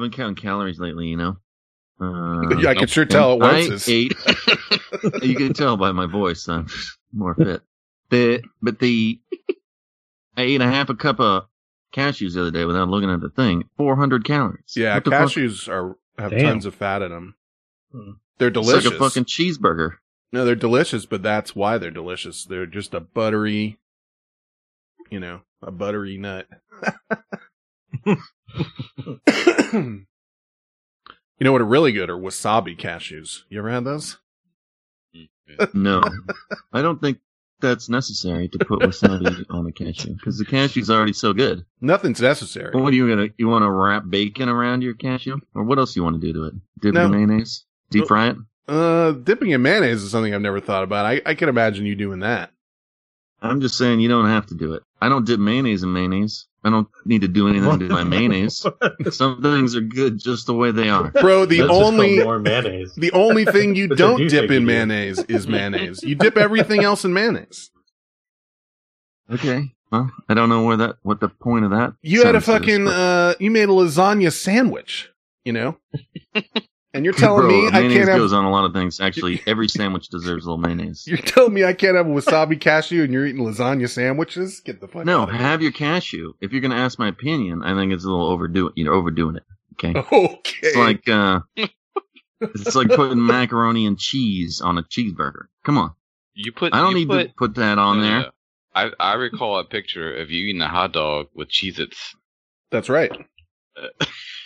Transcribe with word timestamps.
I've 0.00 0.10
been 0.10 0.16
counting 0.16 0.36
calories 0.42 0.80
lately. 0.80 1.08
You 1.08 1.16
know. 1.16 1.36
Uh, 2.00 2.56
yeah, 2.58 2.70
I 2.70 2.74
can 2.74 2.86
sure 2.86 3.04
tell 3.04 3.34
it 3.34 3.44
I 3.44 3.68
ate. 3.86 4.14
you 5.22 5.34
can 5.36 5.52
tell 5.52 5.76
by 5.76 5.92
my 5.92 6.06
voice. 6.06 6.48
I'm 6.48 6.66
more 7.12 7.34
fit. 7.34 7.60
The 8.08 8.42
but 8.62 8.78
the 8.78 9.20
I 10.36 10.42
ate 10.42 10.62
a 10.62 10.66
half 10.66 10.88
a 10.88 10.94
cup 10.94 11.20
of 11.20 11.44
cashews 11.94 12.32
the 12.34 12.40
other 12.40 12.50
day 12.50 12.64
without 12.64 12.88
looking 12.88 13.10
at 13.10 13.20
the 13.20 13.28
thing. 13.28 13.64
Four 13.76 13.96
hundred 13.96 14.24
calories. 14.24 14.72
Yeah, 14.74 14.94
What 14.94 15.04
the 15.04 15.10
fuck? 15.10 15.28
cashews 15.28 15.68
are 15.68 15.96
have 16.18 16.30
Damn. 16.30 16.40
tons 16.44 16.64
of 16.66 16.74
fat 16.74 17.02
in 17.02 17.10
them. 17.10 17.34
Hmm. 17.92 18.10
They're 18.38 18.48
It's 18.48 18.54
delicious. 18.54 18.86
like 18.86 18.94
a 18.94 18.98
fucking 18.98 19.24
cheeseburger. 19.26 19.96
No, 20.32 20.46
they're 20.46 20.54
delicious, 20.54 21.04
but 21.04 21.22
that's 21.22 21.54
why 21.54 21.76
they're 21.76 21.90
delicious. 21.90 22.46
They're 22.46 22.64
just 22.64 22.94
a 22.94 23.00
buttery, 23.00 23.78
you 25.10 25.20
know, 25.20 25.42
a 25.60 25.70
buttery 25.70 26.16
nut. 26.16 26.46
you 28.06 30.04
know 31.40 31.52
what 31.52 31.60
are 31.60 31.64
really 31.66 31.92
good 31.92 32.10
are 32.10 32.16
wasabi 32.16 32.76
cashews. 32.78 33.40
You 33.48 33.58
ever 33.58 33.70
had 33.70 33.84
those? 33.84 34.18
No, 35.74 36.00
I 36.72 36.80
don't 36.80 37.00
think 37.00 37.18
that's 37.58 37.88
necessary 37.88 38.48
to 38.50 38.58
put 38.64 38.78
wasabi 38.82 39.44
on 39.50 39.66
a 39.66 39.72
cashew 39.72 40.14
because 40.14 40.38
the 40.38 40.44
cashew's 40.44 40.88
already 40.90 41.12
so 41.12 41.32
good. 41.32 41.64
Nothing's 41.80 42.20
necessary. 42.20 42.70
What 42.80 42.92
are 42.92 42.96
you 42.96 43.08
gonna? 43.08 43.30
You 43.36 43.48
want 43.48 43.64
to 43.64 43.70
wrap 43.70 44.04
bacon 44.08 44.48
around 44.48 44.82
your 44.82 44.94
cashew, 44.94 45.38
or 45.56 45.64
what 45.64 45.78
else 45.80 45.96
you 45.96 46.04
want 46.04 46.20
to 46.20 46.24
do 46.24 46.32
to 46.34 46.44
it? 46.44 46.54
Dip 46.80 46.94
No. 46.94 47.00
it 47.02 47.04
in 47.06 47.10
mayonnaise, 47.10 47.64
deep 47.90 48.06
fry 48.06 48.28
it. 48.30 48.36
Uh, 48.68 49.10
dipping 49.10 49.50
in 49.50 49.60
mayonnaise 49.60 50.04
is 50.04 50.12
something 50.12 50.32
I've 50.32 50.40
never 50.40 50.60
thought 50.60 50.84
about. 50.84 51.04
I, 51.04 51.20
I 51.26 51.34
can 51.34 51.48
imagine 51.48 51.84
you 51.84 51.96
doing 51.96 52.20
that. 52.20 52.52
I'm 53.42 53.60
just 53.60 53.76
saying 53.76 53.98
you 53.98 54.08
don't 54.08 54.28
have 54.28 54.46
to 54.46 54.54
do 54.54 54.74
it. 54.74 54.84
I 55.02 55.08
don't 55.08 55.26
dip 55.26 55.40
mayonnaise 55.40 55.82
in 55.82 55.92
mayonnaise. 55.92 56.46
I 56.62 56.68
don't 56.70 56.88
need 57.06 57.22
to 57.22 57.28
do 57.28 57.48
anything 57.48 57.78
to 57.78 57.88
my 57.88 58.04
mayonnaise. 58.16 58.64
Some 59.10 59.40
things 59.42 59.74
are 59.74 59.80
good 59.80 60.18
just 60.18 60.46
the 60.46 60.54
way 60.54 60.70
they 60.72 60.90
are. 60.90 61.10
Bro, 61.10 61.46
the 61.46 61.60
That's 61.60 61.70
only 61.72 62.22
more 62.22 62.38
mayonnaise. 62.38 62.94
the 62.96 63.12
only 63.12 63.44
thing 63.46 63.74
you 63.74 63.88
don't 64.02 64.18
do 64.18 64.28
dip 64.28 64.50
in 64.50 64.66
mayonnaise 64.66 65.18
is 65.20 65.46
mayonnaise. 65.46 66.02
You 66.02 66.14
dip 66.16 66.36
everything 66.36 66.84
else 66.84 67.04
in 67.04 67.14
mayonnaise. 67.14 67.70
Okay. 69.30 69.72
Well, 69.90 70.10
I 70.28 70.34
don't 70.34 70.48
know 70.48 70.64
where 70.64 70.76
that 70.76 70.96
what 71.02 71.20
the 71.20 71.28
point 71.28 71.64
of 71.64 71.70
that. 71.70 71.94
You 72.02 72.24
had 72.24 72.34
a 72.34 72.40
sentence 72.40 72.68
is, 72.68 72.76
fucking 72.76 72.84
but- 72.84 72.94
uh 72.94 73.34
you 73.40 73.50
made 73.50 73.64
a 73.68 73.72
lasagna 73.72 74.32
sandwich, 74.32 75.10
you 75.44 75.52
know? 75.52 75.78
And 76.92 77.04
you're 77.04 77.14
telling 77.16 77.42
Bro, 77.42 77.48
me 77.50 77.68
I 77.68 77.70
mayonnaise 77.70 77.96
can't 77.98 78.08
have 78.10 78.18
goes 78.18 78.32
on 78.32 78.44
a 78.44 78.50
lot 78.50 78.64
of 78.64 78.72
things. 78.72 79.00
Actually, 79.00 79.42
every 79.46 79.68
sandwich 79.68 80.08
deserves 80.08 80.44
a 80.44 80.50
little 80.50 80.58
mayonnaise. 80.58 81.04
You're 81.06 81.18
telling 81.18 81.54
me 81.54 81.64
I 81.64 81.72
can't 81.72 81.96
have 81.96 82.06
a 82.06 82.10
wasabi 82.10 82.60
cashew 82.60 83.04
and 83.04 83.12
you're 83.12 83.26
eating 83.26 83.44
lasagna 83.44 83.88
sandwiches? 83.88 84.60
Get 84.60 84.80
the 84.80 84.88
fuck 84.88 85.04
No, 85.04 85.22
out 85.22 85.28
of 85.30 85.34
have 85.36 85.62
your 85.62 85.72
cashew. 85.72 86.32
If 86.40 86.52
you're 86.52 86.60
going 86.60 86.72
to 86.72 86.76
ask 86.76 86.98
my 86.98 87.08
opinion, 87.08 87.62
I 87.62 87.74
think 87.74 87.92
it's 87.92 88.04
a 88.04 88.08
little 88.08 88.26
overdo 88.26 88.72
You're 88.74 88.94
overdoing 88.94 89.36
it. 89.36 89.44
Okay. 89.74 89.98
Okay. 90.12 90.58
It's 90.62 90.76
like 90.76 91.08
uh, 91.08 91.40
it's 92.40 92.74
like 92.74 92.88
putting 92.88 93.24
macaroni 93.24 93.86
and 93.86 93.98
cheese 93.98 94.60
on 94.60 94.78
a 94.78 94.82
cheeseburger. 94.82 95.44
Come 95.64 95.78
on, 95.78 95.92
You 96.34 96.52
put. 96.52 96.74
I 96.74 96.78
don't 96.80 96.90
you 96.92 96.98
need 96.98 97.08
put, 97.08 97.28
to 97.28 97.34
put 97.34 97.54
that 97.56 97.78
on 97.78 98.00
no, 98.00 98.02
no, 98.02 98.10
there. 98.22 98.30
I 98.74 98.90
I 98.98 99.14
recall 99.14 99.58
a 99.58 99.64
picture 99.64 100.16
of 100.16 100.30
you 100.30 100.46
eating 100.48 100.60
a 100.62 100.68
hot 100.68 100.92
dog 100.92 101.28
with 101.34 101.48
Cheez-Its. 101.48 102.14
That's 102.70 102.88
right. 102.88 103.10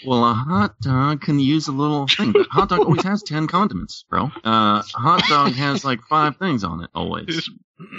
Well, 0.04 0.24
a 0.24 0.34
hot 0.34 0.78
dog 0.80 1.20
can 1.22 1.38
use 1.38 1.68
a 1.68 1.72
little 1.72 2.06
thing, 2.06 2.32
but 2.32 2.46
hot 2.48 2.68
dog 2.68 2.84
always 2.84 3.02
has 3.04 3.22
ten 3.22 3.46
condiments, 3.46 4.04
bro. 4.10 4.30
Uh, 4.44 4.82
hot 4.94 5.22
dog 5.28 5.52
has 5.54 5.84
like 5.84 6.00
five 6.08 6.36
things 6.36 6.62
on 6.64 6.82
it 6.82 6.90
always. 6.94 7.48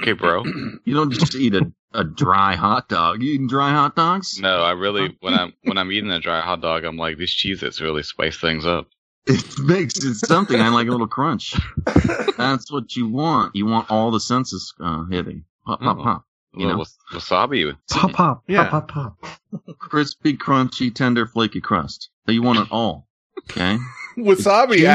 Okay, 0.02 0.14
bro. 0.14 0.44
You 0.86 0.94
don't 0.94 1.12
just 1.12 1.36
eat 1.36 1.54
a, 1.56 1.72
a 1.94 2.04
dry 2.04 2.56
hot 2.56 2.88
dog. 2.90 3.22
You 3.22 3.34
eating 3.34 3.48
dry 3.48 3.72
hot 3.72 3.96
dogs? 3.96 4.40
No, 4.40 4.62
I 4.64 4.72
really 4.72 5.18
when 5.22 5.34
I'm 5.34 5.54
when 5.64 5.78
I'm 5.78 5.92
eating 5.92 6.12
a 6.12 6.20
dry 6.20 6.42
hot 6.42 6.62
dog, 6.62 6.84
I'm 6.84 6.98
like 6.98 7.18
these 7.18 7.36
Cheez-Its 7.36 7.82
really 7.82 8.04
spice 8.04 8.38
things 8.40 8.66
up. 8.66 8.88
It 9.28 9.44
makes 9.60 9.98
it 10.04 10.14
something. 10.16 10.60
I 10.60 10.70
like 10.70 10.88
a 10.88 10.92
little 10.92 11.08
crunch. 11.08 11.54
That's 12.38 12.72
what 12.72 12.96
you 12.96 13.08
want. 13.08 13.56
You 13.56 13.66
want 13.66 13.90
all 13.90 14.12
the 14.12 14.20
senses 14.20 14.74
uh, 14.80 15.06
hitting. 15.06 15.46
Pop, 15.66 15.82
pop, 15.82 15.98
Mhm. 15.98 16.04
pop. 16.04 16.26
You 16.58 16.68
know? 16.68 16.78
was- 16.78 16.98
wasabi. 17.14 17.76
Pop, 17.90 18.12
pop, 18.14 18.44
Yeah. 18.48 18.70
pop, 18.70 18.90
pop, 18.92 19.20
pop. 19.22 19.78
Crispy, 19.80 20.36
crunchy, 20.38 20.94
tender, 20.94 21.26
flaky 21.28 21.62
crust. 21.62 22.10
So 22.26 22.32
you 22.32 22.42
want 22.44 22.60
it 22.60 22.68
all. 22.72 23.08
Okay? 23.52 23.78
Wasabi 24.18 24.76
juicy, 24.78 24.88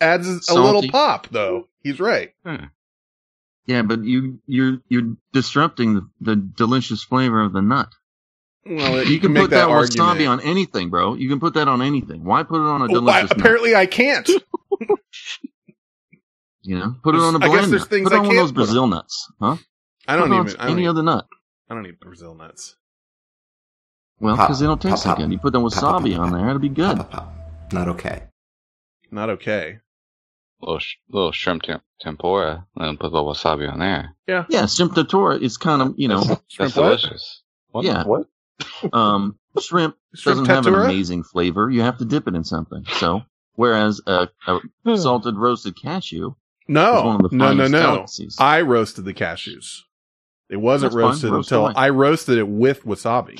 adds 0.00 0.28
adds 0.28 0.48
a 0.50 0.54
little 0.54 0.86
pop 0.88 1.26
though. 1.30 1.68
He's 1.82 1.98
right. 2.00 2.32
Yeah, 3.66 3.82
but 3.82 4.04
you 4.04 4.40
you're 4.46 4.78
you're 4.88 5.16
disrupting 5.32 5.94
the, 5.94 6.08
the 6.20 6.36
delicious 6.36 7.02
flavor 7.02 7.40
of 7.42 7.52
the 7.52 7.62
nut. 7.62 7.88
Well, 8.66 9.02
You, 9.04 9.18
can, 9.18 9.32
make 9.32 9.44
put 9.44 9.50
that, 9.52 9.68
argument. 9.68 10.18
wasabi 10.18 10.28
on 10.28 10.40
anything, 10.42 10.90
bro. 10.90 11.14
You 11.14 11.28
can 11.30 11.40
put 11.40 11.54
that 11.54 11.68
on 11.68 11.80
anything. 11.80 12.22
Why 12.24 12.42
put 12.42 12.56
it 12.56 12.68
on 12.68 12.82
a 12.82 12.84
Oh, 12.84 12.88
I- 12.88 12.92
delicious 12.92 13.30
nut? 13.30 13.38
apparently 13.40 13.74
I 13.74 13.86
can't. 13.86 14.28
You 16.62 16.78
know, 16.78 16.96
put 17.02 17.14
it 17.14 17.20
on 17.20 17.34
a 17.34 17.38
I 17.38 17.48
guess 17.48 17.66
blender. 17.66 17.70
there's 17.70 17.86
things 17.86 18.10
put 18.10 18.12
it 18.12 18.16
I 18.16 18.18
on 18.18 18.26
one 18.26 18.36
of 18.36 18.40
those 18.42 18.48
can't 18.50 18.58
on. 18.58 18.64
Brazil 18.66 18.86
nuts, 18.88 19.32
huh? 19.40 19.56
I 20.08 20.16
don't 20.16 20.28
Put 20.28 20.34
it 20.34 20.38
on 20.38 20.46
even 20.48 20.60
I 20.60 20.62
don't 20.64 20.72
any 20.72 20.82
even, 20.82 20.90
other 20.90 21.02
nut. 21.02 21.26
I 21.70 21.74
don't 21.74 21.86
eat 21.86 22.00
Brazil 22.00 22.34
nuts. 22.34 22.76
Well, 24.20 24.36
because 24.36 24.58
they 24.58 24.66
don't 24.66 24.80
taste 24.82 24.96
pop, 24.96 25.02
so 25.02 25.08
pop. 25.10 25.18
good. 25.18 25.30
You 25.32 25.38
put 25.38 25.52
the 25.52 25.60
Pop, 25.60 25.72
pop, 25.72 26.02
wasabi 26.02 26.16
pop, 26.16 26.20
on 26.26 26.32
there, 26.32 26.48
it'll 26.48 26.58
be 26.58 26.68
good. 26.68 26.96
Pop, 26.96 27.10
pop, 27.10 27.34
pop. 27.34 27.72
Not 27.72 27.88
okay. 27.88 28.22
Not 29.10 29.30
okay. 29.30 29.78
Little 30.60 30.78
sh- 30.80 30.96
little 31.08 31.30
shrimp 31.30 31.62
temp- 31.62 31.84
tempura, 32.00 32.66
and 32.76 32.98
put 32.98 33.12
a 33.12 33.14
little 33.14 33.32
wasabi 33.32 33.70
on 33.70 33.78
there. 33.78 34.16
Yeah, 34.26 34.44
Yeah, 34.48 34.66
shrimp 34.66 34.94
tempura 34.94 35.36
is 35.38 35.56
kind 35.56 35.82
of 35.82 35.94
you 35.96 36.08
know, 36.08 36.20
That's, 36.24 36.56
that's 36.58 36.72
delicious. 36.74 37.42
What? 37.70 37.84
yeah. 37.84 38.04
What? 38.04 38.26
Um, 38.92 39.38
shrimp 39.60 39.94
Shrimp 40.14 40.38
doesn't 40.46 40.46
have 40.46 40.66
an 40.66 40.74
amazing 40.74 41.22
flavor. 41.22 41.70
You 41.70 41.82
have 41.82 41.98
to 41.98 42.04
dip 42.04 42.26
it 42.26 42.34
in 42.34 42.42
something. 42.42 42.84
So, 42.94 43.22
whereas 43.54 44.00
a, 44.06 44.28
a 44.48 44.96
salted 44.96 45.36
roasted 45.36 45.74
cashew 45.80 46.30
is 46.30 46.34
No, 46.66 47.04
one 47.04 47.24
of 47.24 47.30
the 47.30 47.36
no, 47.36 47.52
no, 47.54 47.68
no. 47.68 47.78
delicacies. 47.80 48.36
I 48.40 48.62
roasted 48.62 49.04
the 49.04 49.14
cashews. 49.14 49.82
It 50.50 50.56
wasn't 50.56 50.92
That's 50.92 50.96
roasted 50.96 51.30
Roast 51.30 51.50
until 51.50 51.66
away. 51.66 51.74
I 51.76 51.88
roasted 51.90 52.38
it 52.38 52.48
with 52.48 52.84
wasabi, 52.84 53.38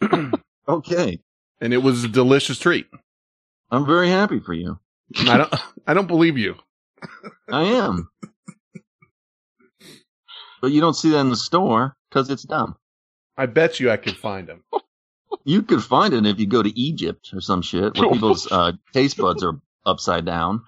okay, 0.68 1.20
and 1.60 1.74
it 1.74 1.82
was 1.82 2.04
a 2.04 2.08
delicious 2.08 2.58
treat. 2.58 2.86
I'm 3.70 3.86
very 3.86 4.08
happy 4.08 4.40
for 4.40 4.54
you. 4.54 4.78
I 5.18 5.38
don't, 5.38 5.54
I 5.86 5.94
don't 5.94 6.08
believe 6.08 6.38
you. 6.38 6.56
I 7.50 7.64
am. 7.64 8.08
but 10.60 10.72
you 10.72 10.80
don't 10.80 10.94
see 10.94 11.10
that 11.10 11.20
in 11.20 11.28
the 11.28 11.36
store 11.36 11.94
because 12.08 12.30
it's 12.30 12.42
dumb. 12.42 12.76
I 13.36 13.46
bet 13.46 13.80
you 13.80 13.90
I 13.90 13.96
could 13.96 14.16
find 14.16 14.46
them. 14.46 14.62
You 15.44 15.62
could 15.62 15.82
find 15.82 16.14
it 16.14 16.26
if 16.26 16.38
you 16.38 16.46
go 16.46 16.62
to 16.62 16.78
Egypt 16.78 17.30
or 17.34 17.40
some 17.40 17.62
shit 17.62 17.98
where 17.98 18.10
people's 18.10 18.50
uh, 18.50 18.72
taste 18.92 19.16
buds 19.16 19.42
are 19.42 19.60
upside 19.84 20.24
down. 20.24 20.62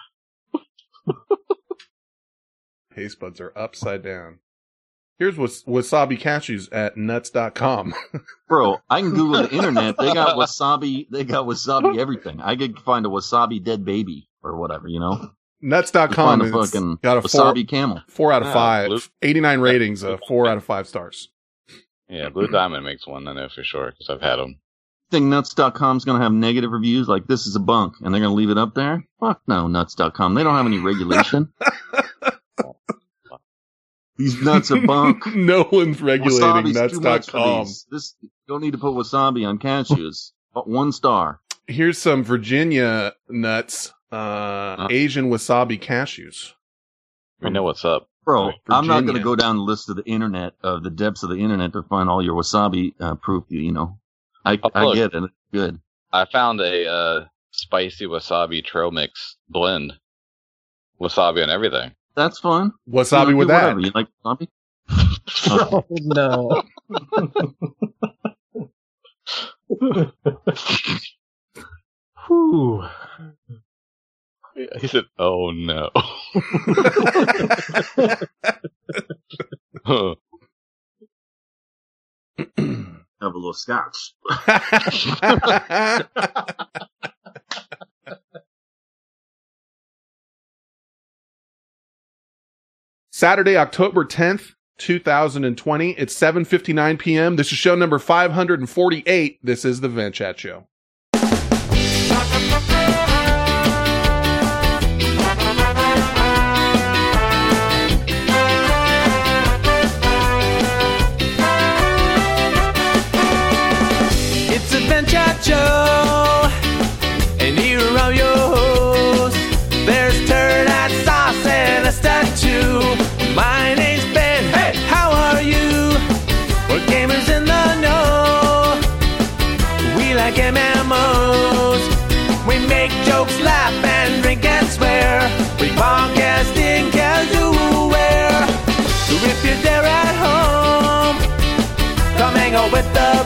Taste 2.94 3.20
buds 3.20 3.40
are 3.40 3.52
upside 3.56 4.02
down. 4.02 4.38
Here's 5.18 5.36
was- 5.36 5.62
wasabi 5.64 6.18
cashews 6.20 6.68
at 6.72 6.96
nuts.com. 6.96 7.94
Bro, 8.48 8.78
I 8.90 9.00
can 9.00 9.10
Google 9.10 9.42
the 9.44 9.54
internet. 9.54 9.96
They 9.98 10.12
got 10.12 10.36
wasabi. 10.36 11.06
They 11.10 11.24
got 11.24 11.46
wasabi 11.46 11.98
everything. 11.98 12.40
I 12.40 12.56
could 12.56 12.78
find 12.80 13.06
a 13.06 13.08
wasabi 13.08 13.62
dead 13.62 13.84
baby 13.84 14.28
or 14.42 14.56
whatever. 14.56 14.88
You 14.88 15.00
know, 15.00 15.30
Nuts.com 15.60 16.14
find 16.14 16.42
a 16.42 16.50
fucking 16.50 16.98
got 17.02 17.18
a 17.18 17.22
four, 17.28 17.52
wasabi 17.54 17.66
camel. 17.68 18.02
four 18.08 18.32
out 18.32 18.42
of 18.42 18.48
Yeah, 18.48 18.54
five. 18.54 18.88
blue- 18.88 19.00
89 19.22 19.60
ratings, 19.60 20.02
uh, 20.04 20.16
four 20.28 20.46
out 20.48 20.56
of 20.56 20.64
five 20.64 20.86
stars. 20.88 21.30
Yeah, 22.08 22.28
Blue 22.28 22.48
Diamond 22.48 22.84
makes 22.84 23.06
one. 23.06 23.26
I 23.26 23.32
know 23.32 23.48
for 23.48 23.64
sure 23.64 23.90
because 23.90 24.10
I've 24.10 24.20
had 24.20 24.36
them. 24.36 24.58
Think 25.10 25.26
nuts.com's 25.26 26.04
going 26.04 26.18
to 26.18 26.22
have 26.22 26.32
negative 26.32 26.70
reviews 26.72 27.08
like 27.08 27.26
this 27.26 27.46
is 27.46 27.56
a 27.56 27.60
bunk 27.60 27.94
and 28.02 28.12
they're 28.12 28.20
going 28.20 28.30
to 28.32 28.36
leave 28.36 28.50
it 28.50 28.58
up 28.58 28.74
there? 28.74 29.04
Fuck 29.20 29.40
no, 29.46 29.68
nuts.com. 29.68 30.34
They 30.34 30.42
don't 30.42 30.54
have 30.56 30.66
any 30.66 30.78
regulation. 30.78 31.52
These 34.16 34.42
nuts 34.42 34.70
are 34.70 34.80
bunk. 34.80 35.26
no 35.34 35.68
one's 35.70 36.00
regulating 36.00 36.72
Wasabi's 36.72 36.92
too 36.92 37.00
much 37.00 37.30
for 37.30 37.36
nuts.com. 37.38 37.64
these. 37.64 37.86
This 37.90 38.14
you 38.20 38.30
don't 38.46 38.60
need 38.60 38.72
to 38.72 38.78
put 38.78 38.94
wasabi 38.94 39.46
on 39.46 39.58
cashews. 39.58 40.30
But 40.52 40.68
one 40.68 40.92
star. 40.92 41.40
Here's 41.66 41.98
some 41.98 42.22
Virginia 42.22 43.14
nuts, 43.28 43.92
uh, 44.12 44.86
Asian 44.90 45.30
wasabi 45.30 45.80
cashews. 45.80 46.52
We 47.40 47.50
know 47.50 47.62
what's 47.64 47.84
up. 47.84 48.08
Bro, 48.24 48.52
I'm 48.70 48.86
not 48.86 49.02
going 49.02 49.16
to 49.16 49.22
go 49.22 49.36
down 49.36 49.56
the 49.56 49.62
list 49.62 49.90
of 49.90 49.96
the 49.96 50.04
internet 50.04 50.54
of 50.62 50.82
the 50.82 50.90
depths 50.90 51.22
of 51.22 51.30
the 51.30 51.36
internet 51.36 51.72
to 51.74 51.82
find 51.82 52.08
all 52.08 52.22
your 52.22 52.34
wasabi 52.34 52.94
uh, 53.00 53.16
proof. 53.16 53.44
You 53.48 53.72
know, 53.72 53.98
I 54.44 54.58
Oh, 54.62 54.70
I 54.72 54.94
get 54.94 55.12
it. 55.12 55.30
Good. 55.52 55.80
I 56.12 56.24
found 56.26 56.60
a 56.60 56.86
uh, 56.88 57.24
spicy 57.50 58.06
wasabi 58.06 58.64
trail 58.64 58.90
mix 58.90 59.36
blend. 59.48 59.94
Wasabi 61.00 61.42
and 61.42 61.50
everything. 61.50 61.92
That's 62.16 62.38
fun. 62.40 62.72
Wasabi 62.88 63.30
You 63.30 63.36
with 63.36 63.48
that. 63.48 63.76
whatever. 63.76 63.80
You 63.80 63.92
like 63.94 64.08
wasabi? 64.24 64.48
Oh 65.50 65.84
no. 65.90 66.62
Whew. 72.26 72.84
He 74.80 74.86
said, 74.88 75.04
"Oh 75.18 75.50
no." 75.50 75.90
have 83.20 83.34
a 83.34 83.38
little 83.38 83.54
scotch. 83.54 84.14
Saturday, 93.24 93.56
October 93.56 94.04
10th, 94.04 94.52
2020. 94.76 95.92
It's 95.92 96.14
7:59 96.14 96.98
p.m. 96.98 97.36
This 97.36 97.52
is 97.52 97.56
show 97.56 97.74
number 97.74 97.98
548. 97.98 99.38
This 99.42 99.64
is 99.64 99.80
the 99.80 99.88
Vent 99.88 100.14
Chat 100.14 100.38
show. 100.38 100.66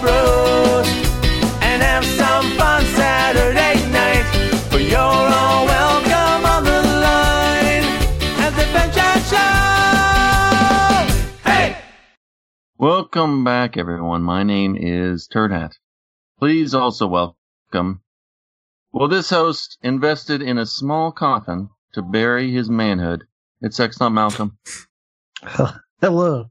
Bros 0.00 0.86
and 1.62 1.82
have 1.82 2.04
some 2.04 2.44
fun 2.56 2.84
Saturday 2.94 3.90
night. 3.90 4.24
For 4.70 4.78
you're 4.78 4.98
all 4.98 5.64
welcome 5.66 6.44
on 6.46 6.64
the 6.64 6.82
line 7.00 7.84
at 8.38 8.50
the 8.50 8.64
Vent 8.72 8.92
Chat 8.94 9.22
Show. 11.42 11.50
Hey! 11.50 11.76
Welcome 12.76 13.44
back, 13.44 13.76
everyone. 13.76 14.22
My 14.22 14.42
name 14.42 14.76
is 14.76 15.26
Turd 15.26 15.50
Hat. 15.52 15.76
Please 16.38 16.74
also 16.74 17.06
welcome. 17.06 18.02
Well, 18.92 19.08
this 19.08 19.30
host 19.30 19.78
invested 19.82 20.42
in 20.42 20.58
a 20.58 20.66
small 20.66 21.12
coffin 21.12 21.70
to 21.92 22.02
bury 22.02 22.52
his 22.52 22.70
manhood. 22.70 23.24
It's 23.60 23.76
Sex 23.76 23.98
Not 24.00 24.10
Malcolm. 24.10 24.58
Hello. 26.00 26.50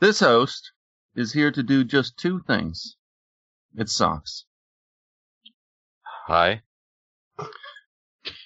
This 0.00 0.20
host 0.20 0.72
is 1.16 1.32
here 1.32 1.50
to 1.50 1.62
do 1.62 1.84
just 1.84 2.16
two 2.16 2.40
things. 2.46 2.96
It 3.76 3.88
sucks. 3.88 4.44
Hi. 6.26 6.62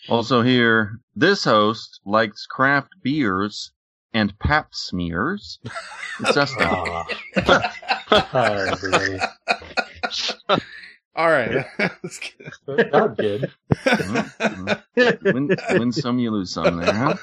Also 0.08 0.43
here, 0.43 0.99
this 1.14 1.44
host 1.44 2.00
likes 2.04 2.46
craft 2.46 2.90
beers 3.02 3.72
and 4.14 4.38
pap 4.38 4.69
smears. 4.75 5.58
It's 6.20 6.34
Dustin. 6.34 6.66
Ah. 6.70 7.06
Hi, 8.08 8.69
everybody. 8.69 9.19
All 11.14 11.28
right. 11.31 11.66
Let's 11.78 12.19
get- 12.19 12.93
Not 12.93 13.16
good. 13.16 13.52
Mhm. 13.72 15.25
win, 15.34 15.56
win 15.78 15.93
some, 15.93 16.19
you 16.19 16.31
lose 16.31 16.50
some 16.52 16.76
there, 16.78 16.93
huh? 16.93 17.16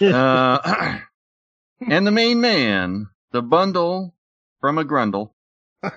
Uh, 0.00 0.98
and 1.88 2.06
the 2.06 2.10
main 2.10 2.40
man, 2.40 3.06
the 3.32 3.42
bundle 3.42 4.14
from 4.60 4.78
a 4.78 4.84
grundle, 4.84 5.32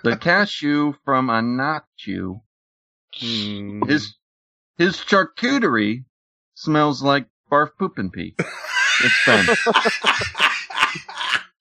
the 0.03 0.17
cashew 0.21 0.93
from 1.03 1.29
a 1.29 1.41
not 1.41 1.85
you. 1.99 2.41
Hmm. 3.13 3.83
His 3.83 4.15
his 4.77 4.97
charcuterie 4.97 6.05
smells 6.55 7.01
like 7.01 7.27
barf 7.51 7.69
poop 7.77 7.97
and 7.97 8.11
pee. 8.11 8.35
It's 9.03 9.25
Ben. 9.25 9.45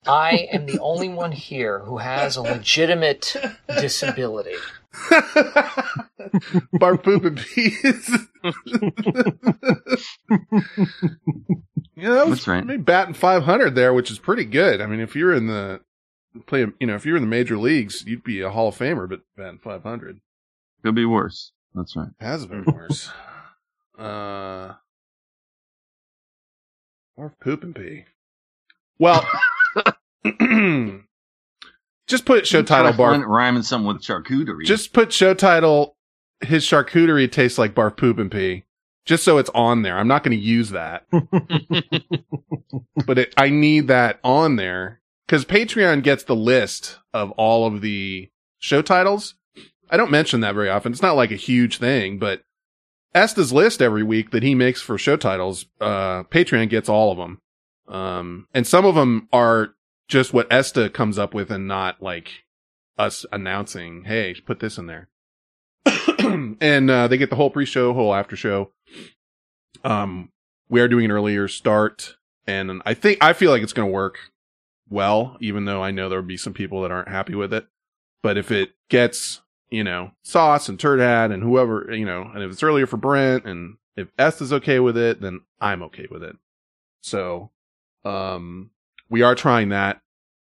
I 0.06 0.49
am 0.53 0.67
the 0.67 0.79
only 0.81 1.09
one 1.09 1.32
here 1.32 1.79
who 1.79 1.99
has 1.99 2.37
a 2.37 2.43
legitimate 2.43 3.35
disability. 3.69 4.56
Bar 6.75 6.99
poop 6.99 7.25
and 7.25 7.37
peas. 7.38 8.11
yeah, 11.96 12.11
that 12.11 12.26
was 12.26 12.38
That's 12.38 12.49
right. 12.49 12.64
maybe 12.64 12.82
batting 12.82 13.14
500 13.14 13.75
there, 13.75 13.93
which 13.94 14.11
is 14.11 14.19
pretty 14.19 14.44
good. 14.44 14.81
I 14.81 14.87
mean, 14.87 15.00
if 15.00 15.14
you're 15.17 15.35
in 15.35 15.46
the 15.46 15.81
play, 16.46 16.67
you 16.81 16.87
know, 16.87 16.94
if 16.94 17.05
you're 17.06 17.17
in 17.17 17.23
the 17.23 17.29
major 17.29 17.56
leagues, 17.56 18.05
you'd 18.06 18.25
be 18.25 18.41
a 18.41 18.50
Hall 18.50 18.69
of 18.69 18.76
Famer, 18.76 19.08
but 19.08 19.20
batting 19.37 19.58
500 19.58 20.20
Could 20.82 20.94
be 20.94 21.05
worse. 21.05 21.52
That's 21.75 21.96
right. 21.96 22.08
has 22.20 22.46
been 22.46 22.64
worse. 22.64 23.11
uh, 23.99 24.75
or 27.17 27.35
poop 27.41 27.62
and 27.62 27.75
pee. 27.75 28.05
Well, 28.99 29.26
just 32.06 32.25
put 32.27 32.47
show 32.47 32.62
title 32.62 32.93
bar. 32.93 33.12
Rhyming- 33.12 33.27
Rhyming 33.29 33.62
something 33.62 33.89
with 33.89 34.03
charcuterie. 34.03 34.65
Just 34.65 34.93
put 34.93 35.12
show 35.12 35.35
title. 35.35 35.97
His 36.41 36.65
charcuterie 36.65 37.31
tastes 37.31 37.59
like 37.59 37.75
barf 37.75 37.97
poop 37.97 38.19
and 38.19 38.31
pee. 38.31 38.65
Just 39.06 39.23
so 39.25 39.37
it's 39.39 39.51
on 39.55 39.83
there. 39.83 39.97
I'm 39.99 40.09
not 40.09 40.23
going 40.25 40.37
to 40.37 40.43
use 40.43 40.71
that, 40.71 41.05
but 43.06 43.19
it, 43.19 43.35
I 43.37 43.51
need 43.51 43.89
that 43.89 44.19
on 44.25 44.56
there 44.56 45.01
because 45.27 45.45
Patreon 45.45 46.03
gets 46.03 46.25
the 46.25 46.37
list 46.37 46.99
of 47.12 47.31
all 47.33 47.67
of 47.67 47.81
the 47.83 48.31
show 48.59 48.83
titles. 48.83 49.35
I 49.91 49.97
don't 49.97 50.11
mention 50.11 50.41
that 50.41 50.55
very 50.55 50.71
often. 50.71 50.93
It's 50.93 51.03
not 51.03 51.17
like 51.17 51.31
a 51.31 51.37
huge 51.37 51.79
thing, 51.79 52.19
but 52.19 52.43
Esta's 53.15 53.53
list 53.53 53.83
every 53.83 54.03
week 54.03 54.31
that 54.31 54.43
he 54.43 54.55
makes 54.55 54.81
for 54.81 54.97
show 54.99 55.17
titles, 55.17 55.67
uh, 55.81 56.25
Patreon 56.25 56.69
gets 56.71 56.89
all 56.89 57.12
of 57.12 57.19
them. 57.19 57.41
Um, 57.87 58.49
and 58.55 58.67
some 58.67 58.87
of 58.87 58.95
them 58.95 59.29
are 59.33 59.75
just 60.09 60.33
what 60.33 60.53
Esta 60.53 60.91
comes 60.91 61.19
up 61.19 61.35
with 61.35 61.51
and 61.51 61.67
not 61.67 62.03
like 62.03 62.45
us 62.99 63.27
announcing, 63.33 64.05
Hey, 64.05 64.35
put 64.45 64.61
this 64.61 64.79
in 64.79 64.87
there. 64.87 65.09
and, 66.61 66.91
uh, 66.91 67.09
they 67.09 67.17
get 67.17 67.31
the 67.31 67.37
whole 67.37 67.51
pre-show, 67.51 67.93
whole 67.93 68.15
after 68.15 68.37
show. 68.37 68.73
Um, 69.83 70.31
we 70.69 70.81
are 70.81 70.89
doing 70.89 71.05
an 71.05 71.11
earlier 71.11 71.49
start 71.49 72.17
and 72.47 72.83
I 72.85 72.95
think, 72.95 73.23
I 73.23 73.33
feel 73.33 73.51
like 73.51 73.62
it's 73.62 73.73
going 73.73 73.89
to 73.89 73.93
work 73.93 74.19
well, 74.89 75.37
even 75.41 75.65
though 75.65 75.83
I 75.83 75.91
know 75.91 76.09
there 76.09 76.21
will 76.21 76.27
be 76.27 76.37
some 76.37 76.53
people 76.53 76.83
that 76.83 76.91
aren't 76.91 77.09
happy 77.09 77.35
with 77.35 77.53
it. 77.53 77.67
But 78.23 78.37
if 78.37 78.51
it 78.51 78.70
gets, 78.89 79.43
you 79.70 79.84
know, 79.84 80.13
Sauce 80.23 80.69
and 80.69 80.79
Turd 80.79 81.01
Hat 81.01 81.31
and 81.31 81.43
whoever, 81.43 81.93
you 81.93 82.06
know, 82.06 82.31
and 82.32 82.43
if 82.43 82.53
it's 82.53 82.63
earlier 82.63 82.87
for 82.87 82.96
Brent 82.96 83.44
and 83.44 83.77
if 83.96 84.08
S 84.19 84.41
is 84.41 84.53
okay 84.53 84.81
with 84.81 84.96
it, 84.96 85.20
then 85.20 85.41
I'm 85.61 85.82
okay 85.84 86.06
with 86.11 86.23
it. 86.23 86.37
So, 87.01 87.51
um, 88.05 88.70
we 89.08 89.23
are 89.23 89.34
trying 89.34 89.69
that. 89.70 90.01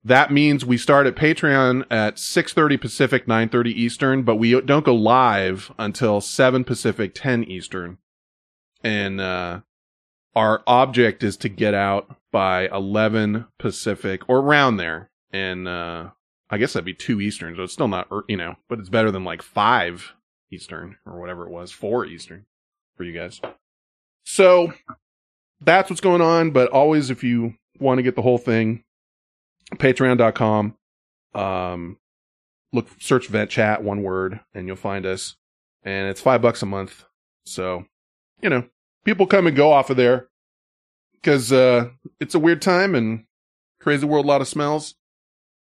That 0.04 0.32
means 0.32 0.64
we 0.64 0.78
start 0.78 1.08
at 1.08 1.16
Patreon 1.16 1.84
at 1.90 2.16
6:30 2.16 2.80
Pacific, 2.80 3.26
9:30 3.26 3.72
Eastern, 3.72 4.22
but 4.22 4.36
we 4.36 4.60
don't 4.60 4.84
go 4.84 4.94
live 4.94 5.72
until 5.78 6.20
7 6.20 6.62
Pacific, 6.62 7.12
10 7.12 7.42
Eastern. 7.44 7.98
And 8.84 9.20
uh 9.20 9.62
our 10.36 10.62
object 10.66 11.24
is 11.24 11.36
to 11.38 11.48
get 11.48 11.72
out 11.74 12.14
by 12.30 12.68
11 12.68 13.46
Pacific 13.58 14.22
or 14.28 14.38
around 14.38 14.76
there. 14.76 15.10
And 15.32 15.66
uh 15.66 16.10
I 16.50 16.58
guess 16.58 16.74
that'd 16.74 16.84
be 16.84 16.94
2 16.94 17.20
Eastern, 17.20 17.56
so 17.56 17.64
it's 17.64 17.72
still 17.72 17.88
not, 17.88 18.06
er, 18.12 18.24
you 18.28 18.36
know, 18.36 18.54
but 18.68 18.78
it's 18.78 18.88
better 18.88 19.10
than 19.10 19.24
like 19.24 19.42
5 19.42 20.12
Eastern 20.52 20.98
or 21.04 21.18
whatever 21.18 21.44
it 21.44 21.50
was, 21.50 21.72
4 21.72 22.06
Eastern 22.06 22.46
for 22.96 23.02
you 23.02 23.12
guys. 23.12 23.40
So 24.22 24.72
that's 25.60 25.90
what's 25.90 26.00
going 26.00 26.20
on, 26.20 26.52
but 26.52 26.70
always 26.70 27.10
if 27.10 27.24
you 27.24 27.54
want 27.80 27.98
to 27.98 28.02
get 28.02 28.16
the 28.16 28.22
whole 28.22 28.38
thing, 28.38 28.84
patreon.com, 29.74 30.76
um, 31.34 31.98
look, 32.72 32.88
search 32.98 33.28
vent 33.28 33.50
chat, 33.50 33.82
one 33.82 34.02
word, 34.02 34.40
and 34.54 34.66
you'll 34.66 34.76
find 34.76 35.06
us. 35.06 35.36
And 35.82 36.08
it's 36.08 36.20
five 36.20 36.42
bucks 36.42 36.62
a 36.62 36.66
month. 36.66 37.04
So, 37.44 37.84
you 38.42 38.50
know, 38.50 38.64
people 39.04 39.26
come 39.26 39.46
and 39.46 39.56
go 39.56 39.72
off 39.72 39.90
of 39.90 39.96
there 39.96 40.28
because, 41.12 41.52
uh, 41.52 41.90
it's 42.20 42.34
a 42.34 42.40
weird 42.40 42.60
time 42.60 42.94
and 42.94 43.24
crazy 43.80 44.06
world, 44.06 44.24
a 44.24 44.28
lot 44.28 44.40
of 44.40 44.48
smells. 44.48 44.94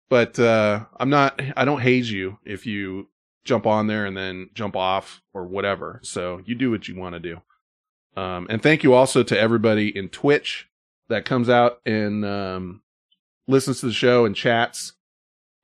But, 0.09 0.39
uh, 0.39 0.85
I'm 0.97 1.09
not, 1.09 1.41
I 1.57 1.65
don't 1.65 1.81
haze 1.81 2.11
you 2.11 2.37
if 2.45 2.65
you 2.65 3.09
jump 3.43 3.65
on 3.65 3.87
there 3.87 4.05
and 4.05 4.15
then 4.15 4.49
jump 4.53 4.75
off 4.75 5.21
or 5.33 5.45
whatever. 5.45 5.99
So 6.03 6.41
you 6.45 6.55
do 6.55 6.71
what 6.71 6.87
you 6.87 6.95
want 6.95 7.13
to 7.13 7.19
do. 7.19 7.41
Um, 8.15 8.47
and 8.49 8.61
thank 8.61 8.83
you 8.83 8.93
also 8.93 9.23
to 9.23 9.37
everybody 9.37 9.95
in 9.95 10.09
Twitch 10.09 10.69
that 11.13 11.25
comes 11.25 11.47
out 11.47 11.79
and, 11.85 12.25
um, 12.25 12.81
listens 13.47 13.79
to 13.81 13.85
the 13.85 13.93
show 13.93 14.25
and 14.25 14.35
chats. 14.35 14.93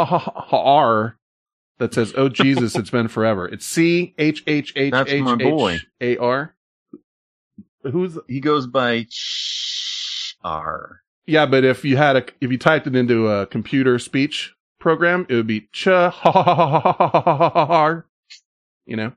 that 1.79 1.94
says, 1.94 2.13
"Oh 2.15 2.29
Jesus, 2.29 2.75
it's 2.75 2.89
been 2.89 3.08
forever." 3.08 3.48
It's 3.48 3.65
C 3.65 4.13
H 4.17 4.44
H 4.48 4.74
H 4.75 4.94
H. 4.94 5.24
H 5.72 5.88
A 6.01 6.17
R. 6.17 6.55
Who's 7.84 8.17
he 8.27 8.39
goes 8.39 8.67
by 8.67 9.05
R. 10.44 11.01
Yeah, 11.25 11.46
but 11.48 11.63
if 11.63 11.84
you 11.84 11.98
had 11.98 12.15
a 12.15 12.25
if 12.41 12.51
you 12.51 12.58
typed 12.58 12.88
it 12.88 12.96
into 12.96 13.27
a 13.27 13.46
computer 13.48 14.00
speech 14.00 14.53
program, 14.79 15.25
it 15.29 15.36
would 15.36 15.48
be 15.48 15.67
char. 15.72 16.13
You 18.86 18.96
know. 18.96 19.13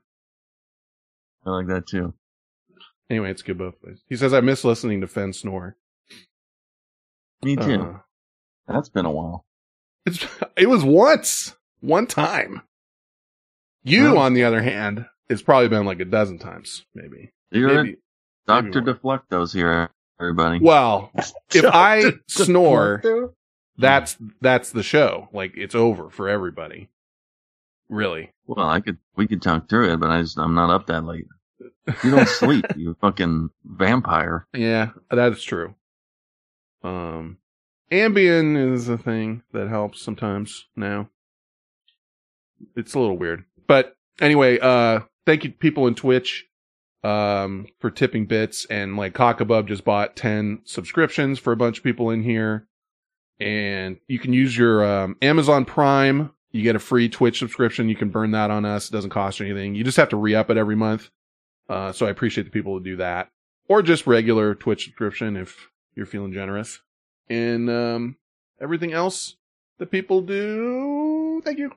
I 1.45 1.49
like 1.51 1.67
that 1.67 1.87
too. 1.87 2.13
Anyway, 3.09 3.31
it's 3.31 3.41
good 3.41 3.57
both 3.57 3.75
ways. 3.83 4.01
He 4.07 4.15
says 4.15 4.33
I 4.33 4.41
miss 4.41 4.63
listening 4.63 5.01
to 5.01 5.07
Fen 5.07 5.33
snore. 5.33 5.75
Me 7.43 7.55
too. 7.55 7.81
Uh, 7.81 7.93
That's 8.67 8.89
been 8.89 9.05
a 9.05 9.11
while. 9.11 9.45
it's 10.05 10.25
it 10.57 10.67
was 10.69 10.83
once, 10.83 11.55
one 11.79 12.05
time. 12.07 12.61
You, 13.83 14.13
Well- 14.13 14.17
on 14.19 14.33
the 14.33 14.43
other 14.43 14.61
hand, 14.61 15.05
it's 15.29 15.41
probably 15.41 15.69
been 15.69 15.85
like 15.85 15.99
a 15.99 16.05
dozen 16.05 16.39
times, 16.39 16.85
maybe. 16.93 17.31
You're 17.51 17.83
Maybe. 17.83 17.97
Doctor 18.45 18.81
maybe 18.81 18.93
Deflectos 18.93 19.53
here, 19.53 19.89
everybody. 20.19 20.59
Well, 20.59 21.11
if 21.53 21.65
I 21.65 22.13
snore, 22.27 23.01
Deflecto? 23.03 23.33
that's 23.77 24.17
that's 24.41 24.71
the 24.71 24.83
show. 24.83 25.29
Like 25.33 25.53
it's 25.55 25.75
over 25.75 26.09
for 26.09 26.27
everybody. 26.29 26.89
Really. 27.89 28.31
Well, 28.45 28.67
I 28.67 28.81
could 28.81 28.97
we 29.15 29.27
could 29.27 29.41
talk 29.41 29.67
through 29.69 29.93
it, 29.93 29.99
but 29.99 30.09
I 30.11 30.21
just 30.21 30.37
I'm 30.37 30.53
not 30.55 30.69
up 30.73 30.87
that 30.87 31.05
late. 31.05 31.25
You 32.03 32.11
don't 32.11 32.27
sleep, 32.27 32.65
you 32.75 32.95
fucking 33.01 33.49
vampire. 33.65 34.47
Yeah, 34.53 34.91
that's 35.09 35.43
true. 35.43 35.75
Um, 36.83 37.37
Ambien 37.91 38.73
is 38.73 38.87
a 38.89 38.97
thing 38.97 39.43
that 39.51 39.67
helps 39.67 40.01
sometimes 40.01 40.67
now. 40.75 41.09
It's 42.75 42.93
a 42.93 42.99
little 42.99 43.17
weird, 43.17 43.45
but 43.67 43.95
anyway, 44.19 44.59
uh, 44.59 45.01
thank 45.25 45.43
you 45.43 45.51
people 45.51 45.87
in 45.87 45.95
Twitch, 45.95 46.45
um, 47.03 47.67
for 47.79 47.89
tipping 47.89 48.25
bits 48.25 48.65
and 48.65 48.97
like 48.97 49.13
Cockabub 49.13 49.67
just 49.67 49.83
bought 49.85 50.15
10 50.15 50.61
subscriptions 50.65 51.39
for 51.39 51.53
a 51.53 51.57
bunch 51.57 51.77
of 51.77 51.83
people 51.83 52.09
in 52.09 52.23
here. 52.23 52.67
And 53.39 53.97
you 54.07 54.19
can 54.19 54.33
use 54.33 54.57
your, 54.57 54.83
um, 54.83 55.15
Amazon 55.21 55.63
Prime. 55.63 56.31
You 56.51 56.61
get 56.61 56.75
a 56.75 56.79
free 56.79 57.07
Twitch 57.07 57.39
subscription. 57.39 57.87
You 57.87 57.95
can 57.95 58.09
burn 58.09 58.31
that 58.31 58.51
on 58.51 58.65
us. 58.65 58.89
It 58.89 58.91
doesn't 58.91 59.11
cost 59.11 59.39
you 59.39 59.45
anything. 59.45 59.75
You 59.75 59.83
just 59.83 59.97
have 59.97 60.09
to 60.09 60.17
re-up 60.17 60.49
it 60.49 60.57
every 60.57 60.75
month. 60.75 61.09
Uh, 61.69 61.91
so 61.91 62.07
I 62.07 62.09
appreciate 62.09 62.43
the 62.45 62.49
people 62.49 62.73
who 62.73 62.83
do 62.83 62.95
that 62.97 63.29
or 63.67 63.81
just 63.81 64.07
regular 64.07 64.55
Twitch 64.55 64.85
subscription 64.85 65.37
if 65.37 65.69
you're 65.95 66.07
feeling 66.07 66.33
generous. 66.33 66.81
And 67.29 67.69
um, 67.69 68.17
everything 68.59 68.91
else 68.91 69.35
that 69.77 69.91
people 69.91 70.21
do, 70.21 71.41
thank 71.45 71.59
you. 71.59 71.71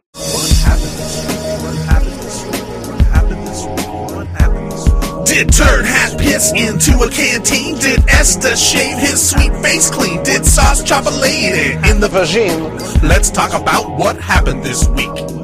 Did 5.24 5.50
Turd 5.50 5.86
Hat 5.86 6.18
piss 6.18 6.52
into 6.52 6.98
a 7.02 7.10
canteen? 7.10 7.78
Did 7.78 8.00
Esther 8.08 8.54
shave 8.54 8.98
his 8.98 9.30
sweet 9.30 9.52
face 9.62 9.90
clean? 9.90 10.22
Did 10.24 10.44
Sauce 10.44 10.82
chop 10.84 11.06
a 11.06 11.10
lady 11.10 11.72
in 11.90 12.00
the 12.00 12.08
vagine? 12.08 13.02
Let's 13.02 13.30
talk 13.30 13.54
about 13.54 13.96
what 13.98 14.16
happened 14.16 14.62
this 14.62 14.86
week. 14.88 15.41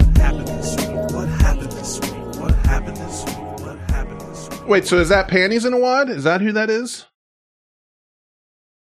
Wait, 4.68 4.87
so 4.87 4.98
is 4.98 5.08
that 5.08 5.28
Panties 5.28 5.64
in 5.64 5.72
a 5.72 5.78
Wad? 5.78 6.10
Is 6.10 6.25
that 6.25 6.40
who 6.40 6.52
that 6.52 6.68
is? 6.70 7.06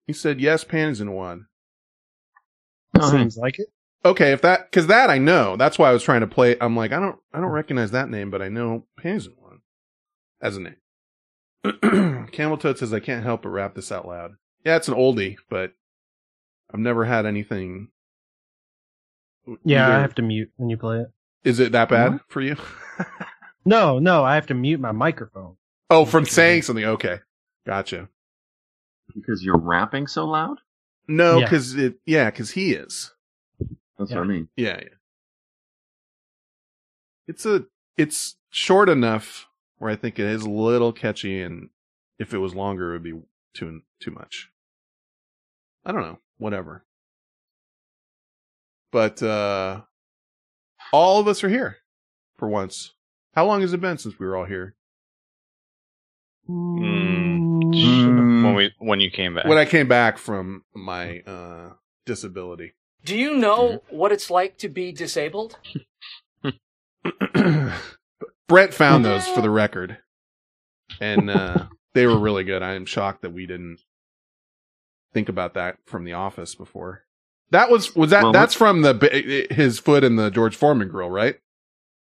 He 0.06 0.12
said 0.12 0.40
yes, 0.40 0.62
Panties 0.64 1.00
in 1.00 1.08
a 1.08 1.12
Wad. 1.12 1.40
Hey. 2.94 3.00
Uh-huh. 3.00 3.10
Seems 3.10 3.36
like 3.36 3.58
it. 3.58 3.68
Okay, 4.04 4.32
if 4.32 4.42
that, 4.42 4.72
cause 4.72 4.86
that 4.88 5.10
I 5.10 5.18
know. 5.18 5.56
That's 5.56 5.78
why 5.78 5.90
I 5.90 5.92
was 5.92 6.02
trying 6.02 6.20
to 6.22 6.26
play. 6.26 6.56
I'm 6.60 6.76
like, 6.76 6.92
I 6.92 7.00
don't, 7.00 7.18
I 7.32 7.40
don't 7.40 7.50
recognize 7.50 7.90
that 7.90 8.08
name, 8.08 8.30
but 8.30 8.40
I 8.42 8.48
know 8.48 8.86
Panties 8.98 9.26
in 9.26 9.32
a 9.32 9.34
Wad 9.40 9.58
as 10.40 10.56
a 10.56 10.60
name. 10.60 12.28
Camel 12.32 12.56
Toad 12.56 12.78
says 12.78 12.92
I 12.92 13.00
can't 13.00 13.24
help 13.24 13.42
but 13.42 13.50
rap 13.50 13.74
this 13.74 13.92
out 13.92 14.06
loud. 14.08 14.32
Yeah, 14.64 14.76
it's 14.76 14.88
an 14.88 14.94
oldie, 14.94 15.36
but 15.48 15.72
I've 16.72 16.80
never 16.80 17.04
had 17.04 17.26
anything. 17.26 17.88
Yeah, 19.64 19.86
Either- 19.86 19.96
I 19.96 20.00
have 20.00 20.14
to 20.16 20.22
mute 20.22 20.50
when 20.56 20.68
you 20.70 20.76
play 20.76 20.98
it. 21.00 21.08
Is 21.42 21.58
it 21.58 21.72
that 21.72 21.88
bad 21.88 22.20
for 22.28 22.42
you? 22.42 22.56
No, 23.64 23.98
no, 23.98 24.24
I 24.24 24.36
have 24.36 24.46
to 24.46 24.54
mute 24.54 24.80
my 24.80 24.92
microphone. 24.92 25.56
Oh, 25.90 26.04
from 26.04 26.24
saying 26.24 26.62
something. 26.62 26.84
Okay, 26.84 27.18
gotcha. 27.66 28.08
because 29.14 29.42
you're 29.42 29.58
rapping 29.58 30.06
so 30.06 30.24
loud? 30.26 30.58
No, 31.08 31.38
Yeah. 31.38 31.44
because 31.46 31.74
it. 31.74 31.96
Yeah, 32.06 32.30
because 32.30 32.50
he 32.52 32.72
is. 32.74 33.12
That's 33.98 34.10
Yeah. 34.12 34.18
what 34.18 34.24
I 34.24 34.28
mean. 34.28 34.48
Yeah, 34.56 34.78
yeah. 34.80 34.94
It's 37.26 37.44
a. 37.46 37.66
It's 37.96 38.36
short 38.50 38.88
enough 38.88 39.48
where 39.78 39.90
I 39.90 39.96
think 39.96 40.18
it 40.18 40.26
is 40.26 40.42
a 40.42 40.50
little 40.50 40.92
catchy, 40.92 41.42
and 41.42 41.70
if 42.18 42.32
it 42.32 42.38
was 42.38 42.54
longer, 42.54 42.90
it 42.90 42.92
would 42.94 43.02
be 43.02 43.20
too 43.54 43.82
too 44.00 44.10
much. 44.12 44.50
I 45.84 45.92
don't 45.92 46.02
know. 46.02 46.18
Whatever. 46.38 46.84
But 48.92 49.22
uh 49.22 49.82
all 50.92 51.20
of 51.20 51.28
us 51.28 51.44
are 51.44 51.48
here 51.48 51.76
for 52.38 52.48
once. 52.48 52.94
How 53.34 53.46
long 53.46 53.60
has 53.60 53.72
it 53.72 53.80
been 53.80 53.98
since 53.98 54.18
we 54.18 54.26
were 54.26 54.36
all 54.36 54.44
here? 54.46 54.74
Mm. 56.50 57.74
Mm. 57.74 58.44
When 58.44 58.54
we 58.54 58.72
when 58.78 59.00
you 59.00 59.10
came 59.10 59.34
back. 59.34 59.44
When 59.46 59.58
I 59.58 59.64
came 59.64 59.88
back 59.88 60.18
from 60.18 60.64
my 60.74 61.20
uh 61.20 61.70
disability. 62.06 62.74
Do 63.04 63.16
you 63.16 63.34
know 63.36 63.82
what 63.88 64.12
it's 64.12 64.30
like 64.30 64.58
to 64.58 64.68
be 64.68 64.92
disabled? 64.92 65.58
Brett 68.48 68.74
found 68.74 69.04
those 69.04 69.26
for 69.28 69.40
the 69.40 69.48
record, 69.50 69.98
and 71.00 71.30
uh, 71.30 71.66
they 71.94 72.06
were 72.06 72.18
really 72.18 72.44
good. 72.44 72.62
I 72.62 72.74
am 72.74 72.84
shocked 72.84 73.22
that 73.22 73.32
we 73.32 73.46
didn't 73.46 73.78
think 75.14 75.28
about 75.28 75.54
that 75.54 75.78
from 75.86 76.04
The 76.04 76.12
Office 76.14 76.54
before. 76.54 77.04
That 77.52 77.70
was 77.70 77.94
was 77.96 78.10
that 78.10 78.22
Well, 78.22 78.32
that's 78.32 78.54
from 78.54 78.82
the 78.82 79.46
his 79.50 79.78
foot 79.78 80.04
in 80.04 80.16
the 80.16 80.30
George 80.30 80.56
Foreman 80.56 80.88
grill, 80.88 81.10
right? 81.10 81.36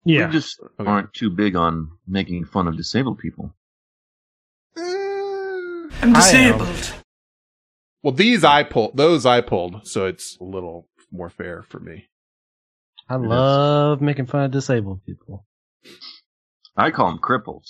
Yeah. 0.04 0.28
We 0.28 0.34
just 0.34 0.60
Okay. 0.80 0.90
aren't 0.90 1.14
too 1.14 1.30
big 1.30 1.56
on 1.56 1.92
making 2.08 2.46
fun 2.46 2.68
of 2.68 2.76
disabled 2.76 3.20
people. 3.20 3.54
I'm 4.78 6.14
disabled. 6.14 6.94
Well, 8.04 8.14
these 8.14 8.44
I 8.44 8.64
pulled, 8.64 8.98
those 8.98 9.26
I 9.26 9.42
pulled, 9.42 9.88
so 9.88 10.06
it's 10.06 10.38
a 10.42 10.44
little 10.44 10.88
more 11.12 11.30
fair 11.30 11.62
for 11.64 11.80
me. 11.80 12.08
I 13.10 13.16
love 13.18 14.02
making 14.02 14.26
fun 14.28 14.46
of 14.46 14.52
disabled 14.52 15.06
people. 15.06 15.46
I 16.78 16.92
call 16.92 17.10
them 17.10 17.20
cripples. 17.20 17.66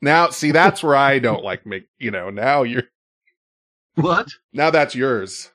Now, 0.00 0.30
see, 0.30 0.50
that's 0.52 0.82
where 0.82 0.96
I 0.96 1.18
don't 1.18 1.44
like 1.44 1.66
make. 1.66 1.88
You 1.98 2.10
know, 2.10 2.30
now 2.30 2.62
you're 2.62 2.84
What? 3.96 4.28
now 4.52 4.70
that's 4.70 4.94
yours. 4.94 5.50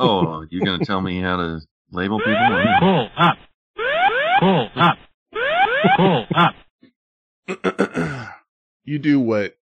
Oh, 0.00 0.44
you're 0.50 0.64
gonna 0.64 0.84
tell 0.84 1.00
me 1.00 1.20
how 1.20 1.36
to 1.36 1.60
label 1.90 2.18
people? 2.18 2.64
Pull 2.80 3.08
up. 3.16 3.36
Pull 4.40 4.68
up. 4.76 4.98
Pull 5.96 6.26
up. 6.34 6.54
you 8.84 8.98
do 8.98 9.20
what 9.20 9.56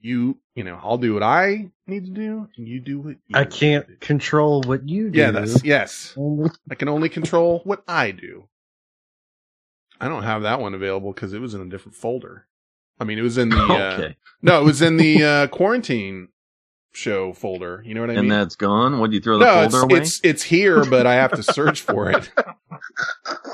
you 0.00 0.38
you 0.54 0.64
know. 0.64 0.78
I'll 0.82 0.98
do 0.98 1.14
what 1.14 1.22
I 1.22 1.70
need 1.86 2.06
to 2.06 2.10
do, 2.10 2.48
and 2.56 2.68
you 2.68 2.80
do 2.80 2.98
what 2.98 3.16
you 3.26 3.34
I 3.34 3.44
can't 3.44 3.86
do. 3.86 3.96
control 4.00 4.62
what 4.62 4.88
you 4.88 5.10
do. 5.10 5.18
Yeah, 5.18 5.30
that's 5.30 5.64
yes. 5.64 6.16
I 6.70 6.74
can 6.74 6.88
only 6.88 7.08
control 7.08 7.60
what 7.64 7.82
I 7.86 8.10
do. 8.10 8.48
I 10.00 10.08
don't 10.08 10.22
have 10.22 10.42
that 10.42 10.60
one 10.60 10.74
available 10.74 11.12
because 11.12 11.32
it 11.32 11.40
was 11.40 11.54
in 11.54 11.60
a 11.60 11.66
different 11.66 11.96
folder. 11.96 12.46
I 13.00 13.04
mean, 13.04 13.18
it 13.18 13.22
was 13.22 13.38
in 13.38 13.48
the 13.48 13.56
uh, 13.58 14.12
no, 14.42 14.60
it 14.60 14.64
was 14.64 14.82
in 14.82 14.96
the 14.96 15.24
uh, 15.24 15.46
quarantine 15.48 16.28
show 16.92 17.32
folder. 17.32 17.82
You 17.84 17.94
know 17.94 18.00
what 18.00 18.10
I 18.10 18.14
mean? 18.14 18.24
and 18.24 18.32
that's 18.32 18.56
gone? 18.56 18.98
What 18.98 19.10
do 19.10 19.16
you 19.16 19.22
throw 19.22 19.38
the 19.38 19.44
no, 19.44 19.62
it's, 19.62 19.74
folder 19.74 19.92
away? 19.92 20.00
it's 20.00 20.20
it's 20.22 20.42
here, 20.42 20.84
but 20.84 21.06
I 21.06 21.14
have 21.14 21.32
to 21.32 21.42
search 21.42 21.82
for 21.82 22.10
it. 22.10 22.30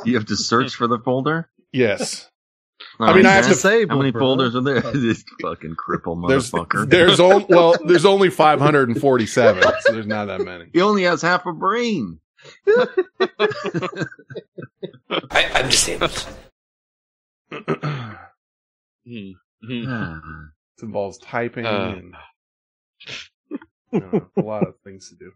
You 0.05 0.17
have 0.17 0.27
to 0.27 0.37
search 0.37 0.75
for 0.75 0.87
the 0.87 0.99
folder? 0.99 1.49
Yes, 1.73 2.31
Oh, 3.01 3.07
I 3.07 3.15
mean, 3.15 3.27
I 3.27 3.33
have 3.33 3.47
to- 3.49 3.55
say 3.55 3.87
How 3.87 3.97
many 3.99 4.11
bro. 4.13 4.21
folders 4.21 4.55
are 4.55 4.61
there? 4.63 4.81
this 4.95 5.25
fucking 5.43 5.75
cripple 5.77 6.17
motherfucker. 6.17 6.89
there's 6.89 7.19
only 7.21 7.45
well 7.49 7.75
there's 7.85 8.05
only 8.05 8.31
547, 8.31 9.63
so 9.81 9.93
there's 9.93 10.07
not 10.07 10.27
that 10.27 10.41
many. 10.43 10.67
he 10.73 10.81
only 10.81 11.03
has 11.05 11.21
half 11.23 11.45
a 11.47 11.53
brain. 11.53 12.21
I, 12.69 14.07
I'm 15.31 15.69
disabled. 15.71 16.27
Hmm. 17.51 19.31
It 19.67 20.83
involves 20.83 21.19
typing 21.19 21.67
Uh. 21.67 21.95
and 21.99 22.15
you 23.93 24.01
know, 24.01 24.29
a 24.37 24.41
lot 24.41 24.67
of 24.67 24.75
things 24.85 25.09
to 25.11 25.17
do. 25.17 25.33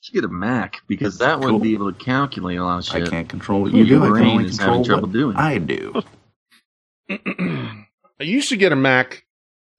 Should 0.00 0.14
get 0.14 0.24
a 0.24 0.28
Mac 0.28 0.80
because 0.86 1.18
that 1.18 1.40
Cool. 1.40 1.54
would 1.54 1.62
be 1.62 1.74
able 1.74 1.92
to 1.92 1.98
calculate 1.98 2.58
a 2.58 2.64
lot 2.64 2.78
of 2.78 2.84
shit. 2.84 3.06
I 3.06 3.10
can't 3.10 3.28
control 3.28 3.62
what 3.62 3.72
Your 3.72 3.84
you 3.84 3.94
do. 3.96 4.02
I 4.02 4.06
can 4.06 4.10
brain 4.10 4.26
only 4.28 4.44
is 4.46 4.58
having 4.58 4.84
trouble 4.84 5.08
doing. 5.08 5.36
I 5.36 5.58
do. 5.58 6.02
you 8.20 8.40
should 8.40 8.58
get 8.58 8.72
a 8.72 8.76
Mac 8.76 9.24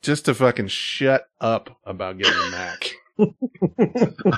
just 0.02 0.26
to 0.26 0.34
fucking 0.34 0.68
shut 0.68 1.28
up 1.40 1.78
about 1.86 2.18
getting 2.18 2.34
a 2.34 2.52
Mac. 2.52 2.92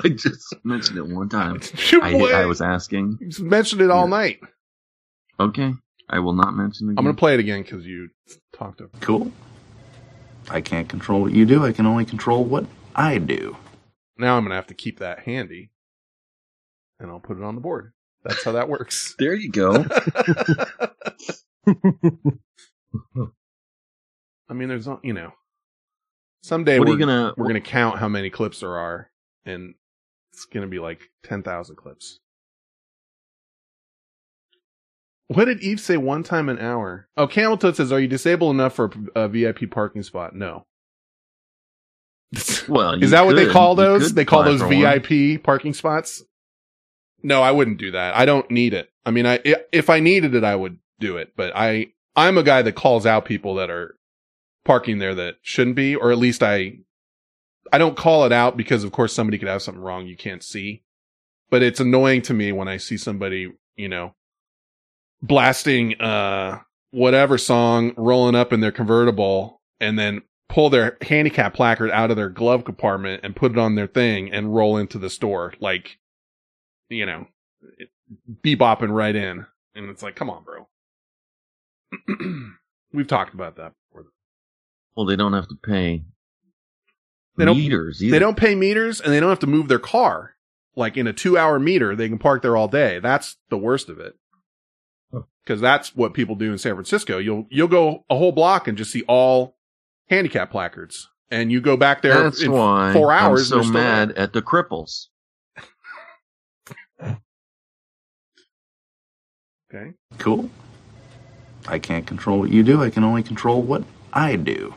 I 0.04 0.10
just 0.10 0.54
mentioned 0.64 0.98
it 0.98 1.08
one 1.08 1.30
time. 1.30 1.62
I, 2.02 2.18
I 2.34 2.46
was 2.46 2.62
asking. 2.62 3.18
you 3.22 3.46
mentioned 3.46 3.82
it 3.82 3.90
all 3.90 4.06
Yeah. 4.06 4.10
night. 4.18 4.40
Okay, 5.40 5.74
I 6.10 6.20
will 6.20 6.34
not 6.34 6.54
mention 6.54 6.88
it. 6.88 6.92
again. 6.92 7.00
I'm 7.00 7.06
gonna 7.06 7.16
play 7.18 7.34
it 7.34 7.40
again 7.40 7.64
because 7.64 7.86
you 7.86 8.10
talked 8.52 8.80
to. 8.80 8.90
Cool. 9.00 9.32
I 10.50 10.60
can't 10.62 10.90
control 10.90 11.22
what 11.22 11.32
you 11.34 11.46
do. 11.46 11.66
I 11.66 11.72
can 11.72 11.86
only 11.86 12.06
control 12.06 12.44
what 12.44 12.66
I 12.96 13.18
do. 13.18 13.56
Now 14.18 14.38
I'm 14.38 14.44
gonna 14.44 14.56
have 14.56 14.68
to 14.68 14.74
keep 14.74 15.00
that 15.00 15.20
handy, 15.20 15.72
and 17.00 17.10
I'll 17.12 17.20
put 17.20 17.38
it 17.38 17.44
on 17.44 17.56
the 17.56 17.62
board. 17.62 17.94
That's 18.24 18.44
how 18.44 18.54
that 18.54 18.70
works. 18.70 19.16
There 19.20 19.34
you 19.34 19.52
go. 19.52 19.86
I 24.50 24.54
mean, 24.54 24.68
there's, 24.70 24.88
you 25.04 25.14
know, 25.14 25.32
someday 26.44 26.80
What 26.80 26.88
we're 26.90 26.98
gonna- 26.98 27.34
we're 27.38 27.48
gonna 27.48 27.62
count 27.62 28.00
how 28.00 28.08
many 28.08 28.30
clips 28.30 28.60
there 28.60 28.78
are, 28.78 29.10
and 29.46 29.74
it's 30.32 30.46
gonna 30.46 30.68
be 30.68 30.80
like 30.80 31.10
ten 31.24 31.44
thousand 31.44 31.76
clips. 31.78 32.20
What 35.28 35.46
did 35.46 35.62
Eve 35.62 35.80
say 35.80 35.98
one 35.98 36.24
time 36.24 36.50
an 36.50 36.60
hour? 36.60 37.08
Oh, 37.18 37.28
Camel 37.28 37.58
Toad 37.58 37.76
says, 37.76 37.92
"Are 37.92 38.00
you 38.00 38.08
disabled 38.08 38.54
enough 38.56 38.74
for 38.76 38.92
a, 39.16 39.22
a 39.22 39.28
VIP 39.30 39.72
parking 39.72 40.04
spot?" 40.04 40.36
No. 40.36 40.66
Well, 42.68 43.02
Is 43.02 43.12
that 43.12 43.26
what 43.26 43.36
they 43.36 43.48
call 43.50 43.76
those? 43.76 44.14
They 44.14 44.26
call 44.26 44.44
those 44.44 44.60
for 44.60 44.68
one. 44.68 45.02
VIP 45.02 45.42
parking 45.44 45.74
spots? 45.74 46.24
No, 47.24 47.42
I 47.42 47.52
wouldn't 47.52 47.78
do 47.78 47.92
that. 47.92 48.16
I 48.16 48.26
don't 48.26 48.50
need 48.52 48.74
it. 48.74 48.90
I 49.06 49.12
mean, 49.12 49.26
I 49.26 49.40
if 49.72 49.90
I 49.90 50.00
needed 50.00 50.36
it, 50.36 50.44
I 50.44 50.56
would 50.56 50.78
do 51.00 51.18
it. 51.18 51.34
But 51.36 51.54
I 51.56 51.88
I'm 52.16 52.38
a 52.38 52.44
guy 52.44 52.62
that 52.62 52.76
calls 52.76 53.06
out 53.06 53.26
people 53.26 53.56
that 53.56 53.70
are 53.70 53.96
parking 54.66 55.00
there 55.00 55.16
that 55.16 55.36
shouldn't 55.42 55.76
be, 55.76 55.96
or 55.96 56.12
at 56.12 56.18
least 56.18 56.44
I 56.44 56.80
I 57.72 57.78
don't 57.78 57.98
call 57.98 58.26
it 58.26 58.32
out 58.32 58.58
because 58.58 58.84
of 58.84 58.92
course 58.92 59.14
somebody 59.14 59.38
could 59.38 59.48
have 59.48 59.62
something 59.62 59.84
wrong 59.84 60.06
you 60.06 60.18
can't 60.18 60.44
see. 60.44 60.84
But 61.50 61.64
it's 61.64 61.80
annoying 61.80 62.22
to 62.24 62.34
me 62.34 62.52
when 62.52 62.68
I 62.68 62.78
see 62.78 62.98
somebody, 62.98 63.54
you 63.76 63.90
know, 63.90 64.16
blasting 65.22 66.00
uh 66.02 66.60
whatever 66.92 67.38
song 67.38 67.94
rolling 67.98 68.36
up 68.36 68.54
in 68.54 68.60
their 68.60 68.72
convertible 68.72 69.62
and 69.80 69.98
then 69.98 70.22
pull 70.50 70.70
their 70.70 70.98
handicap 71.02 71.56
placard 71.56 71.90
out 71.90 72.12
of 72.12 72.18
their 72.18 72.30
glove 72.30 72.64
compartment 72.64 73.22
and 73.24 73.36
put 73.36 73.52
it 73.52 73.58
on 73.58 73.74
their 73.74 73.88
thing 73.88 74.32
and 74.32 74.54
roll 74.54 74.78
into 74.78 75.00
the 75.00 75.10
store 75.10 75.54
like 75.60 75.98
you 76.90 77.06
know 77.06 77.26
bebopping 78.44 78.92
right 78.94 79.16
in. 79.16 79.46
And 79.76 79.90
it's 79.90 80.04
like 80.04 80.16
come 80.16 80.30
on 80.30 80.44
bro. 80.44 80.68
We've 82.94 83.08
talked 83.08 83.34
about 83.34 83.56
that 83.58 83.74
before. 83.92 84.08
Well, 84.96 85.06
they 85.06 85.16
don't 85.16 85.34
have 85.34 85.48
to 85.48 85.56
pay 85.56 86.04
They 87.38 87.46
don't- 87.46 87.58
meters 87.58 88.04
either. 88.04 88.12
they 88.12 88.20
don't 88.20 88.38
pay 88.38 88.56
meters 88.56 89.02
and 89.02 89.12
they 89.12 89.20
don't 89.20 89.30
have 89.30 89.40
to 89.40 89.48
move 89.48 89.68
their 89.68 89.80
car. 89.80 90.32
Like 90.76 90.98
in 90.98 91.06
a 91.08 91.14
two 91.14 91.38
hour 91.38 91.60
meter 91.60 91.96
they 91.96 92.10
can 92.10 92.18
park 92.20 92.42
there 92.42 92.58
all 92.58 92.68
day. 92.68 93.00
That's 93.00 93.38
the 93.50 93.58
worst 93.58 93.90
of 93.90 94.00
it. 94.00 94.16
Because 95.44 95.60
that's 95.62 95.96
what 95.96 96.14
people 96.14 96.36
do 96.36 96.52
in 96.52 96.58
san 96.58 96.74
francisco. 96.76 97.18
You'll 97.18 97.46
you'll 97.50 97.68
go 97.68 98.06
a 98.10 98.18
whole 98.18 98.32
block 98.32 98.68
and 98.68 98.78
just 98.78 98.92
see 98.92 99.04
all 99.08 99.58
handicap 100.10 100.52
placards. 100.52 101.10
And 101.30 101.52
you 101.52 101.62
go 101.62 101.76
back 101.78 102.02
there 102.04 102.24
That's 102.24 102.42
in 102.44 102.52
why 102.52 102.94
four 102.94 103.12
hours 103.12 103.52
I'm 103.52 103.64
so 103.64 103.70
mad 103.72 104.12
at 104.12 104.34
the 104.34 104.42
cripples. 104.42 105.08
Okay 109.74 109.94
Cool. 110.20 110.50
I 111.68 111.80
can't 111.80 112.06
control 112.06 112.40
what 112.40 112.50
you 112.50 112.64
do. 112.64 112.82
I 112.84 112.90
can 112.90 113.04
only 113.04 113.24
control 113.24 113.62
what 113.62 113.84
I 114.12 114.36
do. 114.36 114.76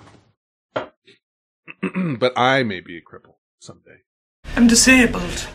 but 2.19 2.33
I 2.37 2.63
may 2.63 2.81
be 2.81 2.97
a 2.97 3.01
cripple 3.01 3.35
someday. 3.59 4.03
I'm 4.57 4.67
disabled. 4.69 5.49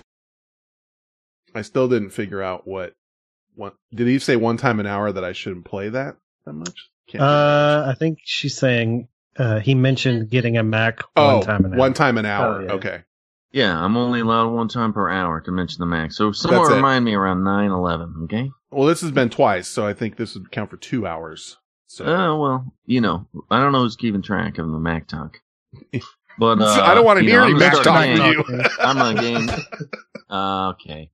I 1.55 1.61
still 1.61 1.87
didn't 1.87 2.11
figure 2.11 2.41
out 2.41 2.67
what. 2.67 2.93
What 3.55 3.75
did 3.93 4.07
he 4.07 4.19
say 4.19 4.35
one 4.37 4.57
time 4.57 4.79
an 4.79 4.87
hour 4.87 5.11
that 5.11 5.23
I 5.23 5.33
shouldn't 5.33 5.65
play 5.65 5.89
that 5.89 6.15
that 6.45 6.53
much? 6.53 6.89
Can't 7.07 7.21
Uh, 7.21 7.85
I 7.87 7.95
think 7.95 8.19
she's 8.23 8.57
saying 8.57 9.09
uh, 9.37 9.59
he 9.59 9.75
mentioned 9.75 10.29
getting 10.29 10.57
a 10.57 10.63
Mac 10.63 10.99
oh, 11.15 11.35
one 11.35 11.41
time 11.41 11.65
an 11.65 11.73
hour. 11.73 11.79
one 11.79 11.93
time 11.93 12.17
an 12.17 12.25
hour. 12.25 12.61
Oh, 12.61 12.63
yeah. 12.63 12.71
Okay, 12.73 13.03
Yeah, 13.51 13.77
I'm 13.77 13.97
only 13.97 14.21
allowed 14.21 14.51
one 14.51 14.69
time 14.69 14.93
per 14.93 15.09
hour 15.09 15.41
to 15.41 15.51
mention 15.51 15.77
the 15.79 15.85
Mac. 15.85 16.13
So 16.13 16.31
someone 16.31 16.61
That's 16.61 16.71
it. 16.71 16.75
remind 16.75 17.03
me 17.03 17.13
around 17.13 17.43
nine 17.43 17.71
eleven, 17.71 18.21
okay? 18.23 18.51
Well, 18.71 18.87
this 18.87 19.01
has 19.01 19.11
been 19.11 19.29
twice, 19.29 19.67
so 19.67 19.85
I 19.85 19.93
think 19.93 20.17
this 20.17 20.35
would 20.35 20.51
count 20.51 20.69
for 20.69 20.77
two 20.77 21.05
hours. 21.05 21.57
So 21.87 22.05
Oh 22.05 22.39
well, 22.39 22.73
you 22.85 23.01
know, 23.01 23.27
I 23.49 23.59
don't 23.59 23.73
know 23.73 23.81
who's 23.81 23.97
keeping 23.97 24.21
track 24.21 24.57
of 24.57 24.71
the 24.71 24.79
Mac 24.79 25.07
talk. 25.07 25.37
But 26.39 26.61
uh, 26.61 26.81
I 26.81 26.95
don't 26.95 27.05
want 27.05 27.19
to 27.19 27.25
hear 27.25 27.41
know, 27.41 27.47
any 27.47 27.53
Mac 27.55 27.73
talk 27.83 28.05
from 28.05 28.31
you. 28.31 28.63
I'm 28.79 29.17
a 29.17 29.21
game. 29.21 29.49
Uh, 30.29 30.69
okay. 30.69 31.11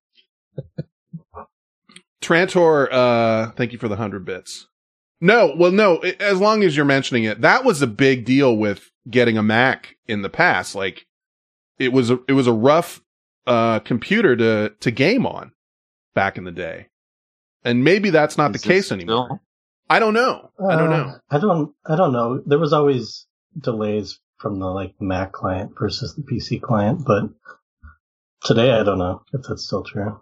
Trantor, 2.22 2.88
uh, 2.91 3.52
thank 3.52 3.72
you 3.72 3.78
for 3.78 3.88
the 3.88 3.96
hundred 3.96 4.26
bits. 4.26 4.67
No, 5.20 5.54
well, 5.58 5.72
no, 5.72 5.98
as 5.98 6.39
long 6.39 6.63
as 6.63 6.76
you're 6.76 6.86
mentioning 6.86 7.24
it, 7.24 7.41
that 7.41 7.63
was 7.63 7.82
a 7.82 7.88
big 7.88 8.26
deal 8.26 8.56
with 8.56 8.91
getting 9.10 9.38
a 9.38 9.43
Mac 9.43 9.96
in 10.08 10.22
the 10.22 10.30
past. 10.30 10.76
Like, 10.76 11.08
it 11.80 11.91
was 11.91 12.12
a, 12.12 12.20
it 12.28 12.34
was 12.34 12.48
a 12.48 12.54
rough, 12.54 13.02
uh, 13.48 13.80
computer 13.80 14.36
to, 14.36 14.74
to 14.80 14.91
game 14.91 15.26
on 15.26 15.52
back 16.13 16.38
in 16.38 16.43
the 16.43 16.52
day. 16.52 16.88
And 17.63 17.84
maybe 17.84 18.10
that's 18.10 18.38
not 18.38 18.56
Is 18.56 18.62
the 18.62 18.67
case 18.67 18.86
this 18.86 18.91
anymore. 18.93 19.26
still- 19.28 19.41
I 19.89 20.00
don't 20.00 20.13
know. 20.13 20.52
I 20.60 20.76
don't 20.76 20.91
Uh, 20.91 20.98
know. 20.98 21.15
I 21.30 21.38
don't. 21.39 21.74
I 21.86 21.96
don't 21.96 22.12
know. 22.12 22.41
There 22.46 22.60
was 22.60 22.74
always 22.74 23.26
delays 23.60 24.20
from 24.38 24.60
the 24.60 24.65
like 24.67 24.93
Mac 25.00 25.32
client 25.32 25.72
versus 25.80 26.13
the 26.15 26.22
PC 26.24 26.62
client, 26.62 27.04
but 27.06 27.30
today 28.43 28.72
I 28.74 28.84
don't 28.84 28.98
know 29.00 29.24
if 29.34 29.41
that's 29.48 29.65
still 29.65 29.84
true. 29.84 30.20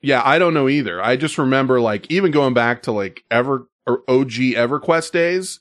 Yeah, 0.00 0.22
I 0.24 0.38
don't 0.38 0.54
know 0.54 0.68
either. 0.68 1.02
I 1.02 1.16
just 1.16 1.38
remember 1.38 1.80
like 1.80 2.10
even 2.10 2.30
going 2.30 2.54
back 2.54 2.82
to 2.84 2.92
like 2.92 3.22
ever 3.30 3.68
or 3.86 4.02
OG 4.08 4.54
EverQuest 4.54 5.12
days, 5.12 5.60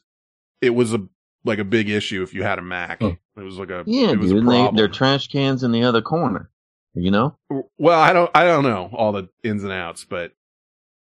it 0.62 0.72
was 0.72 0.94
a 0.94 1.00
like 1.44 1.60
a 1.60 1.64
big 1.66 1.90
issue 1.90 2.24
if 2.24 2.34
you 2.34 2.44
had 2.44 2.60
a 2.60 2.62
Mac. 2.62 3.02
It 3.02 3.18
was 3.36 3.58
like 3.58 3.70
a 3.70 3.84
Yeah, 3.88 4.12
it 4.12 4.20
was 4.20 4.30
dude. 4.30 4.38
a 4.38 4.40
And 4.42 4.50
they, 4.50 4.56
problem. 4.58 4.76
their 4.76 4.88
trash 4.88 5.28
cans 5.28 5.64
in 5.64 5.72
the 5.72 5.84
other 5.84 6.02
corner. 6.02 6.50
You 6.94 7.12
know, 7.12 7.38
Well, 7.78 8.00
I 8.00 8.12
don't 8.14 8.32
I 8.34 8.44
don't 8.46 8.64
know 8.64 8.90
all 8.94 9.12
the 9.12 9.30
ins 9.44 9.64
and 9.64 9.72
outs, 9.72 10.04
but 10.04 10.32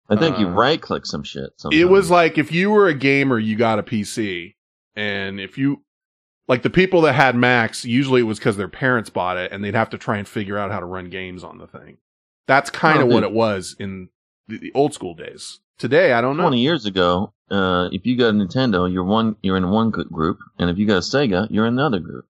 I 0.08 0.16
think 0.16 0.38
you 0.38 0.46
Uh, 0.46 0.52
right 0.52 0.80
click 0.80 1.04
some 1.06 1.22
shit. 1.22 1.50
it 1.70 1.84
was 1.86 2.10
like 2.10 2.38
if 2.38 2.50
you 2.50 2.70
were 2.70 2.88
a 2.88 2.94
gamer, 2.94 3.38
you 3.38 3.56
got 3.56 3.78
a 3.78 3.82
PC, 3.82 4.54
and 4.96 5.38
if 5.40 5.58
you 5.58 5.82
like 6.48 6.62
the 6.62 6.70
people 6.70 7.02
that 7.02 7.12
had 7.12 7.36
Macs, 7.36 7.84
usually 7.84 8.22
it 8.22 8.24
was 8.24 8.38
because 8.38 8.56
their 8.56 8.68
parents 8.68 9.10
bought 9.10 9.36
it, 9.36 9.52
and 9.52 9.62
they'd 9.62 9.74
have 9.74 9.90
to 9.90 9.98
try 9.98 10.16
and 10.16 10.26
figure 10.26 10.56
out 10.56 10.70
how 10.70 10.80
to 10.80 10.86
run 10.86 11.10
games 11.10 11.44
on 11.44 11.58
the 11.58 11.66
thing. 11.66 11.98
That's 12.46 12.70
kind 12.70 13.02
of 13.02 13.08
what 13.08 13.22
it 13.22 13.32
was 13.32 13.76
in 13.78 14.08
the, 14.46 14.56
the 14.58 14.72
old 14.74 14.94
school 14.94 15.14
days. 15.14 15.60
Today, 15.76 16.12
I 16.12 16.20
don't 16.22 16.36
know. 16.38 16.44
Twenty 16.44 16.62
years 16.62 16.86
ago, 16.86 17.34
uh, 17.50 17.88
if 17.92 18.06
you 18.06 18.16
got 18.16 18.28
a 18.28 18.32
Nintendo, 18.32 18.90
you're 18.90 19.04
one, 19.04 19.36
you're 19.42 19.58
in 19.58 19.68
one 19.68 19.90
group, 19.90 20.38
and 20.58 20.70
if 20.70 20.78
you 20.78 20.86
got 20.86 20.96
a 20.96 21.00
Sega, 21.00 21.46
you're 21.50 21.66
in 21.66 21.74
another 21.74 22.00
group. 22.00 22.26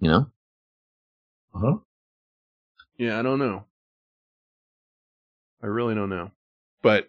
You 0.00 0.08
know, 0.10 0.30
Uh-huh. 1.54 1.76
Yeah, 2.98 3.18
I 3.18 3.22
don't 3.22 3.38
know. 3.38 3.64
I 5.62 5.66
really 5.66 5.94
don't 5.94 6.10
know. 6.10 6.30
But 6.84 7.08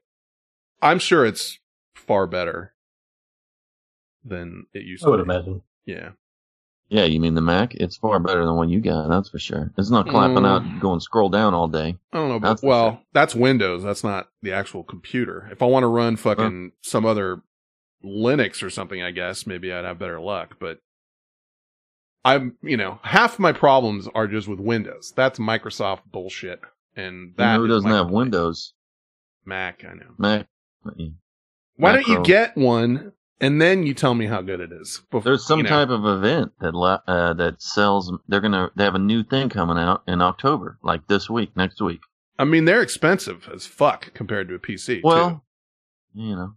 I'm 0.81 0.97
sure 0.97 1.23
it's 1.25 1.59
far 1.93 2.25
better 2.25 2.73
than 4.23 4.65
it 4.73 4.83
used 4.85 5.03
to. 5.03 5.09
I 5.09 5.11
would 5.11 5.17
be. 5.27 5.31
imagine. 5.33 5.61
Yeah. 5.85 6.09
yeah. 6.89 7.03
You 7.05 7.19
mean 7.19 7.35
the 7.35 7.41
Mac? 7.41 7.75
It's 7.75 7.97
far 7.97 8.19
better 8.19 8.43
than 8.45 8.55
one 8.55 8.69
you 8.69 8.79
got. 8.81 9.09
That's 9.09 9.29
for 9.29 9.37
sure. 9.37 9.71
It's 9.77 9.91
not 9.91 10.07
clapping 10.07 10.37
Mm. 10.37 10.47
out, 10.47 10.79
going 10.79 10.99
scroll 10.99 11.29
down 11.29 11.53
all 11.53 11.67
day. 11.67 11.97
I 12.11 12.17
don't 12.17 12.29
know, 12.29 12.39
but 12.39 12.47
That's 12.49 12.63
well, 12.63 12.89
sure. 12.91 13.01
that's 13.13 13.35
Windows. 13.35 13.83
That's 13.83 14.03
not 14.03 14.29
the 14.41 14.51
actual 14.53 14.83
computer. 14.83 15.47
If 15.51 15.61
I 15.61 15.65
want 15.65 15.83
to 15.83 15.87
run 15.87 16.15
fucking 16.15 16.71
some 16.81 17.05
other 17.05 17.41
Linux 18.03 18.63
or 18.63 18.69
something, 18.69 19.01
I 19.03 19.11
guess 19.11 19.45
maybe 19.45 19.71
I'd 19.71 19.85
have 19.85 19.99
better 19.99 20.19
luck. 20.19 20.55
But 20.59 20.79
I'm, 22.23 22.57
you 22.63 22.77
know, 22.77 22.99
half 23.03 23.37
my 23.39 23.51
problems 23.51 24.07
are 24.15 24.27
just 24.27 24.47
with 24.47 24.59
Windows. 24.59 25.13
That's 25.15 25.37
Microsoft 25.37 26.01
bullshit, 26.11 26.61
and 26.95 27.27
You 27.29 27.33
that 27.37 27.53
know 27.53 27.59
who 27.59 27.65
is 27.65 27.69
doesn't 27.69 27.91
have 27.91 28.05
complaint. 28.07 28.15
Windows? 28.15 28.73
Mac. 29.45 29.83
I 29.85 29.93
know. 29.93 30.13
Mac. 30.17 30.47
Why 31.77 31.93
don't 31.93 32.07
you 32.07 32.23
get 32.23 32.55
one 32.55 33.13
and 33.41 33.61
then 33.61 33.85
you 33.85 33.93
tell 33.93 34.13
me 34.13 34.27
how 34.27 34.41
good 34.41 34.59
it 34.59 34.71
is? 34.71 35.01
Bef- 35.11 35.23
There's 35.23 35.45
some 35.45 35.59
you 35.59 35.63
know. 35.63 35.69
type 35.69 35.89
of 35.89 36.05
event 36.05 36.53
that 36.61 36.73
uh, 36.73 37.33
that 37.33 37.61
sells. 37.61 38.11
They're 38.27 38.41
gonna. 38.41 38.71
They 38.75 38.83
have 38.83 38.95
a 38.95 38.99
new 38.99 39.23
thing 39.23 39.49
coming 39.49 39.77
out 39.77 40.03
in 40.07 40.21
October, 40.21 40.77
like 40.83 41.07
this 41.07 41.29
week, 41.29 41.55
next 41.55 41.81
week. 41.81 42.01
I 42.39 42.45
mean, 42.45 42.65
they're 42.65 42.81
expensive 42.81 43.49
as 43.53 43.65
fuck 43.65 44.13
compared 44.13 44.47
to 44.49 44.55
a 44.55 44.59
PC. 44.59 45.01
Well, 45.03 45.43
too. 46.15 46.21
you 46.21 46.35
know, 46.35 46.53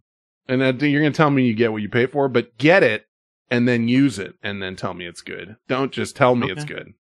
and 0.46 0.60
then 0.60 0.90
you're 0.90 1.02
gonna 1.02 1.12
tell 1.12 1.30
me 1.30 1.44
you 1.44 1.54
get 1.54 1.72
what 1.72 1.82
you 1.82 1.88
pay 1.88 2.06
for, 2.06 2.28
but 2.28 2.56
get 2.58 2.82
it 2.82 3.06
and 3.50 3.66
then 3.66 3.88
use 3.88 4.18
it 4.18 4.34
and 4.42 4.62
then 4.62 4.76
tell 4.76 4.94
me 4.94 5.06
it's 5.06 5.22
good. 5.22 5.56
Don't 5.68 5.92
just 5.92 6.16
tell 6.16 6.36
me 6.36 6.50
it's 6.50 6.64
good. 6.64 6.94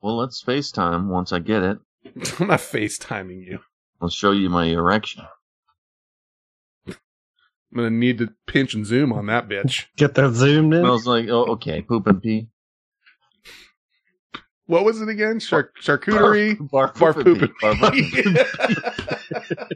well, 0.00 0.16
let's 0.16 0.42
FaceTime 0.42 1.08
once 1.08 1.32
I 1.32 1.40
get 1.40 1.62
it. 1.62 1.78
I'm 2.40 2.48
not 2.48 2.60
FaceTiming 2.60 3.44
you. 3.44 3.60
I'll 4.00 4.08
show 4.10 4.32
you 4.32 4.48
my 4.50 4.66
erection. 4.66 5.24
I'm 6.86 6.94
gonna 7.74 7.90
need 7.90 8.18
to 8.18 8.32
pinch 8.46 8.74
and 8.74 8.86
zoom 8.86 9.12
on 9.12 9.26
that 9.26 9.48
bitch. 9.48 9.86
Get 9.96 10.14
that 10.14 10.32
zoomed 10.34 10.74
in. 10.74 10.84
I 10.84 10.90
was 10.90 11.06
like, 11.06 11.28
oh, 11.28 11.44
okay, 11.54 11.82
poop 11.82 12.06
and 12.06 12.22
pee. 12.22 12.48
What 14.66 14.84
was 14.84 15.00
it 15.02 15.08
again? 15.08 15.40
Char- 15.40 15.72
charcuterie, 15.82 16.56
Barf, 16.70 16.94
barf, 16.94 17.14
poop, 17.22 17.38
poop, 17.38 17.52
and 17.62 17.92
pee. 17.92 18.22
and 18.24 18.38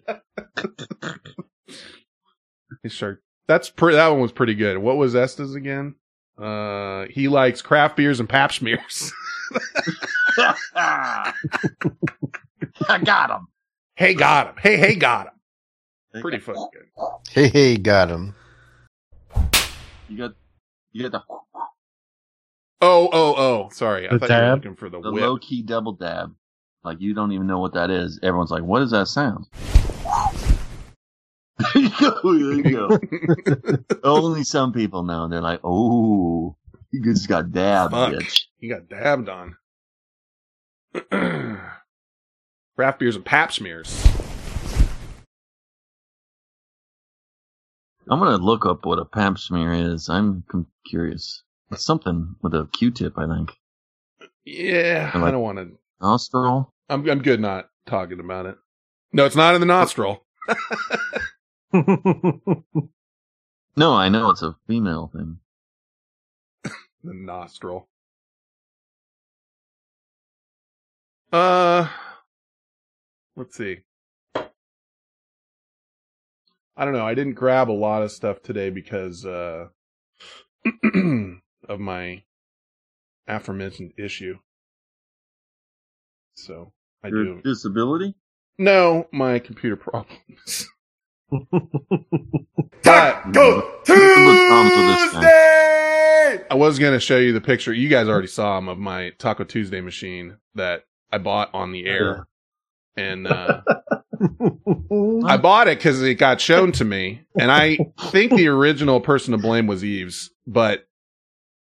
pee. 0.07 1.75
Hey, 2.83 2.89
Char- 2.91 3.21
That's 3.49 3.71
pre- 3.71 3.95
that 3.97 4.07
one 4.09 4.21
was 4.21 4.31
pretty 4.33 4.55
good. 4.55 4.79
What 4.79 4.97
was 4.97 5.17
Estes 5.17 5.55
again? 5.55 5.97
Uh, 6.41 7.07
he 7.11 7.27
likes 7.27 7.61
craft 7.61 7.97
beers 7.97 8.21
and 8.21 8.29
pap 8.29 8.53
smears. 8.53 9.13
I 10.77 11.33
got 13.05 13.31
him. 13.31 13.49
Hey, 13.99 14.15
got 14.15 14.49
him. 14.49 14.55
Hey, 14.63 14.77
hey, 14.77 14.95
got 14.97 15.27
him. 15.27 16.21
Pretty 16.23 16.39
fucking 16.39 16.69
good. 16.73 16.87
Hey, 17.31 17.49
hey, 17.49 17.77
got 17.77 18.09
him. 18.09 18.35
You 20.09 20.17
got, 20.19 20.33
you 20.93 21.09
got 21.09 21.13
the, 21.13 21.23
Oh, 22.81 23.09
oh, 23.13 23.35
oh. 23.37 23.69
Sorry. 23.73 24.09
I 24.09 24.13
The 24.13 24.19
thought 24.21 24.31
you 24.31 24.37
were 24.37 24.55
looking 24.55 24.77
for 24.77 24.89
the, 24.89 25.01
the 25.01 25.11
whip. 25.13 25.23
low 25.23 25.37
key 25.39 25.63
double 25.63 25.93
dab. 25.93 26.35
Like 26.85 27.01
you 27.01 27.13
don't 27.13 27.33
even 27.33 27.47
know 27.49 27.59
what 27.59 27.75
that 27.75 27.91
is. 27.91 28.21
Everyone's 28.23 28.53
like, 28.53 28.63
"What 28.63 28.79
does 28.79 28.93
that 28.93 29.09
sound?" 29.09 29.47
there 31.75 31.83
you 31.83 31.91
go. 32.01 32.21
There 32.23 32.53
you 32.55 33.37
go. 33.43 33.79
Only 34.05 34.45
some 34.45 34.73
people 34.73 35.03
know. 35.03 35.25
And 35.25 35.33
they're 35.33 35.41
like, 35.43 35.59
"Oh, 35.65 36.57
you 36.93 37.03
just 37.03 37.29
got 37.29 37.51
dabbed, 37.51 37.93
Fuck. 37.93 38.13
bitch." 38.15 38.45
He 38.59 38.69
got 38.69 38.89
dabbed 38.89 39.29
on. 39.29 39.57
Craft 42.79 43.01
beers 43.01 43.17
and 43.17 43.25
pap 43.25 43.51
smears. 43.51 44.07
I'm 48.09 48.21
gonna 48.21 48.37
look 48.37 48.65
up 48.65 48.87
what 48.87 49.01
a 49.01 49.05
pap 49.05 49.37
smear 49.37 49.73
is. 49.73 50.09
I'm 50.09 50.45
curious. 50.87 51.43
It's 51.73 51.85
something 51.85 52.37
with 52.41 52.55
a 52.55 52.69
Q-tip, 52.73 53.19
I 53.19 53.27
think. 53.27 53.51
Yeah, 54.45 55.11
I 55.13 55.21
I 55.21 55.33
don't 55.33 55.43
want 55.43 55.59
to. 55.59 55.77
Nostril. 56.01 56.73
I'm 56.89 57.11
I'm 57.11 57.21
good 57.21 57.41
not 57.41 57.69
talking 57.85 58.21
about 58.21 58.47
it. 58.47 58.57
No, 59.13 59.25
it's 59.25 59.35
not 59.35 59.57
in 59.57 59.61
the 59.61 59.67
nostril. 59.67 60.25
No, 63.77 63.95
I 63.95 64.09
know 64.09 64.31
it's 64.31 64.43
a 64.43 64.57
female 64.67 65.09
thing. 65.13 65.39
The 66.65 67.15
nostril. 67.15 67.89
Uh, 71.33 71.87
let's 73.39 73.57
see. 73.57 73.79
I 76.77 76.85
don't 76.85 76.93
know. 76.93 77.07
I 77.07 77.15
didn't 77.15 77.35
grab 77.35 77.71
a 77.71 77.73
lot 77.73 78.03
of 78.03 78.13
stuff 78.13 78.43
today 78.43 78.71
because 78.71 79.25
uh 79.25 79.69
of 81.69 81.81
my 81.81 82.23
aforementioned 83.27 83.93
issue. 83.97 84.39
So 86.35 86.73
I 87.03 87.09
Your 87.09 87.25
do. 87.25 87.41
disability. 87.43 88.15
No, 88.59 89.07
my 89.13 89.39
computer 89.39 89.77
problems. 89.77 90.69
Taco 92.83 93.83
Tuesday! 93.85 95.29
I 96.51 96.55
was 96.55 96.79
going 96.79 96.95
to 96.95 97.01
show 97.01 97.19
you 97.19 97.33
the 97.35 97.41
picture. 97.41 97.73
You 97.73 97.89
guys 97.89 98.09
already 98.09 98.29
saw 98.29 98.57
them 98.57 98.69
of 98.69 98.79
my 98.79 99.11
Taco 99.19 99.45
Tuesday 99.45 99.81
machine 99.81 100.39
that 100.55 100.85
I 101.13 101.19
bought 101.19 101.51
on 101.55 101.73
the 101.73 101.87
air. 101.87 102.28
And 102.99 103.27
uh, 103.29 103.63
I 105.25 105.37
bought 105.37 105.69
it 105.69 105.79
because 105.79 106.03
it 106.03 106.15
got 106.17 106.41
shown 106.41 106.73
to 106.73 106.85
me. 106.85 107.23
And 107.39 107.51
I 107.53 107.79
think 108.11 108.33
the 108.35 108.49
original 108.49 109.01
person 109.01 109.33
to 109.33 109.39
blame 109.39 109.67
was 109.69 109.85
Eves. 109.85 110.31
But 110.47 110.89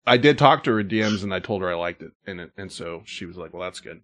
I 0.06 0.16
did 0.16 0.38
talk 0.38 0.64
to 0.64 0.72
her 0.72 0.82
DMs 0.82 1.22
and 1.22 1.32
I 1.32 1.38
told 1.38 1.62
her 1.62 1.70
I 1.70 1.74
liked 1.74 2.02
it. 2.02 2.10
And, 2.26 2.40
it, 2.40 2.50
and 2.56 2.72
so 2.72 3.02
she 3.04 3.26
was 3.26 3.36
like, 3.36 3.52
well, 3.52 3.62
that's 3.62 3.80
good. 3.80 4.00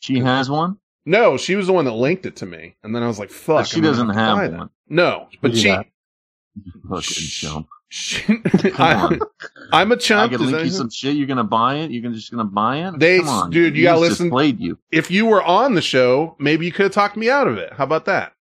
She 0.00 0.20
has 0.20 0.48
one. 0.48 0.78
No, 1.04 1.36
she 1.36 1.56
was 1.56 1.66
the 1.66 1.72
one 1.72 1.84
that 1.86 1.92
linked 1.92 2.26
it 2.26 2.36
to 2.36 2.46
me. 2.46 2.76
And 2.82 2.94
then 2.94 3.02
I 3.02 3.06
was 3.08 3.18
like, 3.18 3.30
fuck. 3.30 3.56
But 3.58 3.68
she 3.68 3.78
I'm 3.78 3.82
doesn't 3.82 4.10
have 4.10 4.36
buy 4.36 4.48
that. 4.48 4.58
one. 4.58 4.70
No, 4.88 5.28
but 5.40 5.52
do 5.52 5.56
she. 5.58 5.68
Fucking 6.88 7.02
chump. 7.02 7.02
she 7.02 7.46
Come 7.46 7.66
I'm, 8.28 8.42
a 8.78 9.14
on. 9.14 9.20
I'm 9.72 9.92
a 9.92 9.94
I 9.94 9.98
chump. 9.98 10.32
can 10.32 10.44
link 10.50 10.64
you 10.64 10.70
some 10.70 10.90
shit. 10.90 11.16
You're 11.16 11.26
gonna 11.28 11.44
buy 11.44 11.76
it. 11.76 11.90
You're 11.90 12.10
just 12.12 12.30
gonna 12.30 12.44
buy 12.44 12.78
it. 12.88 12.98
They- 12.98 13.18
Come 13.20 13.28
on, 13.28 13.50
dude, 13.50 13.76
you 13.76 13.84
gotta 13.84 14.00
listen- 14.00 14.28
Played 14.30 14.58
you. 14.60 14.78
if 14.90 15.10
you 15.10 15.26
were 15.26 15.42
on 15.42 15.74
the 15.74 15.82
show, 15.82 16.34
maybe 16.38 16.66
you 16.66 16.72
could 16.72 16.84
have 16.84 16.92
talked 16.92 17.16
me 17.16 17.30
out 17.30 17.46
of 17.46 17.58
it. 17.58 17.72
How 17.72 17.84
about 17.84 18.04
that? 18.06 18.32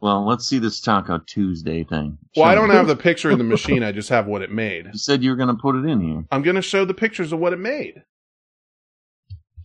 Well, 0.00 0.26
let's 0.26 0.46
see 0.46 0.58
this 0.58 0.80
Taco 0.80 1.18
Tuesday 1.26 1.82
thing. 1.82 2.18
Well, 2.36 2.44
I 2.44 2.54
don't 2.54 2.68
me. 2.68 2.74
have 2.74 2.86
the 2.86 2.94
picture 2.96 3.30
of 3.30 3.38
the 3.38 3.44
machine. 3.44 3.82
I 3.82 3.92
just 3.92 4.10
have 4.10 4.26
what 4.26 4.42
it 4.42 4.50
made. 4.52 4.86
You 4.92 4.98
said 4.98 5.22
you 5.22 5.30
were 5.30 5.36
gonna 5.36 5.56
put 5.56 5.74
it 5.74 5.84
in 5.86 6.00
here. 6.00 6.24
I'm 6.30 6.42
going 6.42 6.56
to 6.56 6.62
show 6.62 6.84
the 6.84 6.92
pictures 6.94 7.32
of 7.32 7.38
what 7.38 7.52
it 7.54 7.58
made. 7.58 8.02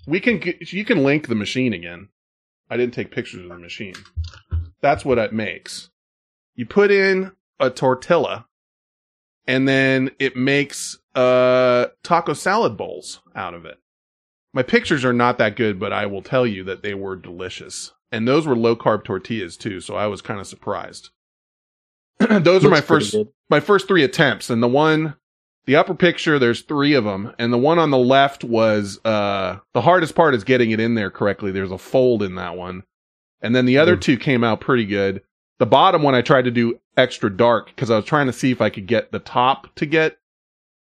We 0.08 0.20
can, 0.20 0.42
you 0.62 0.86
can 0.86 1.04
link 1.04 1.28
the 1.28 1.36
machine 1.36 1.74
again. 1.74 2.08
I 2.70 2.78
didn't 2.78 2.94
take 2.94 3.12
pictures 3.12 3.44
of 3.44 3.50
the 3.50 3.58
machine. 3.58 3.94
That's 4.82 5.04
what 5.06 5.18
it 5.18 5.34
makes. 5.34 5.90
You 6.56 6.66
put 6.66 6.92
in 6.92 7.34
a 7.60 7.70
tortilla 7.70 8.46
and 9.52 9.68
then 9.68 10.12
it 10.18 10.38
makes, 10.38 10.98
uh, 11.14 11.88
taco 12.04 12.34
salad 12.34 12.78
bowls 12.78 13.22
out 13.36 13.54
of 13.54 13.66
it. 13.66 13.78
My 14.54 14.64
pictures 14.64 15.04
are 15.04 15.12
not 15.12 15.38
that 15.40 15.58
good, 15.58 15.78
but 15.78 15.92
I 15.92 16.06
will 16.06 16.22
tell 16.22 16.48
you 16.48 16.64
that 16.64 16.84
they 16.84 16.94
were 16.94 17.18
delicious. 17.18 17.92
And 18.14 18.26
those 18.26 18.48
were 18.48 18.56
low 18.56 18.78
carb 18.78 19.04
tortillas 19.04 19.58
too, 19.58 19.82
so 19.82 19.96
I 19.96 20.08
was 20.08 20.22
kind 20.22 20.40
of 20.40 20.48
surprised. 20.48 21.10
those 22.30 22.64
are 22.64 22.70
my 22.70 22.82
first 22.82 23.12
good. 23.12 23.28
my 23.50 23.60
first 23.60 23.88
three 23.88 24.04
attempts, 24.04 24.50
and 24.50 24.64
the 24.64 24.68
one, 24.68 25.16
the 25.66 25.76
upper 25.76 25.96
picture, 25.96 26.40
there's 26.40 26.62
three 26.62 26.94
of 26.94 27.04
them, 27.04 27.34
and 27.38 27.52
the 27.52 27.58
one 27.58 27.80
on 27.80 27.92
the 27.92 27.98
left 27.98 28.44
was 28.44 29.00
uh 29.06 29.58
the 29.74 29.82
hardest 29.82 30.16
part 30.16 30.34
is 30.34 30.44
getting 30.44 30.72
it 30.72 30.80
in 30.80 30.96
there 30.96 31.10
correctly. 31.10 31.52
There's 31.52 31.72
a 31.72 31.78
fold 31.78 32.24
in 32.24 32.36
that 32.36 32.56
one, 32.56 32.84
and 33.42 33.56
then 33.56 33.66
the 33.66 33.78
other 33.80 33.98
two 33.98 34.18
came 34.18 34.44
out 34.44 34.62
pretty 34.62 34.86
good. 34.86 35.24
The 35.60 35.66
bottom 35.66 36.04
one 36.04 36.16
I 36.16 36.22
tried 36.22 36.46
to 36.46 36.52
do 36.52 36.80
extra 36.98 37.36
dark 37.36 37.68
because 37.68 37.90
I 37.90 37.96
was 37.96 38.06
trying 38.06 38.28
to 38.28 38.34
see 38.34 38.52
if 38.52 38.62
I 38.62 38.70
could 38.70 38.88
get 38.88 39.12
the 39.12 39.20
top 39.20 39.74
to 39.76 39.86
get 39.86 40.18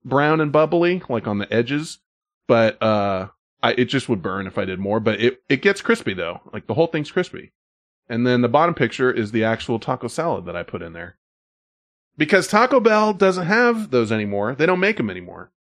brown 0.04 0.40
and 0.42 0.52
bubbly, 0.52 1.02
like 1.10 1.28
on 1.28 1.40
the 1.40 1.52
edges, 1.52 2.00
but 2.48 2.82
uh, 2.82 3.30
I, 3.64 3.72
it 3.74 3.86
just 3.86 4.08
would 4.10 4.22
burn 4.22 4.48
if 4.48 4.58
I 4.58 4.66
did 4.66 4.80
more. 4.80 5.00
But 5.00 5.20
it 5.20 5.42
it 5.50 5.62
gets 5.62 5.82
crispy 5.82 6.14
though, 6.14 6.42
like 6.54 6.68
the 6.68 6.76
whole 6.76 6.88
thing's 6.88 7.12
crispy. 7.12 7.52
And 8.08 8.26
then 8.26 8.42
the 8.42 8.48
bottom 8.48 8.76
picture 8.76 9.12
is 9.12 9.32
the 9.32 9.44
actual 9.44 9.80
taco 9.80 10.08
salad 10.08 10.46
that 10.46 10.56
I 10.56 10.62
put 10.62 10.84
in 10.84 10.94
there 10.94 11.18
because 12.18 12.48
Taco 12.48 12.80
Bell 12.80 13.14
doesn't 13.14 13.48
have 13.48 13.92
those 13.92 14.12
anymore. 14.12 14.56
They 14.56 14.66
don't 14.66 14.80
make 14.80 14.98
them 14.98 15.10
anymore. 15.10 15.52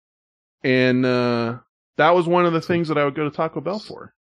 And 0.63 1.05
uh 1.05 1.59
that 1.97 2.15
was 2.15 2.27
one 2.27 2.45
of 2.45 2.53
the 2.53 2.61
things 2.61 2.89
that 2.89 2.99
I 2.99 3.05
would 3.05 3.15
go 3.15 3.25
to 3.25 3.35
Taco 3.35 3.61
Bell 3.61 3.79
for. 3.79 4.15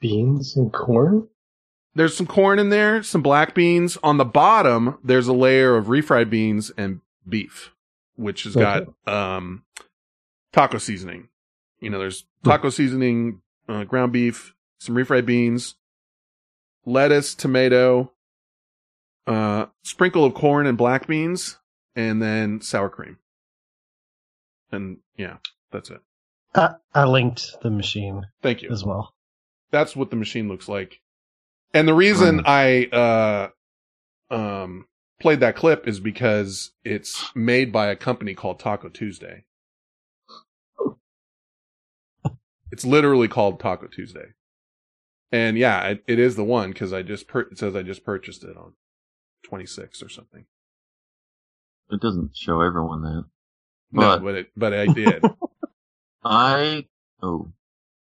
Beans 0.00 0.56
and 0.56 0.72
corn? 0.72 1.28
There's 1.94 2.16
some 2.16 2.26
corn 2.26 2.58
in 2.58 2.68
there, 2.68 3.02
some 3.02 3.22
black 3.22 3.54
beans. 3.54 3.98
On 4.02 4.18
the 4.18 4.24
bottom, 4.24 4.98
there's 5.02 5.28
a 5.28 5.32
layer 5.32 5.76
of 5.76 5.86
refried 5.86 6.30
beans 6.30 6.70
and 6.76 7.00
beef, 7.28 7.72
which 8.16 8.44
has 8.44 8.54
got 8.54 8.84
um 9.06 9.64
taco 10.52 10.78
seasoning. 10.78 11.28
You 11.80 11.90
know, 11.90 11.98
there's 11.98 12.24
taco 12.44 12.70
seasoning, 12.70 13.40
uh, 13.68 13.84
ground 13.84 14.12
beef, 14.12 14.54
some 14.78 14.94
refried 14.94 15.26
beans, 15.26 15.74
lettuce, 16.84 17.34
tomato, 17.34 18.12
uh, 19.26 19.66
sprinkle 19.82 20.24
of 20.24 20.34
corn 20.34 20.66
and 20.66 20.78
black 20.78 21.06
beans, 21.06 21.58
and 21.94 22.20
then 22.22 22.60
sour 22.60 22.88
cream. 22.88 23.18
And 24.72 24.98
yeah, 25.16 25.36
that's 25.70 25.90
it. 25.90 26.00
I, 26.54 26.74
I 26.94 27.04
linked 27.04 27.56
the 27.62 27.70
machine 27.70 28.26
Thank 28.42 28.62
you. 28.62 28.70
as 28.70 28.84
well. 28.84 29.14
That's 29.70 29.94
what 29.94 30.10
the 30.10 30.16
machine 30.16 30.48
looks 30.48 30.68
like. 30.68 31.00
And 31.74 31.86
the 31.88 31.94
reason 31.94 32.42
I 32.46 32.86
uh 32.86 33.48
um 34.34 34.86
played 35.20 35.40
that 35.40 35.56
clip 35.56 35.88
is 35.88 36.00
because 36.00 36.72
it's 36.84 37.30
made 37.34 37.72
by 37.72 37.88
a 37.88 37.96
company 37.96 38.34
called 38.34 38.60
Taco 38.60 38.88
Tuesday. 38.88 39.44
It's 42.70 42.84
literally 42.84 43.28
called 43.28 43.60
Taco 43.60 43.86
Tuesday. 43.86 44.34
And 45.32 45.58
yeah, 45.58 45.82
it, 45.88 46.04
it 46.06 46.18
is 46.18 46.36
the 46.36 46.44
one 46.44 46.70
because 46.70 46.92
I 46.92 47.02
just 47.02 47.28
pur- 47.28 47.48
it 47.50 47.58
says 47.58 47.76
I 47.76 47.82
just 47.82 48.04
purchased 48.04 48.44
it 48.44 48.56
on 48.56 48.74
26 49.44 50.02
or 50.02 50.08
something. 50.08 50.46
It 51.90 52.00
doesn't 52.00 52.36
show 52.36 52.60
everyone 52.60 53.02
that. 53.02 53.24
no, 53.92 54.18
But 54.18 54.22
but 54.22 54.34
it 54.34 54.50
but 54.56 54.74
I 54.74 54.86
did. 54.86 55.24
I 56.24 56.86
oh, 57.22 57.52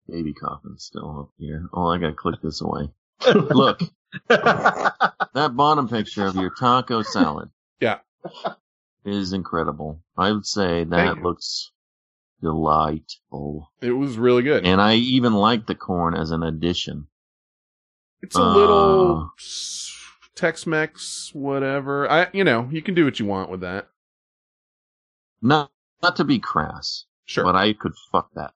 baby 0.08 0.34
coffin's 0.34 0.84
still 0.84 1.20
up 1.20 1.30
here. 1.38 1.68
Oh, 1.72 1.88
I 1.88 1.98
gotta 1.98 2.14
click 2.14 2.36
this 2.42 2.60
away. 2.60 2.90
Look, 3.34 3.80
that 4.28 5.52
bottom 5.54 5.88
picture 5.88 6.26
of 6.26 6.34
your 6.36 6.50
taco 6.58 7.02
salad. 7.02 7.50
Yeah. 7.80 7.98
Is 9.04 9.32
incredible. 9.32 10.02
I 10.16 10.30
would 10.32 10.46
say 10.46 10.84
that 10.84 11.22
looks 11.22 11.70
delightful. 12.42 13.70
it 13.80 13.92
was 13.92 14.18
really 14.18 14.42
good. 14.42 14.66
And 14.66 14.80
I 14.80 14.94
even 14.96 15.32
like 15.34 15.66
the 15.66 15.74
corn 15.74 16.14
as 16.14 16.30
an 16.30 16.42
addition. 16.42 17.06
It's 18.22 18.36
a 18.36 18.42
Uh, 18.42 18.54
little 18.54 19.30
Tex-Mex, 20.34 21.30
whatever. 21.34 22.10
I, 22.10 22.28
you 22.32 22.44
know, 22.44 22.68
you 22.70 22.82
can 22.82 22.94
do 22.94 23.04
what 23.04 23.18
you 23.20 23.26
want 23.26 23.50
with 23.50 23.60
that. 23.60 23.88
Not 25.42 25.70
not 26.02 26.16
to 26.16 26.24
be 26.24 26.38
crass, 26.38 27.04
Sure. 27.26 27.44
but 27.44 27.56
I 27.56 27.72
could 27.74 27.92
fuck 28.12 28.30
that 28.34 28.52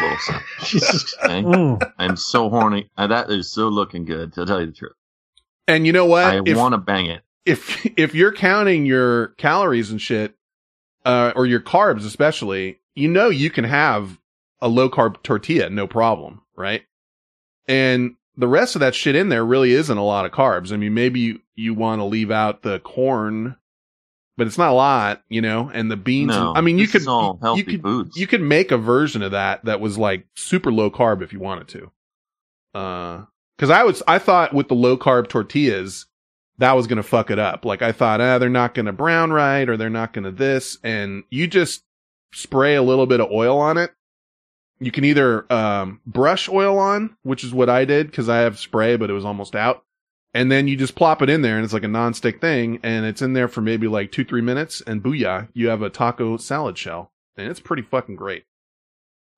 little. 0.00 0.40
Jesus. 0.64 1.14
Okay? 1.24 1.42
Mm. 1.42 1.92
I'm 1.98 2.16
so 2.16 2.48
horny. 2.50 2.90
Uh, 2.96 3.06
That 3.08 3.30
is 3.30 3.50
so 3.50 3.68
looking 3.68 4.04
good. 4.04 4.32
To 4.34 4.46
tell 4.46 4.60
you 4.60 4.66
the 4.66 4.72
truth, 4.72 4.92
and 5.68 5.86
you 5.86 5.92
know 5.92 6.06
what? 6.06 6.26
I 6.26 6.40
want 6.40 6.72
to 6.74 6.78
bang 6.78 7.06
it. 7.06 7.22
if 7.44 7.84
if 7.98 8.14
you're 8.14 8.32
counting 8.32 8.86
your 8.86 9.28
calories 9.38 9.90
and 9.90 10.00
shit, 10.00 10.34
uh, 11.04 11.32
or 11.36 11.46
your 11.46 11.60
carbs 11.60 12.04
especially, 12.06 12.80
you 12.94 13.08
know 13.08 13.28
you 13.28 13.50
can 13.50 13.64
have 13.64 14.18
a 14.60 14.68
low 14.68 14.90
carb 14.90 15.22
tortilla, 15.22 15.70
no 15.70 15.86
problem, 15.86 16.42
right? 16.56 16.82
And 17.66 18.16
the 18.36 18.48
rest 18.48 18.74
of 18.76 18.80
that 18.80 18.94
shit 18.94 19.14
in 19.16 19.28
there 19.28 19.44
really 19.44 19.72
isn't 19.72 19.96
a 19.96 20.04
lot 20.04 20.26
of 20.26 20.32
carbs. 20.32 20.72
I 20.72 20.76
mean, 20.76 20.94
maybe 20.94 21.20
you, 21.20 21.40
you 21.54 21.74
want 21.74 22.00
to 22.00 22.04
leave 22.04 22.30
out 22.30 22.62
the 22.62 22.78
corn, 22.80 23.56
but 24.40 24.46
it's 24.46 24.56
not 24.56 24.70
a 24.70 24.72
lot, 24.72 25.22
you 25.28 25.42
know, 25.42 25.70
and 25.74 25.90
the 25.90 25.98
beans. 25.98 26.28
No, 26.28 26.54
I 26.56 26.62
mean, 26.62 26.78
you 26.78 26.88
could, 26.88 27.02
you- 27.58 27.62
could, 27.64 27.82
foods. 27.82 28.16
you 28.16 28.26
could 28.26 28.40
make 28.40 28.72
a 28.72 28.78
version 28.78 29.20
of 29.22 29.32
that 29.32 29.62
that 29.66 29.82
was 29.82 29.98
like 29.98 30.24
super 30.34 30.72
low 30.72 30.90
carb 30.90 31.20
if 31.20 31.30
you 31.34 31.40
wanted 31.40 31.68
to. 31.68 31.90
Uh, 32.74 33.24
cause 33.58 33.68
I 33.68 33.82
was, 33.84 34.02
I 34.08 34.18
thought 34.18 34.54
with 34.54 34.68
the 34.68 34.74
low 34.74 34.96
carb 34.96 35.28
tortillas, 35.28 36.06
that 36.56 36.72
was 36.72 36.86
going 36.86 36.96
to 36.96 37.02
fuck 37.02 37.30
it 37.30 37.38
up. 37.38 37.66
Like 37.66 37.82
I 37.82 37.92
thought, 37.92 38.22
ah, 38.22 38.38
they're 38.38 38.48
not 38.48 38.72
going 38.72 38.86
to 38.86 38.92
brown 38.94 39.30
right 39.30 39.68
or 39.68 39.76
they're 39.76 39.90
not 39.90 40.14
going 40.14 40.24
to 40.24 40.30
this. 40.30 40.78
And 40.82 41.24
you 41.28 41.46
just 41.46 41.82
spray 42.32 42.76
a 42.76 42.82
little 42.82 43.04
bit 43.04 43.20
of 43.20 43.30
oil 43.30 43.58
on 43.58 43.76
it. 43.76 43.90
You 44.78 44.90
can 44.90 45.04
either, 45.04 45.44
um, 45.52 46.00
brush 46.06 46.48
oil 46.48 46.78
on, 46.78 47.14
which 47.24 47.44
is 47.44 47.52
what 47.52 47.68
I 47.68 47.84
did 47.84 48.06
because 48.06 48.30
I 48.30 48.38
have 48.38 48.58
spray, 48.58 48.96
but 48.96 49.10
it 49.10 49.12
was 49.12 49.26
almost 49.26 49.54
out. 49.54 49.84
And 50.32 50.50
then 50.50 50.68
you 50.68 50.76
just 50.76 50.94
plop 50.94 51.22
it 51.22 51.30
in 51.30 51.42
there 51.42 51.56
and 51.56 51.64
it's 51.64 51.72
like 51.74 51.82
a 51.82 51.88
nonstick 51.88 52.40
thing 52.40 52.78
and 52.84 53.04
it's 53.04 53.20
in 53.22 53.32
there 53.32 53.48
for 53.48 53.60
maybe 53.62 53.88
like 53.88 54.12
two, 54.12 54.24
three 54.24 54.40
minutes 54.42 54.80
and 54.86 55.02
booyah, 55.02 55.48
you 55.54 55.68
have 55.68 55.82
a 55.82 55.90
taco 55.90 56.36
salad 56.36 56.78
shell 56.78 57.10
and 57.36 57.48
it's 57.48 57.58
pretty 57.60 57.82
fucking 57.82 58.14
great. 58.16 58.44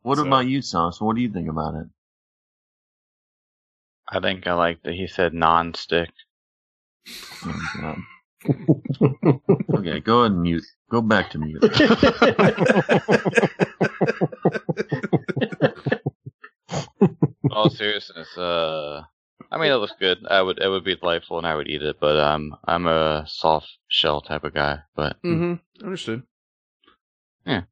what 0.02 0.18
so- 0.18 0.26
about 0.26 0.46
you, 0.46 0.60
Sauce? 0.60 1.00
What 1.00 1.16
do 1.16 1.22
you 1.22 1.30
think 1.30 1.48
about 1.48 1.74
it? 1.76 1.86
I 4.08 4.20
think 4.20 4.46
I 4.46 4.52
like 4.52 4.82
that 4.82 4.92
he 4.92 5.06
said 5.06 5.32
non-stick. 5.32 6.10
Oh, 7.82 7.96
okay, 9.74 10.00
go 10.00 10.20
ahead 10.20 10.32
and 10.32 10.42
mute. 10.42 10.64
Go 10.90 11.00
back 11.00 11.30
to 11.30 11.38
mute. 11.38 11.62
In 17.00 17.50
all 17.50 17.70
seriousness, 17.70 18.36
uh, 18.36 19.02
I 19.52 19.58
mean, 19.58 19.70
it 19.70 19.76
looks 19.76 19.92
good. 20.00 20.18
I 20.28 20.40
would, 20.40 20.58
it 20.58 20.68
would 20.68 20.82
be 20.84 20.96
delightful, 20.96 21.36
and 21.38 21.46
I 21.46 21.54
would 21.54 21.68
eat 21.68 21.82
it. 21.82 21.96
But 22.00 22.18
um, 22.18 22.56
I'm 22.64 22.86
a 22.86 23.24
soft 23.28 23.68
shell 23.88 24.20
type 24.22 24.44
of 24.44 24.54
guy. 24.54 24.78
But 24.96 25.22
Mm-hmm. 25.22 25.84
Understood. 25.84 26.22
Yeah. 27.44 27.62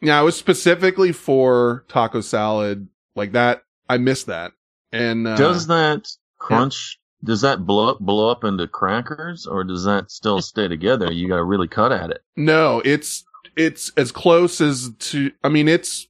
Yeah, 0.00 0.20
it 0.20 0.24
was 0.24 0.36
specifically 0.36 1.12
for 1.12 1.84
taco 1.88 2.20
salad 2.20 2.88
like 3.16 3.32
that. 3.32 3.62
I 3.88 3.98
missed 3.98 4.26
that. 4.26 4.52
And 4.92 5.26
uh, 5.26 5.36
does 5.36 5.66
that 5.66 6.06
crunch? 6.38 6.98
Does 7.24 7.40
that 7.40 7.64
blow 7.66 7.88
up, 7.88 8.00
blow 8.00 8.30
up 8.30 8.44
into 8.44 8.68
crackers, 8.68 9.46
or 9.46 9.64
does 9.64 9.84
that 9.84 10.10
still 10.10 10.42
stay 10.42 10.68
together? 10.68 11.10
You 11.10 11.26
got 11.26 11.36
to 11.36 11.44
really 11.44 11.68
cut 11.68 11.90
at 11.90 12.10
it. 12.10 12.20
no, 12.36 12.82
it's 12.84 13.24
it's 13.56 13.90
as 13.96 14.12
close 14.12 14.60
as 14.60 14.90
to. 14.98 15.32
I 15.42 15.48
mean, 15.48 15.66
it's 15.66 16.06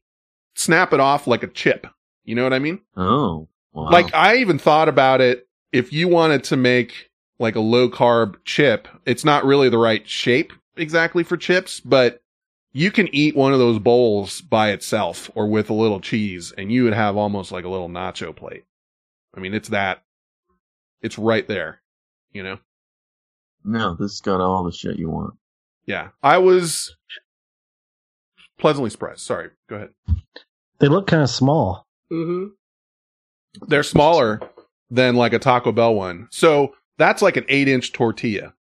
snap 0.57 0.92
it 0.92 1.01
off 1.01 1.27
like 1.27 1.42
a 1.44 1.49
chip. 1.49 1.87
You 2.25 2.35
know 2.35 2.42
what 2.42 2.53
I 2.53 2.59
mean? 2.59 2.81
Oh, 2.97 3.49
wow. 3.74 3.90
Like 3.90 4.14
I 4.14 4.37
even 4.37 4.58
thought 4.58 4.88
about 4.88 5.20
it. 5.20 5.46
If 5.72 5.92
you 5.92 6.08
wanted 6.08 6.44
to 6.44 6.56
make 6.56 7.10
like 7.38 7.56
a 7.56 7.60
low 7.60 7.90
carb 7.90 8.37
chip, 8.44 8.88
it's 9.04 9.24
not 9.24 9.44
really 9.44 9.68
the 9.68 9.78
right 9.78 10.08
shape 10.08 10.52
exactly 10.76 11.22
for 11.22 11.37
chips, 11.37 11.80
but 11.80 12.22
you 12.72 12.90
can 12.90 13.12
eat 13.14 13.37
one 13.37 13.52
of 13.52 13.58
those 13.58 13.78
bowls 13.78 14.40
by 14.40 14.70
itself 14.70 15.30
or 15.34 15.46
with 15.46 15.70
a 15.70 15.74
little 15.74 16.00
cheese 16.00 16.52
and 16.56 16.72
you 16.72 16.84
would 16.84 16.94
have 16.94 17.16
almost 17.16 17.52
like 17.52 17.64
a 17.64 17.68
little 17.68 17.88
nacho 17.88 18.34
plate. 18.34 18.64
I 19.37 19.40
mean, 19.40 19.54
it's 19.54 19.68
that, 19.68 20.02
it's 21.02 21.18
right 21.18 21.46
there, 21.46 21.80
you 22.32 22.42
know? 22.42 22.58
no, 23.64 23.94
this 23.94 24.20
got 24.20 24.40
all 24.40 24.64
the 24.64 24.72
shit 24.72 24.98
you 24.98 25.08
want. 25.08 25.34
Yeah. 25.87 26.08
I 26.22 26.38
was 26.38 26.94
pleasantly 28.58 28.90
surprised. 28.90 29.20
Sorry. 29.20 29.50
Go 29.68 29.76
ahead. 29.76 29.90
They 30.78 30.88
look 30.88 31.06
kind 31.06 31.22
of 31.22 31.30
small. 31.30 31.87
Mm-hmm. 32.12 32.52
They're 33.62 33.82
smaller 33.82 34.40
than 34.90 35.14
like 35.16 35.32
a 35.32 35.38
Taco 35.38 35.72
Bell 35.72 35.94
one. 35.94 36.28
So 36.30 36.74
that's 36.98 37.22
like 37.22 37.36
an 37.36 37.44
eight 37.48 37.68
inch 37.68 37.92
tortilla. 37.92 38.54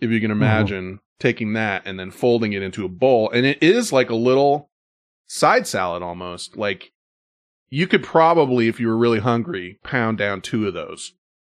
If 0.00 0.10
you 0.10 0.20
can 0.20 0.30
imagine 0.30 1.00
taking 1.18 1.54
that 1.54 1.82
and 1.86 1.98
then 1.98 2.10
folding 2.10 2.52
it 2.52 2.62
into 2.62 2.84
a 2.84 2.88
bowl. 2.88 3.30
And 3.30 3.46
it 3.46 3.62
is 3.62 3.92
like 3.92 4.10
a 4.10 4.14
little 4.14 4.70
side 5.26 5.66
salad 5.66 6.02
almost. 6.02 6.56
Like 6.56 6.92
you 7.70 7.86
could 7.86 8.02
probably, 8.02 8.68
if 8.68 8.78
you 8.78 8.88
were 8.88 8.96
really 8.96 9.20
hungry, 9.20 9.78
pound 9.82 10.18
down 10.18 10.40
two 10.40 10.66
of 10.66 10.74
those. 10.74 11.14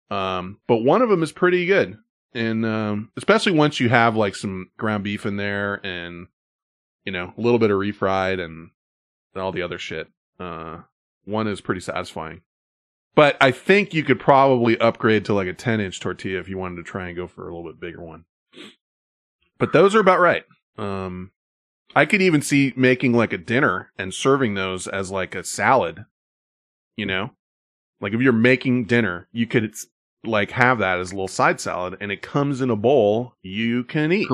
Um, 0.09 0.59
but 0.67 0.77
one 0.77 1.01
of 1.01 1.09
them 1.09 1.23
is 1.23 1.31
pretty 1.31 1.65
good. 1.65 1.97
And, 2.33 2.65
um, 2.65 3.11
especially 3.17 3.53
once 3.53 3.79
you 3.79 3.89
have 3.89 4.15
like 4.15 4.35
some 4.35 4.69
ground 4.77 5.03
beef 5.03 5.25
in 5.25 5.37
there 5.37 5.85
and, 5.85 6.27
you 7.03 7.11
know, 7.11 7.33
a 7.35 7.41
little 7.41 7.59
bit 7.59 7.71
of 7.71 7.79
refried 7.79 8.39
and, 8.39 8.69
and 9.33 9.43
all 9.43 9.51
the 9.51 9.63
other 9.63 9.79
shit. 9.79 10.07
Uh, 10.39 10.81
one 11.25 11.47
is 11.47 11.61
pretty 11.61 11.81
satisfying. 11.81 12.41
But 13.15 13.35
I 13.41 13.51
think 13.51 13.93
you 13.93 14.03
could 14.03 14.19
probably 14.19 14.79
upgrade 14.79 15.25
to 15.25 15.33
like 15.33 15.47
a 15.47 15.53
10 15.53 15.79
inch 15.79 15.99
tortilla 15.99 16.39
if 16.39 16.49
you 16.49 16.57
wanted 16.57 16.77
to 16.77 16.83
try 16.83 17.07
and 17.07 17.15
go 17.15 17.27
for 17.27 17.47
a 17.47 17.55
little 17.55 17.71
bit 17.71 17.79
bigger 17.79 18.01
one. 18.01 18.25
But 19.57 19.73
those 19.73 19.95
are 19.95 19.99
about 19.99 20.19
right. 20.19 20.43
Um, 20.77 21.31
I 21.95 22.05
could 22.05 22.21
even 22.21 22.41
see 22.41 22.73
making 22.75 23.13
like 23.13 23.33
a 23.33 23.37
dinner 23.37 23.91
and 23.97 24.13
serving 24.13 24.53
those 24.53 24.87
as 24.87 25.09
like 25.09 25.33
a 25.33 25.43
salad. 25.43 26.05
You 26.95 27.05
know, 27.05 27.31
like 28.01 28.13
if 28.13 28.21
you're 28.21 28.33
making 28.33 28.85
dinner, 28.85 29.27
you 29.31 29.47
could 29.47 29.73
like 30.23 30.51
have 30.51 30.79
that 30.79 30.99
as 30.99 31.11
a 31.11 31.15
little 31.15 31.27
side 31.27 31.59
salad 31.59 31.97
and 32.01 32.11
it 32.11 32.21
comes 32.21 32.61
in 32.61 32.69
a 32.69 32.75
bowl 32.75 33.33
you 33.41 33.83
can 33.83 34.11
eat. 34.11 34.29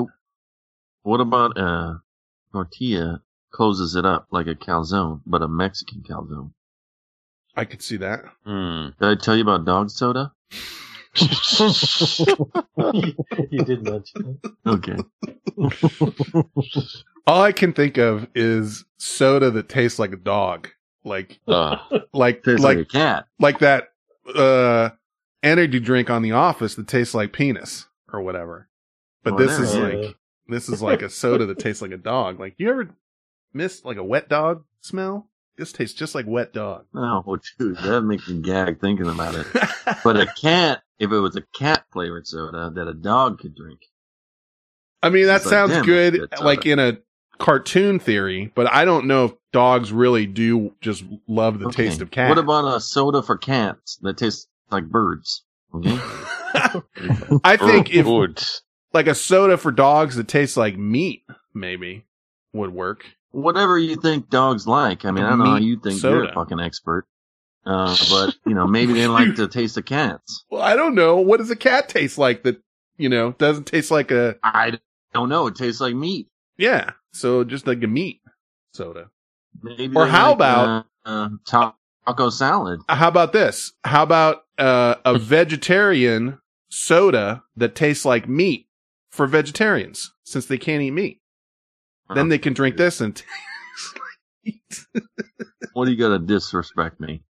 What 1.04 1.22
about 1.22 1.58
a 1.58 2.02
tortilla 2.52 3.22
closes 3.52 3.96
it 3.96 4.06
up 4.06 4.28
like 4.32 4.48
a 4.48 4.56
calzone, 4.56 5.22
but 5.26 5.42
a 5.42 5.48
Mexican 5.48 6.04
calzone? 6.10 6.52
I 7.56 7.66
could 7.66 7.82
see 7.82 7.98
that. 7.98 8.24
Hmm. 8.46 8.88
Did 9.00 9.08
I 9.10 9.16
tell 9.16 9.36
you 9.36 9.42
about 9.44 9.66
dog 9.66 9.90
soda? 9.90 10.32
you 13.52 13.64
did 13.64 13.84
mention 13.84 14.40
it. 14.44 14.52
Okay. 14.66 14.98
All 17.28 17.42
I 17.42 17.52
can 17.52 17.74
think 17.74 17.98
of 17.98 18.28
is 18.36 18.84
soda 18.98 19.52
that 19.52 19.70
tastes 19.70 20.00
like 20.00 20.12
a 20.14 20.18
dog. 20.18 20.70
Like, 21.06 21.40
Ugh. 21.48 21.80
like, 22.14 22.44
Tastes 22.44 22.62
like, 22.64 22.78
like 22.78 22.88
a 22.88 22.90
cat. 22.90 23.26
like 23.40 23.60
that, 23.60 23.90
uh, 24.36 24.90
energy 25.42 25.80
drink 25.80 26.10
on 26.10 26.22
the 26.22 26.32
office 26.32 26.76
that 26.76 26.88
tastes 26.88 27.14
like 27.14 27.34
penis 27.34 27.88
or 28.12 28.22
whatever. 28.22 28.68
But 29.24 29.38
this 29.38 29.58
is 29.60 29.74
Whatever. 29.76 30.04
like, 30.04 30.16
this 30.48 30.70
is 30.70 30.82
like 30.82 31.02
a 31.02 31.10
soda 31.10 31.46
that 31.46 31.60
tastes 31.60 31.82
like 31.82 31.92
a 31.92 31.98
dog. 31.98 32.40
Like, 32.40 32.56
you 32.58 32.70
ever 32.70 32.90
miss 33.54 33.84
like 33.86 33.98
a 33.98 34.04
wet 34.04 34.28
dog 34.30 34.64
smell? 34.82 35.30
This 35.58 35.72
tastes 35.72 35.98
just 35.98 36.16
like 36.16 36.26
wet 36.28 36.52
dog. 36.54 36.86
Oh, 36.96 37.38
dude, 37.60 37.78
that 37.78 38.02
makes 38.02 38.28
me 38.28 38.42
gag 38.42 38.80
thinking 38.82 39.08
about 39.10 39.36
it. 39.36 39.48
But 40.04 40.18
a 40.18 40.26
cat, 40.42 40.82
if 41.00 41.12
it 41.12 41.20
was 41.20 41.36
a 41.38 41.44
cat 41.58 41.86
flavored 41.92 42.28
soda 42.28 42.72
that 42.76 42.88
a 42.88 42.94
dog 42.94 43.40
could 43.40 43.56
drink. 43.56 43.80
I 45.02 45.10
mean, 45.10 45.28
that 45.28 45.38
It's 45.38 45.46
like, 45.46 45.52
sounds 45.54 45.86
good, 45.86 46.14
good 46.16 46.42
like 46.42 46.66
in 46.66 46.80
a 46.80 46.98
cartoon 47.38 48.00
theory, 48.00 48.52
but 48.56 48.72
I 48.72 48.84
don't 48.86 49.06
know 49.08 49.26
if 49.26 49.34
dogs 49.52 49.92
really 49.94 50.26
do 50.26 50.74
just 50.82 51.04
love 51.28 51.60
the 51.60 51.68
Okay. 51.68 51.88
taste 51.88 52.02
of 52.02 52.12
cat. 52.12 52.30
What 52.30 52.38
about 52.38 52.76
a 52.76 52.80
soda 52.82 53.22
for 53.22 53.38
cats 53.38 53.98
that 54.02 54.18
tastes 54.18 54.48
like 54.72 54.86
birds? 54.90 55.44
Okay. 55.76 57.40
I 57.44 57.58
think 57.58 57.92
if 57.92 58.06
Good. 58.06 58.44
like 58.94 59.08
a 59.08 59.16
soda 59.16 59.58
for 59.58 59.72
dogs 59.72 60.16
that 60.18 60.28
tastes 60.28 60.56
like 60.56 60.78
meat, 60.78 61.24
maybe 61.54 62.06
would 62.54 62.72
work. 62.72 63.06
Whatever 63.34 63.78
you 63.78 63.98
think 63.98 64.30
dogs 64.30 64.66
like. 64.66 65.04
I 65.06 65.12
mean, 65.12 65.26
I 65.26 65.30
don't 65.32 65.40
know 65.40 65.46
how 65.46 65.58
you 65.58 65.80
think 65.84 66.02
you're 66.02 66.24
a 66.26 66.34
fucking 66.34 66.60
expert. 66.62 67.06
Uh, 67.66 67.96
but, 68.10 68.36
you 68.46 68.54
know, 68.54 68.66
maybe 68.68 68.94
they 68.94 69.08
like 69.08 69.36
the 69.36 69.48
taste 69.48 69.76
of 69.78 69.86
cats. 69.86 70.46
Well, 70.50 70.62
I 70.62 70.76
don't 70.76 70.96
know. 70.96 71.18
What 71.18 71.38
does 71.38 71.50
a 71.52 71.56
cat 71.56 71.90
taste 71.90 72.18
like 72.18 72.44
that, 72.44 72.62
you 72.98 73.10
know, 73.10 73.32
doesn't 73.34 73.66
taste 73.66 73.90
like 73.92 74.12
a, 74.12 74.36
I 74.44 74.80
don't 75.14 75.30
know. 75.30 75.48
It 75.48 75.56
tastes 75.56 75.82
like 75.82 75.96
meat. 75.96 76.28
yeah. 76.58 76.92
So 77.12 77.44
just 77.44 77.68
like 77.68 77.84
a 77.84 77.88
meat 77.88 78.22
soda. 78.74 79.10
Maybe 79.62 79.96
Or 79.96 80.06
they 80.06 80.12
how 80.12 80.30
like, 80.30 80.36
about- 80.36 80.86
uh, 81.06 81.10
uh, 81.10 81.30
ta- 81.46 81.76
taco 82.08 82.30
salad? 82.32 82.80
How 82.90 83.08
about 83.08 83.34
this? 83.34 83.72
How 83.84 84.04
about 84.04 84.44
uh, 84.58 84.96
a 85.06 85.18
vegetarian 85.20 86.40
soda 86.70 87.44
that 87.56 87.76
tastes 87.76 88.04
like 88.06 88.28
meat 88.28 88.68
for 89.12 89.28
vegetarians 89.28 90.12
since 90.24 90.46
they 90.48 90.58
can't 90.58 90.82
eat 90.82 90.92
meat? 90.92 91.22
Then 92.16 92.30
they 92.30 92.38
can 92.38 92.54
drink 92.54 92.78
this 92.78 93.02
and 93.02 93.16
taste. 93.16 94.88
What 95.74 95.88
are 95.88 95.92
you 95.92 95.98
gonna 95.98 96.20
disrespect 96.20 97.00
me? 97.00 97.24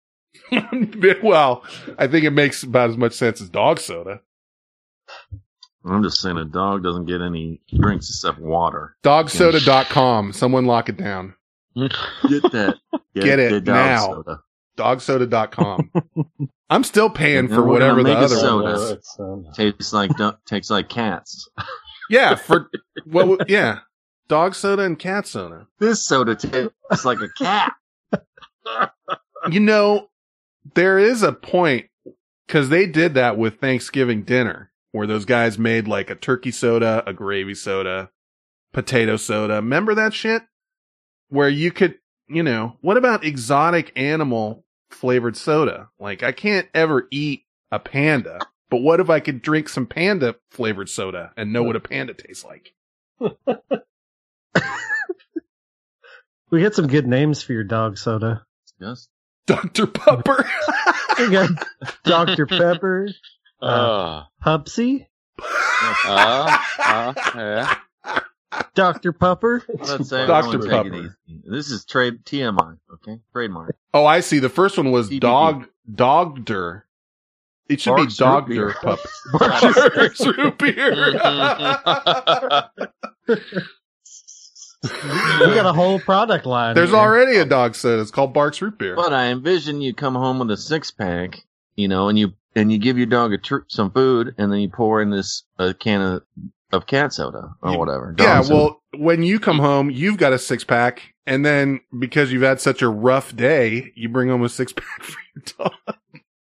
well, 1.23 1.63
I 1.97 2.07
think 2.07 2.25
it 2.25 2.31
makes 2.31 2.63
about 2.63 2.89
as 2.89 2.97
much 2.97 3.13
sense 3.13 3.39
as 3.39 3.49
dog 3.49 3.79
soda. 3.79 4.19
I'm 5.85 6.03
just 6.03 6.19
saying 6.21 6.37
a 6.37 6.43
dog 6.45 6.83
doesn't 6.83 7.05
get 7.05 7.21
any 7.21 7.61
drinks 7.73 8.09
except 8.09 8.39
water. 8.39 8.97
Dogsoda.com. 9.03 10.33
Someone 10.33 10.65
lock 10.65 10.89
it 10.89 10.97
down. 10.97 11.35
Get 11.75 11.91
that. 12.51 12.75
Get 13.15 13.39
it 13.39 13.51
the 13.51 13.61
dog 13.61 13.75
now. 13.75 14.05
soda. 14.07 14.39
Dogsoda.com. 14.77 15.91
I'm 16.69 16.83
still 16.83 17.09
paying 17.09 17.47
for 17.47 17.55
then 17.55 17.67
we're 17.67 17.79
gonna 17.79 17.93
whatever 17.93 18.03
the 18.03 18.15
other 18.17 18.35
soda. 18.35 18.63
one 18.65 18.65
Oh, 18.75 18.79
was. 18.79 18.91
it's, 18.91 19.17
um, 19.19 19.45
Tastes 19.55 19.93
like 19.93 20.11
tastes 20.45 20.69
like 20.71 20.89
cats. 20.89 21.49
Yeah, 22.09 22.35
for 22.35 22.69
well, 23.05 23.37
yeah. 23.47 23.79
Dog 24.27 24.55
soda 24.55 24.83
and 24.83 24.97
cat 24.97 25.27
soda. 25.27 25.67
This 25.79 26.05
soda 26.05 26.35
tastes 26.35 27.05
like 27.05 27.19
a 27.19 27.29
cat. 27.29 27.73
You 29.51 29.59
know, 29.59 30.09
there 30.73 30.97
is 30.97 31.21
a 31.21 31.33
point 31.33 31.87
because 32.47 32.69
they 32.69 32.85
did 32.85 33.15
that 33.15 33.37
with 33.37 33.59
Thanksgiving 33.59 34.23
dinner 34.23 34.71
where 34.93 35.05
those 35.05 35.25
guys 35.25 35.59
made 35.59 35.87
like 35.87 36.09
a 36.09 36.15
turkey 36.15 36.51
soda, 36.51 37.03
a 37.05 37.11
gravy 37.11 37.55
soda, 37.55 38.09
potato 38.71 39.17
soda. 39.17 39.55
Remember 39.55 39.95
that 39.95 40.13
shit? 40.13 40.43
Where 41.29 41.49
you 41.49 41.71
could, 41.71 41.95
you 42.27 42.43
know, 42.43 42.77
what 42.81 42.95
about 42.95 43.25
exotic 43.25 43.91
animal 43.97 44.63
flavored 44.91 45.35
soda? 45.35 45.89
Like 45.99 46.23
I 46.23 46.31
can't 46.31 46.69
ever 46.73 47.07
eat 47.11 47.43
a 47.71 47.79
panda, 47.79 48.39
but 48.69 48.81
what 48.81 48.99
if 48.99 49.09
I 49.09 49.19
could 49.19 49.41
drink 49.41 49.67
some 49.67 49.87
panda 49.87 50.35
flavored 50.51 50.89
soda 50.89 51.33
and 51.35 51.51
know 51.51 51.63
what 51.63 51.75
a 51.75 51.81
panda 51.81 52.13
tastes 52.13 52.45
like? 52.45 52.73
We 56.51 56.61
had 56.61 56.75
some 56.75 56.85
good 56.87 57.07
names 57.07 57.41
for 57.41 57.53
your 57.53 57.63
dog 57.63 57.97
soda. 57.97 58.45
Yes. 58.79 59.07
Dr. 59.47 59.87
Pupper. 59.87 60.45
We 61.17 61.29
got 61.31 61.49
Dr. 62.03 62.45
Pepper, 62.45 63.09
uh, 63.61 63.65
Uh, 63.65 64.23
Pupsy, 64.45 65.07
uh, 66.05 66.57
uh, 66.79 67.13
yeah. 67.35 67.73
Dr. 68.75 69.13
Pupper. 69.13 69.63
Let's 69.67 70.09
say 70.09 70.27
Dr. 70.27 70.57
everyone 70.57 70.61
take 70.61 70.69
it 70.69 70.91
Pepper. 70.93 71.17
easy. 71.27 71.41
This 71.45 71.71
is 71.71 71.85
trade 71.85 72.23
TMI, 72.23 72.77
okay? 72.93 73.19
Trademark. 73.31 73.75
Oh, 73.93 74.05
I 74.05 74.19
see. 74.19 74.37
The 74.39 74.49
first 74.49 74.77
one 74.77 74.91
was 74.91 75.09
TBD. 75.09 75.19
dog 75.21 75.65
dogder. 75.91 76.83
It 77.67 77.81
should 77.81 77.95
Barks 77.95 78.17
be 78.17 78.23
dogder 78.23 78.73
pup. 78.75 78.99
Barks 79.39 80.25
root 80.25 80.57
beer. 80.59 81.19
We 84.83 84.89
got 85.55 85.65
a 85.65 85.73
whole 85.73 85.99
product 85.99 86.45
line. 86.45 86.75
There's 86.75 86.89
here. 86.89 86.97
already 86.99 87.37
a 87.37 87.45
dog 87.45 87.75
soda. 87.75 88.01
It's 88.01 88.11
called 88.11 88.33
Barks 88.33 88.61
root 88.61 88.77
beer. 88.77 88.95
But 88.95 89.13
I 89.13 89.27
envision 89.27 89.81
you 89.81 89.93
come 89.93 90.15
home 90.15 90.39
with 90.39 90.51
a 90.51 90.57
six 90.57 90.91
pack, 90.91 91.43
you 91.75 91.87
know, 91.87 92.09
and 92.09 92.17
you 92.19 92.33
and 92.55 92.71
you 92.71 92.77
give 92.77 92.97
your 92.97 93.07
dog 93.07 93.33
a 93.33 93.37
tr- 93.37 93.65
some 93.67 93.91
food, 93.91 94.35
and 94.37 94.51
then 94.51 94.59
you 94.59 94.69
pour 94.69 95.01
in 95.01 95.09
this 95.09 95.43
a 95.57 95.73
can 95.73 96.01
of, 96.01 96.23
of 96.71 96.85
cat 96.85 97.13
soda 97.13 97.55
or 97.61 97.71
You- 97.71 97.79
whatever. 97.79 98.11
dog 98.11 98.27
yeah, 98.27 98.41
soda. 98.41 98.55
well, 98.55 98.81
when 98.97 99.23
you 99.23 99.39
come 99.39 99.59
home, 99.59 99.89
you've 99.89 100.17
got 100.17 100.33
a 100.33 100.39
six 100.39 100.63
pack, 100.63 101.13
and 101.25 101.45
then 101.45 101.79
because 101.97 102.31
you've 102.31 102.41
had 102.43 102.59
such 102.61 102.81
a 102.81 102.89
rough 102.89 103.35
day, 103.35 103.91
you 103.95 104.09
bring 104.09 104.29
home 104.29 104.43
a 104.43 104.49
six 104.49 104.71
pack 104.73 104.85
for 105.03 105.17
your 105.35 105.43
dog. 105.57 105.95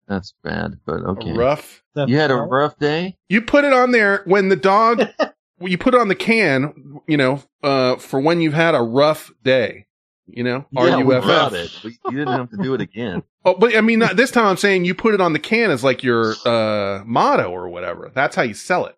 that's 0.08 0.34
bad, 0.44 0.80
but 0.86 1.02
okay. 1.04 1.32
A 1.32 1.36
rough. 1.36 1.84
You 1.96 2.18
had 2.18 2.32
a 2.32 2.36
rough 2.36 2.78
day. 2.80 3.18
You 3.30 3.42
put 3.42 3.66
it 3.66 3.74
on 3.74 3.92
there 3.92 4.24
when 4.26 4.50
the 4.50 4.56
dog. 4.56 5.04
you 5.60 5.78
put 5.78 5.94
it 5.94 6.00
on 6.02 6.08
the 6.08 6.16
can, 6.16 7.00
you 7.08 7.18
know, 7.18 7.42
uh, 7.64 7.96
for 7.98 8.20
when 8.20 8.42
you've 8.42 8.54
had 8.54 8.76
a 8.76 8.82
rough 8.82 9.32
day. 9.44 9.88
You 10.26 10.44
know, 10.46 10.66
Yeah, 10.72 11.02
RUFF. 11.02 11.54
it. 11.54 11.84
You 12.06 12.12
didn't 12.18 12.30
have 12.38 12.50
to 12.52 12.58
do 12.58 12.74
it 12.74 12.82
again. 12.82 13.24
Oh, 13.46 13.56
but 13.56 13.76
I 13.76 13.82
mean, 13.82 14.00
not, 14.00 14.16
this 14.16 14.32
time 14.32 14.46
I'm 14.46 14.56
saying 14.56 14.86
you 14.86 14.96
put 14.96 15.14
it 15.14 15.20
on 15.20 15.34
the 15.34 15.40
can 15.40 15.70
as 15.70 15.84
like 15.84 16.02
your 16.02 16.34
uh 16.46 17.04
motto 17.06 17.52
or 17.52 17.68
whatever. 17.68 18.10
That's 18.16 18.38
how 18.38 18.44
you 18.44 18.54
sell 18.54 18.86
it. 18.86 18.98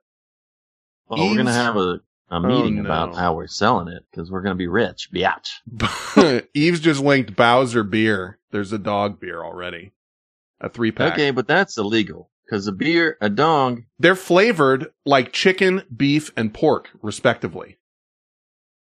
Well, 1.08 1.28
we're 1.28 1.38
gonna 1.38 1.52
have 1.52 1.76
a, 1.78 2.00
a 2.30 2.40
meeting 2.40 2.78
Oh, 2.78 2.82
no. 2.84 2.86
about 2.86 3.16
how 3.16 3.34
we're 3.34 3.48
selling 3.48 3.88
it 3.88 4.04
because 4.12 4.30
we're 4.30 4.44
gonna 4.44 4.54
be 4.54 4.68
rich, 4.68 5.10
biatch. 5.12 6.46
Eve's 6.54 6.80
just 6.80 7.02
linked 7.02 7.36
Bowser 7.36 7.82
beer. 7.84 8.38
There's 8.52 8.72
a 8.72 8.78
dog 8.78 9.20
beer 9.20 9.44
already, 9.44 9.94
a 10.62 10.70
three 10.70 10.92
pack. 10.92 11.14
Okay, 11.14 11.32
but 11.32 11.48
that's 11.48 11.80
illegal 11.80 12.30
because 12.46 12.68
a 12.68 12.72
beer, 12.72 13.18
a 13.22 13.30
dog. 13.30 13.84
They're 14.00 14.16
flavored 14.16 14.92
like 15.06 15.32
chicken, 15.34 15.84
beef, 15.96 16.32
and 16.38 16.54
pork, 16.54 16.90
respectively, 17.02 17.78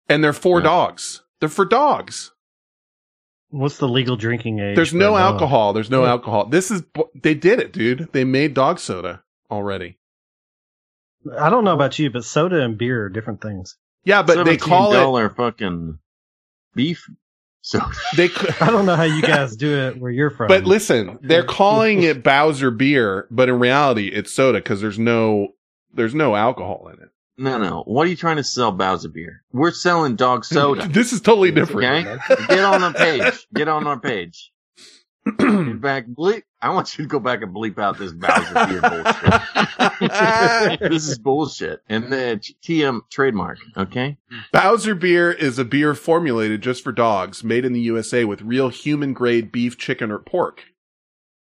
and 0.10 0.24
they're 0.24 0.34
for 0.34 0.60
Yeah. 0.60 0.63
dogs. 0.65 1.24
They're 1.39 1.50
for 1.50 1.65
dogs. 1.65 2.32
What's 3.50 3.78
the 3.78 3.88
legal 3.89 4.15
drinking 4.15 4.60
age? 4.60 4.76
There's 4.76 4.93
no 4.93 5.15
a 5.15 5.19
dog? 5.19 5.34
alcohol. 5.34 5.74
There's 5.74 5.89
no 5.89 6.04
Yeah. 6.04 6.12
alcohol. 6.12 6.45
This 6.45 6.71
is 6.71 6.84
they 7.15 7.34
did 7.34 7.60
it, 7.60 7.74
dude. 7.74 8.10
They 8.13 8.24
made 8.24 8.54
dog 8.54 8.80
soda 8.80 9.24
already. 9.50 9.97
I 11.38 11.50
don't 11.50 11.63
know 11.63 11.74
about 11.74 12.00
you, 12.00 12.10
but 12.10 12.24
soda 12.24 12.62
and 12.63 12.78
beer 12.78 13.06
are 13.06 13.10
different 13.10 13.41
things. 13.41 13.78
Yeah, 14.04 14.24
but 14.24 14.43
they 14.45 14.58
call 14.58 14.91
it. 14.93 14.95
dollar 14.95 15.30
fucking 15.30 16.00
beef 16.74 17.08
soda. 17.62 17.86
They. 18.17 18.30
I 18.60 18.69
don't 18.71 18.86
know 18.86 18.95
how 18.95 19.04
you 19.04 19.21
guys 19.21 19.56
do 19.56 19.71
it 19.71 19.97
where 20.00 20.12
you're 20.12 20.30
from. 20.32 20.47
But 20.47 20.65
listen, 20.65 21.19
they're 21.21 21.43
calling 21.60 22.04
it 22.04 22.24
Bowser 22.24 22.71
beer, 22.71 23.28
but 23.32 23.50
in 23.50 23.60
reality, 23.60 24.08
it's 24.08 24.34
soda 24.34 24.60
because 24.60 24.82
there's 24.82 25.00
no 25.00 25.50
there's 25.93 26.15
no 26.15 26.36
alcohol 26.36 26.89
in 26.93 27.02
it. 27.02 27.10
No, 27.38 27.58
no. 27.58 27.84
What 27.86 28.06
are 28.06 28.10
you 28.10 28.15
trying 28.15 28.38
to 28.38 28.43
sell, 28.43 28.71
Bowser 28.71 29.10
beer? 29.10 29.43
We're 29.52 29.71
selling 29.71 30.15
dog 30.15 30.45
soda. 30.45 30.88
this 30.91 31.13
is 31.13 31.21
totally 31.21 31.52
different. 31.52 32.08
Okay, 32.08 32.45
get 32.47 32.60
on 32.60 32.84
our 32.84 32.93
page. 32.93 33.47
Get 33.54 33.67
on 33.67 33.88
our 33.88 34.00
page. 34.00 34.52
In 35.39 35.80
fact, 35.82 36.13
bleep. 36.13 36.43
I 36.62 36.69
want 36.69 36.97
you 36.97 37.06
to 37.06 37.08
go 37.10 37.19
back 37.19 37.41
and 37.41 37.54
bleep 37.56 37.80
out 37.80 37.97
this 37.97 38.12
Bowser 38.12 38.54
beer 38.67 38.82
bullshit. 38.82 40.80
this 40.91 41.08
is 41.08 41.17
bullshit. 41.17 41.82
And 41.89 42.12
the 42.12 42.39
TM 42.63 43.02
trademark. 43.10 43.58
Okay. 43.76 44.17
Bowser 44.52 44.93
beer 44.95 45.32
is 45.32 45.58
a 45.58 45.65
beer 45.65 45.95
formulated 45.95 46.62
just 46.62 46.84
for 46.84 46.91
dogs, 46.91 47.43
made 47.43 47.65
in 47.65 47.74
the 47.74 47.80
USA 47.82 48.26
with 48.26 48.41
real 48.41 48.69
human 48.69 49.13
grade 49.13 49.52
beef, 49.52 49.78
chicken, 49.78 50.12
or 50.12 50.19
pork. 50.19 50.62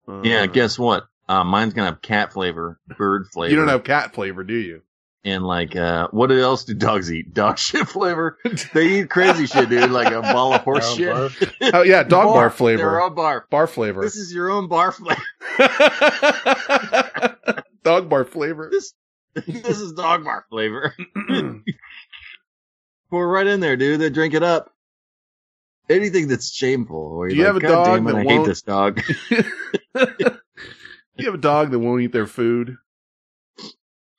Uh, 0.09 0.23
Yeah. 0.25 0.47
Guess 0.47 0.79
what? 0.79 1.05
Uh, 1.29 1.45
mine's 1.45 1.73
gonna 1.75 1.89
have 1.91 2.03
cat 2.03 2.33
flavor, 2.33 2.81
bird 2.99 3.27
flavor. 3.33 3.51
you 3.51 3.57
don't 3.59 3.69
have 3.69 3.85
cat 3.85 4.15
flavor, 4.15 4.43
do 4.43 4.55
you? 4.55 4.83
And 5.25 5.45
like, 5.47 5.77
uh, 5.77 6.09
what 6.11 6.33
else 6.33 6.65
do 6.65 6.75
dogs 6.75 7.13
eat? 7.13 7.33
Dog 7.35 7.57
shit 7.57 7.87
flavor. 7.89 8.39
They 8.75 9.01
eat 9.01 9.09
crazy 9.11 9.47
shit, 9.47 9.69
dude. 9.69 9.91
Like 9.93 10.13
a 10.13 10.21
ball 10.21 10.53
of 10.53 10.63
horse 10.63 10.97
Brown 10.97 11.31
shit. 11.31 11.53
Oh 11.75 11.83
yeah, 11.83 12.03
dog 12.03 12.35
bar, 12.35 12.49
They're 12.49 12.51
flavor, 12.51 13.01
all 13.01 13.11
barf. 13.13 13.49
bar 13.49 13.69
flavor, 13.69 14.03
This 14.03 14.17
is 14.17 14.33
your 14.35 14.51
own 14.51 14.67
bar 14.67 14.91
flavor. 14.91 15.23
dog 17.85 18.09
bar 18.09 18.25
flavor. 18.25 18.69
This, 18.73 18.95
this 19.47 19.79
is 19.79 19.93
dog 19.93 20.25
bar 20.25 20.45
flavor. 20.51 20.95
Pour 23.11 23.29
right 23.29 23.47
in 23.47 23.61
there, 23.61 23.77
dude. 23.77 24.01
They 24.01 24.11
drink 24.11 24.35
it 24.35 24.43
up. 24.43 24.73
Anything 25.89 26.27
that's 26.29 26.51
shameful. 26.53 26.97
Or 26.97 27.29
Do 27.29 27.35
you're 27.37 27.47
you 27.47 27.53
like, 27.53 27.63
have 27.63 27.71
a 27.71 27.75
"God 27.75 27.85
dog 27.85 27.97
damn 27.99 28.07
it, 28.09 28.13
that 28.13 28.19
I 28.19 28.25
won't-" 28.25 28.39
hate 28.41 28.47
this 28.47 28.63
dog. 28.63 29.01
you 31.17 31.27
have 31.27 31.35
a 31.35 31.39
dog 31.39 31.71
that 31.71 31.79
won't 31.79 32.03
eat 32.03 32.13
their 32.13 32.27
food. 32.27 32.77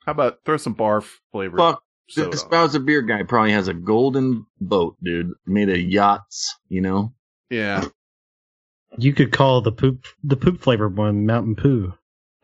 How 0.05 0.11
about 0.11 0.39
throw 0.45 0.57
some 0.57 0.75
barf 0.75 1.09
flavor? 1.31 1.57
Fuck. 1.57 1.83
soda 2.09 2.29
This 2.31 2.41
on 2.41 2.47
it? 2.47 2.51
Bowser 2.51 2.79
beer 2.79 3.01
guy 3.01 3.23
probably 3.23 3.51
has 3.51 3.67
a 3.67 3.73
golden 3.73 4.45
boat, 4.59 4.97
dude, 5.03 5.31
made 5.45 5.69
of 5.69 5.77
yachts. 5.79 6.55
You 6.69 6.81
know. 6.81 7.13
Yeah. 7.49 7.85
you 8.97 9.13
could 9.13 9.31
call 9.31 9.61
the 9.61 9.71
poop 9.71 10.05
the 10.23 10.37
poop 10.37 10.61
flavored 10.61 10.97
one 10.97 11.25
Mountain 11.25 11.55
Poo. 11.55 11.93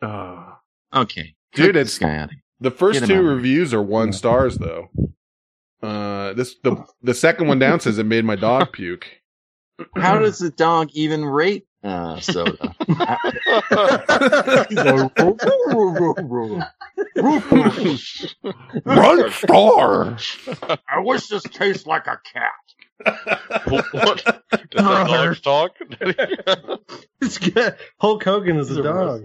Oh. 0.02 0.46
Okay, 0.92 1.34
Dude, 1.54 1.74
Get 1.74 1.76
it's 1.76 1.92
this 1.92 1.98
guy 1.98 2.16
out 2.16 2.24
of 2.24 2.30
here. 2.30 2.42
The 2.60 2.70
first 2.70 3.00
Get 3.00 3.06
two 3.06 3.22
reviews 3.22 3.72
are 3.72 3.82
one 3.82 4.12
stars 4.12 4.58
though. 4.58 4.88
Uh, 5.82 6.32
this 6.34 6.56
the 6.62 6.84
the 7.02 7.14
second 7.14 7.48
one 7.48 7.58
down 7.58 7.80
says 7.80 7.98
it 7.98 8.04
made 8.04 8.24
my 8.24 8.36
dog 8.36 8.72
puke. 8.72 9.06
How 9.96 10.18
does 10.20 10.38
the 10.38 10.50
dog 10.50 10.90
even 10.92 11.24
rate 11.24 11.66
uh, 11.82 12.20
soda? 12.20 12.74
One 18.84 19.30
star. 19.30 20.16
I 20.88 21.00
wish 21.00 21.26
this 21.28 21.42
tastes 21.44 21.86
like 21.86 22.06
a 22.06 22.18
cat. 22.32 22.52
what? 23.92 24.24
Does 24.70 24.84
that 24.84 25.40
dog 25.40 25.42
talk? 25.42 25.72
It's 27.22 27.36
good. 27.36 27.76
Hulk 27.98 28.24
Hogan 28.24 28.56
is 28.56 28.70
a 28.74 28.80
a 28.80 28.82
dog. 28.82 29.22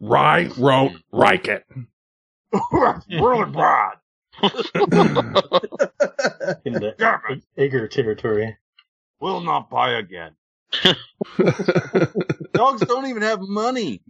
Rye 0.00 0.48
won't 0.56 0.96
like 1.12 1.46
it. 1.48 1.64
really 3.10 3.50
broad. 3.50 3.96
in 6.64 6.72
the 6.72 6.94
Egger 7.56 7.86
territory. 7.88 8.56
Will 9.20 9.40
not 9.40 9.70
buy 9.70 9.92
again. 9.92 10.36
Dogs 12.52 12.82
don't 12.86 13.06
even 13.06 13.22
have 13.22 13.40
money. 13.40 14.02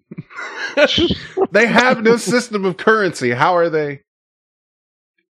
they 1.50 1.66
have 1.66 2.02
no 2.02 2.16
system 2.16 2.64
of 2.64 2.76
currency. 2.76 3.30
How 3.30 3.57
are 3.57 3.70
they? 3.70 4.02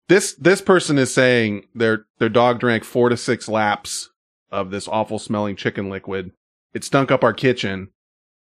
This 0.08 0.32
this 0.34 0.62
person 0.62 0.98
is 0.98 1.12
saying 1.12 1.66
their 1.74 2.06
their 2.18 2.30
dog 2.30 2.60
drank 2.60 2.84
four 2.84 3.10
to 3.10 3.16
six 3.16 3.48
laps 3.48 4.10
of 4.50 4.70
this 4.70 4.88
awful 4.88 5.18
smelling 5.18 5.56
chicken 5.56 5.90
liquid. 5.90 6.32
It 6.72 6.84
stunk 6.84 7.10
up 7.10 7.22
our 7.22 7.34
kitchen, 7.34 7.88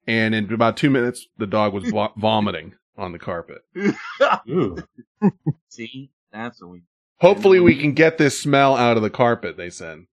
and 0.06 0.34
in 0.34 0.52
about 0.52 0.76
two 0.76 0.90
minutes, 0.90 1.28
the 1.38 1.46
dog 1.46 1.72
was 1.72 1.88
vo- 1.88 2.12
vomiting 2.16 2.74
on 2.96 3.12
the 3.12 3.18
carpet. 3.18 3.62
See, 5.68 6.10
that's 6.32 6.60
what 6.60 6.70
we. 6.70 6.82
Hopefully, 7.20 7.60
we 7.60 7.74
mm-hmm. 7.74 7.80
can 7.82 7.92
get 7.92 8.18
this 8.18 8.40
smell 8.40 8.76
out 8.76 8.96
of 8.96 9.02
the 9.02 9.10
carpet. 9.10 9.56
They 9.56 9.70
said. 9.70 10.06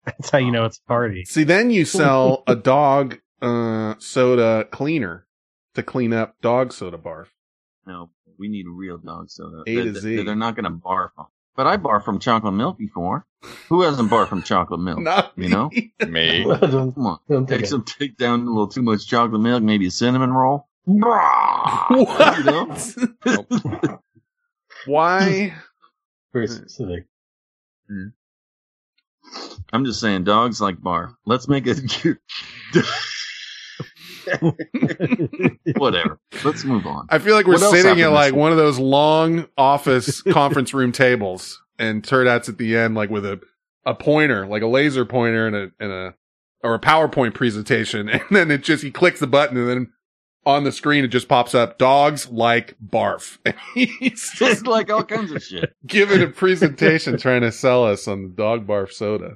That's 0.06 0.30
how 0.30 0.38
you 0.38 0.50
know 0.50 0.64
it's 0.64 0.78
a 0.78 0.88
party. 0.88 1.24
See, 1.24 1.44
then 1.44 1.70
you 1.70 1.84
sell 2.00 2.42
a 2.46 2.56
dog 2.56 3.18
uh, 3.42 3.94
soda 3.98 4.64
cleaner 4.70 5.26
to 5.74 5.82
clean 5.82 6.12
up 6.12 6.34
dog 6.40 6.72
soda 6.72 6.98
barf. 6.98 7.26
No, 7.86 8.10
We 8.38 8.48
need 8.48 8.66
a 8.66 8.70
real 8.70 8.98
dog 8.98 9.30
soda. 9.30 9.62
A 9.66 9.74
They- 9.76 9.82
to 9.84 9.92
they- 9.92 10.00
Z. 10.00 10.22
They're 10.24 10.34
not 10.36 10.54
going 10.56 10.64
to 10.64 10.70
barf. 10.70 11.10
on- 11.18 11.26
But 11.56 11.66
I 11.66 11.76
barf 11.76 12.04
from 12.04 12.18
chocolate 12.18 12.54
milk 12.54 12.78
before. 12.78 13.26
Who 13.68 13.82
hasn't 13.82 14.10
barfed 14.10 14.28
from 14.28 14.42
chocolate 14.42 14.80
milk? 14.80 14.98
Not 15.00 15.32
You 15.36 15.48
know? 15.48 15.70
Me. 16.06 16.44
Come 16.60 17.06
on. 17.06 17.18
I 17.28 17.32
don't 17.32 17.48
Take 17.48 17.64
some, 17.66 17.84
take 17.84 18.16
down 18.18 18.40
a 18.42 18.44
little 18.50 18.68
too 18.68 18.82
much 18.82 19.06
chocolate 19.06 19.40
milk, 19.40 19.62
maybe 19.62 19.86
a 19.86 19.90
cinnamon 19.90 20.30
roll. 20.32 20.68
What? 20.84 22.38
You 22.38 22.44
know? 22.44 23.98
Why? 24.86 25.54
very 26.32 26.46
specific. 26.48 27.06
I'm 29.72 29.84
just 29.84 30.00
saying, 30.00 30.24
dogs 30.24 30.60
like 30.60 30.80
bar. 30.80 31.14
Let's 31.26 31.48
make 31.48 31.64
it. 31.66 32.18
Whatever. 35.76 36.18
Let's 36.44 36.64
move 36.64 36.86
on. 36.86 37.06
I 37.08 37.18
feel 37.18 37.34
like 37.34 37.46
we're 37.46 37.54
What 37.54 37.70
sitting 37.70 38.00
at 38.00 38.12
like 38.12 38.34
one 38.34 38.52
of 38.52 38.58
those 38.58 38.78
long 38.78 39.46
office 39.56 40.22
conference 40.30 40.74
room 40.74 40.92
tables, 40.92 41.60
and 41.78 42.04
Turd 42.04 42.26
Hat's 42.26 42.48
at 42.48 42.58
the 42.58 42.76
end, 42.76 42.94
like 42.94 43.10
with 43.10 43.24
a 43.24 43.40
a 43.86 43.94
pointer, 43.94 44.46
like 44.46 44.62
a 44.62 44.66
laser 44.66 45.04
pointer, 45.04 45.46
and 45.46 45.56
a 45.56 45.70
and 45.78 45.92
a 45.92 46.14
or 46.62 46.74
a 46.74 46.80
PowerPoint 46.80 47.34
presentation, 47.34 48.08
and 48.08 48.22
then 48.30 48.50
it 48.50 48.62
just 48.62 48.82
he 48.82 48.90
clicks 48.90 49.20
the 49.20 49.26
button, 49.26 49.56
and 49.56 49.68
then 49.68 49.92
on 50.46 50.64
the 50.64 50.72
screen 50.72 51.04
it 51.04 51.08
just 51.08 51.28
pops 51.28 51.54
up: 51.54 51.78
dogs 51.78 52.28
like 52.30 52.76
barf. 52.84 53.38
He's 53.74 53.90
just 54.00 54.36
Just 54.36 54.66
like 54.66 54.90
all 54.90 55.04
kinds 55.04 55.32
of 55.32 55.42
shit. 55.42 55.74
giving 55.86 56.22
a 56.22 56.26
presentation 56.32 57.18
trying 57.18 57.42
to 57.42 57.52
sell 57.52 57.84
us 57.84 58.08
on 58.08 58.22
the 58.22 58.28
dog 58.28 58.66
barf 58.66 58.92
soda. 58.92 59.34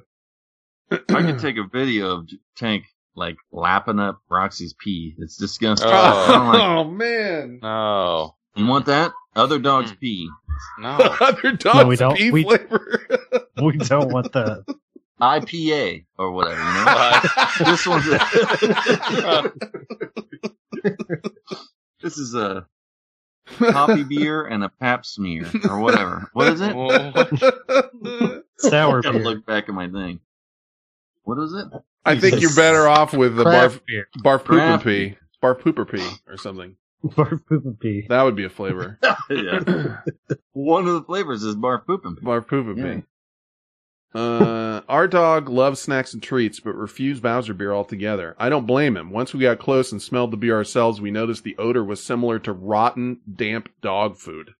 I 0.91 0.97
could 1.23 1.39
take 1.39 1.57
a 1.57 1.67
video 1.71 2.17
of 2.19 2.29
Tank 2.55 2.83
like 3.15 3.37
lapping 3.51 3.99
up 3.99 4.19
Roxy's 4.29 4.73
pee. 4.77 5.15
It's 5.19 5.37
disgusting. 5.37 5.87
Oh. 5.89 5.91
Like- 5.93 6.61
Oh 6.61 6.83
man, 6.83 7.59
No. 7.61 8.35
you 8.55 8.65
want 8.67 8.85
that? 8.87 9.11
Other 9.35 9.57
dogs 9.59 9.91
mm. 9.91 9.99
pee. 9.99 10.29
No. 10.79 10.89
other 11.21 11.53
dogs 11.53 11.75
no, 11.79 11.85
we 11.87 11.95
don't. 11.95 12.15
pee 12.17 12.31
We- 12.31 12.43
flavor. 12.43 13.07
we 13.61 13.77
don't 13.77 14.11
want 14.11 14.31
that. 14.33 14.63
IPA 15.21 16.05
or 16.17 16.31
whatever, 16.31 16.59
you 16.61 16.85
know? 16.85 17.21
this 17.71 17.87
one's 17.87 18.05
This 22.01 22.17
is 22.17 22.35
a 22.35 22.67
coffee 23.57 24.03
beer 24.09 24.45
and 24.45 24.63
a 24.63 24.69
pap 24.69 25.05
smear 25.05 25.49
or 25.69 25.79
whatever. 25.79 26.29
What 26.33 26.49
is 26.53 26.61
it? 26.61 26.71
Sour 28.57 28.99
I 28.99 29.01
gotta 29.01 29.13
beer. 29.19 29.23
look 29.23 29.45
back 29.45 29.69
at 29.69 29.75
my 29.75 29.87
thing. 29.89 30.19
What 31.23 31.39
is 31.43 31.53
it? 31.53 31.67
I 32.05 32.17
think 32.19 32.41
you're 32.41 32.53
better 32.53 32.87
off 32.87 33.13
with 33.13 33.35
the 33.35 33.43
Craft 33.43 33.77
barf 33.79 33.85
beer. 33.87 34.07
barf 34.23 34.39
pooper 34.43 34.45
Craft 34.45 34.83
pee, 34.85 35.17
barf 35.41 35.59
pooper 35.61 35.89
pee, 35.91 36.07
or 36.27 36.37
something. 36.37 36.75
Barf 37.03 37.39
poop 37.47 37.65
and 37.65 37.79
pee. 37.79 38.05
That 38.09 38.23
would 38.23 38.35
be 38.35 38.45
a 38.45 38.49
flavor. 38.49 38.99
yeah. 39.29 39.97
One 40.53 40.87
of 40.87 40.93
the 40.93 41.03
flavors 41.03 41.43
is 41.43 41.55
barf 41.55 41.85
poop 41.85 42.05
and 42.05 42.17
pee. 42.17 42.25
barf 42.25 42.45
pooper 42.47 42.77
Yeah. 42.77 42.95
pee. 42.97 43.03
Uh, 44.15 44.81
our 44.87 45.07
dog 45.07 45.49
loves 45.49 45.81
snacks 45.81 46.13
and 46.13 46.23
treats, 46.23 46.59
but 46.59 46.73
refused 46.75 47.21
Bowser 47.21 47.53
beer 47.53 47.73
altogether. 47.73 48.35
I 48.39 48.49
don't 48.49 48.65
blame 48.65 48.95
him. 48.95 49.09
Once 49.11 49.33
we 49.33 49.41
got 49.41 49.59
close 49.59 49.91
and 49.91 50.01
smelled 50.01 50.31
the 50.31 50.37
beer 50.37 50.55
ourselves, 50.55 51.01
we 51.01 51.11
noticed 51.11 51.43
the 51.43 51.57
odor 51.57 51.83
was 51.83 52.01
similar 52.03 52.39
to 52.39 52.53
rotten, 52.53 53.19
damp 53.35 53.69
dog 53.81 54.17
food. 54.17 54.51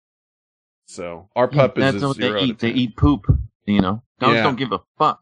So 0.87 1.29
our 1.35 1.47
pup 1.47 1.77
is 1.77 1.93
That's 1.93 2.03
a 2.03 2.07
what 2.09 2.17
they 2.17 2.39
eat. 2.41 2.59
They 2.59 2.71
eat 2.71 2.95
poop. 2.97 3.25
You 3.65 3.81
know, 3.81 4.03
dogs 4.19 4.35
Yeah. 4.35 4.43
don't 4.43 4.57
give 4.57 4.71
a 4.71 4.81
fuck 4.99 5.19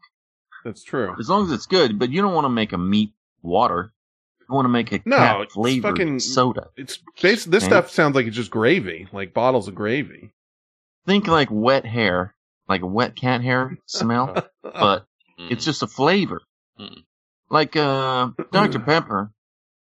That's 0.64 0.82
true. 0.84 1.14
as 1.18 1.30
long 1.30 1.46
as 1.46 1.52
it's 1.52 1.66
good. 1.66 1.98
But 1.98 2.10
you 2.10 2.20
don't 2.20 2.34
want 2.34 2.44
to 2.44 2.50
make 2.50 2.72
a 2.72 2.78
meat 2.78 3.12
water. 3.42 3.92
You 4.46 4.54
want 4.54 4.66
to 4.66 4.70
make 4.70 4.92
a 4.92 5.00
No, 5.06 5.46
flavored 5.50 5.92
fucking- 5.96 6.20
soda. 6.20 6.68
It's 6.76 6.98
bas 7.22 7.44
this 7.46 7.64
stuff 7.64 7.88
sounds 7.90 8.14
like 8.14 8.26
it's 8.26 8.36
just 8.36 8.50
gravy, 8.50 9.08
like 9.12 9.32
bottles 9.32 9.68
of 9.68 9.74
gravy. 9.74 10.32
Think 11.06 11.26
like 11.26 11.48
wet 11.50 11.86
hair, 11.86 12.34
like 12.68 12.82
a 12.82 12.86
wet 12.86 13.14
cat 13.16 13.42
hair 13.42 13.76
smell, 13.86 14.34
but 14.62 15.06
it's 15.38 15.64
just 15.64 15.82
a 15.82 15.86
flavor. 15.86 16.40
Mm. 16.80 17.04
Like 17.50 17.76
uh, 17.76 18.30
Dr 18.52 18.78
Pepper. 18.80 19.30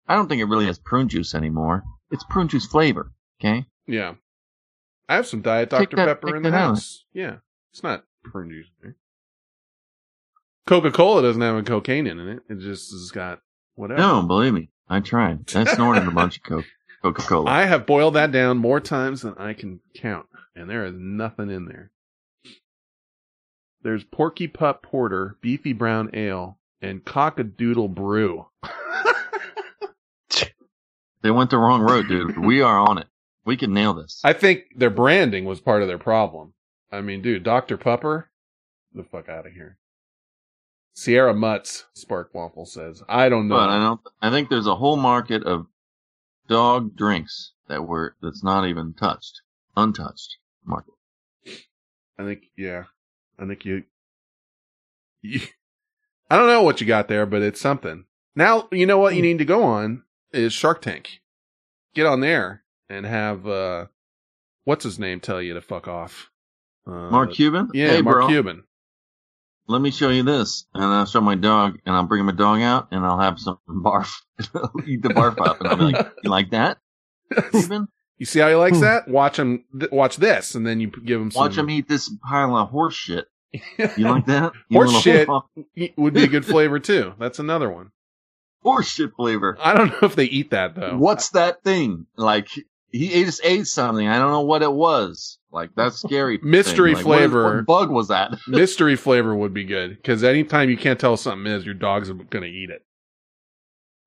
I 0.07 0.15
don't 0.15 0.29
think 0.29 0.41
it 0.41 0.47
really 0.47 0.67
has 0.67 0.79
prune 0.79 1.09
juice 1.09 1.35
anymore. 1.35 1.83
It's 2.11 2.25
prune 2.25 2.49
juice 2.49 2.67
flavor. 2.67 3.13
Okay. 3.41 3.67
Yeah. 3.87 4.15
I 5.09 5.17
have 5.17 5.27
some 5.27 5.43
Diet 5.43 5.71
Dr. 5.71 5.97
that- 5.97 6.07
Pepper 6.07 6.37
in 6.37 6.43
the 6.43 6.51
that 6.51 6.57
out. 6.57 6.69
house. 6.71 7.05
Yeah. 7.13 7.37
It's 7.73 7.83
not 7.83 8.05
prune 8.25 8.51
juice. 8.51 8.95
Coca 10.67 10.91
Cola 10.91 11.23
doesn't 11.23 11.41
have 11.43 11.57
a 11.57 11.63
cocaine 11.63 12.07
in 12.07 12.19
it. 12.21 12.41
It 12.49 12.59
just 12.61 12.91
has 12.93 13.11
got 13.11 13.41
whatever. 13.75 14.01
No, 14.01 14.23
believe 14.23 14.53
me, 14.53 14.69
I 14.89 15.01
tried. 15.01 15.55
I 15.55 15.65
snorted 15.65 16.07
a 16.07 16.11
bunch 16.11 16.37
of 16.39 16.43
Coke, 16.43 16.65
Coca 17.03 17.23
Cola. 17.23 17.51
I 17.51 17.65
have 17.65 17.87
boiled 17.87 18.15
that 18.15 18.33
down 18.33 18.59
more 18.59 18.81
times 18.81 19.23
than 19.23 19.35
I 19.39 19.55
can 19.55 19.81
count, 19.95 20.27
and 20.55 20.69
there 20.69 20.85
is 20.85 20.95
nothing 20.95 21.51
in 21.51 21.65
there. 21.67 21.91
There's 23.89 24.05
Porky 24.05 24.47
Pup 24.49 24.83
Porter, 24.83 25.39
Beefy 25.41 25.73
Brown 25.73 26.11
Ale, 26.13 26.59
and 26.83 27.03
Cockadoodle 27.07 27.95
Brew. 27.95 28.45
They 31.23 31.31
went 31.31 31.49
the 31.49 31.57
wrong 31.57 31.81
road, 31.81 32.07
dude. 32.07 32.37
We 32.37 32.61
are 32.61 32.79
on 32.79 32.99
it. 32.99 33.07
We 33.47 33.57
can 33.57 33.73
nail 33.73 33.95
this. 33.95 34.21
I 34.23 34.35
think 34.35 34.65
their 34.77 34.91
branding 34.91 35.47
was 35.47 35.59
part 35.59 35.81
of 35.81 35.89
their 35.89 35.97
problem. 35.97 36.53
I 36.93 37.01
mean, 37.01 37.23
dude, 37.23 37.45
Dr. 37.45 37.79
Pupper, 37.79 38.27
the 38.93 39.05
fuck 39.05 39.31
out 39.31 39.47
of 39.47 39.53
here. 39.55 39.79
Sierra 40.93 41.33
Mutts, 41.33 41.87
Spark 41.95 42.35
Waffle 42.35 42.67
says. 42.67 43.03
I 43.09 43.31
don't 43.31 43.49
know. 43.49 43.57
But 43.57 43.71
I 43.71 43.79
don't. 43.79 44.01
I 44.21 44.29
think 44.29 44.51
there's 44.51 44.67
a 44.67 44.77
whole 44.77 44.99
market 44.99 45.45
of 45.45 45.67
dog 46.47 46.95
drinks 46.95 47.53
that 47.69 47.87
were 47.87 48.17
that's 48.21 48.45
not 48.45 48.67
even 48.67 48.93
touched, 48.93 49.41
untouched 49.79 50.37
market. 50.63 50.95
I 52.19 52.25
think, 52.25 52.45
yeah. 52.55 52.85
I 53.39 53.47
think 53.47 53.65
you, 53.65 53.85
you, 55.23 55.41
I 56.31 56.37
don't 56.37 56.49
know 56.49 56.63
what 56.63 56.81
you 56.81 56.87
got 56.87 57.09
there, 57.09 57.27
but 57.27 57.43
it's 57.43 57.61
something. 57.61 58.05
Now, 58.35 58.69
you 58.71 58.87
know 58.87 58.99
what 58.99 59.15
you 59.15 59.23
need 59.23 59.39
to 59.39 59.45
go 59.45 59.65
on 59.65 60.05
is 60.33 60.53
Shark 60.53 60.83
Tank. 60.83 61.21
Get 61.95 62.07
on 62.07 62.21
there 62.21 62.63
and 62.89 63.07
have, 63.07 63.47
uh, 63.47 63.87
what's 64.65 64.85
his 64.85 64.99
name 64.99 65.21
tell 65.21 65.43
you 65.43 65.55
to 65.55 65.61
fuck 65.61 65.89
off? 65.89 66.31
Uh, 66.87 67.11
Mark 67.11 67.33
Cuban. 67.33 67.71
Yeah, 67.75 67.89
hey, 67.89 68.03
Mark 68.03 68.17
bro, 68.17 68.29
Cuban. 68.29 68.65
Let 69.67 69.83
me 69.83 69.91
show 69.91 70.09
you 70.09 70.23
see 78.27 78.41
how 78.41 78.49
he 78.49 78.55
likes 78.55 78.79
hmm. 78.79 78.85
that? 78.85 79.09
Watch 79.09 79.39
him, 79.39 79.65
th- 79.79 79.93
watch 79.93 80.17
this, 80.17 80.55
and 80.55 80.67
then 80.67 80.81
you 80.81 80.89
give 80.89 81.21
him 81.21 81.31
some. 81.31 81.41
Watch 81.41 81.57
him 81.57 81.71
eat 81.71 81.89
this 81.89 82.11
pile 82.29 82.57
of 82.57 82.71
horse 82.71 82.95
shit. 82.95 83.27
You 83.79 84.05
like 84.05 84.27
that? 84.27 84.53
You 84.69 84.77
Horse 84.77 85.07
little- 85.07 85.49
shit 85.75 85.97
would 85.97 86.13
be 86.13 86.25
a 86.25 86.29
good 86.29 86.45
flavor 86.45 86.79
too. 86.79 87.15
That's 87.19 87.39
another 87.39 87.71
one. 87.71 87.93
horse 88.63 88.89
shit 88.89 89.15
flavor. 89.17 89.57
I 89.61 89.75
don't 89.75 89.89
know 89.91 90.07
if 90.07 90.17
they 90.17 90.27
eat 90.27 90.51
that 90.51 90.75
though. 90.75 90.97
What's 90.97 91.31
that 91.31 91.63
thing? 91.63 92.07
Like 92.17 92.49
he 92.91 93.25
just 93.25 93.41
ate 93.45 93.67
something. 93.67 94.07
I 94.07 94.19
don't 94.19 94.33
know 94.33 94.43
what 94.43 94.63
it 94.63 94.73
was. 94.73 95.39
Like 95.51 95.71
that's 95.75 96.01
scary. 96.03 96.39
Mystery. 96.43 96.95
Like, 96.95 97.03
flavor. 97.03 97.57
What, 97.57 97.67
bug 97.67 97.91
was 97.91 98.09
that? 98.09 98.39
Mystery 98.47 98.97
flavor 98.97 99.35
would 99.35 99.55
be 99.55 99.65
good 99.65 99.97
because 99.97 100.25
anytime 100.25 100.71
you 100.71 100.77
can't 100.77 101.01
tell 101.01 101.17
something 101.17 101.51
is, 101.51 101.65
your 101.65 101.75
dog's 101.75 102.11
going 102.11 102.43
to 102.43 102.47
eat 102.47 102.71
it. 102.71 102.85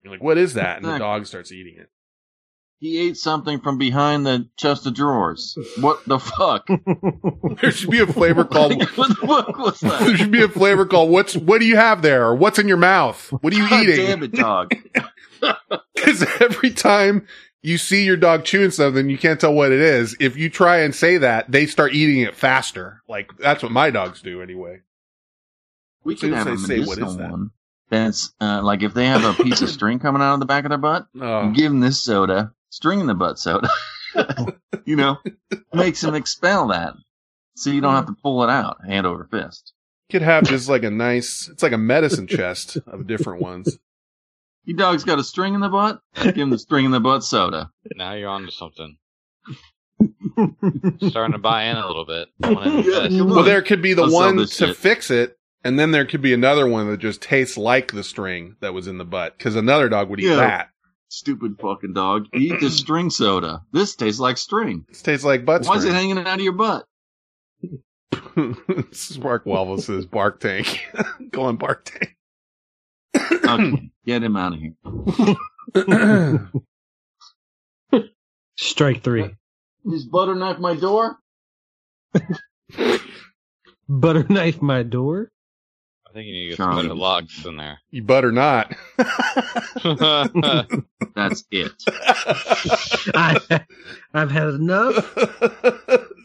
You're 0.04 0.14
like, 0.14 0.24
what 0.24 0.38
is 0.38 0.56
that? 0.56 0.78
And 0.78 0.86
the 0.86 0.98
dog 0.98 1.28
starts 1.28 1.52
eating 1.52 1.76
it. 1.78 1.90
He 2.82 2.98
ate 3.00 3.16
something 3.16 3.62
from 3.62 3.78
behind 3.78 4.26
the 4.26 4.50
chest 4.58 4.88
of 4.88 4.96
drawers. 4.96 5.56
What 5.80 6.04
the 6.08 6.18
fuck? 6.20 6.68
There 7.62 7.70
should 7.72 7.92
be 7.92 8.00
a 8.00 8.08
flavor 8.08 8.44
called. 8.44 8.76
what 8.98 9.10
the 9.10 9.16
fuck 9.16 9.58
was 9.60 9.80
that? 9.82 10.00
there 10.06 10.18
should 10.18 10.32
be 10.32 10.42
a 10.42 10.48
flavor 10.50 10.86
called 10.88 11.12
what's 11.12 11.36
what 11.36 11.60
do 11.62 11.68
you 11.68 11.76
have 11.76 12.02
there 12.02 12.26
or 12.26 12.34
what's 12.36 12.58
in 12.58 12.68
your 12.68 12.78
mouth? 12.78 13.32
What 13.42 13.54
are 13.54 13.58
you 13.58 13.70
God 13.70 13.84
eating? 13.84 14.06
damn 14.08 14.24
it, 14.24 14.32
dog. 14.34 14.74
Because 15.96 16.24
every 16.40 16.72
time 16.72 17.28
you 17.62 17.78
see 17.78 18.04
your 18.04 18.18
dog 18.18 18.44
chewing 18.46 18.72
something, 18.72 19.10
you 19.10 19.18
can't 19.20 19.40
tell 19.40 19.54
what 19.54 19.72
it 19.72 19.80
is. 19.80 20.16
If 20.20 20.36
you 20.38 20.50
try 20.50 20.80
and 20.82 20.94
say 20.96 21.18
that, 21.20 21.52
they 21.52 21.68
start 21.68 21.94
eating 21.94 22.22
it 22.22 22.36
faster. 22.36 23.02
Like 23.08 23.32
that's 23.38 23.62
what 23.62 23.72
my 23.72 23.92
dogs 23.92 24.22
do 24.24 24.42
anyway. 24.42 24.80
We 26.04 26.16
could 26.16 26.34
have 26.34 26.48
a 26.48 26.58
say, 26.58 26.80
what 26.80 26.98
is 26.98 27.16
that? 27.18 27.30
one. 27.32 27.52
That's 27.90 28.34
uh, 28.42 28.62
like 28.64 28.82
if 28.82 28.94
they 28.96 29.06
have 29.06 29.24
a 29.24 29.44
piece 29.44 29.62
of 29.62 29.70
string 29.70 30.00
coming 30.00 30.22
out 30.24 30.34
of 30.36 30.40
the 30.40 30.46
back 30.48 30.64
of 30.66 30.70
their 30.70 30.78
butt, 30.80 31.06
Oh, 31.20 31.52
give 31.52 31.72
them 31.72 31.80
this 31.82 32.00
soda, 32.02 32.54
string 32.72 33.00
in 33.00 33.06
the 33.06 33.14
butt 33.14 33.38
soda. 33.38 33.70
you 34.86 34.96
know, 34.96 35.18
makes 35.74 36.02
them 36.02 36.16
expel 36.16 36.68
that, 36.70 36.94
so 37.56 37.70
you 37.70 37.80
don't 37.82 37.94
have 37.94 38.08
to 38.08 38.16
pull 38.24 38.44
it 38.44 38.50
out 38.50 38.78
hand 38.86 39.06
over 39.06 39.28
fist. 39.30 39.74
could 40.12 40.22
have 40.24 40.44
just 40.46 40.68
like 40.68 40.84
a 40.84 40.90
nice. 40.90 41.48
It's 41.50 41.62
like 41.64 41.72
a 41.72 41.78
medicine 41.78 42.26
chest 42.28 42.78
of 42.88 43.06
different 43.08 43.42
ones. 43.42 43.78
Your 44.66 44.78
dog's 44.78 45.04
got 45.04 45.18
a 45.20 45.24
string 45.24 45.54
in 45.54 45.60
the 45.62 45.70
butt. 45.70 46.02
Give 46.22 46.36
him 46.36 46.50
the 46.50 46.60
string 46.60 46.86
in 46.86 46.92
the 46.92 47.00
butt 47.00 47.24
soda. 47.24 47.72
Now 47.96 48.14
you're 48.14 48.30
on 48.30 48.46
to 48.46 48.52
something. 48.52 48.98
Starting 51.10 51.34
to 51.34 51.38
buy 51.40 51.64
in 51.66 51.78
a 51.78 51.88
little 51.88 52.06
bit. 52.06 52.28
Yeah, 52.44 53.24
Well, 53.24 53.44
there 53.44 53.62
could 53.62 53.82
be 53.82 53.94
the 53.94 54.04
I'll 54.04 54.12
one 54.12 54.38
to 54.38 54.48
shit. 54.48 54.76
fix 54.76 55.10
it, 55.12 55.38
and 55.64 55.78
then 55.80 55.92
there 55.92 56.06
could 56.06 56.22
be 56.22 56.34
another 56.34 56.68
one 56.68 56.90
that 56.90 56.98
just 57.00 57.22
tastes 57.22 57.58
like 57.58 57.92
the 57.92 58.04
string 58.04 58.56
that 58.62 58.74
was 58.74 58.88
in 58.88 58.98
the 58.98 59.06
butt, 59.06 59.38
because 59.38 59.56
another 59.56 59.90
dog 59.90 60.10
would 60.10 60.20
eat 60.20 60.28
Yeah. 60.30 60.36
that. 60.38 60.70
Stupid 61.12 61.60
fucking 61.60 61.92
dog. 61.92 62.28
Eat 62.34 62.62
the 62.62 62.70
string 62.70 63.10
soda. 63.10 63.64
This 63.74 63.98
tastes 63.98 64.22
like 64.22 64.38
string. 64.38 64.86
This 64.88 65.02
tastes 65.02 65.26
like 65.26 65.44
butt 65.44 65.66
Why 65.66 65.76
is 65.76 65.84
it 65.84 65.92
hanging 65.92 66.18
out 66.18 66.26
of 66.26 66.40
your 66.40 66.54
butt? 66.54 66.86
this 68.70 69.12
is 69.12 69.20
Mark 69.20 69.44
Welvel 69.44 69.82
says 69.82 70.06
Bark 70.06 70.40
Tank. 70.40 70.88
Go 71.32 71.42
on 71.42 71.58
Bark 71.58 71.84
Tank. 71.84 72.16
Okay, 73.14 73.92
get 74.06 74.24
him 74.24 74.38
out 74.38 74.54
of 74.54 74.60
here. 74.62 76.50
Strike 78.58 79.04
three. 79.04 79.36
He's 79.84 80.06
butter 80.06 80.34
knife 80.34 80.60
my 80.60 80.76
door. 80.78 81.18
Butter 83.90 84.26
knife 84.30 84.62
my 84.62 84.84
door. 84.84 85.30
I 86.12 86.14
think 86.14 86.28
you 86.28 86.34
need 86.34 86.44
to 86.44 86.50
get 86.50 86.58
Charlie. 86.58 86.76
some 86.82 86.88
better 86.90 87.00
locks 87.00 87.46
in 87.46 87.56
there. 87.56 87.80
you 87.90 88.04
butter 88.04 88.34
not. 88.34 88.76
That's 91.16 91.46
it. 91.52 91.72
I, 93.16 93.38
I've 94.14 94.30
had 94.32 94.48
enough 94.50 95.16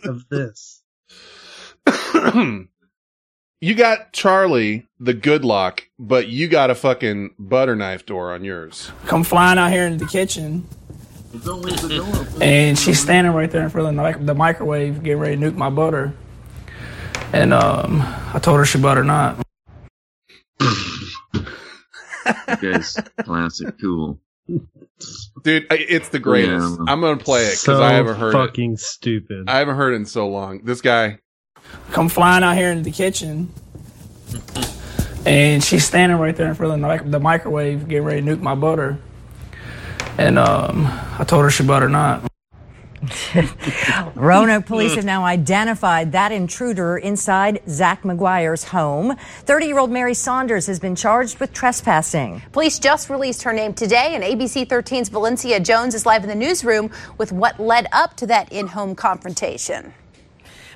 of 0.04 0.28
this. 0.28 0.82
you 3.60 3.74
got 3.76 4.12
Charlie 4.12 4.88
the 4.98 5.14
good 5.14 5.44
lock, 5.44 5.84
but 6.00 6.26
you 6.26 6.48
got 6.48 6.70
a 6.70 6.74
fucking 6.74 7.36
butter 7.38 7.76
knife 7.76 8.04
door 8.06 8.34
on 8.34 8.42
yours. 8.42 8.90
come 9.06 9.22
flying 9.22 9.56
out 9.58 9.70
here 9.70 9.86
into 9.86 10.04
the 10.04 10.10
kitchen, 10.10 10.66
Don't 11.44 11.62
leave 11.62 11.80
the 11.80 11.88
door 11.90 12.08
open. 12.08 12.42
and 12.42 12.76
she's 12.76 13.00
standing 13.00 13.32
right 13.32 13.52
there 13.52 13.62
in 13.62 13.70
front 13.70 13.86
of 13.88 13.94
the, 13.94 14.02
mic- 14.02 14.26
the 14.26 14.34
microwave, 14.34 15.04
getting 15.04 15.20
ready 15.20 15.36
to 15.36 15.42
nuke 15.52 15.54
my 15.56 15.70
butter. 15.70 16.12
And 17.32 17.54
um, 17.54 18.02
I 18.34 18.40
told 18.42 18.58
her 18.58 18.64
she 18.64 18.78
butter 18.80 19.04
not. 19.04 19.45
Guys, 22.60 22.96
classic 23.24 23.74
cool. 23.80 24.18
Dude, 25.42 25.66
it's 25.70 26.08
the 26.10 26.18
greatest. 26.18 26.78
Yeah. 26.78 26.84
I'm 26.88 27.00
gonna 27.00 27.16
play 27.16 27.42
it 27.42 27.50
because 27.50 27.60
so 27.78 27.82
I 27.82 27.92
haven't 27.92 28.16
heard 28.16 28.30
it. 28.30 28.32
fucking 28.32 28.76
stupid. 28.76 29.44
I 29.48 29.58
haven't 29.58 29.76
heard 29.76 29.92
it 29.92 29.96
in 29.96 30.06
so 30.06 30.28
long. 30.28 30.60
This 30.64 30.80
guy, 30.80 31.18
Come 31.90 32.08
flying 32.08 32.44
out 32.44 32.56
here 32.56 32.70
into 32.70 32.84
the 32.84 32.92
kitchen, 32.92 33.52
and 35.24 35.62
she's 35.64 35.84
standing 35.84 36.18
right 36.18 36.34
there 36.36 36.48
in 36.48 36.54
front 36.54 36.72
of 36.74 36.80
the, 36.80 36.86
mic- 36.88 37.10
the 37.10 37.20
microwave, 37.20 37.88
getting 37.88 38.04
ready 38.04 38.22
to 38.22 38.36
nuke 38.36 38.40
my 38.40 38.54
butter. 38.54 38.98
And 40.18 40.38
um, 40.38 40.86
I 41.18 41.24
told 41.26 41.42
her 41.42 41.50
she 41.50 41.64
butter 41.64 41.88
not. 41.88 42.24
Roanoke 44.14 44.66
police 44.66 44.94
have 44.94 45.04
now 45.04 45.24
identified 45.24 46.12
that 46.12 46.32
intruder 46.32 46.96
inside 46.98 47.60
Zach 47.68 48.02
McGuire's 48.02 48.64
home. 48.64 49.16
30 49.44 49.66
year 49.66 49.78
old 49.78 49.90
Mary 49.90 50.14
Saunders 50.14 50.66
has 50.66 50.78
been 50.78 50.96
charged 50.96 51.38
with 51.38 51.52
trespassing. 51.52 52.42
Police 52.52 52.78
just 52.78 53.10
released 53.10 53.42
her 53.42 53.52
name 53.52 53.74
today, 53.74 54.14
and 54.14 54.24
ABC 54.24 54.66
13's 54.66 55.08
Valencia 55.08 55.60
Jones 55.60 55.94
is 55.94 56.06
live 56.06 56.22
in 56.22 56.28
the 56.28 56.34
newsroom 56.34 56.90
with 57.18 57.32
what 57.32 57.60
led 57.60 57.86
up 57.92 58.16
to 58.16 58.26
that 58.26 58.52
in 58.52 58.68
home 58.68 58.94
confrontation. 58.94 59.92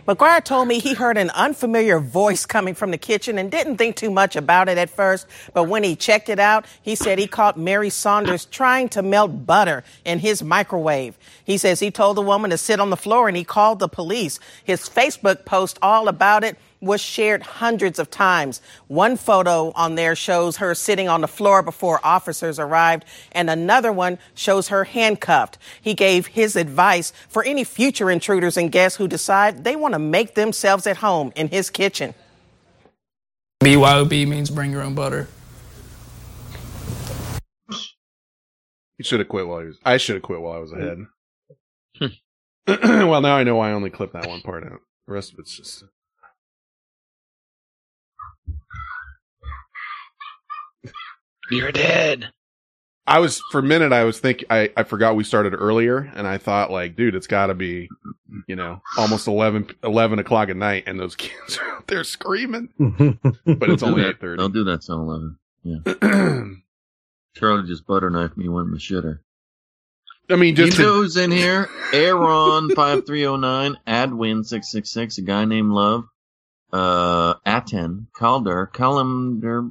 McGuire 0.06 0.42
told 0.42 0.68
me 0.68 0.78
he 0.78 0.94
heard 0.94 1.18
an 1.18 1.30
unfamiliar 1.30 2.00
voice 2.00 2.46
coming 2.46 2.74
from 2.74 2.90
the 2.90 2.98
kitchen 2.98 3.38
and 3.38 3.50
didn't 3.50 3.76
think 3.76 3.96
too 3.96 4.10
much 4.10 4.36
about 4.36 4.68
it 4.68 4.78
at 4.78 4.90
first. 4.90 5.26
But 5.52 5.64
when 5.64 5.82
he 5.82 5.96
checked 5.96 6.28
it 6.28 6.38
out, 6.38 6.66
he 6.82 6.94
said 6.94 7.18
he 7.18 7.26
caught 7.26 7.58
Mary 7.58 7.90
Saunders 7.90 8.44
trying 8.46 8.88
to 8.90 9.02
melt 9.02 9.46
butter 9.46 9.84
in 10.04 10.18
his 10.18 10.42
microwave. 10.42 11.18
He 11.44 11.58
says 11.58 11.80
he 11.80 11.90
told 11.90 12.16
the 12.16 12.22
woman 12.22 12.50
to 12.50 12.58
sit 12.58 12.80
on 12.80 12.90
the 12.90 12.96
floor 12.96 13.28
and 13.28 13.36
he 13.36 13.44
called 13.44 13.78
the 13.78 13.88
police. 13.88 14.40
His 14.64 14.88
Facebook 14.88 15.44
post 15.44 15.78
all 15.82 16.08
about 16.08 16.44
it 16.44 16.56
was 16.80 17.00
shared 17.00 17.42
hundreds 17.42 17.98
of 17.98 18.10
times. 18.10 18.60
One 18.88 19.16
photo 19.16 19.72
on 19.74 19.94
there 19.94 20.16
shows 20.16 20.56
her 20.58 20.74
sitting 20.74 21.08
on 21.08 21.20
the 21.20 21.28
floor 21.28 21.62
before 21.62 22.00
officers 22.02 22.58
arrived, 22.58 23.04
and 23.32 23.50
another 23.50 23.92
one 23.92 24.18
shows 24.34 24.68
her 24.68 24.84
handcuffed. 24.84 25.58
He 25.80 25.94
gave 25.94 26.28
his 26.28 26.56
advice 26.56 27.12
for 27.28 27.44
any 27.44 27.64
future 27.64 28.10
intruders 28.10 28.56
and 28.56 28.72
guests 28.72 28.96
who 28.98 29.08
decide 29.08 29.64
they 29.64 29.76
want 29.76 29.92
to 29.92 29.98
make 29.98 30.34
themselves 30.34 30.86
at 30.86 30.98
home 30.98 31.32
in 31.36 31.48
his 31.48 31.70
kitchen. 31.70 32.14
BYOB 33.62 34.26
means 34.26 34.50
bring 34.50 34.70
your 34.70 34.82
own 34.82 34.94
butter. 34.94 35.28
he 39.00 39.04
should 39.04 39.18
have 39.20 39.28
quit 39.28 39.46
while 39.46 39.60
he 39.60 39.66
was. 39.66 39.78
I 39.82 39.96
should 39.96 40.16
have 40.16 40.22
quit 40.22 40.40
while 40.42 40.54
I 40.54 40.58
was 40.58 40.72
ahead. 40.72 41.06
Hmm. 41.98 42.06
well, 43.08 43.22
now 43.22 43.36
I 43.36 43.44
know 43.44 43.56
why 43.56 43.70
I 43.70 43.72
only 43.72 43.88
clipped 43.88 44.12
that 44.12 44.26
one 44.26 44.42
part 44.42 44.62
out. 44.64 44.80
The 45.06 45.14
rest 45.14 45.32
of 45.32 45.38
it's 45.38 45.56
just. 45.56 45.84
You're 51.50 51.72
dead. 51.72 52.30
I 53.06 53.18
was 53.18 53.40
for 53.50 53.58
a 53.58 53.62
minute. 53.62 53.92
I 53.92 54.04
was 54.04 54.20
thinking. 54.20 54.46
I 54.50 54.70
I 54.76 54.84
forgot 54.84 55.16
we 55.16 55.24
started 55.24 55.54
earlier, 55.54 56.10
and 56.14 56.26
I 56.28 56.38
thought 56.38 56.70
like, 56.70 56.94
dude, 56.94 57.14
it's 57.16 57.26
got 57.26 57.46
to 57.46 57.54
be, 57.54 57.88
you 58.46 58.54
know, 58.54 58.80
almost 58.96 59.26
11, 59.26 59.70
11 59.82 60.18
o'clock 60.20 60.48
at 60.48 60.56
night, 60.56 60.84
and 60.86 61.00
those 61.00 61.16
kids 61.16 61.58
are 61.58 61.70
out 61.76 61.86
there 61.88 62.04
screaming. 62.04 62.68
But 62.78 63.70
it's 63.70 63.82
only 63.82 64.02
do 64.02 64.02
that- 64.02 64.08
eight 64.10 64.20
thirty. 64.20 64.36
Don't 64.38 64.54
do 64.54 64.64
that 64.64 64.82
till 64.82 65.00
eleven. 65.00 65.38
Yeah. 65.64 66.44
Charlie 67.36 67.66
just 67.66 67.86
butter 67.86 68.10
knifed 68.10 68.36
me 68.36 68.48
one 68.48 68.66
in 68.66 68.70
the 68.72 68.78
shitter. 68.78 69.20
I 70.28 70.36
mean, 70.36 70.54
just 70.54 70.72
you 70.72 70.76
to- 70.76 70.82
know 70.82 70.94
who's 71.02 71.16
in 71.16 71.32
here? 71.32 71.68
Aaron 71.92 72.70
five 72.76 73.06
three 73.06 73.26
oh 73.26 73.36
nine, 73.36 73.76
Adwin 73.88 74.44
six 74.44 74.70
six 74.70 74.90
six, 74.90 75.18
a 75.18 75.22
guy 75.22 75.44
named 75.46 75.72
Love, 75.72 76.04
uh, 76.72 77.34
Aten, 77.44 78.06
Calder, 78.14 78.66
Calendar, 78.66 79.68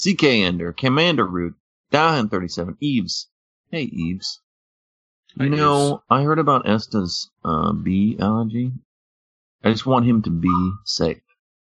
CK 0.00 0.22
Ender, 0.22 0.72
Commander 0.72 1.26
Root, 1.26 1.54
Dahan 1.90 2.30
thirty 2.30 2.46
seven, 2.46 2.76
Eves. 2.78 3.26
Hey 3.72 3.82
Eves. 3.82 4.40
You 5.34 5.50
know, 5.50 6.04
I 6.08 6.22
heard 6.22 6.38
about 6.38 6.68
Esta's 6.68 7.30
uh, 7.44 7.72
bee 7.72 8.16
allergy. 8.20 8.72
I 9.64 9.72
just 9.72 9.86
want 9.86 10.06
him 10.06 10.22
to 10.22 10.30
be 10.30 10.72
safe. 10.84 11.20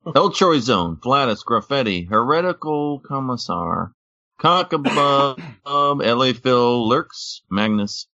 El 0.04 0.30
Chorizone, 0.30 1.00
Flatus, 1.02 1.42
Graffiti, 1.42 2.04
Heretical 2.04 3.00
Commissar, 3.00 3.94
Cockabub, 4.38 5.38
LA 5.66 6.32
Phil, 6.32 6.88
Lurks, 6.88 7.42
Magnus, 7.50 8.06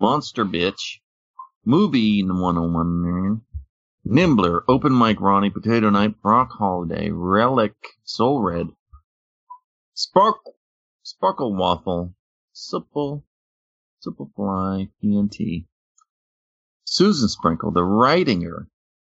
Monster 0.00 0.44
Bitch, 0.44 0.98
Movie 1.64 2.22
101, 2.22 3.42
Nimbler, 4.04 4.64
Open 4.68 4.96
Mic 4.96 5.20
Ronnie, 5.20 5.50
Potato 5.50 5.90
Night, 5.90 6.20
Brock 6.20 6.50
Holiday, 6.52 7.10
Relic, 7.10 7.74
Soul 8.04 8.40
Red, 8.42 8.68
Spark, 9.96 10.36
Sparkle 11.02 11.54
Waffle, 11.54 12.14
Supple, 12.52 13.24
Supple 14.00 14.30
Fly, 14.36 14.90
TNT, 15.02 15.64
Susan 16.84 17.28
Sprinkle, 17.30 17.70
The 17.70 17.80
Rightinger, 17.80 18.66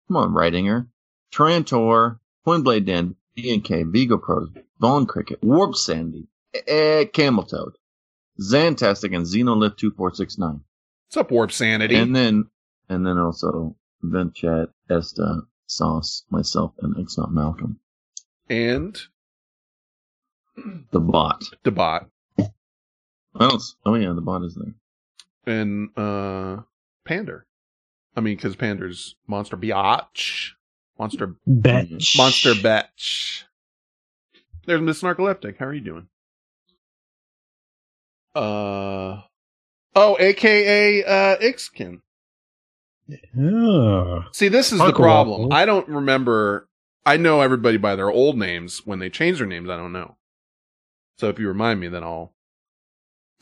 come 0.08 0.16
on, 0.16 0.30
Rightinger, 0.32 0.88
Trantor, 1.30 2.18
Twin 2.44 2.62
Blade 2.62 2.86
Den, 2.86 3.14
D&K, 3.36 3.82
Vigo 3.82 4.16
Pros, 4.16 4.48
Bone 4.78 5.04
Cricket, 5.04 5.42
Warp 5.42 5.74
Sandy, 5.76 6.28
eh, 6.66 7.04
Camel 7.04 7.44
Toad, 7.44 7.74
Zantastic, 8.40 9.14
and 9.14 9.26
Xenolith 9.26 9.76
2469. 9.76 10.60
What's 11.08 11.16
up, 11.18 11.30
Warp 11.30 11.52
Sanity? 11.52 11.94
And 11.96 12.16
then, 12.16 12.46
and 12.88 13.06
then 13.06 13.18
also 13.18 13.76
Vent 14.00 14.34
Chat, 14.34 14.70
Esta, 14.88 15.42
Sauce, 15.66 16.24
myself, 16.30 16.72
and 16.80 16.96
It's 16.96 17.18
Not 17.18 17.34
Malcolm. 17.34 17.80
and 18.48 18.98
The 20.92 21.00
bot. 21.00 21.42
the 21.62 21.70
bot 21.70 22.08
I 22.38 22.48
don't, 23.48 23.62
oh 23.86 23.94
yeah, 23.94 24.12
the 24.12 24.20
bot 24.20 24.42
is 24.42 24.56
there. 24.56 24.74
and 25.54 25.90
uh 25.96 26.62
Pander. 27.04 27.46
I 28.16 28.20
mean, 28.20 28.36
because 28.36 28.56
Pander's 28.56 29.14
Monster 29.26 29.56
Biatch, 29.56 30.50
Monster 30.98 31.34
Betch. 31.46 32.16
Monster 32.16 32.54
Betch. 32.54 33.44
There's 34.66 34.80
Miss 34.80 35.00
Narcoleptic. 35.02 35.58
How 35.58 35.66
are 35.66 35.74
you 35.74 35.80
doing? 35.80 36.08
Uh 38.34 39.22
oh, 39.94 40.16
aka 40.18 41.04
uh 41.04 41.36
Ixkin. 41.38 42.00
Oh. 43.38 44.24
See, 44.32 44.48
this 44.48 44.72
is 44.72 44.78
the 44.78 44.92
problem. 44.92 45.42
Waffle. 45.42 45.54
I 45.54 45.64
don't 45.64 45.88
remember. 45.88 46.68
I 47.04 47.16
know 47.16 47.40
everybody 47.40 47.76
by 47.76 47.96
their 47.96 48.10
old 48.10 48.36
names. 48.38 48.82
When 48.84 48.98
they 48.98 49.08
change 49.10 49.38
their 49.38 49.46
names, 49.46 49.68
I 49.70 49.76
don't 49.76 49.92
know. 49.92 50.16
So 51.20 51.28
if 51.28 51.38
you 51.38 51.48
remind 51.48 51.78
me, 51.80 51.88
then 51.88 52.02
I'll 52.02 52.32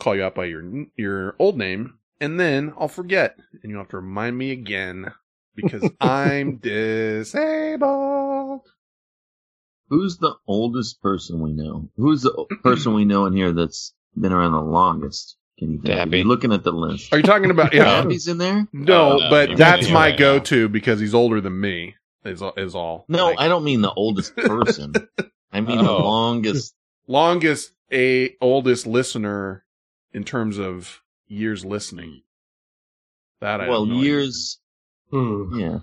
call 0.01 0.17
you 0.17 0.25
out 0.25 0.35
by 0.35 0.47
your 0.47 0.65
your 0.97 1.37
old 1.39 1.57
name, 1.57 1.95
and 2.21 2.41
then 2.41 2.75
I'll 2.77 2.89
forget, 2.89 3.37
and 3.63 3.71
you'll 3.71 3.83
have 3.83 3.91
to 3.91 3.99
remind 3.99 4.37
me 4.37 4.51
again 4.51 5.13
because 5.55 5.89
I'm 6.01 6.57
disabled. 6.57 8.63
Who's 9.91 10.19
the 10.19 10.35
oldest 10.49 11.01
person 11.01 11.41
we 11.41 11.53
know? 11.53 11.89
Who's 11.97 12.23
the 12.23 12.47
person 12.65 12.95
we 12.95 13.05
know 13.05 13.27
in 13.27 13.33
here 13.33 13.53
that's 13.53 13.95
been 14.21 14.33
around 14.33 14.51
the 14.53 14.61
longest? 14.61 15.37
Can 15.61 15.71
you 15.71 15.77
think? 15.81 15.95
Dabby. 15.95 16.25
Looking 16.25 16.53
at 16.53 16.65
the 16.65 16.73
list. 16.73 17.13
Are 17.13 17.17
you 17.19 17.23
talking 17.23 17.53
about? 17.53 17.73
Yeah, 17.73 17.85
Dabby's 18.03 18.27
in 18.27 18.39
there? 18.39 18.67
no, 18.73 19.13
Oh, 19.13 19.19
no, 19.19 19.31
but 19.31 19.57
that's 19.57 19.89
my 19.89 20.09
right 20.09 20.19
go-to 20.19 20.69
because 20.69 20.99
he's 20.99 21.15
older 21.15 21.41
than 21.41 21.61
me. 21.61 21.95
Is 22.25 22.43
is 22.57 22.75
all. 22.75 23.05
No, 23.09 23.27
Like, 23.27 23.39
I 23.39 23.47
don't 23.47 23.63
mean 23.63 23.83
the 23.83 23.93
oldest 23.93 24.35
person. 24.35 24.95
I 25.53 25.61
mean 25.61 25.85
the 25.85 25.91
Oh. 25.93 26.03
longest. 26.03 26.75
Longest 27.09 27.73
a 27.93 28.37
oldest 28.41 28.87
listener 28.87 29.65
in 30.13 30.23
terms 30.23 30.59
of 30.59 31.03
years 31.27 31.65
listening. 31.65 32.23
That 33.41 33.61
I 33.61 33.69
well, 33.69 33.85
have 33.85 33.89
no 33.89 33.99
idea. 33.99 34.11
years. 34.11 34.59
Hmm. 35.11 35.59
Yeah. 35.59 35.79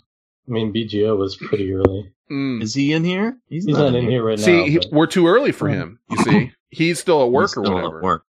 I 0.47 0.51
mean, 0.51 0.71
BGO 0.73 1.17
was 1.17 1.35
pretty 1.35 1.73
early. 1.73 2.13
Mm. 2.31 2.61
Is 2.61 2.73
he 2.73 2.93
in 2.93 3.03
here? 3.03 3.37
He's, 3.49 3.65
not, 3.65 3.95
in 3.95 4.09
here 4.09 4.23
right 4.23 4.39
See, 4.39 4.57
now. 4.57 4.65
See, 4.65 4.77
but- 4.77 4.91
we're 4.91 5.07
too 5.07 5.27
early 5.27 5.51
for 5.51 5.67
him. 5.67 5.99
You 6.09 6.17
see, 6.17 6.51
he's 6.69 6.99
still 6.99 7.23
at 7.23 7.31
work 7.31 7.49
He's 7.49 7.57
or 7.57 7.65
still 7.65 7.73
whatever. 7.75 7.97
At 7.97 8.03
work. 8.03 8.25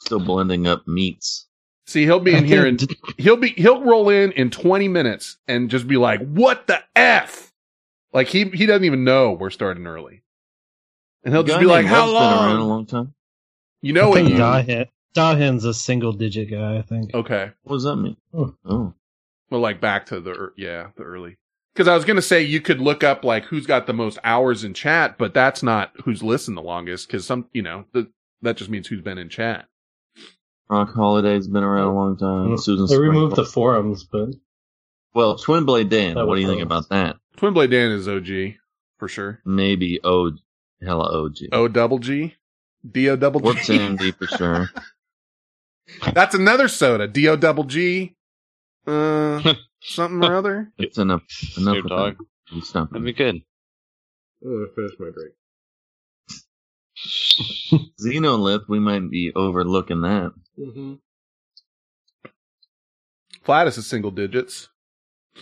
Still 0.00 0.20
blending 0.20 0.66
up 0.66 0.86
meats. 0.86 1.46
See, 1.86 2.04
he'll 2.04 2.20
be 2.20 2.34
in 2.34 2.44
here 2.44 2.66
and 2.66 2.84
he'll 3.16 3.36
be 3.36 3.50
he'll 3.50 3.82
roll 3.82 4.08
in 4.08 4.32
in 4.32 4.50
20 4.50 4.88
minutes 4.88 5.36
and 5.46 5.70
just 5.70 5.86
be 5.86 5.96
like, 5.96 6.20
"What 6.20 6.66
the 6.66 6.82
f?" 6.96 7.52
Like 8.12 8.26
he 8.26 8.44
he 8.50 8.66
doesn't 8.66 8.84
even 8.84 9.04
know 9.04 9.32
we're 9.32 9.50
starting 9.50 9.86
early, 9.86 10.22
and 11.26 11.34
he'll 11.34 11.42
just 11.42 11.60
be 11.60 11.66
like, 11.66 11.84
named 11.84 11.88
"How 11.94 12.06
Webb's 12.06 12.12
Been 12.12 12.22
around 12.38 12.56
a 12.56 12.58
long?" 12.60 12.68
long 12.68 12.86
time. 12.86 13.14
You 13.82 13.92
know 13.92 14.04
I 14.04 14.08
what 14.08 14.14
think 14.14 14.28
you? 14.30 14.36
Dahin, 14.36 14.86
Dahin's 15.14 15.64
a 15.64 15.74
single 15.74 16.12
digit 16.12 16.50
guy, 16.50 16.78
I 16.78 16.82
think. 16.82 17.14
Okay, 17.14 17.50
What 17.64 17.76
does 17.76 17.84
that 17.84 17.96
mean? 17.96 18.16
Hmm. 18.32 18.50
Oh, 18.64 18.94
well, 19.50 19.60
like 19.60 19.80
back 19.80 20.06
to 20.06 20.20
the 20.20 20.52
yeah 20.56 20.88
the 20.96 21.02
early 21.02 21.36
because 21.74 21.88
I 21.88 21.94
was 21.94 22.04
gonna 22.04 22.22
say 22.22 22.42
you 22.42 22.60
could 22.60 22.80
look 22.80 23.04
up 23.04 23.24
like 23.24 23.44
who's 23.44 23.66
got 23.66 23.86
the 23.86 23.92
most 23.92 24.18
hours 24.24 24.64
in 24.64 24.72
chat, 24.74 25.18
but 25.18 25.34
that's 25.34 25.62
not 25.62 25.92
who's 26.04 26.22
listened 26.22 26.56
the 26.56 26.62
longest 26.62 27.06
because 27.06 27.26
some 27.26 27.48
you 27.52 27.62
know 27.62 27.84
the, 27.92 28.08
that 28.42 28.56
just 28.56 28.70
means 28.70 28.86
who's 28.86 29.02
been 29.02 29.18
in 29.18 29.28
chat. 29.28 29.66
Rock 30.68 30.94
Holiday's 30.94 31.46
been 31.46 31.62
around 31.62 31.88
a 31.88 31.94
long 31.94 32.16
time. 32.16 32.48
Hmm. 32.50 32.56
Susan. 32.56 32.86
they 32.86 33.00
removed 33.00 33.36
the 33.36 33.44
forums, 33.44 34.04
but 34.04 34.30
Well, 35.14 35.36
Twin 35.36 35.64
Blade 35.64 35.88
Dan. 35.90 36.14
What 36.16 36.34
do 36.34 36.40
you 36.40 36.48
think 36.48 36.62
about 36.62 36.88
that? 36.88 37.16
Twin 37.36 37.52
Blade 37.52 37.70
Dan 37.70 37.90
is 37.92 38.08
OG 38.08 38.54
for 38.98 39.06
sure. 39.08 39.40
Maybe 39.44 40.00
O. 40.02 40.32
Hella 40.82 41.24
OG. 41.24 41.36
O 41.52 41.68
double 41.68 41.98
G, 41.98 42.34
D 42.88 43.08
O 43.10 43.16
double 43.16 43.40
G. 43.40 43.44
What's 43.44 43.70
Andy 43.70 44.12
for 44.12 44.26
sure? 44.26 44.70
That's 46.14 46.34
another 46.34 46.68
soda. 46.68 47.06
D 47.06 47.28
O 47.28 47.36
double 47.36 47.64
G. 47.64 48.14
Uh, 48.86 49.54
something 49.82 50.22
or 50.24 50.36
other. 50.36 50.72
It's 50.78 50.98
enough. 50.98 51.22
Enough 51.56 51.74
Snoop 51.74 51.84
of 51.84 51.90
Dogg. 51.90 52.18
that. 52.18 52.54
You 52.54 52.60
Stop 52.62 52.90
That'd 52.90 53.04
be 53.04 53.12
good. 53.12 53.42
Oh, 54.44 54.64
I 54.64 54.74
finished 54.74 55.00
my 55.00 55.10
drink. 55.10 55.34
Xenolith, 58.00 58.68
we 58.68 58.78
might 58.78 59.10
be 59.10 59.32
overlooking 59.34 60.02
that. 60.02 60.32
Mm-hmm. 60.58 60.94
Flatus 63.44 63.78
is 63.78 63.86
single 63.86 64.10
digits. 64.10 64.68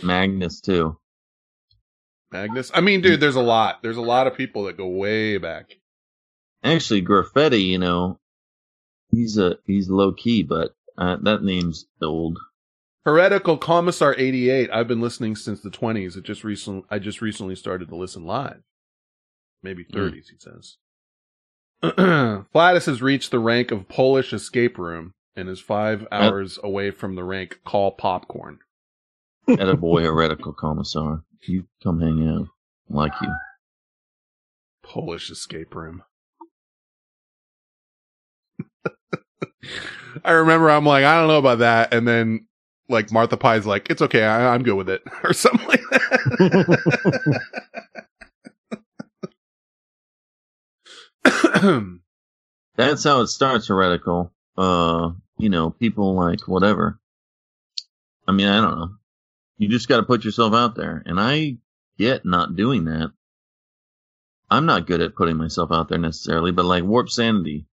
Magnus 0.02 0.60
too. 0.60 0.98
Magnus. 2.34 2.72
I 2.74 2.80
mean, 2.80 3.00
dude, 3.00 3.20
there's 3.20 3.36
a 3.36 3.42
lot. 3.42 3.80
There's 3.82 3.96
a 3.96 4.02
lot 4.02 4.26
of 4.26 4.36
people 4.36 4.64
that 4.64 4.76
go 4.76 4.88
way 4.88 5.38
back. 5.38 5.76
Actually, 6.64 7.00
Graffiti, 7.00 7.62
you 7.62 7.78
know, 7.78 8.18
he's 9.10 9.38
a 9.38 9.58
he's 9.66 9.88
low 9.88 10.12
key, 10.12 10.42
but 10.42 10.74
uh, 10.98 11.16
that 11.22 11.44
name's 11.44 11.86
old. 12.02 12.38
Heretical 13.04 13.56
Commissar 13.56 14.16
88. 14.18 14.70
I've 14.72 14.88
been 14.88 15.00
listening 15.00 15.36
since 15.36 15.60
the 15.60 15.70
20s. 15.70 16.16
It 16.16 16.24
just 16.24 16.42
recently, 16.42 16.84
I 16.90 16.98
just 16.98 17.20
recently 17.20 17.54
started 17.54 17.88
to 17.90 17.96
listen 17.96 18.24
live. 18.24 18.62
Maybe 19.62 19.84
30s, 19.84 20.30
he 20.30 20.38
says. 20.38 20.76
Flatus 22.52 22.86
has 22.86 23.02
reached 23.02 23.30
the 23.30 23.38
rank 23.38 23.70
of 23.70 23.88
Polish 23.88 24.32
escape 24.32 24.78
room 24.78 25.12
and 25.36 25.48
is 25.48 25.60
five 25.60 26.06
hours 26.10 26.58
away 26.62 26.90
from 26.90 27.14
the 27.14 27.24
rank 27.24 27.60
call 27.64 27.92
popcorn. 27.92 28.58
At 29.46 29.68
a 29.68 29.76
boy, 29.76 30.02
heretical 30.02 30.54
commissar. 30.54 31.22
You 31.46 31.66
come 31.82 32.00
hang 32.00 32.28
out. 32.28 32.48
Like 32.88 33.12
you. 33.20 33.34
Polish 34.82 35.30
escape 35.30 35.74
room. 35.74 36.02
I 40.24 40.32
remember 40.32 40.70
I'm 40.70 40.86
like, 40.86 41.04
I 41.04 41.18
don't 41.18 41.28
know 41.28 41.38
about 41.38 41.58
that. 41.58 41.92
And 41.92 42.06
then 42.06 42.46
like 42.88 43.10
Martha 43.12 43.36
Pie's 43.36 43.66
like, 43.66 43.90
it's 43.90 44.02
okay. 44.02 44.24
I, 44.24 44.54
I'm 44.54 44.62
good 44.62 44.74
with 44.74 44.88
it 44.88 45.02
or 45.24 45.32
something 45.32 45.66
like 45.66 45.82
that. 45.90 47.40
That's 52.76 53.04
how 53.04 53.20
it 53.20 53.28
starts, 53.28 53.68
heretical. 53.68 54.32
Uh, 54.56 55.10
you 55.38 55.48
know, 55.48 55.70
people 55.70 56.14
like 56.14 56.46
whatever. 56.46 56.98
I 58.26 58.32
mean, 58.32 58.46
I 58.46 58.60
don't 58.60 58.78
know. 58.78 58.90
You 59.58 59.68
just 59.68 59.88
got 59.88 59.98
to 59.98 60.02
put 60.02 60.24
yourself 60.24 60.52
out 60.54 60.74
there, 60.74 61.02
and 61.06 61.20
I 61.20 61.56
get 61.98 62.24
not 62.24 62.56
doing 62.56 62.84
that. 62.86 63.12
I'm 64.50 64.66
not 64.66 64.86
good 64.86 65.00
at 65.00 65.14
putting 65.16 65.36
myself 65.36 65.70
out 65.72 65.88
there 65.88 65.98
necessarily, 65.98 66.52
but 66.52 66.64
like 66.64 66.84
Warp 66.84 67.08
Sanity 67.10 67.66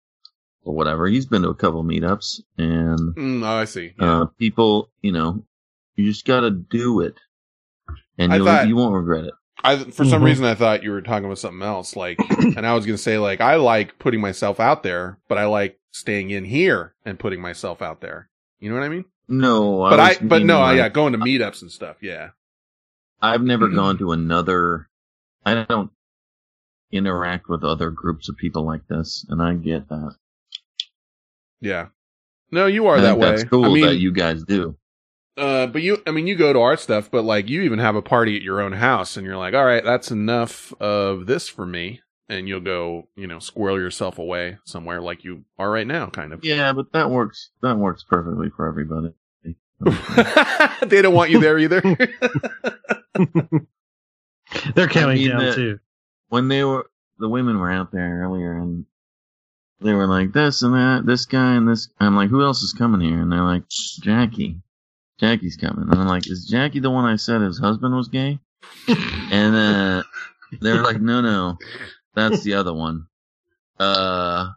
or 0.63 0.73
whatever, 0.75 1.07
he's 1.07 1.25
been 1.25 1.41
to 1.41 1.49
a 1.49 1.55
couple 1.55 1.83
meetups, 1.83 2.41
and 2.57 3.15
Mm, 3.15 3.43
oh, 3.43 3.47
I 3.47 3.65
see. 3.65 3.93
uh, 3.99 4.25
people, 4.37 4.89
you 5.01 5.11
know, 5.11 5.43
you 5.95 6.05
just 6.05 6.25
got 6.25 6.41
to 6.41 6.51
do 6.51 7.01
it, 7.01 7.15
and 8.17 8.31
you'll, 8.33 8.45
thought- 8.45 8.67
you 8.67 8.75
won't 8.75 8.93
regret 8.95 9.25
it. 9.25 9.33
I 9.63 9.77
for 9.77 10.05
some 10.05 10.21
Mhm. 10.21 10.25
reason 10.25 10.45
I 10.45 10.55
thought 10.55 10.81
you 10.81 10.89
were 10.89 11.03
talking 11.03 11.25
about 11.25 11.37
something 11.37 11.61
else. 11.61 11.95
Like, 11.95 12.17
and 12.57 12.65
I 12.65 12.73
was 12.73 12.83
gonna 12.85 12.97
say 12.97 13.19
like 13.19 13.41
I 13.41 13.55
like 13.57 13.99
putting 13.99 14.19
myself 14.19 14.59
out 14.59 14.81
there, 14.81 15.19
but 15.27 15.37
I 15.37 15.45
like 15.45 15.79
staying 15.91 16.31
in 16.31 16.45
here 16.45 16.95
and 17.05 17.19
putting 17.19 17.39
myself 17.41 17.79
out 17.79 18.01
there. 18.01 18.29
You 18.59 18.69
know 18.71 18.75
what 18.79 18.85
I 18.85 18.89
mean? 18.89 19.05
No, 19.27 19.79
but 19.89 19.99
I, 19.99 20.09
was 20.09 20.17
but 20.21 20.43
no, 20.43 20.59
like, 20.59 20.77
yeah, 20.77 20.89
going 20.89 21.13
to 21.13 21.19
meetups 21.19 21.61
and 21.61 21.71
stuff. 21.71 21.97
Yeah. 22.01 22.31
I've 23.21 23.43
never 23.43 23.67
gone 23.69 23.97
to 23.99 24.11
another. 24.11 24.89
I 25.45 25.63
don't 25.63 25.91
interact 26.91 27.47
with 27.47 27.63
other 27.63 27.91
groups 27.91 28.29
of 28.29 28.37
people 28.37 28.65
like 28.65 28.87
this, 28.87 29.25
and 29.29 29.41
I 29.41 29.53
get 29.53 29.87
that. 29.89 30.15
Yeah. 31.61 31.87
No, 32.51 32.65
you 32.65 32.87
are 32.87 32.97
I 32.97 33.01
that 33.01 33.11
think 33.11 33.21
way. 33.21 33.29
That's 33.29 33.43
cool 33.45 33.65
I 33.65 33.73
mean, 33.73 33.85
that 33.85 33.99
you 33.99 34.11
guys 34.11 34.43
do. 34.43 34.75
uh, 35.37 35.67
but 35.67 35.81
you, 35.81 36.01
I 36.05 36.11
mean, 36.11 36.27
you 36.27 36.35
go 36.35 36.51
to 36.51 36.59
our 36.59 36.75
stuff, 36.75 37.09
but 37.09 37.23
like 37.23 37.47
you 37.47 37.61
even 37.61 37.79
have 37.79 37.95
a 37.95 38.01
party 38.01 38.35
at 38.35 38.41
your 38.41 38.59
own 38.59 38.73
house 38.73 39.15
and 39.15 39.25
you're 39.25 39.37
like, 39.37 39.53
all 39.53 39.65
right, 39.65 39.83
that's 39.83 40.11
enough 40.11 40.73
of 40.81 41.27
this 41.27 41.47
for 41.47 41.65
me. 41.65 42.01
And 42.31 42.47
you'll 42.47 42.61
go, 42.61 43.09
you 43.17 43.27
know, 43.27 43.39
squirrel 43.39 43.77
yourself 43.77 44.17
away 44.17 44.57
somewhere 44.63 45.01
like 45.01 45.25
you 45.25 45.43
are 45.59 45.69
right 45.69 45.85
now, 45.85 46.07
kind 46.07 46.31
of. 46.31 46.45
Yeah, 46.45 46.71
but 46.71 46.93
that 46.93 47.09
works. 47.09 47.49
That 47.61 47.75
works 47.77 48.05
perfectly 48.07 48.49
for 48.55 48.69
everybody. 48.69 49.13
they 50.87 51.01
don't 51.01 51.13
want 51.13 51.29
you 51.31 51.41
there 51.41 51.59
either. 51.59 51.81
They're 54.75 54.87
counting 54.87 55.09
I 55.09 55.15
mean, 55.15 55.29
down 55.29 55.45
the- 55.45 55.55
too. 55.55 55.79
When 56.29 56.47
they 56.47 56.63
were 56.63 56.89
the 57.19 57.27
women 57.27 57.59
were 57.59 57.69
out 57.69 57.91
there 57.91 58.21
earlier, 58.23 58.57
and 58.57 58.85
they 59.81 59.93
were 59.93 60.07
like 60.07 60.31
this 60.31 60.61
and 60.61 60.73
that, 60.73 61.03
this 61.05 61.25
guy 61.25 61.55
and 61.55 61.67
this. 61.67 61.89
I'm 61.99 62.15
like, 62.15 62.29
who 62.29 62.43
else 62.43 62.61
is 62.61 62.71
coming 62.71 63.01
here? 63.01 63.19
And 63.21 63.29
they're 63.29 63.43
like, 63.43 63.67
Jackie. 64.01 64.61
Jackie's 65.19 65.57
coming. 65.57 65.89
And 65.89 65.99
I'm 65.99 66.07
like, 66.07 66.29
is 66.29 66.47
Jackie 66.49 66.79
the 66.79 66.89
one 66.89 67.03
I 67.05 67.17
said 67.17 67.41
his 67.41 67.59
husband 67.59 67.93
was 67.93 68.07
gay? 68.07 68.39
and 68.87 69.55
uh, 69.55 70.03
they're 70.61 70.81
like, 70.81 71.01
no, 71.01 71.19
no, 71.21 71.57
that's 72.15 72.43
the 72.43 72.53
other 72.55 72.73
one. 72.73 73.07
Uh, 73.79 74.49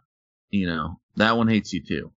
you 0.49 0.67
know, 0.67 0.99
that 1.15 1.37
one 1.37 1.47
hates 1.47 1.73
you 1.73 1.81
too. 1.83 2.11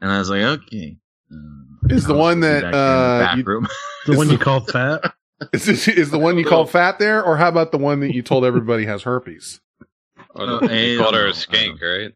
And 0.00 0.10
I 0.10 0.18
was 0.18 0.30
like, 0.30 0.42
okay. 0.42 0.96
Uh, 1.32 1.88
Is 1.94 2.04
the 2.06 2.14
one 2.14 2.40
be 2.40 2.46
that, 2.46 2.62
back 2.62 2.64
in 2.66 2.70
the 2.72 2.76
uh, 2.78 3.18
back 3.20 3.36
you- 3.38 3.66
The 4.12 4.16
one 4.16 4.28
you 4.30 4.38
called 4.48 4.70
fat? 4.70 5.14
Is 5.52 5.64
this, 5.66 5.88
is 5.88 6.10
the 6.10 6.18
one 6.18 6.38
you 6.38 6.44
called 6.44 6.70
fat 6.70 6.98
there, 6.98 7.22
or 7.22 7.36
how 7.36 7.48
about 7.48 7.72
the 7.72 7.78
one 7.78 8.00
that 8.00 8.14
you 8.14 8.22
told 8.22 8.44
everybody 8.44 8.84
has 8.86 9.02
herpes? 9.02 9.60
Oh, 10.36 10.58
Uh, 10.66 10.68
you 10.72 10.98
called 10.98 11.14
her 11.14 11.26
I 11.26 11.30
a 11.30 11.32
skank, 11.32 11.80
right? 11.80 12.12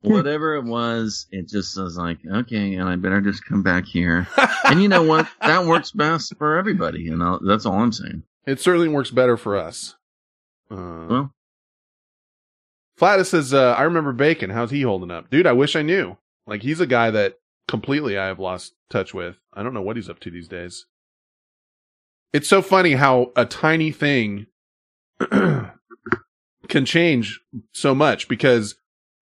whatever 0.00 0.54
it 0.54 0.64
was, 0.64 1.26
it 1.30 1.48
just 1.48 1.76
was 1.76 1.98
like, 1.98 2.16
okay, 2.26 2.76
and 2.76 2.88
I 2.88 2.96
better 2.96 3.20
just 3.20 3.44
come 3.44 3.62
back 3.62 3.84
here. 3.84 4.26
and 4.64 4.80
you 4.82 4.88
know 4.88 5.02
what? 5.02 5.28
That 5.42 5.66
works 5.66 5.90
best 5.90 6.34
for 6.38 6.56
everybody, 6.56 7.08
and 7.08 7.22
I'll, 7.22 7.40
that's 7.40 7.66
all 7.66 7.74
I'm 7.80 7.92
saying. 7.92 8.22
It 8.46 8.58
certainly 8.60 8.88
works 8.88 9.10
better 9.10 9.36
for 9.36 9.56
us. 9.58 9.96
Uh, 10.70 10.76
Well, 11.10 11.34
Flatus 12.98 13.30
says, 13.30 13.54
uh, 13.54 13.74
I 13.78 13.82
remember 13.82 14.12
Bacon. 14.12 14.50
How's 14.50 14.72
he 14.72 14.82
holding 14.82 15.10
up? 15.10 15.30
Dude, 15.30 15.46
I 15.46 15.52
wish 15.52 15.76
I 15.76 15.82
knew. 15.82 16.16
Like, 16.46 16.62
he's 16.62 16.80
a 16.80 16.86
guy 16.86 17.10
that 17.12 17.38
completely 17.68 18.18
I 18.18 18.26
have 18.26 18.40
lost 18.40 18.74
touch 18.90 19.14
with. 19.14 19.36
I 19.52 19.62
don't 19.62 19.74
know 19.74 19.82
what 19.82 19.96
he's 19.96 20.10
up 20.10 20.18
to 20.20 20.30
these 20.30 20.48
days. 20.48 20.86
It's 22.32 22.48
so 22.48 22.60
funny 22.60 22.92
how 22.92 23.32
a 23.36 23.46
tiny 23.46 23.92
thing 23.92 24.46
can 25.30 26.84
change 26.84 27.40
so 27.72 27.94
much 27.94 28.28
because 28.28 28.74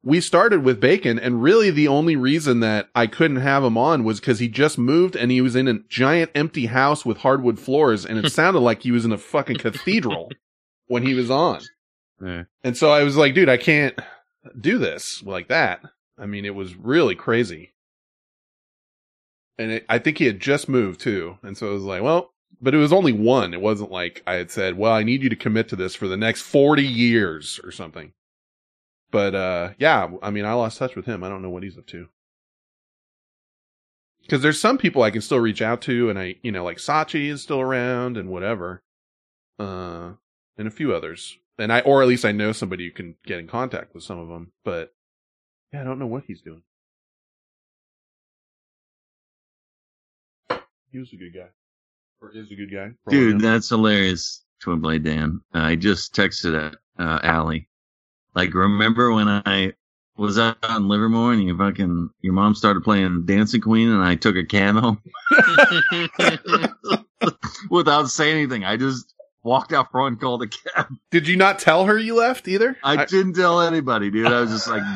we 0.02 0.20
started 0.20 0.64
with 0.64 0.80
Bacon 0.80 1.18
and 1.18 1.42
really 1.42 1.70
the 1.70 1.88
only 1.88 2.16
reason 2.16 2.60
that 2.60 2.88
I 2.94 3.06
couldn't 3.06 3.38
have 3.38 3.62
him 3.62 3.76
on 3.76 4.04
was 4.04 4.20
because 4.20 4.38
he 4.38 4.48
just 4.48 4.78
moved 4.78 5.16
and 5.16 5.30
he 5.30 5.40
was 5.40 5.54
in 5.54 5.68
a 5.68 5.80
giant 5.88 6.30
empty 6.34 6.66
house 6.66 7.04
with 7.04 7.18
hardwood 7.18 7.58
floors 7.58 8.06
and 8.06 8.18
it 8.18 8.30
sounded 8.32 8.60
like 8.60 8.82
he 8.82 8.90
was 8.90 9.04
in 9.04 9.12
a 9.12 9.18
fucking 9.18 9.58
cathedral 9.58 10.30
when 10.86 11.02
he 11.02 11.14
was 11.14 11.30
on. 11.30 11.60
And 12.64 12.76
so 12.76 12.90
I 12.90 13.02
was 13.02 13.16
like, 13.16 13.34
dude, 13.34 13.48
I 13.48 13.56
can't 13.56 13.98
do 14.58 14.78
this 14.78 15.22
like 15.24 15.48
that. 15.48 15.80
I 16.18 16.26
mean, 16.26 16.44
it 16.44 16.54
was 16.54 16.74
really 16.74 17.14
crazy. 17.14 17.74
And 19.58 19.72
it, 19.72 19.86
I 19.88 19.98
think 19.98 20.18
he 20.18 20.26
had 20.26 20.40
just 20.40 20.68
moved 20.68 21.00
too. 21.00 21.38
And 21.42 21.56
so 21.56 21.68
I 21.68 21.72
was 21.72 21.82
like, 21.82 22.02
well, 22.02 22.32
but 22.60 22.74
it 22.74 22.78
was 22.78 22.92
only 22.92 23.12
one. 23.12 23.52
It 23.54 23.60
wasn't 23.60 23.90
like 23.90 24.22
I 24.26 24.34
had 24.34 24.50
said, 24.50 24.78
well, 24.78 24.92
I 24.92 25.02
need 25.02 25.22
you 25.22 25.28
to 25.28 25.36
commit 25.36 25.68
to 25.68 25.76
this 25.76 25.94
for 25.94 26.08
the 26.08 26.16
next 26.16 26.42
40 26.42 26.82
years 26.82 27.60
or 27.62 27.70
something. 27.70 28.12
But, 29.10 29.34
uh, 29.34 29.70
yeah, 29.78 30.10
I 30.22 30.30
mean, 30.30 30.44
I 30.44 30.54
lost 30.54 30.78
touch 30.78 30.96
with 30.96 31.06
him. 31.06 31.22
I 31.22 31.28
don't 31.28 31.42
know 31.42 31.50
what 31.50 31.62
he's 31.62 31.78
up 31.78 31.86
to. 31.88 32.08
Because 34.22 34.42
there's 34.42 34.60
some 34.60 34.78
people 34.78 35.02
I 35.02 35.12
can 35.12 35.22
still 35.22 35.38
reach 35.38 35.62
out 35.62 35.80
to, 35.82 36.10
and 36.10 36.18
I, 36.18 36.36
you 36.42 36.50
know, 36.50 36.64
like 36.64 36.78
Sachi 36.78 37.28
is 37.28 37.42
still 37.42 37.60
around 37.60 38.16
and 38.16 38.28
whatever, 38.28 38.82
uh, 39.60 40.12
and 40.58 40.66
a 40.66 40.72
few 40.72 40.92
others, 40.92 41.38
and 41.58 41.72
I, 41.72 41.80
or 41.80 42.02
at 42.02 42.08
least 42.08 42.24
I 42.24 42.32
know 42.32 42.52
somebody 42.52 42.84
who 42.86 42.90
can 42.92 43.14
get 43.24 43.38
in 43.38 43.46
contact 43.46 43.94
with 43.94 44.04
some 44.04 44.18
of 44.18 44.28
them. 44.28 44.52
But 44.64 44.92
yeah, 45.72 45.80
I 45.80 45.84
don't 45.84 45.98
know 45.98 46.06
what 46.06 46.24
he's 46.26 46.42
doing. 46.42 46.62
He 50.92 50.98
was 50.98 51.12
a 51.12 51.16
good 51.16 51.34
guy, 51.34 51.48
or 52.20 52.30
is 52.34 52.50
a 52.50 52.54
good 52.54 52.72
guy, 52.72 52.92
for 53.04 53.10
all 53.10 53.16
I 53.16 53.20
Dude, 53.20 53.40
that's 53.40 53.68
hilarious, 53.68 54.44
Twin 54.60 54.80
Blade 54.80 55.04
Dan. 55.04 55.40
I 55.52 55.76
just 55.76 56.14
texted 56.14 56.56
at 56.56 56.76
uh, 56.98 57.20
Allie. 57.22 57.68
Like, 58.34 58.54
remember 58.54 59.12
when 59.12 59.28
I 59.28 59.72
was 60.16 60.38
out 60.38 60.56
in 60.62 60.88
Livermore 60.88 61.32
and 61.32 61.42
you 61.42 61.56
fucking 61.56 62.08
your 62.22 62.32
mom 62.32 62.54
started 62.54 62.82
playing 62.82 63.26
Dancing 63.26 63.60
Queen 63.60 63.90
and 63.90 64.02
I 64.02 64.14
took 64.14 64.36
a 64.36 64.44
camo 64.44 64.96
without 67.70 68.08
saying 68.08 68.36
anything. 68.36 68.64
I 68.64 68.76
just 68.76 69.12
walked 69.46 69.72
out 69.72 69.90
front 69.92 70.12
and 70.14 70.20
called 70.20 70.42
a 70.42 70.48
cab. 70.48 70.88
Did 71.10 71.28
you 71.28 71.36
not 71.36 71.58
tell 71.58 71.86
her 71.86 71.96
you 71.96 72.16
left 72.16 72.48
either? 72.48 72.76
I, 72.82 73.04
didn't 73.06 73.34
tell 73.34 73.60
anybody, 73.62 74.10
dude. 74.10 74.26
I 74.26 74.40
was 74.40 74.50
just 74.50 74.68
like, 74.68 74.82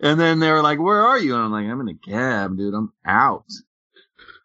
and 0.00 0.18
then 0.20 0.38
they 0.38 0.50
were 0.50 0.62
like, 0.62 0.78
"Where 0.78 1.00
are 1.00 1.18
you?" 1.18 1.34
And 1.34 1.42
I'm 1.44 1.52
like, 1.52 1.66
"I'm 1.66 1.80
in 1.80 1.88
a 1.88 1.94
cab, 1.94 2.56
dude. 2.56 2.72
I'm 2.72 2.92
out." 3.04 3.44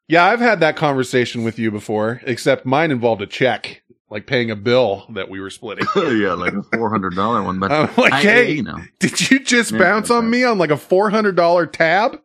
Yeah, 0.08 0.26
I've 0.26 0.40
had 0.40 0.60
that 0.60 0.76
conversation 0.76 1.44
with 1.44 1.58
you 1.58 1.72
before, 1.72 2.22
except 2.26 2.66
mine 2.66 2.92
involved 2.92 3.22
a 3.22 3.28
check, 3.28 3.84
like 4.10 4.28
paying 4.28 4.52
a 4.52 4.56
bill 4.56 5.06
that 5.14 5.30
we 5.30 5.40
were 5.40 5.50
splitting. 5.50 5.86
yeah, 5.96 6.34
like 6.34 6.54
a 6.54 6.64
four 6.76 6.90
hundred 6.90 7.16
dollar 7.16 7.44
one. 7.44 7.60
But 7.60 7.72
I'm 7.72 7.90
like, 7.96 8.14
I- 8.14 8.22
hey, 8.22 8.52
you 8.54 8.64
know, 8.64 8.80
did 9.00 9.30
you 9.30 9.40
just 9.40 9.72
Yeah, 9.72 9.80
bounce 9.80 10.10
on 10.10 10.30
me 10.30 10.44
on 10.44 10.58
like 10.58 10.72
a 10.72 10.78
four 10.78 11.10
hundred 11.10 11.36
dollar 11.36 11.66
tab? 11.66 12.20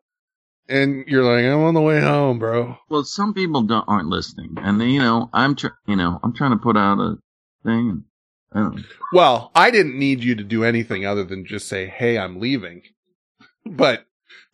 And 0.69 1.07
you're 1.07 1.25
like, 1.25 1.45
I'm 1.45 1.63
on 1.63 1.75
the 1.75 1.81
way 1.81 2.01
home, 2.01 2.39
bro. 2.39 2.77
Well, 2.91 3.05
some 3.05 3.33
people 3.33 3.63
don't 3.63 3.85
aren't 3.89 4.09
listening, 4.09 4.55
and 4.59 4.81
you 4.83 4.99
know, 5.01 5.31
I'm 5.33 5.55
tr- 5.57 5.69
you 5.87 5.97
know, 5.97 6.21
I'm 6.23 6.35
trying 6.35 6.51
to 6.51 6.59
put 6.59 6.77
out 6.77 6.99
a 7.01 7.17
thing. 7.65 8.05
And, 8.53 8.79
I. 8.79 8.85
Well, 9.13 9.51
I 9.55 9.71
didn't 9.71 9.99
need 9.99 10.23
you 10.23 10.35
to 10.35 10.45
do 10.45 10.65
anything 10.65 11.07
other 11.07 11.25
than 11.25 11.47
just 11.47 11.69
say, 11.69 11.87
"Hey, 11.87 12.19
I'm 12.19 12.39
leaving." 12.39 12.83
But 13.65 14.05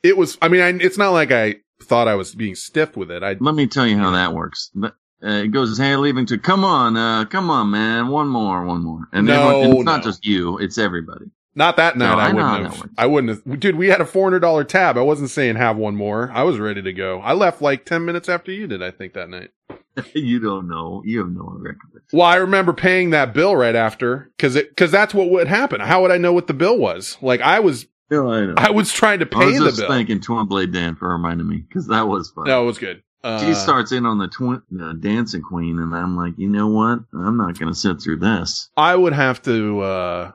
it 0.04 0.16
was. 0.16 0.38
I 0.40 0.48
mean, 0.48 0.60
I, 0.60 0.68
it's 0.84 0.98
not 0.98 1.10
like 1.10 1.32
I 1.32 1.56
thought 1.82 2.06
I 2.08 2.14
was 2.14 2.34
being 2.34 2.54
stiff 2.54 2.96
with 2.96 3.10
it. 3.10 3.22
I 3.24 3.36
Let 3.40 3.54
me 3.56 3.66
tell 3.66 3.86
you 3.86 3.98
how 3.98 4.12
that 4.12 4.32
works. 4.34 4.70
Uh, 4.80 4.90
it 5.20 5.48
goes, 5.48 5.78
"Hey, 5.78 5.96
leaving 5.96 6.26
to 6.26 6.38
come 6.38 6.64
on, 6.64 6.96
uh, 6.96 7.24
come 7.24 7.50
on, 7.50 7.70
man, 7.72 8.06
one 8.08 8.28
more, 8.28 8.64
one 8.64 8.84
more." 8.84 9.08
And 9.12 9.26
No, 9.26 9.48
everyone- 9.48 9.64
and 9.64 9.74
it's 9.78 9.84
not 9.84 10.04
just 10.04 10.24
you; 10.24 10.58
it's 10.58 10.78
everybody. 10.78 11.26
Not 11.54 11.76
that 11.76 11.96
night. 11.96 12.14
No, 12.14 12.18
I 12.18 12.28
I 12.28 12.32
wouldn't 12.32 12.74
have. 12.74 12.90
I 12.98 13.06
wouldn't 13.06 13.46
have. 13.46 13.60
Dude, 13.60 13.76
we 13.76 13.88
had 13.88 14.00
a 14.00 14.04
four 14.06 14.24
hundred 14.24 14.40
dollar 14.40 14.64
tab. 14.64 14.96
I 14.98 15.02
wasn't 15.02 15.30
saying 15.30 15.56
have 15.56 15.76
one 15.76 15.96
more. 15.96 16.30
I 16.32 16.42
was 16.42 16.58
ready 16.58 16.82
to 16.82 16.92
go. 16.92 17.20
I 17.20 17.32
left 17.32 17.62
like 17.62 17.84
ten 17.84 18.04
minutes 18.04 18.28
after 18.28 18.50
you 18.52 18.66
did. 18.66 18.82
I 18.82 18.90
think 18.90 19.14
that 19.14 19.28
night. 19.28 19.50
you 20.14 20.40
don't 20.40 20.68
know. 20.68 21.02
You 21.04 21.20
have 21.20 21.30
no 21.30 21.52
record. 21.56 22.02
Well, 22.12 22.26
I 22.26 22.36
remember 22.36 22.72
paying 22.72 23.10
that 23.10 23.32
bill 23.32 23.54
right 23.54 23.76
after 23.76 24.30
because 24.36 24.56
it 24.56 24.70
because 24.70 24.90
that's 24.90 25.14
what 25.14 25.30
would 25.30 25.46
happen. 25.46 25.80
How 25.80 26.02
would 26.02 26.10
I 26.10 26.18
know 26.18 26.32
what 26.32 26.46
the 26.48 26.54
bill 26.54 26.78
was? 26.78 27.16
Like 27.22 27.40
I 27.40 27.60
was, 27.60 27.86
No, 28.10 28.30
I 28.30 28.46
know. 28.46 28.54
I 28.56 28.70
was 28.70 28.92
trying 28.92 29.20
to 29.20 29.26
pay 29.26 29.38
I 29.38 29.40
pay 29.44 29.46
was 29.52 29.58
the 29.58 29.64
just 29.66 29.78
bill. 29.80 29.88
thanking 29.88 30.20
Twin 30.20 30.46
Blade 30.46 30.72
Dan 30.72 30.96
for 30.96 31.08
reminding 31.08 31.48
me 31.48 31.58
because 31.58 31.86
that 31.88 32.08
was 32.08 32.30
fun. 32.30 32.44
No, 32.46 32.62
it 32.64 32.66
was 32.66 32.78
good. 32.78 33.02
Uh, 33.22 33.38
she 33.38 33.54
starts 33.54 33.90
in 33.90 34.04
on 34.04 34.18
the 34.18 34.28
twin 34.28 34.60
uh, 34.82 34.92
dancing 34.92 35.40
queen, 35.40 35.78
and 35.78 35.94
I'm 35.94 36.14
like, 36.14 36.34
you 36.36 36.46
know 36.48 36.66
what? 36.68 36.98
I'm 37.14 37.38
not 37.38 37.58
going 37.58 37.72
to 37.72 37.78
sit 37.78 38.02
through 38.02 38.18
this. 38.18 38.68
I 38.76 38.94
would 38.94 39.14
have 39.14 39.40
to 39.42 39.80
uh 39.80 40.32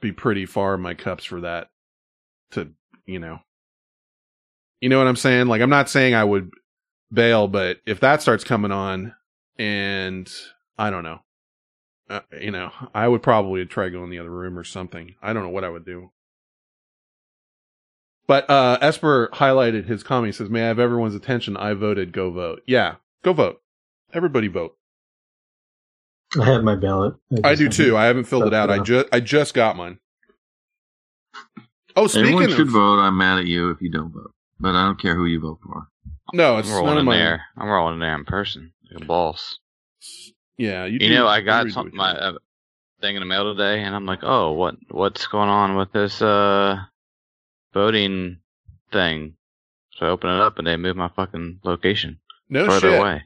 be 0.00 0.12
pretty 0.12 0.46
far 0.46 0.74
in 0.74 0.80
my 0.80 0.94
cups 0.94 1.24
for 1.24 1.40
that 1.40 1.70
to, 2.52 2.70
you 3.06 3.18
know. 3.18 3.40
You 4.80 4.88
know 4.88 4.98
what 4.98 5.08
I'm 5.08 5.16
saying? 5.16 5.48
Like 5.48 5.60
I'm 5.60 5.70
not 5.70 5.88
saying 5.88 6.14
I 6.14 6.24
would 6.24 6.50
bail, 7.12 7.48
but 7.48 7.78
if 7.86 8.00
that 8.00 8.22
starts 8.22 8.44
coming 8.44 8.72
on 8.72 9.14
and 9.58 10.32
I 10.78 10.90
don't 10.90 11.02
know. 11.02 11.20
Uh, 12.08 12.20
you 12.40 12.50
know, 12.50 12.70
I 12.94 13.06
would 13.06 13.22
probably 13.22 13.66
try 13.66 13.90
going 13.90 14.04
in 14.04 14.10
the 14.10 14.18
other 14.18 14.30
room 14.30 14.58
or 14.58 14.64
something. 14.64 15.14
I 15.20 15.34
don't 15.34 15.42
know 15.42 15.50
what 15.50 15.64
I 15.64 15.68
would 15.68 15.84
do. 15.84 16.10
But 18.26 18.48
uh 18.48 18.78
Esper 18.80 19.28
highlighted 19.34 19.86
his 19.86 20.02
comment. 20.02 20.34
He 20.34 20.38
says, 20.38 20.48
May 20.48 20.62
I 20.62 20.68
have 20.68 20.78
everyone's 20.78 21.14
attention? 21.14 21.56
I 21.56 21.74
voted, 21.74 22.12
go 22.12 22.30
vote. 22.30 22.62
Yeah, 22.66 22.96
go 23.22 23.32
vote. 23.32 23.60
Everybody 24.12 24.48
vote. 24.48 24.77
I 26.40 26.44
have 26.44 26.62
my 26.64 26.74
ballot. 26.74 27.14
I 27.44 27.54
do 27.54 27.68
too. 27.68 27.96
I 27.96 28.04
haven't 28.06 28.24
filled 28.24 28.46
it 28.46 28.54
out. 28.54 28.70
I 28.70 28.78
just 28.80 29.06
I 29.12 29.20
just 29.20 29.54
got 29.54 29.76
mine. 29.76 29.98
Oh, 31.96 32.06
speaking 32.06 32.26
Everyone 32.34 32.44
of 32.50 32.56
should 32.56 32.70
vote. 32.70 32.98
I'm 33.00 33.16
mad 33.16 33.38
at 33.38 33.46
you 33.46 33.70
if 33.70 33.80
you 33.80 33.90
don't 33.90 34.12
vote, 34.12 34.32
but 34.60 34.74
I 34.74 34.84
don't 34.84 35.00
care 35.00 35.14
who 35.16 35.24
you 35.26 35.40
vote 35.40 35.58
for. 35.64 35.88
no, 36.32 36.58
it's 36.58 36.68
I'm 36.68 36.74
none 36.74 36.84
rolling 36.84 36.96
of 36.98 37.00
in 37.00 37.06
my. 37.06 37.16
there. 37.16 37.42
I'm 37.56 37.68
rolling 37.68 37.94
in 37.94 38.00
there 38.00 38.14
in 38.14 38.24
person. 38.24 38.72
Like 38.92 39.02
a 39.02 39.06
boss. 39.06 39.58
Yeah, 40.58 40.84
you. 40.84 40.92
You, 40.94 40.98
do- 41.00 41.14
know, 41.14 41.26
I 41.26 41.40
got 41.40 41.64
do 41.64 41.70
some 41.70 41.90
my 41.94 42.10
uh, 42.12 42.32
thing 43.00 43.16
in 43.16 43.20
the 43.20 43.26
mail 43.26 43.54
today, 43.54 43.82
and 43.82 43.94
I'm 43.96 44.06
like, 44.06 44.20
oh, 44.22 44.52
what 44.52 44.76
what's 44.90 45.26
going 45.26 45.48
on 45.48 45.76
with 45.76 45.92
this 45.92 46.20
uh 46.20 46.76
voting 47.72 48.38
thing? 48.92 49.34
So 49.94 50.06
I 50.06 50.10
open 50.10 50.30
it 50.30 50.40
up, 50.40 50.58
and 50.58 50.66
they 50.66 50.76
move 50.76 50.96
my 50.96 51.08
fucking 51.08 51.60
location 51.64 52.20
No 52.48 52.66
further 52.66 52.90
shit. 52.90 53.00
away. 53.00 53.22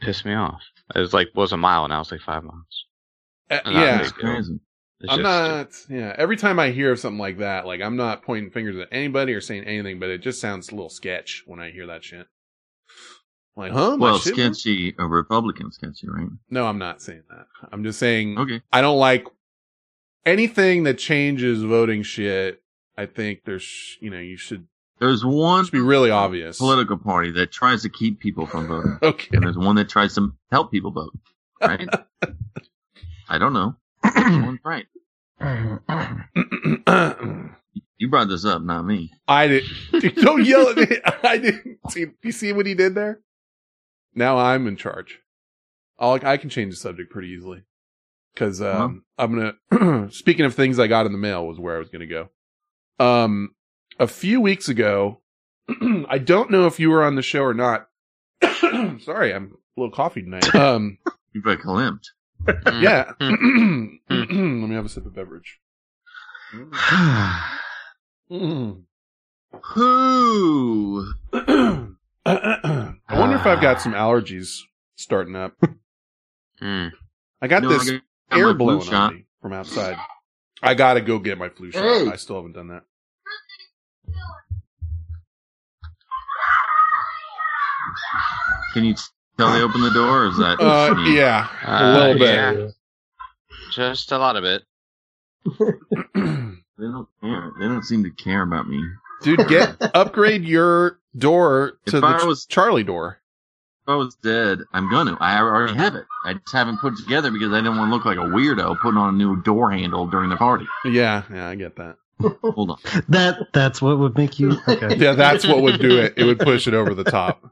Piss 0.00 0.24
me 0.24 0.32
off. 0.34 0.62
It 0.94 1.00
was 1.00 1.12
like 1.14 1.28
was 1.34 1.52
a 1.52 1.56
mile, 1.56 1.84
and 1.84 1.92
I 1.92 1.98
was 1.98 2.10
like 2.12 2.20
five 2.20 2.42
miles. 2.44 2.86
Uh, 3.50 3.60
yeah, 3.66 4.02
big 4.02 4.14
deal. 4.16 4.58
It's 5.02 5.10
I'm 5.12 5.20
just- 5.20 5.88
not. 5.88 5.96
Yeah, 5.98 6.14
every 6.18 6.36
time 6.36 6.58
I 6.58 6.70
hear 6.70 6.92
of 6.92 6.98
something 6.98 7.18
like 7.18 7.38
that, 7.38 7.66
like 7.66 7.80
I'm 7.80 7.96
not 7.96 8.22
pointing 8.22 8.50
fingers 8.50 8.76
at 8.76 8.88
anybody 8.92 9.32
or 9.32 9.40
saying 9.40 9.64
anything, 9.64 9.98
but 9.98 10.10
it 10.10 10.18
just 10.22 10.40
sounds 10.40 10.68
a 10.68 10.72
little 10.74 10.90
sketch 10.90 11.42
when 11.46 11.58
I 11.58 11.70
hear 11.70 11.86
that 11.86 12.04
shit. 12.04 12.26
Like, 13.56 13.72
huh? 13.72 13.96
Well, 13.98 14.18
shit- 14.18 14.34
sketchy, 14.34 14.94
a 14.98 15.06
Republican 15.06 15.72
sketchy, 15.72 16.06
right? 16.08 16.28
No, 16.50 16.66
I'm 16.66 16.78
not 16.78 17.02
saying 17.02 17.22
that. 17.30 17.46
I'm 17.72 17.82
just 17.82 17.98
saying. 17.98 18.38
Okay. 18.38 18.62
I 18.72 18.80
don't 18.80 18.98
like 18.98 19.26
anything 20.24 20.84
that 20.84 20.98
changes 20.98 21.62
voting 21.62 22.02
shit. 22.02 22.62
I 22.96 23.06
think 23.06 23.44
there's, 23.44 23.96
you 24.00 24.10
know, 24.10 24.18
you 24.18 24.36
should 24.36 24.66
There's 25.00 25.24
one 25.24 25.66
be 25.72 25.80
really 25.80 26.10
obvious. 26.10 26.58
political 26.58 26.98
party 26.98 27.30
that 27.32 27.50
tries 27.50 27.82
to 27.82 27.88
keep 27.88 28.20
people 28.20 28.46
from 28.46 28.68
voting. 28.68 28.98
Okay. 29.02 29.28
And 29.32 29.42
there's 29.42 29.56
one 29.56 29.76
that 29.76 29.88
tries 29.88 30.14
to 30.16 30.32
help 30.52 30.70
people 30.70 30.90
vote. 30.90 31.16
Right? 31.60 31.88
I 33.28 33.38
don't 33.38 33.54
know. 33.54 33.76
Someone's 34.04 34.60
right. 34.64 34.86
You 37.98 38.08
brought 38.08 38.28
this 38.28 38.46
up, 38.46 38.62
not 38.62 38.86
me. 38.86 39.12
I 39.28 39.46
did. 39.46 39.64
Dude, 39.92 40.14
don't 40.16 40.42
yell 40.42 40.70
at 40.70 40.76
me. 40.78 40.86
I 41.22 41.36
didn't 41.36 41.78
see. 41.90 42.06
You 42.22 42.32
see 42.32 42.54
what 42.54 42.64
he 42.64 42.72
did 42.72 42.94
there? 42.94 43.20
Now 44.14 44.38
I'm 44.38 44.66
in 44.66 44.76
charge. 44.76 45.18
I'll, 45.98 46.18
I 46.26 46.38
can 46.38 46.48
change 46.48 46.72
the 46.72 46.80
subject 46.80 47.12
pretty 47.12 47.28
easily. 47.28 47.62
Cause, 48.36 48.62
um, 48.62 49.04
I'm 49.18 49.54
gonna, 49.70 50.08
speaking 50.12 50.46
of 50.46 50.54
things 50.54 50.78
I 50.78 50.86
got 50.86 51.04
in 51.04 51.12
the 51.12 51.18
mail 51.18 51.46
was 51.46 51.58
where 51.58 51.76
I 51.76 51.78
was 51.78 51.90
gonna 51.90 52.06
go. 52.06 52.30
Um, 52.98 53.50
a 54.00 54.08
few 54.08 54.40
weeks 54.40 54.68
ago, 54.68 55.20
I 56.08 56.18
don't 56.18 56.50
know 56.50 56.66
if 56.66 56.80
you 56.80 56.90
were 56.90 57.04
on 57.04 57.14
the 57.14 57.22
show 57.22 57.42
or 57.44 57.54
not. 57.54 57.86
Sorry, 59.00 59.32
I'm 59.32 59.52
a 59.76 59.80
little 59.80 59.94
coffee 59.94 60.22
tonight. 60.22 60.52
Um, 60.54 60.98
You 61.32 61.42
got 61.42 61.58
klimped. 61.60 62.08
yeah. 62.80 63.12
Let 63.20 63.30
me 64.10 64.74
have 64.74 64.86
a 64.86 64.88
sip 64.88 65.06
of 65.06 65.14
beverage. 65.14 65.60
Mm. 68.30 68.82
Who? 69.74 71.06
I 71.32 71.88
wonder 73.10 73.36
if 73.36 73.46
I've 73.46 73.60
got 73.60 73.80
some 73.80 73.92
allergies 73.92 74.58
starting 74.96 75.36
up. 75.36 75.54
I 76.62 76.90
got 77.48 77.62
No, 77.62 77.70
I 77.70 77.72
this 77.72 77.90
got 77.90 78.00
air 78.32 78.54
blowing 78.54 78.82
shot. 78.82 79.10
on 79.10 79.14
me 79.16 79.26
from 79.42 79.52
outside. 79.52 79.96
I 80.62 80.74
gotta 80.74 81.00
go 81.00 81.18
get 81.18 81.38
my 81.38 81.48
flu 81.48 81.70
shot. 81.72 81.82
Hey. 81.82 82.08
I 82.08 82.16
still 82.16 82.36
haven't 82.36 82.52
done 82.52 82.68
that. 82.68 82.82
Can 88.72 88.84
you 88.84 88.94
tell 89.38 89.52
they 89.52 89.62
opened 89.62 89.84
the 89.84 89.90
door, 89.90 90.24
or 90.24 90.26
is 90.28 90.36
that? 90.38 90.60
Uh, 90.60 90.88
just 90.94 91.00
me? 91.00 91.16
yeah, 91.16 91.48
a 91.64 91.72
Uh, 91.72 91.92
little 91.98 92.18
bit. 92.18 92.34
yeah. 92.60 92.68
Just 93.72 94.12
a 94.12 94.18
lot 94.18 94.36
of 94.36 94.44
it. 94.44 94.62
They 95.44 96.86
don't 96.86 97.08
care. 97.20 97.52
They 97.58 97.66
don't 97.66 97.84
seem 97.84 98.04
to 98.04 98.10
care 98.10 98.42
about 98.42 98.68
me. 98.68 98.82
Dude, 99.22 99.46
get 99.48 99.76
upgrade 99.94 100.44
your 100.44 100.98
door 101.16 101.78
to 101.86 101.96
If 101.96 102.00
the 102.00 102.06
I 102.06 102.24
was- 102.24 102.46
Charlie 102.46 102.84
door. 102.84 103.18
If 103.82 103.88
I 103.88 103.96
was 103.96 104.14
dead, 104.16 104.60
I'm 104.72 104.88
gonna. 104.90 105.16
I 105.20 105.38
already 105.40 105.74
have 105.74 105.94
it. 105.94 106.04
I 106.24 106.34
just 106.34 106.52
haven't 106.52 106.78
put 106.78 106.92
it 106.94 107.02
together 107.02 107.30
because 107.30 107.52
I 107.52 107.56
didn't 107.56 107.76
want 107.78 107.90
to 107.90 107.94
look 107.94 108.04
like 108.04 108.18
a 108.18 108.30
weirdo 108.30 108.78
putting 108.80 108.98
on 108.98 109.14
a 109.14 109.16
new 109.16 109.42
door 109.42 109.70
handle 109.72 110.06
during 110.06 110.30
the 110.30 110.36
party. 110.36 110.66
Yeah, 110.84 111.22
yeah, 111.32 111.48
I 111.48 111.54
get 111.54 111.76
that. 111.76 111.96
Hold 112.42 112.70
on. 112.70 112.78
That 113.08 113.48
that's 113.52 113.80
what 113.82 113.98
would 113.98 114.16
make 114.16 114.38
you 114.38 114.56
okay. 114.68 114.96
Yeah, 114.98 115.12
that's 115.12 115.46
what 115.46 115.62
would 115.62 115.80
do 115.80 115.98
it. 115.98 116.14
It 116.16 116.24
would 116.24 116.38
push 116.38 116.66
it 116.66 116.74
over 116.74 116.94
the 116.94 117.04
top 117.04 117.50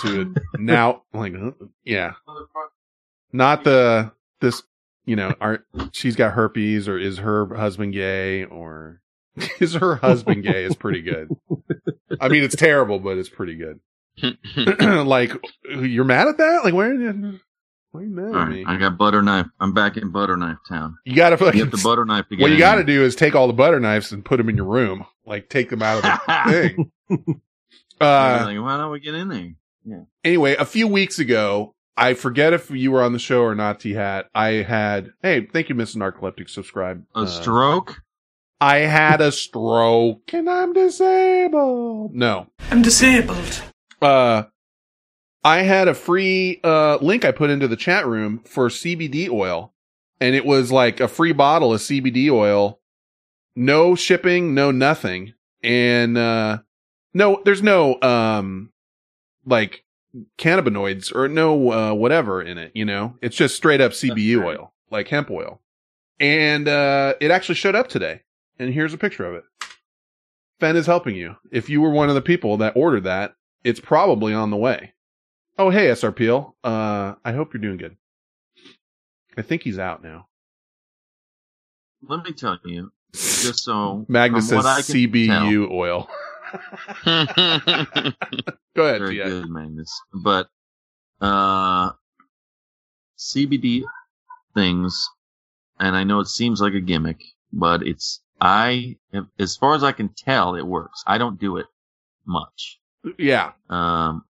to 0.00 0.22
it. 0.22 0.28
Now, 0.58 1.02
like, 1.12 1.34
uh, 1.34 1.52
yeah, 1.84 2.12
not 3.32 3.64
the 3.64 4.12
this. 4.40 4.62
You 5.06 5.16
know, 5.16 5.34
are 5.40 5.64
she's 5.92 6.14
got 6.14 6.34
herpes 6.34 6.86
or 6.86 6.98
is 6.98 7.18
her 7.18 7.54
husband 7.54 7.94
gay 7.94 8.44
or 8.44 9.00
Is 9.60 9.74
her 9.74 9.96
husband 9.96 10.42
gay 10.42 10.64
is 10.64 10.74
pretty 10.76 11.02
good. 11.02 11.30
I 12.20 12.28
mean, 12.28 12.42
it's 12.42 12.56
terrible, 12.56 12.98
but 12.98 13.18
it's 13.18 13.28
pretty 13.28 13.56
good. 13.56 13.80
like, 15.06 15.32
you're 15.64 16.04
mad 16.04 16.28
at 16.28 16.38
that? 16.38 16.64
Like, 16.64 16.74
where? 16.74 16.90
are 16.90 16.94
you, 16.94 17.40
why 17.92 18.00
are 18.00 18.04
you 18.04 18.10
mad 18.10 18.24
All 18.26 18.34
at 18.36 18.46
right, 18.46 18.50
me? 18.50 18.64
I 18.66 18.76
got 18.76 18.96
butter 18.98 19.22
knife. 19.22 19.46
I'm 19.60 19.72
back 19.74 19.96
in 19.96 20.10
butter 20.10 20.36
knife 20.36 20.58
town. 20.68 20.96
You 21.04 21.16
gotta 21.16 21.36
fucking 21.36 21.60
get 21.60 21.70
the 21.70 21.80
butter 21.82 22.04
knife 22.04 22.28
to 22.28 22.36
get 22.36 22.42
What 22.42 22.48
you 22.50 22.54
in. 22.54 22.60
got 22.60 22.76
to 22.76 22.84
do 22.84 23.02
is 23.04 23.16
take 23.16 23.34
all 23.34 23.46
the 23.46 23.52
butter 23.52 23.80
knives 23.80 24.12
and 24.12 24.24
put 24.24 24.36
them 24.38 24.48
in 24.48 24.56
your 24.56 24.66
room. 24.66 25.04
Like, 25.26 25.48
take 25.48 25.70
them 25.70 25.82
out 25.82 25.98
of 25.98 26.02
the 26.02 26.52
thing. 27.08 27.40
Uh, 28.00 28.44
Like, 28.46 28.58
why 28.60 28.76
don't 28.78 28.90
we 28.92 29.00
get 29.00 29.14
in 29.14 29.28
there? 29.28 29.52
Yeah. 29.84 30.02
anyway, 30.24 30.56
a 30.56 30.64
few 30.64 30.88
weeks 30.88 31.18
ago, 31.18 31.74
I 31.98 32.14
forget 32.14 32.54
if 32.54 32.70
you 32.70 32.92
were 32.92 33.02
on 33.02 33.12
the 33.12 33.18
show 33.18 33.42
or 33.42 33.54
not, 33.54 33.80
T 33.80 33.92
Hat. 33.92 34.26
I 34.34 34.62
had, 34.62 35.12
hey, 35.22 35.46
thank 35.52 35.68
you, 35.68 35.74
Mrs. 35.74 35.96
Narcoleptic, 35.96 36.48
subscribe. 36.48 37.04
A 37.14 37.20
Uh, 37.20 37.26
stroke? 37.26 38.00
I 38.60 38.78
had 38.78 39.20
a 39.20 39.30
stroke 39.32 40.32
and 40.32 40.48
I'm 40.48 40.72
disabled. 40.72 42.14
No. 42.14 42.46
I'm 42.70 42.80
disabled. 42.82 43.62
Uh, 44.00 44.44
I 45.42 45.62
had 45.62 45.88
a 45.88 45.94
free, 45.94 46.60
uh, 46.62 46.98
link 47.00 47.24
I 47.24 47.32
put 47.32 47.50
into 47.50 47.68
the 47.68 47.76
chat 47.76 48.06
room 48.06 48.40
for 48.44 48.68
CBD 48.68 49.30
oil 49.30 49.72
and 50.20 50.34
it 50.34 50.44
was 50.44 50.70
like 50.70 51.00
a 51.00 51.08
free 51.08 51.32
bottle 51.32 51.72
of 51.72 51.80
CBD 51.80 52.30
oil. 52.30 52.78
No 53.56 53.94
shipping, 53.94 54.54
no 54.54 54.70
nothing. 54.70 55.34
And, 55.62 56.18
uh, 56.18 56.58
no, 57.14 57.40
there's 57.44 57.62
no, 57.62 58.00
um, 58.02 58.70
like 59.46 59.84
cannabinoids 60.38 61.14
or 61.14 61.28
no, 61.28 61.72
uh, 61.72 61.94
whatever 61.94 62.42
in 62.42 62.58
it, 62.58 62.72
you 62.74 62.84
know? 62.84 63.16
It's 63.22 63.36
just 63.36 63.56
straight 63.56 63.80
up 63.80 63.92
CBD 63.92 64.42
oil, 64.42 64.74
like 64.90 65.08
hemp 65.08 65.30
oil. 65.30 65.60
And, 66.18 66.68
uh, 66.68 67.14
it 67.20 67.30
actually 67.30 67.54
showed 67.54 67.74
up 67.74 67.88
today. 67.88 68.22
And 68.58 68.74
here's 68.74 68.92
a 68.92 68.98
picture 68.98 69.24
of 69.24 69.34
it. 69.36 69.44
Fen 70.60 70.76
is 70.76 70.86
helping 70.86 71.16
you. 71.16 71.36
If 71.50 71.70
you 71.70 71.80
were 71.80 71.90
one 71.90 72.10
of 72.10 72.14
the 72.14 72.20
people 72.20 72.58
that 72.58 72.76
ordered 72.76 73.04
that, 73.04 73.34
it's 73.64 73.80
probably 73.80 74.34
on 74.34 74.50
the 74.50 74.56
way. 74.58 74.92
Oh, 75.58 75.70
hey, 75.70 75.88
SRPL. 75.88 76.52
Uh, 76.64 77.14
I 77.24 77.32
hope 77.32 77.52
you're 77.52 77.60
doing 77.60 77.76
good. 77.76 77.96
I 79.36 79.42
think 79.42 79.62
he's 79.62 79.78
out 79.78 80.02
now. 80.02 80.26
Let 82.02 82.24
me 82.24 82.32
tell 82.32 82.58
you, 82.64 82.90
just 83.12 83.60
so 83.64 84.04
Magnus 84.08 84.48
says 84.48 84.64
CBU 84.64 85.70
oil. 85.70 86.08
Go 87.04 88.84
ahead, 88.84 89.00
Very 89.00 89.16
good, 89.16 89.48
Magnus. 89.50 90.00
But 90.14 90.48
uh, 91.20 91.92
CBD 93.18 93.82
things, 94.54 95.08
and 95.78 95.94
I 95.94 96.04
know 96.04 96.20
it 96.20 96.28
seems 96.28 96.60
like 96.60 96.74
a 96.74 96.80
gimmick, 96.80 97.20
but 97.52 97.82
it's 97.86 98.22
I, 98.40 98.96
as 99.38 99.56
far 99.56 99.74
as 99.74 99.84
I 99.84 99.92
can 99.92 100.08
tell, 100.16 100.54
it 100.54 100.66
works. 100.66 101.04
I 101.06 101.18
don't 101.18 101.38
do 101.38 101.58
it 101.58 101.66
much. 102.26 102.80
Yeah. 103.18 103.52
Um, 103.68 104.24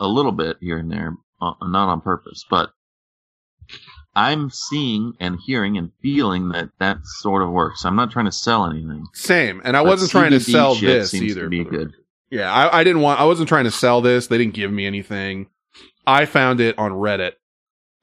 a 0.00 0.06
little 0.08 0.32
bit 0.32 0.56
here 0.60 0.78
and 0.78 0.90
there, 0.90 1.16
uh, 1.40 1.52
not 1.62 1.88
on 1.88 2.00
purpose, 2.00 2.44
but 2.48 2.70
I'm 4.14 4.50
seeing 4.50 5.14
and 5.18 5.38
hearing 5.44 5.76
and 5.76 5.90
feeling 6.00 6.50
that 6.50 6.70
that 6.78 6.98
sort 7.04 7.42
of 7.42 7.50
works. 7.50 7.84
I'm 7.84 7.96
not 7.96 8.10
trying 8.10 8.26
to 8.26 8.32
sell 8.32 8.66
anything. 8.66 9.06
Same. 9.12 9.60
And 9.64 9.76
I 9.76 9.82
But 9.82 9.88
wasn't 9.88 10.10
trying 10.12 10.30
to 10.30 10.40
sell 10.40 10.74
this 10.74 11.12
either. 11.14 11.48
Be 11.48 11.64
good. 11.64 11.92
Yeah, 12.30 12.52
I, 12.52 12.80
I 12.80 12.84
didn't 12.84 13.02
want. 13.02 13.20
I 13.20 13.24
wasn't 13.24 13.48
trying 13.48 13.64
to 13.64 13.70
sell 13.70 14.00
this. 14.00 14.26
They 14.28 14.38
didn't 14.38 14.54
give 14.54 14.72
me 14.72 14.86
anything. 14.86 15.48
I 16.06 16.26
found 16.26 16.60
it 16.60 16.78
on 16.78 16.92
Reddit 16.92 17.32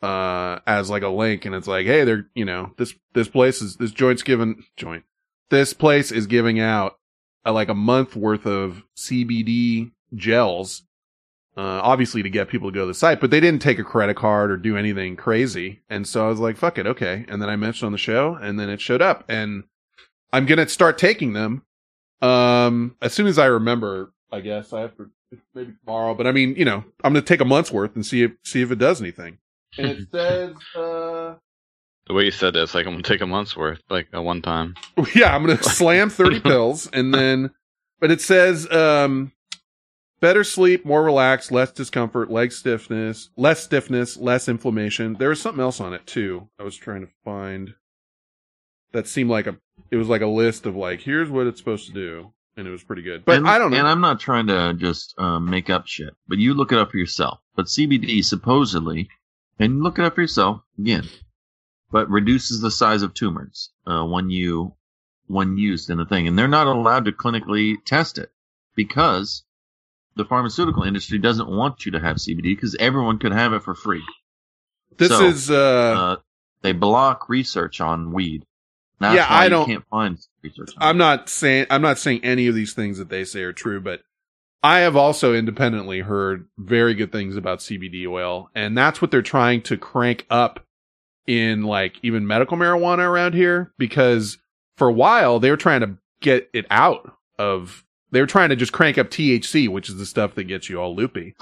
uh 0.01 0.59
as 0.65 0.89
like 0.89 1.03
a 1.03 1.09
link, 1.09 1.45
and 1.45 1.53
it's 1.53 1.67
like, 1.67 1.85
hey, 1.85 2.03
they're 2.03 2.27
you 2.33 2.45
know 2.45 2.73
this 2.77 2.93
this 3.13 3.27
place 3.27 3.61
is 3.61 3.77
this 3.77 3.91
joint's 3.91 4.23
giving 4.23 4.63
joint. 4.75 5.03
This 5.49 5.73
place 5.73 6.11
is 6.11 6.27
giving 6.27 6.59
out 6.59 6.97
uh, 7.45 7.53
like 7.53 7.69
a 7.69 7.75
month 7.75 8.15
worth 8.15 8.45
of 8.45 8.83
CBD 8.95 9.91
gels, 10.15 10.83
uh, 11.57 11.81
obviously 11.83 12.23
to 12.23 12.29
get 12.29 12.47
people 12.49 12.69
to 12.69 12.75
go 12.75 12.81
to 12.81 12.87
the 12.87 12.93
site, 12.93 13.19
but 13.19 13.31
they 13.31 13.39
didn't 13.39 13.61
take 13.61 13.79
a 13.79 13.83
credit 13.83 14.15
card 14.15 14.51
or 14.51 14.57
do 14.57 14.77
anything 14.77 15.15
crazy. 15.15 15.81
And 15.89 16.07
so 16.07 16.25
I 16.25 16.29
was 16.29 16.39
like, 16.39 16.57
fuck 16.57 16.77
it, 16.77 16.87
okay. 16.87 17.25
And 17.27 17.41
then 17.41 17.49
I 17.49 17.55
mentioned 17.55 17.87
on 17.87 17.91
the 17.91 17.97
show, 17.97 18.35
and 18.35 18.59
then 18.59 18.69
it 18.69 18.79
showed 18.81 19.01
up, 19.01 19.25
and 19.27 19.63
I'm 20.33 20.45
gonna 20.45 20.67
start 20.69 20.97
taking 20.97 21.33
them 21.33 21.63
um, 22.21 22.95
as 23.01 23.13
soon 23.13 23.27
as 23.27 23.39
I 23.39 23.45
remember, 23.47 24.13
I 24.31 24.41
guess 24.41 24.73
I 24.73 24.81
have 24.81 24.95
to 24.97 25.09
maybe 25.53 25.73
tomorrow. 25.83 26.13
But 26.13 26.27
I 26.27 26.31
mean, 26.31 26.55
you 26.55 26.65
know, 26.65 26.83
I'm 27.03 27.13
gonna 27.13 27.21
take 27.21 27.41
a 27.41 27.45
month's 27.45 27.71
worth 27.71 27.95
and 27.95 28.05
see 28.05 28.23
if 28.23 28.31
see 28.43 28.61
if 28.61 28.71
it 28.71 28.77
does 28.79 29.01
anything. 29.01 29.39
And 29.77 29.87
it 29.87 30.07
says, 30.11 30.53
uh, 30.75 31.35
The 32.07 32.13
way 32.13 32.25
you 32.25 32.31
said 32.31 32.53
this, 32.53 32.75
like 32.75 32.85
I'm 32.85 32.93
gonna 32.93 33.03
take 33.03 33.21
a 33.21 33.27
month's 33.27 33.55
worth, 33.55 33.81
like 33.89 34.07
a 34.13 34.21
one 34.21 34.41
time. 34.41 34.75
yeah, 35.15 35.35
I'm 35.35 35.45
gonna 35.45 35.61
slam 35.63 36.09
30 36.09 36.39
pills 36.41 36.89
and 36.93 37.13
then, 37.13 37.51
but 37.99 38.11
it 38.11 38.21
says, 38.21 38.69
um, 38.71 39.31
better 40.21 40.43
sleep, 40.43 40.85
more 40.85 41.03
relaxed, 41.03 41.51
less 41.51 41.71
discomfort, 41.71 42.31
leg 42.31 42.53
stiffness, 42.53 43.29
less 43.35 43.63
stiffness, 43.63 44.15
less 44.15 44.47
inflammation. 44.47 45.15
There 45.15 45.29
was 45.29 45.41
something 45.41 45.61
else 45.61 45.81
on 45.81 45.93
it 45.93 46.07
too. 46.07 46.47
I 46.57 46.63
was 46.63 46.77
trying 46.77 47.01
to 47.01 47.11
find 47.25 47.73
that 48.93 49.07
seemed 49.07 49.29
like 49.29 49.47
a, 49.47 49.57
it 49.89 49.97
was 49.97 50.07
like 50.07 50.21
a 50.21 50.27
list 50.27 50.65
of 50.65 50.75
like, 50.75 51.01
here's 51.01 51.29
what 51.29 51.47
it's 51.47 51.59
supposed 51.59 51.87
to 51.87 51.93
do. 51.93 52.33
And 52.57 52.67
it 52.67 52.71
was 52.71 52.83
pretty 52.83 53.01
good. 53.01 53.23
But 53.23 53.37
and, 53.37 53.47
I 53.47 53.57
don't 53.57 53.71
know. 53.71 53.77
And 53.77 53.87
I'm 53.87 54.01
not 54.01 54.19
trying 54.19 54.47
to 54.47 54.73
just 54.73 55.15
um, 55.17 55.49
make 55.49 55.69
up 55.69 55.87
shit, 55.87 56.13
but 56.27 56.37
you 56.37 56.53
look 56.53 56.73
it 56.73 56.77
up 56.77 56.91
for 56.91 56.97
yourself. 56.97 57.39
But 57.55 57.67
CBD 57.67 58.23
supposedly, 58.23 59.09
and 59.57 59.81
look 59.81 59.97
it 59.97 60.05
up 60.05 60.15
for 60.15 60.21
yourself 60.21 60.61
again, 60.77 61.07
but 61.91 62.09
reduces 62.09 62.59
the 62.59 62.69
size 62.69 63.03
of 63.03 63.13
tumors 63.13 63.71
uh, 63.87 64.03
when 64.03 64.29
you 64.29 64.75
when 65.27 65.57
used 65.57 65.89
in 65.89 66.01
a 66.01 66.05
thing, 66.05 66.27
and 66.27 66.37
they're 66.37 66.47
not 66.49 66.67
allowed 66.67 67.05
to 67.05 67.13
clinically 67.13 67.75
test 67.85 68.17
it 68.17 68.31
because 68.75 69.43
the 70.15 70.25
pharmaceutical 70.25 70.83
industry 70.83 71.17
doesn't 71.17 71.49
want 71.49 71.85
you 71.85 71.91
to 71.93 71.99
have 71.99 72.17
CBD 72.17 72.55
because 72.55 72.75
everyone 72.79 73.17
could 73.19 73.31
have 73.31 73.53
it 73.53 73.63
for 73.63 73.73
free. 73.75 74.03
This 74.97 75.09
So, 75.09 75.25
is, 75.25 75.49
uh, 75.49 76.17
they 76.61 76.73
block 76.73 77.29
research 77.29 77.79
on 77.81 78.11
weed. 78.11 78.45
That's 78.99 79.15
Yeah, 79.15 79.29
why 79.29 79.45
I 79.45 79.49
don't- 79.49 79.65
can't 79.65 79.85
find 79.89 80.17
research. 80.43 80.69
I'm 80.77 80.97
not 80.97 81.27
saying 81.29 81.65
I'm 81.69 81.81
not 81.81 81.97
saying 81.97 82.21
any 82.23 82.47
of 82.47 82.55
these 82.55 82.73
things 82.73 82.97
that 82.99 83.09
they 83.09 83.23
say 83.23 83.41
are 83.43 83.53
true, 83.53 83.79
but 83.81 84.01
I 84.61 84.79
have 84.79 84.95
also 84.95 85.33
independently 85.33 86.01
heard 86.01 86.47
very 86.59 86.93
good 86.93 87.11
things 87.11 87.35
about 87.35 87.61
CBD 87.63 88.05
oil, 88.05 88.51
and 88.53 88.77
that's 88.77 89.01
what 89.01 89.09
they're 89.09 89.23
trying 89.23 89.61
to 89.63 89.77
crank 89.77 90.27
up 90.29 90.59
in 91.25 91.63
like 91.63 91.95
even 92.03 92.27
medical 92.27 92.57
marijuana 92.57 93.07
around 93.07 93.33
here 93.33 93.71
because 93.79 94.37
for 94.77 94.89
a 94.89 94.93
while 94.93 95.39
they 95.39 95.49
were 95.49 95.57
trying 95.57 95.81
to 95.81 95.97
get 96.19 96.49
it 96.53 96.65
out 96.69 97.11
of 97.39 97.83
they 98.11 98.21
were 98.21 98.27
trying 98.27 98.49
to 98.49 98.55
just 98.55 98.71
crank 98.73 98.97
up 98.97 99.09
THC, 99.09 99.67
which 99.69 99.89
is 99.89 99.97
the 99.97 100.05
stuff 100.05 100.35
that 100.35 100.45
gets 100.45 100.69
you 100.69 100.79
all 100.79 100.95
loopy. 100.95 101.35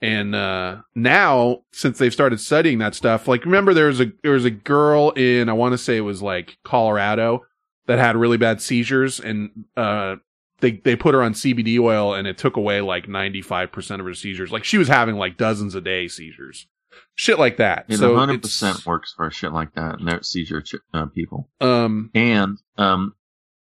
And 0.00 0.34
uh 0.34 0.82
now 0.94 1.62
since 1.72 1.98
they've 1.98 2.12
started 2.12 2.40
studying 2.40 2.78
that 2.78 2.94
stuff, 2.94 3.28
like 3.28 3.44
remember 3.44 3.72
there 3.72 3.86
was 3.86 4.00
a 4.00 4.12
there 4.22 4.32
was 4.32 4.44
a 4.44 4.50
girl 4.50 5.10
in 5.10 5.48
I 5.48 5.52
want 5.52 5.72
to 5.72 5.78
say 5.78 5.96
it 5.96 6.00
was 6.00 6.22
like 6.22 6.58
Colorado 6.64 7.42
that 7.86 7.98
had 7.98 8.16
really 8.16 8.36
bad 8.36 8.60
seizures 8.60 9.20
and 9.20 9.50
uh 9.76 10.16
they 10.58 10.72
they 10.72 10.96
put 10.96 11.14
her 11.14 11.22
on 11.22 11.34
CBD 11.34 11.78
oil 11.78 12.14
and 12.14 12.26
it 12.26 12.38
took 12.38 12.56
away 12.56 12.80
like 12.80 13.06
95% 13.06 14.00
of 14.00 14.06
her 14.06 14.14
seizures. 14.14 14.50
Like 14.50 14.64
she 14.64 14.78
was 14.78 14.88
having 14.88 15.16
like 15.16 15.36
dozens 15.36 15.74
a 15.74 15.80
day 15.80 16.08
seizures. 16.08 16.66
Shit 17.14 17.38
like 17.38 17.58
that. 17.58 17.86
It 17.88 17.98
so 17.98 18.16
hundred 18.16 18.42
percent 18.42 18.86
works 18.86 19.12
for 19.16 19.30
shit 19.30 19.52
like 19.52 19.74
that, 19.74 19.98
and 19.98 20.08
they're 20.08 20.22
seizure 20.22 20.62
ch- 20.62 20.76
uh, 20.94 21.06
people. 21.06 21.48
Um, 21.60 22.10
and 22.14 22.58
um, 22.78 23.14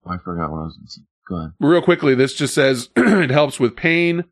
I 0.05 0.17
forgot 0.17 0.51
what 0.51 0.59
I 0.59 0.63
was 0.63 0.77
going 0.77 0.87
to 0.87 0.91
say. 0.91 1.01
Go 1.29 1.35
ahead. 1.37 1.51
real 1.59 1.81
quickly, 1.81 2.15
this 2.15 2.33
just 2.33 2.53
says 2.53 2.89
it 2.95 3.29
helps 3.29 3.59
with 3.59 3.75
pain, 3.75 4.23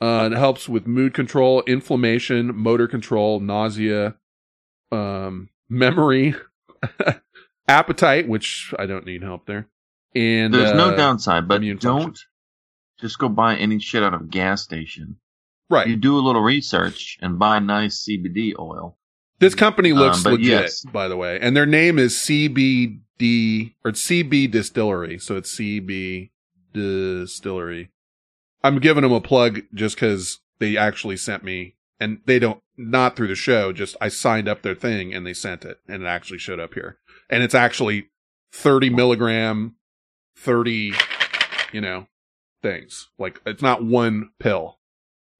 uh, 0.00 0.28
it 0.32 0.36
helps 0.36 0.68
with 0.68 0.86
mood 0.86 1.14
control, 1.14 1.62
inflammation, 1.66 2.54
motor 2.56 2.88
control, 2.88 3.38
nausea, 3.40 4.16
um, 4.90 5.48
memory, 5.68 6.34
appetite, 7.68 8.28
which 8.28 8.74
I 8.78 8.86
don't 8.86 9.06
need 9.06 9.22
help 9.22 9.46
there. 9.46 9.68
And 10.14 10.52
There's 10.52 10.74
no 10.74 10.90
uh, 10.90 10.96
downside, 10.96 11.46
but 11.46 11.62
don't 11.62 12.02
function. 12.02 12.26
just 13.00 13.18
go 13.18 13.28
buy 13.28 13.56
any 13.56 13.78
shit 13.78 14.02
out 14.02 14.14
of 14.14 14.22
a 14.22 14.24
gas 14.24 14.62
station. 14.62 15.16
Right. 15.68 15.86
You 15.86 15.96
do 15.96 16.18
a 16.18 16.20
little 16.20 16.42
research 16.42 17.16
and 17.22 17.38
buy 17.38 17.60
nice 17.60 18.04
CBD 18.04 18.54
oil. 18.58 18.96
This 19.38 19.54
company 19.54 19.92
looks 19.92 20.26
Um, 20.26 20.32
legit, 20.32 20.46
yes. 20.48 20.84
by 20.84 21.06
the 21.08 21.16
way, 21.16 21.38
and 21.40 21.56
their 21.56 21.64
name 21.64 21.98
is 21.98 22.14
CBD 22.14 23.74
or 23.84 23.92
CB 23.92 24.50
Distillery, 24.50 25.18
so 25.18 25.36
it's 25.36 25.54
CB 25.56 26.30
Distillery. 26.72 27.90
I'm 28.62 28.78
giving 28.78 29.02
them 29.02 29.12
a 29.12 29.20
plug 29.20 29.62
just 29.74 29.96
because 29.96 30.40
they 30.58 30.76
actually 30.76 31.16
sent 31.16 31.42
me, 31.42 31.76
and 31.98 32.20
they 32.26 32.38
don't 32.38 32.60
not 32.76 33.16
through 33.16 33.28
the 33.28 33.34
show. 33.34 33.72
Just 33.72 33.96
I 34.00 34.08
signed 34.08 34.48
up 34.48 34.62
their 34.62 34.74
thing 34.74 35.14
and 35.14 35.26
they 35.26 35.34
sent 35.34 35.64
it, 35.64 35.78
and 35.88 36.02
it 36.02 36.06
actually 36.06 36.38
showed 36.38 36.60
up 36.60 36.74
here, 36.74 36.98
and 37.28 37.42
it's 37.42 37.54
actually 37.54 38.10
30 38.52 38.90
milligram, 38.90 39.76
30, 40.36 40.92
you 41.72 41.80
know, 41.80 42.06
things. 42.62 43.08
Like 43.18 43.40
it's 43.46 43.62
not 43.62 43.84
one 43.84 44.30
pill; 44.38 44.78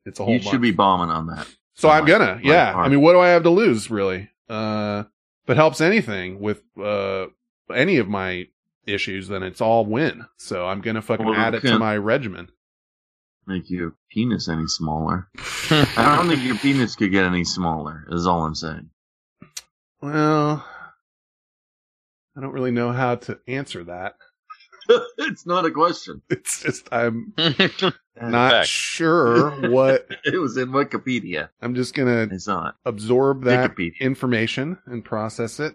it's 0.06 0.18
a 0.20 0.24
whole. 0.24 0.34
You 0.34 0.40
should 0.40 0.62
be 0.62 0.72
bombing 0.72 1.10
on 1.10 1.26
that. 1.26 1.46
So 1.74 1.88
I'm 1.88 2.04
my- 2.04 2.10
gonna, 2.10 2.40
yeah. 2.42 2.72
heart. 2.72 2.86
I 2.86 2.88
mean, 2.88 3.00
what 3.00 3.12
do 3.12 3.20
I 3.20 3.28
have 3.28 3.42
to 3.44 3.50
lose, 3.50 3.90
really? 3.90 4.30
Uh, 4.48 5.04
if 5.44 5.50
it 5.50 5.56
helps 5.56 5.80
anything 5.80 6.40
with 6.40 6.62
uh 6.82 7.26
any 7.74 7.98
of 7.98 8.08
my 8.08 8.48
issues, 8.92 9.28
then 9.28 9.42
it's 9.42 9.60
all 9.60 9.84
win. 9.86 10.26
So 10.36 10.66
I'm 10.66 10.80
gonna 10.80 11.02
fucking 11.02 11.26
Well, 11.26 11.34
add 11.34 11.54
it 11.54 11.60
to 11.62 11.78
my 11.78 11.96
regimen. 11.96 12.48
Make 13.46 13.70
your 13.70 13.94
penis 14.10 14.48
any 14.48 14.66
smaller. 14.66 15.28
I 15.70 16.14
don't 16.16 16.28
think 16.28 16.44
your 16.44 16.56
penis 16.56 16.94
could 16.96 17.10
get 17.10 17.24
any 17.24 17.44
smaller. 17.44 18.04
Is 18.10 18.26
all 18.26 18.44
I'm 18.44 18.54
saying. 18.54 18.90
Well, 20.02 20.64
I 22.36 22.40
don't 22.40 22.52
really 22.52 22.70
know 22.70 22.92
how 22.92 23.16
to 23.16 23.38
answer 23.46 23.84
that. 23.84 24.14
it's 25.18 25.46
not 25.46 25.66
a 25.66 25.70
question. 25.70 26.22
It's 26.30 26.62
just 26.62 26.88
I'm 26.92 27.32
Fact. 27.36 27.98
not 28.16 28.66
sure 28.66 29.50
what 29.70 30.06
It 30.24 30.36
was 30.38 30.56
in 30.56 30.68
Wikipedia. 30.70 31.48
I'm 31.60 31.74
just 31.74 31.94
gonna 31.94 32.28
It's 32.30 32.46
not. 32.46 32.76
absorb 32.84 33.44
that 33.44 33.70
Wikipedia. 33.76 33.98
information 34.00 34.78
and 34.86 35.04
process 35.04 35.58
it 35.60 35.74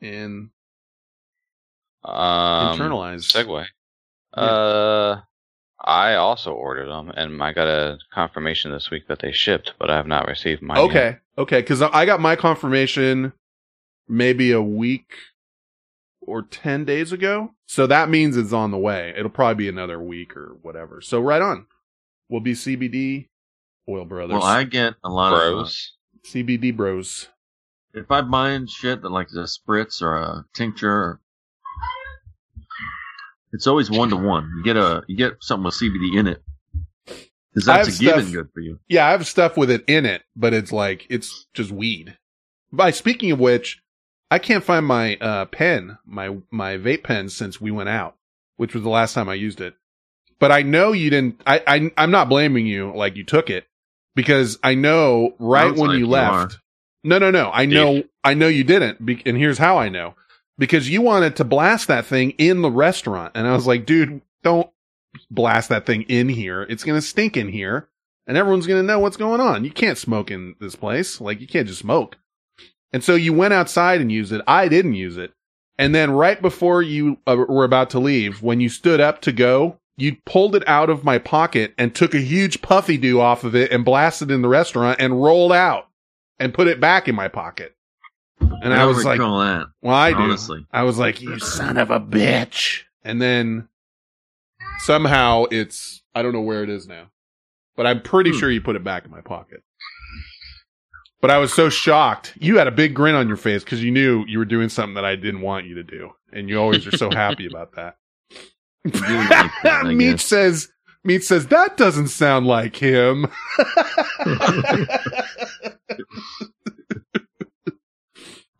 and 0.00 0.50
Um, 2.04 2.78
Internalize. 2.78 3.30
Segue. 3.30 3.66
Uh, 4.34 5.20
I 5.80 6.14
also 6.14 6.52
ordered 6.52 6.88
them, 6.88 7.10
and 7.10 7.42
I 7.42 7.52
got 7.52 7.68
a 7.68 7.98
confirmation 8.12 8.72
this 8.72 8.90
week 8.90 9.08
that 9.08 9.20
they 9.20 9.32
shipped, 9.32 9.74
but 9.78 9.90
I 9.90 9.96
have 9.96 10.06
not 10.06 10.26
received 10.26 10.62
mine. 10.62 10.76
yet. 10.76 10.84
Okay, 10.84 11.16
okay, 11.38 11.60
because 11.60 11.82
I 11.82 12.06
got 12.06 12.20
my 12.20 12.36
confirmation 12.36 13.32
maybe 14.08 14.52
a 14.52 14.62
week 14.62 15.12
or 16.20 16.42
ten 16.42 16.84
days 16.84 17.12
ago, 17.12 17.54
so 17.66 17.86
that 17.86 18.08
means 18.08 18.36
it's 18.36 18.52
on 18.52 18.70
the 18.70 18.78
way. 18.78 19.14
It'll 19.16 19.30
probably 19.30 19.64
be 19.64 19.68
another 19.68 20.00
week 20.00 20.36
or 20.36 20.56
whatever. 20.62 21.00
So 21.00 21.20
right 21.20 21.42
on, 21.42 21.66
we'll 22.28 22.40
be 22.40 22.52
CBD 22.54 23.28
Oil 23.88 24.04
Brothers. 24.04 24.34
Well, 24.34 24.42
I 24.42 24.64
get 24.64 24.94
a 25.04 25.10
lot 25.10 25.30
Bros. 25.30 25.92
CBD 26.26 26.74
Bros. 26.74 27.28
If 27.92 28.10
I 28.10 28.22
buy 28.22 28.58
shit 28.66 29.02
that 29.02 29.10
like 29.10 29.28
a 29.28 29.46
spritz 29.46 30.02
or 30.02 30.16
a 30.16 30.44
tincture, 30.54 31.20
it's 33.54 33.68
always 33.68 33.88
one 33.90 34.10
to 34.10 34.16
one. 34.16 34.50
You 34.56 34.64
get 34.64 34.76
a 34.76 35.04
you 35.06 35.16
get 35.16 35.34
something 35.40 35.64
with 35.64 35.74
CBD 35.74 36.18
in 36.18 36.26
it 36.26 36.42
because 37.06 37.66
that's 37.66 37.88
a 37.88 37.90
have 37.92 38.00
given 38.00 38.32
good 38.32 38.48
for 38.52 38.60
you. 38.60 38.80
Yeah, 38.88 39.06
I 39.06 39.12
have 39.12 39.26
stuff 39.26 39.56
with 39.56 39.70
it 39.70 39.84
in 39.86 40.04
it, 40.04 40.22
but 40.34 40.52
it's 40.52 40.72
like 40.72 41.06
it's 41.08 41.46
just 41.54 41.70
weed. 41.70 42.18
By 42.72 42.90
speaking 42.90 43.30
of 43.30 43.38
which, 43.38 43.80
I 44.30 44.40
can't 44.40 44.64
find 44.64 44.84
my 44.84 45.16
uh 45.16 45.44
pen, 45.46 45.98
my 46.04 46.36
my 46.50 46.76
vape 46.76 47.04
pen 47.04 47.28
since 47.28 47.60
we 47.60 47.70
went 47.70 47.88
out, 47.88 48.16
which 48.56 48.74
was 48.74 48.82
the 48.82 48.90
last 48.90 49.14
time 49.14 49.28
I 49.28 49.34
used 49.34 49.60
it. 49.60 49.74
But 50.40 50.50
I 50.50 50.62
know 50.62 50.90
you 50.90 51.08
didn't. 51.10 51.40
I, 51.46 51.62
I 51.64 51.90
I'm 51.96 52.10
not 52.10 52.28
blaming 52.28 52.66
you 52.66 52.92
like 52.94 53.14
you 53.14 53.22
took 53.22 53.50
it 53.50 53.66
because 54.16 54.58
I 54.64 54.74
know 54.74 55.36
right 55.38 55.68
Sounds 55.68 55.80
when 55.80 55.90
like 55.90 55.98
you 55.98 56.06
you 56.06 56.10
left. 56.10 56.58
No, 57.04 57.18
no, 57.18 57.30
no. 57.30 57.50
I 57.52 57.66
know. 57.66 58.02
I 58.24 58.34
know 58.34 58.48
you 58.48 58.64
didn't. 58.64 59.04
Be- 59.04 59.22
and 59.26 59.36
here's 59.36 59.58
how 59.58 59.78
I 59.78 59.90
know 59.90 60.14
because 60.58 60.88
you 60.88 61.02
wanted 61.02 61.36
to 61.36 61.44
blast 61.44 61.88
that 61.88 62.06
thing 62.06 62.30
in 62.32 62.62
the 62.62 62.70
restaurant, 62.70 63.32
and 63.34 63.46
I 63.46 63.52
was 63.52 63.66
like, 63.66 63.86
dude, 63.86 64.22
don't 64.42 64.70
blast 65.30 65.68
that 65.68 65.86
thing 65.86 66.02
in 66.02 66.28
here. 66.28 66.62
It's 66.62 66.84
gonna 66.84 67.02
stink 67.02 67.36
in 67.36 67.48
here 67.48 67.88
and 68.26 68.36
everyone's 68.36 68.66
going 68.66 68.80
to 68.80 68.86
know 68.86 68.98
what's 68.98 69.16
going 69.16 69.40
on. 69.40 69.64
You 69.64 69.70
can't 69.70 69.98
smoke 69.98 70.30
in 70.30 70.56
this 70.60 70.76
place. 70.76 71.20
Like 71.20 71.40
you 71.40 71.46
can't 71.46 71.68
just 71.68 71.80
smoke. 71.80 72.16
And 72.92 73.02
so 73.02 73.14
you 73.14 73.32
went 73.32 73.54
outside 73.54 74.00
and 74.00 74.10
used 74.10 74.32
it. 74.32 74.42
I 74.46 74.68
didn't 74.68 74.94
use 74.94 75.16
it. 75.16 75.32
And 75.76 75.94
then 75.94 76.12
right 76.12 76.40
before 76.40 76.82
you 76.82 77.18
uh, 77.26 77.36
were 77.36 77.64
about 77.64 77.90
to 77.90 77.98
leave, 77.98 78.42
when 78.42 78.60
you 78.60 78.68
stood 78.68 79.00
up 79.00 79.20
to 79.22 79.32
go, 79.32 79.78
you 79.96 80.16
pulled 80.24 80.54
it 80.54 80.66
out 80.68 80.90
of 80.90 81.04
my 81.04 81.18
pocket 81.18 81.74
and 81.76 81.94
took 81.94 82.14
a 82.14 82.20
huge 82.20 82.62
puffy 82.62 82.96
do 82.96 83.20
off 83.20 83.44
of 83.44 83.54
it 83.54 83.72
and 83.72 83.84
blasted 83.84 84.30
in 84.30 84.42
the 84.42 84.48
restaurant 84.48 85.00
and 85.00 85.22
rolled 85.22 85.52
out 85.52 85.88
and 86.38 86.54
put 86.54 86.68
it 86.68 86.80
back 86.80 87.08
in 87.08 87.14
my 87.14 87.28
pocket. 87.28 87.74
And 88.40 88.72
I, 88.72 88.78
don't 88.78 88.88
was 88.88 89.04
like, 89.04 89.18
that. 89.20 89.66
well, 89.82 89.94
I 89.94 90.10
do. 90.10 90.16
honestly. 90.18 90.66
I 90.72 90.82
was 90.84 90.98
like, 90.98 91.20
you 91.20 91.38
son 91.38 91.76
of 91.76 91.90
a 91.90 92.00
bitch. 92.00 92.82
And 93.02 93.20
then 93.20 93.68
somehow 94.80 95.44
it's, 95.50 96.02
I 96.14 96.22
don't 96.22 96.32
know 96.32 96.40
where 96.40 96.62
it 96.62 96.70
is 96.70 96.86
now, 96.88 97.08
but 97.76 97.86
I'm 97.86 98.02
pretty 98.02 98.30
Hmm. 98.30 98.38
sure 98.38 98.50
you 98.50 98.60
put 98.60 98.76
it 98.76 98.84
back 98.84 99.04
in 99.04 99.10
my 99.10 99.20
pocket. 99.20 99.62
But 101.20 101.30
I 101.30 101.38
was 101.38 101.54
so 101.54 101.70
shocked. 101.70 102.34
You 102.38 102.58
had 102.58 102.66
a 102.66 102.70
big 102.72 102.94
grin 102.94 103.14
on 103.14 103.28
your 103.28 103.38
face 103.38 103.64
because 103.64 103.82
you 103.82 103.90
knew 103.90 104.24
you 104.26 104.38
were 104.38 104.44
doing 104.44 104.68
something 104.68 104.94
that 104.94 105.06
I 105.06 105.16
didn't 105.16 105.40
want 105.40 105.66
you 105.66 105.74
to 105.76 105.82
do. 105.82 106.10
And 106.32 106.48
you 106.50 106.58
always 106.60 106.86
are 106.86 106.96
so 106.96 107.10
happy 107.10 107.46
about 107.46 107.72
that. 107.76 107.96
that, 108.84 109.50
I 109.64 109.94
guess. 109.98 110.22
says, 110.24 110.68
Meech 111.02 111.22
says, 111.22 111.46
that 111.46 111.78
doesn't 111.78 112.08
sound 112.08 112.46
like 112.46 112.76
him. 112.76 113.26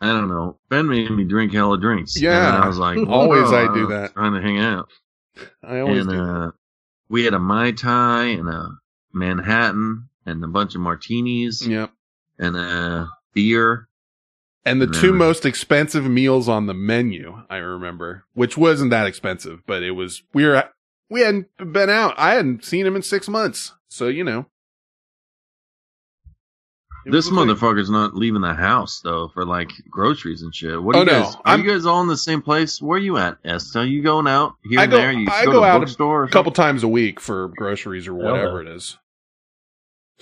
I 0.05 0.09
don't 0.09 0.29
know. 0.29 0.59
Ben 0.69 0.87
made 0.89 1.11
me 1.11 1.25
drink 1.25 1.53
hella 1.53 1.79
drinks. 1.81 2.21
Yeah. 2.21 2.55
and 2.55 2.65
I 2.65 2.69
was 2.69 2.79
like, 2.79 2.99
Always 3.09 3.51
I 3.53 3.73
do 3.75 3.87
that. 3.89 4.13
Trying 4.15 4.35
to 4.35 4.41
hang 4.43 4.59
out. 4.59 4.89
I 5.63 5.81
always 5.81 6.03
and 6.07 6.11
do. 6.11 6.21
uh, 6.23 6.51
we 7.09 7.25
had 7.25 7.35
a 7.35 7.39
mai 7.39 7.73
tai 7.73 8.25
and 8.27 8.49
a 8.49 8.69
Manhattan 9.13 10.09
and 10.27 10.43
a 10.45 10.49
bunch 10.49 10.75
of 10.75 10.81
martinis 10.81 11.67
Yep. 11.67 11.91
and 12.39 12.57
a 12.57 13.09
beer. 13.33 13.89
And 14.67 14.81
the 14.81 14.87
And 14.87 14.95
two 14.95 15.13
most 15.13 15.45
expensive 15.45 16.05
meals 16.09 16.49
on 16.49 16.67
the 16.67 16.75
menu, 16.75 17.43
I 17.51 17.57
remember, 17.57 18.25
which 18.33 18.57
wasn't 18.57 18.91
that 18.91 19.07
expensive, 19.07 19.61
but 19.67 19.83
it 19.83 19.91
was, 19.93 20.23
we 20.33 20.45
were, 20.47 20.65
we 21.11 21.21
hadn't 21.21 21.49
been 21.59 21.91
out. 21.91 22.15
I 22.17 22.35
hadn't 22.35 22.65
seen 22.65 22.87
him 22.87 22.97
in 22.97 23.03
six 23.03 23.29
months. 23.29 23.75
So, 23.89 24.09
you 24.09 24.25
know. 24.25 24.47
It 27.07 27.11
This 27.13 27.29
was 27.31 27.37
a 27.39 27.41
thing. 27.47 27.55
motherfucker's 27.55 27.91
not 27.91 28.15
leaving 28.15 28.41
the 28.41 28.55
house 28.55 29.01
though 29.01 29.29
for 29.29 29.45
like 29.45 29.71
groceries 29.91 30.43
and 30.43 30.55
shit. 30.55 30.83
What 30.83 30.97
are 30.97 30.99
Oh, 30.99 31.03
you 31.03 31.07
no. 31.07 31.23
guys? 31.23 31.35
Are 31.37 31.41
I'm- 31.45 31.63
you 31.65 31.71
guys 31.71 31.85
all 31.87 32.01
in 32.01 32.09
the 32.09 32.17
same 32.17 32.41
place? 32.43 32.81
Where 32.81 32.97
are 32.97 33.01
you 33.03 33.17
at, 33.19 33.39
Esther? 33.45 33.85
You 33.85 34.03
going 34.03 34.27
out 34.27 34.55
here 34.65 34.81
I 34.81 34.85
and 34.85 34.91
go, 34.91 34.97
there? 34.99 35.13
You 35.13 35.27
I 35.31 35.45
go, 35.45 35.53
go 35.53 35.61
to 35.61 35.65
a 35.67 35.69
out 35.69 35.79
bookstore 35.81 36.23
or 36.23 36.25
a 36.25 36.29
couple 36.31 36.53
times 36.53 36.83
a 36.83 36.89
week 36.89 37.21
for 37.21 37.49
groceries 37.49 38.09
or 38.09 38.15
whatever 38.15 38.61
it 38.63 38.69
is. 38.69 38.97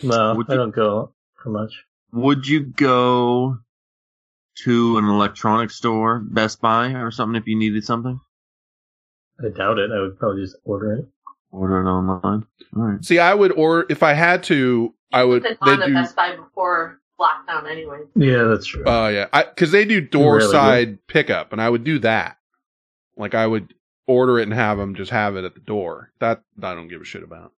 No, 0.03 0.35
Would 0.35 0.51
I 0.51 0.55
you- 0.55 0.59
don't 0.59 0.75
go 0.75 1.13
for 1.43 1.51
much. 1.51 1.85
Would 2.13 2.47
you 2.47 2.61
go 2.61 3.59
to 4.65 4.99
an 4.99 5.05
electronics 5.07 5.77
store, 5.77 6.19
Best 6.19 6.61
Buy 6.61 6.89
or 6.93 7.11
something 7.11 7.37
if 7.41 7.47
you 7.47 7.57
needed 7.57 7.85
something? 7.85 8.21
I 9.43 9.49
doubt 9.49 9.79
it. 9.79 9.91
I 9.91 10.01
would 10.01 10.19
probably 10.19 10.43
just 10.43 10.57
order 10.65 10.93
it. 10.93 11.09
Order 11.53 11.83
it 11.83 11.85
online. 11.85 12.47
All 12.75 12.83
right. 12.83 13.05
See, 13.05 13.19
I 13.19 13.35
would, 13.35 13.53
or 13.53 13.87
if 13.91 14.03
I 14.03 14.15
had 14.15 14.43
to, 14.45 14.95
I 15.13 15.23
would, 15.23 15.45
It's 15.45 15.61
they 15.65 15.71
on 15.73 15.83
at 15.83 15.87
do, 15.87 15.95
Best 15.95 16.17
Buy 16.17 16.35
before 16.35 17.01
lockdown 17.21 17.71
anyway. 17.71 18.01
Yeah, 18.17 18.45
that's 18.45 18.67
true. 18.67 18.83
Oh 18.87 19.09
yeah, 19.09 19.27
because 19.31 19.71
they 19.71 19.85
do 19.85 20.01
door 20.01 20.37
Really 20.37 20.51
side 20.51 21.07
pickup, 21.07 21.53
and 21.53 21.61
I 21.61 21.69
would 21.69 21.85
do 21.85 21.99
that. 22.01 22.39
Like 23.17 23.35
I 23.35 23.47
would 23.47 23.75
order 24.07 24.39
it 24.39 24.45
and 24.45 24.55
have 24.55 24.79
them 24.79 24.95
just 24.95 25.11
have 25.11 25.37
it 25.37 25.45
at 25.45 25.55
the 25.55 25.61
door. 25.61 26.11
That 26.21 26.43
I 26.63 26.75
don't 26.75 26.89
give 26.89 27.03
a 27.03 27.05
shit 27.05 27.23
about. 27.23 27.53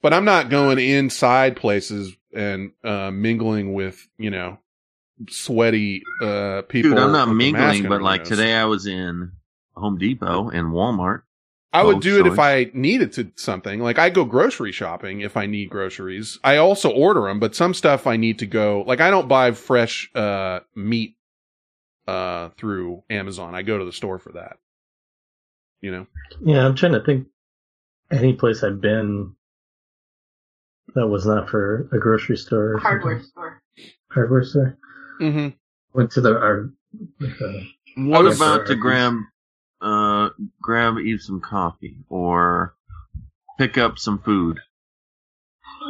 But 0.00 0.12
I'm 0.12 0.24
not 0.24 0.50
going 0.50 0.78
inside 0.78 1.56
places 1.56 2.14
and 2.32 2.72
uh, 2.84 3.10
mingling 3.10 3.72
with 3.72 4.06
you 4.18 4.30
know 4.30 4.58
sweaty 5.30 6.02
uh, 6.22 6.62
people. 6.68 6.90
Dude, 6.90 6.98
I'm 6.98 7.12
not 7.12 7.28
with 7.28 7.40
a 7.40 7.52
mask 7.52 7.72
mingling, 7.74 7.88
but 7.88 8.02
like 8.02 8.24
today 8.24 8.54
I 8.54 8.66
was 8.66 8.86
in 8.86 9.32
Home 9.74 9.98
Depot 9.98 10.50
and 10.50 10.68
Walmart. 10.68 11.22
I 11.72 11.82
would 11.82 11.94
both 11.94 12.02
do 12.02 12.20
it 12.20 12.26
if. 12.26 12.38
I 12.38 12.70
needed 12.72 13.12
to 13.14 13.30
something. 13.36 13.80
Like 13.80 13.98
I 13.98 14.08
go 14.10 14.24
grocery 14.24 14.72
shopping 14.72 15.20
if 15.20 15.36
I 15.36 15.46
need 15.46 15.68
groceries. 15.68 16.38
I 16.42 16.56
also 16.56 16.90
order 16.90 17.22
them, 17.22 17.40
but 17.40 17.54
some 17.54 17.74
stuff 17.74 18.06
I 18.06 18.16
need 18.16 18.38
to 18.38 18.46
go. 18.46 18.84
Like 18.86 19.00
I 19.00 19.10
don't 19.10 19.28
buy 19.28 19.52
fresh 19.52 20.10
uh 20.14 20.60
meat 20.74 21.16
uh 22.06 22.48
through 22.56 23.02
Amazon. 23.10 23.54
I 23.54 23.62
go 23.62 23.76
to 23.78 23.84
the 23.84 23.92
store 23.92 24.18
for 24.18 24.32
that. 24.32 24.58
You 25.80 25.92
know. 25.92 26.06
Yeah, 26.44 26.64
I'm 26.64 26.74
trying 26.74 26.92
to 26.92 27.00
think. 27.04 27.26
Any 28.10 28.32
place 28.32 28.64
I've 28.64 28.80
been 28.80 29.34
that 30.94 31.06
was 31.06 31.26
not 31.26 31.50
for 31.50 31.86
a 31.92 31.98
grocery 31.98 32.38
store. 32.38 32.78
Hardware 32.78 33.22
store. 33.22 33.62
Hardware 34.10 34.44
store. 34.44 34.78
Mm-hmm. 35.20 35.48
Went 35.92 36.10
to 36.12 36.22
the 36.22 36.30
our. 36.34 36.70
uh, 37.22 37.52
What 37.96 38.24
about 38.24 38.66
the 38.66 38.74
to 38.74 38.80
grab, 38.80 39.12
uh, 39.80 40.30
grab 40.60 40.98
eat 40.98 41.20
some 41.20 41.40
coffee 41.40 41.96
or 42.08 42.74
pick 43.58 43.78
up 43.78 43.98
some 43.98 44.18
food? 44.20 44.58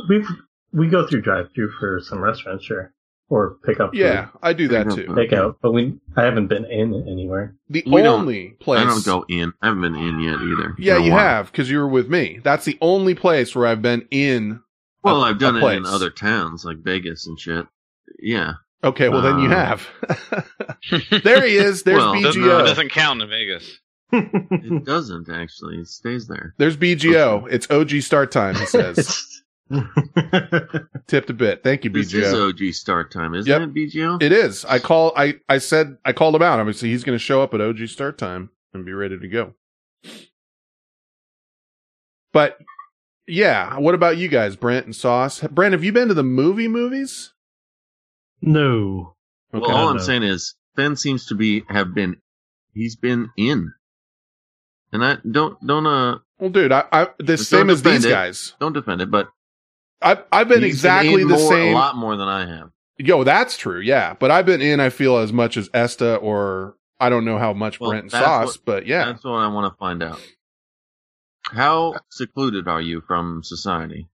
we 0.08 0.24
we 0.72 0.88
go 0.88 1.06
through 1.06 1.22
drive 1.22 1.48
through 1.54 1.70
for 1.78 2.00
some 2.02 2.20
restaurants, 2.22 2.64
sure, 2.64 2.92
or 3.28 3.56
pick 3.64 3.80
up. 3.80 3.94
Yeah, 3.94 4.26
food. 4.26 4.38
I 4.42 4.52
do 4.52 4.68
that 4.68 4.84
Pick 4.84 4.92
up 4.92 4.96
too. 4.98 5.06
food. 5.06 5.16
Take 5.16 5.32
out, 5.32 5.56
but 5.62 5.72
we 5.72 5.98
I 6.16 6.24
haven't 6.24 6.48
been 6.48 6.64
in 6.66 6.94
anywhere. 7.08 7.54
The 7.70 7.82
We 7.86 8.02
only 8.02 8.50
place 8.60 8.80
I 8.80 8.84
don't 8.84 9.04
go 9.04 9.24
in. 9.28 9.52
I 9.62 9.66
haven't 9.68 9.82
been 9.82 9.94
in 9.96 10.20
yet 10.20 10.40
either. 10.40 10.74
Yeah, 10.78 10.98
you 10.98 11.10
while. 11.12 11.20
have 11.20 11.50
because 11.50 11.70
you 11.70 11.78
were 11.78 11.88
with 11.88 12.08
me. 12.08 12.40
That's 12.42 12.64
the 12.64 12.78
only 12.80 13.14
place 13.14 13.54
where 13.54 13.66
I've 13.66 13.82
been 13.82 14.06
in. 14.10 14.60
Well, 15.02 15.22
i 15.22 15.30
I've 15.30 15.38
done 15.38 15.56
it 15.56 15.76
in 15.76 15.86
other 15.86 16.10
towns 16.10 16.64
like 16.64 16.78
Vegas 16.78 17.26
and 17.26 17.38
shit. 17.38 17.66
Yeah. 18.18 18.54
Okay, 18.84 19.08
well 19.08 19.22
then 19.22 19.38
you 19.40 19.50
Uh, 19.50 19.54
have. 19.76 19.88
there 21.24 21.44
he 21.46 21.56
is. 21.56 21.82
There's 21.82 21.98
Well, 21.98 22.20
Doesn't, 22.22 22.42
BGO. 22.42 22.60
it 22.60 22.64
doesn't 22.66 22.90
count 22.90 23.20
in 23.22 23.28
Vegas. 23.28 23.78
It 24.12 24.84
doesn't 24.84 25.28
actually. 25.28 25.78
It 25.78 25.88
stays 25.88 26.28
there. 26.28 26.54
There's 26.58 26.76
BGO. 26.76 27.46
It's 27.50 27.68
OG 27.70 28.00
start 28.02 28.30
time. 28.30 28.54
He 28.54 28.66
says. 28.66 29.42
Tipped 31.08 31.28
a 31.28 31.34
bit. 31.34 31.62
Thank 31.62 31.84
you, 31.84 31.90
This 31.90 32.14
is 32.14 32.32
BGO. 32.32 32.48
OG 32.48 32.72
start 32.72 33.12
time, 33.12 33.34
isn't 33.34 33.50
Yep. 33.50 33.60
it, 33.62 33.74
BGO? 33.74 34.22
It 34.22 34.32
is. 34.32 34.64
I 34.64 34.78
call. 34.78 35.12
I 35.16 35.34
I 35.48 35.58
said 35.58 35.98
I 36.04 36.12
called 36.12 36.34
him 36.36 36.42
out. 36.42 36.58
Obviously, 36.58 36.88
he's 36.88 37.04
going 37.04 37.18
to 37.18 37.22
show 37.22 37.42
up 37.42 37.52
at 37.52 37.60
OG 37.60 37.86
start 37.88 38.16
time 38.16 38.50
and 38.72 38.86
be 38.86 38.92
ready 38.92 39.18
to 39.18 39.28
go. 39.28 39.54
But 42.32 42.58
yeah, 43.26 43.76
what 43.78 43.94
about 43.94 44.16
you 44.16 44.28
guys, 44.28 44.56
Brent 44.56 44.86
and 44.86 44.94
Sauce? 44.96 45.40
Brent, 45.40 45.72
have 45.72 45.84
you 45.84 45.92
been 45.92 46.08
to 46.08 46.14
the 46.14 46.22
movie 46.22 46.68
movies? 46.68 47.32
No. 48.40 49.14
Well, 49.52 49.62
Okay. 49.64 49.72
all 49.72 49.88
I'm 49.88 49.96
no. 49.96 50.02
saying 50.02 50.22
is 50.22 50.54
Ben 50.76 50.96
seems 50.96 51.26
to 51.26 51.34
be 51.34 51.64
have 51.68 51.94
been 51.94 52.16
he's 52.74 52.96
been 52.96 53.30
in, 53.36 53.72
and 54.92 55.04
I 55.04 55.16
don't 55.30 55.64
don't 55.66 55.86
uh 55.86 56.18
Well, 56.38 56.50
dude, 56.50 56.72
I, 56.72 56.84
I 56.92 57.08
the 57.18 57.36
same 57.38 57.70
as 57.70 57.82
these 57.82 58.04
it. 58.04 58.10
guys. 58.10 58.54
Don't 58.60 58.72
defend 58.74 59.00
it, 59.00 59.10
but 59.10 59.28
I've 60.02 60.22
I've 60.30 60.48
been 60.48 60.62
he's 60.62 60.74
exactly 60.74 61.22
in 61.22 61.28
the 61.28 61.36
more, 61.38 61.50
same. 61.52 61.72
a 61.74 61.78
lot 61.78 61.96
more 61.96 62.16
than 62.16 62.28
I 62.28 62.46
have. 62.46 62.70
Yo, 62.98 63.24
that's 63.24 63.56
true. 63.56 63.80
Yeah, 63.80 64.14
but 64.14 64.30
I've 64.30 64.46
been 64.46 64.60
in. 64.60 64.80
I 64.80 64.90
feel 64.90 65.16
as 65.18 65.32
much 65.32 65.56
as 65.56 65.70
Esta, 65.72 66.16
or 66.16 66.74
I 67.00 67.08
don't 67.08 67.24
know 67.24 67.38
how 67.38 67.52
much 67.52 67.80
Well, 67.80 67.90
Brent 67.90 68.04
and 68.04 68.10
that's 68.12 68.24
Sauce, 68.24 68.56
what- 68.58 68.64
but 68.64 68.86
yeah. 68.86 69.06
That's 69.06 69.24
what 69.24 69.32
I 69.34 69.48
want 69.48 69.72
to 69.72 69.76
find 69.78 70.02
out. 70.02 70.20
How 71.44 71.94
secluded 72.10 72.68
are 72.68 72.80
you 72.80 73.00
from 73.06 73.42
society? 73.42 74.08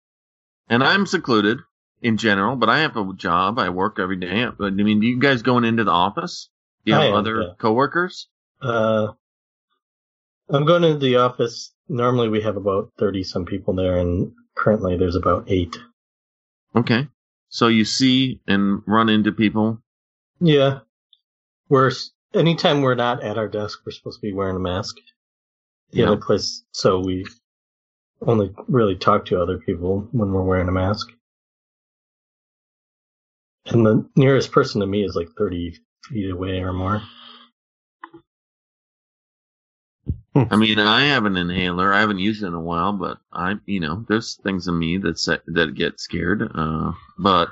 And 0.69 0.83
I'm 0.83 1.05
secluded 1.05 1.59
in 2.01 2.17
general, 2.17 2.55
but 2.55 2.69
I 2.69 2.79
have 2.79 2.97
a 2.97 3.13
job. 3.13 3.59
I 3.59 3.69
work 3.69 3.99
every 3.99 4.17
day. 4.17 4.45
But 4.57 4.67
I 4.67 4.69
mean, 4.71 4.99
do 4.99 5.07
you 5.07 5.19
guys 5.19 5.41
going 5.41 5.65
into 5.65 5.83
the 5.83 5.91
office? 5.91 6.49
Do 6.85 6.91
you 6.91 6.97
have 6.97 7.09
am, 7.09 7.15
other 7.15 7.41
yeah. 7.41 7.47
coworkers? 7.57 8.27
Uh, 8.61 9.13
I'm 10.49 10.65
going 10.65 10.83
into 10.83 10.99
the 10.99 11.17
office. 11.17 11.73
Normally 11.87 12.29
we 12.29 12.41
have 12.41 12.57
about 12.57 12.91
30 12.99 13.23
some 13.23 13.45
people 13.45 13.73
there, 13.75 13.97
and 13.97 14.31
currently 14.55 14.97
there's 14.97 15.15
about 15.15 15.45
eight. 15.47 15.75
Okay. 16.75 17.07
So 17.49 17.67
you 17.67 17.85
see 17.85 18.41
and 18.47 18.81
run 18.85 19.09
into 19.09 19.31
people. 19.31 19.81
Yeah. 20.39 20.79
We're, 21.69 21.91
anytime 22.33 22.81
we're 22.81 22.95
not 22.95 23.23
at 23.23 23.37
our 23.37 23.47
desk, 23.47 23.79
we're 23.85 23.93
supposed 23.93 24.19
to 24.19 24.27
be 24.27 24.33
wearing 24.33 24.55
a 24.55 24.59
mask. 24.59 24.97
The 25.91 25.99
Yeah. 25.99 26.07
other 26.07 26.17
place, 26.17 26.63
so 26.71 26.99
we 26.99 27.25
only 28.21 28.53
really 28.67 28.95
talk 28.95 29.25
to 29.25 29.41
other 29.41 29.57
people 29.57 30.07
when 30.11 30.31
we're 30.31 30.43
wearing 30.43 30.67
a 30.67 30.71
mask. 30.73 31.07
And 33.67 33.85
the 33.85 34.07
nearest 34.15 34.51
person 34.51 34.81
to 34.81 34.87
me 34.87 35.03
is 35.03 35.15
like 35.15 35.29
30 35.37 35.75
feet 36.09 36.29
away 36.31 36.59
or 36.59 36.73
more. 36.73 37.01
I 40.35 40.57
mean, 40.57 40.79
I 40.79 41.05
have 41.05 41.23
an 41.25 41.37
inhaler. 41.37 41.93
I 41.93 42.01
haven't 42.01 42.19
used 42.19 42.43
it 42.43 42.47
in 42.47 42.53
a 42.53 42.59
while, 42.59 42.91
but 42.91 43.19
I, 43.31 43.53
you 43.65 43.79
know, 43.79 44.05
there's 44.09 44.35
things 44.43 44.67
in 44.67 44.77
me 44.77 44.97
that 44.97 45.17
se- 45.17 45.39
that 45.47 45.75
get 45.75 46.01
scared. 46.01 46.43
Uh, 46.53 46.91
but 47.17 47.47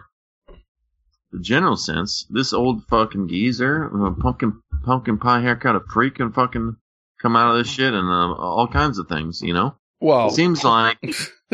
the 1.31 1.39
general 1.39 1.77
sense, 1.77 2.27
this 2.29 2.51
old 2.51 2.83
fucking 2.89 3.29
geezer, 3.29 3.85
a 3.85 4.13
pumpkin 4.13 4.61
pumpkin 4.83 5.17
pie 5.17 5.39
haircut, 5.39 5.77
a 5.77 5.81
freak 5.93 6.15
can 6.15 6.33
fucking 6.33 6.75
come 7.21 7.37
out 7.37 7.51
of 7.55 7.57
this 7.57 7.73
shit 7.73 7.93
and 7.93 8.09
uh, 8.09 8.33
all 8.33 8.67
kinds 8.67 8.97
of 8.99 9.07
things. 9.07 9.41
You 9.41 9.53
know, 9.53 9.75
Well, 10.01 10.27
it 10.27 10.33
seems 10.33 10.65
like 10.65 10.97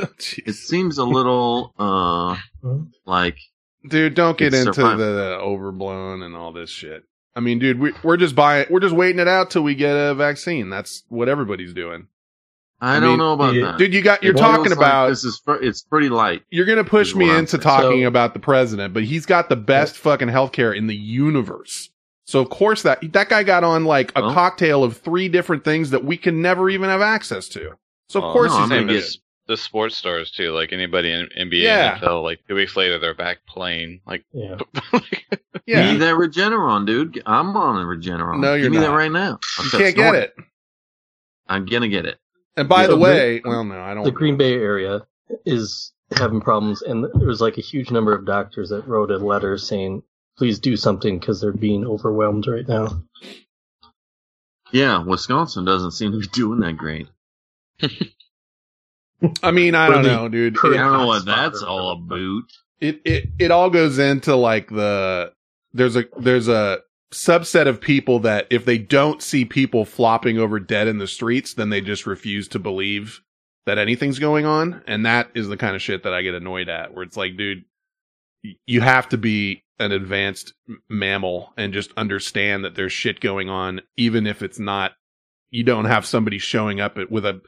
Oh, 0.01 0.07
it 0.45 0.53
seems 0.55 0.97
a 0.97 1.05
little 1.05 1.73
uh 1.77 2.37
like 3.05 3.37
dude, 3.87 4.13
don't 4.15 4.37
get 4.37 4.47
It's 4.53 4.57
into 4.57 4.73
surprising. 4.73 4.99
the 4.99 5.37
overblown 5.39 6.21
and 6.23 6.35
all 6.35 6.51
this 6.51 6.69
shit. 6.69 7.03
I 7.35 7.41
mean, 7.41 7.59
dude, 7.59 7.79
we, 7.79 7.93
we're 8.03 8.17
just 8.17 8.35
buying, 8.35 8.65
we're 8.69 8.79
just 8.79 8.95
waiting 8.95 9.19
it 9.19 9.27
out 9.27 9.51
till 9.51 9.61
we 9.63 9.75
get 9.75 9.91
a 9.95 10.13
vaccine. 10.15 10.69
That's 10.69 11.03
what 11.09 11.29
everybody's 11.29 11.73
doing. 11.73 12.07
I, 12.81 12.95
I 12.95 12.99
don't 12.99 13.09
mean, 13.09 13.17
know 13.19 13.33
about 13.33 13.53
yeah. 13.53 13.65
that, 13.71 13.77
Dude, 13.77 13.93
you 13.93 14.01
got, 14.01 14.23
you're 14.23 14.33
It 14.33 14.37
talking 14.37 14.63
feels 14.65 14.77
like 14.77 14.87
about, 14.87 15.09
this 15.09 15.23
is 15.25 15.41
fr- 15.43 15.55
it's 15.61 15.81
pretty 15.83 16.07
light. 16.09 16.43
you're 16.49 16.65
going 16.65 16.77
to 16.77 16.83
push 16.89 17.13
me 17.13 17.29
into 17.29 17.51
saying. 17.51 17.61
talking 17.61 18.01
So- 18.03 18.07
about 18.07 18.33
the 18.33 18.39
president, 18.39 18.93
but 18.93 19.03
he's 19.03 19.25
got 19.25 19.49
the 19.49 19.55
best 19.57 19.97
fucking 19.97 20.29
healthcare 20.29 20.75
in 20.75 20.87
the 20.87 20.95
universe. 20.95 21.89
So 22.25 22.39
of 22.39 22.49
course 22.49 22.83
that, 22.83 22.99
that 23.13 23.27
guy 23.29 23.43
got 23.43 23.63
on 23.63 23.85
like 23.85 24.11
a 24.15 24.21
Well- 24.21 24.33
cocktail 24.33 24.83
of 24.83 24.97
three 24.97 25.27
different 25.29 25.63
things 25.65 25.89
that 25.91 26.03
we 26.05 26.15
can 26.17 26.41
never 26.41 26.69
even 26.69 26.89
have 26.89 27.01
access 27.01 27.47
to. 27.49 27.71
So 28.07 28.19
of 28.19 28.23
Well, 28.23 28.33
course 28.33 28.51
no, 28.51 28.57
he's 28.57 28.63
I'm 28.63 28.69
going 28.69 28.87
gonna 28.87 28.99
get- 28.99 29.03
get, 29.11 29.17
The 29.49 29.57
sports 29.57 29.97
stars 29.97 30.29
too, 30.31 30.51
like 30.51 30.71
anybody 30.73 31.11
in 31.11 31.27
NBA, 31.37 31.63
Yeah. 31.63 31.97
NFL, 31.99 32.21
like 32.23 32.39
two 32.47 32.53
weeks 32.55 32.77
later 32.77 32.99
they're 32.99 33.15
back 33.15 33.39
playing. 33.47 33.99
Like, 34.05 34.23
Yeah. 34.31 34.57
yeah. 35.65 35.81
Give 35.83 35.93
me 35.93 35.97
that 35.97 36.15
Regeneron, 36.15 36.85
dude. 36.85 37.21
I'm 37.25 37.57
on 37.57 37.81
a 37.81 37.85
Regeneron. 37.85 38.39
No, 38.41 38.53
you're 38.53 38.65
Give 38.69 38.73
me 38.73 38.77
that 38.77 38.91
right 38.91 39.11
now. 39.11 39.39
I'll 39.57 39.63
You 39.65 39.69
start 39.69 39.83
can't 39.83 39.95
get 39.95 40.15
it. 40.15 40.35
I'm 41.47 41.65
gonna 41.65 41.87
get 41.89 42.05
it. 42.05 42.19
And 42.55 42.69
by 42.69 42.81
Yeah, 42.81 42.87
the 42.89 42.93
the- 42.93 42.99
way, 43.01 43.41
well, 43.43 43.63
no, 43.63 43.79
I 43.81 43.95
don't. 43.95 44.03
the 44.03 44.11
Green 44.11 44.37
Bay 44.37 44.53
area 44.53 45.07
is 45.45 45.93
having 46.15 46.41
problems, 46.41 46.83
and 46.83 47.03
there 47.05 47.27
was 47.27 47.41
like 47.41 47.57
a 47.57 47.61
huge 47.61 47.89
number 47.89 48.13
of 48.13 48.25
doctors 48.25 48.69
that 48.69 48.87
wrote 48.87 49.09
a 49.09 49.17
letter 49.17 49.57
saying, 49.57 50.03
"Please 50.37 50.59
do 50.59 50.75
something 50.77 51.17
because 51.17 51.41
they're 51.41 51.51
being 51.53 51.85
overwhelmed 51.87 52.45
right 52.47 52.67
now." 52.67 53.01
Yeah, 54.71 55.03
Wisconsin 55.03 55.65
doesn't 55.65 55.91
seem 55.93 56.11
to 56.11 56.19
be 56.19 56.27
doing 56.27 56.59
that 56.59 56.77
great. 56.77 57.07
I 59.43 59.51
mean, 59.51 59.75
I 59.75 59.89
don't 59.89 60.03
the 60.03 60.09
know, 60.09 60.29
dude. 60.29 60.57
I 60.57 60.61
don't 60.69 60.93
know 60.93 61.07
what 61.07 61.25
that's 61.25 61.61
all 61.61 61.97
whatever. 61.97 62.15
about. 62.15 62.43
it 62.79 63.01
it 63.05 63.29
it 63.39 63.51
all 63.51 63.69
goes 63.69 63.99
into 63.99 64.35
like 64.35 64.69
the 64.69 65.33
there's 65.73 65.95
a 65.95 66.05
there's 66.17 66.47
a 66.47 66.79
subset 67.11 67.67
of 67.67 67.81
people 67.81 68.19
that 68.19 68.47
if 68.51 68.65
they 68.65 68.77
don't 68.77 69.21
see 69.21 69.43
people 69.43 69.83
flopping 69.85 70.37
over 70.37 70.59
dead 70.59 70.87
in 70.87 70.99
the 70.99 71.07
streets 71.07 71.55
then 71.55 71.69
they 71.69 71.81
just 71.81 72.05
refuse 72.05 72.47
to 72.47 72.59
believe 72.59 73.21
that 73.65 73.79
anything's 73.79 74.19
going 74.19 74.45
on 74.45 74.83
and 74.87 75.05
that 75.05 75.29
is 75.33 75.47
the 75.47 75.57
kind 75.57 75.75
of 75.75 75.81
shit 75.81 76.03
that 76.03 76.13
I 76.13 76.21
get 76.21 76.35
annoyed 76.35 76.69
at 76.69 76.93
where 76.93 77.03
it's 77.03 77.17
like 77.17 77.35
dude 77.35 77.65
you 78.65 78.81
have 78.81 79.09
to 79.09 79.17
be 79.17 79.63
an 79.79 79.91
advanced 79.91 80.53
mammal 80.87 81.51
and 81.57 81.73
just 81.73 81.91
understand 81.97 82.63
that 82.63 82.75
there's 82.75 82.93
shit 82.93 83.19
going 83.19 83.49
on 83.49 83.81
even 83.97 84.27
if 84.27 84.43
it's 84.43 84.59
not 84.59 84.91
you 85.49 85.63
don't 85.63 85.85
have 85.85 86.05
somebody 86.05 86.37
showing 86.37 86.79
up 86.79 86.97
with 87.09 87.25
a 87.25 87.41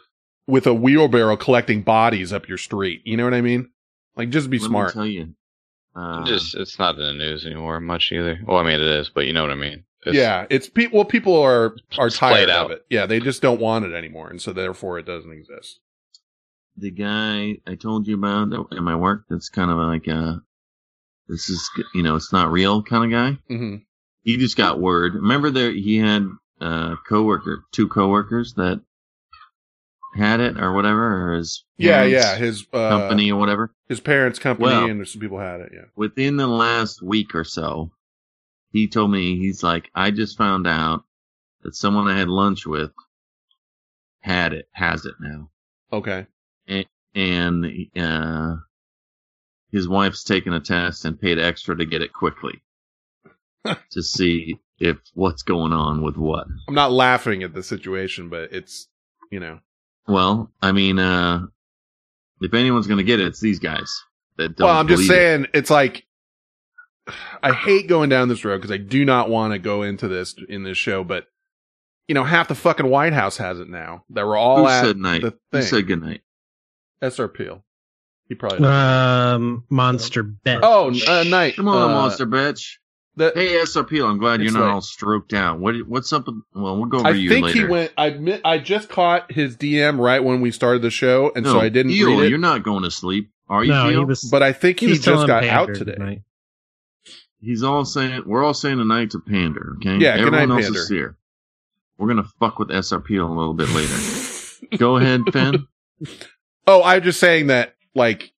with 0.47 0.65
a 0.67 0.73
wheelbarrow 0.73 1.37
collecting 1.37 1.81
bodies 1.81 2.33
up 2.33 2.47
your 2.47 2.57
street 2.57 3.01
you 3.05 3.15
know 3.17 3.23
what 3.23 3.33
I 3.33 3.41
mean 3.41 3.69
like 4.15 4.29
just 4.29 4.49
be 4.49 4.59
Let 4.59 4.67
smart 4.67 4.87
me 4.87 4.93
tell 4.93 5.05
you. 5.07 5.35
Uh, 5.95 6.25
just 6.25 6.55
it's 6.55 6.79
not 6.79 6.97
in 6.97 7.05
the 7.05 7.13
news 7.13 7.45
anymore 7.45 7.79
much 7.81 8.11
either. 8.11 8.39
Well, 8.45 8.57
I 8.57 8.63
mean 8.63 8.75
it 8.79 8.81
is, 8.81 9.09
but 9.09 9.25
you 9.25 9.33
know 9.33 9.41
what 9.41 9.51
I 9.51 9.55
mean. 9.55 9.83
It's, 10.05 10.15
yeah, 10.15 10.45
it's 10.49 10.67
people. 10.69 10.97
Well, 10.99 11.05
people 11.05 11.37
are 11.39 11.75
are 11.97 12.07
It's 12.07 12.17
played 12.17 12.47
tired 12.47 12.49
of 12.49 12.71
it. 12.71 12.85
Yeah, 12.89 13.05
they 13.05 13.19
just 13.19 13.41
don't 13.41 13.59
want 13.59 13.85
it 13.85 13.93
anymore, 13.93 14.29
and 14.29 14.41
so 14.41 14.51
therefore 14.53 14.97
it 14.99 15.05
doesn't 15.05 15.31
exist. 15.31 15.79
the 16.77 16.91
guy 16.91 17.57
I 17.67 17.75
told 17.75 18.07
you 18.07 18.15
about 18.15 18.53
at 18.71 18.81
my 18.81 18.95
work 18.95 19.25
that's 19.29 19.49
kind 19.49 19.69
of 19.69 19.77
like 19.77 20.07
uh 20.07 20.37
this 21.27 21.49
is 21.49 21.69
you 21.93 22.03
know 22.03 22.15
it's 22.15 22.31
not 22.33 22.51
real 22.51 22.81
kind 22.83 23.05
of 23.05 23.11
guy. 23.11 23.39
hmm 23.53 23.75
He 24.23 24.37
just 24.37 24.55
got 24.57 24.79
word. 24.79 25.15
Remember 25.15 25.51
there 25.51 25.71
he 25.71 25.97
had 25.97 26.25
a 26.61 26.95
coworker, 27.07 27.63
two 27.71 27.87
coworkers 27.89 28.53
that 28.55 28.81
had 30.15 30.39
it 30.39 30.57
or 30.59 30.73
whatever, 30.73 31.31
or 31.31 31.37
his 31.37 31.63
Yeah, 31.77 32.03
yeah. 32.03 32.35
His 32.35 32.65
uh, 32.73 32.89
company 32.89 33.31
or 33.31 33.39
whatever. 33.39 33.73
his 33.87 33.99
parents' 33.99 34.39
company, 34.39 34.67
Well- 34.67 34.85
and 34.85 35.07
some 35.07 35.21
people 35.21 35.39
had 35.39 35.61
it. 35.61 35.71
Yeah. 35.73 35.85
Within 35.95 36.37
the 36.37 36.47
last 36.47 37.01
week 37.01 37.33
or 37.35 37.43
so, 37.43 37.91
he 38.71 38.87
told 38.87 39.11
me 39.11 39.37
he's 39.37 39.63
like, 39.63 39.89
I 39.95 40.11
just 40.11 40.37
found 40.37 40.67
out 40.67 41.03
that 41.63 41.75
someone 41.75 42.07
I 42.07 42.17
had 42.17 42.27
lunch 42.29 42.65
with 42.65 42.91
had 44.21 44.53
it, 44.53 44.67
has 44.73 45.05
it 45.05 45.15
now. 45.19 45.49
Okay. 45.93 46.27
A- 46.69 46.85
and 47.15 47.65
uh, 47.97 48.55
his 49.71 49.87
wife's 49.87 50.23
taken 50.23 50.53
a 50.53 50.59
test 50.59 51.05
and 51.05 51.19
paid 51.19 51.39
extra 51.39 51.75
to 51.77 51.85
get 51.85 52.01
it 52.01 52.13
quickly 52.13 52.61
to 53.91 54.01
see 54.03 54.57
if 54.79 54.97
what's 55.13 55.43
going 55.43 55.73
on 55.73 56.01
with 56.01 56.15
what. 56.17 56.47
I'm 56.67 56.73
not 56.73 56.91
laughing 56.91 57.43
at 57.43 57.53
the 57.53 57.63
situation, 57.63 58.29
but 58.29 58.51
it's 58.53 58.87
you 59.29 59.39
know. 59.39 59.59
Well, 60.11 60.51
I 60.61 60.71
mean, 60.71 60.99
uh, 60.99 61.45
if 62.41 62.53
anyone's 62.53 62.87
going 62.87 62.97
to 62.97 63.03
get 63.03 63.19
it, 63.19 63.27
it's 63.27 63.39
these 63.39 63.59
guys 63.59 64.03
that 64.37 64.55
don't. 64.55 64.65
Well, 64.65 64.75
I'm 64.77 64.87
just 64.87 65.07
believe 65.07 65.11
it. 65.11 65.13
saying 65.13 65.47
it's 65.53 65.69
like 65.69 66.05
I 67.43 67.53
hate 67.53 67.87
going 67.87 68.09
down 68.09 68.27
this 68.27 68.45
road 68.45 68.57
because 68.57 68.71
I 68.71 68.77
do 68.77 69.05
not 69.05 69.29
want 69.29 69.53
to 69.53 69.59
go 69.59 69.83
into 69.83 70.07
this 70.07 70.35
in 70.49 70.63
this 70.63 70.77
show, 70.77 71.03
but 71.03 71.27
you 72.07 72.15
know, 72.15 72.23
half 72.23 72.47
the 72.47 72.55
fucking 72.55 72.87
White 72.89 73.13
House 73.13 73.37
has 73.37 73.59
it 73.59 73.69
now. 73.69 74.03
That 74.09 74.25
we're 74.25 74.37
all 74.37 74.57
Who 74.57 74.67
at 74.67 74.85
said 74.85 74.97
night? 74.97 75.21
the 75.21 75.37
Who 75.51 75.61
said 75.61 75.87
good 75.87 76.01
night? 76.01 76.21
SR 77.01 77.27
Peel. 77.27 77.63
He 78.27 78.35
probably. 78.35 78.65
Um, 78.67 79.65
Monster 79.69 80.23
bitch. 80.23 80.59
oh, 80.63 80.93
uh, 81.07 81.23
night. 81.23 81.55
Come 81.55 81.67
on, 81.67 81.91
uh, 81.91 81.93
monster 81.93 82.25
bitch. 82.25 82.77
The- 83.15 83.31
Hey, 83.35 83.49
SRP, 83.61 84.07
I'm 84.07 84.17
glad 84.17 84.41
you're 84.41 84.51
not 84.51 84.61
like- 84.61 84.73
all 84.73 84.81
stroked 84.81 85.33
out. 85.33 85.59
What 85.59 85.75
what's 85.87 86.11
up? 86.13 86.27
With, 86.27 86.35
well, 86.53 86.77
we'll 86.77 86.85
go 86.87 86.99
over 86.99 87.07
I 87.09 87.11
you 87.11 87.29
think 87.29 87.45
later. 87.47 87.59
he 87.59 87.65
went. 87.65 87.91
I 87.97 88.07
admit, 88.07 88.41
I 88.45 88.57
just 88.57 88.89
caught 88.89 89.31
his 89.31 89.57
DM 89.57 89.99
right 89.99 90.23
when 90.23 90.41
we 90.41 90.51
started 90.51 90.81
the 90.81 90.89
show, 90.91 91.31
and 91.35 91.45
so 91.45 91.59
I 91.59 91.69
didn't 91.69 91.91
Theo, 91.91 92.07
read 92.17 92.25
it. 92.25 92.29
You're 92.29 92.37
not 92.39 92.63
going 92.63 92.83
to 92.83 92.91
sleep, 92.91 93.31
are 93.49 93.63
you? 93.63 93.71
no, 93.71 93.89
Theo? 93.89 93.99
he 93.99 94.05
was. 94.05 94.23
but 94.31 94.41
I 94.43 94.53
think 94.53 94.79
he, 94.79 94.87
was 94.87 94.99
just 94.99 95.27
got 95.27 95.43
out 95.43 95.73
today. 95.73 95.93
tonight. 95.93 96.21
He's 97.39 97.63
all 97.63 97.85
saying 97.85 98.23
we're 98.25 98.43
all 98.43 98.53
saying 98.53 98.77
tonight 98.77 99.11
to 99.11 99.19
pander. 99.19 99.73
Okay. 99.77 99.97
Yeah, 99.97 100.15
good 100.17 100.27
Everyone 100.27 100.49
night, 100.49 100.55
else 100.55 100.65
Pander. 100.65 100.79
is 100.79 100.89
here. 100.89 101.17
We're 101.97 102.07
gonna 102.07 102.27
fuck 102.39 102.59
with 102.59 102.69
SRP 102.69 103.19
a 103.19 103.25
little 103.25 103.53
bit 103.53 103.69
later. 103.69 104.77
go 104.77 104.97
ahead, 104.97 105.21
Finn. 105.33 105.67
Oh, 106.67 106.83
I'm 106.83 107.01
just 107.01 107.19
saying 107.19 107.47
that, 107.47 107.73
like, 107.95 108.31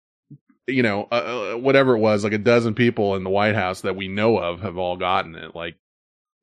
you 0.68 0.84
know, 0.84 1.07
uh, 1.11 1.53
uh, 1.53 1.57
whatever 1.57 1.95
it 1.95 1.99
was, 1.99 2.23
like 2.23 2.34
a 2.34 2.38
dozen 2.38 2.73
people 2.73 3.15
in 3.15 3.23
the 3.23 3.30
White 3.30 3.56
House 3.56 3.81
that 3.81 3.95
we 3.95 4.07
know 4.07 4.38
of 4.38 4.61
have 4.61 4.77
all 4.77 4.98
gotten 4.98 5.35
it. 5.35 5.56
Like 5.56 5.76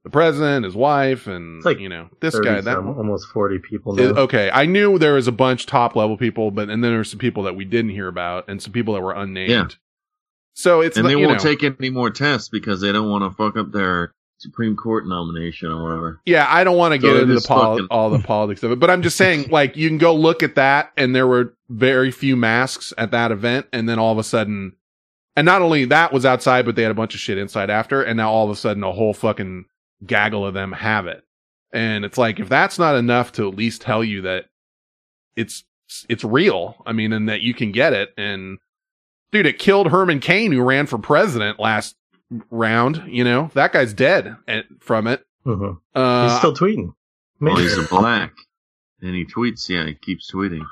the 0.05 0.11
president, 0.11 0.65
his 0.65 0.75
wife, 0.75 1.27
and 1.27 1.65
like 1.65 1.79
you 1.79 1.89
know 1.89 2.09
this 2.21 2.39
guy. 2.39 2.61
That 2.61 2.79
almost 2.79 3.29
forty 3.29 3.59
people. 3.59 3.99
Is- 3.99 4.17
okay, 4.17 4.51
I 4.51 4.67
knew 4.67 4.99
there 4.99 5.15
was 5.15 5.29
a 5.29 5.33
bunch 5.33 5.67
top 5.67 5.97
level 5.97 6.17
people, 6.17 6.51
but 6.51 6.69
and 6.71 6.83
then 6.83 6.91
there 6.91 6.99
were 6.99 7.05
some 7.05 7.19
people 7.19 7.45
that 7.45 7.57
we 7.57 7.65
didn't 7.65 7.91
hear 7.91 8.09
about, 8.09 8.49
and 8.49 8.63
some 8.63 8.73
people 8.73 8.95
that 8.95 9.03
were 9.03 9.15
unnamed. 9.15 9.51
Yeah. 9.51 9.69
So 10.55 10.81
it's 10.81 10.97
and 10.97 11.09
they 11.09 11.17
won't 11.17 11.33
know, 11.33 11.39
take 11.39 11.63
any 11.63 11.91
more 11.91 12.11
tests 12.11 12.49
because 12.49 12.81
they 12.81 12.93
don't 12.93 13.09
want 13.09 13.25
to 13.25 13.31
fuck 13.37 13.57
up 13.57 13.73
their 13.73 14.13
Supreme 14.41 14.75
Court 14.75 15.07
nomination 15.07 15.71
or 15.71 15.83
whatever. 15.83 16.21
Yeah, 16.25 16.47
I 16.49 16.65
don't 16.65 16.77
want 16.79 16.95
to 16.95 17.01
So 17.01 17.07
get 17.07 17.17
into 17.23 17.27
the 17.27 17.35
just 17.35 17.49
pol- 17.49 17.75
fucking- 17.77 17.89
all 17.91 18.09
the 18.11 18.19
politics 18.21 18.63
of 18.63 18.73
it, 18.73 18.79
but 18.81 18.91
I'm 18.91 19.03
just 19.03 19.17
saying, 19.17 19.49
like, 19.51 19.77
you 19.77 19.89
can 19.89 19.99
go 19.99 20.15
look 20.15 20.43
at 20.43 20.55
that, 20.55 20.93
and 20.97 21.15
there 21.15 21.27
were 21.27 21.55
very 21.69 22.11
few 22.11 22.37
masks 22.37 22.93
at 22.97 23.11
that 23.11 23.33
event, 23.33 23.67
and 23.73 23.89
then 23.89 23.99
all 23.99 24.13
of 24.13 24.19
a 24.19 24.25
sudden, 24.25 24.73
and 25.37 25.45
not 25.45 25.63
only 25.63 25.85
that 25.85 26.13
was 26.13 26.25
outside, 26.25 26.65
but 26.65 26.75
they 26.75 26.83
had 26.83 26.91
a 26.91 26.95
bunch 26.95 27.15
of 27.15 27.21
shit 27.21 27.39
inside 27.39 27.69
after, 27.71 28.03
and 28.03 28.17
now 28.17 28.31
all 28.31 28.45
of 28.47 28.51
a 28.51 28.57
sudden, 28.57 28.83
a 28.83 28.93
whole 28.93 29.13
fucking 29.15 29.67
gaggle 30.07 30.47
of 30.47 30.55
them 30.55 30.73
have 30.73 31.07
it, 31.07 31.23
and 31.73 32.05
it's 32.07 32.17
like 32.19 32.41
if 32.41 32.49
that's 32.49 32.79
not 32.79 32.97
enough 32.97 33.33
to 33.33 33.47
at 33.47 33.55
least 33.55 33.83
tell 33.83 34.03
you 34.03 34.23
that 34.23 34.47
it's 35.37 35.65
it's 36.09 36.25
real, 36.25 36.83
I 36.87 36.93
mean, 36.93 37.13
and 37.13 37.29
that 37.29 37.43
you 37.43 37.53
can 37.53 37.73
get 37.73 37.93
it, 37.93 38.15
and 38.17 38.59
dude, 39.33 39.45
it 39.47 39.59
killed 39.59 39.89
Herman 39.91 40.21
Cain 40.21 40.51
who 40.53 40.63
ran 40.63 40.87
for 40.87 40.99
president 40.99 41.61
last 41.61 41.95
round. 42.51 43.03
You 43.07 43.25
know 43.25 43.51
that 43.55 43.73
guy's 43.73 43.93
dead 43.93 44.37
at, 44.49 44.67
from 44.81 45.07
it. 45.07 45.25
Mhm. 45.47 45.79
Uh, 45.95 46.29
He's 46.29 46.39
still 46.39 46.55
tweeting. 46.55 46.95
Well, 47.41 47.57
he's 47.57 47.79
a 47.79 47.83
black, 47.85 48.33
and 49.01 49.15
he 49.15 49.25
tweets. 49.25 49.69
Yeah, 49.69 49.87
he 49.87 49.95
keeps 49.95 50.31
tweeting. 50.31 50.65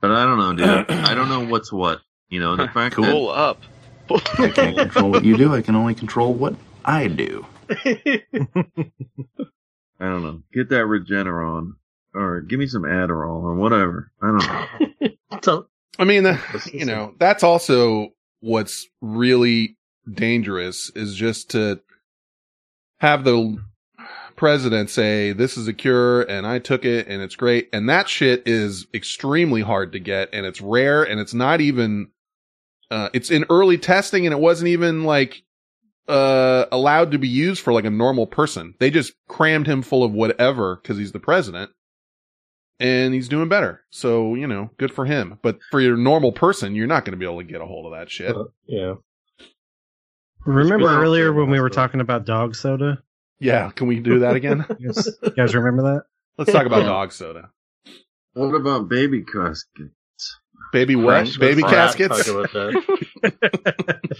But 0.00 0.12
I 0.12 0.24
don't 0.24 0.38
know, 0.38 0.52
dude. 0.54 0.90
I 0.90 1.14
don't 1.14 1.28
know 1.28 1.44
what's 1.46 1.72
what. 1.72 2.00
You 2.28 2.38
know, 2.40 2.56
the 2.56 2.68
fact 2.74 2.94
Cool 2.94 3.28
up. 3.30 3.60
I 4.10 4.48
can't 4.48 4.76
control 4.76 5.10
what 5.10 5.24
you 5.24 5.36
do. 5.36 5.52
I 5.54 5.60
can 5.60 5.74
only 5.74 5.94
control 5.94 6.32
what 6.32 6.54
I 6.84 7.08
do. 7.08 7.44
I 7.68 7.84
don't 10.00 10.22
know. 10.22 10.42
Get 10.52 10.68
that 10.70 10.84
Regeneron, 10.86 11.72
or 12.14 12.40
give 12.42 12.58
me 12.58 12.66
some 12.68 12.82
Adderall, 12.82 13.42
or 13.42 13.54
whatever. 13.54 14.10
I 14.22 14.26
don't 14.26 14.38
know. 15.00 15.08
So 15.42 15.66
I 15.98 16.04
mean, 16.04 16.22
the, 16.24 16.40
you 16.72 16.84
know, 16.84 17.14
that's 17.18 17.42
also 17.44 18.08
what's 18.40 18.88
really 19.00 19.76
dangerous 20.14 20.90
is 20.94 21.14
just 21.14 21.50
to 21.50 21.80
have 23.00 23.24
the 23.24 23.58
president 24.36 24.88
say, 24.88 25.32
this 25.32 25.56
is 25.56 25.68
a 25.68 25.72
cure 25.72 26.22
and 26.22 26.46
I 26.46 26.58
took 26.60 26.84
it 26.84 27.08
and 27.08 27.20
it's 27.20 27.36
great. 27.36 27.68
And 27.72 27.88
that 27.88 28.08
shit 28.08 28.44
is 28.46 28.86
extremely 28.94 29.62
hard 29.62 29.92
to 29.92 29.98
get 29.98 30.30
and 30.32 30.46
it's 30.46 30.60
rare 30.60 31.02
and 31.02 31.20
it's 31.20 31.34
not 31.34 31.60
even, 31.60 32.10
uh, 32.90 33.10
it's 33.12 33.30
in 33.30 33.44
early 33.50 33.78
testing 33.78 34.26
and 34.26 34.32
it 34.32 34.40
wasn't 34.40 34.68
even 34.68 35.04
like, 35.04 35.42
uh, 36.08 36.64
allowed 36.72 37.10
to 37.10 37.18
be 37.18 37.28
used 37.28 37.62
for 37.62 37.72
like 37.72 37.84
a 37.84 37.90
normal 37.90 38.26
person. 38.26 38.74
They 38.78 38.90
just 38.90 39.12
crammed 39.28 39.66
him 39.66 39.82
full 39.82 40.04
of 40.04 40.12
whatever 40.12 40.76
because 40.76 40.96
he's 40.96 41.12
the 41.12 41.20
president 41.20 41.70
and 42.80 43.12
he's 43.12 43.28
doing 43.28 43.48
better. 43.48 43.82
So, 43.90 44.34
you 44.34 44.46
know, 44.46 44.70
good 44.78 44.92
for 44.92 45.04
him. 45.04 45.38
But 45.42 45.58
for 45.70 45.80
your 45.80 45.96
normal 45.96 46.32
person, 46.32 46.74
you're 46.74 46.86
not 46.86 47.04
going 47.04 47.12
to 47.12 47.18
be 47.18 47.26
able 47.26 47.40
to 47.40 47.44
get 47.44 47.60
a 47.60 47.66
hold 47.66 47.86
of 47.86 47.98
that 47.98 48.10
shit. 48.10 48.34
Uh, 48.34 48.44
yeah. 48.66 48.94
Remember 50.48 50.76
It's 50.86 50.90
been 50.90 50.96
out 50.98 51.02
earlier 51.02 51.32
when 51.32 51.50
we 51.50 51.60
were 51.60 51.68
talking 51.70 52.00
about 52.00 52.24
dog 52.24 52.54
soda? 52.56 53.02
Yeah, 53.38 53.70
can 53.70 53.86
we 53.86 54.00
do 54.00 54.20
that 54.20 54.34
again? 54.34 54.64
You 54.78 54.88
guys, 54.92 55.08
you 55.22 55.30
guys 55.30 55.54
remember 55.54 55.82
that? 55.94 56.04
Let's 56.38 56.52
talk 56.52 56.66
about 56.66 56.82
dog 56.86 57.12
soda. 57.12 57.50
What 58.32 58.54
about 58.54 58.88
baby 58.88 59.22
caskets? 59.22 59.92
Baby 60.72 60.96
what? 60.96 61.26
Fresh 61.26 61.36
Baby 61.38 61.62
caskets? 61.62 62.24
Talk 62.26 62.50
about 62.52 62.52
that. 62.52 64.00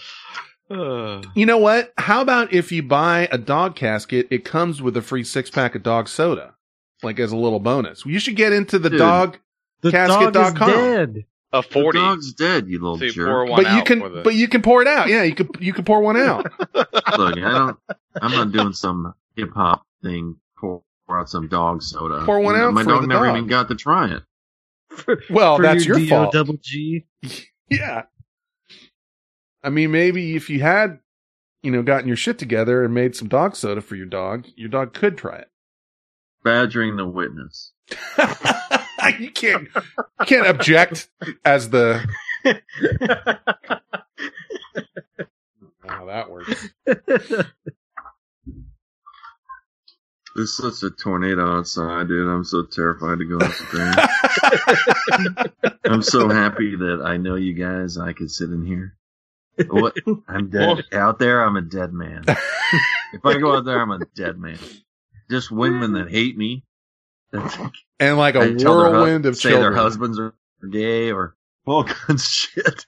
You 0.70 1.46
know 1.46 1.56
what? 1.56 1.94
How 1.96 2.20
about 2.20 2.52
if 2.52 2.70
you 2.72 2.82
buy 2.82 3.26
a 3.32 3.38
dog 3.38 3.74
casket, 3.74 4.26
it 4.30 4.44
comes 4.44 4.82
with 4.82 4.98
a 4.98 5.02
free 5.02 5.24
six 5.24 5.48
pack 5.48 5.74
of 5.74 5.82
dog 5.82 6.09
soda, 6.09 6.56
like 7.02 7.18
as 7.18 7.32
a 7.32 7.36
little 7.38 7.59
bonus. 7.59 8.05
You 8.05 8.18
should 8.18 8.36
get 8.36 8.52
into 8.52 8.78
the 8.78 8.90
Dude, 8.90 8.98
dog 8.98 9.38
The 9.80 9.90
casket.com. 9.92 10.32
dog 10.32 10.68
is 10.68 10.74
dead. 10.74 11.24
A 11.52 11.62
The 11.62 11.68
40. 11.68 11.98
dog's 11.98 12.32
dead, 12.34 12.68
you 12.68 12.78
little 12.80 12.98
So 12.98 13.04
you 13.06 13.12
jerk. 13.12 13.26
pour 13.28 13.46
one 13.46 13.62
But 13.64 13.72
you 13.74 13.82
can, 13.84 13.98
the- 14.00 14.20
but 14.22 14.34
you 14.34 14.48
can 14.48 14.60
pour 14.62 14.82
it 14.82 14.88
out. 14.88 15.08
Yeah, 15.08 15.22
you 15.22 15.34
could, 15.34 15.48
you 15.60 15.72
could 15.72 15.86
pour 15.86 16.00
one 16.02 16.16
out. 16.16 16.44
Look, 16.74 16.88
I 17.08 17.34
don't. 17.40 17.76
I'm 18.20 18.32
not 18.32 18.52
doing 18.52 18.72
some 18.74 19.14
hip 19.34 19.50
hop 19.54 19.82
thing. 20.02 20.36
Pour, 20.58 20.82
pour 21.06 21.20
out 21.20 21.30
some 21.30 21.48
dog 21.48 21.82
soda. 21.82 22.22
Pour 22.26 22.40
one 22.40 22.54
You 22.54 22.60
know, 22.60 22.68
out 22.68 22.74
My 22.74 22.82
for 22.82 22.90
dog 22.90 23.00
the 23.02 23.06
never 23.08 23.26
dog. 23.26 23.36
even 23.36 23.48
got 23.48 23.68
to 23.68 23.74
try 23.76 24.12
it. 24.14 24.22
Well, 25.30 25.56
For 25.56 25.62
that's 25.62 25.86
your 25.86 25.98
DO 25.98 26.08
fault. 26.08 26.32
Double 26.32 26.56
G. 26.60 27.06
Yeah. 27.70 28.04
I 29.62 29.68
mean, 29.70 29.90
maybe 29.90 30.36
if 30.36 30.48
you 30.48 30.60
had, 30.60 31.00
you 31.62 31.70
know, 31.70 31.82
gotten 31.82 32.08
your 32.08 32.16
shit 32.16 32.38
together 32.38 32.82
and 32.84 32.94
made 32.94 33.14
some 33.14 33.28
dog 33.28 33.56
soda 33.56 33.80
for 33.82 33.94
your 33.94 34.06
dog, 34.06 34.46
your 34.56 34.68
dog 34.70 34.94
could 34.94 35.18
try 35.18 35.36
it. 35.36 35.48
Badgering 36.44 36.96
the 36.96 37.06
witness. 37.06 37.72
you 39.18 39.30
can't, 39.30 39.68
you 40.20 40.26
can't 40.26 40.46
object 40.46 41.08
as 41.44 41.70
the. 41.70 42.04
How 45.86 46.04
that 46.06 46.30
works. 46.30 46.68
There's 50.38 50.56
such 50.56 50.84
a 50.84 50.90
tornado 50.90 51.58
outside, 51.58 52.06
dude. 52.06 52.28
I'm 52.28 52.44
so 52.44 52.62
terrified 52.62 53.18
to 53.18 53.24
go 53.24 53.44
outside. 53.44 54.08
I'm 55.84 56.02
so 56.02 56.28
happy 56.28 56.76
that 56.76 57.02
I 57.04 57.16
know 57.16 57.34
you 57.34 57.54
guys. 57.54 57.98
I 57.98 58.12
could 58.12 58.30
sit 58.30 58.50
in 58.50 58.64
here. 58.64 58.94
What? 59.68 59.96
I'm 60.28 60.48
dead. 60.48 60.84
Out 60.92 61.18
there, 61.18 61.42
I'm 61.44 61.56
a 61.56 61.62
dead 61.62 61.92
man. 61.92 62.22
if 63.12 63.24
I 63.24 63.38
go 63.38 63.56
out 63.56 63.64
there, 63.64 63.80
I'm 63.80 63.90
a 63.90 64.04
dead 64.14 64.38
man. 64.38 64.60
Just 65.28 65.50
women 65.50 65.94
that 65.94 66.08
hate 66.08 66.38
me. 66.38 66.62
And 68.00 68.16
like 68.16 68.36
a 68.36 68.40
their 68.40 68.50
hu- 68.50 68.64
whirlwind 68.64 69.26
of 69.26 69.36
say 69.36 69.50
children. 69.50 69.72
their 69.72 69.82
husbands 69.82 70.18
are 70.20 70.34
gay 70.70 71.10
or 71.10 71.34
all 71.66 71.82
kinds 71.84 72.22
of 72.22 72.28
shit. 72.28 72.86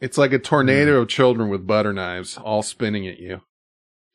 It's 0.00 0.18
like 0.18 0.32
a 0.32 0.38
tornado 0.38 0.96
hmm. 0.96 1.02
of 1.02 1.08
children 1.08 1.48
with 1.48 1.66
butter 1.66 1.92
knives 1.92 2.36
all 2.36 2.62
spinning 2.62 3.06
at 3.06 3.18
you. 3.18 3.40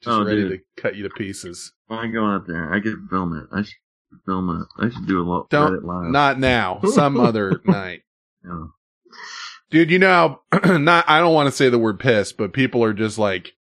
Just 0.04 0.16
Oh, 0.16 0.24
ready 0.24 0.42
dude. 0.42 0.52
to 0.52 0.82
cut 0.82 0.96
you 0.96 1.04
to 1.04 1.10
pieces. 1.10 1.74
When 1.88 2.00
I 2.00 2.08
go 2.08 2.24
out 2.26 2.46
there, 2.46 2.72
I 2.72 2.80
could 2.80 3.08
film 3.10 3.34
it. 3.36 3.48
I 3.52 3.64
should 3.64 3.74
film 4.26 4.50
it. 4.62 4.84
I 4.84 4.90
should 4.90 5.08
do 5.08 5.22
a 5.22 5.24
lot. 5.24 5.50
Don't, 5.50 5.84
live. 5.84 6.12
not 6.12 6.40
now. 6.40 6.82
Some 6.92 7.20
other 7.20 7.62
night. 7.66 8.04
Yeah. 8.46 8.66
Dude, 9.72 9.90
you 9.92 10.00
know, 10.00 10.42
not, 10.66 11.06
I 11.10 11.20
don't 11.20 11.34
want 11.34 11.48
to 11.48 11.56
say 11.56 11.70
the 11.70 11.80
word 11.80 12.00
piss, 12.00 12.32
but 12.32 12.54
people 12.54 12.84
are 12.84 12.94
just 12.94 13.18
like, 13.18 13.54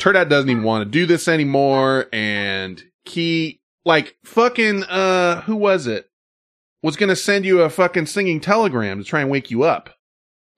Turd 0.00 0.16
Hat 0.16 0.28
doesn't 0.28 0.48
even 0.48 0.62
want 0.62 0.84
to 0.84 0.90
do 0.90 1.06
this 1.06 1.28
anymore. 1.28 2.06
And 2.12 2.82
he, 3.04 3.57
like, 3.88 4.16
fucking, 4.22 4.84
uh, 4.84 5.40
who 5.40 5.56
was 5.56 5.86
it? 5.86 6.08
Was 6.82 6.96
going 6.96 7.08
to 7.08 7.16
send 7.16 7.44
you 7.44 7.62
a 7.62 7.70
fucking 7.70 8.06
singing 8.06 8.40
telegram 8.40 8.98
to 8.98 9.04
try 9.04 9.20
and 9.20 9.30
wake 9.30 9.50
you 9.50 9.64
up. 9.64 9.90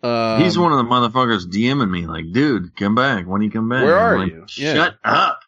Um, 0.02 0.42
He's 0.42 0.58
one 0.58 0.72
of 0.72 0.78
the 0.78 0.84
motherfuckers 0.84 1.46
DMing 1.46 1.90
me 1.90 2.06
like, 2.06 2.32
dude, 2.32 2.76
come 2.76 2.94
back. 2.94 3.26
When 3.26 3.40
you 3.40 3.50
come 3.50 3.68
back? 3.68 3.84
Where 3.84 3.98
I'm 3.98 4.04
are 4.04 4.18
like, 4.18 4.32
you? 4.32 4.46
Yeah. 4.56 4.74
Shut 4.74 4.94
up. 5.04 5.40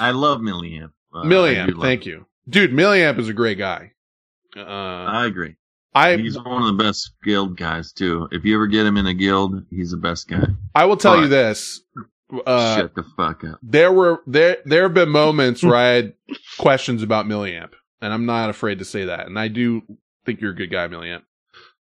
I 0.00 0.10
love 0.12 0.40
Milliamp. 0.40 0.90
Uh, 1.12 1.22
Milliamp, 1.22 1.80
thank 1.80 2.04
him. 2.06 2.12
you. 2.12 2.26
Dude, 2.48 2.72
Milliamp 2.72 3.18
is 3.18 3.28
a 3.28 3.32
great 3.32 3.58
guy. 3.58 3.92
Uh, 4.56 4.62
I 4.62 5.26
agree. 5.26 5.56
I, 5.94 6.16
He's 6.16 6.36
one 6.38 6.62
of 6.62 6.76
the 6.76 6.82
best 6.82 7.12
guild 7.22 7.56
guys 7.56 7.92
too. 7.92 8.28
If 8.32 8.44
you 8.44 8.54
ever 8.54 8.66
get 8.66 8.86
him 8.86 8.96
in 8.96 9.06
a 9.06 9.14
guild, 9.14 9.64
he's 9.70 9.90
the 9.90 9.96
best 9.96 10.28
guy. 10.28 10.46
I 10.74 10.84
will 10.86 10.96
tell 10.96 11.20
you 11.20 11.28
this. 11.28 11.80
Uh, 12.46 12.76
Shut 12.76 12.94
the 12.94 13.04
fuck 13.16 13.44
up. 13.44 13.58
there 13.62 13.92
were 13.92 14.20
there 14.26 14.58
there 14.64 14.82
have 14.84 14.94
been 14.94 15.08
moments 15.10 15.62
where 15.62 15.76
I 15.76 15.86
had 15.88 16.14
questions 16.58 17.02
about 17.02 17.26
Milliamp, 17.26 17.70
and 18.00 18.12
I'm 18.12 18.26
not 18.26 18.50
afraid 18.50 18.80
to 18.80 18.84
say 18.84 19.04
that. 19.04 19.26
And 19.26 19.38
I 19.38 19.48
do 19.48 19.82
think 20.24 20.40
you're 20.40 20.50
a 20.50 20.54
good 20.56 20.70
guy, 20.72 20.88
Milliamp. 20.88 21.22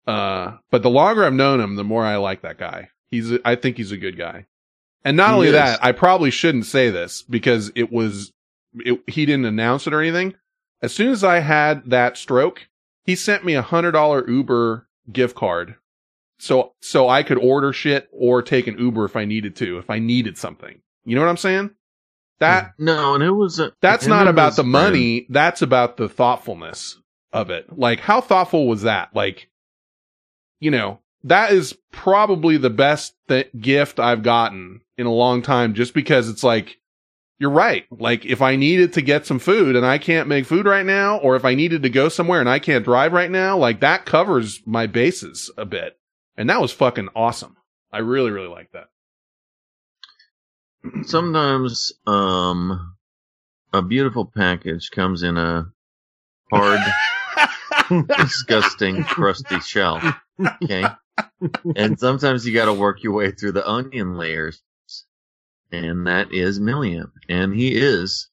Uh, 0.06 0.58
but 0.72 0.84
the 0.84 0.90
longer 0.90 1.24
I've 1.24 1.34
known 1.34 1.60
him, 1.60 1.76
the 1.76 1.84
more 1.84 2.04
I 2.04 2.18
like 2.18 2.42
that 2.42 2.58
guy. 2.58 2.90
He's 3.10 3.32
a, 3.32 3.40
I 3.48 3.56
think 3.56 3.78
he's 3.78 3.92
a 3.92 3.98
good 3.98 4.18
guy. 4.18 4.46
And 5.06 5.16
not 5.16 5.30
He 5.30 5.34
only 5.36 5.48
is. 5.48 5.54
that, 5.54 5.80
I 5.84 5.92
probably 5.94 6.32
shouldn't 6.32 6.66
say 6.66 6.90
this 6.90 7.22
because 7.22 7.72
it 7.76 7.92
was 7.92 8.34
it, 8.76 9.02
he 9.08 9.26
didn't 9.26 9.46
announce 9.46 9.88
it 9.88 9.94
or 9.94 10.02
anything. 10.02 10.36
As 10.82 10.94
soon 10.94 11.10
as 11.12 11.24
I 11.24 11.40
had 11.40 11.90
that 11.90 12.18
stroke, 12.18 12.68
he 13.06 13.16
sent 13.16 13.46
me 13.46 13.54
a 13.54 13.62
hundred 13.62 13.92
dollar 13.94 14.30
Uber 14.30 14.88
gift 15.12 15.36
card 15.36 15.76
so 16.40 16.74
so 16.82 17.10
I 17.10 17.24
could 17.24 17.38
order 17.38 17.74
shit 17.74 18.10
or 18.12 18.42
take 18.42 18.68
an 18.68 18.78
Uber 18.78 19.06
if 19.06 19.16
I 19.16 19.26
needed 19.26 19.56
to, 19.58 19.78
if 19.78 19.90
I 19.90 20.00
needed 20.00 20.38
something. 20.38 20.82
You 21.06 21.16
know 21.16 21.22
what 21.22 21.30
I'm 21.30 21.38
saying? 21.38 21.72
That 22.40 22.66
mm. 22.66 22.72
No, 22.80 23.16
and 23.16 23.24
it 23.24 23.32
was 23.32 23.60
a, 23.60 23.74
that's 23.82 24.08
not 24.08 24.28
about 24.28 24.56
the 24.56 24.64
money, 24.64 25.26
that's 25.30 25.62
about 25.62 25.98
the 25.98 26.10
thoughtfulness 26.10 26.98
of 27.34 27.50
it. 27.50 27.78
Like 27.78 28.00
how 28.00 28.22
thoughtful 28.22 28.68
was 28.68 28.84
that? 28.84 29.16
Like 29.16 29.50
you 30.60 30.72
know, 30.72 31.00
that 31.24 31.52
is 31.52 31.78
probably 31.92 32.58
the 32.58 32.70
best 32.70 33.16
th- 33.28 33.50
gift 33.60 34.00
I've 34.00 34.24
gotten 34.24 34.82
in 34.98 35.06
a 35.06 35.14
long 35.14 35.42
time 35.42 35.74
just 35.74 35.94
because 35.94 36.30
it's 36.30 36.44
like 36.44 36.78
you're 37.40 37.52
right. 37.52 37.86
Like 37.92 38.26
if 38.26 38.42
I 38.42 38.56
needed 38.56 38.94
to 38.94 39.02
get 39.02 39.26
some 39.26 39.40
food 39.40 39.76
and 39.76 39.86
I 39.86 39.98
can't 39.98 40.28
make 40.28 40.46
food 40.46 40.66
right 40.66 40.86
now 40.86 41.18
or 41.18 41.36
if 41.36 41.46
I 41.46 41.56
needed 41.56 41.84
to 41.84 41.90
go 41.90 42.10
somewhere 42.10 42.40
and 42.40 42.50
I 42.50 42.60
can't 42.60 42.86
drive 42.86 43.14
right 43.14 43.30
now, 43.30 43.58
like 43.58 43.80
that 43.82 44.06
covers 44.06 44.62
my 44.66 44.88
bases 44.88 45.52
a 45.58 45.66
bit. 45.66 45.98
And 46.38 46.50
that 46.50 46.62
was 46.62 46.72
fucking 46.72 47.10
awesome. 47.16 47.56
I 47.92 48.00
really, 48.00 48.32
really 48.32 48.48
like 48.48 48.72
that. 48.74 48.88
Sometimes, 51.08 51.94
um, 52.06 52.96
a 53.74 53.82
beautiful 53.82 54.26
package 54.26 54.90
comes 54.92 55.24
in 55.24 55.38
a 55.38 55.66
hard, 56.52 56.80
disgusting, 58.18 59.04
crusty 59.04 59.60
shell. 59.60 60.02
Okay. 60.64 60.86
And 61.76 62.00
sometimes 62.00 62.46
you 62.46 62.54
gotta 62.54 62.74
work 62.74 63.04
your 63.04 63.14
way 63.14 63.32
through 63.32 63.54
the 63.54 63.68
onion 63.68 64.18
layers. 64.18 64.62
And 65.72 66.08
that 66.08 66.32
is 66.32 66.60
Milliamp. 66.60 67.12
And 67.28 67.54
he 67.54 67.76
is 67.76 68.30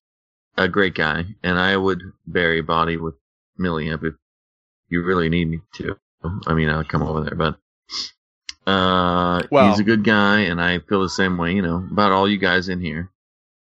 a 0.56 0.68
great 0.68 0.94
guy. 0.94 1.24
And 1.42 1.58
I 1.58 1.76
would 1.76 2.02
bury 2.26 2.60
body 2.60 2.96
with 2.96 3.14
Milliamp 3.58 4.04
if 4.04 4.14
you 4.88 5.02
really 5.02 5.28
need 5.28 5.50
me 5.50 5.60
to. 5.74 5.96
I 6.46 6.54
mean, 6.54 6.68
I'll 6.70 6.84
come 6.84 7.02
over 7.02 7.22
there, 7.22 7.34
but, 7.34 7.56
uh, 8.66 9.42
Well- 9.50 9.70
he's 9.70 9.78
a 9.80 9.84
good 9.84 10.04
guy 10.04 10.40
and 10.40 10.60
I 10.60 10.78
feel 10.80 11.02
the 11.02 11.08
same 11.08 11.36
way, 11.36 11.52
you 11.54 11.62
know, 11.62 11.86
about 11.90 12.12
all 12.12 12.28
you 12.28 12.38
guys 12.38 12.68
in 12.68 12.80
here. 12.80 13.10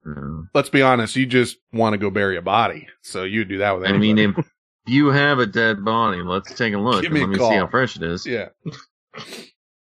Uh, 0.06 0.42
Let's 0.54 0.68
be 0.68 0.82
honest, 0.82 1.16
you 1.16 1.24
just 1.26 1.56
want 1.72 1.94
to 1.94 1.98
go 1.98 2.10
bury 2.10 2.36
a 2.36 2.42
body. 2.42 2.86
So 3.02 3.24
you 3.24 3.44
do 3.44 3.58
that 3.58 3.78
with 3.78 3.88
I 3.88 3.92
mean, 3.96 4.18
if 4.18 4.36
you 4.86 5.08
have 5.08 5.38
a 5.38 5.46
dead 5.46 5.82
body, 5.84 6.20
let's 6.22 6.52
take 6.54 6.74
a 6.74 6.78
look. 6.78 7.00
Give 7.02 7.10
and 7.12 7.14
me 7.14 7.20
let 7.20 7.26
a 7.28 7.32
me 7.32 7.38
call. 7.38 7.50
see 7.50 7.56
how 7.56 7.66
fresh 7.68 7.96
it 7.96 8.02
is. 8.02 8.26
yeah. 8.26 8.48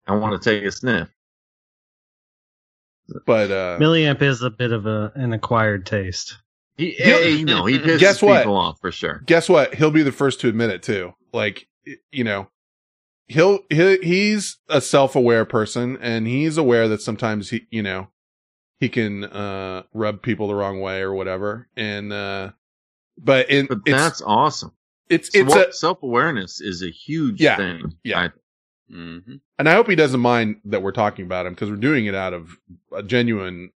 I 0.07 0.15
want 0.15 0.39
to 0.39 0.49
take 0.49 0.63
a 0.63 0.71
sniff. 0.71 1.07
But, 3.25 3.51
uh, 3.51 3.77
Milliamp 3.79 4.21
is 4.21 4.41
a 4.43 4.49
bit 4.49 4.71
of 4.71 4.85
a, 4.85 5.11
an 5.15 5.33
acquired 5.33 5.85
taste. 5.85 6.37
He, 6.77 6.91
hey, 6.97 7.43
no, 7.43 7.65
he 7.65 7.79
pisses 7.79 7.99
Guess 7.99 8.21
what? 8.21 8.41
people 8.43 8.55
off 8.57 8.77
for 8.79 8.91
sure. 8.91 9.21
guess 9.25 9.49
what? 9.49 9.73
He'll 9.73 9.89
be 9.91 10.03
the 10.03 10.11
first 10.11 10.39
to 10.41 10.47
admit 10.49 10.69
it 10.69 10.83
too. 10.83 11.13
Like, 11.33 11.67
you 12.11 12.23
know, 12.23 12.47
he'll, 13.31 13.59
he, 13.69 13.97
he's 13.97 14.57
a 14.69 14.81
self-aware 14.81 15.45
person 15.45 15.97
and 16.01 16.27
he's 16.27 16.57
aware 16.57 16.87
that 16.87 17.01
sometimes 17.01 17.49
he, 17.49 17.67
you 17.71 17.81
know, 17.83 18.09
he 18.79 18.89
can, 18.89 19.23
uh, 19.25 19.83
rub 19.93 20.21
people 20.21 20.47
the 20.47 20.55
wrong 20.55 20.79
way 20.81 21.01
or 21.01 21.13
whatever. 21.13 21.67
And, 21.75 22.11
uh, 22.13 22.51
but 23.17 23.49
in, 23.49 23.67
But 23.67 23.79
it's, 23.85 23.97
that's 23.97 24.21
awesome. 24.21 24.73
it's, 25.09 25.29
it's 25.33 25.53
a, 25.55 25.71
self 25.73 26.01
awareness 26.03 26.61
is 26.61 26.81
a 26.83 26.89
huge 26.89 27.39
Yeah, 27.41 27.57
thing. 27.57 27.95
yeah. 28.03 28.19
I- 28.19 28.29
Mm-hmm. 28.93 29.35
and 29.57 29.69
I 29.69 29.71
hope 29.73 29.87
he 29.87 29.95
doesn't 29.95 30.19
mind 30.19 30.57
that 30.65 30.81
we're 30.83 30.91
talking 30.91 31.23
about 31.23 31.45
him 31.45 31.53
because 31.53 31.69
we're 31.69 31.77
doing 31.77 32.07
it 32.07 32.13
out 32.15 32.33
of 32.33 32.57
a 32.93 33.01
genuine 33.01 33.71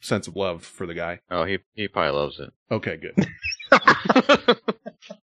sense 0.00 0.28
of 0.28 0.36
love 0.36 0.62
for 0.64 0.86
the 0.86 0.94
guy. 0.94 1.18
Oh, 1.28 1.42
he 1.44 1.58
he 1.74 1.88
probably 1.88 2.12
loves 2.16 2.38
it. 2.38 2.52
Okay, 2.70 2.96
good. 2.96 3.16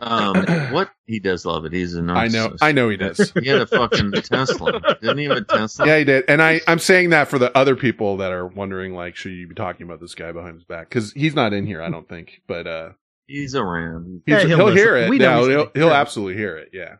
um, 0.00 0.44
what 0.72 0.90
he 1.06 1.20
does 1.20 1.44
love 1.44 1.64
it. 1.64 1.72
He's 1.72 1.94
a 1.94 2.00
narcissist. 2.00 2.16
I 2.16 2.28
know, 2.28 2.56
I 2.62 2.72
know 2.72 2.88
he 2.88 2.96
does. 2.96 3.32
He 3.40 3.48
had 3.48 3.60
a 3.60 3.66
fucking 3.66 4.12
Tesla. 4.12 4.80
Didn't 5.00 5.18
he 5.18 5.24
have 5.24 5.36
a 5.36 5.44
Tesla? 5.44 5.86
Yeah, 5.86 5.98
he 5.98 6.04
did. 6.04 6.24
And 6.28 6.42
I, 6.42 6.60
I'm 6.66 6.78
saying 6.78 7.10
that 7.10 7.28
for 7.28 7.38
the 7.38 7.56
other 7.56 7.76
people 7.76 8.16
that 8.18 8.32
are 8.32 8.46
wondering, 8.46 8.94
like, 8.94 9.16
should 9.16 9.32
you 9.32 9.46
be 9.46 9.54
talking 9.54 9.84
about 9.84 10.00
this 10.00 10.14
guy 10.14 10.32
behind 10.32 10.54
his 10.54 10.64
back? 10.64 10.88
Because 10.88 11.12
he's 11.12 11.34
not 11.34 11.52
in 11.52 11.66
here, 11.66 11.82
I 11.82 11.90
don't 11.90 12.08
think. 12.08 12.40
But 12.46 12.66
uh, 12.66 12.90
He's 13.26 13.54
around. 13.54 14.22
he's, 14.26 14.32
Yeah, 14.32 14.44
he'll, 14.44 14.56
he'll 14.56 14.74
hear 14.74 14.96
it. 14.96 15.08
We 15.08 15.18
know 15.18 15.30
Yeah, 15.30 15.38
he's 15.38 15.48
he'll, 15.48 15.70
he'll 15.74 15.94
absolutely 15.94 16.34
hear 16.34 16.56
it. 16.56 16.70
Yeah. 16.72 16.96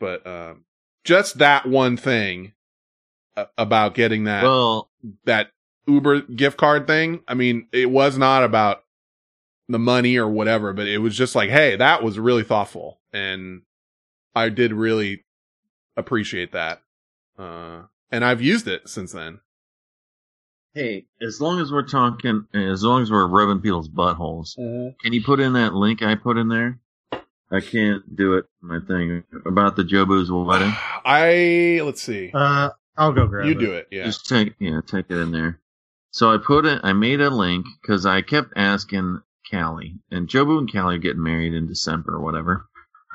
But 0.00 0.26
um, 0.26 0.64
just 1.04 1.38
that 1.38 1.64
one 1.66 1.96
thing 1.96 2.54
uh, 3.36 3.44
about 3.56 3.94
getting 3.94 4.24
that 4.24 4.42
Well, 4.42 4.90
that 5.24 5.50
Uber 5.86 6.22
gift 6.22 6.56
card 6.56 6.88
thing. 6.88 7.20
I 7.28 7.34
mean, 7.34 7.68
it 7.72 7.88
was 7.90 8.18
not 8.18 8.42
about 8.42 8.82
the 9.68 9.78
money 9.78 10.16
or 10.16 10.28
whatever, 10.28 10.72
but 10.72 10.86
it 10.86 10.98
was 10.98 11.16
just 11.16 11.34
like, 11.34 11.50
hey, 11.50 11.76
that 11.76 12.02
was 12.02 12.18
really 12.18 12.44
thoughtful, 12.44 13.00
and 13.12 13.62
I 14.34 14.48
did 14.48 14.72
really 14.72 15.24
appreciate 15.96 16.52
that. 16.52 16.82
Uh, 17.38 17.82
and 18.10 18.24
I've 18.24 18.42
used 18.42 18.68
it 18.68 18.88
since 18.88 19.12
then. 19.12 19.40
hey, 20.74 21.06
as 21.20 21.40
long 21.40 21.60
as 21.60 21.70
we're 21.70 21.86
talking, 21.86 22.46
as 22.54 22.82
long 22.82 23.02
as 23.02 23.10
we're 23.10 23.26
rubbing 23.26 23.60
people's 23.60 23.88
buttholes, 23.88 24.54
can 24.56 25.12
you 25.12 25.22
put 25.22 25.40
in 25.40 25.52
that 25.54 25.74
link 25.74 26.02
I 26.02 26.14
put 26.14 26.36
in 26.38 26.48
there? 26.48 26.78
I 27.50 27.60
can't 27.60 28.16
do 28.16 28.34
it. 28.34 28.46
My 28.62 28.80
thing 28.80 29.24
about 29.44 29.76
the 29.76 29.82
Jobu's 29.84 30.30
wedding. 30.30 30.72
I 31.04 31.80
let's 31.84 32.02
see. 32.02 32.30
Uh, 32.32 32.70
I'll 32.96 33.12
go 33.12 33.26
grab 33.26 33.46
it. 33.46 33.48
you 33.48 33.52
it. 33.54 33.58
do 33.58 33.72
it, 33.72 33.88
yeah. 33.90 34.04
Just 34.04 34.26
take 34.26 34.54
yeah, 34.58 34.80
take 34.86 35.06
it 35.10 35.18
in 35.18 35.32
there. 35.32 35.60
So 36.10 36.32
I 36.32 36.38
put 36.38 36.64
it. 36.66 36.80
I 36.82 36.92
made 36.92 37.20
a 37.20 37.30
link 37.30 37.66
because 37.80 38.04
I 38.06 38.22
kept 38.22 38.52
asking 38.56 39.20
Callie, 39.52 39.96
and 40.10 40.28
Jobu 40.28 40.58
and 40.58 40.72
Callie 40.72 40.96
are 40.96 40.98
getting 40.98 41.22
married 41.22 41.54
in 41.54 41.66
December 41.68 42.14
or 42.14 42.20
whatever. 42.20 42.66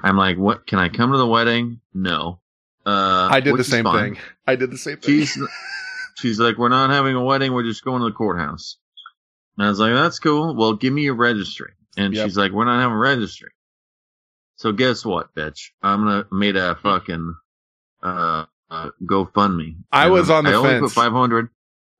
I'm 0.04 0.18
like, 0.18 0.38
what? 0.38 0.68
Can 0.68 0.80
I 0.80 0.90
come 0.90 1.12
to 1.12 1.18
the 1.18 1.28
wedding? 1.28 1.82
No. 1.94 2.40
Uh, 2.86 3.28
I 3.32 3.40
did 3.42 3.58
the 3.58 3.64
same 3.64 3.84
fine. 3.84 4.16
thing. 4.16 4.24
I 4.46 4.56
did 4.56 4.72
the 4.72 4.78
same 4.78 4.98
thing. 4.98 5.20
She's 5.22 5.38
she's 6.16 6.40
like, 6.40 6.58
we're 6.58 6.70
not 6.70 6.90
having 6.92 7.16
a 7.16 7.24
wedding. 7.24 7.54
We're 7.54 7.64
just 7.64 7.84
going 7.84 8.02
to 8.02 8.06
the 8.06 8.12
courthouse. 8.16 8.78
And 9.58 9.66
I 9.66 9.70
was 9.70 9.80
like, 9.80 9.94
that's 9.94 10.20
cool. 10.20 10.56
Well, 10.56 10.74
give 10.76 10.94
me 10.94 11.02
your 11.04 11.16
registry. 11.16 11.72
And 11.98 12.14
Yep. 12.14 12.26
she's 12.26 12.38
like, 12.38 12.52
we're 12.52 12.66
not 12.66 12.80
having 12.80 12.96
a 12.96 13.00
registry. 13.00 13.50
So 14.58 14.72
guess 14.72 15.04
what, 15.06 15.34
bitch? 15.36 15.70
I'm 15.82 16.04
gonna 16.06 16.26
made 16.32 16.56
a 16.56 16.76
fucking 16.76 17.36
uh, 18.04 18.46
uh 18.70 18.90
GoFundMe. 19.04 19.78
I 19.92 20.06
And 20.06 20.14
was 20.14 20.30
on 20.30 20.44
the 20.46 20.52
I 20.52 20.54
only 20.54 20.70
fence. 20.70 20.82
put 20.82 20.92
five 20.92 21.12
hundred. 21.12 21.50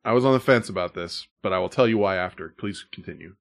I 0.06 0.14
was 0.14 0.24
on 0.24 0.34
the 0.34 0.40
fence 0.40 0.70
about 0.70 0.94
this, 0.94 1.28
but 1.44 1.52
I 1.52 1.60
will 1.60 1.70
tell 1.70 1.88
you 1.88 1.98
why 1.98 2.16
after. 2.16 2.50
Please 2.58 2.86
continue. 2.92 3.36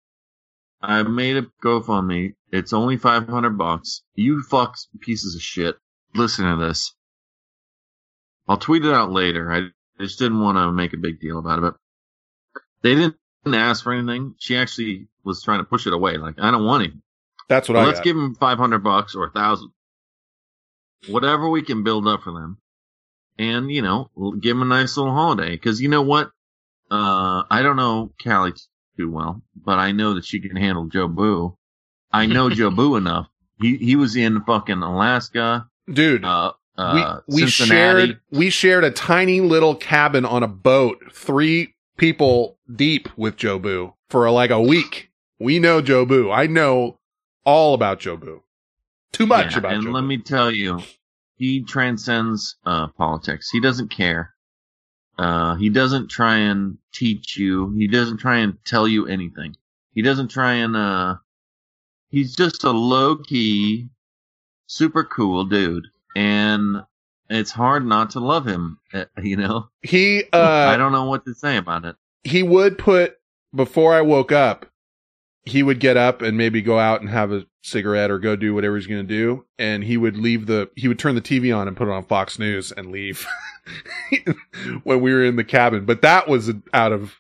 I 0.87 1.03
made 1.03 1.37
a 1.37 1.43
GoFundMe. 1.65 2.35
It's 2.53 2.73
only 2.73 2.97
five 2.97 3.29
hundred 3.29 3.59
bucks. 3.59 4.03
You 4.15 4.43
fucks 4.49 4.87
pieces 5.01 5.35
of 5.35 5.43
shit. 5.43 5.77
Listen 6.15 6.45
to 6.47 6.65
this. 6.65 6.95
I'll 8.49 8.57
tweet 8.59 8.85
it 8.85 8.93
out 8.95 9.11
later. 9.11 9.53
I 9.53 9.69
just 10.03 10.19
didn't 10.19 10.41
want 10.41 10.57
to 10.57 10.71
make 10.73 10.93
a 10.93 10.99
big 10.99 11.21
deal 11.21 11.39
about 11.39 11.59
it. 11.59 11.63
But 11.63 11.75
they 12.83 12.95
didn't 12.95 13.17
ask 13.47 13.83
for 13.83 13.93
anything. 13.93 14.35
She 14.39 14.57
actually 14.57 15.09
was 15.25 15.43
trying 15.43 15.59
to 15.59 15.65
push 15.65 15.87
it 15.87 15.93
away. 15.93 16.17
Like 16.19 16.37
I 16.39 16.51
don't 16.53 16.65
want 16.65 16.85
it. 16.85 16.93
That's 17.49 17.69
what 17.69 17.75
Well, 17.75 17.83
I 17.85 17.87
let's 17.87 17.99
got. 17.99 18.05
give 18.05 18.17
five 18.39 18.59
hundred 18.59 18.85
bucks 18.85 19.15
or 19.15 19.27
a 19.27 19.31
thousand, 19.31 19.71
whatever 21.09 21.49
we 21.49 21.63
can 21.63 21.83
build 21.85 22.07
up 22.07 22.23
for 22.23 22.33
them, 22.33 22.59
and 23.39 23.71
you 23.71 23.83
know, 23.83 24.11
we'll 24.15 24.33
give 24.33 24.57
them 24.57 24.71
a 24.71 24.75
nice 24.75 24.97
little 24.97 25.13
holiday. 25.13 25.51
Because 25.51 25.81
you 25.81 25.89
know 25.89 26.03
what, 26.03 26.31
uh, 26.91 27.43
I 27.51 27.63
don't 27.63 27.77
know 27.77 28.13
Callie 28.23 28.53
too 28.97 29.11
well, 29.11 29.43
but 29.65 29.79
I 29.79 29.93
know 29.93 30.15
that 30.15 30.25
she 30.25 30.41
can 30.41 30.57
handle 30.57 30.87
Jobu. 30.89 31.57
I 32.13 32.27
know 32.27 32.49
Jobu 32.51 32.97
enough. 32.99 33.27
He 33.61 33.77
he 33.77 33.97
was 33.97 34.17
in 34.17 34.43
fucking 34.45 34.83
Alaska, 34.83 35.69
Dude, 35.91 36.25
uh, 36.25 36.53
uh, 36.77 37.21
we 37.29 37.43
we 37.45 37.47
shared 37.49 38.21
we 38.31 38.51
shared 38.51 38.85
a 38.85 38.91
tiny 38.91 39.41
little 39.41 39.75
cabin 39.75 40.25
on 40.25 40.43
a 40.43 40.49
boat, 40.49 41.03
three 41.13 41.75
people 41.97 42.59
deep 42.75 43.09
with 43.17 43.37
Jobu 43.37 43.95
for 44.11 44.31
like 44.31 44.51
a 44.51 44.61
week. 44.61 45.11
We 45.39 45.59
know 45.59 45.81
Jobu. 45.81 46.35
I 46.35 46.47
know 46.47 46.99
all 47.45 47.73
about 47.75 48.01
Jobu. 48.01 48.41
Too 49.13 49.27
much 49.27 49.53
Yeah, 49.53 49.59
about 49.59 49.75
and 49.75 49.85
Jobu. 49.85 49.95
let 49.95 50.05
me 50.05 50.19
tell 50.19 50.51
you, 50.51 50.83
he 51.37 51.63
transcends 51.63 52.57
uh, 52.67 52.89
politics. 52.89 53.49
He 53.51 53.61
doesn't 53.61 53.89
care. 53.91 54.35
Uh, 55.19 55.55
he 55.57 55.69
doesn't 55.71 56.09
try 56.09 56.37
and 56.37 56.79
teach 56.93 57.37
you. 57.37 57.73
He 57.73 57.87
doesn't 57.87 58.19
try 58.19 58.39
and 58.39 58.59
tell 58.65 58.87
you 58.87 59.07
anything. 59.07 59.57
He 59.95 60.03
doesn't 60.03 60.29
try 60.29 60.55
and. 60.55 60.77
Uh, 60.77 61.17
he's 62.11 62.37
just 62.37 62.65
a 62.65 62.71
low 62.71 63.17
key, 63.17 63.89
super 64.67 65.05
cool 65.05 65.45
dude, 65.45 65.87
and 66.15 66.83
it's 67.31 67.51
hard 67.51 67.85
not 67.87 68.11
to 68.11 68.21
love 68.21 68.47
him. 68.47 68.79
uh, 68.93 69.05
You 69.23 69.37
know, 69.37 69.69
he 69.83 70.25
uh 70.33 70.67
I 70.69 70.77
don't 70.77 70.93
know 70.93 71.05
what 71.07 71.25
to 71.27 71.35
say 71.35 71.57
about 71.57 71.85
it. 71.85 71.97
he 72.25 72.43
would 72.43 72.79
put 72.79 73.17
before 73.55 73.95
I 73.95 74.03
woke 74.03 74.33
up, 74.33 74.67
he 75.47 75.63
would 75.63 75.81
get 75.81 75.97
up 75.97 76.23
and 76.23 76.37
maybe 76.37 76.61
go 76.61 76.79
out 76.79 77.01
and 77.01 77.09
have 77.09 77.33
a 77.33 77.47
cigarette 77.63 78.11
or 78.11 78.19
go 78.19 78.37
do 78.37 78.53
whatever 78.53 78.77
he's 78.77 78.87
going 78.87 79.07
to 79.07 79.09
do, 79.09 79.47
and 79.59 79.83
he 79.85 79.97
would 79.97 80.17
leave 80.19 80.47
the 80.47 80.69
he 80.77 80.89
would 80.89 80.99
turn 80.99 81.15
the 81.15 81.21
TV 81.23 81.57
on 81.57 81.69
and 81.69 81.77
put 81.77 81.89
it 81.89 81.93
on 81.93 82.05
Fox 82.05 82.39
News 82.39 82.73
and 82.73 82.91
leave 82.91 83.27
when 84.83 85.01
we 85.01 85.13
were 85.15 85.25
in 85.25 85.37
the 85.37 85.45
cabin. 85.45 85.85
But 85.85 86.03
that 86.03 86.29
was 86.29 86.51
out 86.75 86.93
of 86.93 87.15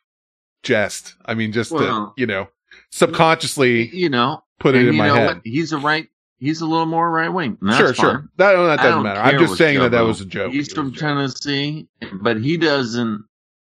jest. 0.62 1.15
I 1.24 1.35
mean, 1.35 1.53
just 1.53 1.70
to, 1.70 2.12
you 2.16 2.27
know, 2.27 2.48
subconsciously 2.90 3.89
You 3.97 4.09
know, 4.11 4.43
put 4.59 4.74
it 4.74 4.81
in 4.81 4.86
you 4.86 4.93
my 4.94 5.09
know 5.09 5.15
head. 5.15 5.27
what? 5.36 5.40
He's 5.44 5.73
a 5.73 5.78
right. 5.78 6.09
He's 6.39 6.61
a 6.61 6.66
little 6.66 6.86
more 6.86 7.11
right 7.11 7.31
wing. 7.32 7.57
Sure, 7.77 7.94
sure. 7.94 8.28
That, 8.36 8.57
that 8.57 8.77
doesn't 8.82 9.03
matter. 9.03 9.20
I'm 9.20 9.39
just 9.39 9.57
saying 9.57 9.78
that 9.78 9.93
that 9.93 10.03
was 10.03 10.20
a 10.20 10.27
joke. 10.27 10.53
He's 10.53 10.70
from 10.70 10.93
Tennessee, 10.93 11.89
but 12.20 12.39
he 12.40 12.59
doesn't. 12.59 13.24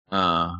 Uh, 0.09 0.53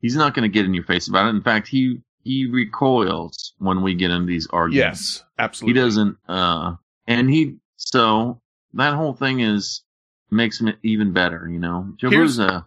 he's 0.00 0.16
not 0.16 0.34
going 0.34 0.44
to 0.44 0.52
get 0.52 0.64
in 0.64 0.72
your 0.72 0.84
face 0.84 1.08
about 1.08 1.26
it. 1.26 1.30
In 1.30 1.42
fact, 1.42 1.68
he 1.68 2.00
he 2.22 2.46
recoils 2.46 3.54
when 3.58 3.82
we 3.82 3.94
get 3.94 4.10
into 4.10 4.26
these 4.26 4.46
arguments. 4.50 5.18
Yes, 5.18 5.24
absolutely. 5.38 5.80
He 5.80 5.84
doesn't. 5.86 6.16
Uh, 6.28 6.74
and 7.06 7.30
he 7.30 7.56
so 7.76 8.40
that 8.74 8.94
whole 8.94 9.14
thing 9.14 9.40
is 9.40 9.82
makes 10.30 10.60
him 10.60 10.74
even 10.82 11.12
better. 11.12 11.48
You 11.48 11.58
know, 11.58 11.94
Jobu's 12.00 12.38
a 12.38 12.66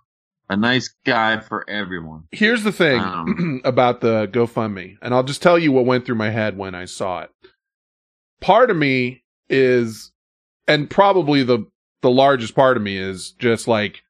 a 0.50 0.58
nice 0.58 0.94
guy 1.06 1.40
for 1.40 1.70
everyone. 1.70 2.24
Here's 2.32 2.64
the 2.64 2.72
thing 2.72 3.00
Um, 3.00 3.62
about 3.66 4.02
the 4.02 4.28
GoFundMe, 4.28 4.98
and 5.02 5.14
I'll 5.14 5.24
just 5.24 5.42
tell 5.42 5.58
you 5.58 5.72
what 5.72 5.86
went 5.86 6.06
through 6.06 6.16
my 6.16 6.30
head 6.30 6.58
when 6.58 6.76
I 6.76 6.86
saw 6.86 7.22
it. 7.22 7.30
Part 8.42 8.70
of 8.70 8.76
me 8.76 9.24
is, 9.50 10.12
and 10.68 10.90
probably 10.90 11.44
the 11.44 11.68
the 12.02 12.12
largest 12.12 12.56
part 12.56 12.78
of 12.78 12.84
me 12.84 12.98
is 12.98 13.32
just 13.32 13.68
like, 13.68 14.02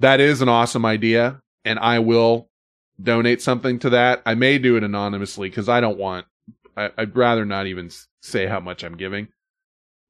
that 0.00 0.20
is 0.20 0.42
an 0.42 0.48
awesome 0.48 0.84
idea 0.84 1.40
and 1.64 1.78
I 1.78 1.98
will 2.00 2.48
donate 3.00 3.42
something 3.42 3.78
to 3.80 3.90
that. 3.90 4.22
I 4.26 4.34
may 4.34 4.58
do 4.58 4.76
it 4.76 4.82
anonymously 4.84 5.48
because 5.48 5.68
I 5.68 5.80
don't 5.80 5.98
want, 5.98 6.26
I, 6.76 6.90
I'd 6.96 7.16
rather 7.16 7.44
not 7.44 7.66
even 7.66 7.90
say 8.20 8.46
how 8.46 8.60
much 8.60 8.82
I'm 8.84 8.96
giving. 8.96 9.28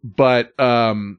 But, 0.05 0.59
um, 0.61 1.19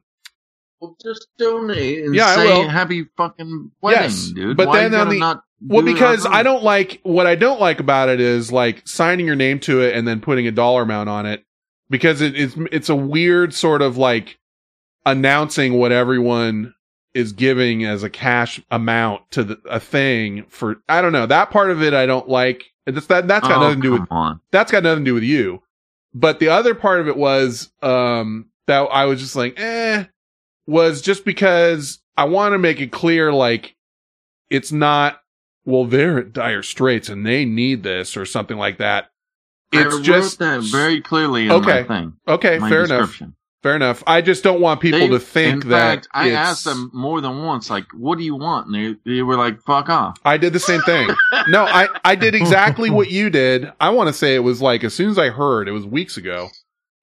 Well, 0.80 0.96
just 1.02 1.28
donate 1.38 2.04
and 2.06 2.16
Yeah, 2.16 2.26
I 2.28 2.46
will. 2.46 2.68
happy 2.70 3.06
fucking 3.18 3.72
wedding, 3.82 4.02
yes, 4.04 4.32
dude. 4.36 4.58
but 4.58 4.68
Why 4.68 4.88
then 4.88 4.96
on 5.00 5.10
the, 5.10 5.20
not 5.20 5.44
well, 5.66 5.82
because 5.86 6.26
I 6.26 6.44
don't 6.44 6.64
like, 6.64 7.00
what 7.04 7.26
I 7.26 7.36
don't 7.36 7.62
like 7.62 7.80
about 7.80 8.10
it 8.10 8.20
is 8.20 8.52
like 8.52 8.86
signing 8.86 9.26
your 9.26 9.38
name 9.38 9.60
to 9.62 9.82
it 9.82 9.96
and 9.96 10.06
then 10.06 10.20
putting 10.20 10.46
a 10.48 10.52
dollar 10.52 10.82
amount 10.82 11.08
on 11.08 11.26
it 11.26 11.46
because 11.90 12.20
it, 12.20 12.36
it's, 12.38 12.56
it's 12.72 12.90
a 12.90 12.96
weird 12.96 13.54
sort 13.54 13.82
of 13.82 13.96
like 13.98 14.38
announcing 15.06 15.76
what 15.76 15.94
everyone 15.94 16.74
is 17.14 17.32
giving 17.32 17.86
as 17.86 18.04
a 18.04 18.10
cash 18.10 18.60
amount 18.72 19.30
to 19.32 19.44
the, 19.44 19.60
a 19.70 19.80
thing 19.80 20.46
for 20.50 20.78
I 20.90 21.02
don't 21.02 21.12
know 21.12 21.26
that 21.28 21.52
part 21.52 21.70
of 21.72 21.82
it 21.84 21.94
I 21.94 22.06
don't 22.06 22.28
like. 22.28 22.64
That's 22.86 23.06
that 23.08 23.28
that's 23.28 23.48
got 23.48 23.58
Oh, 23.58 23.62
nothing 23.68 23.82
to 23.82 23.88
do 23.88 23.92
with 23.94 24.08
on. 24.12 24.40
that's 24.52 24.72
got 24.72 24.84
nothing 24.84 25.06
to 25.06 25.10
do 25.12 25.14
with 25.14 25.24
you. 25.24 25.62
But 26.14 26.40
the 26.40 26.50
other 26.50 26.76
part 26.76 27.00
of 27.02 27.08
it 27.08 27.16
was 27.18 27.72
um 27.82 28.48
that 28.68 28.80
I 28.82 29.06
was 29.06 29.20
just 29.20 29.36
like 29.36 29.60
eh 29.60 30.06
was 30.68 31.02
just 31.02 31.26
because 31.26 32.00
I 32.18 32.26
want 32.26 32.54
to 32.54 32.58
make 32.58 32.80
it 32.82 32.92
clear 32.92 33.32
like 33.34 33.76
it's 34.50 34.72
not 34.72 35.20
well 35.66 35.86
they're 35.86 36.20
at 36.20 36.34
dire 36.34 36.64
straits 36.64 37.10
and 37.10 37.26
they 37.26 37.46
need 37.46 37.84
this 37.84 38.16
or 38.18 38.26
something 38.26 38.58
like 38.58 38.78
that. 38.80 39.12
It's 39.72 39.94
I 39.94 39.98
wrote 39.98 40.04
just 40.04 40.40
that 40.40 40.62
very 40.64 41.02
clearly 41.02 41.46
in 41.46 41.52
okay 41.52 41.82
my 41.82 41.84
thing. 41.88 42.14
okay 42.28 42.60
fair 42.60 42.84
enough. 42.86 43.22
Fair 43.64 43.76
enough. 43.76 44.04
I 44.06 44.22
just 44.22 44.44
don't 44.44 44.60
want 44.62 44.82
people 44.82 45.00
They- 45.00 45.08
to 45.08 45.20
think 45.20 45.64
in 45.64 45.70
that 45.70 45.80
fact, 46.04 46.08
I 46.14 46.32
asked 46.32 46.66
them 46.66 46.92
more 46.94 47.22
than 47.22 47.44
once, 47.44 47.70
like, 47.70 47.86
"What 47.94 48.18
do 48.18 48.24
you 48.24 48.36
want?" 48.36 48.68
And 48.68 48.76
they 49.06 49.12
they 49.16 49.22
were 49.24 49.36
like, 49.38 49.62
"Fuck 49.64 49.90
off." 49.90 50.18
I 50.26 50.38
did 50.38 50.54
the 50.54 50.60
same 50.60 50.82
thing. 50.82 51.10
no, 51.48 51.64
I, 51.64 51.88
I 52.06 52.16
did 52.16 52.36
exactly 52.36 52.90
what 52.90 53.10
you 53.10 53.30
did. 53.30 53.72
I 53.80 53.90
want 53.90 54.08
to 54.08 54.14
say 54.14 54.36
it 54.36 54.40
was 54.40 54.62
like 54.62 54.84
as 54.84 54.94
soon 54.94 55.10
as 55.10 55.18
I 55.18 55.30
heard, 55.30 55.68
it 55.68 55.72
was 55.72 55.86
weeks 55.86 56.18
ago. 56.18 56.50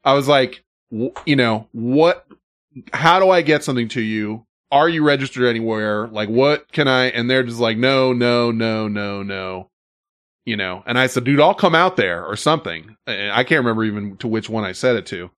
I 0.05 0.15
was 0.15 0.28
like, 0.28 0.62
w- 0.93 1.12
you 1.27 1.37
know, 1.37 1.66
what, 1.73 2.27
how 2.93 3.19
do 3.19 3.31
I 3.31 3.43
get 3.43 3.65
something 3.65 3.89
to 3.89 4.01
you? 4.01 4.47
Are 4.73 4.89
you 4.89 5.03
registered 5.05 5.45
anywhere? 5.49 6.07
Like, 6.09 6.28
what 6.28 6.70
can 6.73 6.87
I? 6.89 7.07
And 7.07 7.28
they're 7.28 7.43
just 7.43 7.59
like, 7.59 7.77
no, 7.77 8.12
no, 8.12 8.51
no, 8.53 8.87
no, 8.87 9.23
no. 9.23 9.69
You 10.47 10.57
know, 10.57 10.82
and 10.87 10.99
I 10.99 11.07
said, 11.07 11.24
dude, 11.24 11.41
I'll 11.41 11.55
come 11.55 11.74
out 11.74 11.97
there 11.97 12.24
or 12.24 12.35
something. 12.37 12.97
I 13.07 13.45
can't 13.45 13.59
remember 13.65 13.85
even 13.85 14.16
to 14.19 14.28
which 14.28 14.49
one 14.49 14.65
I 14.65 14.73
said 14.73 14.97
it 14.97 15.07
to, 15.07 15.31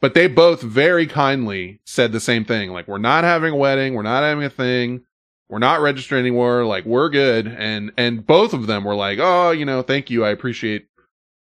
but 0.00 0.14
they 0.14 0.26
both 0.26 0.62
very 0.62 1.06
kindly 1.06 1.80
said 1.84 2.12
the 2.12 2.20
same 2.20 2.44
thing. 2.44 2.70
Like, 2.72 2.88
we're 2.88 2.98
not 2.98 3.24
having 3.24 3.52
a 3.52 3.56
wedding. 3.56 3.94
We're 3.94 4.02
not 4.02 4.22
having 4.22 4.44
a 4.44 4.50
thing. 4.50 5.02
We're 5.48 5.58
not 5.58 5.80
registering 5.80 6.20
anymore. 6.20 6.64
Like 6.64 6.84
we're 6.84 7.08
good. 7.08 7.46
And 7.48 7.90
and 7.96 8.24
both 8.24 8.52
of 8.52 8.66
them 8.68 8.84
were 8.84 8.94
like 8.94 9.18
oh 9.20 9.50
you 9.50 9.64
know 9.64 9.82
thank 9.82 10.08
you. 10.08 10.24
I 10.24 10.30
appreciate 10.30 10.86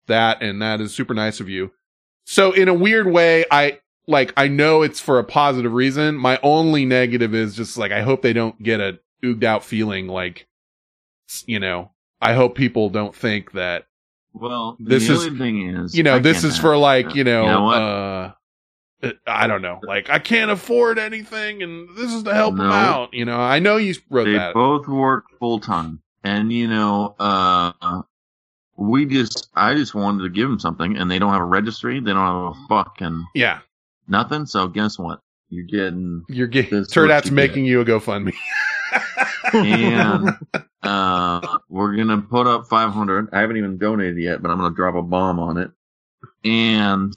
that 0.08 0.42
and 0.42 0.62
that 0.62 0.80
is 0.80 0.94
super 0.96 1.14
nice 1.14 1.42
of 1.42 1.50
you. 1.50 1.72
So 2.24 2.54
in 2.54 2.70
a 2.70 2.74
weird 2.74 3.08
way 3.08 3.44
i 3.52 3.80
like 4.08 4.32
i 4.38 4.48
know 4.48 4.82
it's 4.82 5.02
for 5.02 5.20
a 5.20 5.26
positive 5.26 5.74
reason. 5.74 6.16
My 6.16 6.40
only 6.42 6.86
negative 6.86 7.36
is 7.36 7.54
just 7.54 7.78
like 7.78 7.92
i 7.92 8.02
hope 8.02 8.22
they 8.22 8.32
don't 8.32 8.62
get 8.64 8.80
a 8.80 8.98
ooged 9.26 9.44
out 9.44 9.64
feeling 9.66 10.08
like 10.08 10.48
you 11.46 11.60
know 11.60 11.92
i 12.22 12.34
hope 12.34 12.56
people 12.56 12.90
don't 12.90 13.14
think 13.14 13.52
that 13.52 13.86
Well, 14.34 14.78
This 14.80 15.08
the 15.08 15.14
is- 15.16 15.38
thing 15.38 15.68
is, 15.70 15.98
you 15.98 16.04
know 16.04 16.16
I 16.16 16.20
this 16.20 16.46
is 16.46 16.58
for 16.58 16.78
like 16.78 17.14
you 17.14 17.26
know, 17.26 17.42
You 17.44 17.48
know 17.50 17.70
uh 17.72 18.32
i 19.28 19.46
don't 19.46 19.62
know 19.62 19.80
like 19.84 20.10
i 20.10 20.18
can't 20.20 20.50
afford 20.50 20.98
anything 20.98 21.62
and 21.62 21.88
this 21.96 22.12
is 22.12 22.24
to 22.24 22.34
help 22.34 22.56
them 22.56 22.68
No. 22.68 22.74
out 22.74 23.14
you 23.14 23.26
know 23.26 23.40
i 23.40 23.60
know 23.60 23.78
you 23.78 23.94
wrote 24.10 24.26
they 24.26 24.34
that 24.34 24.54
both 24.56 24.88
work 24.88 25.26
full 25.40 25.60
time, 25.60 26.02
and 26.24 26.52
you 26.52 26.68
know, 26.68 27.16
uh, 27.20 28.02
we 28.76 29.06
just, 29.06 29.50
I 29.56 29.76
just 29.76 29.94
wanted 29.96 30.24
to 30.24 30.30
give 30.30 30.50
them 30.50 30.60
something, 30.60 30.98
and 30.98 31.10
they 31.10 31.20
don't 31.20 31.32
have 31.32 31.42
a 31.42 31.46
registry, 31.46 32.00
they 32.00 32.12
don't 32.12 32.18
have 32.26 32.56
a 32.56 32.68
fucking 32.68 33.26
yeah 33.36 33.60
nothing. 34.08 34.46
So 34.48 34.68
guess 34.68 34.98
what? 35.00 35.22
You're 35.50 35.66
getting 35.66 36.24
you're 36.28 36.48
getting 36.48 36.84
Turd 36.86 37.10
Hat's 37.12 37.28
you 37.30 37.34
making 37.34 37.66
you 37.66 37.82
a 37.82 37.86
GoFundMe. 37.86 38.34
and 39.54 40.30
uh, 40.84 41.58
we're 41.70 41.96
gonna 41.96 42.22
put 42.22 42.48
up 42.48 42.68
500. 42.68 43.30
I 43.32 43.42
haven't 43.42 43.58
even 43.58 43.78
donated 43.78 44.18
yet, 44.18 44.42
but 44.42 44.50
I'm 44.52 44.58
gonna 44.58 44.76
drop 44.76 44.96
a 44.96 45.02
bomb 45.02 45.40
on 45.40 45.58
it, 45.58 45.72
and 46.44 47.14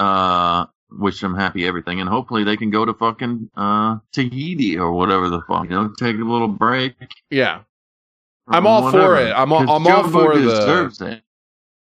uh, 0.00 0.66
wish 0.98 1.20
them 1.20 1.34
happy 1.34 1.66
everything, 1.66 2.00
and 2.00 2.08
hopefully 2.08 2.44
they 2.44 2.56
can 2.56 2.70
go 2.70 2.84
to 2.84 2.94
fucking 2.94 3.50
uh 3.56 3.98
Tahiti 4.12 4.78
or 4.78 4.92
whatever 4.92 5.28
the 5.28 5.40
fuck, 5.48 5.64
you 5.64 5.70
know, 5.70 5.92
take 5.98 6.16
a 6.16 6.24
little 6.24 6.48
break. 6.48 6.94
Yeah. 7.30 7.60
I'm 8.46 8.66
all 8.66 8.90
for 8.90 9.16
it. 9.18 9.32
I'm 9.32 9.52
all, 9.52 9.60
I'm 9.62 9.86
all 9.86 10.08
for 10.08 10.38
the. 10.38 10.96
it. 11.00 11.22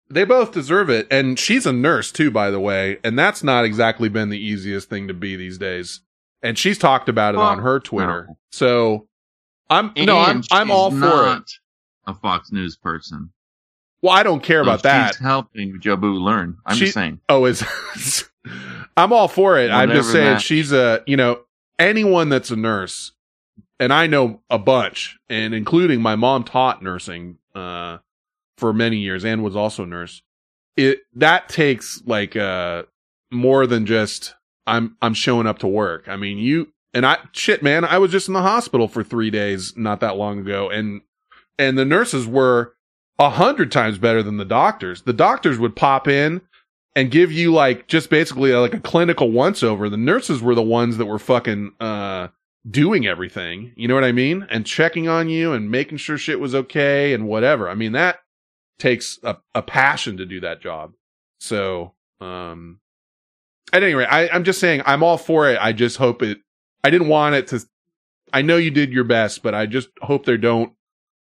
They 0.10 0.23
both 0.23 0.52
deserve 0.52 0.90
it, 0.90 1.07
and 1.10 1.38
she's 1.38 1.65
a 1.65 1.73
nurse 1.73 2.11
too, 2.11 2.32
by 2.32 2.52
the 2.52 2.60
way, 2.60 2.99
and 3.03 3.18
that's 3.18 3.44
not 3.44 3.65
exactly 3.65 4.07
been 4.07 4.30
the 4.30 4.40
easiest 4.40 4.90
thing 4.90 5.07
to 5.07 5.14
be 5.14 5.36
these 5.36 5.57
days. 5.57 6.02
And 6.44 6.57
she's 6.57 6.77
talked 6.77 7.10
about 7.10 7.34
it 7.34 7.40
on 7.40 7.60
her 7.60 7.80
Twitter. 7.80 8.30
So 8.52 9.07
I'm 9.69 9.91
no, 9.98 10.19
I'm 10.19 10.44
I'm 10.52 10.69
all 10.69 10.91
for 10.91 11.36
it. 11.38 11.52
A 12.07 12.14
Fox 12.14 12.52
News 12.52 12.77
person. 12.77 13.32
Well, 14.06 14.14
I 14.14 14.22
don't 14.22 14.44
care 14.44 14.64
So 14.64 14.69
about 14.69 14.84
that. 14.84 15.15
She's 15.15 15.22
helping 15.23 15.80
Jobu 15.80 16.22
learn. 16.22 16.57
I'm 16.64 16.76
She- 16.76 16.86
just 16.86 16.94
saying. 16.94 17.22
Oh, 17.27 17.45
is 17.45 17.64
I'm 18.98 19.11
all 19.11 19.27
for 19.27 19.57
it. 19.60 19.72
I'm 19.72 19.90
just 19.90 20.11
saying 20.11 20.34
that- 20.36 20.41
she's 20.41 20.72
a 20.72 21.02
you 21.07 21.18
know 21.18 21.40
anyone 21.80 22.30
that's 22.30 22.52
a 22.52 22.56
nurse, 22.56 23.14
and 23.80 23.91
I 23.91 24.06
know 24.06 24.41
a 24.49 24.60
bunch, 24.60 25.18
and 25.27 25.56
including 25.56 26.02
my 26.02 26.15
mom 26.15 26.44
taught 26.44 26.84
nursing 26.84 27.40
uh 27.56 27.98
for 28.60 28.73
many 28.73 28.98
years 28.98 29.26
and 29.26 29.44
was 29.44 29.56
also 29.56 29.84
a 29.84 29.88
nurse. 29.88 30.22
It 30.77 30.99
that 31.15 31.49
takes 31.49 32.03
like 32.06 32.36
uh 32.36 32.84
more 33.32 33.65
than 33.65 33.88
just 33.88 34.36
I'm 34.68 34.98
I'm 35.02 35.15
showing 35.15 35.48
up 35.48 35.57
to 35.60 35.68
work. 35.68 36.07
I 36.07 36.15
mean 36.15 36.38
you 36.38 36.72
and 36.94 37.07
I 37.07 37.18
shit 37.32 37.64
man, 37.64 37.84
I 37.84 37.98
was 37.98 38.11
just 38.11 38.27
in 38.27 38.36
the 38.36 38.44
hospital 38.44 38.88
for 38.88 39.03
three 39.03 39.32
days 39.32 39.73
not 39.76 39.99
that 40.02 40.15
long 40.15 40.40
ago, 40.40 40.69
and 40.69 41.02
and 41.57 41.76
the 41.76 41.86
nurses 41.86 42.27
were 42.27 42.76
a 43.20 43.30
hundred 43.30 43.72
times 43.72 43.98
better 43.98 44.22
than 44.22 44.38
the 44.38 44.46
doctors. 44.46 45.04
The 45.04 45.14
doctors 45.14 45.58
would 45.60 45.76
pop 45.76 46.08
in 46.08 46.42
and 46.96 47.12
give 47.12 47.32
you 47.32 47.54
like 47.54 47.88
just 47.88 48.10
basically 48.10 48.54
like 48.54 48.74
a 48.74 48.80
clinical 48.80 49.32
once 49.32 49.64
over. 49.64 49.90
The 49.90 49.98
nurses 49.98 50.42
were 50.42 50.56
the 50.56 50.62
ones 50.62 50.98
that 50.98 51.06
were 51.06 51.20
fucking 51.20 51.74
uh 51.80 52.30
doing 52.70 53.06
everything. 53.06 53.74
You 53.76 53.88
know 53.88 53.96
what 53.96 54.04
I 54.04 54.12
mean? 54.12 54.48
And 54.50 54.66
checking 54.66 55.08
on 55.08 55.30
you 55.30 55.54
and 55.54 55.70
making 55.70 55.98
sure 55.98 56.18
shit 56.18 56.40
was 56.40 56.56
okay 56.56 57.14
and 57.14 57.28
whatever. 57.28 57.70
I 57.70 57.76
mean 57.76 57.92
that 57.94 58.20
takes 58.80 59.20
a, 59.24 59.38
a 59.54 59.62
passion 59.62 60.18
to 60.18 60.26
do 60.26 60.40
that 60.42 60.62
job. 60.62 60.94
So 61.40 61.94
um 62.20 62.80
at 63.74 63.84
any 63.84 63.94
rate, 63.94 64.08
I, 64.08 64.30
I'm 64.30 64.44
just 64.44 64.60
saying 64.60 64.82
I'm 64.86 65.04
all 65.04 65.18
for 65.18 65.50
it. 65.50 65.58
I 65.62 65.74
just 65.74 65.98
hope 65.98 66.22
it 66.22 66.40
I 66.84 66.90
didn't 66.90 67.10
want 67.10 67.36
it 67.36 67.48
to 67.48 67.62
I 68.34 68.42
know 68.42 68.58
you 68.58 68.72
did 68.72 68.92
your 68.92 69.04
best, 69.04 69.44
but 69.44 69.54
I 69.54 69.66
just 69.66 69.90
hope 70.02 70.26
they 70.26 70.38
don't 70.38 70.74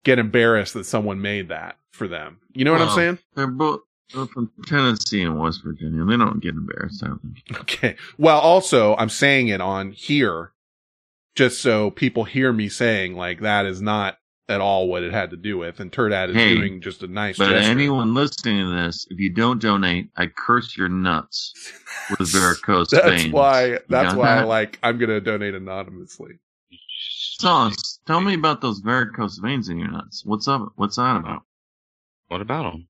get 0.05 0.19
embarrassed 0.19 0.75
that 0.75 0.85
someone 0.85 1.21
made 1.21 1.49
that 1.49 1.77
for 1.93 2.07
them. 2.09 2.39
You 2.55 2.65
know 2.65 2.73
what 2.73 2.83
I'm 2.83 2.95
saying? 2.95 3.19
They're 3.35 3.47
both 3.47 3.81
they're 4.15 4.27
from 4.27 4.51
Tennessee 4.67 5.23
and 5.23 5.39
West 5.41 5.63
Virginia. 5.65 6.05
They 6.05 6.17
don't 6.17 6.41
get 6.41 6.55
embarrassed. 6.55 7.03
I 7.03 7.09
don't 7.09 7.21
think. 7.23 7.61
Okay. 7.61 7.97
Well, 8.19 8.39
also, 8.39 8.95
I'm 8.97 9.09
saying 9.09 9.49
it 9.49 9.61
on 9.61 9.93
here 9.93 10.53
just 11.35 11.61
so 11.61 11.91
people 11.91 12.25
hear 12.25 12.53
me 12.53 12.69
saying 12.69 13.17
like 13.17 13.41
that 13.41 13.67
is 13.67 13.83
not 13.83 14.19
at 14.49 14.61
all 14.61 14.89
what 14.89 15.03
it 15.03 15.11
had 15.13 15.31
to 15.31 15.37
do 15.39 15.57
with. 15.59 15.81
And 15.81 15.91
Turd 15.91 16.13
Hat 16.13 16.29
is 16.31 16.37
Hey, 16.37 16.55
doing 16.55 16.81
just 16.83 17.03
a 17.03 17.07
nice 17.09 17.39
But 17.39 17.49
gesture. 17.51 17.71
anyone 17.71 18.13
listening 18.15 18.59
to 18.67 18.71
this, 18.85 19.07
if 19.11 19.19
you 19.19 19.31
don't 19.31 19.61
donate, 19.61 20.11
I 20.17 20.27
curse 20.27 20.77
your 20.77 20.91
nuts 20.91 21.55
with 22.11 22.29
varicose 22.33 22.91
that's 22.91 23.07
veins. 23.23 23.33
why. 23.33 23.79
That's 23.89 24.15
why 24.15 24.37
I 24.37 24.45
like. 24.45 24.79
I'm 24.83 24.99
gonna 24.99 25.21
donate 25.21 25.55
anonymously. 25.55 26.35
Sauce, 27.41 27.99
tell 28.07 28.21
me 28.21 28.35
about 28.35 28.61
those 28.61 28.79
varicose 28.79 29.39
veins 29.39 29.69
in 29.69 29.79
your 29.79 29.91
nuts. 29.91 30.25
What's 30.25 30.47
up? 30.47 30.73
What's 30.77 30.97
that 30.97 31.17
about? 31.17 31.43
What 32.29 32.41
about 32.41 32.73
them? 32.73 32.89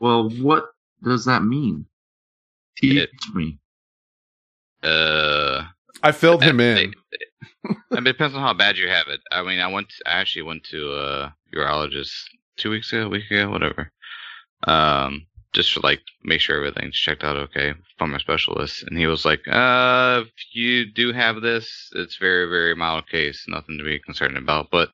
Well, 0.00 0.30
what 0.30 0.72
does 1.02 1.24
that 1.26 1.44
mean? 1.44 1.86
Teach 2.76 3.08
me. 3.34 3.58
Uh, 4.82 5.64
I 6.02 6.12
filled 6.12 6.42
him 6.42 6.60
in. 6.60 6.76
I 6.76 6.80
mean, 6.80 6.94
it 7.92 8.04
depends 8.04 8.34
on 8.34 8.42
how 8.42 8.52
bad 8.52 8.76
you 8.76 8.88
have 8.88 9.06
it. 9.08 9.20
I 9.30 9.42
mean, 9.42 9.60
I 9.60 9.68
went. 9.68 9.92
I 10.04 10.18
actually 10.18 10.42
went 10.42 10.64
to 10.64 10.92
a 10.92 11.34
urologist 11.54 12.12
two 12.56 12.70
weeks 12.70 12.92
ago, 12.92 13.06
a 13.06 13.08
week 13.08 13.30
ago, 13.30 13.48
whatever. 13.48 13.90
Um, 14.64 15.26
just 15.56 15.72
to 15.74 15.80
like 15.80 16.02
make 16.22 16.40
sure 16.40 16.56
everything's 16.56 16.94
checked 16.96 17.24
out 17.24 17.36
okay 17.36 17.72
from 17.98 18.14
a 18.14 18.20
specialist, 18.20 18.84
and 18.84 18.96
he 18.98 19.06
was 19.06 19.24
like, 19.24 19.40
"Uh, 19.48 20.22
if 20.26 20.32
you 20.54 20.84
do 20.92 21.12
have 21.12 21.40
this, 21.40 21.90
it's 21.94 22.16
very, 22.18 22.46
very 22.48 22.74
mild 22.76 23.08
case, 23.08 23.44
nothing 23.48 23.78
to 23.78 23.84
be 23.84 23.98
concerned 23.98 24.36
about." 24.36 24.70
But 24.70 24.90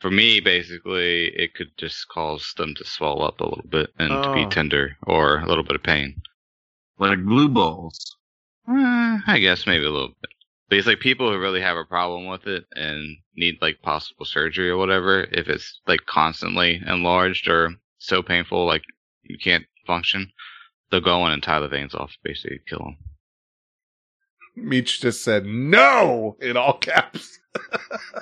for 0.00 0.10
me, 0.10 0.40
basically, 0.40 1.28
it 1.28 1.54
could 1.54 1.70
just 1.78 2.08
cause 2.08 2.52
them 2.56 2.74
to 2.74 2.84
swell 2.84 3.22
up 3.22 3.40
a 3.40 3.44
little 3.44 3.68
bit 3.70 3.90
and 3.98 4.10
to 4.10 4.28
Oh. 4.30 4.34
be 4.34 4.46
tender 4.46 4.96
or 5.04 5.38
a 5.38 5.46
little 5.46 5.62
bit 5.64 5.76
of 5.76 5.82
pain. 5.84 6.20
Like 6.98 7.24
blue 7.24 7.48
balls. 7.48 8.16
Uh, 8.68 9.18
I 9.26 9.38
guess 9.40 9.66
maybe 9.66 9.84
a 9.84 9.90
little 9.90 10.14
bit. 10.20 10.30
But 10.68 10.78
it's 10.78 10.86
like 10.86 11.00
people 11.00 11.30
who 11.30 11.38
really 11.38 11.60
have 11.60 11.76
a 11.76 11.84
problem 11.84 12.26
with 12.26 12.46
it 12.46 12.64
and 12.74 13.18
need 13.36 13.58
like 13.60 13.82
possible 13.82 14.24
surgery 14.24 14.70
or 14.70 14.76
whatever. 14.76 15.24
If 15.32 15.48
it's 15.48 15.80
like 15.86 16.00
constantly 16.06 16.80
enlarged 16.86 17.46
or 17.48 17.74
so 17.98 18.22
painful, 18.22 18.66
like 18.66 18.82
you 19.22 19.38
can't 19.38 19.64
function, 19.86 20.30
they'll 20.90 21.00
go 21.00 21.26
in 21.26 21.32
and 21.32 21.42
tie 21.42 21.60
the 21.60 21.68
veins 21.68 21.94
off, 21.94 22.12
basically 22.22 22.60
kill 22.68 22.78
them. 22.80 22.96
Meech 24.54 25.00
just 25.00 25.22
said 25.24 25.46
no 25.46 26.36
in 26.40 26.56
all 26.56 26.78
caps. 26.78 27.38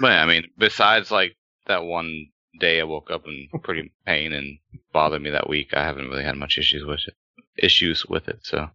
But 0.01 0.09
yeah, 0.09 0.23
I 0.25 0.27
mean, 0.27 0.49
besides 0.59 1.11
like 1.13 1.37
that 1.67 1.85
one 1.85 2.27
day 2.59 2.81
I 2.81 2.85
woke 2.85 3.11
up 3.13 3.27
in 3.27 3.49
pretty 3.63 3.93
pain 4.05 4.33
and 4.33 4.59
bothered 4.93 5.23
me 5.23 5.31
that 5.31 5.49
week, 5.49 5.69
I 5.73 5.85
haven't 5.85 6.09
really 6.09 6.25
had 6.25 6.37
much 6.37 6.59
issues 6.59 6.85
with 6.85 7.01
it. 7.07 7.15
Issues 7.57 8.05
with 8.07 8.27
it, 8.29 8.41
so 8.43 8.71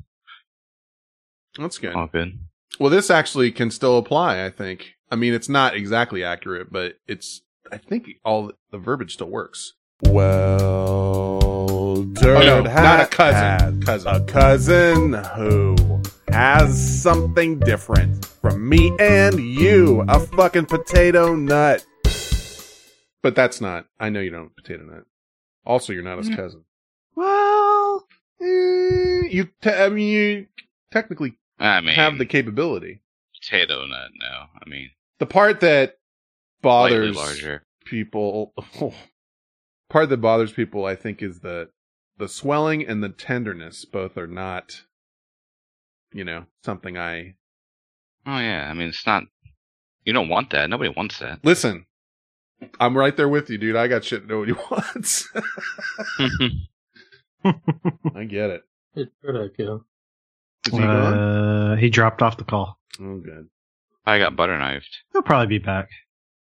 That's 1.57 1.77
good. 1.77 1.93
all 1.93 2.07
good. 2.07 2.39
Well, 2.79 2.89
this 2.89 3.09
actually 3.09 3.51
can 3.51 3.69
still 3.69 3.97
apply, 3.97 4.45
I 4.45 4.49
think. 4.49 4.93
I 5.11 5.15
mean, 5.17 5.33
it's 5.33 5.49
not 5.49 5.75
exactly 5.75 6.23
accurate, 6.23 6.71
but 6.71 6.95
it's, 7.07 7.41
I 7.69 7.77
think 7.77 8.07
all 8.23 8.51
the 8.71 8.77
verbiage 8.77 9.13
still 9.13 9.29
works. 9.29 9.73
Well, 10.03 11.39
Oh, 12.17 12.21
Turd 12.21 12.45
no, 12.45 12.61
not 12.63 12.99
a 13.01 13.07
cousin. 13.07 13.81
had 13.81 13.85
Cousin. 13.85 14.15
A 14.15 14.25
cousin 14.25 15.13
who 15.13 16.01
has 16.29 17.01
something 17.01 17.59
different 17.59 18.25
from 18.25 18.67
me 18.69 18.91
and 18.99 19.39
you. 19.39 20.03
A 20.07 20.19
fucking 20.19 20.65
potato 20.67 21.35
nut. 21.35 21.83
But 23.23 23.35
that's 23.35 23.59
not, 23.59 23.87
I 23.99 24.09
know 24.09 24.19
you 24.19 24.29
don't 24.29 24.55
potato 24.55 24.83
nut. 24.83 25.05
Also, 25.65 25.93
you're 25.93 26.03
not 26.03 26.19
his 26.19 26.29
Mm. 26.29 26.35
cousin. 26.35 26.63
Well, 27.15 28.05
eh, 28.39 29.27
you, 29.29 29.49
te- 29.61 29.69
I 29.71 29.89
mean, 29.89 30.07
you 30.09 30.47
technically 30.91 31.37
I 31.59 31.81
mean, 31.81 31.95
have 31.95 32.17
the 32.19 32.25
capability. 32.25 33.01
potato 33.41 33.85
nut. 33.87 34.11
No, 34.19 34.27
I 34.63 34.69
mean, 34.69 34.91
The 35.19 35.25
part 35.25 35.59
that 35.61 35.97
bothers 36.61 37.15
larger. 37.15 37.63
people, 37.85 38.53
part 39.89 40.09
that 40.09 40.17
bothers 40.17 40.51
people, 40.53 40.85
I 40.85 40.95
think, 40.95 41.21
is 41.23 41.39
the 41.39 41.69
the 42.17 42.27
swelling 42.27 42.85
and 42.85 43.03
the 43.03 43.09
tenderness. 43.09 43.85
Both 43.85 44.17
are 44.17 44.27
not, 44.27 44.81
you 46.13 46.23
know, 46.23 46.45
something 46.63 46.97
I 46.97 47.35
Oh 48.27 48.39
yeah, 48.39 48.67
I 48.69 48.73
mean, 48.73 48.89
it's 48.89 49.05
not. 49.05 49.23
You 50.03 50.13
don't 50.13 50.29
want 50.29 50.49
that. 50.51 50.69
Nobody 50.69 50.93
wants 50.95 51.19
that. 51.19 51.43
listen. 51.43 51.85
I'm 52.79 52.97
right 52.97 53.15
there 53.15 53.27
with 53.27 53.49
you, 53.49 53.57
dude. 53.57 53.75
I 53.75 53.87
got 53.87 54.03
shit 54.05 54.27
nobody 54.27 54.53
wants. 54.71 55.27
I 57.43 58.23
get 58.23 58.49
it. 58.49 58.63
It 58.95 59.09
turned 59.23 59.37
out 59.37 59.51
good. 59.57 59.81
Is 60.67 60.73
he 60.73 60.79
gone? 60.79 61.13
Uh, 61.13 61.75
he 61.75 61.89
dropped 61.89 62.21
off 62.21 62.37
the 62.37 62.43
call. 62.45 62.79
Oh, 62.99 63.17
good. 63.17 63.49
I 64.05 64.19
got 64.19 64.35
butter 64.35 64.57
knifed. 64.57 64.87
He'll 65.11 65.21
probably 65.21 65.47
be 65.47 65.63
back. 65.63 65.89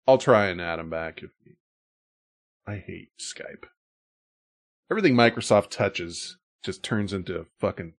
I'll 0.06 0.18
try 0.18 0.46
and 0.46 0.60
add 0.60 0.78
him 0.80 0.90
back 0.90 1.22
if. 1.22 1.30
I 2.66 2.76
hate 2.76 3.10
Skype. 3.18 3.64
Everything 4.90 5.14
Microsoft 5.14 5.70
touches 5.70 6.36
just 6.64 6.82
turns 6.82 7.12
into 7.12 7.46
fucking 7.58 7.94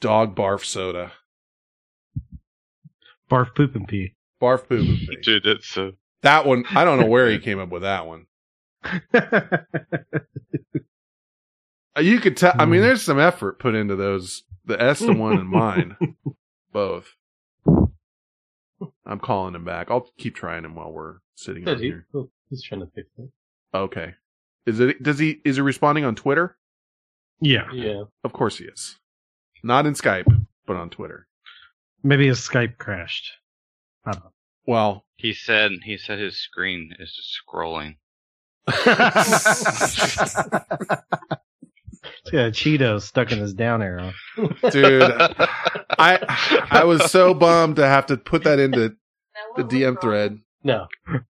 dog 0.00 0.36
barf 0.36 0.64
soda. 0.64 1.12
Barf 3.30 3.54
poop 3.54 3.74
and 3.74 3.88
pee. 3.88 4.14
Barf 4.40 4.68
poop. 4.68 4.86
and 4.86 4.98
pee. 5.08 5.16
Dude, 5.22 5.44
that's 5.44 5.66
so. 5.68 5.92
That 6.22 6.46
one, 6.46 6.64
I 6.70 6.84
don't 6.84 7.00
know 7.00 7.06
where 7.06 7.28
he 7.30 7.38
came 7.38 7.58
up 7.58 7.70
with 7.70 7.82
that 7.82 8.06
one. 8.06 8.26
Uh, 9.14 9.40
You 12.00 12.20
could 12.20 12.36
tell. 12.38 12.52
I 12.58 12.64
mean, 12.64 12.80
there's 12.80 13.02
some 13.02 13.18
effort 13.20 13.58
put 13.58 13.74
into 13.74 13.96
those. 13.96 14.44
The 14.64 14.80
Esta 14.80 15.12
one 15.12 15.38
and 15.38 15.48
mine, 15.48 15.96
both. 16.72 17.08
I'm 19.04 19.18
calling 19.20 19.54
him 19.54 19.64
back. 19.64 19.90
I'll 19.90 20.08
keep 20.16 20.34
trying 20.34 20.64
him 20.64 20.74
while 20.74 20.90
we're 20.92 21.16
sitting 21.34 21.64
Yeah, 21.64 21.72
on 21.72 21.78
he, 21.80 21.84
here. 21.86 22.06
he's 22.48 22.62
trying 22.62 22.80
to 22.80 22.86
fix 22.94 23.08
it. 23.18 23.28
Okay. 23.74 24.14
Is 24.66 24.80
it? 24.80 25.02
Does 25.02 25.18
he? 25.18 25.40
Is 25.44 25.56
he 25.56 25.62
responding 25.62 26.04
on 26.04 26.14
Twitter? 26.14 26.56
Yeah. 27.40 27.70
Yeah. 27.72 28.04
Of 28.24 28.32
course 28.32 28.58
he 28.58 28.64
is. 28.64 28.96
Not 29.64 29.86
in 29.86 29.94
Skype, 29.94 30.26
but 30.66 30.76
on 30.76 30.90
Twitter. 30.90 31.26
Maybe 32.02 32.26
his 32.26 32.38
Skype 32.40 32.78
crashed. 32.78 33.32
I 34.04 34.12
don't 34.12 34.24
know. 34.24 34.32
Well, 34.66 35.04
He 35.16 35.32
said 35.34 35.70
he 35.84 35.96
said 35.96 36.18
his 36.18 36.38
screen 36.40 36.94
is 36.98 37.12
just 37.14 37.36
scrolling. 37.46 37.96
He's 42.24 42.32
got 42.32 42.46
a 42.46 42.50
Cheeto 42.50 43.00
stuck 43.00 43.32
in 43.32 43.38
his 43.38 43.54
down 43.54 43.82
arrow. 43.82 44.12
dude, 44.70 45.02
I 45.98 46.66
I 46.70 46.84
was 46.84 47.10
so 47.10 47.34
bummed 47.38 47.76
to 47.76 47.86
have 47.86 48.06
to 48.06 48.16
put 48.16 48.44
that 48.44 48.58
into 48.58 48.94
the 49.56 49.62
DM 49.64 50.00
thread. 50.00 50.38
No. 50.64 50.86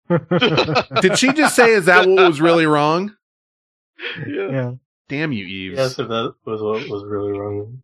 Did 1.00 1.18
she 1.18 1.32
just 1.32 1.56
say 1.56 1.70
is 1.72 1.86
that 1.86 2.06
what 2.06 2.26
was 2.28 2.40
really 2.40 2.66
wrong? 2.66 3.14
Yeah. 4.26 4.72
Damn 5.08 5.32
you, 5.32 5.44
Eves. 5.44 5.78
Yes, 5.78 5.98
if 5.98 6.08
that 6.08 6.34
was 6.46 6.62
what 6.62 6.88
was 6.88 7.04
really 7.04 7.38
wrong. 7.38 7.82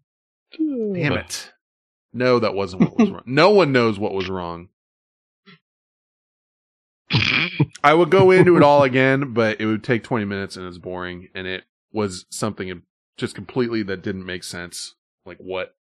Damn 0.57 1.13
it. 1.15 1.53
No, 2.13 2.39
that 2.39 2.55
wasn't 2.55 2.83
what 2.83 2.99
was 2.99 3.11
wrong. 3.11 3.23
No 3.27 3.51
one 3.51 3.73
knows 3.73 3.99
what 3.99 4.15
was 4.15 4.29
wrong. 4.29 4.69
I 7.83 7.95
would 7.95 8.11
go 8.11 8.31
into 8.31 8.57
it 8.57 8.63
all 8.63 8.83
again, 8.83 9.33
but 9.33 9.61
it 9.61 9.67
would 9.67 9.85
take 9.85 10.03
20 10.03 10.25
minutes 10.25 10.57
and 10.57 10.67
it's 10.67 10.79
boring. 10.79 11.29
And 11.35 11.47
it 11.47 11.65
was 11.93 12.27
something 12.31 12.83
just 13.17 13.35
completely 13.35 13.83
that 13.85 14.03
didn't 14.03 14.27
make 14.27 14.45
sense. 14.45 14.95
Like 15.25 15.39
what? 15.39 15.75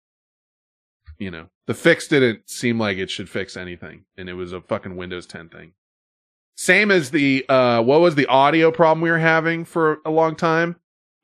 You 1.17 1.31
know, 1.31 1.49
the 1.65 1.73
fix 1.73 2.07
didn't 2.07 2.49
seem 2.49 2.79
like 2.79 2.97
it 2.97 3.09
should 3.09 3.29
fix 3.29 3.57
anything. 3.57 4.05
And 4.17 4.29
it 4.29 4.33
was 4.33 4.53
a 4.53 4.61
fucking 4.61 4.95
Windows 4.95 5.25
10 5.25 5.49
thing. 5.49 5.73
Same 6.57 6.89
as 6.89 7.11
the, 7.11 7.45
uh, 7.47 7.83
what 7.83 8.01
was 8.01 8.15
the 8.15 8.25
audio 8.25 8.71
problem 8.71 9.01
we 9.01 9.11
were 9.11 9.19
having 9.19 9.63
for 9.63 9.99
a 10.05 10.09
long 10.09 10.35
time? 10.35 10.75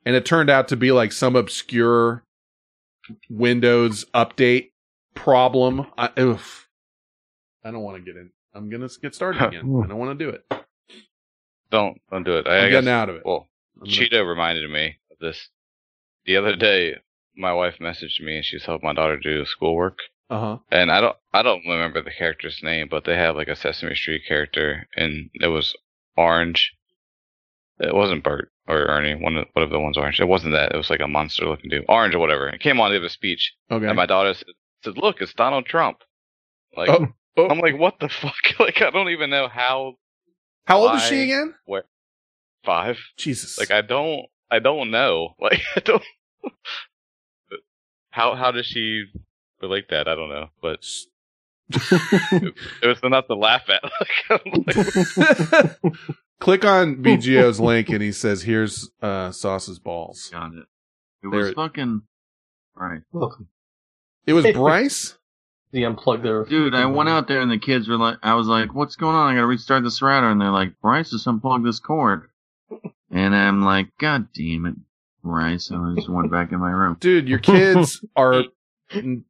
And 0.06 0.14
it 0.14 0.24
turned 0.24 0.48
out 0.48 0.68
to 0.68 0.76
be 0.76 0.92
like 0.92 1.10
some 1.12 1.34
obscure 1.34 2.22
Windows 3.28 4.04
update 4.14 4.70
problem. 5.14 5.86
I, 5.98 6.10
oof. 6.18 6.68
I 7.64 7.70
don't 7.70 7.82
want 7.82 7.96
to 7.96 8.02
get 8.02 8.16
in. 8.18 8.30
I'm 8.54 8.70
gonna 8.70 8.88
get 9.02 9.14
started 9.14 9.42
again. 9.42 9.60
I 9.82 9.88
don't 9.88 9.98
want 9.98 10.16
to 10.16 10.24
do 10.24 10.30
it. 10.30 10.44
Don't 11.70 12.00
don't 12.10 12.22
do 12.22 12.36
it. 12.38 12.46
I, 12.46 12.58
I'm 12.58 12.64
I 12.66 12.70
getting 12.70 12.88
out 12.90 13.08
of 13.08 13.16
it. 13.16 13.22
Well, 13.24 13.48
I'm 13.76 13.80
gonna- 13.80 13.92
Cheetah 13.92 14.24
reminded 14.24 14.70
me 14.70 14.96
of 15.10 15.18
this 15.20 15.48
the 16.26 16.36
other 16.36 16.54
day. 16.54 16.96
My 17.36 17.52
wife 17.52 17.78
messaged 17.80 18.20
me 18.20 18.36
and 18.36 18.44
she's 18.44 18.64
helping 18.64 18.86
my 18.86 18.94
daughter 18.94 19.18
do 19.18 19.44
schoolwork. 19.44 19.98
Uh 20.30 20.40
huh. 20.40 20.58
And 20.70 20.90
I 20.90 21.00
don't 21.00 21.16
I 21.32 21.42
don't 21.42 21.62
remember 21.66 22.02
the 22.02 22.10
character's 22.10 22.60
name, 22.62 22.88
but 22.90 23.04
they 23.04 23.16
have 23.16 23.36
like 23.36 23.48
a 23.48 23.56
Sesame 23.56 23.94
Street 23.94 24.22
character, 24.26 24.88
and 24.96 25.30
it 25.34 25.48
was 25.48 25.74
orange. 26.16 26.72
It 27.78 27.94
wasn't 27.94 28.24
Bert 28.24 28.50
or 28.66 28.84
Ernie. 28.86 29.14
One 29.14 29.36
of, 29.36 29.46
one 29.52 29.62
of 29.64 29.70
the 29.70 29.80
ones 29.80 29.98
orange. 29.98 30.20
It 30.20 30.28
wasn't 30.28 30.52
that. 30.54 30.72
It 30.72 30.76
was 30.76 30.88
like 30.90 31.00
a 31.00 31.08
monster 31.08 31.44
looking 31.46 31.70
dude, 31.70 31.84
orange 31.88 32.14
or 32.14 32.20
whatever. 32.20 32.48
It 32.48 32.60
came 32.60 32.80
on 32.80 32.90
to 32.90 32.96
give 32.96 33.04
a 33.04 33.10
speech, 33.10 33.52
Okay. 33.70 33.86
and 33.86 33.96
my 33.96 34.06
daughter 34.06 34.32
said, 34.34 34.46
said, 34.82 34.96
"Look, 34.96 35.20
it's 35.20 35.34
Donald 35.34 35.66
Trump." 35.66 35.98
Like 36.76 36.88
Oh, 36.88 37.06
oh. 37.36 37.48
I'm 37.48 37.58
like, 37.58 37.78
what 37.78 38.00
the 38.00 38.08
fuck? 38.08 38.34
like 38.58 38.80
I 38.80 38.90
don't 38.90 39.10
even 39.10 39.28
know 39.30 39.48
how. 39.48 39.94
How 40.66 40.78
old 40.78 40.94
is 40.96 41.02
she 41.02 41.24
again? 41.24 41.54
Where? 41.66 41.84
Five. 42.64 42.98
Jesus. 43.18 43.58
Like 43.58 43.70
I 43.70 43.82
don't. 43.82 44.26
I 44.50 44.58
don't 44.60 44.90
know. 44.90 45.34
Like 45.40 45.60
I 45.76 45.80
don't. 45.80 46.02
how 48.10 48.34
how 48.34 48.50
does 48.50 48.66
she 48.66 49.04
relate 49.64 49.88
that? 49.90 50.06
I 50.08 50.14
don't 50.14 50.28
know, 50.28 50.48
but 50.62 50.84
it, 51.70 52.54
it 52.82 52.86
was 52.86 53.00
enough 53.02 53.26
to 53.28 53.34
laugh 53.34 53.68
at. 53.68 53.82
Like, 54.28 54.66
like, 55.76 55.76
Click 56.40 56.64
on 56.64 56.96
BGO's 56.96 57.58
link 57.60 57.88
and 57.88 58.02
he 58.02 58.12
says, 58.12 58.42
"Here's 58.42 58.90
uh, 59.00 59.30
Sauce's 59.30 59.78
balls." 59.78 60.28
Got 60.32 60.52
it. 60.54 60.66
It 61.22 61.30
There- 61.30 61.40
was 61.40 61.52
fucking 61.54 62.02
right. 62.74 63.00
Welcome. 63.12 63.48
It 64.26 64.32
was 64.34 64.46
Bryce. 64.52 65.16
The 65.72 65.84
unplugged 65.84 66.24
there. 66.24 66.44
Dude, 66.44 66.74
I 66.74 66.86
went 66.86 67.08
out 67.08 67.26
there 67.28 67.40
and 67.40 67.50
the 67.50 67.58
kids 67.58 67.88
were 67.88 67.96
like, 67.96 68.18
I 68.22 68.34
was 68.34 68.46
like, 68.46 68.72
what's 68.74 68.94
going 68.94 69.16
on? 69.16 69.32
I 69.32 69.34
gotta 69.34 69.46
restart 69.46 69.82
this 69.82 70.00
router. 70.00 70.30
And 70.30 70.40
they're 70.40 70.50
like, 70.50 70.80
Bryce, 70.80 71.10
just 71.10 71.26
unplug 71.26 71.64
this 71.64 71.80
cord. 71.80 72.28
And 73.10 73.34
I'm 73.34 73.62
like, 73.64 73.88
God 73.98 74.28
damn 74.34 74.66
it, 74.66 74.76
Bryce. 75.24 75.70
And 75.70 75.84
I 75.84 75.94
just 75.96 76.08
went 76.08 76.30
back 76.30 76.52
in 76.52 76.60
my 76.60 76.70
room. 76.70 76.96
Dude, 77.00 77.28
your 77.28 77.40
kids 77.40 78.04
are 78.14 78.44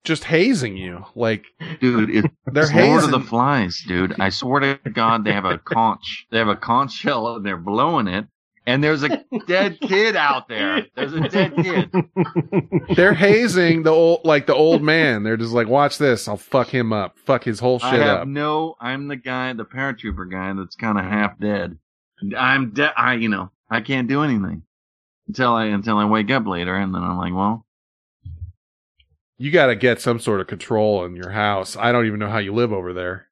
just 0.05 0.25
hazing 0.25 0.77
you. 0.77 1.05
Like, 1.15 1.45
Dude, 1.81 2.11
it's 2.11 2.29
They're 2.47 2.87
Lord 2.87 3.05
of 3.05 3.11
the 3.11 3.21
Flies, 3.21 3.83
dude. 3.87 4.21
I 4.21 4.31
swear 4.31 4.61
to 4.61 4.91
God, 4.91 5.25
they 5.25 5.33
have 5.33 5.45
a 5.45 5.59
conch. 5.59 6.27
They 6.31 6.39
have 6.39 6.49
a 6.49 6.57
conch 6.57 6.93
shell 6.93 7.37
and 7.37 7.47
they're 7.47 7.57
blowing 7.57 8.09
it. 8.09 8.27
And 8.67 8.83
there's 8.83 9.03
a 9.03 9.23
dead 9.47 9.79
kid 9.81 10.17
out 10.17 10.49
there. 10.49 10.87
There's 10.97 11.13
a 11.13 11.29
dead 11.29 11.55
kid. 11.55 11.91
they're 12.97 13.13
hazing 13.13 13.83
the 13.83 13.91
old, 13.91 14.25
like 14.25 14.47
the 14.47 14.55
old 14.55 14.83
man. 14.83 15.23
They're 15.23 15.37
just 15.37 15.53
like, 15.53 15.69
"Watch 15.69 15.99
this. 15.99 16.27
I'll 16.29 16.39
fuck 16.39 16.69
him 16.69 16.91
up. 16.91 17.19
Fuck 17.19 17.45
his 17.45 17.61
whole 17.61 17.79
I 17.83 17.91
shit 17.91 18.01
have 18.01 18.21
up." 18.21 18.29
no. 18.29 18.75
I'm 18.81 19.09
the 19.09 19.17
guy, 19.17 19.53
the 19.53 19.67
paratrooper 19.67 20.31
guy 20.31 20.55
that's 20.55 20.77
kind 20.77 20.99
of 20.99 21.05
half 21.05 21.39
dead. 21.39 21.77
I'm 22.35 22.71
dead. 22.71 22.93
I, 22.97 23.15
you 23.15 23.29
know, 23.29 23.51
I 23.69 23.83
can't 23.83 24.09
do 24.09 24.23
anything 24.23 24.63
until 25.29 25.53
I 25.53 25.67
until 25.67 25.99
I 25.99 26.07
wake 26.07 26.31
up 26.31 26.47
later, 26.47 26.75
and 26.75 26.95
then 26.95 27.03
I'm 27.03 27.19
like, 27.19 27.35
well, 27.35 27.64
you 29.39 29.51
got 29.51 29.67
to 29.67 29.77
get 29.77 30.01
some 30.01 30.19
sort 30.19 30.41
of 30.41 30.47
control 30.47 31.05
in 31.05 31.17
your 31.17 31.31
house. 31.31 31.77
I 31.77 31.93
don't 31.93 32.07
even 32.07 32.19
know 32.19 32.29
how 32.29 32.39
you 32.39 32.55
live 32.55 32.73
over 32.73 32.93
there. 32.93 33.29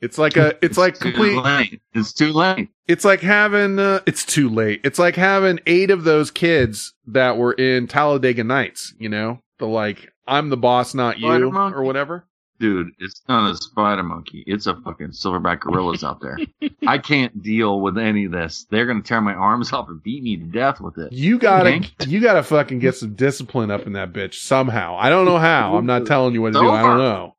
It's 0.00 0.18
like 0.18 0.36
a, 0.36 0.54
it's 0.62 0.76
like 0.76 0.98
complete. 0.98 1.36
late. 1.36 1.80
It's 1.94 2.12
too 2.12 2.32
late. 2.32 2.68
It's 2.86 3.04
like 3.04 3.20
having, 3.20 3.78
uh, 3.78 4.00
it's 4.06 4.24
too 4.24 4.50
late. 4.50 4.82
It's 4.84 4.98
like 4.98 5.16
having 5.16 5.60
eight 5.66 5.90
of 5.90 6.04
those 6.04 6.30
kids 6.30 6.92
that 7.06 7.38
were 7.38 7.54
in 7.54 7.86
Talladega 7.86 8.44
Nights, 8.44 8.92
you 8.98 9.08
know, 9.08 9.40
the 9.58 9.66
like, 9.66 10.12
I'm 10.26 10.50
the 10.50 10.56
boss, 10.56 10.94
not 10.94 11.18
you, 11.18 11.28
or 11.54 11.82
whatever. 11.82 12.26
Dude, 12.60 12.92
it's 13.00 13.20
not 13.28 13.50
a 13.50 13.56
spider 13.56 14.02
monkey. 14.04 14.44
It's 14.46 14.66
a 14.68 14.76
fucking 14.76 15.08
silverback 15.08 15.60
gorillas 15.60 16.04
out 16.04 16.20
there. 16.20 16.38
I 16.86 16.98
can't 16.98 17.42
deal 17.42 17.80
with 17.80 17.98
any 17.98 18.26
of 18.26 18.32
this. 18.32 18.66
They're 18.70 18.86
gonna 18.86 19.02
tear 19.02 19.20
my 19.20 19.34
arms 19.34 19.72
off 19.72 19.88
and 19.88 20.02
beat 20.02 20.22
me 20.22 20.36
to 20.36 20.44
death 20.44 20.80
with 20.80 20.96
it. 20.98 21.12
You 21.12 21.38
gotta, 21.38 21.70
Okay? 21.74 21.90
you 22.06 22.20
gotta 22.20 22.42
fucking 22.44 22.78
get 22.78 22.94
some 22.94 23.14
discipline 23.14 23.70
up 23.72 23.86
in 23.86 23.94
that 23.94 24.12
bitch 24.12 24.34
somehow. 24.34 24.96
I 24.96 25.10
don't 25.10 25.24
know 25.24 25.38
how. 25.38 25.76
I'm 25.76 25.86
not 25.86 26.06
telling 26.06 26.32
you 26.34 26.42
what 26.42 26.52
to 26.52 26.60
do. 26.60 26.70
I 26.70 26.82
don't 26.82 26.98
know. 26.98 27.34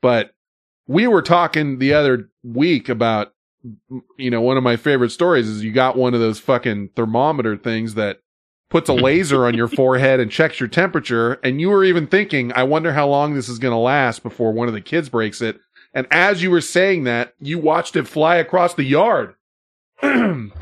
But 0.00 0.30
we 0.86 1.06
were 1.08 1.22
talking 1.22 1.78
the 1.78 1.94
other 1.94 2.30
week 2.44 2.88
about, 2.88 3.32
you 4.18 4.30
know, 4.30 4.40
one 4.40 4.56
of 4.56 4.62
my 4.62 4.76
favorite 4.76 5.10
stories 5.10 5.48
is 5.48 5.64
you 5.64 5.72
got 5.72 5.96
one 5.96 6.14
of 6.14 6.20
those 6.20 6.38
fucking 6.38 6.90
thermometer 6.94 7.56
things 7.56 7.94
that 7.94 8.20
puts 8.70 8.88
a 8.88 8.94
laser 8.94 9.46
on 9.46 9.54
your 9.54 9.68
forehead 9.68 10.20
and 10.20 10.30
checks 10.30 10.58
your 10.60 10.68
temperature. 10.68 11.34
And 11.44 11.60
you 11.60 11.68
were 11.70 11.84
even 11.84 12.06
thinking, 12.06 12.52
I 12.54 12.64
wonder 12.64 12.92
how 12.92 13.08
long 13.08 13.34
this 13.34 13.48
is 13.48 13.58
going 13.58 13.72
to 13.72 13.78
last 13.78 14.22
before 14.22 14.52
one 14.52 14.68
of 14.68 14.74
the 14.74 14.80
kids 14.80 15.08
breaks 15.08 15.40
it. 15.40 15.58
And 15.92 16.06
as 16.10 16.42
you 16.42 16.50
were 16.50 16.60
saying 16.60 17.04
that, 17.04 17.34
you 17.38 17.58
watched 17.58 17.94
it 17.96 18.08
fly 18.08 18.36
across 18.36 18.74
the 18.74 18.82
yard. 18.84 19.34
and, 20.02 20.52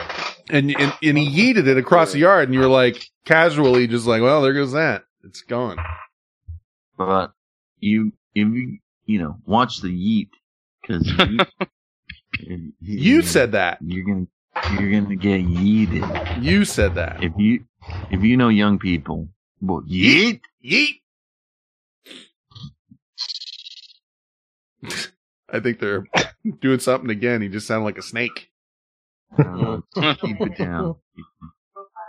and 0.51 0.71
and 1.03 1.19
he 1.19 1.55
yeeted 1.55 1.67
it 1.67 1.79
across 1.79 2.13
the 2.13 2.19
yard, 2.19 2.45
and 2.49 2.55
you 2.55 2.61
were 2.61 2.67
like 2.67 3.07
casually 3.25 3.87
just 3.87 4.07
like, 4.07 4.21
well, 4.21 4.43
there 4.43 4.53
goes 4.53 4.73
that. 4.73 5.05
It's 5.25 5.41
gone. 5.43 5.79
But 6.99 7.33
you, 7.79 8.13
if 8.35 8.47
you, 8.49 8.79
you 9.07 9.19
know, 9.21 9.37
watch 9.47 9.81
the 9.81 9.89
yeet 9.89 10.29
because 10.83 11.11
you, 12.41 12.73
You 12.81 13.23
said 13.23 13.53
that. 13.53 13.79
you're 13.81 14.05
gonna 14.05 14.27
you're 14.79 15.01
gonna 15.01 15.17
get 15.17 15.47
yeeted. 15.47 16.43
You 16.43 16.65
said 16.67 16.97
that. 16.97 17.23
If 17.25 17.33
you 17.39 17.65
if 18.11 18.23
you 18.23 18.37
know 18.37 18.49
young 18.49 18.79
people, 18.79 19.29
well, 19.61 19.83
yeet 19.83 20.41
yeet. 20.65 21.01
I 25.51 25.61
think 25.61 25.79
they're 25.79 26.05
doing 26.61 26.81
something 26.81 27.11
again. 27.11 27.43
He 27.43 27.49
just 27.49 27.67
sounded 27.67 27.85
like 27.85 27.99
a 27.99 28.03
snake. 28.03 28.49
Uh, 29.39 29.79
keep 30.21 30.41
it 30.41 30.57
down. 30.57 30.97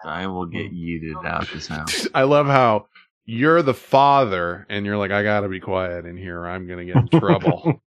I 0.06 0.28
will 0.28 0.46
get 0.46 0.74
yeeted 0.74 1.26
out 1.26 1.48
this 1.54 1.68
house. 1.68 2.08
I 2.14 2.24
love 2.24 2.48
how 2.48 2.88
you're 3.26 3.62
the 3.62 3.74
father, 3.74 4.66
and 4.70 4.86
you're 4.86 4.98
like, 4.98 5.12
I 5.12 5.24
gotta 5.24 5.48
be 5.50 5.60
quiet 5.60 6.06
in 6.06 6.18
here. 6.18 6.42
or 6.42 6.48
I'm 6.50 6.68
gonna 6.68 6.86
get 6.86 6.98
in 6.98 7.08
trouble. 7.20 7.82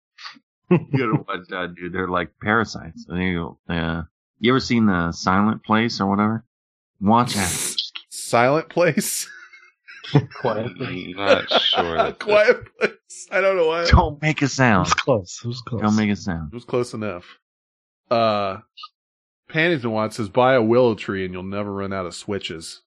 You 0.69 0.78
gotta 0.98 1.24
watch 1.28 1.47
that, 1.51 1.77
dude. 1.77 1.93
They're 1.93 2.09
like 2.09 2.31
parasites. 2.43 3.07
There 3.07 3.23
you 3.23 3.57
go. 3.69 3.73
Uh, 3.73 4.03
you 4.40 4.51
ever 4.51 4.59
seen 4.59 4.86
the 4.86 5.12
Silent 5.12 5.62
Place 5.62 6.01
or 6.01 6.07
whatever? 6.11 6.44
Watch 7.01 7.35
that. 7.35 7.77
Silent 8.10 8.68
place. 8.68 9.28
Quiet. 10.40 10.73
I'm 10.81 11.10
not 11.12 11.51
sure. 11.62 11.97
That 11.97 12.18
Quiet 12.20 12.78
place. 12.78 12.93
I 13.31 13.40
don't 13.40 13.56
know 13.56 13.66
why. 13.66 13.86
Don't 13.90 14.20
make 14.23 14.43
a 14.43 14.48
sound. 14.48 14.86
It 14.86 14.90
was 14.90 14.94
close. 14.94 15.40
It 15.44 15.48
was 15.48 15.60
close. 15.62 15.82
Don't 15.82 15.97
make 15.97 16.10
a 16.10 16.16
sound. 16.16 16.52
It 16.52 16.55
was 16.55 16.64
close 16.64 16.94
enough. 16.94 17.24
Uh, 18.10 18.59
Panties 19.48 19.85
and 19.85 19.93
Watts 19.93 20.16
says 20.16 20.28
buy 20.28 20.55
a 20.55 20.62
willow 20.62 20.94
tree 20.94 21.24
and 21.24 21.35
you'll 21.35 21.43
never 21.43 21.73
run 21.73 21.93
out 21.93 22.06
of 22.06 22.14
switches. 22.14 22.82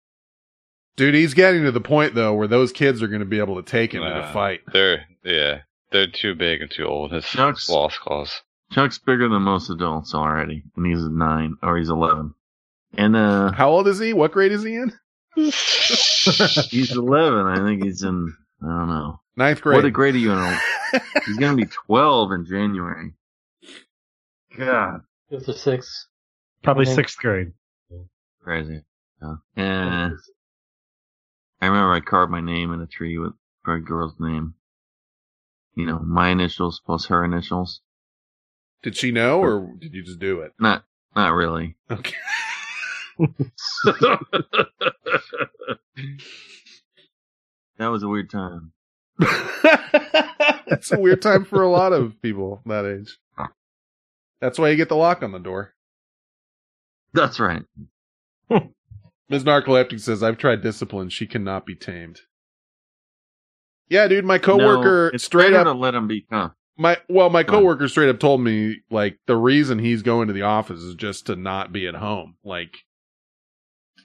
Dude, 0.96 1.16
he's 1.16 1.34
getting 1.34 1.64
to 1.64 1.72
the 1.72 1.82
point 1.82 2.16
though 2.16 2.34
where 2.34 2.48
those 2.48 2.72
kids 2.72 3.02
are 3.02 3.08
going 3.08 3.22
to 3.22 3.26
be 3.26 3.40
able 3.40 3.56
to 3.62 3.70
take 3.70 3.94
him 3.94 4.04
in 4.04 4.12
a 4.12 4.32
fight. 4.34 4.62
They're 4.72 5.06
yeah, 5.24 5.60
they're 5.92 6.08
too 6.08 6.36
big 6.36 6.62
and 6.62 6.72
too 6.72 6.86
old. 6.86 7.14
It's 7.14 7.30
Chuck's- 7.30 7.70
lost 7.70 8.00
cause. 8.02 8.42
Chuck's 8.72 9.00
bigger 9.00 9.28
than 9.28 9.42
most 9.42 9.70
adults 9.70 10.14
already, 10.14 10.64
and 10.76 10.86
he's 10.86 11.04
nine 11.04 11.56
or 11.64 11.78
he's 11.78 11.90
eleven. 11.90 12.36
And 12.96 13.16
uh, 13.16 13.52
How 13.52 13.70
old 13.70 13.88
is 13.88 14.00
he? 14.00 14.14
What 14.14 14.32
grade 14.32 14.52
is 14.52 14.64
he 14.64 14.76
in? 14.76 14.92
he's 15.36 16.96
eleven. 16.96 17.46
I 17.46 17.58
think 17.66 17.84
he's 17.84 18.04
in. 18.04 18.36
I 18.62 18.66
don't 18.66 18.90
know. 18.90 19.20
Ninth 19.36 19.62
grade. 19.62 19.76
What 19.78 19.82
grade. 19.82 19.94
grade 19.94 20.16
are 20.16 20.18
you 20.18 20.32
in? 20.34 20.58
he's 21.26 21.38
gonna 21.38 21.56
be 21.56 21.66
twelve 21.66 22.32
in 22.32 22.46
January. 22.46 23.14
God, 24.58 25.02
Fifth 25.30 25.48
or 25.48 25.54
sixth. 25.54 26.08
Probably 26.64 26.86
sixth 26.86 27.18
grade. 27.20 27.54
crazy. 28.44 28.82
Yeah. 29.22 29.36
And 29.56 30.14
I 31.62 31.68
remember 31.68 31.94
I 31.94 32.00
carved 32.00 32.32
my 32.32 32.42
name 32.42 32.74
in 32.74 32.82
a 32.82 32.88
tree 32.88 33.18
with 33.18 33.34
for 33.64 33.76
a 33.76 33.82
girl's 33.82 34.16
name. 34.20 34.56
You 35.76 35.86
know, 35.86 36.00
my 36.00 36.30
initials 36.30 36.82
plus 36.86 37.06
her 37.06 37.24
initials. 37.24 37.82
Did 38.82 38.96
she 38.96 39.12
know 39.12 39.42
or 39.42 39.74
did 39.80 39.94
you 39.94 40.04
just 40.04 40.20
do 40.20 40.42
it? 40.42 40.54
Not, 40.60 40.84
not 41.16 41.34
really. 41.34 41.76
Okay. 41.92 42.16
That 47.78 47.88
was 47.88 48.04
a 48.04 48.08
weird 48.08 48.30
time. 48.30 48.72
That's 49.20 50.92
a 50.92 51.00
weird 51.00 51.22
time 51.22 51.46
for 51.46 51.62
a 51.62 51.70
lot 51.70 51.94
of 51.94 52.22
people 52.22 52.62
that 52.66 52.86
age. 52.86 53.18
That's 54.42 54.58
why 54.58 54.70
you 54.70 54.78
get 54.78 54.88
the 54.90 54.96
lock 54.96 55.22
on 55.24 55.32
the 55.34 55.40
door. 55.40 55.74
That's 57.14 57.40
right. 57.40 57.64
Ms. 58.50 59.44
Narcoleptic 59.44 60.00
says, 60.00 60.24
I've 60.24 60.38
tried 60.38 60.62
discipline. 60.62 61.10
She 61.10 61.28
cannot 61.28 61.66
be 61.66 61.76
tamed. 61.76 62.22
Yeah, 63.90 64.08
dude, 64.08 64.24
my 64.26 64.38
coworker 64.38 65.10
No, 65.12 65.18
straight 65.18 65.54
up 65.54 65.66
to 65.66 65.74
let 65.74 65.96
him 65.96 66.08
be 66.08 66.22
calm. 66.22 66.52
my 66.78 66.98
well, 67.10 67.30
my 67.30 67.44
coworker 67.44 67.88
straight 67.88 68.10
up 68.10 68.20
told 68.20 68.40
me 68.42 68.78
like 68.92 69.18
the 69.26 69.36
reason 69.36 69.80
he's 69.80 70.04
going 70.04 70.28
to 70.28 70.34
the 70.34 70.44
office 70.44 70.80
is 70.82 70.96
just 70.96 71.26
to 71.26 71.36
not 71.36 71.74
be 71.74 71.88
at 71.88 71.96
home. 71.96 72.36
Like 72.44 72.78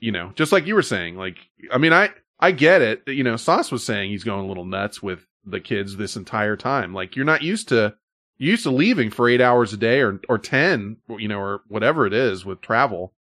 you 0.05 0.13
know, 0.13 0.33
just 0.35 0.53
like 0.53 0.67
you 0.67 0.75
were 0.75 0.83
saying, 0.83 1.17
like 1.17 1.39
I 1.73 1.79
mean 1.79 1.95
I 1.95 2.11
I 2.39 2.51
get 2.51 2.83
it. 2.83 3.03
You 3.07 3.25
know, 3.25 3.37
Sauce 3.37 3.73
was 3.73 3.83
saying 3.83 4.11
he's 4.11 4.23
going 4.23 4.45
a 4.45 4.47
little 4.47 4.67
nuts 4.67 5.03
with 5.03 5.27
the 5.47 5.61
kids 5.61 5.97
this 5.97 6.15
entire 6.15 6.59
time. 6.59 6.93
Like 6.93 7.17
you're 7.17 7.25
not 7.25 7.41
used 7.41 7.69
to 7.71 7.95
you're 8.37 8.51
used 8.51 8.65
to 8.65 8.71
leaving 8.71 9.09
for 9.09 9.31
8 9.31 9.41
hours 9.41 9.73
a 9.73 9.79
day 9.79 10.01
or 10.03 10.21
or 10.29 10.37
10, 10.37 10.99
you 11.19 11.27
know, 11.27 11.39
or 11.39 11.63
whatever 11.69 12.07
it 12.07 12.13
is 12.13 12.45
with 12.45 12.61
travel. 12.61 13.15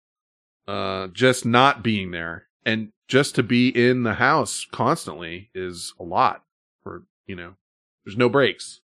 Uh 0.68 1.08
just 1.08 1.46
not 1.46 1.84
being 1.84 2.12
there 2.12 2.48
and 2.66 2.92
just 3.08 3.36
to 3.36 3.44
be 3.44 3.70
in 3.70 4.04
the 4.04 4.16
house 4.16 4.68
constantly 4.70 5.52
is 5.56 5.94
a 6.02 6.04
lot 6.04 6.44
for, 6.84 7.06
you 7.28 7.36
know, 7.38 7.54
there's 8.04 8.18
no 8.18 8.28
breaks. 8.28 8.82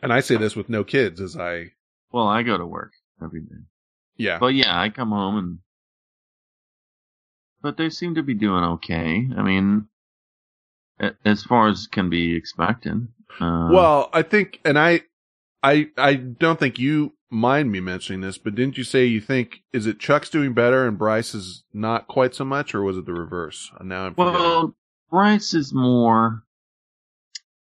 And 0.00 0.12
I 0.12 0.20
say 0.20 0.36
this 0.36 0.54
with 0.54 0.68
no 0.68 0.84
kids 0.84 1.20
as 1.20 1.36
I, 1.36 1.72
Well, 2.12 2.28
I 2.28 2.44
go 2.44 2.56
to 2.56 2.66
work 2.66 2.92
every 3.20 3.40
day. 3.40 3.67
Yeah. 4.18 4.38
But 4.38 4.54
yeah, 4.54 4.78
I 4.78 4.90
come 4.90 5.10
home 5.10 5.36
and. 5.36 5.58
But 7.60 7.76
they 7.76 7.90
seem 7.90 8.14
to 8.14 8.22
be 8.22 8.34
doing 8.34 8.62
okay. 8.62 9.28
I 9.36 9.42
mean, 9.42 9.88
as 11.24 11.42
far 11.42 11.68
as 11.68 11.86
can 11.86 12.10
be 12.10 12.34
expected. 12.34 13.08
Uh, 13.40 13.68
well, 13.72 14.10
I 14.12 14.22
think, 14.22 14.60
and 14.64 14.78
I, 14.78 15.02
I, 15.62 15.88
I 15.96 16.14
don't 16.14 16.58
think 16.58 16.78
you 16.78 17.14
mind 17.30 17.70
me 17.70 17.80
mentioning 17.80 18.20
this, 18.20 18.38
but 18.38 18.54
didn't 18.54 18.78
you 18.78 18.84
say 18.84 19.04
you 19.04 19.20
think, 19.20 19.62
is 19.72 19.86
it 19.86 19.98
Chuck's 19.98 20.30
doing 20.30 20.54
better 20.54 20.86
and 20.86 20.96
Bryce 20.98 21.34
is 21.34 21.64
not 21.72 22.08
quite 22.08 22.34
so 22.34 22.44
much, 22.44 22.74
or 22.74 22.82
was 22.82 22.96
it 22.96 23.06
the 23.06 23.12
reverse? 23.12 23.70
Now 23.82 24.06
I'm 24.06 24.14
forgetting. 24.14 24.40
well, 24.40 24.74
Bryce 25.10 25.54
is 25.54 25.72
more 25.72 26.42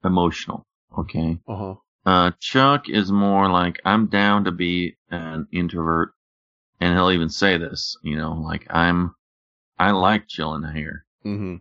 emotional. 0.04 0.66
Okay. 0.98 1.40
uh-huh. 1.48 1.76
Uh, 2.06 2.32
Chuck 2.40 2.88
is 2.88 3.12
more 3.12 3.50
like, 3.50 3.82
I'm 3.84 4.08
down 4.08 4.44
to 4.44 4.52
be 4.52 4.98
an 5.10 5.48
introvert. 5.52 6.12
And 6.80 6.94
he'll 6.94 7.12
even 7.12 7.30
say 7.30 7.58
this, 7.58 7.98
you 8.04 8.18
know, 8.18 8.34
like 8.34 8.68
I'm, 8.70 9.16
I 9.80 9.92
like 9.92 10.28
chilling 10.28 10.64
here. 10.74 11.06
Mm-hmm. 11.26 11.56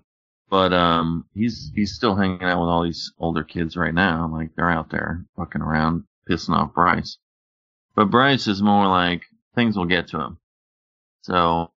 But, 0.50 0.72
um, 0.72 1.24
he's, 1.34 1.70
he's 1.74 1.94
still 1.94 2.14
hanging 2.16 2.42
out 2.42 2.60
with 2.60 2.68
all 2.68 2.82
these 2.84 3.12
older 3.18 3.42
kids 3.44 3.76
right 3.76 3.94
now. 3.94 4.28
Like 4.32 4.50
they're 4.56 4.70
out 4.70 4.90
there 4.90 5.24
fucking 5.36 5.62
around, 5.62 6.04
pissing 6.28 6.54
off 6.54 6.74
Bryce. 6.74 7.18
But 7.96 8.10
Bryce 8.10 8.46
is 8.46 8.60
more 8.62 8.86
like, 8.88 9.22
things 9.54 9.76
will 9.76 9.86
get 9.86 10.08
to 10.08 10.20
him. 10.20 10.38
So, 11.22 11.70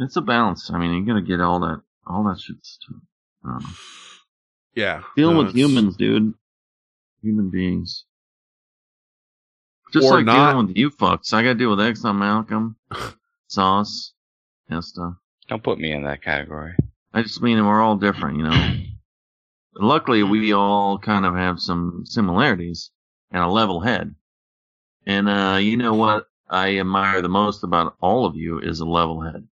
it's 0.00 0.16
a 0.16 0.20
balance. 0.20 0.70
I 0.72 0.78
mean, 0.78 0.92
you 0.92 1.06
gotta 1.06 1.22
get 1.22 1.40
all 1.40 1.60
that, 1.60 1.80
all 2.06 2.24
that 2.24 2.40
shit's, 2.40 2.78
I 3.44 3.48
don't 3.52 3.62
know. 3.62 3.68
Yeah. 4.74 5.02
Dealing 5.16 5.34
No, 5.36 5.42
with 5.44 5.50
it's- 5.54 5.58
humans, 5.68 5.96
dude. 5.96 6.34
Human 7.22 7.50
beings. 7.50 8.04
Just 9.92 10.06
Or 10.06 10.16
like 10.16 10.24
not. 10.26 10.52
dealing 10.52 10.66
with 10.68 10.76
you 10.76 10.90
fucks. 10.90 11.32
I 11.32 11.42
gotta 11.42 11.54
deal 11.54 11.70
with 11.70 11.78
Exxon 11.80 12.16
Malcolm, 12.16 12.76
Sauce, 13.48 14.12
and 14.68 14.84
stuff. 14.84 15.14
Don't 15.48 15.62
put 15.62 15.78
me 15.78 15.92
in 15.92 16.04
that 16.04 16.22
category. 16.22 16.74
I 17.12 17.22
just 17.22 17.42
mean 17.42 17.64
we're 17.64 17.80
all 17.82 17.96
different, 17.96 18.36
you 18.38 18.44
know. 18.44 18.76
Luckily, 19.74 20.22
we 20.22 20.52
all 20.52 20.98
kind 20.98 21.24
of 21.26 21.34
have 21.34 21.60
some 21.60 22.02
similarities 22.04 22.90
and 23.30 23.42
a 23.42 23.48
level 23.48 23.80
head. 23.80 24.14
And, 25.06 25.28
uh, 25.28 25.58
you 25.60 25.76
know 25.76 25.94
what 25.94 26.26
I 26.48 26.78
admire 26.78 27.22
the 27.22 27.28
most 27.28 27.64
about 27.64 27.96
all 28.00 28.26
of 28.26 28.36
you 28.36 28.58
is 28.58 28.80
a 28.80 28.84
level 28.84 29.22
head. 29.22 29.46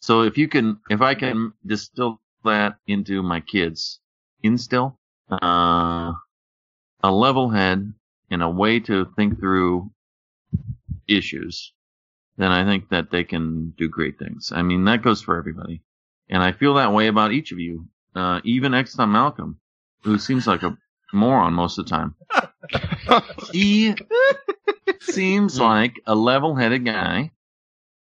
So 0.00 0.22
if 0.22 0.38
you 0.38 0.48
can, 0.48 0.78
if 0.88 1.00
I 1.02 1.14
can 1.14 1.52
distill 1.66 2.20
that 2.44 2.76
into 2.86 3.22
my 3.22 3.40
kids, 3.40 4.00
instill 4.42 4.98
uh, 5.30 6.12
a 7.02 7.10
level 7.12 7.50
head 7.50 7.92
and 8.30 8.42
a 8.42 8.48
way 8.48 8.80
to 8.80 9.06
think 9.16 9.38
through 9.38 9.90
issues, 11.06 11.72
then 12.36 12.50
I 12.50 12.64
think 12.64 12.90
that 12.90 13.10
they 13.10 13.24
can 13.24 13.70
do 13.76 13.88
great 13.88 14.18
things. 14.18 14.52
I 14.54 14.62
mean, 14.62 14.84
that 14.84 15.02
goes 15.02 15.22
for 15.22 15.36
everybody. 15.36 15.82
And 16.28 16.42
I 16.42 16.52
feel 16.52 16.74
that 16.74 16.92
way 16.92 17.08
about 17.08 17.32
each 17.32 17.52
of 17.52 17.58
you, 17.58 17.88
uh, 18.14 18.40
even 18.44 18.74
Exton 18.74 19.10
Malcolm, 19.10 19.58
who 20.02 20.18
seems 20.18 20.46
like 20.46 20.62
a 20.62 20.76
moron 21.12 21.54
most 21.54 21.78
of 21.78 21.86
the 21.86 21.90
time. 21.90 22.14
he 23.52 23.94
seems 25.00 25.58
like 25.58 25.94
a 26.06 26.14
level 26.14 26.54
headed 26.54 26.84
guy 26.84 27.32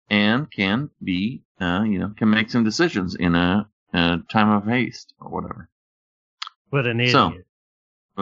and 0.09 0.51
can 0.51 0.89
be, 1.03 1.43
uh, 1.61 1.83
you 1.85 1.99
know, 1.99 2.13
can 2.17 2.29
make 2.29 2.49
some 2.49 2.63
decisions 2.63 3.15
in 3.15 3.35
a, 3.35 3.69
a 3.93 4.17
time 4.29 4.49
of 4.49 4.65
haste 4.65 5.13
or 5.19 5.29
whatever. 5.29 5.69
What 6.69 6.85
an 6.85 6.99
idiot. 6.99 7.11
So, 7.11 7.33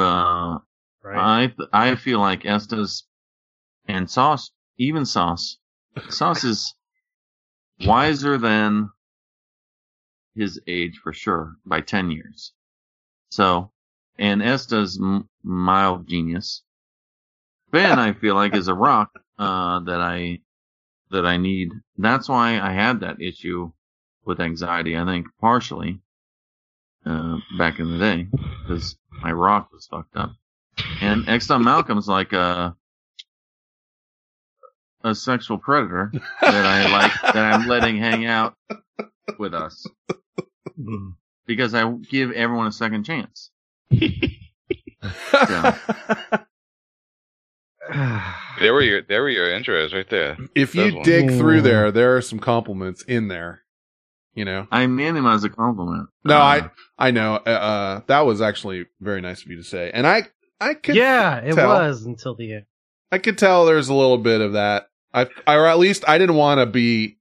uh, 0.02 0.60
Right. 1.08 1.54
I 1.72 1.90
I 1.92 1.96
feel 1.96 2.20
like 2.20 2.46
Estes 2.46 3.04
and 3.88 4.10
Sauce, 4.10 4.52
even 4.78 5.06
Sauce, 5.06 5.58
Sauce 6.10 6.44
is 6.44 6.76
wiser 7.86 8.38
than 8.38 8.90
his 10.36 10.60
age 10.68 11.00
for 11.02 11.14
sure 11.14 11.56
by 11.66 11.82
ten 11.82 12.12
years. 12.12 12.54
So, 13.30 13.72
and 14.20 14.42
Estes 14.42 15.00
m- 15.00 15.30
mild 15.44 16.08
genius. 16.08 16.64
Ben, 17.72 18.00
I 18.00 18.14
feel 18.14 18.36
like 18.36 18.56
is 18.56 18.68
a 18.68 18.74
rock 18.74 19.12
uh, 19.40 19.80
that 19.82 20.02
I 20.02 20.42
that 21.12 21.26
I 21.26 21.38
need. 21.38 21.72
That's 21.98 22.28
why 22.28 22.60
I 22.60 22.72
had 22.72 23.00
that 23.00 23.22
issue 23.22 23.72
with 24.26 24.42
anxiety. 24.42 24.98
I 24.98 25.06
think 25.06 25.28
partially 25.40 26.02
uh, 27.06 27.38
back 27.58 27.80
in 27.80 27.92
the 27.92 27.98
day 27.98 28.28
because 28.62 28.98
my 29.22 29.32
rock 29.32 29.72
was 29.72 29.88
fucked 29.88 30.18
up. 30.18 30.32
And 31.02 31.28
Exton 31.28 31.64
Malcolm's 31.64 32.08
like 32.08 32.34
a 32.34 32.76
a 35.04 35.14
sexual 35.16 35.58
predator 35.58 36.12
that 36.42 36.66
I 36.66 36.92
like 36.92 37.12
that 37.34 37.38
I'm 37.54 37.68
letting 37.68 37.98
hang 37.98 38.26
out 38.26 38.56
with 39.40 39.54
us 39.54 39.86
because 41.46 41.74
I 41.74 41.90
give 42.10 42.32
everyone 42.32 42.68
a 42.68 42.72
second 42.72 43.04
chance. 43.06 43.52
So, 43.92 45.74
There 48.60 48.74
were 48.74 48.82
your 48.82 49.02
there 49.04 49.22
were 49.22 49.30
your 49.30 49.48
intros 49.48 49.94
right 49.94 50.10
there. 50.10 50.36
If 50.56 50.74
Those 50.74 50.88
you 50.92 50.96
ones. 50.96 51.06
dig 51.06 51.30
through 51.30 51.62
there, 51.62 51.92
there 51.92 52.18
are 52.18 52.22
some 52.22 52.40
compliments 52.40 53.04
in 53.04 53.28
there. 53.28 53.62
You 54.34 54.46
know, 54.46 54.68
I 54.72 54.88
meant 54.88 55.18
him 55.18 55.26
as 55.28 55.44
a 55.44 55.50
compliment. 55.50 56.10
no, 56.26 56.36
Uh, 56.38 56.40
I 56.40 56.70
I 56.98 57.12
know. 57.12 57.36
Uh, 57.36 57.50
uh, 57.50 58.02
that 58.08 58.22
was 58.26 58.42
actually 58.42 58.86
very 59.00 59.22
nice 59.22 59.44
of 59.44 59.48
you 59.52 59.58
to 59.58 59.64
say, 59.64 59.90
and 59.94 60.06
I 60.08 60.24
I 60.60 60.74
could 60.74 60.96
yeah, 60.96 61.38
it 61.38 61.54
tell. 61.54 61.70
was 61.70 62.06
until 62.06 62.36
the 62.36 62.54
end. 62.54 62.66
I 63.12 63.20
could 63.20 63.38
tell 63.38 63.66
there's 63.66 63.90
a 63.90 63.94
little 63.94 64.18
bit 64.18 64.42
of 64.42 64.54
that. 64.54 64.90
I, 65.14 65.28
I 65.46 65.56
or 65.56 65.66
at 65.66 65.80
least 65.80 66.04
I 66.08 66.18
didn't 66.18 66.36
want 66.36 66.60
to 66.60 66.66
be 66.66 67.18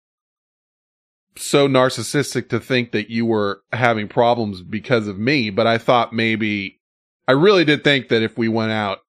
so 1.36 1.68
narcissistic 1.68 2.48
to 2.48 2.60
think 2.60 2.92
that 2.92 3.10
you 3.10 3.26
were 3.26 3.62
having 3.72 4.08
problems 4.08 4.62
because 4.62 5.06
of 5.06 5.18
me, 5.18 5.50
but 5.50 5.66
I 5.66 5.78
thought 5.78 6.12
maybe 6.12 6.80
I 7.28 7.32
really 7.32 7.64
did 7.64 7.84
think 7.84 8.08
that 8.08 8.22
if 8.22 8.38
we 8.38 8.48
went 8.48 8.72
out 8.72 9.00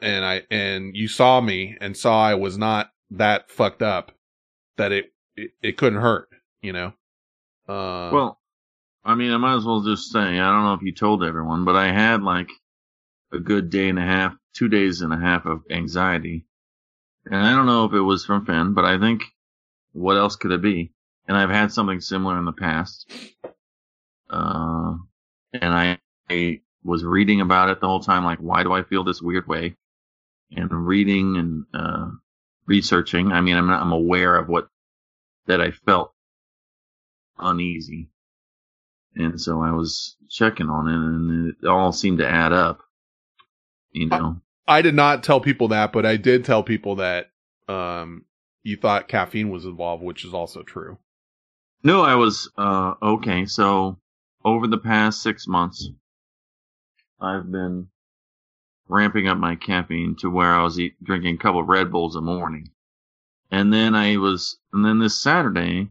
and 0.00 0.24
I 0.24 0.42
and 0.50 0.96
you 0.96 1.08
saw 1.08 1.40
me 1.40 1.76
and 1.80 1.96
saw 1.96 2.24
I 2.24 2.34
was 2.34 2.58
not 2.58 2.90
that 3.10 3.50
fucked 3.50 3.82
up, 3.82 4.12
that 4.76 4.92
it 4.92 5.12
it, 5.36 5.50
it 5.62 5.76
couldn't 5.76 6.00
hurt, 6.00 6.28
you 6.62 6.72
know. 6.72 6.92
Uh, 7.68 8.10
Well, 8.12 8.40
I 9.04 9.14
mean, 9.14 9.32
I 9.32 9.36
might 9.36 9.56
as 9.56 9.64
well 9.64 9.82
just 9.82 10.10
say, 10.10 10.18
I 10.20 10.52
don't 10.52 10.64
know 10.64 10.74
if 10.74 10.82
you 10.82 10.92
told 10.92 11.22
everyone, 11.22 11.64
but 11.64 11.76
I 11.76 11.92
had 11.92 12.22
like 12.22 12.48
a 13.34 13.40
good 13.40 13.70
day 13.70 13.88
and 13.88 13.98
a 13.98 14.02
half, 14.02 14.34
two 14.54 14.68
days 14.68 15.00
and 15.00 15.12
a 15.12 15.18
half 15.18 15.44
of 15.46 15.62
anxiety. 15.70 16.46
And 17.26 17.36
I 17.36 17.54
don't 17.54 17.66
know 17.66 17.84
if 17.84 17.92
it 17.92 18.00
was 18.00 18.24
from 18.24 18.46
Finn, 18.46 18.74
but 18.74 18.84
I 18.84 18.98
think 18.98 19.24
what 19.92 20.16
else 20.16 20.36
could 20.36 20.52
it 20.52 20.62
be? 20.62 20.92
And 21.26 21.36
I've 21.36 21.50
had 21.50 21.72
something 21.72 22.00
similar 22.00 22.38
in 22.38 22.44
the 22.44 22.52
past. 22.52 23.10
Uh, 24.28 24.94
and 25.52 25.72
I, 25.72 25.98
I 26.28 26.60
was 26.82 27.04
reading 27.04 27.40
about 27.40 27.70
it 27.70 27.80
the 27.80 27.86
whole 27.86 28.00
time, 28.00 28.24
like, 28.24 28.38
why 28.38 28.62
do 28.62 28.72
I 28.72 28.82
feel 28.82 29.04
this 29.04 29.22
weird 29.22 29.46
way? 29.46 29.76
And 30.50 30.70
reading 30.70 31.36
and, 31.36 31.64
uh, 31.72 32.10
researching. 32.66 33.32
I 33.32 33.40
mean, 33.40 33.56
I'm 33.56 33.66
not, 33.66 33.80
I'm 33.80 33.92
aware 33.92 34.36
of 34.36 34.48
what, 34.48 34.68
that 35.46 35.60
I 35.60 35.70
felt 35.70 36.12
uneasy. 37.38 38.10
And 39.16 39.40
so 39.40 39.62
I 39.62 39.70
was 39.72 40.16
checking 40.28 40.68
on 40.68 40.88
it 40.88 40.94
and 40.94 41.54
it 41.62 41.68
all 41.68 41.92
seemed 41.92 42.18
to 42.18 42.28
add 42.28 42.52
up. 42.52 42.80
You 43.94 44.08
know, 44.08 44.42
I 44.68 44.82
did 44.82 44.94
not 44.94 45.24
tell 45.24 45.40
people 45.40 45.68
that, 45.68 45.92
but 45.92 46.06
I 46.06 46.16
did 46.18 46.44
tell 46.44 46.62
people 46.64 46.96
that 46.96 47.30
um 47.68 48.26
you 48.64 48.76
thought 48.76 49.08
caffeine 49.08 49.50
was 49.50 49.64
involved, 49.66 50.02
which 50.04 50.24
is 50.24 50.34
also 50.34 50.62
true. 50.62 50.98
no, 51.84 52.02
I 52.02 52.16
was, 52.16 52.50
uh, 52.58 52.94
okay. 53.02 53.46
So 53.46 53.98
over 54.44 54.66
the 54.66 54.78
past 54.78 55.22
six 55.22 55.46
months, 55.48 55.90
I've 57.20 57.50
been 57.52 57.88
ramping 58.88 59.28
up 59.28 59.38
my 59.38 59.56
caffeine 59.56 60.16
to 60.16 60.30
where 60.30 60.52
I 60.54 60.62
was 60.62 60.80
eat, 60.80 61.02
drinking 61.04 61.36
a 61.36 61.38
couple 61.38 61.60
of 61.60 61.68
Red 61.68 61.92
Bulls 61.92 62.16
a 62.16 62.22
morning. 62.22 62.70
And 63.50 63.72
then 63.72 63.94
I 63.94 64.16
was, 64.18 64.58
and 64.72 64.84
then 64.84 64.98
this 64.98 65.20
Saturday, 65.20 65.90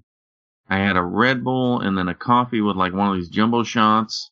I 0.70 0.78
had 0.80 0.98
a 0.98 1.04
Red 1.04 1.44
Bull 1.44 1.80
and 1.82 1.98
then 1.98 2.08
a 2.10 2.16
coffee 2.16 2.62
with 2.62 2.76
like 2.78 2.94
one 2.94 3.10
of 3.10 3.16
these 3.16 3.30
jumbo 3.30 3.64
shots 3.64 4.32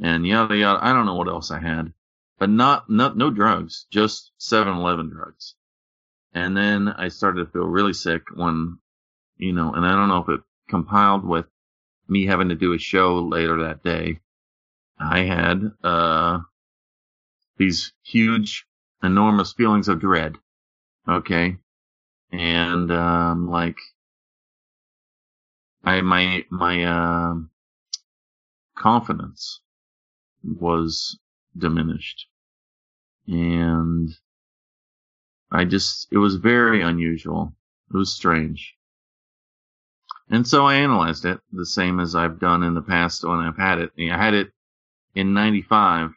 and 0.00 0.26
yada 0.26 0.56
yada. 0.56 0.78
I 0.84 0.92
don't 0.92 1.06
know 1.06 1.16
what 1.16 1.28
else 1.28 1.50
I 1.50 1.60
had, 1.60 1.92
but 2.40 2.48
not, 2.48 2.88
not, 2.88 3.18
no 3.18 3.30
drugs, 3.30 3.86
just 3.90 4.32
7-Eleven 4.40 5.10
drugs. 5.10 5.54
And 6.32 6.56
then 6.56 6.88
I 6.88 7.08
started 7.08 7.44
to 7.44 7.52
feel 7.52 7.66
really 7.66 7.92
sick 7.92 8.22
when, 8.34 8.78
you 9.36 9.52
know, 9.52 9.74
and 9.74 9.84
I 9.84 9.94
don't 9.94 10.08
know 10.08 10.22
if 10.22 10.28
it 10.30 10.40
compiled 10.68 11.24
with 11.24 11.44
me 12.08 12.24
having 12.24 12.48
to 12.48 12.54
do 12.54 12.72
a 12.72 12.78
show 12.78 13.18
later 13.18 13.64
that 13.64 13.84
day. 13.84 14.20
I 14.98 15.20
had, 15.20 15.70
uh, 15.84 16.38
these 17.58 17.92
huge, 18.04 18.64
enormous 19.02 19.52
feelings 19.52 19.88
of 19.88 20.00
dread. 20.00 20.36
Okay. 21.06 21.58
And, 22.32 22.90
um, 22.90 23.50
like, 23.50 23.78
I, 25.84 26.00
my, 26.00 26.44
my, 26.50 26.84
um, 26.84 27.50
confidence 28.78 29.60
was 30.42 31.18
diminished. 31.56 32.29
And 33.26 34.10
I 35.50 35.64
just, 35.64 36.08
it 36.10 36.18
was 36.18 36.36
very 36.36 36.82
unusual. 36.82 37.52
It 37.92 37.96
was 37.96 38.12
strange. 38.12 38.74
And 40.28 40.46
so 40.46 40.64
I 40.66 40.76
analyzed 40.76 41.24
it 41.24 41.40
the 41.52 41.66
same 41.66 41.98
as 41.98 42.14
I've 42.14 42.38
done 42.38 42.62
in 42.62 42.74
the 42.74 42.82
past 42.82 43.24
when 43.24 43.38
I've 43.40 43.56
had 43.56 43.78
it. 43.78 43.90
I 43.98 44.16
had 44.16 44.34
it 44.34 44.52
in 45.14 45.34
95 45.34 46.10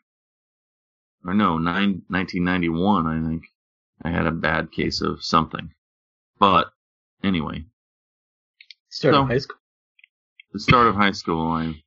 or 1.25 1.33
no, 1.33 1.57
nine, 1.57 2.03
1991, 2.09 3.07
I 3.07 3.27
think 3.27 3.43
I 4.03 4.11
had 4.11 4.27
a 4.27 4.31
bad 4.31 4.71
case 4.71 5.01
of 5.01 5.23
something. 5.23 5.71
But 6.39 6.67
anyway, 7.23 7.65
Start 8.89 9.15
So- 9.15 9.21
of 9.23 9.27
high 9.29 9.37
school. 9.39 9.57
the 10.51 10.59
start 10.59 10.87
of 10.87 10.95
high 10.95 11.11
school, 11.11 11.47
I 11.51 11.81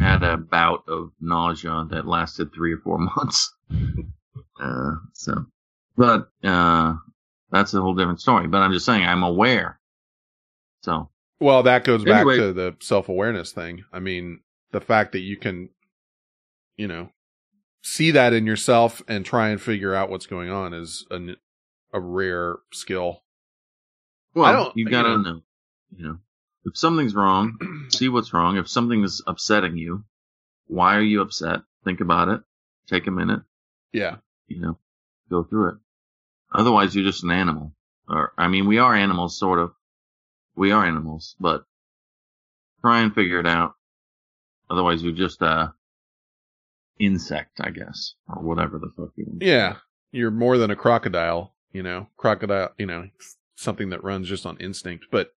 had 0.00 0.22
a 0.22 0.36
bout 0.36 0.84
of 0.88 1.10
nausea 1.20 1.86
that 1.90 2.06
lasted 2.06 2.52
three 2.54 2.72
or 2.72 2.78
four 2.78 2.98
months. 3.16 3.54
uh, 4.60 4.92
so, 5.12 5.46
but, 5.96 6.28
uh, 6.44 6.94
that's 7.50 7.72
a 7.74 7.80
whole 7.80 7.94
different 7.94 8.20
story. 8.20 8.46
But 8.46 8.58
I'm 8.58 8.72
just 8.72 8.84
saying, 8.86 9.04
I'm 9.04 9.22
aware. 9.22 9.80
So, 10.82 11.10
Well, 11.40 11.62
that 11.64 11.84
goes 11.84 12.04
back 12.04 12.24
to 12.26 12.52
the 12.52 12.76
self 12.80 13.08
awareness 13.08 13.52
thing. 13.52 13.84
I 13.92 13.98
mean, 14.00 14.40
the 14.70 14.80
fact 14.80 15.12
that 15.12 15.20
you 15.20 15.36
can, 15.36 15.70
you 16.76 16.86
know, 16.86 17.10
see 17.82 18.10
that 18.10 18.32
in 18.32 18.44
yourself 18.46 19.02
and 19.08 19.24
try 19.24 19.48
and 19.48 19.60
figure 19.60 19.94
out 19.94 20.10
what's 20.10 20.26
going 20.26 20.50
on 20.50 20.74
is 20.74 21.06
a, 21.10 21.18
a 21.92 22.00
rare 22.00 22.56
skill. 22.72 23.22
well, 24.34 24.44
I 24.44 24.52
don't- 24.52 24.76
you 24.76 24.84
you 24.84 24.90
gotta 24.90 25.16
know. 25.16 25.22
know, 25.22 25.40
you 25.96 26.04
know, 26.04 26.18
if 26.68 26.76
something's 26.78 27.14
wrong, 27.14 27.58
see 27.90 28.08
what's 28.08 28.32
wrong. 28.32 28.56
If 28.56 28.68
something 28.68 29.02
is 29.04 29.22
upsetting 29.26 29.76
you, 29.76 30.04
why 30.66 30.96
are 30.96 31.02
you 31.02 31.20
upset? 31.22 31.60
Think 31.84 32.00
about 32.00 32.28
it. 32.28 32.40
Take 32.88 33.06
a 33.06 33.10
minute. 33.10 33.40
Yeah. 33.92 34.16
you 34.46 34.60
know, 34.60 34.78
go 35.30 35.44
through 35.44 35.70
it. 35.70 35.74
Otherwise, 36.52 36.94
you're 36.94 37.04
just 37.04 37.24
an 37.24 37.30
animal. 37.30 37.74
Or, 38.08 38.32
I 38.38 38.48
mean, 38.48 38.66
we 38.66 38.78
are 38.78 38.94
animals, 38.94 39.38
sort 39.38 39.58
of. 39.58 39.72
We 40.56 40.72
are 40.72 40.84
animals, 40.84 41.36
but 41.38 41.64
try 42.80 43.00
and 43.00 43.14
figure 43.14 43.38
it 43.40 43.46
out. 43.46 43.74
Otherwise, 44.70 45.02
you're 45.02 45.12
just 45.12 45.40
a 45.42 45.72
insect, 46.98 47.60
I 47.60 47.70
guess, 47.70 48.14
or 48.28 48.42
whatever 48.42 48.78
the 48.78 48.90
fuck 48.96 49.10
you 49.16 49.24
want. 49.26 49.42
Yeah. 49.42 49.76
You're 50.10 50.30
more 50.30 50.58
than 50.58 50.70
a 50.70 50.76
crocodile, 50.76 51.54
you 51.72 51.82
know, 51.82 52.08
crocodile, 52.16 52.70
you 52.78 52.86
know, 52.86 53.08
something 53.56 53.90
that 53.90 54.02
runs 54.02 54.28
just 54.28 54.46
on 54.46 54.56
instinct. 54.58 55.06
But 55.10 55.32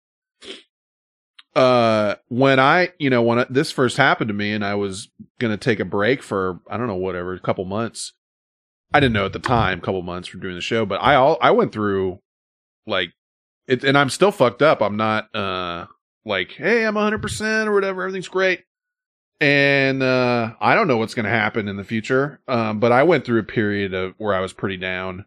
uh, 1.56 2.16
when 2.28 2.60
I, 2.60 2.90
you 3.00 3.10
know, 3.10 3.22
when 3.22 3.40
I, 3.40 3.46
this 3.50 3.72
first 3.72 3.98
happened 3.98 4.28
to 4.28 4.34
me 4.34 4.52
and 4.54 4.64
I 4.64 4.76
was 4.76 5.10
going 5.40 5.52
to 5.52 5.58
take 5.58 5.80
a 5.80 5.86
break 5.86 6.22
for, 6.22 6.60
I 6.70 6.78
don't 6.78 6.88
know, 6.88 6.96
whatever, 6.96 7.34
a 7.34 7.40
couple 7.40 7.66
months. 7.66 8.14
I 8.94 9.00
didn't 9.00 9.14
know 9.14 9.26
at 9.26 9.34
the 9.34 9.40
time, 9.40 9.80
a 9.80 9.82
couple 9.82 10.02
months 10.02 10.28
from 10.28 10.40
doing 10.40 10.56
the 10.56 10.62
show, 10.62 10.86
but 10.86 11.02
I 11.02 11.16
all, 11.16 11.38
I 11.42 11.52
went 11.52 11.72
through 11.72 12.20
like 12.88 13.12
it, 13.68 13.84
and 13.84 13.98
I'm 13.98 14.10
still 14.10 14.32
fucked 14.32 14.62
up. 14.62 14.82
I'm 14.82 14.98
not, 14.98 15.34
uh, 15.36 15.86
like, 16.26 16.52
hey, 16.54 16.86
I'm 16.86 16.96
100% 16.96 17.68
or 17.68 17.74
whatever. 17.74 18.02
Everything's 18.02 18.28
great. 18.28 18.64
And, 19.40 20.04
uh, 20.04 20.54
I 20.60 20.76
don't 20.76 20.88
know 20.88 20.98
what's 20.98 21.14
going 21.14 21.26
to 21.26 21.30
happen 21.30 21.68
in 21.68 21.78
the 21.78 21.84
future. 21.84 22.42
Um, 22.48 22.80
but 22.80 22.92
I 22.92 23.04
went 23.04 23.26
through 23.26 23.40
a 23.40 23.44
period 23.44 23.94
of 23.94 24.16
where 24.18 24.34
I 24.34 24.40
was 24.40 24.54
pretty 24.54 24.78
down 24.78 25.26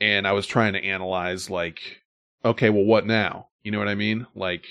and 0.00 0.26
I 0.26 0.32
was 0.32 0.46
trying 0.46 0.74
to 0.74 0.84
analyze 0.84 1.48
like, 1.48 1.80
okay, 2.44 2.70
well, 2.70 2.84
what 2.84 3.06
now? 3.06 3.48
You 3.62 3.70
know 3.72 3.78
what 3.78 3.88
I 3.88 3.94
mean? 3.94 4.26
Like, 4.34 4.66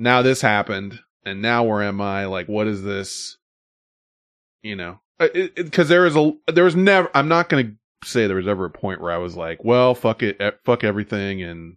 now 0.00 0.22
this 0.22 0.40
happened, 0.40 0.98
and 1.24 1.42
now 1.42 1.62
where 1.64 1.82
am 1.82 2.00
I? 2.00 2.24
Like, 2.24 2.48
what 2.48 2.66
is 2.66 2.82
this? 2.82 3.36
You 4.62 4.76
know, 4.76 5.00
because 5.18 5.88
there 5.88 6.02
was 6.02 6.16
a 6.16 6.32
there 6.48 6.64
was 6.64 6.74
never. 6.74 7.10
I'm 7.14 7.28
not 7.28 7.48
going 7.48 7.78
to 8.02 8.08
say 8.08 8.26
there 8.26 8.36
was 8.36 8.48
ever 8.48 8.64
a 8.64 8.70
point 8.70 9.00
where 9.00 9.12
I 9.12 9.18
was 9.18 9.36
like, 9.36 9.62
well, 9.62 9.94
fuck 9.94 10.22
it, 10.22 10.40
fuck 10.64 10.82
everything, 10.84 11.42
and 11.42 11.76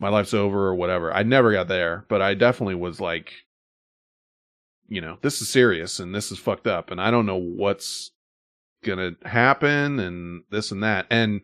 my 0.00 0.08
life's 0.08 0.34
over 0.34 0.66
or 0.66 0.74
whatever. 0.74 1.12
I 1.12 1.22
never 1.22 1.52
got 1.52 1.68
there, 1.68 2.06
but 2.08 2.22
I 2.22 2.34
definitely 2.34 2.74
was 2.74 3.00
like, 3.00 3.32
you 4.88 5.00
know, 5.00 5.18
this 5.20 5.40
is 5.42 5.48
serious 5.48 6.00
and 6.00 6.14
this 6.14 6.32
is 6.32 6.38
fucked 6.38 6.66
up, 6.66 6.90
and 6.90 7.00
I 7.00 7.10
don't 7.10 7.26
know 7.26 7.36
what's 7.36 8.12
gonna 8.84 9.12
happen, 9.24 9.98
and 9.98 10.44
this 10.50 10.70
and 10.70 10.82
that, 10.82 11.06
and 11.10 11.42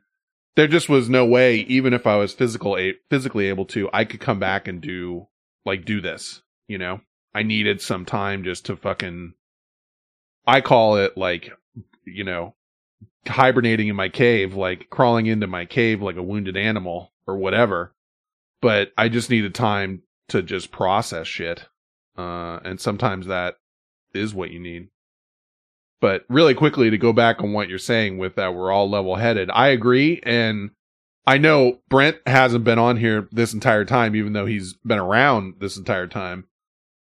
there 0.56 0.68
just 0.68 0.88
was 0.88 1.10
no 1.10 1.26
way, 1.26 1.56
even 1.56 1.92
if 1.92 2.06
I 2.06 2.16
was 2.16 2.32
physical 2.32 2.78
physically 3.10 3.48
able 3.48 3.66
to, 3.66 3.90
I 3.92 4.04
could 4.04 4.20
come 4.20 4.38
back 4.38 4.68
and 4.68 4.80
do 4.80 5.26
like 5.64 5.84
do 5.84 6.00
this. 6.00 6.42
You 6.68 6.78
know, 6.78 7.00
I 7.34 7.42
needed 7.42 7.80
some 7.80 8.04
time 8.04 8.44
just 8.44 8.66
to 8.66 8.76
fucking. 8.76 9.34
I 10.46 10.60
call 10.60 10.96
it 10.96 11.16
like, 11.16 11.50
you 12.04 12.24
know, 12.24 12.54
hibernating 13.26 13.88
in 13.88 13.96
my 13.96 14.08
cave, 14.08 14.54
like 14.54 14.90
crawling 14.90 15.26
into 15.26 15.46
my 15.46 15.64
cave 15.64 16.02
like 16.02 16.16
a 16.16 16.22
wounded 16.22 16.56
animal 16.56 17.12
or 17.26 17.36
whatever. 17.36 17.94
But 18.60 18.92
I 18.96 19.08
just 19.08 19.30
needed 19.30 19.54
time 19.54 20.02
to 20.28 20.42
just 20.42 20.70
process 20.70 21.26
shit. 21.26 21.66
Uh, 22.16 22.60
and 22.64 22.80
sometimes 22.80 23.26
that 23.26 23.56
is 24.14 24.34
what 24.34 24.50
you 24.50 24.60
need. 24.60 24.88
But 26.00 26.24
really 26.28 26.54
quickly 26.54 26.90
to 26.90 26.98
go 26.98 27.12
back 27.12 27.42
on 27.42 27.52
what 27.52 27.68
you're 27.68 27.78
saying 27.78 28.18
with 28.18 28.36
that 28.36 28.54
we're 28.54 28.70
all 28.70 28.88
level 28.88 29.16
headed, 29.16 29.50
I 29.52 29.68
agree. 29.68 30.20
And 30.24 30.70
I 31.26 31.38
know 31.38 31.78
Brent 31.88 32.18
hasn't 32.26 32.64
been 32.64 32.78
on 32.78 32.98
here 32.98 33.28
this 33.32 33.54
entire 33.54 33.84
time, 33.84 34.14
even 34.14 34.34
though 34.34 34.46
he's 34.46 34.74
been 34.74 34.98
around 34.98 35.54
this 35.58 35.76
entire 35.76 36.06
time. 36.06 36.46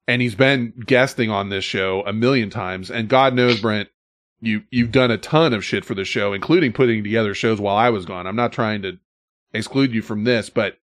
And 0.07 0.21
he's 0.21 0.35
been 0.35 0.73
guesting 0.85 1.29
on 1.29 1.49
this 1.49 1.63
show 1.63 2.03
a 2.05 2.13
million 2.13 2.49
times. 2.49 2.91
And 2.91 3.07
God 3.07 3.33
knows, 3.33 3.61
Brent, 3.61 3.89
you, 4.41 4.63
you've 4.69 4.91
done 4.91 5.11
a 5.11 5.17
ton 5.17 5.53
of 5.53 5.63
shit 5.63 5.85
for 5.85 5.95
the 5.95 6.05
show, 6.05 6.33
including 6.33 6.73
putting 6.73 7.03
together 7.03 7.33
shows 7.33 7.59
while 7.59 7.77
I 7.77 7.89
was 7.89 8.05
gone. 8.05 8.27
I'm 8.27 8.35
not 8.35 8.51
trying 8.51 8.81
to 8.81 8.97
exclude 9.53 9.93
you 9.93 10.01
from 10.01 10.23
this, 10.23 10.49
but 10.49 10.77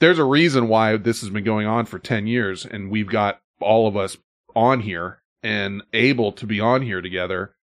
there's 0.00 0.18
a 0.18 0.24
reason 0.24 0.68
why 0.68 0.96
this 0.96 1.20
has 1.20 1.30
been 1.30 1.44
going 1.44 1.66
on 1.66 1.86
for 1.86 1.98
10 1.98 2.26
years. 2.26 2.66
And 2.66 2.90
we've 2.90 3.08
got 3.08 3.40
all 3.60 3.86
of 3.88 3.96
us 3.96 4.16
on 4.54 4.80
here 4.80 5.20
and 5.42 5.82
able 5.92 6.32
to 6.32 6.46
be 6.46 6.60
on 6.60 6.82
here 6.82 7.00
together 7.00 7.54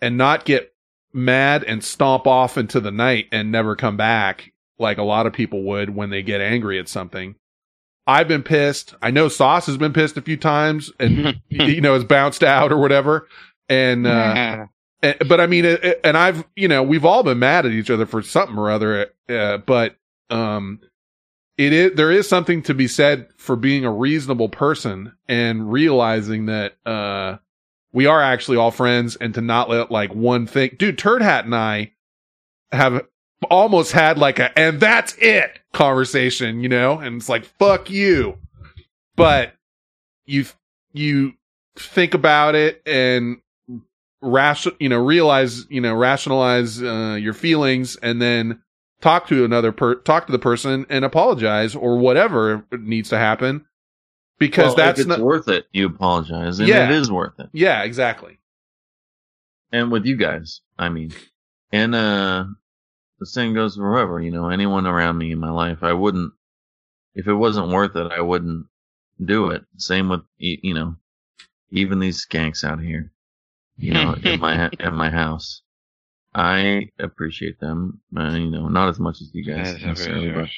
and 0.00 0.16
not 0.16 0.44
get 0.44 0.74
mad 1.12 1.64
and 1.64 1.84
stomp 1.84 2.26
off 2.26 2.56
into 2.56 2.80
the 2.80 2.90
night 2.90 3.26
and 3.32 3.52
never 3.52 3.76
come 3.76 3.96
back 3.96 4.51
like 4.78 4.98
a 4.98 5.02
lot 5.02 5.26
of 5.26 5.32
people 5.32 5.62
would 5.64 5.94
when 5.94 6.10
they 6.10 6.22
get 6.22 6.40
angry 6.40 6.78
at 6.78 6.88
something. 6.88 7.34
I've 8.06 8.26
been 8.28 8.42
pissed. 8.42 8.94
I 9.00 9.10
know 9.12 9.28
Sauce 9.28 9.66
has 9.66 9.76
been 9.76 9.92
pissed 9.92 10.16
a 10.16 10.22
few 10.22 10.36
times 10.36 10.90
and, 10.98 11.40
you 11.48 11.80
know, 11.80 11.94
has 11.94 12.04
bounced 12.04 12.42
out 12.42 12.72
or 12.72 12.78
whatever. 12.78 13.28
And, 13.68 14.06
uh, 14.06 14.66
and, 15.02 15.16
but 15.28 15.40
I 15.40 15.46
mean, 15.46 15.64
it, 15.64 15.84
it- 15.84 16.00
and 16.02 16.16
I've, 16.16 16.44
you 16.56 16.66
know, 16.68 16.82
we've 16.82 17.04
all 17.04 17.22
been 17.22 17.38
mad 17.38 17.64
at 17.66 17.72
each 17.72 17.90
other 17.90 18.06
for 18.06 18.20
something 18.22 18.58
or 18.58 18.70
other. 18.70 19.12
Uh, 19.28 19.58
but, 19.58 19.96
um, 20.30 20.80
it 21.58 21.72
is, 21.72 21.92
there 21.94 22.10
is 22.10 22.28
something 22.28 22.62
to 22.62 22.74
be 22.74 22.88
said 22.88 23.28
for 23.36 23.54
being 23.56 23.84
a 23.84 23.92
reasonable 23.92 24.48
person 24.48 25.12
and 25.28 25.70
realizing 25.70 26.46
that, 26.46 26.76
uh, 26.84 27.36
we 27.92 28.06
are 28.06 28.22
actually 28.22 28.56
all 28.56 28.70
friends 28.70 29.16
and 29.16 29.34
to 29.34 29.42
not 29.42 29.68
let 29.68 29.90
like 29.90 30.14
one 30.14 30.46
thing, 30.46 30.74
dude, 30.78 30.96
Turd 30.98 31.20
Hat 31.22 31.44
and 31.44 31.54
I 31.54 31.92
have 32.72 33.06
almost 33.50 33.92
had 33.92 34.18
like 34.18 34.38
a, 34.38 34.56
and 34.58 34.80
that's 34.80 35.14
it 35.18 35.58
conversation, 35.72 36.60
you 36.62 36.68
know, 36.68 36.98
and 36.98 37.16
it's 37.16 37.28
like, 37.28 37.44
fuck 37.44 37.90
you. 37.90 38.38
But 39.16 39.54
you, 40.26 40.46
you 40.92 41.32
think 41.76 42.14
about 42.14 42.54
it 42.54 42.82
and 42.86 43.38
ration, 44.20 44.72
you 44.80 44.88
know, 44.88 44.98
realize, 45.04 45.66
you 45.70 45.80
know, 45.80 45.94
rationalize, 45.94 46.82
uh, 46.82 47.16
your 47.20 47.32
feelings 47.34 47.96
and 47.96 48.20
then 48.22 48.62
talk 49.00 49.26
to 49.28 49.44
another 49.44 49.72
per, 49.72 49.96
talk 49.96 50.26
to 50.26 50.32
the 50.32 50.38
person 50.38 50.86
and 50.88 51.04
apologize 51.04 51.74
or 51.74 51.98
whatever 51.98 52.64
needs 52.72 53.08
to 53.10 53.18
happen 53.18 53.64
because 54.38 54.68
Well, 54.68 54.74
that's 54.76 55.04
not, 55.06 55.20
worth 55.20 55.48
it. 55.48 55.66
You 55.72 55.86
apologize, 55.86 56.58
and 56.60 56.68
Yeah. 56.68 56.84
it 56.84 56.90
is 56.96 57.10
worth 57.10 57.38
it. 57.40 57.48
yeah, 57.52 57.82
exactly. 57.82 58.38
And 59.72 59.90
with 59.90 60.04
you 60.04 60.16
guys, 60.16 60.60
I 60.78 60.88
mean, 60.88 61.12
and 61.72 61.94
uh, 61.94 62.44
the 63.22 63.26
same 63.26 63.54
goes 63.54 63.76
for 63.76 63.92
whoever 63.92 64.20
you 64.20 64.32
know, 64.32 64.48
anyone 64.48 64.84
around 64.84 65.16
me 65.16 65.30
in 65.30 65.38
my 65.38 65.50
life. 65.50 65.78
I 65.82 65.92
wouldn't, 65.92 66.32
if 67.14 67.28
it 67.28 67.34
wasn't 67.34 67.68
worth 67.68 67.94
it, 67.94 68.10
I 68.10 68.20
wouldn't 68.20 68.66
do 69.24 69.50
it. 69.50 69.62
Same 69.76 70.08
with 70.08 70.22
you 70.38 70.74
know, 70.74 70.96
even 71.70 72.00
these 72.00 72.26
skanks 72.26 72.64
out 72.64 72.80
here, 72.80 73.12
you 73.78 73.94
know, 73.94 74.14
in 74.24 74.40
my 74.40 74.56
ha- 74.56 74.70
in 74.80 74.94
my 74.94 75.08
house. 75.08 75.62
I 76.34 76.88
appreciate 76.98 77.60
them, 77.60 78.00
uh, 78.16 78.30
you 78.30 78.50
know, 78.50 78.66
not 78.66 78.88
as 78.88 78.98
much 78.98 79.20
as 79.20 79.30
you 79.32 79.44
guys 79.44 79.80
necessarily, 79.80 80.30
but, 80.30 80.34
course. 80.34 80.50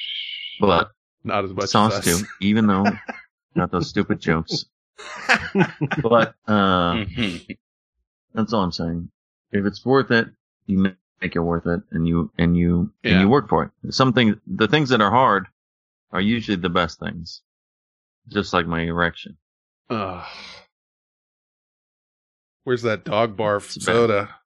but 0.59 0.91
not 1.23 1.45
as 1.45 1.53
much 1.53 1.69
sauce 1.69 1.99
as 1.99 1.99
us. 1.99 2.21
too, 2.21 2.27
even 2.41 2.65
though 2.65 2.85
not 3.55 3.69
those 3.69 3.89
stupid 3.89 4.19
jokes. 4.19 4.65
but 6.01 6.33
uh, 6.47 7.05
that's 8.33 8.53
all 8.53 8.63
I'm 8.63 8.71
saying. 8.71 9.11
If 9.51 9.65
it's 9.65 9.85
worth 9.85 10.09
it, 10.09 10.29
you 10.65 10.79
ma- 10.79 10.89
make 11.21 11.35
it 11.35 11.39
worth 11.39 11.65
it, 11.65 11.81
and 11.91 12.07
you 12.07 12.31
and 12.37 12.57
you 12.57 12.91
and 13.03 13.21
you 13.21 13.29
work 13.29 13.49
for 13.49 13.63
it. 13.63 13.93
Something 13.93 14.39
the 14.47 14.67
things 14.67 14.89
that 14.89 15.01
are 15.01 15.11
hard 15.11 15.47
are 16.11 16.21
usually 16.21 16.57
the 16.57 16.69
best 16.69 16.99
things. 16.99 17.41
Just 18.27 18.53
like 18.53 18.65
my 18.65 18.81
erection. 18.81 19.37
Ugh. 19.89 20.25
Where's 22.63 22.81
that 22.81 23.05
dog 23.05 23.37
barf 23.37 23.75
bad. 23.75 23.83
soda? 23.83 24.29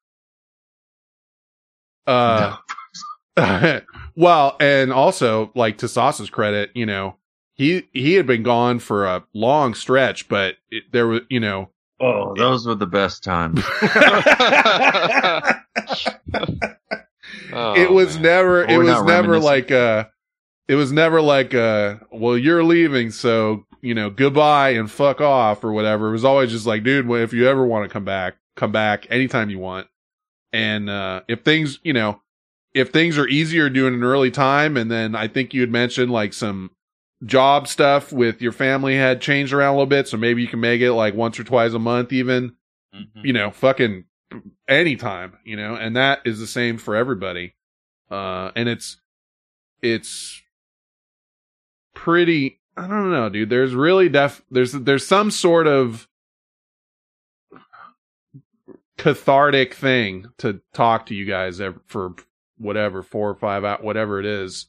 Uh, 2.07 2.55
well, 4.15 4.55
and 4.59 4.91
also 4.91 5.51
like 5.53 5.77
to 5.77 5.87
Sauce's 5.87 6.31
credit, 6.31 6.71
you 6.73 6.87
know, 6.87 7.17
he 7.53 7.87
he 7.93 8.15
had 8.15 8.25
been 8.25 8.41
gone 8.41 8.79
for 8.79 9.05
a 9.05 9.23
long 9.35 9.75
stretch, 9.75 10.27
but 10.27 10.55
it, 10.71 10.85
there 10.91 11.05
was, 11.05 11.21
you 11.29 11.39
know, 11.39 11.69
Oh, 12.01 12.33
those 12.35 12.65
were 12.65 12.75
the 12.75 12.87
best 12.87 13.23
times. 13.23 13.59
Oh, 17.51 17.73
it 17.75 17.91
was 17.91 18.17
never 18.17 18.63
it 18.63 18.77
We're 18.77 18.83
was 18.83 19.03
never 19.03 19.39
like 19.39 19.71
uh 19.71 20.05
it 20.67 20.75
was 20.75 20.91
never 20.91 21.21
like 21.21 21.53
uh 21.53 21.95
well 22.11 22.37
you're 22.37 22.63
leaving 22.63 23.11
so 23.11 23.65
you 23.81 23.93
know 23.93 24.09
goodbye 24.09 24.69
and 24.71 24.89
fuck 24.89 25.21
off 25.21 25.63
or 25.63 25.71
whatever. 25.71 26.09
It 26.09 26.11
was 26.11 26.25
always 26.25 26.51
just 26.51 26.65
like 26.65 26.83
dude 26.83 27.09
if 27.09 27.33
you 27.33 27.47
ever 27.47 27.65
want 27.65 27.87
to 27.87 27.93
come 27.93 28.05
back 28.05 28.35
come 28.55 28.71
back 28.71 29.07
anytime 29.09 29.49
you 29.49 29.59
want. 29.59 29.87
And 30.53 30.89
uh 30.89 31.21
if 31.27 31.41
things 31.41 31.79
you 31.83 31.93
know 31.93 32.21
if 32.73 32.89
things 32.89 33.17
are 33.17 33.27
easier 33.27 33.69
doing 33.69 33.95
an 33.95 34.03
early 34.03 34.31
time 34.31 34.77
and 34.77 34.91
then 34.91 35.15
i 35.15 35.27
think 35.27 35.53
you 35.53 35.61
had 35.61 35.71
mentioned 35.71 36.11
like 36.11 36.33
some 36.33 36.69
job 37.25 37.67
stuff 37.67 38.11
with 38.11 38.41
your 38.41 38.51
family 38.51 38.95
had 38.95 39.21
changed 39.21 39.53
around 39.53 39.73
a 39.73 39.77
little 39.77 39.87
bit 39.87 40.07
so 40.07 40.17
maybe 40.17 40.41
you 40.41 40.47
can 40.47 40.59
make 40.59 40.81
it 40.81 40.93
like 40.93 41.13
once 41.15 41.39
or 41.39 41.43
twice 41.43 41.73
a 41.73 41.79
month 41.79 42.13
even. 42.13 42.55
You 43.23 43.33
know 43.33 43.51
fucking 43.51 44.05
anytime 44.67 45.37
you 45.43 45.55
know 45.55 45.75
and 45.75 45.95
that 45.95 46.19
is 46.25 46.39
the 46.39 46.47
same 46.47 46.77
for 46.77 46.95
everybody. 46.95 47.55
Uh 48.11 48.51
and 48.55 48.67
it's 48.69 48.97
it's 49.81 50.41
pretty 51.95 52.59
i 52.77 52.87
don't 52.87 53.11
know 53.11 53.29
dude. 53.29 53.49
There's 53.49 53.73
really 53.73 54.09
def 54.09 54.41
there's 54.51 54.71
there's 54.73 55.05
some 55.07 55.31
sort 55.31 55.67
of 55.67 56.07
cathartic 58.97 59.73
thing 59.73 60.25
to 60.37 60.61
talk 60.73 61.05
to 61.05 61.15
you 61.15 61.25
guys 61.25 61.61
for 61.87 62.13
whatever 62.57 63.01
four 63.01 63.29
or 63.29 63.35
five 63.35 63.63
out 63.63 63.81
whatever 63.83 64.19
it 64.19 64.25
is 64.25 64.67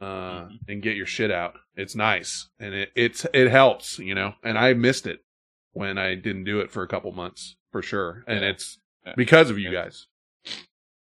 uh 0.00 0.46
and 0.68 0.82
get 0.82 0.96
your 0.96 1.06
shit 1.06 1.30
out. 1.30 1.54
It's 1.74 1.96
nice. 1.96 2.48
And 2.60 2.74
it 2.74 2.90
it's 2.94 3.26
it 3.34 3.50
helps 3.50 3.98
you 3.98 4.14
know? 4.14 4.34
And 4.44 4.56
i 4.58 4.72
missed 4.74 5.06
it 5.06 5.24
when 5.72 5.98
i 5.98 6.14
didn't 6.14 6.44
do 6.44 6.60
it 6.60 6.70
for 6.70 6.82
a 6.82 6.88
couple 6.88 7.10
months 7.12 7.56
for 7.72 7.82
sure. 7.82 8.22
And 8.26 8.40
Yeah. 8.42 8.50
it's. 8.50 8.78
Because 9.16 9.50
of 9.50 9.58
you 9.58 9.70
guys 9.70 10.06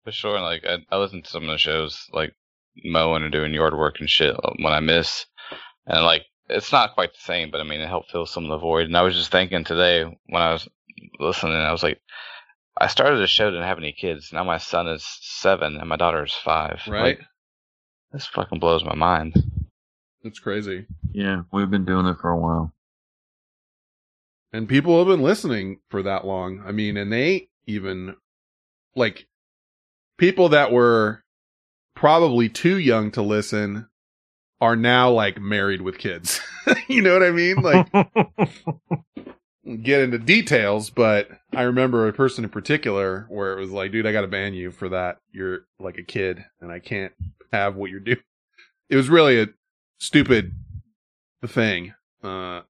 For 0.05 0.11
sure. 0.11 0.39
Like 0.41 0.65
I, 0.65 0.77
I 0.89 0.97
listen 0.97 1.21
to 1.21 1.29
some 1.29 1.43
of 1.43 1.49
the 1.49 1.57
shows, 1.57 2.07
like 2.13 2.33
mowing 2.83 3.23
and 3.23 3.31
doing 3.31 3.53
yard 3.53 3.77
work 3.77 3.99
and 3.99 4.09
shit 4.09 4.35
uh, 4.35 4.51
when 4.57 4.73
I 4.73 4.79
miss, 4.79 5.25
and 5.85 6.03
like 6.03 6.25
it's 6.47 6.71
not 6.71 6.93
quite 6.95 7.13
the 7.13 7.19
same, 7.21 7.51
but 7.51 7.61
I 7.61 7.63
mean, 7.63 7.81
it 7.81 7.87
helped 7.87 8.11
fill 8.11 8.25
some 8.25 8.45
of 8.45 8.49
the 8.49 8.57
void. 8.57 8.87
And 8.87 8.97
I 8.97 9.03
was 9.03 9.15
just 9.15 9.31
thinking 9.31 9.63
today 9.63 10.03
when 10.03 10.41
I 10.41 10.51
was 10.53 10.67
listening, 11.19 11.53
I 11.53 11.71
was 11.71 11.83
like, 11.83 11.99
I 12.77 12.87
started 12.87 13.21
a 13.21 13.27
show, 13.27 13.49
didn't 13.51 13.67
have 13.67 13.77
any 13.77 13.91
kids. 13.91 14.31
Now 14.33 14.43
my 14.43 14.57
son 14.57 14.87
is 14.87 15.05
seven 15.21 15.77
and 15.77 15.87
my 15.87 15.95
daughter 15.95 16.23
is 16.23 16.33
five. 16.33 16.81
Right. 16.87 17.17
Like, 17.17 17.21
this 18.11 18.25
fucking 18.25 18.59
blows 18.59 18.83
my 18.83 18.95
mind. 18.95 19.35
It's 20.23 20.39
crazy. 20.39 20.87
Yeah, 21.11 21.43
we've 21.53 21.69
been 21.69 21.85
doing 21.85 22.07
it 22.07 22.17
for 22.19 22.31
a 22.31 22.37
while. 22.37 22.73
And 24.51 24.67
people 24.67 24.97
have 24.97 25.07
been 25.07 25.21
listening 25.21 25.79
for 25.89 26.01
that 26.01 26.25
long. 26.25 26.63
I 26.65 26.71
mean, 26.71 26.97
and 26.97 27.13
they 27.13 27.49
even 27.69 28.15
like 28.95 29.27
people 30.17 30.49
that 30.49 30.71
were 30.71 31.23
probably 31.95 32.49
too 32.49 32.77
young 32.77 33.11
to 33.11 33.21
listen 33.21 33.87
are 34.59 34.75
now 34.75 35.09
like 35.11 35.39
married 35.39 35.81
with 35.81 35.97
kids. 35.97 36.41
you 36.87 37.01
know 37.01 37.13
what 37.13 37.23
I 37.23 37.31
mean? 37.31 37.57
Like 37.61 37.87
get 39.83 40.01
into 40.01 40.17
details, 40.17 40.89
but 40.89 41.29
I 41.53 41.61
remember 41.63 42.07
a 42.07 42.13
person 42.13 42.43
in 42.43 42.49
particular 42.49 43.25
where 43.29 43.53
it 43.53 43.61
was 43.61 43.71
like, 43.71 43.91
dude, 43.91 44.07
I 44.07 44.11
got 44.11 44.21
to 44.21 44.27
ban 44.27 44.53
you 44.53 44.71
for 44.71 44.89
that. 44.89 45.19
You're 45.31 45.59
like 45.79 45.97
a 45.97 46.03
kid 46.03 46.43
and 46.59 46.71
I 46.71 46.79
can't 46.79 47.13
have 47.53 47.75
what 47.75 47.91
you're 47.91 47.99
doing. 47.99 48.17
It 48.89 48.95
was 48.95 49.09
really 49.09 49.39
a 49.41 49.47
stupid 49.99 50.53
thing. 51.45 51.93
Uh, 52.23 52.61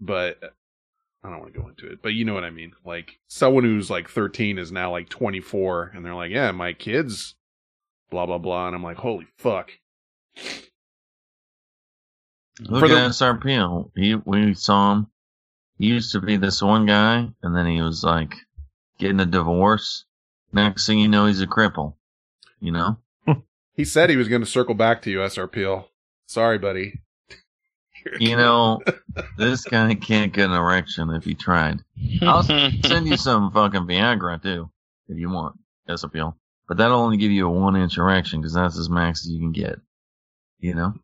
but 0.00 0.38
I 1.24 1.30
don't 1.30 1.40
want 1.40 1.54
to 1.54 1.58
go 1.60 1.68
into 1.68 1.86
it, 1.90 2.00
but 2.02 2.10
you 2.12 2.24
know 2.26 2.34
what 2.34 2.44
I 2.44 2.50
mean. 2.50 2.72
Like 2.84 3.18
someone 3.28 3.64
who's 3.64 3.88
like 3.88 4.10
13 4.10 4.58
is 4.58 4.70
now 4.70 4.90
like 4.92 5.08
24 5.08 5.92
and 5.94 6.04
they're 6.04 6.14
like, 6.14 6.30
yeah, 6.30 6.50
my 6.52 6.74
kids, 6.74 7.34
blah, 8.10 8.26
blah, 8.26 8.36
blah. 8.38 8.66
And 8.66 8.76
I'm 8.76 8.82
like, 8.82 8.98
holy 8.98 9.26
fuck. 9.38 9.70
Look 12.60 12.80
For 12.80 12.84
at 12.86 12.88
the- 12.88 12.94
SRP. 13.24 13.90
He, 13.96 14.14
we 14.14 14.54
saw 14.54 14.92
him. 14.92 15.06
He 15.78 15.86
used 15.86 16.12
to 16.12 16.20
be 16.20 16.36
this 16.36 16.62
one 16.62 16.86
guy, 16.86 17.28
and 17.42 17.56
then 17.56 17.66
he 17.66 17.82
was 17.82 18.04
like 18.04 18.34
getting 18.98 19.18
a 19.18 19.26
divorce. 19.26 20.04
Next 20.52 20.86
thing 20.86 21.00
you 21.00 21.08
know, 21.08 21.26
he's 21.26 21.40
a 21.42 21.46
cripple. 21.48 21.94
You 22.60 22.72
know? 22.72 22.98
He 23.76 23.84
said 23.84 24.08
he 24.08 24.16
was 24.16 24.28
going 24.28 24.40
to 24.42 24.46
circle 24.46 24.76
back 24.76 25.02
to 25.02 25.10
you, 25.10 25.18
SRPL. 25.18 25.86
Sorry, 26.26 26.58
buddy. 26.58 27.00
You 28.20 28.36
know, 28.36 28.80
this 29.38 29.64
guy 29.64 29.94
can't 29.94 30.32
get 30.32 30.50
an 30.50 30.56
erection 30.56 31.10
if 31.10 31.24
he 31.24 31.34
tried. 31.34 31.80
I'll 32.22 32.42
send 32.42 33.08
you 33.08 33.16
some 33.16 33.50
fucking 33.50 33.86
Viagra 33.86 34.42
too, 34.42 34.70
if 35.08 35.18
you 35.18 35.30
want, 35.30 35.56
SRPL. 35.88 36.34
But 36.68 36.76
that'll 36.76 37.00
only 37.00 37.16
give 37.16 37.30
you 37.30 37.46
a 37.46 37.50
one 37.50 37.76
inch 37.76 37.96
erection 37.96 38.40
because 38.40 38.54
that's 38.54 38.78
as 38.78 38.90
max 38.90 39.24
as 39.24 39.32
you 39.32 39.40
can 39.40 39.52
get. 39.52 39.78
You 40.58 40.74
know? 40.74 40.94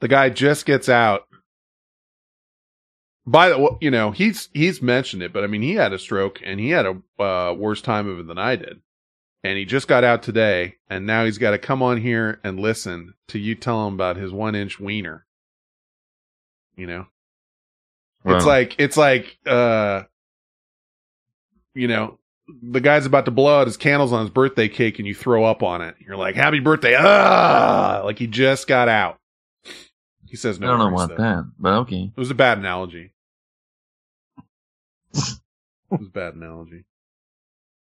The 0.00 0.08
guy 0.08 0.30
just 0.30 0.66
gets 0.66 0.88
out. 0.88 1.22
By 3.26 3.48
the 3.48 3.58
way, 3.58 3.70
you 3.80 3.90
know, 3.90 4.12
he's 4.12 4.48
he's 4.52 4.80
mentioned 4.80 5.22
it, 5.22 5.32
but 5.32 5.42
I 5.42 5.48
mean, 5.48 5.62
he 5.62 5.74
had 5.74 5.92
a 5.92 5.98
stroke 5.98 6.40
and 6.44 6.60
he 6.60 6.70
had 6.70 6.86
a 6.86 7.22
uh, 7.22 7.54
worse 7.54 7.82
time 7.82 8.08
of 8.08 8.20
it 8.20 8.26
than 8.28 8.38
I 8.38 8.56
did. 8.56 8.80
And 9.46 9.56
he 9.56 9.64
just 9.64 9.86
got 9.86 10.02
out 10.02 10.24
today, 10.24 10.74
and 10.90 11.06
now 11.06 11.24
he's 11.24 11.38
got 11.38 11.52
to 11.52 11.58
come 11.58 11.82
on 11.82 11.98
here 11.98 12.40
and 12.42 12.58
listen 12.58 13.14
to 13.28 13.38
you 13.38 13.54
tell 13.54 13.86
him 13.86 13.94
about 13.94 14.16
his 14.16 14.32
one 14.32 14.56
inch 14.56 14.80
wiener. 14.80 15.24
You 16.76 16.86
know, 16.88 17.06
it's 18.24 18.44
like 18.44 18.74
it's 18.78 18.96
like 18.96 19.38
uh, 19.46 20.02
you 21.74 21.86
know, 21.86 22.18
the 22.62 22.80
guy's 22.80 23.06
about 23.06 23.24
to 23.26 23.30
blow 23.30 23.60
out 23.60 23.68
his 23.68 23.76
candles 23.76 24.12
on 24.12 24.22
his 24.22 24.30
birthday 24.30 24.68
cake, 24.68 24.98
and 24.98 25.06
you 25.06 25.14
throw 25.14 25.44
up 25.44 25.62
on 25.62 25.80
it. 25.80 25.94
You're 26.04 26.16
like, 26.16 26.34
"Happy 26.34 26.58
birthday!" 26.58 26.96
Ah, 26.98 28.02
like 28.04 28.18
he 28.18 28.26
just 28.26 28.66
got 28.66 28.88
out. 28.88 29.18
He 30.26 30.36
says 30.36 30.58
no. 30.58 30.66
I 30.66 30.70
don't 30.70 30.90
know 30.90 30.96
about 30.96 31.16
that, 31.16 31.50
but 31.58 31.72
okay. 31.82 32.12
It 32.14 32.18
was 32.18 32.30
a 32.30 32.34
bad 32.34 32.58
analogy. 32.58 33.12
it 35.14 35.38
was 35.90 36.08
a 36.08 36.10
bad 36.10 36.34
analogy. 36.34 36.84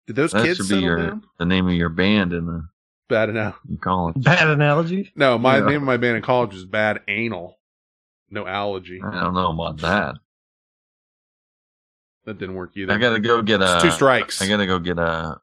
Did 0.07 0.15
those 0.15 0.31
that 0.31 0.43
kids 0.45 0.57
should 0.57 0.69
be 0.69 0.81
your 0.81 0.97
down? 0.97 1.23
the 1.39 1.45
name 1.45 1.67
of 1.67 1.73
your 1.73 1.89
band 1.89 2.33
in 2.33 2.45
the 2.45 2.67
Bad 3.09 3.29
analogy. 3.29 3.57
in 3.69 3.77
college. 3.77 4.15
Bad 4.17 4.47
analogy. 4.49 5.11
No, 5.15 5.37
my 5.37 5.59
Yeah. 5.59 5.65
name 5.65 5.75
of 5.77 5.83
my 5.83 5.97
band 5.97 6.17
in 6.17 6.23
college 6.23 6.53
is 6.55 6.65
Bad 6.65 7.01
Anal. 7.07 7.57
No 8.29 8.47
allergy. 8.47 9.01
I 9.03 9.19
don't 9.21 9.33
know 9.33 9.51
about 9.51 9.77
that. 9.81 10.15
That 12.25 12.37
didn't 12.39 12.55
work 12.55 12.71
either. 12.75 12.93
I 12.93 12.97
gotta 12.97 13.19
go 13.19 13.41
get 13.41 13.61
a 13.61 13.75
It's 13.75 13.83
two 13.83 13.91
strikes. 13.91 14.41
I 14.41 14.47
gotta 14.47 14.65
go 14.65 14.79
get 14.79 14.97
a 14.97 15.39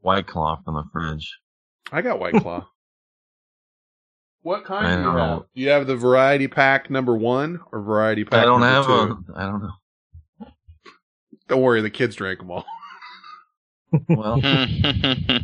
white 0.00 0.26
claw 0.26 0.56
from 0.64 0.74
the 0.74 0.84
fridge. 0.92 1.38
I 1.92 2.02
got 2.02 2.18
White 2.18 2.34
Claw. 2.42 2.66
what 4.42 4.64
kind 4.64 4.86
I 4.86 4.94
do 4.94 5.00
you 5.00 5.04
don't 5.06 5.18
have? 5.18 5.38
Do 5.54 5.60
you 5.60 5.68
have 5.70 5.86
the 5.86 5.96
variety 5.96 6.48
pack 6.48 6.88
number 6.90 7.14
one 7.14 7.60
or 7.72 7.82
variety 7.82 8.24
pack 8.24 8.40
I 8.40 8.44
don't 8.44 8.60
number 8.60 8.66
have 8.74 8.86
two? 9.26 9.32
a. 9.32 9.38
I 9.38 9.42
don't 9.44 9.60
know. 9.62 9.72
Don't 11.50 11.60
worry, 11.60 11.82
the 11.82 11.90
kids 11.90 12.16
drank 12.16 12.38
them 12.38 12.50
all. 12.50 12.64
Well, 14.08 14.40
hang 14.44 15.42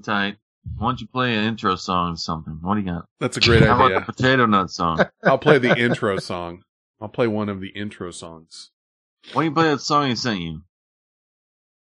tight. 0.00 0.36
Why 0.76 0.88
don't 0.88 1.00
you 1.00 1.06
play 1.06 1.32
an 1.36 1.44
intro 1.44 1.76
song 1.76 2.14
or 2.14 2.16
something? 2.16 2.58
What 2.60 2.74
do 2.74 2.80
you 2.80 2.86
got? 2.86 3.04
That's 3.20 3.36
a 3.36 3.40
great 3.40 3.62
How 3.62 3.74
idea. 3.84 3.98
about 3.98 4.06
the 4.06 4.12
potato 4.12 4.46
nut 4.46 4.68
song? 4.70 5.04
I'll 5.24 5.38
play 5.38 5.58
the 5.58 5.78
intro 5.78 6.18
song. 6.18 6.64
I'll 7.00 7.08
play 7.08 7.28
one 7.28 7.48
of 7.48 7.60
the 7.60 7.68
intro 7.68 8.10
songs. 8.10 8.72
Why 9.32 9.44
don't 9.44 9.50
you 9.50 9.54
play 9.54 9.70
that 9.70 9.80
song 9.80 10.08
he 10.08 10.16
sent 10.16 10.40
you? 10.40 10.62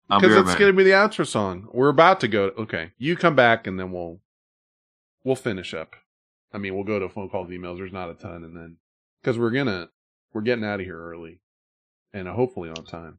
I'll 0.09 0.21
be 0.21 0.27
Because 0.27 0.43
right 0.43 0.51
it's 0.51 0.59
going 0.59 0.71
to 0.71 0.77
be 0.77 0.85
the 0.85 0.91
outro 0.91 1.27
song. 1.27 1.67
We're 1.73 1.89
about 1.89 2.21
to 2.21 2.29
go. 2.29 2.45
Okay, 2.57 2.91
you 2.97 3.17
come 3.17 3.35
back 3.35 3.67
and 3.67 3.77
then 3.77 3.91
we'll 3.91 4.21
we'll 5.25 5.35
finish 5.35 5.73
up. 5.73 5.97
I 6.53 6.57
mean, 6.57 6.73
we'll 6.73 6.85
go 6.85 6.99
to 6.99 7.09
phone 7.09 7.27
calls, 7.27 7.49
emails. 7.49 7.79
There's 7.79 7.91
not 7.91 8.09
a 8.09 8.13
ton, 8.13 8.45
and 8.45 8.55
then 8.55 8.77
because 9.21 9.37
we're 9.37 9.51
gonna 9.51 9.89
we're 10.31 10.39
getting 10.41 10.63
out 10.63 10.79
of 10.79 10.85
here 10.85 10.97
early, 10.97 11.41
and 12.13 12.27
uh, 12.27 12.33
hopefully 12.33 12.69
on 12.69 12.83
time. 12.85 13.17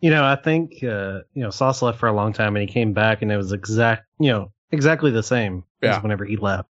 You 0.00 0.10
know, 0.10 0.24
I 0.24 0.36
think 0.36 0.82
uh, 0.82 1.20
you 1.34 1.42
know 1.42 1.50
Sauce 1.50 1.80
left 1.82 1.98
for 2.00 2.08
a 2.08 2.12
long 2.12 2.32
time, 2.32 2.56
and 2.56 2.66
he 2.68 2.72
came 2.72 2.92
back, 2.92 3.22
and 3.22 3.30
it 3.30 3.36
was 3.36 3.52
exact, 3.52 4.06
you 4.18 4.30
know, 4.32 4.52
exactly 4.70 5.10
the 5.12 5.22
same 5.22 5.64
Yeah. 5.80 5.96
as 5.96 6.02
whenever 6.02 6.24
he 6.24 6.36
left. 6.36 6.68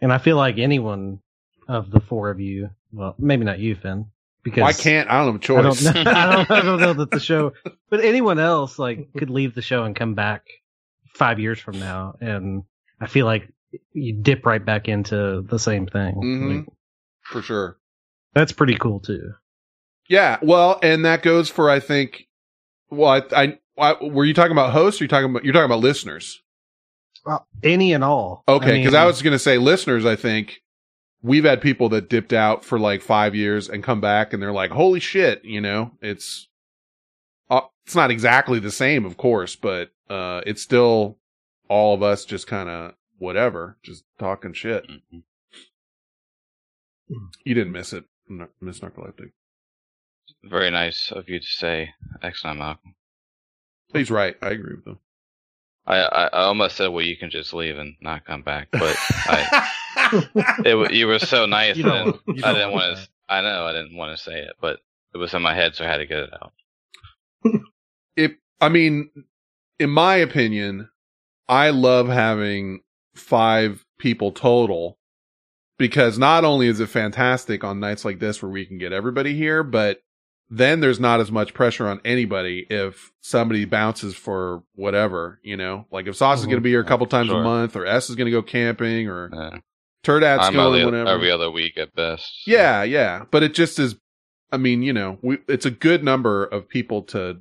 And 0.00 0.12
I 0.12 0.18
feel 0.18 0.36
like 0.36 0.58
anyone 0.58 1.20
of 1.68 1.90
the 1.90 2.00
four 2.00 2.30
of 2.30 2.40
you, 2.40 2.70
well, 2.92 3.14
maybe 3.18 3.44
not 3.44 3.58
you, 3.58 3.74
Finn, 3.74 4.06
because 4.42 4.64
I 4.64 4.72
can't. 4.82 5.08
I 5.08 5.24
don't 5.24 5.40
have 5.40 5.50
a 5.50 5.58
I 5.58 5.62
don't, 5.62 5.74
choice. 5.74 5.94
know, 5.94 6.02
I 6.10 6.32
don't, 6.36 6.50
I 6.50 6.60
don't 6.62 6.80
know 6.80 6.92
that 6.94 7.10
the 7.10 7.20
show, 7.20 7.52
but 7.90 8.00
anyone 8.04 8.38
else 8.38 8.78
like 8.78 9.08
could 9.16 9.30
leave 9.30 9.54
the 9.54 9.62
show 9.62 9.84
and 9.84 9.96
come 9.96 10.14
back 10.14 10.44
five 11.14 11.38
years 11.40 11.58
from 11.58 11.78
now, 11.80 12.16
and 12.20 12.64
I 13.00 13.06
feel 13.06 13.24
like 13.24 13.48
you 13.94 14.12
dip 14.12 14.44
right 14.44 14.62
back 14.62 14.88
into 14.88 15.40
the 15.48 15.58
same 15.58 15.86
thing. 15.86 16.16
Mhm. 16.16 16.56
Like, 16.58 16.66
for 17.22 17.40
sure. 17.40 17.78
that's 18.34 18.52
pretty 18.52 18.76
cool 18.76 19.00
too. 19.00 19.32
Yeah, 20.12 20.36
well, 20.42 20.78
and 20.82 21.06
that 21.06 21.22
goes 21.22 21.48
for 21.48 21.70
I 21.70 21.80
think. 21.80 22.28
Well, 22.90 23.08
I, 23.08 23.22
I, 23.34 23.58
I 23.78 24.04
were 24.04 24.26
you 24.26 24.34
talking 24.34 24.52
about 24.52 24.74
hosts? 24.74 25.00
Or 25.00 25.04
you 25.04 25.08
talking 25.08 25.30
about 25.30 25.42
you're 25.42 25.54
talking 25.54 25.64
about 25.64 25.80
listeners? 25.80 26.42
Well, 27.24 27.46
any 27.62 27.94
and 27.94 28.04
all. 28.04 28.44
Okay, 28.46 28.76
because 28.76 28.92
mean, 28.92 29.00
I, 29.00 29.06
was 29.06 29.22
going 29.22 29.32
to 29.32 29.38
say 29.38 29.56
listeners. 29.56 30.04
I 30.04 30.16
think 30.16 30.60
we've 31.22 31.44
had 31.44 31.62
people 31.62 31.88
that 31.90 32.10
dipped 32.10 32.34
out 32.34 32.62
for 32.62 32.78
like 32.78 33.00
five 33.00 33.34
years 33.34 33.70
and 33.70 33.82
come 33.82 34.02
back, 34.02 34.34
and 34.34 34.42
they're 34.42 34.52
like, 34.52 34.70
"Holy 34.70 35.00
shit!" 35.00 35.42
You 35.46 35.62
know, 35.62 35.92
it's 36.02 36.46
uh, 37.48 37.62
it's 37.86 37.94
not 37.94 38.10
exactly 38.10 38.58
the 38.58 38.70
same, 38.70 39.06
of 39.06 39.16
course, 39.16 39.56
but 39.56 39.92
uh, 40.10 40.42
it's 40.44 40.60
still 40.60 41.16
all 41.70 41.94
of 41.94 42.02
us 42.02 42.26
just 42.26 42.46
kind 42.46 42.68
of 42.68 42.92
whatever, 43.16 43.78
just 43.82 44.04
talking 44.18 44.52
shit. 44.52 44.84
You 47.08 47.54
didn't 47.54 47.72
miss 47.72 47.94
it, 47.94 48.04
N- 48.28 48.48
Miss 48.60 48.80
Narcoleptic. 48.80 49.30
Very 50.44 50.70
nice 50.70 51.12
of 51.12 51.28
you 51.28 51.38
to 51.38 51.46
say. 51.46 51.90
Excellent, 52.22 52.58
Malcolm. 52.58 52.94
He's 53.92 54.10
right. 54.10 54.36
I 54.42 54.50
agree 54.50 54.76
with 54.76 54.86
him. 54.86 54.98
I, 55.86 55.96
I, 55.98 56.24
I 56.26 56.42
almost 56.44 56.76
said, 56.76 56.88
well, 56.88 57.04
you 57.04 57.16
can 57.16 57.30
just 57.30 57.52
leave 57.52 57.76
and 57.76 57.96
not 58.00 58.24
come 58.24 58.42
back, 58.42 58.68
but 58.70 58.96
I, 59.26 59.68
it, 60.64 60.92
you 60.92 61.06
were 61.06 61.18
so 61.18 61.46
nice. 61.46 61.76
You 61.76 61.90
I 61.90 62.04
didn't, 62.04 62.44
I 62.44 62.52
didn't 62.52 62.72
want 62.72 62.92
want 62.92 62.98
to. 62.98 63.08
I 63.28 63.40
know 63.40 63.66
I 63.66 63.72
didn't 63.72 63.96
want 63.96 64.16
to 64.16 64.22
say 64.22 64.40
it, 64.40 64.54
but 64.60 64.78
it 65.14 65.18
was 65.18 65.34
in 65.34 65.42
my 65.42 65.54
head, 65.54 65.74
so 65.74 65.84
I 65.84 65.88
had 65.88 65.98
to 65.98 66.06
get 66.06 66.18
it 66.20 66.30
out. 66.32 66.52
it 68.16 68.36
I 68.60 68.68
mean, 68.68 69.10
in 69.78 69.90
my 69.90 70.16
opinion, 70.16 70.88
I 71.48 71.70
love 71.70 72.08
having 72.08 72.80
five 73.14 73.84
people 73.98 74.32
total 74.32 74.98
because 75.78 76.18
not 76.18 76.44
only 76.44 76.68
is 76.68 76.80
it 76.80 76.88
fantastic 76.88 77.64
on 77.64 77.80
nights 77.80 78.04
like 78.04 78.20
this 78.20 78.40
where 78.40 78.50
we 78.50 78.64
can 78.64 78.78
get 78.78 78.92
everybody 78.92 79.34
here, 79.34 79.64
but 79.64 80.00
then 80.50 80.80
there's 80.80 81.00
not 81.00 81.20
as 81.20 81.30
much 81.32 81.54
pressure 81.54 81.86
on 81.88 82.00
anybody 82.04 82.66
if 82.68 83.10
somebody 83.20 83.64
bounces 83.64 84.14
for 84.14 84.62
whatever, 84.74 85.40
you 85.42 85.56
know, 85.56 85.86
like 85.90 86.06
if 86.06 86.16
Sauce 86.16 86.40
is 86.40 86.44
Mhm. 86.46 86.50
going 86.50 86.56
to 86.58 86.62
be 86.62 86.70
here 86.70 86.80
a 86.80 86.84
couple 86.84 87.06
times 87.06 87.30
a 87.30 87.34
month 87.42 87.74
or 87.76 87.86
S 87.86 88.10
is 88.10 88.16
going 88.16 88.26
to 88.26 88.30
go 88.32 88.42
camping 88.42 89.08
or 89.08 89.30
Yeah. 89.32 89.58
Turd 90.02 90.22
Hat's 90.24 90.48
I'm 90.48 90.52
going 90.54 90.80
every, 90.80 90.84
whatever. 90.84 91.10
every 91.10 91.30
other 91.30 91.50
week 91.50 91.78
at 91.78 91.94
best. 91.94 92.46
Yeah, 92.46 92.82
yeah, 92.82 93.24
but 93.30 93.42
it 93.42 93.54
just 93.54 93.78
is. 93.78 93.94
I 94.50 94.56
mean, 94.58 94.82
you 94.82 94.92
know, 94.92 95.18
we 95.22 95.38
it's 95.48 95.64
a 95.64 95.70
good 95.70 96.02
number 96.04 96.44
of 96.44 96.68
people 96.68 97.02
to 97.04 97.40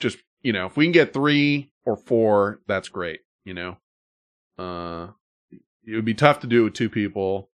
just 0.00 0.18
you 0.42 0.52
know, 0.54 0.66
if 0.66 0.76
we 0.76 0.86
can 0.86 0.92
get 0.92 1.12
three 1.12 1.70
or 1.84 1.96
four, 1.96 2.60
that's 2.66 2.88
great. 2.88 3.20
You 3.44 3.54
know, 3.54 3.76
Uh, 4.58 5.08
it 5.86 5.94
would 5.94 6.04
be 6.04 6.14
tough 6.14 6.40
to 6.40 6.46
do 6.46 6.62
it 6.62 6.64
with 6.64 6.74
two 6.74 6.88
people, 6.90 7.50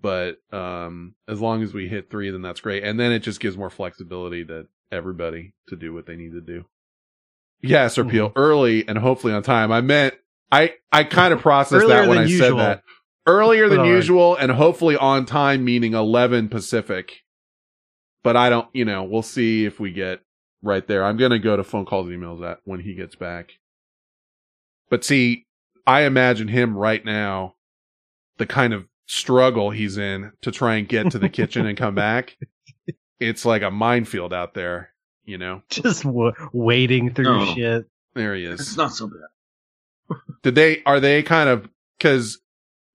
but 0.00 0.38
um, 0.52 1.14
as 1.28 1.40
long 1.40 1.62
as 1.62 1.74
we 1.74 1.88
hit 1.88 2.10
three, 2.10 2.30
then 2.30 2.42
that's 2.42 2.60
great. 2.60 2.84
And 2.84 2.98
then 2.98 3.12
it 3.12 3.20
just 3.20 3.40
gives 3.40 3.56
more 3.56 3.70
flexibility 3.70 4.44
to 4.46 4.66
everybody 4.90 5.54
to 5.68 5.76
do 5.76 5.92
what 5.92 6.06
they 6.06 6.16
need 6.16 6.32
to 6.32 6.40
do. 6.40 6.64
Yes, 7.62 7.98
or 7.98 8.04
peel 8.04 8.32
early 8.36 8.88
and 8.88 8.96
hopefully 8.96 9.32
on 9.32 9.42
time. 9.42 9.70
I 9.70 9.80
meant 9.82 10.14
I 10.50 10.74
I 10.90 11.04
kind 11.04 11.32
of 11.34 11.40
processed 11.42 11.84
Earlier 11.84 12.02
that 12.02 12.08
when 12.08 12.18
I 12.18 12.24
usual. 12.24 12.48
said 12.48 12.58
that. 12.58 12.82
Earlier 13.26 13.68
than 13.68 13.84
usual 13.84 14.34
and 14.34 14.50
hopefully 14.50 14.96
on 14.96 15.26
time, 15.26 15.64
meaning 15.64 15.92
eleven 15.94 16.48
Pacific. 16.48 17.20
But 18.22 18.36
I 18.36 18.50
don't, 18.50 18.68
you 18.74 18.84
know, 18.84 19.04
we'll 19.04 19.22
see 19.22 19.64
if 19.64 19.78
we 19.80 19.92
get 19.92 20.20
right 20.62 20.86
there. 20.86 21.04
I'm 21.04 21.16
gonna 21.16 21.38
go 21.38 21.56
to 21.56 21.64
phone 21.64 21.84
calls, 21.84 22.08
and 22.08 22.16
emails 22.22 22.42
at 22.48 22.60
when 22.64 22.80
he 22.80 22.94
gets 22.94 23.14
back. 23.14 23.52
But 24.88 25.04
see, 25.04 25.46
I 25.86 26.02
imagine 26.02 26.48
him 26.48 26.76
right 26.76 27.04
now, 27.04 27.54
the 28.38 28.46
kind 28.46 28.72
of 28.72 28.86
struggle 29.10 29.70
he's 29.70 29.98
in 29.98 30.30
to 30.42 30.52
try 30.52 30.76
and 30.76 30.88
get 30.88 31.10
to 31.10 31.18
the 31.18 31.28
kitchen 31.28 31.66
and 31.66 31.76
come 31.76 31.94
back. 31.94 32.36
It's 33.18 33.44
like 33.44 33.60
a 33.60 33.70
minefield 33.70 34.32
out 34.32 34.54
there, 34.54 34.94
you 35.26 35.36
know. 35.36 35.60
Just 35.68 36.04
w- 36.04 36.32
wading 36.54 37.12
through 37.12 37.24
No. 37.44 37.54
shit. 37.54 37.84
There 38.14 38.34
he 38.34 38.46
is. 38.46 38.60
It's 38.60 38.76
not 38.78 38.94
so 38.94 39.08
bad. 39.08 40.16
Did 40.42 40.54
they 40.54 40.82
are 40.84 41.00
they 41.00 41.22
kind 41.22 41.50
of 41.50 41.68
because 41.98 42.38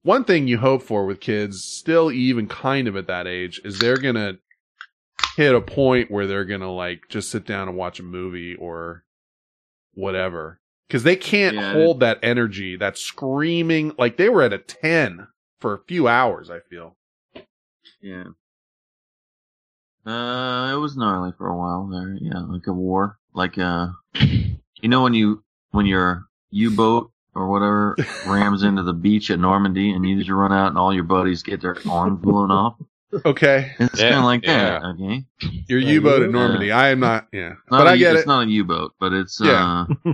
one 0.02 0.24
thing 0.24 0.48
you 0.48 0.58
hope 0.58 0.82
for 0.82 1.06
with 1.06 1.20
kids, 1.20 1.64
still 1.64 2.12
even 2.12 2.48
kind 2.48 2.88
of 2.88 2.96
at 2.98 3.06
that 3.06 3.28
age, 3.28 3.62
is 3.64 3.78
they're 3.78 3.98
gonna 4.00 4.40
hit 5.38 5.54
a 5.54 5.62
point 5.62 6.10
where 6.10 6.26
they're 6.26 6.44
gonna 6.46 6.74
like 6.74 7.02
just 7.08 7.30
sit 7.30 7.46
down 7.46 7.68
and 7.68 7.78
watch 7.78 8.00
a 8.00 8.04
movie 8.04 8.56
or 8.56 9.04
whatever. 9.94 10.60
Because 10.88 11.04
they 11.04 11.16
can't 11.16 11.56
Yeah, 11.56 11.74
hold 11.74 12.00
that 12.00 12.18
energy, 12.24 12.76
that 12.78 12.98
screaming. 12.98 13.94
Like 14.00 14.18
they 14.18 14.30
were 14.30 14.42
at 14.42 14.54
a 14.54 14.58
ten 14.58 15.28
for 15.60 15.74
a 15.74 15.80
few 15.88 16.08
hours. 16.08 16.50
I 16.50 16.60
feel. 16.70 16.96
Yeah. 18.02 18.26
Uh, 20.06 20.72
it 20.74 20.78
was 20.78 20.96
gnarly 20.96 21.32
for 21.38 21.48
a 21.48 21.58
while 21.58 21.88
there. 21.88 22.16
Yeah, 22.22 22.40
like 22.42 22.68
a 22.68 22.74
war. 22.74 23.18
Like 23.34 23.58
uh, 23.58 23.88
you 24.14 24.90
know 24.90 25.02
when 25.04 25.14
you 25.14 25.44
when 25.72 25.86
your 25.88 26.26
U-boat 26.52 27.12
or 27.34 27.48
whatever 27.50 27.96
rams 28.28 28.64
into 28.64 28.84
the 28.84 28.94
beach 28.94 29.32
at 29.32 29.40
Normandy 29.40 29.92
and 29.92 30.08
you 30.08 30.18
just 30.18 30.30
run 30.30 30.54
out 30.54 30.68
and 30.70 30.78
all 30.78 30.94
your 30.94 31.04
buddies 31.04 31.44
get 31.44 31.62
their 31.62 31.76
arms 31.90 32.22
blown 32.22 32.52
off. 32.52 32.76
Okay, 33.26 33.74
It's 33.80 34.00
kind 34.00 34.16
of 34.16 34.24
like 34.26 34.44
that. 34.44 34.84
Okay. 34.84 35.26
Your 35.70 35.80
U-boat 35.80 36.24
at 36.24 36.32
Normandy. 36.32 36.72
I 36.72 36.90
am 36.90 37.00
not. 37.00 37.28
Yeah, 37.32 37.50
Not 37.72 37.80
but 37.80 37.88
a 37.88 37.90
I 37.92 37.94
U- 37.94 38.00
get 38.00 38.14
it's 38.16 38.24
it. 38.24 38.28
not 38.28 38.48
a 38.48 38.50
U-boat, 38.50 38.94
but 39.00 39.14
it's 39.14 39.40
Yeah. 39.42 39.86
uh, 40.06 40.14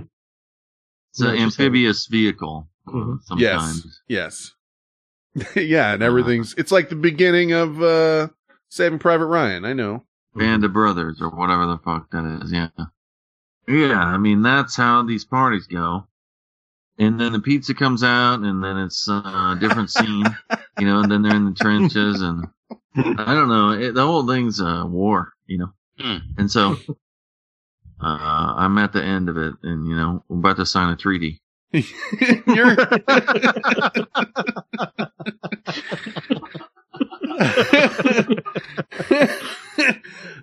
it's 1.10 1.20
an 1.20 1.36
amphibious 1.36 2.06
vehicle. 2.06 2.68
uh, 2.88 3.16
Sometimes. 3.24 3.38
Yes. 3.38 4.00
Yes. 4.08 4.52
yeah, 5.56 5.94
and 5.94 6.02
everything's 6.02 6.54
it's 6.54 6.72
like 6.72 6.88
the 6.88 6.96
beginning 6.96 7.52
of 7.52 7.82
uh 7.82 8.28
Saving 8.68 8.98
Private 8.98 9.26
Ryan, 9.26 9.64
I 9.64 9.72
know. 9.72 10.04
Band 10.34 10.64
of 10.64 10.72
Brothers 10.72 11.20
or 11.20 11.28
whatever 11.30 11.66
the 11.66 11.78
fuck 11.78 12.10
that 12.10 12.40
is. 12.42 12.52
Yeah. 12.52 12.68
Yeah, 13.68 14.00
I 14.00 14.18
mean 14.18 14.42
that's 14.42 14.76
how 14.76 15.02
these 15.02 15.24
parties 15.24 15.66
go. 15.66 16.06
And 16.98 17.20
then 17.20 17.32
the 17.32 17.40
pizza 17.40 17.74
comes 17.74 18.02
out, 18.04 18.40
and 18.40 18.62
then 18.62 18.78
it's 18.78 19.08
uh, 19.08 19.54
a 19.56 19.56
different 19.58 19.90
scene, 19.90 20.24
you 20.78 20.86
know. 20.86 21.00
And 21.00 21.10
then 21.10 21.22
they're 21.22 21.34
in 21.34 21.46
the 21.46 21.54
trenches, 21.54 22.20
and 22.20 22.46
I 22.96 23.34
don't 23.34 23.48
know. 23.48 23.70
It, 23.70 23.94
the 23.94 24.06
whole 24.06 24.26
thing's 24.26 24.60
a 24.60 24.84
war, 24.86 25.32
you 25.46 25.58
know. 25.58 25.72
And 26.36 26.50
so 26.50 26.76
uh, 28.00 28.54
I'm 28.56 28.78
at 28.78 28.92
the 28.92 29.02
end 29.02 29.28
of 29.28 29.36
it, 29.36 29.54
and 29.62 29.86
you 29.86 29.96
know, 29.96 30.24
we're 30.28 30.38
about 30.38 30.56
to 30.56 30.66
sign 30.66 30.92
a 30.92 30.96
treaty. 30.96 31.41
You're 31.72 32.76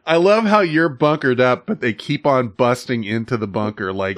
I 0.06 0.16
love 0.18 0.46
how 0.46 0.62
you're 0.62 0.90
bunkered 0.90 1.40
up, 1.40 1.66
but 1.66 1.82
they 1.82 1.94
keep 1.94 2.26
on 2.26 2.50
busting 2.50 3.04
into 3.04 3.38
the 3.38 3.48
bunker 3.48 3.94
like 3.94 4.18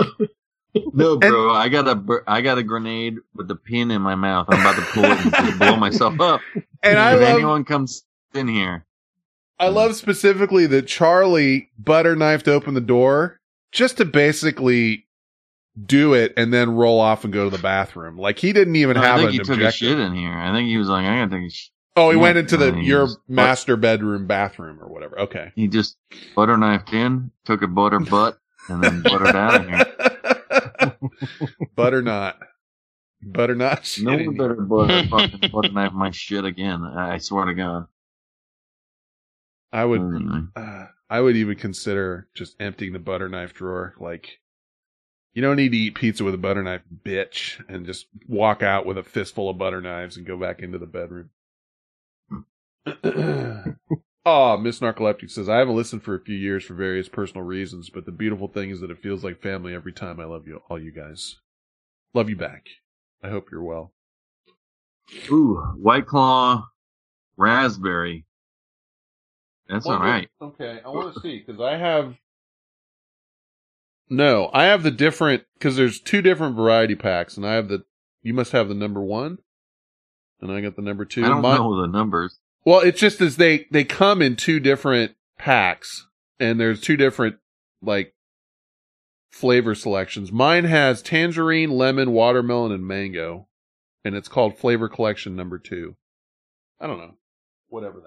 No, 0.94 1.18
bro, 1.18 1.52
I 1.52 1.68
got 1.70 1.88
a 1.88 2.22
I 2.28 2.42
got 2.42 2.58
a 2.58 2.64
grenade 2.64 3.16
with 3.36 3.48
the 3.48 3.56
pin 3.56 3.92
in 3.92 4.02
my 4.02 4.16
mouth. 4.16 4.48
I'm 4.50 4.62
about 4.62 4.76
to 4.76 4.82
pull 4.94 5.04
it 5.06 5.40
and 5.40 5.60
blow 5.60 5.76
myself 5.76 6.20
up. 6.20 6.42
And 6.84 6.98
I 6.98 7.16
if 7.16 7.22
love- 7.22 7.30
anyone 7.30 7.66
comes 7.66 8.04
in 8.34 8.48
here, 8.48 8.86
I 9.60 9.68
love 9.68 9.96
specifically 9.96 10.66
that 10.68 10.88
Charlie 10.88 11.70
butter 11.78 12.16
knifed 12.16 12.48
open 12.48 12.74
the 12.74 12.82
door 12.82 13.40
just 13.72 13.98
to 13.98 14.06
basically 14.06 15.06
do 15.86 16.14
it 16.14 16.34
and 16.38 16.54
then 16.54 16.72
roll 16.72 17.00
off 17.00 17.24
and 17.24 17.32
go 17.34 17.50
to 17.50 17.56
the 17.56 17.62
bathroom. 17.62 18.18
Like 18.18 18.40
he 18.40 18.52
didn't 18.54 18.76
even 18.76 18.96
No, 18.96 19.02
have 19.04 19.16
I 19.16 19.18
think 19.20 19.28
an 19.30 19.34
he 19.34 19.40
took 19.40 19.50
a 19.50 19.54
objective. 19.54 19.74
shit 19.90 20.00
in 20.00 20.14
here. 20.16 20.34
I 20.34 20.52
think 20.54 20.68
he 20.70 20.78
was 20.78 20.88
like, 20.90 21.06
I 21.06 21.20
gotta 21.20 21.32
take 21.38 21.48
a 21.48 21.50
shit. 21.50 21.72
Oh, 21.96 22.10
he 22.10 22.16
went 22.18 22.38
into 22.38 22.56
the 22.58 22.74
your 22.78 23.06
just- 23.08 23.20
master 23.28 23.76
bedroom 23.78 24.26
bathroom 24.28 24.80
or 24.82 24.88
whatever. 24.88 25.20
Okay. 25.20 25.52
He 25.56 25.68
just 25.68 25.98
butter 26.36 26.58
knifed 26.58 26.94
in, 26.94 27.32
took 27.46 27.62
a 27.62 27.68
butter 27.68 28.00
butt, 28.00 28.38
and 28.70 28.84
then 28.84 29.02
buttered 29.02 29.36
out 29.36 29.56
of 29.62 29.70
here. 29.70 30.96
Butter 31.76 32.02
not. 32.02 32.38
Butter 33.22 33.56
not. 33.56 33.98
No 34.02 34.16
one 34.18 34.36
better 34.36 34.56
butter 34.56 35.08
fucking 35.08 35.52
butter 35.52 35.72
knife 35.72 35.94
my 35.94 36.12
shit 36.12 36.44
again. 36.46 36.84
I 36.84 37.18
swear 37.20 37.46
to 37.46 37.54
God. 37.54 37.86
I 39.72 39.86
would 39.86 40.02
uh, 40.56 40.86
I 41.10 41.22
would 41.22 41.36
even 41.36 41.56
consider 41.56 42.28
just 42.36 42.56
emptying 42.60 42.94
the 42.94 43.00
butter 43.00 43.30
knife 43.30 43.54
drawer. 43.54 43.94
Like 44.00 44.40
you 45.34 45.42
don't 45.42 45.56
need 45.56 45.72
to 45.72 45.78
eat 45.78 45.96
pizza 45.96 46.24
with 46.24 46.34
a 46.34 46.40
butter 46.40 46.64
knife, 46.64 46.82
bitch, 47.06 47.64
and 47.70 47.86
just 47.86 48.08
walk 48.28 48.62
out 48.62 48.86
with 48.86 48.98
a 48.98 49.04
fistful 49.04 49.50
of 49.50 49.58
butter 49.58 49.82
knives 49.82 50.18
and 50.18 50.26
go 50.26 50.38
back 50.38 50.60
into 50.62 50.78
the 50.78 50.86
bedroom. 50.86 51.30
oh, 54.26 54.58
Miss 54.62 54.80
Narcoleptic 54.80 55.32
says, 55.32 55.48
I 55.48 55.58
haven't 55.58 55.76
listened 55.76 56.04
for 56.04 56.16
a 56.16 56.22
few 56.22 56.36
years 56.36 56.64
for 56.64 56.74
various 56.74 57.08
personal 57.08 57.46
reasons, 57.46 57.90
but 57.90 58.06
the 58.06 58.12
beautiful 58.12 58.48
thing 58.48 58.70
is 58.72 58.82
that 58.82 58.92
it 58.92 59.02
feels 59.02 59.24
like 59.24 59.42
family 59.42 59.74
every 59.74 59.94
time. 59.94 60.20
I 60.20 60.26
love 60.26 60.48
you, 60.48 60.62
all 60.70 60.80
you 60.82 60.92
guys. 60.92 61.38
Love 62.14 62.30
you 62.30 62.36
back. 62.36 62.66
I 63.24 63.30
hope 63.30 63.52
you're 63.52 63.64
well. 63.64 63.94
Ooh, 65.30 65.56
White 65.78 66.08
Claw, 66.08 66.68
raspberry. 67.38 68.26
That's 69.70 69.86
all 69.86 70.00
right. 70.00 70.30
Okay, 70.42 70.82
I 70.84 70.90
want 70.90 71.14
to 71.14 71.20
see 71.22 71.44
because 71.46 71.62
I 71.62 71.78
have. 71.78 72.16
No, 74.12 74.50
I 74.54 74.66
have 74.66 74.84
the 74.84 74.92
different 74.92 75.44
because 75.54 75.78
there's 75.78 76.02
two 76.02 76.22
different 76.22 76.58
variety 76.58 76.96
packs, 76.96 77.38
and 77.38 77.48
I 77.48 77.54
have 77.54 77.70
the. 77.70 77.86
You 78.22 78.34
must 78.34 78.52
have 78.52 78.68
the 78.68 78.76
number 78.76 79.02
one, 79.02 79.38
and 80.42 80.52
I 80.52 80.60
got 80.60 80.76
the 80.76 80.82
number 80.82 81.06
two. 81.06 81.24
I 81.24 81.30
don't 81.30 81.42
Mine- 81.42 81.58
know 81.58 81.82
the 81.82 81.88
numbers. 81.88 82.38
Well, 82.66 82.82
it's 82.82 83.00
just 83.00 83.22
as 83.22 83.38
they 83.38 83.68
they 83.72 83.86
come 83.86 84.22
in 84.22 84.36
two 84.36 84.60
different 84.60 85.16
packs, 85.40 86.08
and 86.42 86.60
there's 86.60 86.82
two 86.82 86.98
different 86.98 87.38
like 87.82 88.14
flavor 89.32 89.74
selections. 89.76 90.30
Mine 90.30 90.66
has 90.66 91.02
tangerine, 91.02 91.72
lemon, 91.72 92.12
watermelon, 92.12 92.74
and 92.74 92.86
mango, 92.86 93.48
and 94.04 94.14
it's 94.14 94.28
called 94.28 94.58
Flavor 94.58 94.90
Collection 94.90 95.38
Number 95.38 95.58
Two. 95.58 95.96
I 96.82 96.88
don't 96.88 97.00
know, 97.00 97.14
whatever 97.70 98.02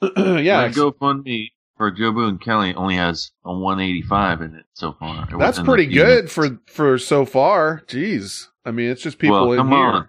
that. 0.00 0.40
yeah, 0.42 0.62
My 0.62 0.68
GoFundMe 0.70 1.50
for 1.82 1.90
Jobu 1.90 2.28
and 2.28 2.40
Kelly 2.40 2.72
only 2.76 2.94
has 2.94 3.32
a 3.44 3.52
185 3.52 4.42
in 4.42 4.54
it 4.54 4.66
so 4.72 4.92
far. 5.00 5.24
It 5.28 5.36
That's 5.36 5.58
pretty 5.58 5.86
good 5.86 6.30
for 6.30 6.60
for 6.66 6.96
so 6.96 7.24
far. 7.24 7.82
Jeez, 7.88 8.46
I 8.64 8.70
mean, 8.70 8.88
it's 8.88 9.02
just 9.02 9.18
people 9.18 9.48
well, 9.48 9.60
in 9.60 9.66
here. 9.66 9.76
on. 9.76 10.08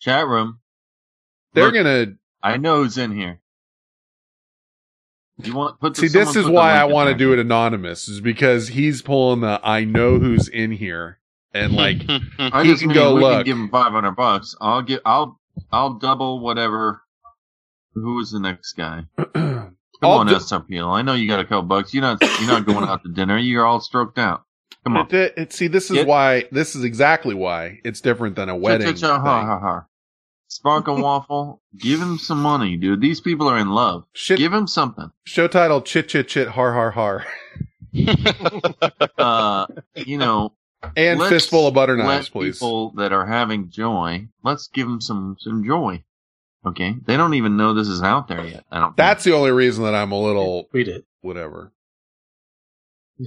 Chat 0.00 0.26
room. 0.26 0.58
They're 1.54 1.70
Look, 1.70 1.74
gonna 1.74 2.06
I 2.42 2.58
know 2.58 2.82
who's 2.82 2.98
in 2.98 3.12
here. 3.16 3.40
You 5.42 5.54
want 5.54 5.80
put 5.80 5.94
the, 5.94 6.02
see. 6.02 6.08
This 6.08 6.36
is 6.36 6.46
why 6.46 6.72
I 6.72 6.84
want 6.84 7.08
to 7.08 7.14
do 7.14 7.32
it 7.32 7.38
anonymous, 7.38 8.06
is 8.06 8.20
because 8.20 8.68
he's 8.68 9.00
pulling 9.00 9.40
the 9.40 9.58
"I 9.64 9.84
know 9.84 10.18
who's 10.18 10.48
in 10.48 10.72
here" 10.72 11.20
and 11.54 11.72
like 11.74 12.02
I 12.38 12.64
he 12.64 12.68
just 12.68 12.82
can 12.82 12.88
mean 12.88 12.98
go 12.98 13.14
look. 13.14 13.38
can 13.38 13.44
give 13.46 13.56
him 13.56 13.70
500 13.70 14.12
bucks. 14.12 14.54
I'll 14.60 14.82
get. 14.82 15.00
I'll. 15.06 15.40
I'll 15.72 15.94
double 15.94 16.40
whatever. 16.40 17.00
Who 17.94 18.20
is 18.20 18.32
the 18.32 18.40
next 18.40 18.74
guy? 18.74 19.04
Come 20.04 20.12
I'll 20.12 20.18
on, 20.20 20.26
do- 20.26 20.34
SRPL. 20.36 20.96
I 20.96 21.02
know 21.02 21.14
you 21.14 21.28
got 21.28 21.40
a 21.40 21.44
couple 21.44 21.62
bucks. 21.62 21.92
You're 21.94 22.02
not. 22.02 22.20
You're 22.22 22.48
not 22.48 22.64
going 22.66 22.84
out 22.88 23.02
to 23.04 23.08
dinner. 23.10 23.38
You're 23.38 23.66
all 23.66 23.80
stroked 23.80 24.18
out. 24.18 24.44
Come 24.84 24.96
on. 24.98 25.06
It, 25.06 25.14
it- 25.14 25.34
it- 25.36 25.52
see, 25.52 25.66
this 25.66 25.90
is 25.90 25.96
Get- 25.96 26.06
why. 26.06 26.44
This 26.52 26.74
is 26.76 26.84
exactly 26.84 27.34
why 27.34 27.80
it's 27.84 28.00
different 28.00 28.36
than 28.36 28.48
a 28.48 28.56
wedding. 28.56 28.86
Cha, 28.88 28.92
cha, 28.94 29.06
cha, 29.08 29.20
ha, 29.20 29.38
thing. 29.40 29.46
ha, 29.48 29.58
ha. 29.60 29.86
Sparkle 30.48 30.96
Waffle, 31.02 31.62
give 31.78 32.00
him 32.00 32.18
some 32.18 32.40
money, 32.40 32.76
dude. 32.76 33.00
These 33.00 33.20
people 33.20 33.48
are 33.48 33.58
in 33.58 33.70
love. 33.70 34.04
Give 34.28 34.52
him 34.52 34.66
something. 34.66 35.10
Show 35.24 35.48
title: 35.48 35.80
Chit 35.82 36.08
Chit 36.08 36.28
Chit 36.28 36.48
Har 36.48 36.72
Har 36.72 36.90
Har, 36.92 37.26
Uh, 39.18 39.66
you 39.96 40.18
know, 40.18 40.52
and 40.96 41.20
fistful 41.22 41.66
of 41.66 41.74
butter 41.74 41.96
knives, 41.96 42.28
please. 42.28 42.56
People 42.56 42.90
that 42.96 43.12
are 43.12 43.26
having 43.26 43.70
joy, 43.70 44.28
let's 44.42 44.68
give 44.68 44.86
them 44.86 45.00
some 45.00 45.36
some 45.38 45.64
joy. 45.64 46.02
Okay, 46.66 46.94
they 47.04 47.16
don't 47.16 47.34
even 47.34 47.56
know 47.56 47.74
this 47.74 47.88
is 47.88 48.02
out 48.02 48.28
there 48.28 48.44
yet. 48.46 48.64
I 48.70 48.80
don't. 48.80 48.96
That's 48.96 49.24
the 49.24 49.34
only 49.34 49.50
reason 49.50 49.84
that 49.84 49.94
I'm 49.94 50.12
a 50.12 50.20
little 50.20 50.68
Read 50.72 50.88
it. 50.88 51.04
whatever. 51.20 51.72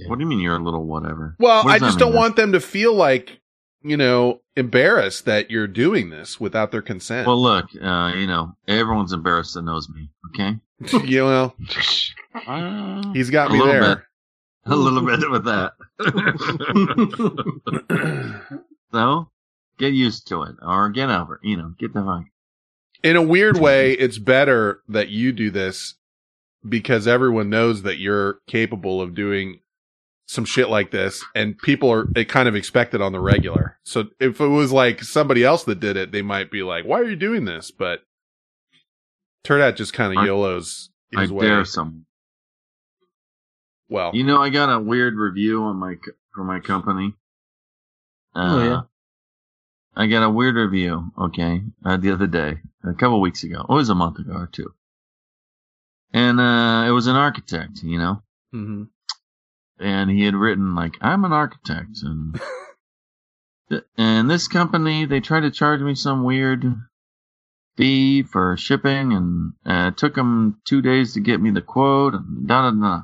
What 0.06 0.18
do 0.18 0.22
you 0.24 0.28
mean 0.28 0.40
you're 0.40 0.56
a 0.56 0.62
little 0.62 0.84
whatever? 0.84 1.34
Well, 1.38 1.64
What 1.64 1.72
I 1.74 1.78
just 1.78 1.98
don't 1.98 2.14
want 2.14 2.36
them 2.36 2.52
to 2.52 2.60
feel 2.60 2.92
like, 2.94 3.40
you 3.82 3.96
know, 3.96 4.42
embarrassed 4.54 5.24
that 5.24 5.50
you're 5.50 5.66
doing 5.66 6.10
this 6.10 6.38
without 6.38 6.70
their 6.72 6.82
consent. 6.82 7.26
Well, 7.26 7.40
look, 7.40 7.66
uh, 7.80 8.12
you 8.14 8.26
know, 8.26 8.54
everyone's 8.66 9.14
embarrassed 9.14 9.54
that 9.54 9.62
knows 9.62 9.88
me. 9.88 10.10
Okay, 10.30 10.58
you 11.06 11.20
know, 11.20 11.54
he's 13.14 13.30
got 13.30 13.48
A 13.50 13.52
me 13.52 13.58
little 13.60 13.72
there. 13.72 13.96
bit. 13.96 14.04
a 14.66 14.76
little 14.76 15.00
bit 15.06 15.30
with 15.30 15.44
that. 15.44 15.72
so, 18.92 19.30
get 19.78 19.94
used 19.94 20.26
to 20.28 20.42
it, 20.42 20.56
or 20.62 20.90
get 20.90 21.08
over. 21.08 21.40
You 21.42 21.56
know, 21.56 21.74
get 21.78 21.94
the 21.94 22.02
fuck. 22.02 22.24
In 23.02 23.16
a 23.16 23.22
weird 23.22 23.58
way, 23.58 23.92
it's 23.92 24.18
better 24.18 24.80
that 24.88 25.08
you 25.08 25.32
do 25.32 25.50
this 25.50 25.94
because 26.68 27.06
everyone 27.06 27.48
knows 27.48 27.82
that 27.82 27.98
you're 27.98 28.40
capable 28.48 29.00
of 29.00 29.14
doing 29.14 29.60
some 30.26 30.44
shit 30.44 30.68
like 30.68 30.90
this 30.90 31.24
and 31.34 31.56
people 31.58 31.90
are 31.90 32.06
it 32.14 32.28
kind 32.28 32.48
of 32.48 32.54
expect 32.54 32.92
it 32.94 33.00
on 33.00 33.12
the 33.12 33.20
regular. 33.20 33.78
So 33.84 34.08
if 34.20 34.40
it 34.40 34.46
was 34.48 34.72
like 34.72 35.02
somebody 35.02 35.42
else 35.44 35.64
that 35.64 35.80
did 35.80 35.96
it, 35.96 36.12
they 36.12 36.20
might 36.22 36.50
be 36.50 36.62
like, 36.62 36.84
"Why 36.84 36.98
are 37.00 37.08
you 37.08 37.16
doing 37.16 37.44
this?" 37.46 37.70
But 37.70 38.00
Turd 39.44 39.60
Hat 39.62 39.76
just 39.76 39.94
kind 39.94 40.12
of 40.12 40.18
I- 40.22 40.26
YOLO's 40.26 40.90
I 41.16 41.22
his 41.22 41.32
way. 41.32 41.46
dare 41.46 41.64
some. 41.64 42.04
Well, 43.88 44.10
You 44.14 44.24
know, 44.24 44.42
I 44.42 44.50
got 44.50 44.70
a 44.70 44.78
weird 44.80 45.14
review 45.16 45.62
on 45.62 45.76
my 45.76 45.94
for 46.34 46.44
my 46.44 46.60
company. 46.60 47.14
Uh, 48.34 48.38
Oh, 48.40 48.64
yeah? 48.64 48.80
I 49.98 50.06
got 50.06 50.22
a 50.22 50.30
weird 50.30 50.54
review. 50.54 51.10
Okay, 51.18 51.60
uh, 51.84 51.96
the 51.96 52.12
other 52.12 52.28
day, 52.28 52.60
a 52.84 52.94
couple 52.94 53.20
weeks 53.20 53.42
ago. 53.42 53.66
It 53.68 53.72
was 53.72 53.88
a 53.88 53.96
month 53.96 54.20
ago 54.20 54.32
or 54.32 54.46
two. 54.46 54.72
And 56.12 56.38
uh, 56.38 56.84
it 56.86 56.92
was 56.92 57.08
an 57.08 57.16
architect, 57.16 57.82
you 57.82 57.98
know, 57.98 58.22
hmm 58.52 58.84
and 59.80 60.08
he 60.10 60.24
had 60.24 60.36
written 60.36 60.76
like, 60.76 60.96
"I'm 61.00 61.24
an 61.24 61.32
architect," 61.32 61.98
and 62.02 62.40
th- 63.70 63.82
and 63.96 64.30
this 64.30 64.46
company 64.46 65.04
they 65.04 65.20
tried 65.20 65.40
to 65.40 65.50
charge 65.50 65.80
me 65.80 65.96
some 65.96 66.22
weird 66.22 66.64
fee 67.76 68.22
for 68.22 68.56
shipping, 68.56 69.12
and 69.12 69.52
uh, 69.66 69.88
it 69.88 69.96
took 69.96 70.14
them 70.14 70.60
two 70.64 70.80
days 70.80 71.14
to 71.14 71.20
get 71.20 71.40
me 71.40 71.50
the 71.50 71.60
quote, 71.60 72.14
and 72.14 72.46
da 72.46 72.70
da 72.70 72.80
da. 72.80 73.02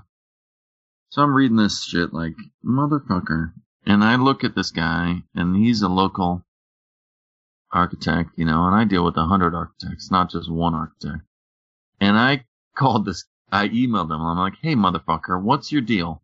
So 1.11 1.23
I'm 1.23 1.35
reading 1.35 1.57
this 1.57 1.85
shit 1.85 2.13
like 2.15 2.37
motherfucker, 2.65 3.53
and 3.85 4.05
I 4.05 4.15
look 4.15 4.45
at 4.45 4.55
this 4.55 4.71
guy, 4.71 5.25
and 5.35 5.57
he's 5.57 5.83
a 5.83 5.89
local 5.89 6.45
architect, 7.75 8.31
you 8.37 8.45
know, 8.45 8.65
and 8.67 8.75
I 8.75 8.85
deal 8.85 9.05
with 9.05 9.17
a 9.17 9.25
hundred 9.27 9.55
architects, 9.55 10.11
not 10.11 10.31
just 10.31 10.51
one 10.51 10.75
architect. 10.75 11.23
And 12.01 12.17
I 12.17 12.45
called 12.77 13.05
this, 13.05 13.25
I 13.53 13.69
emailed 13.69 14.11
him. 14.11 14.21
I'm 14.23 14.39
like, 14.39 14.55
hey 14.63 14.75
motherfucker, 14.75 15.43
what's 15.43 15.73
your 15.73 15.83
deal? 15.83 16.23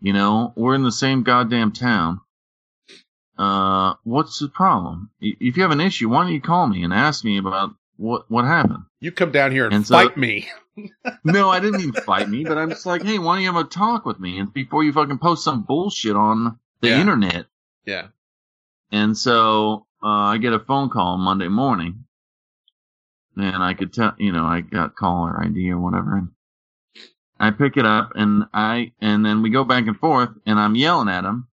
You 0.00 0.12
know, 0.12 0.52
we're 0.56 0.74
in 0.74 0.82
the 0.82 0.92
same 0.92 1.22
goddamn 1.22 1.72
town. 1.72 2.20
Uh, 3.38 3.94
what's 4.04 4.38
the 4.38 4.48
problem? 4.48 5.10
If 5.20 5.56
you 5.56 5.62
have 5.62 5.72
an 5.72 5.80
issue, 5.80 6.08
why 6.08 6.24
don't 6.24 6.32
you 6.32 6.40
call 6.40 6.66
me 6.66 6.82
and 6.84 6.92
ask 6.92 7.24
me 7.24 7.38
about 7.38 7.70
what 7.96 8.30
what 8.30 8.44
happened? 8.44 8.84
You 9.00 9.12
come 9.12 9.32
down 9.32 9.52
here 9.52 9.64
and, 9.64 9.74
And 9.74 9.86
so- 9.86 9.94
fight 9.94 10.16
me. 10.16 10.48
no, 11.24 11.50
I 11.50 11.60
didn't 11.60 11.80
even 11.80 11.92
fight 11.92 12.28
me, 12.28 12.44
but 12.44 12.56
I'm 12.56 12.70
just 12.70 12.86
like, 12.86 13.02
hey, 13.02 13.18
why 13.18 13.34
don't 13.36 13.42
you 13.42 13.52
have 13.52 13.64
a 13.66 13.68
talk 13.68 14.06
with 14.06 14.18
me 14.18 14.38
and 14.38 14.52
before 14.52 14.82
you 14.82 14.92
fucking 14.92 15.18
post 15.18 15.44
some 15.44 15.62
bullshit 15.62 16.16
on 16.16 16.58
the 16.80 16.88
Yeah. 16.88 17.00
internet? 17.00 17.46
Yeah. 17.84 18.08
And 18.90 19.16
so 19.16 19.86
uh, 20.02 20.06
I 20.06 20.38
get 20.38 20.52
a 20.52 20.58
phone 20.58 20.90
call 20.90 21.16
Monday 21.16 21.48
morning, 21.48 22.04
and 23.36 23.62
I 23.62 23.74
could 23.74 23.92
tell, 23.92 24.14
you 24.18 24.32
know, 24.32 24.44
I 24.44 24.60
got 24.60 24.96
caller 24.96 25.40
ID 25.40 25.70
or 25.70 25.78
whatever, 25.78 26.16
and 26.16 26.28
I 27.38 27.50
pick 27.50 27.76
it 27.76 27.86
up, 27.86 28.12
and 28.14 28.44
I 28.52 28.92
and 29.00 29.24
then 29.24 29.42
we 29.42 29.50
go 29.50 29.64
back 29.64 29.86
and 29.86 29.98
forth, 29.98 30.30
and 30.46 30.58
I'm 30.58 30.74
yelling 30.74 31.08
at 31.08 31.24
him, 31.24 31.48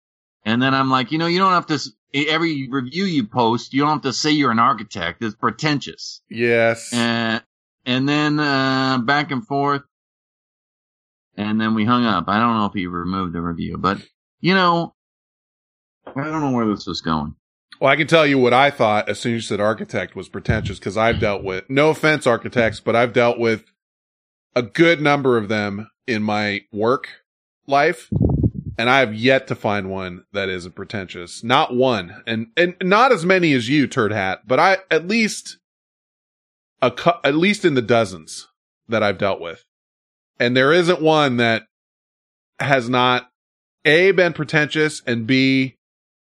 and 0.45 0.61
then 0.61 0.73
I'm 0.73 0.89
like, 0.89 1.11
you 1.11 1.17
know, 1.17 1.27
you 1.27 1.39
don't 1.39 1.51
have 1.51 1.67
to. 1.67 1.80
Every 2.11 2.67
review 2.67 3.05
you 3.05 3.27
post, 3.27 3.73
you 3.73 3.81
don't 3.81 3.93
have 3.93 4.01
to 4.01 4.13
say 4.13 4.31
you're 4.31 4.49
an 4.49 4.57
architect. 4.57 5.21
It's 5.21 5.35
pretentious. 5.35 6.21
Yes. 6.27 6.91
Uh, 6.91 7.39
and 7.85 8.09
then 8.09 8.39
uh, 8.39 8.97
back 8.97 9.30
and 9.30 9.45
forth, 9.45 9.84
and 11.38 11.61
then 11.61 11.76
we 11.76 11.85
hung 11.85 12.05
up. 12.05 12.26
I 12.27 12.39
don't 12.39 12.57
know 12.57 12.65
if 12.65 12.73
he 12.73 12.88
removed 12.88 13.34
the 13.34 13.41
review, 13.41 13.77
but 13.77 13.99
you 14.41 14.55
know, 14.55 14.95
I 16.07 16.23
don't 16.23 16.41
know 16.41 16.51
where 16.51 16.67
this 16.67 16.88
was 16.88 17.01
going. 17.01 17.35
Well, 17.80 17.89
I 17.89 17.95
can 17.95 18.07
tell 18.07 18.27
you 18.27 18.38
what 18.38 18.53
I 18.53 18.72
thought 18.72 19.07
as 19.07 19.19
soon 19.19 19.35
as 19.35 19.43
you 19.43 19.47
said 19.47 19.61
architect 19.61 20.14
was 20.14 20.27
pretentious 20.27 20.80
because 20.80 20.97
I've 20.97 21.19
dealt 21.19 21.43
with, 21.43 21.69
no 21.69 21.91
offense, 21.91 22.27
architects, 22.27 22.81
but 22.81 22.95
I've 22.95 23.14
dealt 23.14 23.39
with 23.39 23.72
a 24.53 24.61
good 24.61 24.99
number 24.99 25.38
of 25.38 25.47
them 25.47 25.89
in 26.06 26.22
my 26.22 26.65
work 26.73 27.07
life. 27.68 28.10
And 28.77 28.89
I 28.89 28.99
have 28.99 29.14
yet 29.14 29.47
to 29.47 29.56
find 29.56 29.89
one 29.89 30.26
that 30.34 30.49
isn't 30.49 30.76
pretentious. 30.76 31.43
Not 31.43 31.73
one. 31.73 32.22
And, 32.27 32.47
and 32.57 32.76
not 32.81 33.11
as 33.14 33.26
many 33.26 33.53
as 33.53 33.69
you, 33.69 33.88
turd 33.88 34.11
hat, 34.11 34.41
but 34.45 34.60
I, 34.60 34.80
at 34.91 35.07
least 35.07 35.57
a, 36.81 36.91
cou- 36.91 37.19
at 37.23 37.35
least 37.35 37.64
in 37.64 37.76
the 37.76 37.81
dozens 37.81 38.47
that 38.89 39.03
I've 39.03 39.18
dealt 39.18 39.39
with. 39.39 39.64
And 40.38 40.56
there 40.56 40.73
isn't 40.73 41.01
one 41.01 41.38
that 41.38 41.64
has 42.60 42.89
not 42.89 43.30
A, 43.85 44.11
been 44.11 44.34
pretentious 44.34 45.01
and 45.06 45.27
B, 45.27 45.76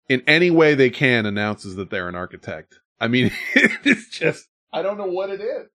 in 0.08 0.22
any 0.26 0.50
way 0.50 0.74
they 0.74 0.90
can 0.90 1.26
announces 1.26 1.76
that 1.76 1.90
they're 1.90 2.08
an 2.08 2.14
architect. 2.14 2.78
I 3.00 3.08
mean, 3.08 3.30
it's 3.54 4.08
just, 4.08 4.46
I 4.72 4.82
don't 4.82 4.98
know 4.98 5.06
what 5.06 5.30
it 5.30 5.40
is. 5.40 5.66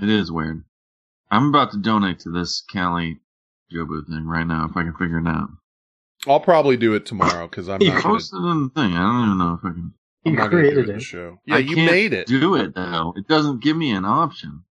It 0.00 0.08
is 0.08 0.30
weird. 0.32 0.64
I'm 1.30 1.48
about 1.48 1.70
to 1.72 1.78
donate 1.78 2.20
to 2.20 2.30
this 2.30 2.62
Cali 2.72 3.20
Jobu 3.72 4.06
thing 4.06 4.26
right 4.26 4.46
now 4.46 4.66
if 4.70 4.76
I 4.76 4.82
can 4.82 4.92
figure 4.94 5.18
it 5.18 5.26
out. 5.26 5.48
I'll 6.26 6.40
probably 6.40 6.76
do 6.76 6.94
it 6.94 7.06
tomorrow 7.06 7.48
because 7.48 7.68
I'm 7.68 7.80
You 7.82 7.88
not 7.88 8.02
gonna, 8.02 8.14
posted 8.14 8.38
it 8.38 8.42
on 8.46 8.62
the 8.64 8.68
thing. 8.80 8.92
I 8.96 9.02
don't 9.02 9.24
even 9.26 9.38
know 9.38 9.54
if 9.54 9.60
I 9.64 9.72
can. 9.72 9.94
I'm 10.24 10.34
not 10.36 10.50
gonna 10.50 10.70
do 10.70 10.80
it 10.80 10.88
in 10.88 11.00
show. 11.00 11.38
Yeah, 11.46 11.56
I 11.56 11.58
you 11.58 11.74
can't 11.74 11.90
made 11.90 12.12
it. 12.12 12.26
Do 12.28 12.54
it 12.54 12.74
though. 12.74 13.12
It 13.16 13.26
doesn't 13.26 13.62
give 13.62 13.76
me 13.76 13.90
an 13.92 14.04
option. 14.04 14.62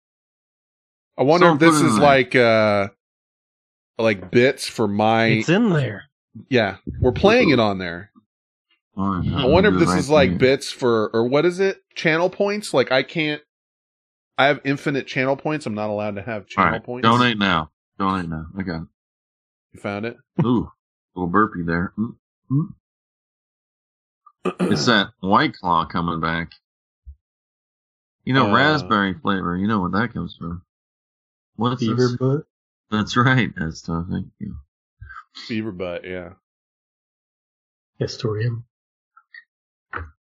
I 1.18 1.22
wonder 1.24 1.46
So 1.46 1.54
if 1.54 1.58
this 1.58 1.70
put 1.78 1.84
it 1.84 1.86
is 1.88 1.94
in 1.94 2.00
there. 2.00 2.08
like, 2.08 2.34
uh, 2.36 2.88
like 3.98 4.30
bits 4.30 4.68
for 4.68 4.86
my, 4.86 5.26
It's 5.26 5.48
in 5.48 5.70
there. 5.70 6.04
yeah, 6.48 6.76
we're 7.00 7.12
playing 7.12 7.50
it 7.50 7.58
on 7.58 7.78
there. 7.78 8.10
I 9.00 9.46
wonder 9.46 9.72
if 9.72 9.78
this 9.78 9.94
is 9.94 10.10
like 10.10 10.38
bits 10.38 10.70
for, 10.70 11.08
or 11.12 11.28
what 11.28 11.44
is 11.46 11.60
it? 11.60 11.82
Channel 11.94 12.30
points? 12.30 12.74
Like 12.74 12.92
I 12.92 13.02
can't, 13.02 13.42
I 14.38 14.46
have 14.46 14.60
infinite 14.64 15.06
channel 15.06 15.36
points. 15.36 15.66
I'm 15.66 15.74
not 15.74 15.90
allowed 15.90 16.16
to 16.16 16.22
have 16.22 16.46
channel 16.46 16.72
right, 16.72 16.82
points. 16.84 17.06
donate 17.06 17.38
now. 17.38 17.70
Donate 17.98 18.28
now. 18.28 18.46
I 18.58 18.62
got 18.62 18.82
it. 18.82 18.88
You 19.72 19.80
found 19.80 20.06
it? 20.06 20.16
Ooh, 20.44 20.70
little 21.14 21.28
burpee 21.28 21.62
there. 21.64 21.92
Mm, 21.98 22.16
mm. 22.50 22.68
it's 24.70 24.86
that 24.86 25.08
White 25.20 25.54
Claw 25.54 25.84
coming 25.86 26.20
back. 26.20 26.52
You 28.24 28.34
know, 28.34 28.50
Uh, 28.50 28.54
raspberry 28.54 29.14
flavor. 29.14 29.56
You 29.56 29.66
know 29.66 29.80
what 29.80 29.92
that 29.92 30.12
comes 30.12 30.36
from. 30.38 30.62
What's 31.56 31.80
Beaver 31.80 31.96
this? 31.96 32.16
butt. 32.16 32.42
That's 32.90 33.16
right. 33.16 33.50
That's 33.56 33.82
tough. 33.82 34.06
Thank 34.10 34.28
you. 34.38 34.56
Beaver 35.48 35.72
butt, 35.72 36.04
yeah. 36.04 36.30
Historium. 38.00 38.64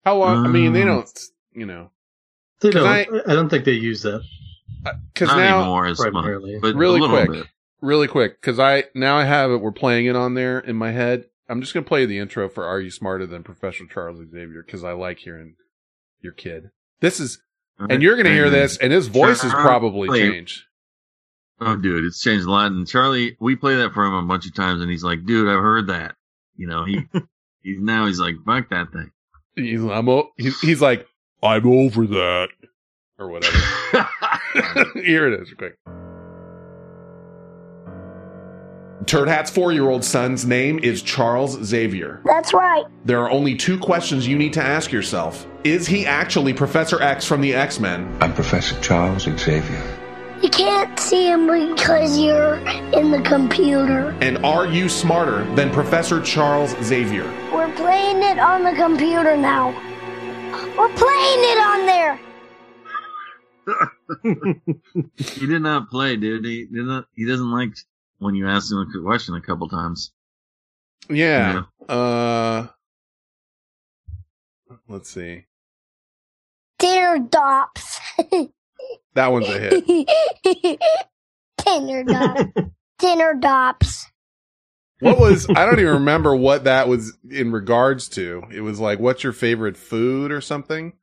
How 0.04 0.18
long? 0.18 0.46
I 0.46 0.50
mean, 0.50 0.74
they 0.74 0.82
Um, 0.82 0.88
don't, 0.88 1.20
you 1.54 1.66
know, 1.66 1.92
They 2.62 2.72
don't. 2.72 2.88
I- 2.88 3.08
I, 3.28 3.34
don't 3.34 3.50
think 3.50 3.66
they 3.66 3.74
use 3.74 4.02
that. 4.04 4.22
because 5.14 5.28
Not 5.30 5.38
now, 5.38 5.58
anymore 5.60 5.86
as 5.88 6.00
much, 6.00 6.12
primarily. 6.12 6.60
but 6.62 6.76
really 6.76 7.04
a 7.04 7.08
quick, 7.10 7.30
bit. 7.32 7.48
really 7.82 8.08
quick, 8.08 8.40
because 8.42 8.60
I 8.60 8.86
now 8.96 9.18
I 9.18 9.26
have 9.26 9.52
it. 9.52 9.58
We're 9.58 9.72
playing 9.72 10.06
it 10.08 10.16
on 10.16 10.34
there 10.34 10.60
in 10.60 10.76
my 10.76 10.92
head. 10.92 11.26
I'm 11.50 11.62
just 11.62 11.74
gonna 11.74 11.86
play 11.86 12.06
the 12.06 12.18
intro 12.20 12.48
for 12.50 12.66
"Are 12.66 12.80
You 12.80 12.90
Smarter 12.90 13.26
Than 13.28 13.44
Professor 13.44 13.86
Charles 13.86 14.20
Xavier" 14.20 14.64
because 14.66 14.84
I 14.84 14.94
like 14.94 15.20
hearing 15.20 15.56
your 16.22 16.34
kid. 16.34 16.72
This 17.02 17.20
is, 17.20 17.42
and 17.78 18.02
you're 18.02 18.16
gonna 18.16 18.30
hear 18.30 18.50
this, 18.50 18.78
and 18.78 18.92
his 18.94 19.08
voice 19.08 19.42
has 19.42 19.52
probably 19.52 20.08
changed. 20.18 20.64
Oh, 21.60 21.76
dude, 21.76 22.06
it's 22.06 22.22
changed 22.22 22.48
a 22.48 22.50
lot. 22.52 22.72
And 22.72 22.88
Charlie, 22.88 23.38
we 23.40 23.56
play 23.56 23.76
that 23.76 23.94
for 23.94 24.04
him 24.06 24.14
a 24.14 24.22
bunch 24.24 24.48
of 24.48 24.56
times, 24.56 24.82
and 24.82 24.90
he's 24.90 25.04
like, 25.04 25.26
"Dude, 25.26 25.48
I've 25.48 25.60
heard 25.60 25.88
that." 25.88 26.16
You 26.56 26.68
know, 26.68 26.86
he 26.86 27.02
he's 27.62 27.80
now 27.80 28.08
he's 28.08 28.20
like, 28.20 28.36
"Fuck 28.46 28.70
that 28.70 28.92
thing." 28.92 29.12
He's, 29.56 29.84
I'm, 29.84 30.08
o- 30.10 30.30
he's, 30.38 30.60
he's 30.62 30.82
like, 30.82 31.08
I'm 31.44 31.66
over 31.68 32.08
that, 32.08 32.50
or 33.20 33.30
whatever. 33.30 33.58
Here 34.96 35.28
it 35.32 35.42
is, 35.42 35.54
quick. 35.58 35.78
Turd 39.08 39.28
Hat's 39.28 39.50
four 39.50 39.72
year 39.74 39.90
old 39.90 40.06
son's 40.06 40.46
name 40.46 40.80
is 40.84 41.02
Charles 41.02 41.62
Xavier. 41.64 42.22
That's 42.24 42.54
right. 42.54 42.86
There 43.04 43.20
are 43.20 43.32
only 43.32 43.56
two 43.56 43.80
questions 43.80 44.28
you 44.28 44.38
need 44.38 44.54
to 44.54 44.64
ask 44.64 44.92
yourself 44.92 45.48
Is 45.64 45.88
he 45.88 46.06
actually 46.06 46.54
Professor 46.54 47.02
X 47.02 47.26
from 47.26 47.42
the 47.42 47.54
X 47.54 47.80
Men? 47.80 48.16
I'm 48.22 48.34
Professor 48.34 48.80
Charles 48.82 49.24
Xavier. 49.24 49.98
You 50.42 50.50
can't 50.50 51.00
see 51.00 51.28
him 51.28 51.46
because 51.46 52.18
you're 52.18 52.56
in 52.94 53.12
the 53.12 53.22
computer. 53.24 54.18
And 54.22 54.44
are 54.44 54.66
you 54.66 54.90
smarter 54.90 55.44
than 55.54 55.70
Professor 55.70 56.20
Charles 56.20 56.76
Xavier? 56.82 57.26
We're 57.54 57.72
playing 57.76 58.24
it 58.24 58.40
on 58.40 58.64
the 58.64 58.74
computer 58.74 59.38
now. 59.38 59.70
We're 60.76 60.90
playing 60.96 61.42
it 61.44 61.60
on 61.60 61.86
there. 61.86 62.20
he 65.16 65.46
did 65.46 65.62
not 65.62 65.92
play, 65.92 66.16
dude. 66.16 66.44
He 66.44 66.66
did 66.66 66.86
not. 66.86 67.06
He 67.14 67.28
doesn't 67.28 67.52
like 67.52 67.74
when 68.18 68.34
you 68.34 68.48
ask 68.48 68.72
him 68.72 68.80
a 68.80 69.02
question 69.04 69.36
a 69.36 69.42
couple 69.42 69.70
times. 69.70 70.12
Yeah. 71.08 71.66
Uh, 71.88 72.66
let's 74.88 75.12
see. 75.12 75.46
Dinner 76.80 77.20
dops. 77.20 78.00
That 79.14 79.32
one's 79.32 79.48
a 79.50 79.60
hit. 79.60 79.86
Dinner 81.66 82.04
dops. 82.04 82.44
Dinner 83.00 83.34
dops. 83.36 84.06
What 85.00 85.18
was 85.20 85.50
I 85.50 85.66
don't 85.66 85.80
even 85.80 85.94
remember 85.94 86.36
what 86.36 86.66
that 86.66 86.88
was 86.88 87.18
in 87.30 87.52
regards 87.52 88.08
to. 88.10 88.44
It 88.54 88.62
was 88.62 88.80
like, 88.80 89.00
what's 89.00 89.24
your 89.24 89.34
favorite 89.34 89.76
food 89.76 90.32
or 90.32 90.42
something? 90.42 90.94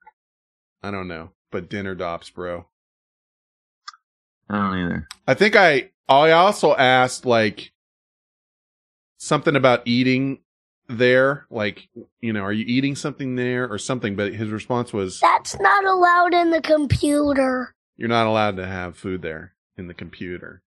I 0.83 0.93
don't 0.93 1.09
know. 1.09 1.31
But 1.51 1.69
dinner 1.69 1.95
dops, 1.97 2.31
bro. 2.31 2.67
I 4.49 4.57
don't 4.57 4.79
either. 4.79 5.09
I 5.27 5.35
think 5.35 5.57
I 5.57 5.91
I 6.09 6.31
also 6.31 6.75
asked 6.77 7.27
like 7.27 7.73
something 9.19 9.57
about 9.57 9.83
eating 9.85 10.39
there, 10.89 11.47
like 11.51 11.89
you 12.21 12.33
know, 12.33 12.43
are 12.43 12.53
you 12.53 12.65
eating 12.67 12.95
something 12.95 13.35
there 13.35 13.71
or 13.71 13.79
something? 13.79 14.17
But 14.17 14.33
his 14.35 14.51
response 14.51 14.93
was, 14.93 15.21
That's 15.21 15.59
not 15.59 15.85
allowed 15.85 16.35
in 16.35 16.51
the 16.51 16.63
computer. 16.63 17.75
"You're 17.99 18.09
not 18.09 18.27
allowed 18.27 18.57
to 18.57 18.67
have 18.67 18.97
food 18.97 19.21
there 19.21 19.53
in 19.77 19.89
the 19.89 19.95
computer." 19.95 20.63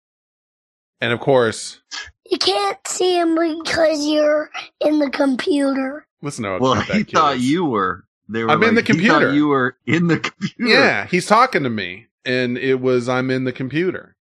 And 1.00 1.12
of 1.12 1.20
course, 1.20 1.82
You 2.30 2.38
can't 2.38 2.78
see 2.88 3.20
him 3.20 3.34
because 3.36 4.06
you're 4.06 4.52
in 4.80 5.00
the 5.00 5.10
computer. 5.10 6.06
listen 6.22 6.44
to 6.44 6.52
how 6.52 6.60
Well, 6.60 6.76
he 6.82 7.04
thought 7.04 7.38
is. 7.38 7.50
you 7.50 7.66
were. 7.66 8.06
They 8.30 8.44
were 8.44 8.52
I'm 8.52 8.62
in 8.64 8.76
like, 8.76 8.86
the 8.86 8.94
he 8.94 9.00
computer. 9.00 9.34
you 9.34 9.48
were 9.48 9.76
in 9.88 10.08
the 10.08 10.20
computer. 10.20 10.72
Yeah, 10.72 11.06
he's 11.08 11.26
talking 11.26 11.64
to 11.64 11.70
me, 11.72 12.06
and 12.24 12.56
it 12.58 12.80
was 12.80 13.10
I'm 13.10 13.32
in 13.32 13.44
the 13.46 13.52
computer. 13.52 14.16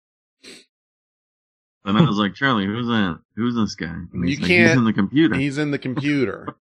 And 1.85 1.97
I 1.97 2.03
was 2.03 2.17
like, 2.19 2.35
Charlie, 2.35 2.67
who's 2.67 2.87
that? 2.89 3.21
Who's 3.37 3.55
this 3.55 3.75
guy? 3.75 3.87
And 4.13 4.25
he's 4.25 4.37
You 4.39 4.43
like, 4.43 4.49
can't. 4.49 4.69
He's 4.71 4.79
in 4.79 4.85
the 4.85 4.93
computer. 4.93 5.35
He's 5.37 5.59
in 5.59 5.71
the 5.71 5.79
computer. 5.79 6.49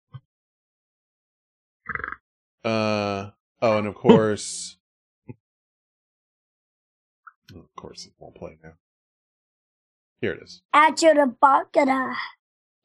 uh 2.65 3.31
oh, 3.61 3.79
and 3.79 3.87
of 3.87 3.95
course, 3.95 4.77
course, 7.85 8.07
it 8.07 8.13
won't 8.19 8.35
play 8.35 8.57
now. 8.63 8.73
Here 10.21 10.33
it 10.33 10.43
is. 10.43 10.63
Achirabakada. 10.75 12.15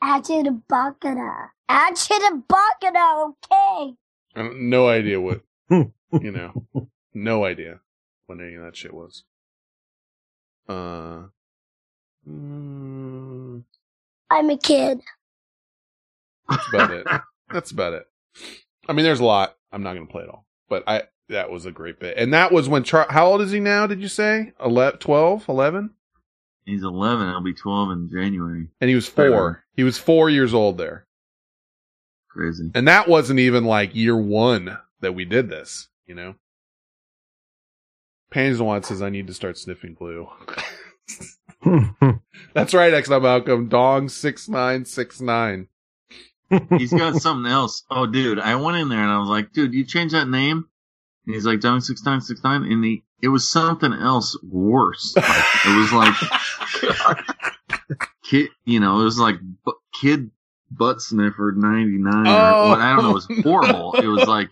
Achirabakada. 0.04 1.50
Achirabakada. 1.70 3.30
Okay. 3.30 3.94
I 4.36 4.44
have 4.44 4.54
no 4.56 4.90
idea 4.90 5.22
what 5.22 5.42
you 5.70 5.92
know. 6.12 6.66
No 7.14 7.46
idea 7.46 7.80
what 8.26 8.40
any 8.40 8.56
of 8.56 8.64
that 8.64 8.76
shit 8.76 8.94
was. 8.94 9.24
Uh. 10.68 11.28
mm, 12.28 13.64
I'm 14.30 14.50
a 14.50 14.58
kid. 14.58 15.00
That's 16.50 16.68
about 16.74 16.92
it. 16.92 17.08
That's 17.54 17.72
about 17.72 17.94
it. 17.94 18.04
I 18.88 18.94
mean, 18.94 19.06
there's 19.06 19.22
a 19.22 19.26
lot. 19.26 19.56
I'm 19.72 19.82
not 19.82 19.94
going 19.94 20.06
to 20.08 20.12
play 20.12 20.24
it 20.24 20.30
all, 20.30 20.46
but 20.68 20.84
I 20.88 21.04
that 21.30 21.50
was 21.52 21.66
a 21.66 21.72
great 21.72 22.00
bit. 22.00 22.18
And 22.18 22.34
that 22.34 22.52
was 22.52 22.68
when 22.68 22.84
Char- 22.84 23.08
how 23.10 23.28
old 23.28 23.42
is 23.42 23.52
he 23.52 23.60
now? 23.60 23.88
Did 23.88 24.02
you 24.02 24.08
say 24.08 24.54
11, 24.64 25.00
12, 25.00 25.48
11? 25.48 25.92
He's 26.66 26.84
11. 26.84 27.28
I'll 27.28 27.42
be 27.42 27.54
12 27.54 27.92
in 27.92 28.10
January. 28.12 28.68
And 28.82 28.90
he 28.90 28.96
was 28.96 29.08
four. 29.08 29.64
He 29.76 29.84
was 29.84 29.98
four 29.98 30.30
years 30.30 30.54
old 30.54 30.78
there, 30.78 31.08
Crazy. 32.30 32.70
and 32.76 32.88
that 32.88 33.08
wasn't 33.08 33.40
even 33.40 33.66
like 33.66 33.96
year 33.96 34.18
one 34.18 34.78
that 35.00 35.14
we 35.16 35.26
did 35.26 35.50
this. 35.50 35.88
You 36.06 36.16
know. 36.16 36.36
Panties 38.32 38.62
One 38.62 38.84
says 38.84 39.02
I 39.02 39.10
need 39.10 39.26
to 39.28 39.34
start 39.34 39.58
sniffing 39.58 39.96
glue. 39.96 40.28
That's 42.54 42.74
right, 42.74 42.94
X 42.94 43.10
Malcolm. 43.10 43.68
Dong 43.68 44.08
six 44.10 44.48
nine 44.48 44.86
six 44.86 45.20
nine. 45.20 45.68
He's 46.78 46.94
got 46.94 47.16
something 47.16 47.52
else. 47.52 47.84
Oh, 47.92 48.06
dude, 48.08 48.40
I 48.40 48.56
went 48.56 48.78
in 48.78 48.90
there 48.90 49.02
and 49.02 49.12
I 49.12 49.20
was 49.20 49.30
like, 49.30 49.52
dude, 49.54 49.74
you 49.74 49.84
changed 49.86 50.14
that 50.16 50.28
name? 50.28 50.66
And 51.30 51.36
he's 51.36 51.46
like, 51.46 51.60
Dong 51.60 51.80
six 51.80 52.04
nine 52.04 52.22
six 52.22 52.44
nine, 52.44 52.64
and 52.64 52.84
he 52.84 53.04
it 53.22 53.28
was 53.28 53.48
something 53.48 53.94
else 53.94 54.36
worse. 54.42 55.14
Like, 55.16 55.26
it 55.66 55.78
was 55.78 55.94
like 55.94 57.18
kid, 58.24 58.50
you 58.66 58.80
know, 58.80 59.00
it 59.02 59.04
was 59.04 59.20
like 59.20 59.36
bu- 59.64 59.74
kid 60.02 60.32
butt 60.72 61.02
sniffer 61.02 61.54
ninety 61.56 62.00
nine 62.00 62.26
Oh. 62.28 62.66
or 62.66 62.70
what? 62.70 62.80
I 62.80 62.96
don't 62.96 63.04
know. 63.04 63.10
It 63.12 63.14
was 63.14 63.28
horrible. 63.44 63.94
it 63.94 64.08
was 64.08 64.28
like 64.28 64.50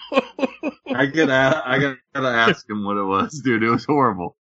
I 0.95 1.07
gotta 1.07 1.63
I 1.65 1.79
gotta 2.13 2.27
ask 2.29 2.69
him 2.69 2.83
what 2.83 2.97
it 2.97 3.03
was, 3.05 3.41
dude. 3.43 3.63
It 3.63 3.69
was 3.71 3.85
horrible. 3.85 4.37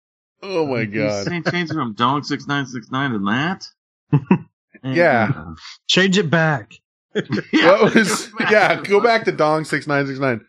Oh 0.42 0.66
my 0.66 0.80
You 0.80 0.86
god. 0.86 1.26
saying 1.26 1.44
change 1.50 1.70
it 1.70 1.74
from 1.74 1.92
Dong 1.92 2.22
six 2.22 2.46
nine 2.46 2.64
six 2.64 2.90
nine 2.90 3.10
to 3.12 3.18
that? 3.18 3.66
Yeah. 4.84 5.30
Uh, 5.36 5.54
change 5.86 6.16
it 6.18 6.28
back. 6.28 6.72
What 7.12 7.94
was 7.94 8.30
yeah? 8.50 8.80
Go 8.82 9.00
back 9.00 9.24
to 9.26 9.32
Dong 9.32 9.64
six 9.64 9.86
nine 9.86 10.06
six 10.08 10.18
nine. 10.18 10.40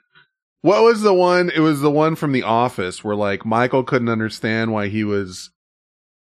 What 0.64 0.82
was 0.84 1.02
the 1.02 1.14
one? 1.14 1.52
It 1.54 1.60
was 1.60 1.82
the 1.82 1.92
one 1.92 2.16
from 2.16 2.32
The 2.32 2.44
Office 2.44 3.04
where 3.04 3.16
like 3.18 3.46
Michael 3.46 3.84
couldn't 3.84 4.08
understand 4.10 4.72
why 4.72 4.88
he 4.88 5.04
was 5.04 5.52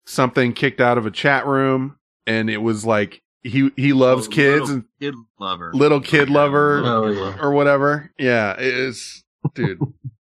something 0.06 0.52
kicked 0.54 0.80
out 0.80 0.98
of 0.98 1.04
a 1.06 1.10
chat 1.10 1.46
room, 1.46 1.98
and 2.26 2.48
it 2.50 2.58
was 2.62 2.84
like 2.86 3.22
he 3.42 3.70
he 3.76 3.92
loves 3.92 4.26
Oh, 4.26 4.30
kids 4.30 4.60
little 4.62 4.74
and 4.76 4.84
kid 4.98 5.14
lover. 5.38 5.72
little 5.74 6.00
kid 6.00 6.30
lover 6.30 6.82
Oh, 6.84 7.06
yeah. 7.10 7.36
or 7.38 7.52
whatever. 7.52 8.10
Yeah, 8.18 8.54
it 8.54 8.64
is, 8.74 9.24
dude. 9.54 9.78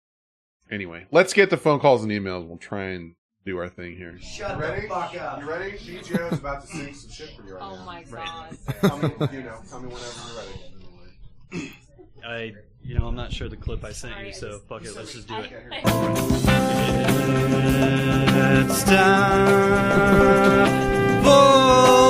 anyway, 0.70 1.08
let's 1.12 1.32
get 1.34 1.50
the 1.50 1.56
phone 1.58 1.80
calls 1.80 2.04
and 2.04 2.12
emails. 2.12 2.46
We'll 2.46 2.58
try 2.58 2.90
and 2.90 3.16
do 3.46 3.58
our 3.60 3.70
thing 3.70 3.96
here. 3.96 4.18
Shut 4.20 4.60
ready? 4.60 4.82
the 4.82 4.88
fuck 4.90 5.16
up. 5.16 5.40
You 5.42 5.50
ready? 5.50 5.72
BJ 5.78 6.34
is 6.34 6.40
about 6.40 6.62
to 6.64 6.68
sing 6.68 6.94
some 6.94 7.10
shit 7.12 7.30
for 7.38 7.44
you 7.44 7.54
right 7.56 7.64
Oh 7.64 7.76
now. 7.76 7.86
my 7.86 8.04
god. 8.04 8.58
Tell 8.82 8.98
me, 8.98 9.10
you 9.32 9.44
know, 9.44 9.58
tell 9.70 9.80
me 9.80 9.88
whenever 9.88 10.20
you're 10.34 11.62
ready. 11.62 11.74
I, 12.27 12.53
you 12.84 12.97
know, 12.97 13.07
I'm 13.07 13.15
not 13.15 13.31
sure 13.31 13.47
the 13.47 13.56
clip 13.56 13.84
I 13.84 13.91
sent 13.91 14.26
you, 14.26 14.34
so 14.34 14.60
fuck 14.68 14.84
it, 14.84 14.95
let's 14.95 15.14
just 15.14 15.27
do 15.27 15.35
it. 15.35 15.52
It's 18.68 18.84
time 18.84 19.45
for 21.23 22.05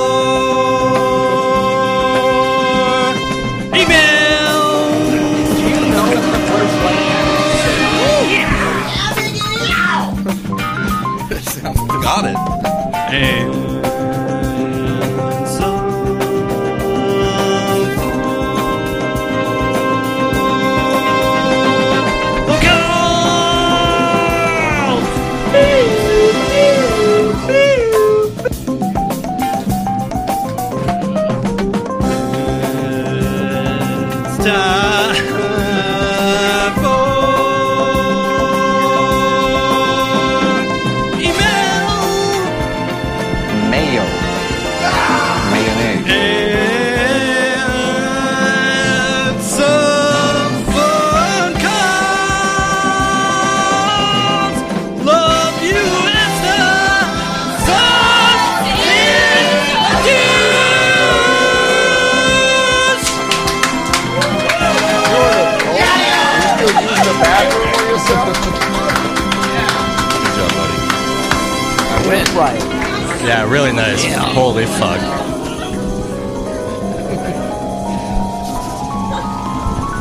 Yeah, 73.46 73.52
really 73.52 73.72
nice. 73.72 74.04
Holy 74.04 74.66
fuck. 74.66 74.98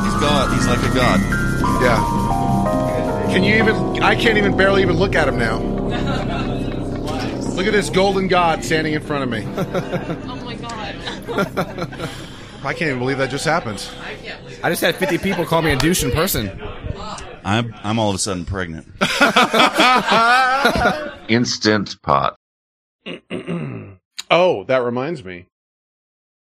He's 0.03 0.15
God. 0.19 0.53
He's 0.53 0.67
like 0.67 0.79
a 0.79 0.93
god. 0.95 1.19
Yeah. 1.81 3.27
Can 3.31 3.43
you 3.43 3.55
even? 3.57 4.01
I 4.01 4.15
can't 4.15 4.37
even 4.39 4.57
barely 4.57 4.81
even 4.81 4.97
look 4.97 5.15
at 5.15 5.27
him 5.27 5.37
now. 5.37 5.59
Look 7.53 7.67
at 7.67 7.73
this 7.73 7.89
golden 7.89 8.27
god 8.27 8.63
standing 8.63 8.93
in 8.93 9.01
front 9.01 9.23
of 9.23 9.29
me. 9.29 9.45
Oh 9.45 10.35
my 10.43 10.55
god. 10.55 12.09
I 12.63 12.73
can't 12.73 12.89
even 12.89 12.99
believe 12.99 13.19
that 13.19 13.29
just 13.29 13.45
happened. 13.45 13.87
I 14.63 14.69
just 14.69 14.81
had 14.81 14.95
50 14.95 15.19
people 15.19 15.45
call 15.45 15.61
me 15.61 15.71
a 15.71 15.77
douche 15.77 16.03
in 16.03 16.09
person. 16.11 16.59
I'm 17.43 17.75
I'm 17.83 17.99
all 17.99 18.09
of 18.09 18.15
a 18.15 18.19
sudden 18.19 18.43
pregnant. 18.43 18.87
Instant 21.29 22.01
pot. 22.01 22.39
oh, 24.31 24.63
that 24.65 24.83
reminds 24.83 25.23
me. 25.23 25.47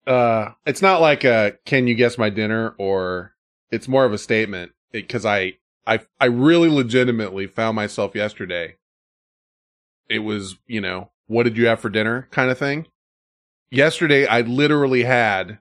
uh, 0.07 0.53
it's 0.67 0.83
not 0.83 1.01
like 1.01 1.25
a 1.25 1.55
"Can 1.67 1.87
you 1.87 1.95
guess 1.95 2.19
my 2.19 2.31
dinner?" 2.31 2.75
or 2.79 3.35
it's 3.71 3.89
more 3.89 4.05
of 4.05 4.13
a 4.13 4.19
statement 4.19 4.73
because 4.93 5.25
I 5.27 5.55
I 5.87 6.01
I 6.21 6.27
really 6.27 6.69
legitimately 6.71 7.47
found 7.47 7.77
myself 7.77 8.15
yesterday. 8.15 8.77
It 10.09 10.21
was 10.21 10.57
you 10.67 10.81
know 10.81 11.11
what 11.27 11.45
did 11.45 11.57
you 11.57 11.67
have 11.67 11.81
for 11.81 11.91
dinner 11.91 12.29
kind 12.31 12.51
of 12.51 12.59
thing. 12.59 12.87
Yesterday 13.71 14.27
I 14.27 14.41
literally 14.43 15.05
had 15.05 15.59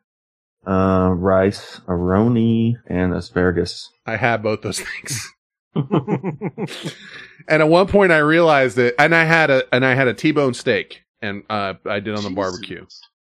Uh, 0.66 1.12
Rice-A-Roni, 1.16 2.76
and 2.88 3.14
asparagus. 3.14 3.90
I 4.06 4.16
had 4.18 4.44
both 4.44 4.62
those 4.62 4.80
things. 5.02 5.34
and 7.48 7.62
at 7.62 7.70
one 7.70 7.88
point 7.88 8.12
I 8.12 8.20
realized 8.20 8.78
it, 8.78 8.96
and 8.98 9.14
I 9.14 9.24
had 9.24 9.50
a 9.50 9.64
and 9.74 9.86
I 9.86 9.94
had 9.94 10.08
a 10.08 10.14
T-bone 10.14 10.54
steak, 10.54 11.04
and 11.22 11.44
uh, 11.50 11.76
I 11.86 12.00
did 12.00 12.16
on 12.16 12.24
the 12.24 12.30
barbecue, 12.30 12.86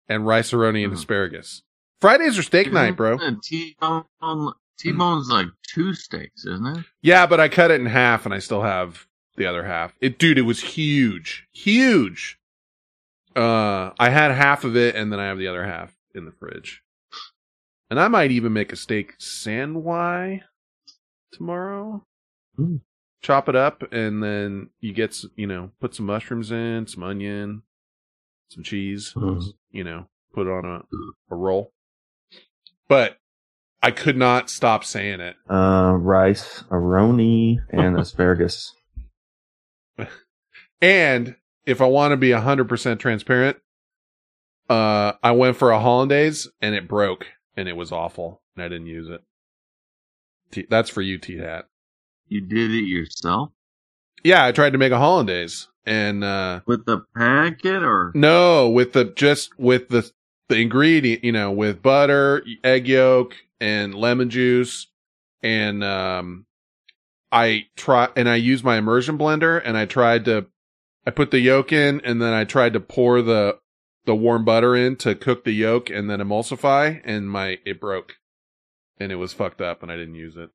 and 0.08 0.26
Rice-A-Roni 0.26 0.84
and 0.84 0.92
asparagus. 0.92 1.62
Fridays 2.00 2.38
are 2.38 2.42
steak 2.42 2.72
night, 2.72 2.96
bro. 2.96 3.16
Isn't 3.16 3.42
T-bone, 3.42 4.04
T-bone's 4.78 5.30
like 5.30 5.46
two 5.66 5.94
steaks, 5.94 6.44
isn't 6.44 6.78
it? 6.78 6.84
Yeah, 7.02 7.26
but 7.26 7.40
I 7.40 7.48
cut 7.48 7.70
it 7.70 7.80
in 7.80 7.86
half, 7.86 8.24
and 8.24 8.34
I 8.34 8.38
still 8.38 8.62
have 8.62 9.06
the 9.36 9.46
other 9.46 9.64
half. 9.64 9.94
It, 10.00 10.18
dude, 10.18 10.38
it 10.38 10.42
was 10.42 10.60
huge, 10.60 11.46
huge. 11.52 12.38
Uh, 13.34 13.90
I 13.98 14.10
had 14.10 14.30
half 14.30 14.64
of 14.64 14.76
it, 14.76 14.94
and 14.94 15.12
then 15.12 15.18
I 15.18 15.26
have 15.26 15.38
the 15.38 15.48
other 15.48 15.64
half 15.64 15.94
in 16.14 16.24
the 16.24 16.32
fridge. 16.32 16.82
And 17.90 18.00
I 18.00 18.08
might 18.08 18.30
even 18.30 18.52
make 18.52 18.72
a 18.72 18.76
steak 18.76 19.14
sandwich 19.18 20.42
tomorrow. 21.32 22.04
Chop 23.22 23.48
it 23.48 23.56
up, 23.56 23.82
and 23.92 24.22
then 24.22 24.68
you 24.80 24.92
get, 24.92 25.16
you 25.36 25.46
know, 25.46 25.70
put 25.80 25.94
some 25.94 26.06
mushrooms 26.06 26.50
in, 26.50 26.86
some 26.86 27.02
onion, 27.02 27.62
some 28.50 28.62
cheese. 28.62 29.12
You 29.70 29.84
know, 29.84 30.08
put 30.34 30.46
it 30.46 30.50
on 30.50 30.64
a 30.64 30.82
a 31.30 31.36
roll. 31.36 31.72
But 32.86 33.16
I 33.82 33.90
could 33.90 34.16
not 34.16 34.50
stop 34.50 34.84
saying 34.84 35.20
it. 35.20 35.36
Uh, 35.48 35.94
Rice-A-Roni, 35.98 37.58
and 37.70 37.98
asparagus. 37.98 38.74
And 40.80 41.36
if 41.66 41.80
I 41.80 41.86
want 41.86 42.12
to 42.12 42.16
be 42.16 42.30
100% 42.30 42.98
transparent, 42.98 43.56
uh, 44.68 45.12
I 45.22 45.32
went 45.32 45.56
for 45.56 45.70
a 45.70 45.80
hollandaise 45.80 46.48
and 46.60 46.74
it 46.74 46.88
broke 46.88 47.26
and 47.56 47.68
it 47.68 47.76
was 47.76 47.92
awful 47.92 48.42
and 48.54 48.64
I 48.64 48.68
didn't 48.68 48.86
use 48.86 49.08
it. 49.08 49.22
T- 50.50 50.66
that's 50.68 50.90
for 50.90 51.02
you, 51.02 51.18
T 51.18 51.38
Hat. 51.38 51.66
You 52.28 52.40
did 52.40 52.70
it 52.70 52.86
yourself 52.86 53.50
Yeah, 54.22 54.44
I 54.44 54.52
tried 54.52 54.70
to 54.70 54.78
make 54.78 54.92
a 54.92 54.98
hollandaise 54.98 55.68
and, 55.86 56.24
uh, 56.24 56.60
with 56.66 56.86
the 56.86 57.04
packet, 57.16 57.82
or 57.82 58.12
no, 58.14 58.70
with 58.70 58.92
the, 58.94 59.04
just 59.04 59.58
with 59.58 59.88
the, 59.88 60.10
the 60.48 60.56
ingredient, 60.60 61.24
you 61.24 61.32
know, 61.32 61.52
with 61.52 61.82
butter, 61.82 62.44
egg 62.62 62.88
yolk 62.88 63.34
and 63.60 63.94
lemon 63.94 64.30
juice 64.30 64.88
and, 65.42 65.84
um, 65.84 66.46
I 67.34 67.66
try 67.74 68.10
and 68.14 68.28
I 68.28 68.36
used 68.36 68.62
my 68.62 68.76
immersion 68.76 69.18
blender 69.18 69.60
and 69.62 69.76
I 69.76 69.86
tried 69.86 70.24
to 70.26 70.46
I 71.04 71.10
put 71.10 71.32
the 71.32 71.40
yolk 71.40 71.72
in 71.72 72.00
and 72.04 72.22
then 72.22 72.32
I 72.32 72.44
tried 72.44 72.74
to 72.74 72.80
pour 72.80 73.22
the 73.22 73.58
the 74.06 74.14
warm 74.14 74.44
butter 74.44 74.76
in 74.76 74.94
to 74.96 75.16
cook 75.16 75.42
the 75.42 75.50
yolk 75.50 75.90
and 75.90 76.08
then 76.08 76.20
emulsify 76.20 77.00
and 77.04 77.28
my 77.28 77.58
it 77.64 77.80
broke. 77.80 78.18
And 78.98 79.10
it 79.10 79.16
was 79.16 79.32
fucked 79.32 79.60
up 79.60 79.82
and 79.82 79.90
I 79.90 79.96
didn't 79.96 80.14
use 80.14 80.36
it. 80.36 80.50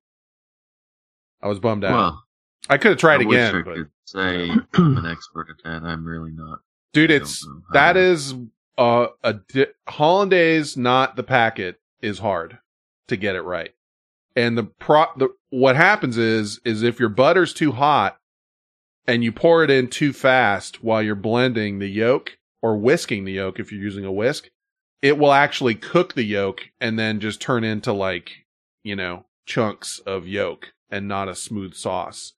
I 1.42 1.48
was 1.48 1.60
bummed 1.60 1.84
out. 1.84 1.92
Well, 1.92 2.24
I 2.68 2.76
could 2.78 2.90
have 2.90 2.98
tried 2.98 3.22
I 3.22 3.24
wish 3.24 3.36
again, 3.36 3.54
I 3.56 3.62
but 3.62 3.74
could 3.74 3.90
say 4.04 4.50
I'm 4.74 4.96
an 4.98 5.06
expert 5.06 5.48
at 5.50 5.62
that. 5.64 5.86
I'm 5.86 6.04
really 6.04 6.32
not. 6.32 6.60
dude, 6.92 7.10
I 7.10 7.14
it's 7.14 7.44
don't 7.44 7.54
know 7.54 7.62
how 7.68 7.72
that 7.74 7.96
is 7.96 8.34
uh, 8.78 9.06
a 9.22 9.34
di- 9.34 9.66
hollandaise, 9.88 10.76
not 10.76 11.16
the 11.16 11.22
packet, 11.22 11.80
is 12.00 12.18
hard 12.18 12.58
to 13.08 13.16
get 13.16 13.36
it 13.36 13.42
right. 13.42 13.74
And 14.36 14.56
the 14.56 14.64
pro 14.64 15.06
the 15.16 15.28
what 15.50 15.76
happens 15.76 16.16
is 16.16 16.60
is 16.64 16.82
if 16.82 17.00
your 17.00 17.08
butter's 17.08 17.52
too 17.52 17.72
hot 17.72 18.18
and 19.06 19.24
you 19.24 19.32
pour 19.32 19.64
it 19.64 19.70
in 19.70 19.88
too 19.88 20.12
fast 20.12 20.84
while 20.84 21.02
you're 21.02 21.14
blending 21.14 21.78
the 21.78 21.88
yolk 21.88 22.38
or 22.62 22.76
whisking 22.76 23.24
the 23.24 23.32
yolk 23.32 23.58
if 23.58 23.72
you're 23.72 23.80
using 23.82 24.04
a 24.04 24.12
whisk, 24.12 24.48
it 25.02 25.18
will 25.18 25.32
actually 25.32 25.74
cook 25.74 26.14
the 26.14 26.22
yolk 26.22 26.60
and 26.80 26.98
then 26.98 27.18
just 27.18 27.40
turn 27.40 27.64
into 27.64 27.92
like, 27.92 28.30
you 28.84 28.94
know, 28.94 29.24
chunks 29.46 29.98
of 30.00 30.28
yolk 30.28 30.72
and 30.90 31.06
not 31.08 31.28
a 31.28 31.34
smooth 31.34 31.74
sauce. 31.74 32.34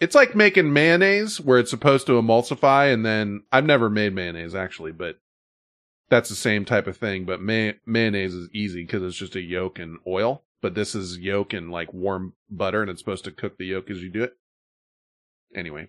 It's 0.00 0.14
like 0.14 0.34
making 0.34 0.72
mayonnaise 0.72 1.40
where 1.40 1.58
it's 1.58 1.70
supposed 1.70 2.06
to 2.06 2.20
emulsify 2.20 2.92
and 2.92 3.04
then 3.06 3.44
I've 3.52 3.64
never 3.64 3.88
made 3.88 4.14
mayonnaise 4.14 4.54
actually, 4.54 4.92
but 4.92 5.18
that's 6.10 6.28
the 6.28 6.34
same 6.34 6.64
type 6.64 6.86
of 6.86 6.96
thing. 6.96 7.24
But 7.24 7.40
may- 7.40 7.76
mayonnaise 7.86 8.34
is 8.34 8.48
easy 8.52 8.82
because 8.84 9.02
it's 9.02 9.16
just 9.16 9.36
a 9.36 9.40
yolk 9.40 9.78
and 9.78 9.98
oil. 10.06 10.42
But 10.60 10.74
this 10.74 10.94
is 10.94 11.18
yolk 11.18 11.52
and 11.52 11.70
like 11.70 11.92
warm 11.94 12.32
butter 12.50 12.80
and 12.82 12.90
it's 12.90 13.00
supposed 13.00 13.24
to 13.24 13.30
cook 13.30 13.56
the 13.58 13.66
yolk 13.66 13.88
as 13.90 14.02
you 14.02 14.10
do 14.10 14.22
it. 14.24 14.36
Anyway, 15.54 15.88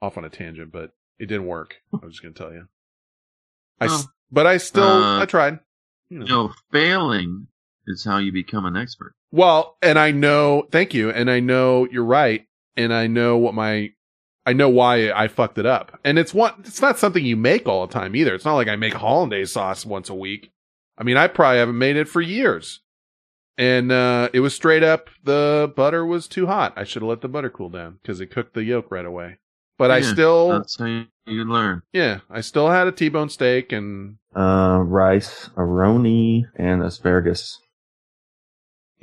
off 0.00 0.16
on 0.16 0.24
a 0.24 0.30
tangent, 0.30 0.72
but 0.72 0.92
it 1.18 1.26
didn't 1.26 1.46
work. 1.46 1.76
I 1.92 2.04
was 2.06 2.14
just 2.14 2.22
going 2.22 2.34
to 2.34 2.42
tell 2.42 2.52
you. 2.52 2.68
I, 3.80 3.86
Oh. 3.90 4.04
but 4.30 4.46
I 4.46 4.56
still, 4.56 4.84
Uh, 4.84 5.20
I 5.20 5.26
tried. 5.26 5.58
You 6.08 6.20
know, 6.20 6.52
failing 6.72 7.48
is 7.86 8.04
how 8.04 8.18
you 8.18 8.32
become 8.32 8.64
an 8.64 8.76
expert. 8.76 9.14
Well, 9.32 9.76
and 9.82 9.98
I 9.98 10.10
know, 10.10 10.66
thank 10.70 10.94
you. 10.94 11.10
And 11.10 11.30
I 11.30 11.40
know 11.40 11.86
you're 11.90 12.04
right. 12.04 12.46
And 12.76 12.92
I 12.92 13.06
know 13.06 13.36
what 13.36 13.54
my, 13.54 13.90
I 14.46 14.52
know 14.52 14.68
why 14.68 15.10
I 15.10 15.28
fucked 15.28 15.58
it 15.58 15.66
up. 15.66 15.98
And 16.04 16.18
it's 16.18 16.34
one, 16.34 16.52
it's 16.60 16.82
not 16.82 16.98
something 16.98 17.24
you 17.24 17.36
make 17.36 17.66
all 17.68 17.86
the 17.86 17.92
time 17.92 18.14
either. 18.16 18.34
It's 18.34 18.44
not 18.44 18.54
like 18.54 18.68
I 18.68 18.76
make 18.76 18.94
hollandaise 18.94 19.52
sauce 19.52 19.86
once 19.86 20.08
a 20.10 20.14
week. 20.14 20.50
I 20.98 21.02
mean, 21.04 21.16
I 21.16 21.28
probably 21.28 21.58
haven't 21.58 21.78
made 21.78 21.96
it 21.96 22.08
for 22.08 22.20
years. 22.20 22.80
And, 23.56 23.92
uh, 23.92 24.30
it 24.32 24.40
was 24.40 24.54
straight 24.54 24.82
up, 24.82 25.10
the 25.22 25.72
butter 25.76 26.04
was 26.04 26.26
too 26.26 26.46
hot. 26.46 26.72
I 26.76 26.82
should 26.84 27.02
have 27.02 27.08
let 27.08 27.20
the 27.20 27.28
butter 27.28 27.50
cool 27.50 27.70
down 27.70 27.98
because 28.02 28.20
it 28.20 28.26
cooked 28.32 28.54
the 28.54 28.64
yolk 28.64 28.90
right 28.90 29.04
away. 29.06 29.38
But 29.78 29.90
I 29.90 30.00
still, 30.02 30.50
That's 30.50 30.78
how 30.78 30.86
you, 30.86 31.04
you 31.26 31.44
learn. 31.44 31.82
yeah, 31.92 32.20
I 32.30 32.40
still 32.42 32.68
had 32.70 32.86
a 32.86 32.92
T-bone 32.92 33.28
steak 33.28 33.72
and 33.72 34.18
Uh, 34.36 34.78
Rice-A-Roni, 34.84 36.44
and 36.56 36.82
asparagus. 36.82 37.58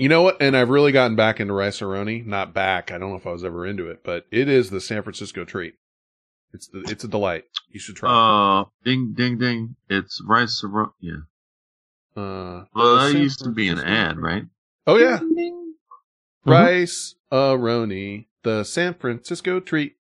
You 0.01 0.09
know 0.09 0.23
what? 0.23 0.41
And 0.41 0.57
I've 0.57 0.69
really 0.69 0.91
gotten 0.91 1.15
back 1.15 1.39
into 1.39 1.53
Rice-A-Roni. 1.53 2.25
Not 2.25 2.55
back. 2.55 2.91
I 2.91 2.97
don't 2.97 3.11
know 3.11 3.17
if 3.17 3.27
I 3.27 3.31
was 3.31 3.43
ever 3.45 3.67
into 3.67 3.87
it, 3.87 4.01
but 4.03 4.25
it 4.31 4.49
is 4.49 4.71
the 4.71 4.81
San 4.81 5.03
Francisco 5.03 5.45
treat. 5.45 5.75
It's 6.53 6.65
the, 6.67 6.79
it's 6.87 7.03
a 7.03 7.07
delight. 7.07 7.43
You 7.69 7.79
should 7.79 7.97
try. 7.97 8.09
Uh, 8.61 8.65
ding, 8.83 9.13
ding, 9.15 9.37
ding. 9.37 9.75
It's 9.89 10.19
Rice-A-Roni. 10.27 10.91
Yeah. 11.01 11.11
it. 11.13 12.19
Uh, 12.19 12.65
Well, 12.73 12.97
that 12.97 13.11
San 13.11 13.21
used 13.21 13.43
to 13.43 13.51
be 13.51 13.67
an 13.67 13.77
ad, 13.77 14.17
right? 14.17 14.43
Oh 14.87 14.97
yeah, 14.97 15.19
Mm-hmm. 15.19 16.49
rice 16.49 17.13
aroni, 17.31 18.25
the 18.41 18.63
San 18.63 18.95
Francisco 18.95 19.59
treat. 19.59 19.97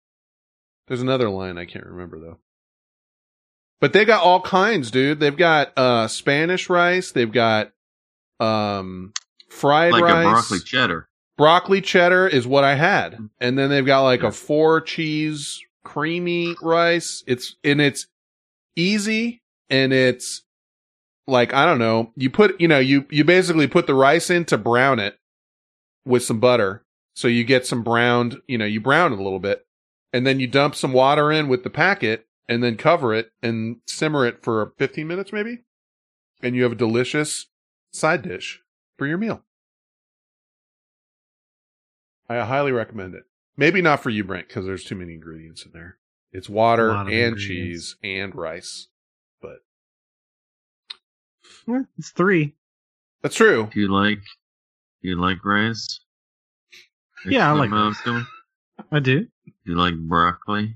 There's 0.88 1.02
another 1.02 1.30
line 1.30 1.56
I 1.56 1.64
can't 1.66 1.86
remember 1.86 2.18
though. 2.18 2.38
But 3.80 3.92
they 3.92 4.04
got 4.04 4.24
all 4.24 4.40
kinds, 4.40 4.90
dude. 4.90 5.20
They've 5.20 5.36
got 5.36 5.72
uh 5.78 6.08
Spanish 6.08 6.68
rice. 6.68 7.12
They've 7.12 7.30
got 7.30 7.70
um 8.40 9.12
fried 9.54 9.92
Like 9.92 10.02
rice. 10.02 10.26
a 10.26 10.30
broccoli 10.30 10.58
cheddar. 10.60 11.08
broccoli 11.38 11.80
cheddar 11.80 12.26
is 12.26 12.46
what 12.46 12.64
I 12.64 12.74
had. 12.74 13.14
Mm. 13.14 13.30
And 13.40 13.58
then 13.58 13.70
they've 13.70 13.86
got 13.86 14.02
like 14.02 14.22
a 14.22 14.32
four 14.32 14.80
cheese 14.80 15.60
creamy 15.84 16.54
rice. 16.60 17.22
It's, 17.26 17.56
and 17.62 17.80
it's 17.80 18.06
easy 18.76 19.42
and 19.70 19.92
it's 19.92 20.42
like, 21.26 21.54
I 21.54 21.64
don't 21.64 21.78
know, 21.78 22.12
you 22.16 22.30
put, 22.30 22.60
you 22.60 22.68
know, 22.68 22.78
you, 22.78 23.06
you 23.10 23.24
basically 23.24 23.66
put 23.66 23.86
the 23.86 23.94
rice 23.94 24.28
in 24.30 24.44
to 24.46 24.58
brown 24.58 24.98
it 24.98 25.18
with 26.04 26.22
some 26.22 26.40
butter. 26.40 26.82
So 27.14 27.28
you 27.28 27.44
get 27.44 27.64
some 27.66 27.82
browned, 27.82 28.40
you 28.48 28.58
know, 28.58 28.64
you 28.64 28.80
brown 28.80 29.12
it 29.12 29.18
a 29.18 29.22
little 29.22 29.38
bit 29.38 29.64
and 30.12 30.26
then 30.26 30.40
you 30.40 30.46
dump 30.48 30.74
some 30.74 30.92
water 30.92 31.30
in 31.30 31.48
with 31.48 31.62
the 31.62 31.70
packet 31.70 32.26
and 32.48 32.62
then 32.62 32.76
cover 32.76 33.14
it 33.14 33.30
and 33.42 33.76
simmer 33.86 34.26
it 34.26 34.42
for 34.42 34.72
15 34.78 35.06
minutes 35.06 35.32
maybe. 35.32 35.60
And 36.42 36.56
you 36.56 36.64
have 36.64 36.72
a 36.72 36.76
delicious 36.76 37.46
side 37.92 38.22
dish 38.22 38.60
for 38.96 39.06
your 39.06 39.18
meal. 39.18 39.42
I 42.28 42.36
highly 42.44 42.72
recommend 42.72 43.14
it. 43.14 43.24
Maybe 43.56 43.80
not 43.82 44.02
for 44.02 44.10
you, 44.10 44.24
Brent, 44.24 44.48
because 44.48 44.66
there's 44.66 44.82
too 44.84 44.96
many 44.96 45.14
ingredients 45.14 45.64
in 45.64 45.70
there. 45.72 45.96
It's 46.32 46.48
water 46.48 46.90
A 46.90 46.94
lot 46.94 47.06
of 47.06 47.12
and 47.12 47.38
cheese 47.38 47.94
and 48.02 48.34
rice. 48.34 48.88
But 49.40 49.58
Yeah, 51.68 51.82
it's 51.98 52.10
three. 52.10 52.54
that's 53.22 53.36
true. 53.36 53.68
Do 53.72 53.78
you 53.80 53.88
like, 53.92 54.18
do 55.02 55.08
you 55.08 55.20
like 55.20 55.44
rice? 55.44 56.00
Yeah, 57.26 57.48
I 57.48 57.52
like 57.52 57.70
Malcolm? 57.70 58.26
I 58.90 58.98
do. 58.98 59.20
Do 59.20 59.28
you 59.64 59.76
like 59.76 59.94
broccoli? 59.96 60.74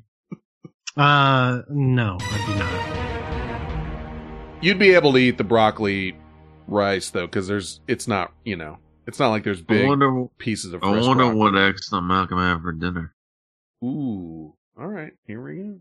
Uh, 0.96 1.62
no, 1.68 2.16
I 2.20 2.44
do 2.46 2.54
not. 2.58 4.62
You'd 4.62 4.78
be 4.78 4.94
able 4.94 5.12
to 5.12 5.18
eat 5.18 5.36
the 5.38 5.44
broccoli 5.44 6.16
rice 6.68 7.10
though, 7.10 7.26
because 7.26 7.48
there's 7.48 7.80
it's 7.88 8.06
not 8.06 8.32
you 8.44 8.56
know 8.56 8.78
it's 9.06 9.18
not 9.18 9.28
like 9.28 9.42
there's 9.42 9.62
big 9.62 9.86
wonder, 9.86 10.26
pieces 10.38 10.72
of. 10.72 10.82
I 10.82 10.90
wonder 10.90 11.24
broccoli. 11.24 11.38
what 11.38 11.56
extra 11.56 12.00
Malcolm 12.02 12.38
had 12.38 12.62
for 12.62 12.72
dinner. 12.72 13.14
Ooh, 13.82 14.54
all 14.78 14.86
right, 14.86 15.12
here 15.26 15.42
we 15.42 15.56
go. 15.56 15.80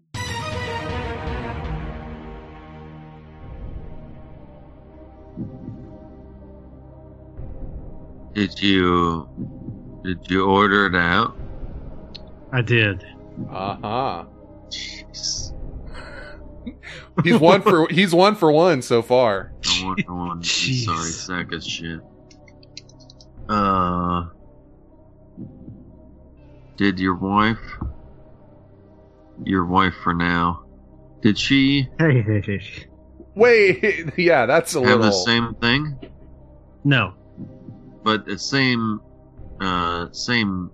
Did 8.34 8.61
you 8.61 9.27
did 10.03 10.30
you 10.30 10.45
order 10.45 10.85
it 10.85 10.95
out? 10.95 11.35
I 12.51 12.61
did. 12.61 13.05
Uh 13.51 13.76
huh. 13.81 14.26
Jeez. 14.69 15.47
He's 17.23 17.39
one 17.39 17.61
for 17.61 17.88
he's 17.89 18.14
one 18.14 18.35
for 18.35 18.52
one 18.52 18.81
so 18.81 19.02
far. 19.02 19.52
I 19.65 19.84
want 19.85 20.06
the 20.06 20.14
one. 20.14 20.44
Sorry, 20.44 21.10
sack 21.10 21.52
of 21.53 21.64
shit. 21.64 21.99
Uh, 23.49 24.26
did 26.76 26.99
your 26.99 27.15
wife, 27.15 27.57
your 29.44 29.65
wife 29.65 29.94
for 30.03 30.14
now, 30.14 30.64
did 31.22 31.38
she 31.38 31.88
Hey, 31.99 32.22
hey, 32.22 32.41
hey. 32.41 32.61
Wait, 33.35 34.11
yeah, 34.18 34.45
that's 34.45 34.76
a 34.76 34.80
have 34.80 34.88
little. 34.99 35.06
the 35.06 35.11
same 35.11 35.53
thing? 35.56 35.98
No. 36.84 37.14
But 38.03 38.26
the 38.26 38.38
same, 38.38 38.99
uh, 39.61 40.07
same 40.11 40.72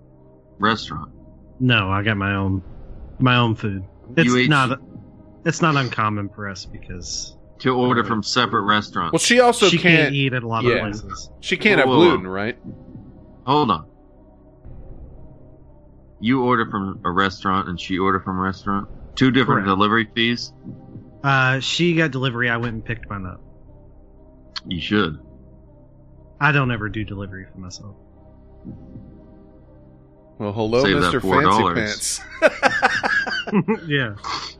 restaurant. 0.58 1.10
No, 1.60 1.90
I 1.90 2.02
got 2.02 2.16
my 2.16 2.34
own 2.34 2.62
my 3.18 3.36
own 3.36 3.54
food. 3.54 3.84
It's 4.16 4.26
You 4.26 4.36
ate- 4.38 4.50
not 4.50 4.78
it's 5.44 5.60
not 5.62 5.76
uncommon 5.76 6.28
for 6.28 6.48
us 6.48 6.64
because 6.64 7.36
To 7.60 7.74
order 7.74 8.04
from 8.04 8.22
separate 8.22 8.62
restaurants. 8.62 9.12
Well, 9.12 9.18
she 9.18 9.40
also 9.40 9.68
she 9.68 9.78
can't, 9.78 10.04
can't 10.04 10.14
eat 10.14 10.32
at 10.32 10.42
a 10.42 10.48
lot 10.48 10.64
yeah. 10.64 10.74
of 10.74 10.80
places. 10.80 11.30
She 11.40 11.56
can't 11.56 11.78
have 11.78 11.88
Whoa, 11.88 11.98
whoa, 11.98 12.04
whoa. 12.04 12.10
gluten, 12.16 12.26
right? 12.28 12.58
Hold 13.46 13.70
on. 13.70 13.86
You 16.20 16.42
order 16.42 16.70
from 16.70 17.00
a 17.04 17.10
restaurant 17.10 17.68
and 17.68 17.78
she 17.78 17.98
ordered 17.98 18.24
from 18.24 18.38
a 18.38 18.40
restaurant. 18.40 18.88
Two 19.14 19.30
different 19.30 19.64
Correct. 19.64 19.78
delivery 19.78 20.08
fees. 20.14 20.52
Uh, 21.22 21.60
she 21.60 21.94
got 21.94 22.10
delivery. 22.10 22.48
I 22.50 22.56
went 22.56 22.74
and 22.74 22.84
picked 22.84 23.08
mine 23.08 23.26
up. 23.26 23.40
You 24.66 24.80
should. 24.80 25.18
I 26.40 26.52
don't 26.52 26.70
ever 26.70 26.88
do 26.88 27.04
delivery 27.04 27.46
for 27.52 27.58
myself. 27.58 27.96
Well, 30.38 30.52
hello, 30.52 30.82
Save 30.82 31.00
that 31.00 31.12
Mr. 31.14 31.20
$4. 31.20 31.74
Fancy 31.74 32.20
Pants. 32.40 33.20
yeah. 33.86 34.14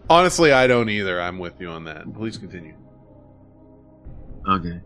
Honestly, 0.08 0.52
I 0.52 0.66
don't 0.66 0.88
either. 0.88 1.20
I'm 1.20 1.38
with 1.38 1.60
you 1.60 1.68
on 1.68 1.84
that. 1.84 2.12
Please 2.14 2.36
continue. 2.38 2.74
Okay. 4.48 4.80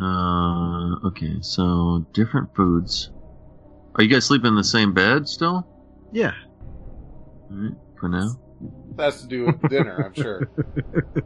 Uh, 0.00 1.06
okay. 1.06 1.36
So 1.40 2.06
different 2.12 2.54
foods. 2.54 3.10
Are 3.94 4.02
you 4.02 4.08
guys 4.08 4.24
sleeping 4.24 4.48
in 4.48 4.54
the 4.54 4.64
same 4.64 4.92
bed 4.92 5.28
still? 5.28 5.66
Yeah. 6.12 6.32
Alright, 7.50 7.76
for 7.98 8.08
now. 8.08 8.38
That's 8.94 9.22
to 9.22 9.26
do 9.26 9.46
with 9.46 9.60
dinner, 9.68 10.04
I'm 10.04 10.14
sure. 10.14 10.48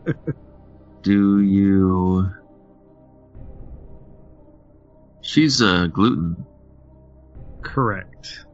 Do 1.03 1.41
you? 1.43 2.31
She's 5.21 5.61
uh 5.61 5.89
gluten. 5.89 6.47
Correct. 7.63 8.47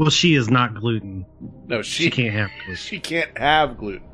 Well, 0.00 0.08
she 0.08 0.34
is 0.34 0.48
not 0.48 0.72
gluten. 0.72 1.26
No, 1.66 1.82
she, 1.82 2.04
She 2.04 2.10
can't 2.10 2.32
have 2.32 2.48
gluten. 2.64 2.76
She 2.76 2.98
can't 2.98 3.36
have 3.36 3.76
gluten. 3.76 4.08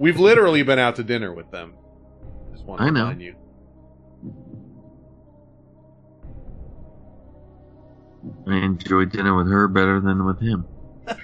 We've 0.00 0.18
literally 0.18 0.64
been 0.64 0.80
out 0.80 0.96
to 0.96 1.04
dinner 1.04 1.32
with 1.32 1.48
them. 1.52 1.74
Just 2.50 2.64
want 2.64 2.80
to 2.80 2.86
I 2.86 2.90
know. 2.90 3.02
remind 3.02 3.22
you. 3.22 3.36
I 8.48 8.56
enjoy 8.56 9.04
dinner 9.04 9.36
with 9.36 9.46
her 9.46 9.68
better 9.68 10.00
than 10.00 10.24
with 10.24 10.40
him. 10.40 10.66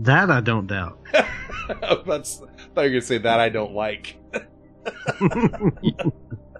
That 0.00 0.28
I 0.28 0.40
don't 0.40 0.66
doubt. 0.66 0.98
That's, 1.12 1.28
I 1.70 1.94
thought 2.04 2.42
you 2.42 2.48
were 2.74 2.88
gonna 2.88 3.00
say 3.00 3.16
that 3.18 3.38
I 3.40 3.48
don't 3.48 3.72
like. 3.72 4.18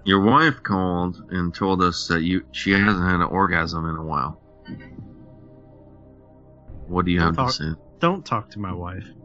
Your 0.05 0.21
wife 0.21 0.63
called 0.63 1.21
and 1.31 1.53
told 1.53 1.83
us 1.83 2.07
that 2.07 2.21
you 2.23 2.45
she 2.51 2.71
hasn't 2.71 3.05
had 3.05 3.15
an 3.15 3.21
orgasm 3.23 3.87
in 3.89 3.95
a 3.97 4.03
while. 4.03 4.41
What 6.87 7.05
do 7.05 7.11
you 7.11 7.19
have 7.21 7.33
to 7.33 7.37
Talk- 7.37 7.51
say? 7.51 7.65
Don't 7.99 8.25
talk 8.25 8.49
to 8.51 8.59
my 8.59 8.73
wife. 8.73 9.05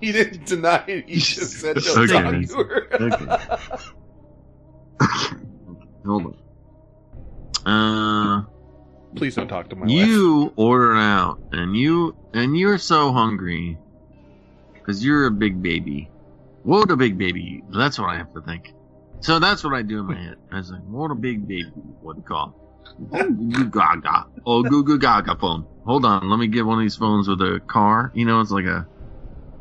He 0.00 0.12
didn't 0.12 0.46
deny 0.46 0.84
it. 0.86 1.08
He 1.08 1.16
just 1.16 1.54
said 1.60 1.74
don't 1.76 2.10
Okay. 2.10 2.44
talk 2.46 2.48
to 2.50 2.64
her. 2.64 2.86
Okay. 5.00 5.36
Hold 6.06 6.36
on. 7.66 7.66
Uh, 7.66 8.44
Please 9.16 9.34
don't 9.34 9.48
talk 9.48 9.68
to 9.70 9.76
my 9.76 9.82
wife. 9.82 9.90
you 9.90 10.52
order 10.56 10.96
out, 10.96 11.40
and 11.52 11.76
you 11.76 12.14
and 12.34 12.56
you're 12.56 12.78
so 12.78 13.12
hungry 13.12 13.76
because 14.74 15.04
you're 15.04 15.26
a 15.26 15.30
big 15.32 15.60
baby. 15.62 16.08
What 16.62 16.78
would 16.80 16.90
a 16.92 16.96
big 16.96 17.18
baby? 17.18 17.62
That's 17.70 17.98
what 17.98 18.10
I 18.10 18.16
have 18.18 18.32
to 18.34 18.40
think. 18.42 18.72
So 19.20 19.38
that's 19.40 19.64
what 19.64 19.74
I 19.74 19.82
do 19.82 20.00
in 20.00 20.06
my 20.06 20.16
head. 20.16 20.36
I 20.52 20.56
was 20.58 20.70
like, 20.70 20.82
what 20.82 21.10
a 21.10 21.14
big 21.16 21.46
baby 21.48 21.72
would 22.02 22.24
call. 22.24 22.54
Oh, 23.12 23.30
goo 23.30 23.64
gaga. 23.70 24.26
Oh, 24.46 24.62
goo 24.62 24.84
goo 24.84 24.98
gaga 24.98 25.36
phone. 25.36 25.66
Hold 25.86 26.04
on, 26.04 26.28
let 26.30 26.38
me 26.38 26.46
get 26.46 26.64
one 26.64 26.78
of 26.78 26.82
these 26.84 26.96
phones 26.96 27.28
with 27.28 27.40
a 27.40 27.60
car. 27.66 28.12
You 28.14 28.24
know, 28.24 28.40
it's 28.40 28.50
like 28.50 28.64
a 28.66 28.86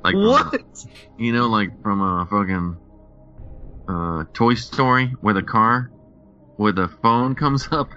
like 0.03 0.13
from 0.13 0.23
a- 0.25 0.29
What? 0.29 0.85
you 1.17 1.31
know, 1.33 1.47
like 1.47 1.81
from 1.81 2.01
a 2.01 2.25
fucking 2.29 2.77
uh, 3.87 4.23
Toy 4.33 4.53
Story, 4.55 5.07
where 5.21 5.33
the 5.33 5.43
car, 5.43 5.91
where 6.57 6.71
the 6.71 6.87
phone 7.01 7.35
comes 7.35 7.67
up, 7.71 7.89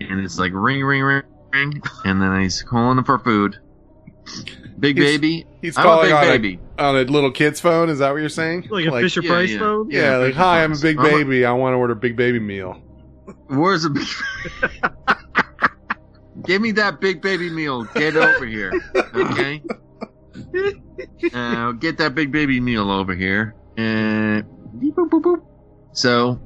and 0.00 0.20
it's 0.20 0.38
like 0.38 0.52
ring, 0.54 0.84
ring, 0.84 1.02
ring, 1.02 1.22
ring, 1.52 1.82
and 2.04 2.22
then 2.22 2.40
he's 2.40 2.62
calling 2.62 3.02
for 3.04 3.18
food. 3.18 3.58
Big 4.78 4.96
He's- 4.98 5.10
baby, 5.12 5.46
He's 5.62 5.76
I'm 5.76 5.82
calling 5.84 6.00
a 6.00 6.08
big 6.08 6.12
on 6.14 6.22
baby. 6.28 6.60
A, 6.78 6.82
on 6.84 6.96
a 6.96 7.00
little 7.02 7.32
kid's 7.32 7.60
phone. 7.60 7.88
Is 7.88 7.98
that 7.98 8.10
what 8.12 8.18
you're 8.20 8.28
saying? 8.28 8.68
Like 8.70 8.86
a 8.86 8.90
Fisher 8.92 9.22
yeah, 9.22 9.30
Price 9.30 9.50
yeah. 9.50 9.58
phone? 9.58 9.90
Yeah, 9.90 10.00
Yeah, 10.00 10.16
like 10.18 10.26
Fisher 10.28 10.38
hi, 10.40 10.62
I'm 10.64 10.72
a 10.72 10.78
big 10.78 10.98
baby. 10.98 11.44
I 11.44 11.52
want 11.52 11.72
to 11.74 11.78
order 11.78 11.94
a 11.94 11.96
big 11.96 12.14
baby 12.16 12.38
meal. 12.38 12.80
Where's 13.48 13.84
a 13.84 13.90
big? 13.90 14.06
Give 16.44 16.62
me 16.62 16.72
that 16.72 17.00
big 17.00 17.20
baby 17.20 17.50
meal. 17.50 17.84
Get 17.84 18.16
over 18.16 18.46
here, 18.46 18.72
okay? 19.14 19.62
Uh, 21.32 21.72
get 21.72 21.98
that 21.98 22.14
big 22.14 22.30
baby 22.30 22.60
meal 22.60 22.90
over 22.90 23.14
here. 23.14 23.54
And 23.76 24.44
boop. 24.44 25.42
so, 25.92 26.40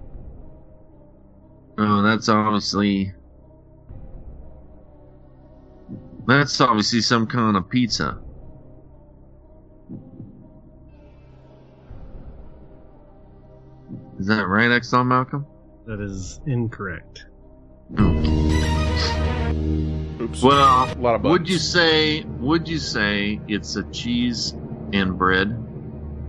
oh, 1.79 2.03
that's 2.03 2.29
obviously 2.29 3.13
that's 6.27 6.61
obviously 6.61 7.01
some 7.01 7.27
kind 7.27 7.57
of 7.57 7.69
pizza. 7.69 8.19
Is 14.19 14.27
that 14.29 14.47
right, 14.47 14.71
Exxon 14.71 15.07
Malcolm? 15.07 15.47
That 15.87 16.01
is 16.01 16.41
incorrect. 16.47 17.27
Oops. 20.21 20.43
Well, 20.43 20.93
a 20.93 20.95
lot 20.99 21.17
of 21.17 21.23
would 21.23 21.49
you 21.49 21.59
say 21.59 22.23
would 22.23 22.69
you 22.69 22.79
say 22.79 23.41
it's 23.49 23.77
a 23.77 23.83
cheese 23.91 24.55
and 24.93 25.19
bread 25.19 25.51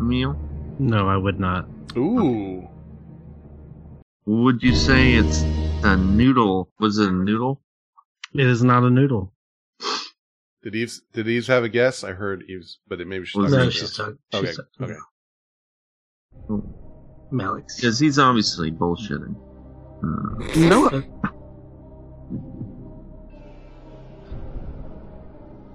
meal? 0.02 0.38
No, 0.80 1.08
I 1.08 1.18
would 1.18 1.40
not. 1.40 1.68
Ooh. 1.96 2.68
Would 4.26 4.64
you 4.64 4.74
say 4.76 5.14
it's 5.14 5.42
a 5.84 5.96
noodle? 5.96 6.70
Was 6.80 6.98
it 6.98 7.10
a 7.10 7.12
noodle? 7.12 7.62
It 8.34 8.48
is 8.48 8.64
not 8.64 8.84
a 8.84 8.90
noodle. 8.90 9.32
Did 10.64 10.76
Eves 10.76 11.02
did 11.12 11.28
Eves 11.28 11.48
have 11.48 11.64
a 11.64 11.70
guess? 11.70 12.04
I 12.04 12.14
heard 12.14 12.44
Eves, 12.50 12.80
but 12.88 13.02
it, 13.02 13.08
maybe 13.08 13.26
she's 13.26 13.36
Was 13.36 13.52
not. 13.52 13.66
No, 13.66 13.70
she's 13.70 13.96
talking. 13.96 14.18
Okay, 14.34 14.48
She's 14.48 14.60
okay. 14.82 14.94
Malik. 17.34 17.66
Because 17.76 18.00
he's 18.00 18.18
obviously 18.20 18.72
bullshitting. 18.72 19.36
Uh, 20.04 20.60
No. 20.70 21.04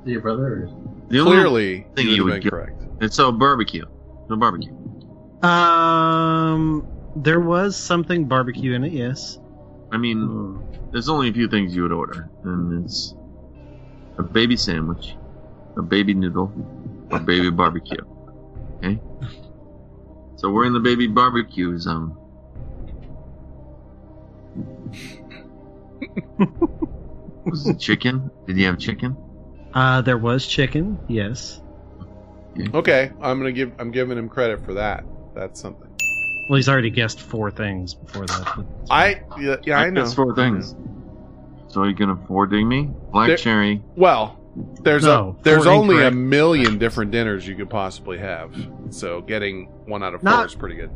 Your 0.05 0.21
brother? 0.21 0.65
Or... 0.65 0.67
the 1.09 1.19
only 1.21 1.33
Clearly, 1.37 1.87
thing 1.95 2.07
you 2.07 2.15
you 2.15 2.25
would 2.25 2.35
would 2.35 2.43
get, 2.43 2.51
correct. 2.51 2.83
it's 3.01 3.17
so 3.17 3.31
barbecue. 3.33 3.85
No 4.31 4.37
barbecue. 4.37 4.73
Um, 5.43 6.87
there 7.17 7.41
was 7.41 7.77
something 7.77 8.27
barbecue 8.27 8.73
in 8.75 8.85
it. 8.85 8.93
Yes. 8.93 9.39
I 9.93 9.97
mean, 9.99 10.61
there's 10.93 11.09
only 11.09 11.29
a 11.29 11.33
few 11.33 11.49
things 11.49 11.75
you 11.75 11.83
would 11.83 11.93
order, 11.93 12.31
and 12.45 12.85
it's 12.85 13.15
a 14.19 14.23
baby 14.23 14.57
sandwich, 14.57 15.17
a 15.77 15.83
baby 15.83 16.15
noodle, 16.15 16.53
a 17.11 17.19
baby 17.21 17.51
barbecue. 17.51 18.03
Okay. 18.79 19.01
So 20.39 20.49
we're 20.51 20.67
in 20.67 20.73
the 20.73 20.79
baby 20.79 21.09
barbecue 21.09 21.77
zone. 21.79 22.17
Was 27.45 27.67
it 27.69 27.81
chicken? 27.81 28.31
Did 28.47 28.57
you 28.57 28.67
have 28.67 28.79
chicken? 28.79 29.17
Uh, 29.75 30.01
there 30.01 30.17
was 30.17 30.47
chicken. 30.47 30.97
Yes. 31.09 31.61
Okay, 32.73 33.11
I'm 33.21 33.39
gonna 33.39 33.51
give 33.51 33.73
I'm 33.81 33.91
giving 33.91 34.17
him 34.17 34.29
credit 34.29 34.65
for 34.65 34.75
that. 34.75 35.05
That's 35.35 35.61
something. 35.61 35.91
Well, 36.49 36.57
he's 36.57 36.69
already 36.69 36.91
guessed 36.91 37.21
four 37.21 37.51
things 37.51 37.95
before 37.95 38.27
that. 38.27 38.65
I 38.91 39.23
yeah, 39.41 39.57
yeah 39.65 39.79
I 39.79 39.91
know. 39.91 40.03
That's 40.03 40.15
four 40.15 40.37
things. 40.37 40.77
So 41.67 41.83
you 41.83 41.97
can 41.97 42.11
afford 42.11 42.53
me? 42.53 42.91
Black 43.13 43.27
There- 43.27 43.37
cherry. 43.37 43.83
Well, 43.97 44.38
There's 44.83 45.05
No, 45.05 45.37
a 45.39 45.43
there's 45.45 45.65
four 45.65 45.73
only 45.73 46.05
a 46.05 46.11
million 46.11 46.79
different 46.79 47.11
dinners 47.13 47.47
you 47.47 47.55
could 47.55 47.71
possibly 47.71 48.19
have. 48.19 48.55
So 48.91 49.21
getting 49.21 49.67
one 49.87 50.03
out 50.03 50.15
of 50.15 50.21
four 50.23 50.31
Not- 50.31 50.47
is 50.47 50.55
pretty 50.55 50.75
good. 50.77 50.91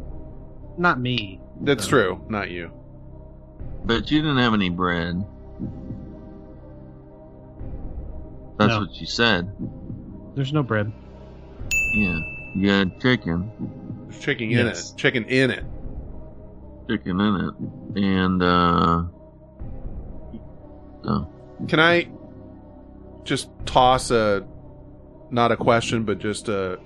Not 0.78 0.98
me. 1.00 1.40
That's 1.60 1.86
true, 1.86 2.20
not 2.28 2.50
you. 2.50 2.70
But 3.84 4.10
you 4.10 4.20
didn't 4.22 4.38
have 4.38 4.54
any 4.54 4.70
bread. 4.70 5.24
That's 8.58 8.70
No. 8.70 8.80
what 8.80 8.94
you 9.00 9.06
said. 9.06 9.50
There's 10.34 10.52
no 10.52 10.62
bread. 10.62 10.92
Yeah. 11.94 12.18
You 12.54 12.70
had 12.70 13.00
chicken. 13.00 13.50
There's 14.08 14.20
chicken 14.20 14.50
in 14.50 14.66
Yes. 14.66 14.92
it. 14.92 14.96
Chicken 14.98 15.24
in 15.24 15.50
it. 15.50 15.64
Chicken 16.88 17.20
in 17.20 17.36
it. 17.36 18.02
And, 18.02 18.42
uh. 18.42 19.02
Oh. 21.04 21.26
Can 21.68 21.80
I 21.80 22.08
just 23.24 23.48
toss 23.66 24.10
a 24.10 24.46
not 25.30 25.52
a 25.52 25.56
question, 25.56 26.04
but 26.04 26.18
just 26.18 26.48
a 26.48 26.78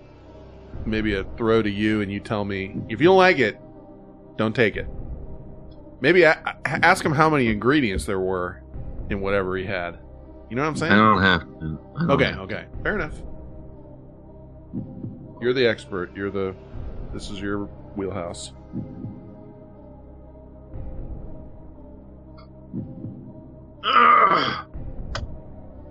maybe 0.84 1.14
a 1.14 1.24
throw 1.36 1.62
to 1.62 1.70
you, 1.70 2.00
and 2.00 2.10
you 2.12 2.20
tell 2.20 2.44
me 2.44 2.76
if 2.88 3.00
you 3.00 3.06
don't 3.08 3.16
like 3.16 3.38
it, 3.38 3.58
don't 4.36 4.54
take 4.54 4.76
it. 4.76 4.86
Maybe 6.00 6.22
a- 6.24 6.56
ask 6.66 7.04
him 7.04 7.12
how 7.12 7.30
many 7.30 7.48
ingredients 7.48 8.04
there 8.04 8.20
were 8.20 8.62
in 9.10 9.20
whatever 9.20 9.56
he 9.56 9.64
had. 9.64 9.98
You 10.50 10.56
know 10.56 10.62
what 10.62 10.68
I'm 10.68 10.76
saying? 10.76 10.92
I 10.92 10.96
don't 10.96 11.22
have 11.22 11.40
to. 11.40 11.78
Don't 11.98 12.10
Okay, 12.10 12.24
have 12.26 12.34
to. 12.36 12.40
okay, 12.42 12.64
fair 12.82 12.94
enough. 12.96 13.14
You're 15.40 15.54
the 15.54 15.66
expert. 15.66 16.14
You're 16.14 16.30
the. 16.30 16.54
This 17.12 17.30
is 17.30 17.40
your 17.40 17.64
wheelhouse. 17.96 18.52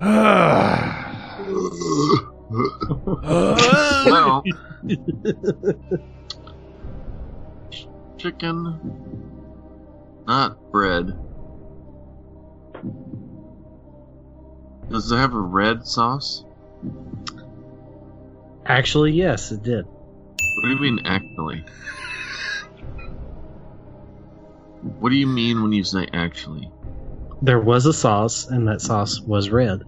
Well, 0.01 1.05
chicken, 8.17 8.79
not 10.27 10.57
bread. 10.71 11.17
Does 14.89 15.11
it 15.11 15.15
have 15.15 15.33
a 15.33 15.39
red 15.39 15.87
sauce? 15.87 16.43
Actually, 18.65 19.13
yes, 19.13 19.51
it 19.51 19.63
did. 19.63 19.85
What 19.85 20.63
do 20.63 20.69
you 20.69 20.79
mean, 20.79 20.99
actually? 21.05 21.63
What 24.99 25.09
do 25.09 25.15
you 25.15 25.27
mean 25.27 25.61
when 25.61 25.71
you 25.71 25.83
say 25.83 26.07
actually? 26.13 26.71
There 27.41 27.59
was 27.59 27.85
a 27.85 27.93
sauce, 27.93 28.47
and 28.47 28.67
that 28.67 28.81
sauce 28.81 29.19
was 29.19 29.49
red. 29.49 29.83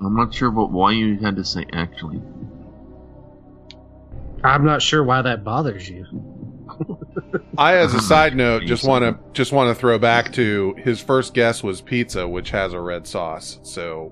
I'm 0.00 0.16
not 0.16 0.34
sure 0.34 0.50
but 0.50 0.70
why 0.70 0.92
you 0.92 1.18
had 1.18 1.36
to 1.36 1.44
say 1.44 1.64
actually. 1.72 2.20
I'm 4.42 4.64
not 4.64 4.82
sure 4.82 5.02
why 5.02 5.22
that 5.22 5.42
bothers 5.42 5.88
you. 5.88 6.06
I, 7.56 7.76
as 7.76 7.94
a 7.94 8.00
side 8.02 8.36
note, 8.36 8.64
just 8.64 8.86
want 8.86 9.04
to 9.04 9.18
just 9.32 9.52
want 9.52 9.74
to 9.74 9.80
throw 9.80 9.98
back 9.98 10.32
to 10.34 10.74
his 10.78 11.00
first 11.00 11.32
guess 11.32 11.62
was 11.62 11.80
pizza, 11.80 12.28
which 12.28 12.50
has 12.50 12.72
a 12.72 12.80
red 12.80 13.06
sauce. 13.06 13.58
So, 13.62 14.10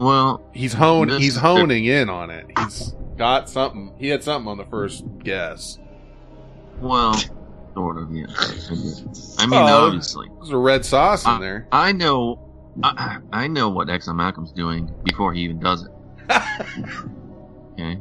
well, 0.00 0.42
he's 0.52 0.72
hone 0.72 1.08
he's 1.08 1.36
honing 1.36 1.84
in 1.84 2.08
on 2.08 2.30
it. 2.30 2.46
He's 2.58 2.94
got 3.16 3.48
something. 3.48 3.94
He 3.98 4.08
had 4.08 4.24
something 4.24 4.50
on 4.50 4.58
the 4.58 4.64
first 4.64 5.04
guess. 5.22 5.78
Well, 6.80 7.20
sort 7.74 7.98
of, 7.98 8.14
yeah. 8.14 8.26
I. 8.28 8.54
I 9.38 9.46
mean, 9.46 9.60
Oh, 9.60 9.86
obviously. 9.86 10.28
There's 10.36 10.50
a 10.50 10.56
red 10.56 10.84
sauce 10.84 11.26
in 11.26 11.40
there. 11.40 11.66
I 11.72 11.92
know. 11.92 12.38
I, 12.82 13.18
I 13.32 13.48
know 13.48 13.68
what 13.68 13.88
Exxon 13.88 14.16
Malcolm's 14.16 14.52
doing 14.52 14.90
before 15.04 15.32
he 15.34 15.42
even 15.42 15.60
does 15.60 15.84
it. 15.84 15.90
okay. 17.72 18.00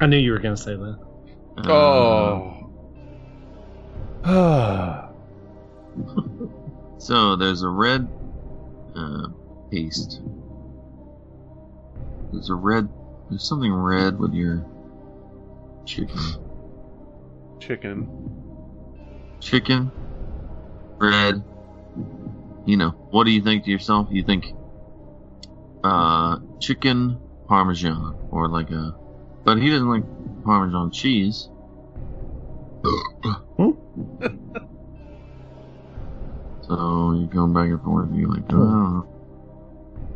I 0.00 0.06
knew 0.06 0.16
you 0.16 0.32
were 0.32 0.38
going 0.38 0.56
to 0.56 0.62
say 0.62 0.76
that. 0.76 0.98
Oh. 1.68 2.58
So 7.02 7.34
there's 7.34 7.62
a 7.64 7.68
red 7.68 8.08
uh, 8.94 9.26
paste. 9.72 10.20
There's 12.32 12.48
a 12.48 12.54
red. 12.54 12.88
There's 13.28 13.42
something 13.42 13.72
red 13.74 14.20
with 14.20 14.32
your 14.34 14.64
chicken. 15.84 16.16
Chicken. 17.58 18.06
Chicken. 19.42 19.90
bread. 20.98 21.42
You 22.64 22.76
know. 22.76 22.90
What 23.10 23.24
do 23.24 23.30
you 23.32 23.42
think 23.42 23.64
to 23.64 23.70
yourself? 23.70 24.08
You 24.10 24.22
think 24.22 24.46
uh, 25.82 26.38
chicken 26.60 27.18
parmesan 27.48 28.14
or 28.30 28.48
like 28.48 28.70
a. 28.70 28.94
But 29.44 29.58
he 29.58 29.68
doesn't 29.68 29.88
like 29.88 30.04
parmesan 30.44 30.92
cheese. 30.92 31.48
so 36.62 37.12
you're 37.12 37.26
going 37.26 37.52
back 37.52 37.66
and 37.66 37.82
forth. 37.82 38.08
And 38.08 38.16
you're 38.16 38.30
like, 38.30 38.44
oh. 38.52 39.06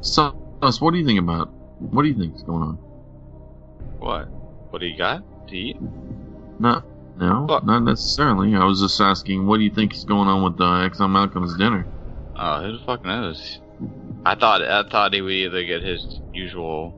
So, 0.00 0.30
what 0.78 0.92
do 0.92 0.98
you 0.98 1.04
think 1.04 1.18
about? 1.18 1.52
What 1.80 2.02
do 2.02 2.08
you 2.08 2.14
think 2.14 2.36
is 2.36 2.42
going 2.42 2.62
on? 2.62 2.76
What? 3.98 4.28
What 4.70 4.78
do 4.78 4.86
you 4.86 4.96
got 4.96 5.24
to 5.48 5.56
eat? 5.56 5.76
Not, 6.60 6.86
no, 7.18 7.46
not 7.64 7.82
necessarily. 7.82 8.54
I 8.54 8.64
was 8.64 8.80
just 8.80 9.00
asking, 9.00 9.46
what 9.46 9.58
do 9.58 9.64
you 9.64 9.70
think 9.70 9.94
is 9.94 10.04
going 10.04 10.28
on 10.28 10.42
with 10.42 10.60
uh, 10.60 10.88
Exxon 10.88 11.10
Malcolm's 11.10 11.56
dinner? 11.56 11.86
Oh, 12.38 12.62
who 12.62 12.78
the 12.78 12.84
fuck 12.84 13.04
knows? 13.04 13.60
I 14.24 14.34
thought 14.34 14.62
I 14.62 14.82
thought 14.88 15.14
he 15.14 15.20
would 15.22 15.32
either 15.32 15.64
get 15.64 15.82
his 15.82 16.20
usual 16.32 16.92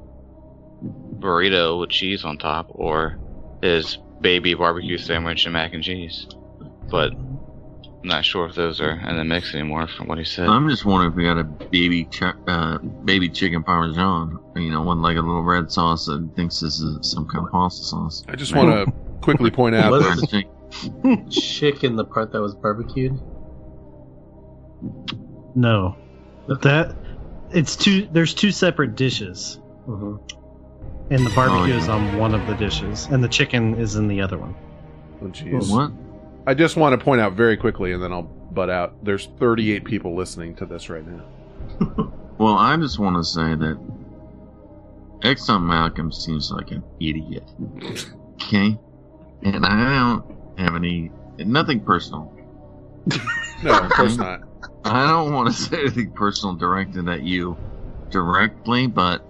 burrito 1.18 1.80
with 1.80 1.90
cheese 1.90 2.24
on 2.24 2.38
top 2.38 2.66
or 2.70 3.18
his 3.62 3.98
baby 4.20 4.54
barbecue 4.54 4.98
sandwich 4.98 5.44
and 5.44 5.52
mac 5.52 5.74
and 5.74 5.82
cheese. 5.82 6.26
But 6.90 7.12
I'm 7.12 7.40
not 8.04 8.24
sure 8.24 8.46
if 8.46 8.54
those 8.54 8.80
are 8.80 8.92
in 8.92 9.16
the 9.16 9.24
mix 9.24 9.54
anymore 9.54 9.88
from 9.88 10.06
what 10.06 10.18
he 10.18 10.24
said. 10.24 10.48
I'm 10.48 10.68
just 10.68 10.84
wondering 10.84 11.10
if 11.10 11.16
we 11.16 11.24
got 11.24 11.38
a 11.38 11.44
baby 11.44 12.04
ch- 12.04 12.22
uh, 12.46 12.78
baby 13.04 13.28
chicken 13.28 13.62
parmesan. 13.62 14.38
You 14.56 14.70
know, 14.70 14.82
one 14.82 15.02
like 15.02 15.16
a 15.16 15.20
little 15.20 15.42
red 15.42 15.70
sauce 15.70 16.06
that 16.06 16.30
thinks 16.36 16.60
this 16.60 16.80
is 16.80 17.10
some 17.12 17.26
kind 17.26 17.44
of 17.44 17.52
pasta 17.52 17.84
sauce. 17.84 18.24
I 18.28 18.36
just 18.36 18.54
want 18.54 18.86
to 18.86 18.92
quickly 19.20 19.50
point 19.50 19.74
out 19.74 19.90
Was 19.92 20.02
that 20.04 20.44
the 21.02 21.30
chicken 21.30 21.96
the 21.96 22.04
part 22.04 22.32
that 22.32 22.40
was 22.40 22.54
barbecued? 22.54 23.18
No, 25.54 25.96
that 26.48 26.94
it's 27.50 27.76
two. 27.76 28.08
There's 28.12 28.34
two 28.34 28.50
separate 28.52 28.94
dishes, 28.94 29.58
Mhm. 29.88 30.20
and 31.10 31.26
the 31.26 31.30
barbecue 31.34 31.62
Oh, 31.62 31.66
yeah. 31.66 31.76
is 31.78 31.88
on 31.88 32.16
one 32.18 32.34
of 32.34 32.46
the 32.46 32.54
dishes, 32.54 33.08
and 33.10 33.22
the 33.24 33.28
chicken 33.28 33.74
is 33.74 33.96
in 33.96 34.08
the 34.08 34.20
other 34.20 34.38
one. 34.38 34.54
Oh, 35.22 35.26
jeez. 35.26 35.70
What? 35.72 35.90
I 36.46 36.54
just 36.54 36.76
want 36.76 36.98
to 36.98 37.04
point 37.04 37.20
out 37.20 37.32
very 37.32 37.56
quickly, 37.56 37.92
and 37.92 38.02
then 38.02 38.12
I'll 38.12 38.22
butt 38.52 38.70
out. 38.70 39.04
There's 39.04 39.26
38 39.38 39.84
people 39.84 40.14
listening 40.14 40.54
to 40.56 40.66
this 40.66 40.88
right 40.88 41.04
now. 41.06 41.22
Well, 42.38 42.54
I 42.54 42.76
just 42.76 43.00
want 43.00 43.16
to 43.16 43.24
say 43.24 43.56
that 43.56 43.76
Exxon 45.22 45.64
Malcolm 45.64 46.12
seems 46.12 46.52
like 46.52 46.70
an 46.70 46.84
idiot. 47.00 47.50
Okay, 48.40 48.78
and 49.42 49.64
I 49.64 49.98
don't 49.98 50.58
have 50.58 50.74
any 50.74 51.10
nothing 51.38 51.80
personal. 51.80 52.32
No, 53.60 53.76
of 53.76 53.90
course 53.90 54.16
not. 54.16 54.40
I 54.84 55.04
don't 55.08 55.32
want 55.34 55.48
to 55.48 55.52
say 55.60 55.80
anything 55.80 56.12
personal 56.12 56.54
directed 56.54 57.08
at 57.08 57.24
you 57.24 57.58
directly, 58.10 58.86
but 58.86 59.20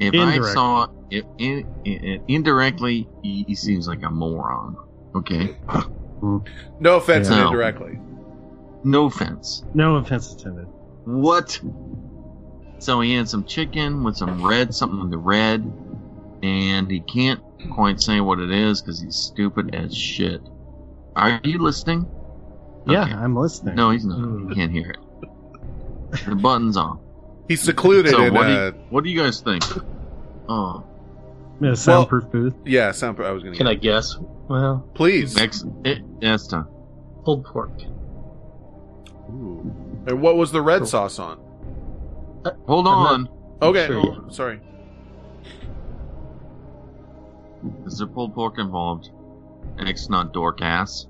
if 0.00 0.12
I 0.16 0.40
saw 0.52 0.88
if 1.10 1.24
in, 1.38 1.64
in, 1.84 2.24
indirectly, 2.26 3.08
he, 3.22 3.44
he 3.46 3.54
seems 3.54 3.86
like 3.86 4.02
a 4.02 4.10
moron. 4.10 4.76
Okay, 5.14 5.54
No 6.20 6.96
offense 6.96 7.28
No. 7.28 7.46
indirectly. 7.46 8.00
no 8.82 9.04
offense. 9.04 9.62
No 9.74 9.94
offense 9.96 10.32
intended. 10.32 10.66
What? 11.04 11.60
So 12.80 13.00
he 13.00 13.14
had 13.14 13.28
some 13.28 13.44
chicken 13.44 14.02
with 14.02 14.16
some 14.16 14.44
red, 14.44 14.74
something 14.74 15.00
with 15.02 15.12
the 15.12 15.18
red, 15.18 15.60
and 16.42 16.90
he 16.90 16.98
can't 16.98 17.40
quite 17.70 18.00
say 18.00 18.20
what 18.20 18.38
it 18.40 18.50
is 18.50 18.80
because 18.80 19.00
he's 19.00 19.16
stupid 19.16 19.74
as 19.74 19.96
shit. 19.96 20.40
Are 21.16 21.40
you 21.44 21.58
listening? 21.58 22.06
Yeah, 22.86 23.02
Okay. 23.04 23.12
I'm 23.12 23.36
listening. 23.36 23.74
No, 23.76 23.90
he's 23.90 24.04
not. 24.04 24.18
Hmm. 24.18 24.48
He 24.48 24.54
can't 24.54 24.72
hear 24.72 24.90
it. 24.90 24.98
The 26.26 26.34
button's 26.34 26.76
on. 26.76 26.98
He's 27.48 27.60
secluded 27.62 28.12
So 28.12 28.22
in 28.24 28.34
what 28.34 28.46
do, 28.46 28.52
you, 28.52 28.58
uh, 28.58 28.72
what 28.90 29.04
do 29.04 29.10
you 29.10 29.18
guys 29.20 29.40
think? 29.40 29.62
Oh, 30.48 30.84
Yeah, 31.60 31.74
soundproof 31.74 32.30
booth. 32.30 32.54
Yeah, 32.64 32.90
sound. 32.92 33.20
I 33.20 33.30
was 33.30 33.42
going 33.42 33.54
to 33.54 33.58
Can 33.58 33.66
to. 33.66 33.72
I 33.72 33.74
guess? 33.74 34.16
Well, 34.48 34.86
Please. 34.94 35.36
next, 35.36 35.64
it, 35.84 36.02
that's 36.20 36.46
time. 36.48 36.66
pulled 37.24 37.44
pork. 37.44 37.70
Ooh. 39.30 39.60
And 40.06 40.20
what 40.20 40.36
was 40.36 40.50
the 40.52 40.60
red 40.60 40.86
sauce 40.86 41.18
on? 41.18 41.38
Uh, 42.44 42.50
Hold 42.66 42.86
I'm 42.88 42.94
on. 42.94 43.28
Okay. 43.62 43.86
Sure, 43.86 44.02
oh, 44.26 44.30
sorry. 44.30 44.60
Is 47.86 47.98
there 47.98 48.06
pulled 48.06 48.34
pork 48.34 48.58
involved? 48.58 49.10
And 49.78 49.88
it's 49.88 50.08
not 50.08 50.32
ass. 50.62 51.06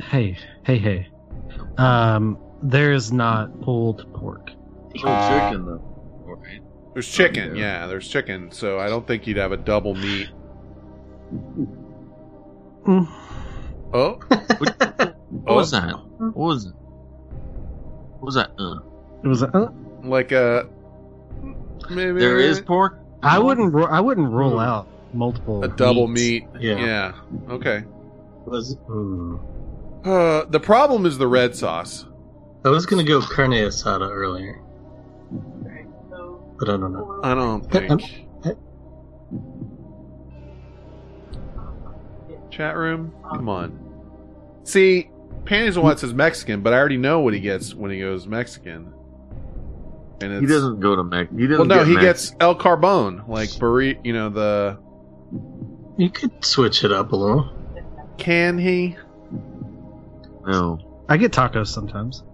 Hey, 0.00 0.36
hey, 0.64 0.78
hey. 0.78 1.08
Um, 1.78 2.38
there 2.62 2.92
is 2.92 3.12
not 3.12 3.60
pulled 3.62 4.12
pork. 4.14 4.50
Pulled 4.94 4.94
chicken 5.28 5.66
though. 5.66 5.82
Right. 6.24 6.60
There's 6.94 7.08
chicken, 7.08 7.54
yeah, 7.56 7.86
there's 7.86 8.08
chicken. 8.08 8.50
So 8.50 8.78
I 8.80 8.88
don't 8.88 9.06
think 9.06 9.26
you'd 9.26 9.36
have 9.36 9.52
a 9.52 9.56
double 9.56 9.94
meat. 9.94 10.28
Mm. 12.84 13.08
Oh, 13.92 14.14
What 15.44 15.56
was 15.56 15.70
that? 15.70 15.94
What 16.18 16.36
was 16.36 16.66
it? 16.66 16.74
What 16.74 18.26
was 18.26 18.34
that? 18.34 18.50
Uh. 18.58 18.80
It 19.22 19.28
was. 19.28 19.42
A, 19.42 19.48
uh, 19.56 19.70
like 20.02 20.32
a 20.32 20.68
maybe 21.88 22.20
There 22.20 22.38
is 22.38 22.60
pork. 22.60 22.98
I 23.22 23.38
wouldn't. 23.38 23.72
ru- 23.72 23.86
I 23.86 24.00
wouldn't 24.00 24.30
rule 24.30 24.58
out 24.58 24.88
multiple 25.12 25.64
a 25.64 25.68
double 25.68 26.06
meats. 26.08 26.46
meat. 26.52 26.62
Yeah. 26.62 26.78
yeah. 26.78 27.12
Okay. 27.50 27.84
Was 28.46 28.76
hmm. 28.86 29.36
Uh, 30.04 30.44
the 30.46 30.60
problem 30.60 31.04
is 31.06 31.18
the 31.18 31.26
red 31.26 31.54
sauce. 31.54 32.06
I 32.64 32.68
was 32.68 32.86
gonna 32.86 33.04
go 33.04 33.20
carne 33.20 33.50
asada 33.52 34.10
earlier, 34.10 34.60
but 36.58 36.68
I 36.68 36.72
don't 36.72 36.92
know. 36.92 37.20
I 37.22 37.34
don't 37.34 37.70
think. 37.70 38.26
Chat 42.50 42.76
room, 42.76 43.12
come 43.30 43.48
on. 43.48 43.78
See, 44.64 45.10
panties 45.44 45.76
and 45.76 45.84
Watts 45.84 46.02
is 46.02 46.12
Mexican, 46.12 46.62
but 46.62 46.72
I 46.72 46.78
already 46.78 46.96
know 46.96 47.20
what 47.20 47.32
he 47.32 47.40
gets 47.40 47.74
when 47.74 47.90
he 47.90 48.00
goes 48.00 48.26
Mexican. 48.26 48.92
And 50.20 50.32
it's, 50.32 50.40
He 50.40 50.46
doesn't 50.46 50.80
go 50.80 50.96
to 50.96 51.04
Mex. 51.04 51.30
He 51.30 51.46
doesn't 51.46 51.58
Well, 51.58 51.64
no, 51.66 51.76
get 51.78 51.86
he 51.86 51.94
Mex- 51.94 52.04
gets 52.30 52.34
El 52.40 52.54
Carbone, 52.56 53.26
like 53.28 53.48
burrito. 53.50 54.04
You 54.04 54.12
know 54.12 54.28
the. 54.28 54.78
You 56.00 56.08
could 56.08 56.42
switch 56.42 56.82
it 56.82 56.92
up 56.92 57.12
a 57.12 57.16
little. 57.16 57.52
Can 58.16 58.56
he? 58.56 58.96
No. 60.46 61.04
I 61.10 61.18
get 61.18 61.30
tacos 61.30 61.66
sometimes. 61.66 62.24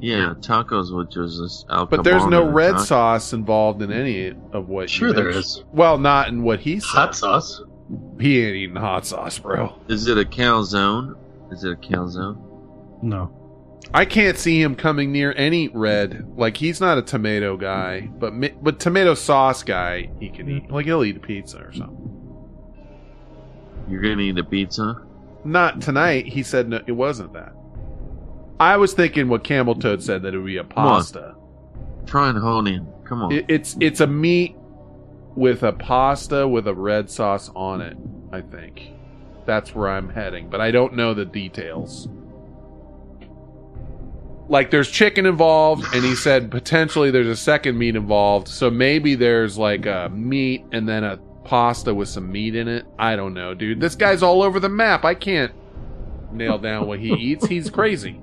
Yeah, 0.00 0.34
tacos, 0.40 0.92
which 0.92 1.16
is 1.16 1.38
this 1.38 1.64
But 1.68 2.02
there's 2.02 2.26
no 2.26 2.42
red 2.44 2.72
taco. 2.72 2.84
sauce 2.84 3.32
involved 3.32 3.80
in 3.80 3.92
any 3.92 4.34
of 4.52 4.68
what. 4.68 4.90
Sure 4.90 5.08
you 5.08 5.14
there 5.14 5.30
mentioned. 5.30 5.66
Well, 5.72 5.98
not 5.98 6.30
in 6.30 6.42
what 6.42 6.58
he 6.58 6.80
said. 6.80 6.88
Hot 6.88 7.14
sauce. 7.14 7.62
He 8.18 8.44
ain't 8.44 8.56
eating 8.56 8.74
hot 8.74 9.06
sauce, 9.06 9.38
bro. 9.38 9.80
Is 9.86 10.08
it 10.08 10.18
a 10.18 10.24
calzone? 10.24 11.16
Is 11.52 11.62
it 11.62 11.70
a 11.70 11.76
calzone? 11.76 12.42
No. 13.02 13.32
I 13.94 14.04
can't 14.04 14.36
see 14.36 14.60
him 14.60 14.74
coming 14.74 15.12
near 15.12 15.32
any 15.34 15.68
red. 15.68 16.36
Like 16.36 16.56
he's 16.56 16.80
not 16.80 16.98
a 16.98 17.02
tomato 17.02 17.56
guy, 17.56 18.08
but 18.18 18.32
but 18.60 18.80
tomato 18.80 19.14
sauce 19.14 19.62
guy 19.62 20.10
he 20.18 20.28
can 20.28 20.50
eat. 20.50 20.70
Like 20.72 20.86
he'll 20.86 21.04
eat 21.04 21.16
a 21.16 21.20
pizza 21.20 21.58
or 21.58 21.72
something. 21.72 22.16
You're 23.88 24.02
gonna 24.02 24.22
eat 24.22 24.38
a 24.38 24.44
pizza? 24.44 25.02
Not 25.44 25.80
tonight. 25.80 26.26
He 26.26 26.42
said 26.42 26.68
no, 26.68 26.82
it 26.86 26.92
wasn't 26.92 27.32
that. 27.32 27.52
I 28.60 28.76
was 28.76 28.92
thinking 28.92 29.28
what 29.28 29.44
Camel 29.44 29.74
Toad 29.74 30.02
said 30.02 30.22
that 30.22 30.34
it 30.34 30.38
would 30.38 30.46
be 30.46 30.56
a 30.56 30.64
pasta. 30.64 31.34
Try 32.06 32.30
and 32.30 32.38
hone 32.38 32.66
in. 32.66 32.86
Come 33.04 33.22
on. 33.22 33.32
It, 33.32 33.46
it's 33.48 33.76
it's 33.80 34.00
a 34.00 34.06
meat 34.06 34.56
with 35.36 35.62
a 35.62 35.72
pasta 35.72 36.46
with 36.48 36.66
a 36.66 36.74
red 36.74 37.08
sauce 37.08 37.50
on 37.54 37.80
it. 37.80 37.96
I 38.32 38.40
think 38.40 38.92
that's 39.46 39.74
where 39.74 39.88
I'm 39.88 40.08
heading, 40.08 40.50
but 40.50 40.60
I 40.60 40.70
don't 40.70 40.94
know 40.94 41.14
the 41.14 41.24
details. 41.24 42.08
Like 44.48 44.70
there's 44.70 44.90
chicken 44.90 45.26
involved, 45.26 45.84
and 45.94 46.04
he 46.04 46.14
said 46.14 46.50
potentially 46.50 47.10
there's 47.10 47.28
a 47.28 47.36
second 47.36 47.78
meat 47.78 47.96
involved. 47.96 48.48
So 48.48 48.70
maybe 48.70 49.14
there's 49.14 49.56
like 49.56 49.86
a 49.86 50.10
meat 50.12 50.64
and 50.72 50.88
then 50.88 51.04
a 51.04 51.18
pasta 51.48 51.94
with 51.94 52.08
some 52.08 52.30
meat 52.30 52.54
in 52.54 52.68
it. 52.68 52.84
I 52.98 53.16
don't 53.16 53.32
know, 53.34 53.54
dude. 53.54 53.80
This 53.80 53.94
guy's 53.94 54.22
all 54.22 54.42
over 54.42 54.60
the 54.60 54.68
map. 54.68 55.04
I 55.04 55.14
can't 55.14 55.52
nail 56.30 56.58
down 56.58 56.86
what 56.86 56.98
he 57.00 57.12
eats. 57.12 57.46
He's 57.46 57.70
crazy. 57.78 58.20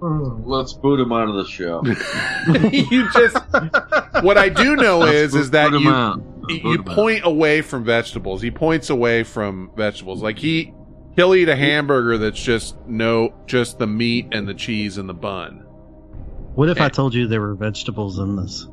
Let's 0.00 0.74
boot 0.74 1.00
him 1.00 1.10
out 1.12 1.28
of 1.28 1.36
the 1.36 1.46
show. 1.46 1.82
you 2.70 3.08
just 3.12 3.36
what 4.22 4.36
I 4.36 4.50
do 4.50 4.76
know 4.76 4.98
Let's 4.98 5.14
is 5.14 5.32
put- 5.32 5.40
is 5.40 5.50
that 5.52 5.70
you 5.72 5.78
you 5.78 6.60
Put 6.60 6.80
'em 6.80 6.88
out. 6.88 6.94
point 6.94 7.20
away 7.24 7.62
from 7.62 7.84
vegetables. 7.84 8.42
He 8.42 8.50
points 8.50 8.90
away 8.90 9.22
from 9.22 9.70
vegetables. 9.74 10.22
Like 10.22 10.38
he 10.38 10.74
he'll 11.16 11.34
eat 11.34 11.48
a 11.48 11.56
hamburger 11.56 12.18
that's 12.18 12.40
just 12.40 12.76
no 12.86 13.32
just 13.46 13.78
the 13.78 13.86
meat 13.86 14.28
and 14.32 14.46
the 14.46 14.54
cheese 14.54 14.98
and 14.98 15.08
the 15.08 15.14
bun. 15.14 15.60
What 16.54 16.68
if 16.68 16.78
Eh. 16.78 16.84
I 16.84 16.88
told 16.90 17.14
you 17.14 17.26
there 17.26 17.40
were 17.40 17.54
vegetables 17.54 18.18
in 18.18 18.36
this? 18.36 18.68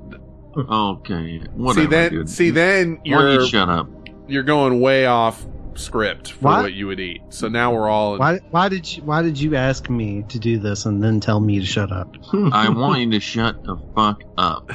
Okay. 0.57 1.39
Whatever, 1.55 1.81
see 1.81 1.87
then 1.87 2.11
dude. 2.11 2.29
see 2.29 2.49
then 2.51 3.01
you're 3.03 3.41
you 3.41 3.47
shut 3.47 3.69
up? 3.69 3.89
you're 4.27 4.43
going 4.43 4.79
way 4.81 5.05
off 5.05 5.45
script 5.75 6.31
for 6.33 6.45
What? 6.45 6.61
what 6.63 6.73
you 6.73 6.87
would 6.87 6.99
eat. 6.99 7.21
So 7.29 7.47
now 7.49 7.73
we're 7.73 7.89
all 7.89 8.17
Why? 8.17 8.39
Why 8.51 8.69
did 8.69 8.91
you? 8.95 9.03
Why 9.03 9.21
did 9.23 9.39
you 9.39 9.55
ask 9.55 9.89
me 9.89 10.23
to 10.29 10.37
do 10.39 10.59
this 10.59 10.85
and 10.85 11.03
then 11.03 11.19
tell 11.19 11.39
me 11.39 11.59
to 11.59 11.65
shut 11.65 11.91
up? 11.91 12.15
I 12.51 12.69
want 12.69 12.99
you 13.01 13.11
to 13.11 13.19
shut 13.19 13.63
the 13.63 13.77
fuck 13.95 14.21
up. 14.37 14.69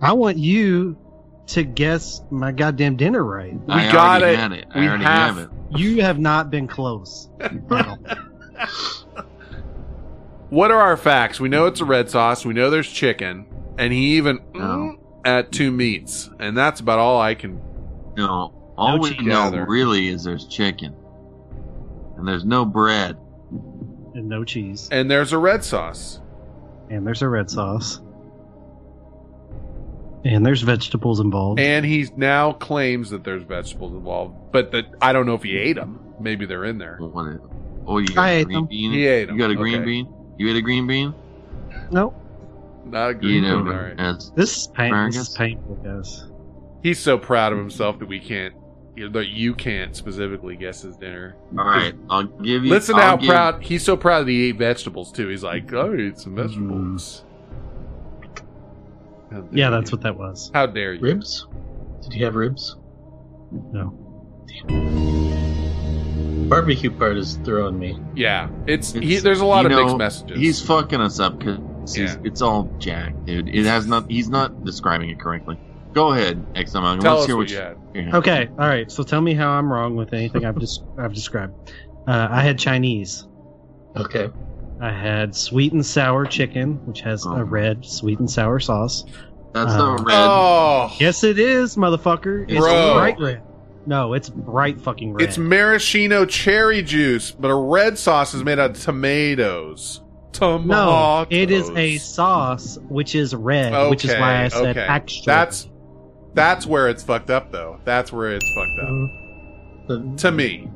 I 0.00 0.12
want 0.12 0.38
you 0.38 0.96
to 1.48 1.62
guess 1.62 2.22
my 2.30 2.50
goddamn 2.52 2.96
dinner 2.96 3.22
right. 3.22 3.52
We 3.52 3.74
I 3.74 3.92
got 3.92 4.22
already 4.22 4.34
it. 4.34 4.38
had 4.40 4.52
it. 4.52 4.66
I 4.74 4.80
We 4.80 4.88
already 4.88 5.04
have- 5.04 5.36
have 5.36 5.44
it. 5.44 5.50
You 5.78 6.00
have 6.02 6.18
not 6.18 6.50
been 6.50 6.66
close. 6.68 7.28
What 10.50 10.70
are 10.70 10.80
our 10.80 10.96
facts? 10.96 11.40
We 11.40 11.48
know 11.48 11.66
it's 11.66 11.80
a 11.80 11.84
red 11.84 12.10
sauce. 12.10 12.44
We 12.46 12.54
know 12.54 12.70
there's 12.70 12.88
chicken, 12.88 13.46
and 13.78 13.92
he 13.92 14.16
even 14.16 14.38
mm, 14.54 14.98
at 15.24 15.52
two 15.52 15.70
meats, 15.70 16.30
and 16.38 16.56
that's 16.56 16.80
about 16.80 16.98
all 16.98 17.20
I 17.20 17.34
can. 17.34 17.60
No, 18.16 18.72
all 18.76 18.98
we 19.00 19.10
cheese. 19.14 19.26
know 19.26 19.50
really 19.68 20.08
is 20.08 20.24
there's 20.24 20.46
chicken, 20.46 20.94
and 22.16 22.26
there's 22.26 22.44
no 22.44 22.64
bread. 22.64 23.16
and 24.14 24.28
no 24.28 24.44
cheese. 24.44 24.88
And 24.92 25.10
there's 25.10 25.32
a 25.32 25.38
red 25.38 25.64
sauce. 25.64 26.20
And 26.90 27.06
there's 27.06 27.22
a 27.22 27.28
red 27.28 27.50
sauce. 27.50 28.00
And 30.24 30.44
there's 30.46 30.62
vegetables 30.62 31.20
involved. 31.20 31.60
And 31.60 31.84
he 31.84 32.08
now 32.16 32.52
claims 32.52 33.10
that 33.10 33.24
there's 33.24 33.42
vegetables 33.42 33.92
involved, 33.92 34.34
but 34.52 34.72
that 34.72 34.86
I 35.02 35.12
don't 35.12 35.26
know 35.26 35.34
if 35.34 35.42
he 35.42 35.56
ate 35.56 35.76
them. 35.76 36.00
Maybe 36.18 36.46
they're 36.46 36.64
in 36.64 36.78
there. 36.78 36.96
What 36.98 37.26
is- 37.28 37.40
Oh, 37.86 37.98
you 37.98 38.06
got 38.08 38.18
I 38.24 38.30
a 38.30 38.38
ate 38.38 38.44
green 38.46 38.56
them. 38.60 38.66
bean? 38.66 38.92
He 38.92 39.06
ate 39.06 39.28
You 39.28 39.36
got 39.36 39.50
a 39.50 39.54
green 39.54 39.76
Okay. 39.76 39.84
bean? 39.84 40.14
You 40.38 40.48
ate 40.48 40.56
a 40.56 40.62
green 40.62 40.86
bean? 40.86 41.12
nope. 41.90 42.14
Not 42.86 43.10
a 43.22 43.26
You 43.26 43.40
know, 43.40 43.62
bean, 43.62 43.72
all 43.72 43.80
right. 43.82 43.98
as 43.98 44.30
This 44.36 44.56
is 44.56 44.66
pain. 44.68 44.92
This 45.06 45.16
is 45.16 45.28
painful, 45.36 45.76
guys. 45.76 46.24
He's 46.82 46.98
so 46.98 47.16
proud 47.18 47.52
of 47.52 47.58
himself 47.58 47.98
that 47.98 48.06
we 48.06 48.20
can't, 48.20 48.54
you 48.94 49.06
know, 49.06 49.12
that 49.18 49.28
you 49.28 49.54
can't 49.54 49.96
specifically 49.96 50.56
guess 50.56 50.82
his 50.82 50.96
dinner. 50.96 51.34
all 51.58 51.64
right. 51.64 51.94
I'll 52.10 52.24
give 52.24 52.64
you. 52.64 52.70
Listen 52.70 52.96
to 52.96 53.00
I'll 53.02 53.08
how 53.10 53.16
give- 53.16 53.28
proud 53.30 53.62
he's 53.62 53.82
so 53.82 53.96
proud 53.96 54.26
that 54.26 54.30
he 54.30 54.48
ate 54.48 54.58
vegetables 54.58 55.10
too. 55.12 55.28
He's 55.28 55.42
like, 55.42 55.72
oh, 55.72 55.92
I 55.92 55.96
ate 56.08 56.18
some 56.18 56.34
vegetables. 56.36 57.24
How 59.32 59.40
dare 59.40 59.48
Yeah, 59.52 59.64
you. 59.66 59.70
that's 59.76 59.90
what 59.92 60.02
that 60.02 60.16
was. 60.18 60.50
How 60.54 60.66
dare 60.66 60.94
you? 60.94 61.00
Ribs? 61.00 61.46
Did 62.02 62.14
you 62.14 62.24
have 62.26 62.34
ribs? 62.34 62.76
No. 63.72 63.98
Barbecue 66.48 66.90
part 66.90 67.16
is 67.16 67.36
throwing 67.44 67.78
me. 67.78 67.98
Yeah, 68.14 68.50
it's, 68.66 68.92
he, 68.92 69.16
there's 69.16 69.40
a 69.40 69.46
lot 69.46 69.64
of 69.64 69.72
know, 69.72 69.80
mixed 69.82 69.96
messages. 69.96 70.38
He's 70.38 70.60
fucking 70.64 71.00
us 71.00 71.18
up 71.18 71.38
because 71.38 71.58
Yeah. 71.86 72.16
it's 72.24 72.42
all 72.42 72.70
Jack, 72.78 73.14
dude. 73.24 73.48
It 73.48 73.66
has 73.66 73.86
not. 73.86 74.10
He's 74.10 74.28
not 74.28 74.64
describing 74.64 75.10
it 75.10 75.18
correctly. 75.20 75.58
Go 75.92 76.12
ahead, 76.12 76.44
X. 76.56 76.72
Tell 76.72 76.82
Let's 76.82 77.04
us 77.04 77.26
hear 77.26 77.36
what 77.36 77.42
what 77.42 77.50
you 77.50 77.56
you 77.56 77.62
had. 77.62 77.76
yeah. 77.94 78.16
Okay. 78.16 78.48
All 78.50 78.68
right. 78.68 78.90
So 78.90 79.02
tell 79.02 79.20
me 79.20 79.34
how 79.34 79.50
I'm 79.50 79.72
wrong 79.72 79.94
with 79.96 80.12
anything 80.12 80.44
I've 80.44 80.58
just 80.58 80.82
I've 80.98 81.14
described. 81.14 81.72
Uh, 82.06 82.28
I 82.30 82.42
had 82.42 82.58
Chinese. 82.58 83.26
Okay. 83.96 84.28
I 84.80 84.90
had 84.90 85.34
sweet 85.36 85.72
and 85.72 85.86
sour 85.86 86.26
chicken, 86.26 86.84
which 86.86 87.00
has 87.02 87.24
Oh. 87.26 87.34
a 87.36 87.44
red 87.44 87.84
sweet 87.86 88.18
and 88.18 88.28
sour 88.30 88.58
sauce. 88.58 89.04
That's 89.52 89.72
Uh, 89.72 89.78
not 89.78 89.98
red. 90.04 90.14
Oh, 90.16 90.92
Yes, 90.98 91.22
it 91.22 91.38
is, 91.38 91.76
motherfucker. 91.76 92.44
It's 92.48 92.58
Bro. 92.58 92.94
bright 92.94 93.20
red. 93.20 93.42
No, 93.86 94.14
it's 94.14 94.28
bright 94.28 94.80
fucking 94.80 95.12
red. 95.14 95.28
it's 95.28 95.38
maraschino 95.38 96.24
cherry 96.26 96.82
juice, 96.82 97.30
but 97.30 97.48
a 97.52 97.54
red 97.54 97.98
sauce 97.98 98.34
is 98.34 98.42
made 98.42 98.58
out 98.58 98.70
of 98.72 98.82
tomatoes. 98.82 100.00
Tomatoes. 100.34 100.66
no, 100.66 101.26
it 101.30 101.50
is 101.50 101.70
a 101.70 101.98
sauce 101.98 102.76
which 102.88 103.14
is 103.14 103.34
red, 103.34 103.88
which 103.88 104.04
is 104.04 104.10
why 104.12 104.44
I 104.44 104.48
said 104.48 104.76
okay. 104.76 104.80
extra. 104.80 105.24
That's 105.26 105.68
that's 106.34 106.66
where 106.66 106.88
it's 106.88 107.02
fucked 107.02 107.30
up, 107.30 107.52
though. 107.52 107.80
That's 107.84 108.12
where 108.12 108.32
it's 108.32 108.44
fucked 108.54 108.78
up. 108.80 108.88
Mm-hmm. 108.88 110.16
to 110.16 110.32
me. 110.32 110.68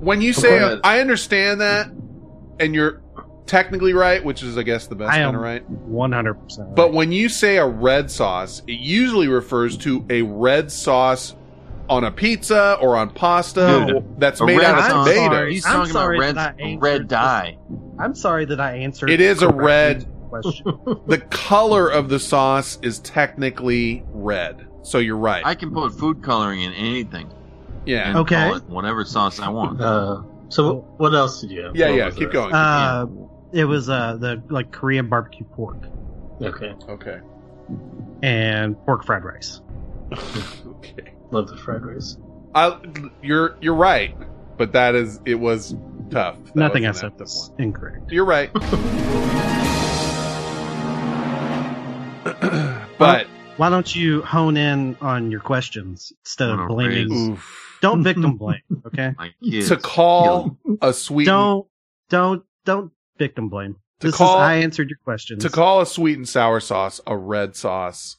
When 0.00 0.20
you 0.20 0.32
say, 0.32 0.58
Go. 0.58 0.80
I 0.82 1.00
understand 1.00 1.60
that, 1.60 1.90
and 2.58 2.74
you're 2.74 3.02
technically 3.46 3.92
right, 3.92 4.24
which 4.24 4.42
is, 4.42 4.56
I 4.56 4.62
guess, 4.62 4.86
the 4.86 4.94
best 4.94 5.12
I 5.12 5.18
kind 5.18 5.36
of 5.36 5.42
right. 5.42 5.68
one 5.68 6.12
hundred 6.12 6.34
percent. 6.34 6.74
But 6.74 6.92
when 6.92 7.12
you 7.12 7.28
say 7.28 7.56
a 7.56 7.66
red 7.66 8.10
sauce, 8.10 8.62
it 8.66 8.78
usually 8.78 9.28
refers 9.28 9.76
to 9.78 10.06
a 10.08 10.22
red 10.22 10.72
sauce 10.72 11.34
on 11.88 12.04
a 12.04 12.10
pizza 12.10 12.76
or 12.80 12.96
on 12.96 13.10
pasta 13.10 13.84
Dude, 13.88 14.20
that's 14.20 14.40
made 14.42 14.60
out 14.60 14.78
of 14.78 14.84
sauce- 14.84 15.08
tomatoes. 15.08 15.52
He's 15.52 15.66
I'm 15.66 15.72
talking 15.72 15.90
about 15.92 16.00
sorry 16.00 16.18
red, 16.18 16.34
that 16.36 16.54
I 16.58 16.62
a 16.62 16.64
answered 16.66 16.82
red 16.82 17.00
this. 17.02 17.08
dye. 17.08 17.58
I'm 17.98 18.14
sorry 18.14 18.44
that 18.46 18.60
I 18.60 18.76
answered. 18.78 19.10
It 19.10 19.20
is 19.20 19.42
a 19.42 19.48
red- 19.48 20.06
question. 20.28 20.78
The 21.06 21.18
color 21.30 21.88
of 21.88 22.08
the 22.10 22.18
sauce 22.18 22.78
is 22.82 22.98
technically 22.98 24.04
red. 24.12 24.66
So 24.82 24.98
you're 24.98 25.16
right. 25.16 25.44
I 25.44 25.54
can 25.54 25.72
put 25.72 25.92
food 25.98 26.22
coloring 26.22 26.60
in 26.62 26.72
anything. 26.74 27.30
yeah. 27.86 28.08
and 28.10 28.18
Okay. 28.18 28.36
call 28.36 28.56
it 28.56 28.64
whatever 28.64 29.04
sauce 29.04 29.40
I 29.40 29.48
want. 29.48 29.80
Uh, 29.80 30.22
so 30.50 30.76
what 30.98 31.14
else 31.14 31.40
did 31.40 31.50
you 31.50 31.62
have? 31.62 31.76
Yeah, 31.76 31.88
What 31.88 31.96
yeah. 31.96 32.10
Keep 32.10 32.20
rest? 32.20 32.32
going. 32.32 32.54
Uh, 32.54 33.06
it 33.52 33.64
was 33.64 33.88
uh 33.88 34.16
the 34.20 34.42
like 34.50 34.70
Korean 34.72 35.08
barbecue 35.08 35.44
pork. 35.46 35.78
Okay. 36.42 36.74
Okay. 36.88 37.20
and 38.22 38.76
pork 38.84 39.04
fried 39.04 39.24
rice. 39.24 39.60
okay. 40.66 41.12
Love 41.30 41.48
the 41.48 41.56
fried 41.56 41.84
rice. 41.84 42.16
I, 42.54 42.78
you're 43.22 43.56
you're 43.60 43.74
right, 43.74 44.16
but 44.56 44.72
that 44.72 44.94
is 44.94 45.20
it 45.26 45.34
was 45.36 45.74
tough. 46.10 46.36
That 46.46 46.56
Nothing 46.56 46.86
I 46.86 46.92
said 46.92 47.18
was 47.18 47.52
incorrect. 47.58 48.10
You're 48.10 48.24
right. 48.24 48.50
but 52.98 53.26
Why 53.56 53.70
don't 53.70 53.94
you 53.94 54.22
hone 54.22 54.56
in 54.56 54.96
on 55.00 55.30
your 55.30 55.40
questions 55.40 56.12
instead 56.24 56.50
of 56.50 56.68
blaming? 56.68 57.38
Don't 57.80 58.02
victim 58.02 58.36
blame, 58.38 58.62
okay? 58.86 59.14
To 59.66 59.76
call 59.76 60.56
a 60.80 60.92
sweet 60.92 61.26
Don't 61.26 61.66
don't 62.08 62.42
don't 62.64 62.92
victim 63.18 63.48
blame. 63.48 63.76
To 64.00 64.08
This 64.08 64.16
call- 64.16 64.36
is 64.36 64.42
I 64.42 64.54
answered 64.56 64.88
your 64.90 64.98
questions. 65.04 65.42
to 65.42 65.50
call 65.50 65.80
a 65.80 65.86
sweet 65.86 66.16
and 66.16 66.28
sour 66.28 66.60
sauce 66.60 67.00
a 67.06 67.16
red 67.16 67.54
sauce 67.56 68.16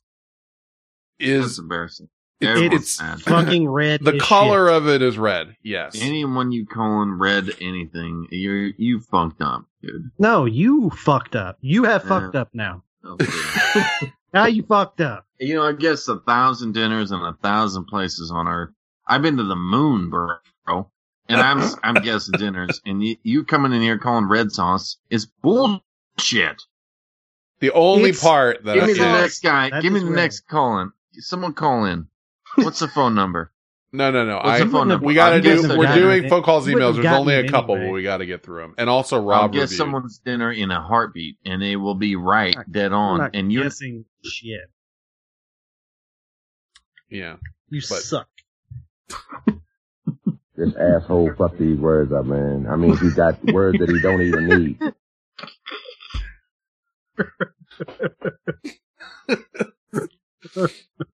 That's 1.20 1.30
is 1.32 1.60
embarrassing. 1.60 2.10
It's- 2.42 2.56
Everyone's 2.58 2.82
it's 2.84 3.01
mad. 3.01 3.22
fucking 3.22 3.69
red. 3.82 4.01
the 4.03 4.18
color 4.19 4.68
shit. 4.69 4.76
of 4.77 4.88
it 4.88 5.01
is 5.01 5.18
red. 5.18 5.56
Yes. 5.61 5.98
Anyone 6.01 6.51
you 6.53 6.66
calling 6.66 7.11
red 7.14 7.50
anything, 7.59 8.27
you 8.32 8.74
you 8.77 9.01
fucked 9.01 9.42
up, 9.42 9.66
dude. 9.82 10.09
No, 10.18 10.45
you 10.45 10.90
fucked 10.92 11.35
up. 11.35 11.58
You 11.61 11.84
have 11.84 12.03
Yeah. 12.03 12.09
fucked 12.09 12.35
up 12.35 12.50
now. 12.53 12.84
Oh, 13.03 13.14
okay. 13.22 14.14
Now 14.34 14.45
you 14.45 14.61
fucked 14.61 15.01
up. 15.01 15.26
you 15.40 15.56
know, 15.56 15.64
I 15.64 15.72
guess 15.74 16.08
a 16.08 16.19
thousand 16.19 16.74
dinners 16.76 17.09
and 17.11 17.24
a 17.24 17.34
thousand 17.42 17.85
places 17.85 18.30
on 18.30 18.48
Earth. 18.48 18.69
I've 19.08 19.24
been 19.24 19.38
to 19.38 19.43
the 19.43 19.56
moon, 19.56 20.11
bro, 20.11 20.35
and 21.27 21.42
I'm 21.42 21.64
I'm 21.84 21.95
guessing 22.03 22.38
dinners, 22.38 22.80
and 22.85 23.03
you, 23.03 23.16
you 23.24 23.43
coming 23.43 23.74
in 23.74 23.82
here 23.82 23.98
calling 23.98 24.27
red 24.27 24.51
sauce 24.51 24.98
is 25.09 25.26
bullshit. 25.26 26.61
the 27.59 27.72
only 27.72 28.09
It's- 28.11 28.24
part 28.24 28.64
that 28.66 28.76
Give 28.76 28.84
I, 28.84 28.88
me 28.88 28.93
the 28.93 29.00
yeah. 29.00 29.19
next 29.22 29.40
guy. 29.42 29.69
That 29.72 29.82
Give 29.82 29.93
me 29.93 30.00
the 30.01 30.06
red. 30.06 30.16
next 30.16 30.42
call 30.48 30.80
in. 30.82 30.92
Someone 31.14 31.53
call 31.53 31.85
in. 31.85 32.08
What's 32.56 32.80
the 32.80 32.88
phone 32.88 33.16
number? 33.16 33.52
no, 33.92 34.11
no, 34.11 34.26
no. 34.26 34.36
What's 34.38 34.48
I 34.48 34.60
the 34.64 34.69
phone 34.69 34.88
number? 34.88 35.06
we 35.06 35.14
got 35.14 35.30
to 35.30 35.36
I'll 35.38 35.42
do. 35.42 35.78
We're 35.78 35.86
guy- 35.86 35.95
doing 35.95 36.30
phone 36.30 36.44
calls, 36.44 36.68
emails. 36.68 36.95
There's 36.95 37.06
only 37.08 37.36
a 37.36 37.48
couple, 37.50 37.76
anyway. 37.76 37.90
but 37.90 37.94
we 37.94 38.03
got 38.03 38.18
to 38.18 38.26
get 38.26 38.44
through 38.44 38.61
them. 38.61 38.76
And 38.78 38.90
also, 38.90 39.18
I'll 39.18 39.24
Rob 39.24 39.53
guess 39.53 39.76
someone's 39.76 40.19
dinner 40.19 40.52
in 40.52 40.69
a 40.72 40.82
heartbeat, 40.82 41.38
and 41.45 41.61
they 41.61 41.76
will 41.76 41.95
be 41.95 42.16
right, 42.16 42.56
dead 42.69 42.88
I'm 42.92 43.00
on. 43.00 43.18
not 43.19 43.32
And 43.36 43.52
you're 43.52 43.64
guessing 43.64 44.06
shit. 44.24 44.61
Yeah. 47.10 47.38
You 47.69 47.82
But- 47.82 48.00
suck. 48.00 48.28
This 50.56 50.76
asshole 50.76 51.34
fuck 51.38 51.56
these 51.58 51.78
words 51.80 52.11
up, 52.11 52.26
man. 52.26 52.68
I 52.69 52.76
mean, 52.76 52.98
he 52.98 53.11
got 53.11 53.42
words 53.53 53.80
that 53.80 53.88
he 53.90 54.02
don't 54.02 54.22
even 54.22 54.48
need. 54.50 54.78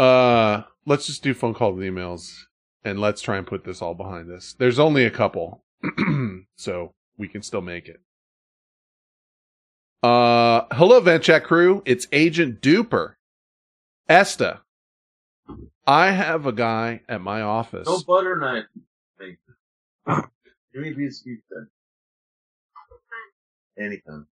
Uh, 0.00 0.62
let's 0.86 1.06
just 1.06 1.22
do 1.22 1.34
phone 1.34 1.52
calls, 1.52 1.78
and 1.78 1.84
emails, 1.84 2.44
and 2.84 2.98
let's 2.98 3.20
try 3.20 3.36
and 3.36 3.46
put 3.46 3.64
this 3.64 3.82
all 3.82 3.92
behind 3.92 4.32
us. 4.32 4.54
There's 4.58 4.78
only 4.78 5.04
a 5.04 5.10
couple, 5.10 5.62
so 6.56 6.94
we 7.18 7.28
can 7.28 7.42
still 7.42 7.60
make 7.60 7.86
it. 7.86 8.00
Uh, 10.02 10.62
hello, 10.72 11.00
Vent 11.00 11.24
Chat 11.24 11.44
crew. 11.44 11.82
It's 11.84 12.06
Agent 12.12 12.62
Duper. 12.62 13.16
Esta. 14.08 14.62
I 15.86 16.12
have 16.12 16.46
a 16.46 16.52
guy 16.52 17.02
at 17.06 17.20
my 17.20 17.42
office. 17.42 17.86
no 17.86 18.00
butter 18.00 18.36
knife. 18.38 18.64
Give 20.72 20.82
me 20.82 20.92
a 20.92 20.94
piece 20.94 21.20
of 21.20 21.26
pizza. 21.26 21.66
Anything. 23.78 24.24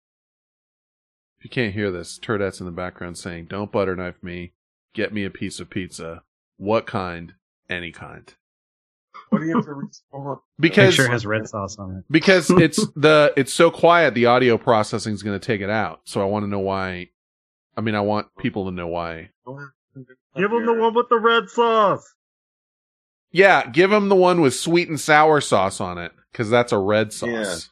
If 1.41 1.45
you 1.45 1.51
can't 1.51 1.75
hear 1.75 1.91
this, 1.91 2.19
Turdette's 2.19 2.61
in 2.61 2.67
the 2.67 2.73
background 2.73 3.19
saying, 3.19 3.47
"Don't 3.47 3.73
butter 3.73 3.97
knife 3.97 4.23
me. 4.23 4.53
Get 4.97 5.13
me 5.13 5.25
a 5.25 5.31
piece 5.31 5.61
of 5.61 5.69
pizza. 5.71 6.23
What 6.57 6.87
kind? 6.87 7.35
Any 7.69 7.93
kind." 7.93 8.33
What 9.31 9.41
do 9.41 9.47
you 9.47 9.57
have 9.57 9.65
to 9.65 9.73
respond? 9.75 10.39
Because 10.59 10.97
Picture 10.97 11.11
has 11.11 11.27
red 11.27 11.49
sauce 11.49 11.79
on 11.79 11.97
it. 11.99 12.05
because 12.11 12.49
it's 12.59 12.87
the 12.95 13.33
it's 13.37 13.53
so 13.53 13.71
quiet 13.71 14.15
the 14.15 14.27
audio 14.27 14.57
processing 14.57 15.15
is 15.15 15.23
going 15.23 15.39
to 15.39 15.45
take 15.45 15.61
it 15.61 15.71
out 15.71 16.01
so 16.05 16.21
i 16.21 16.25
want 16.25 16.45
to 16.45 16.49
know 16.49 16.61
why 16.61 17.09
i 17.77 17.81
mean 17.81 17.95
i 17.97 18.01
want 18.01 18.29
people 18.39 18.67
to 18.67 18.71
know 18.71 18.87
why 18.87 19.31
Give 20.37 20.51
them 20.51 20.65
the 20.67 20.73
one 20.75 20.95
with 20.95 21.09
the 21.09 21.19
red 21.19 21.49
sauce. 21.49 22.15
yeah 23.33 23.67
give 23.67 23.91
them 23.91 24.09
the 24.09 24.15
one 24.15 24.41
with 24.43 24.55
sweet 24.55 24.89
and 24.89 25.01
sour 25.01 25.41
sauce 25.41 25.81
on 25.81 25.99
it 25.99 26.13
because 26.31 26.49
that's 26.49 26.71
a 26.73 26.79
red 26.79 27.13
sauce 27.13 27.71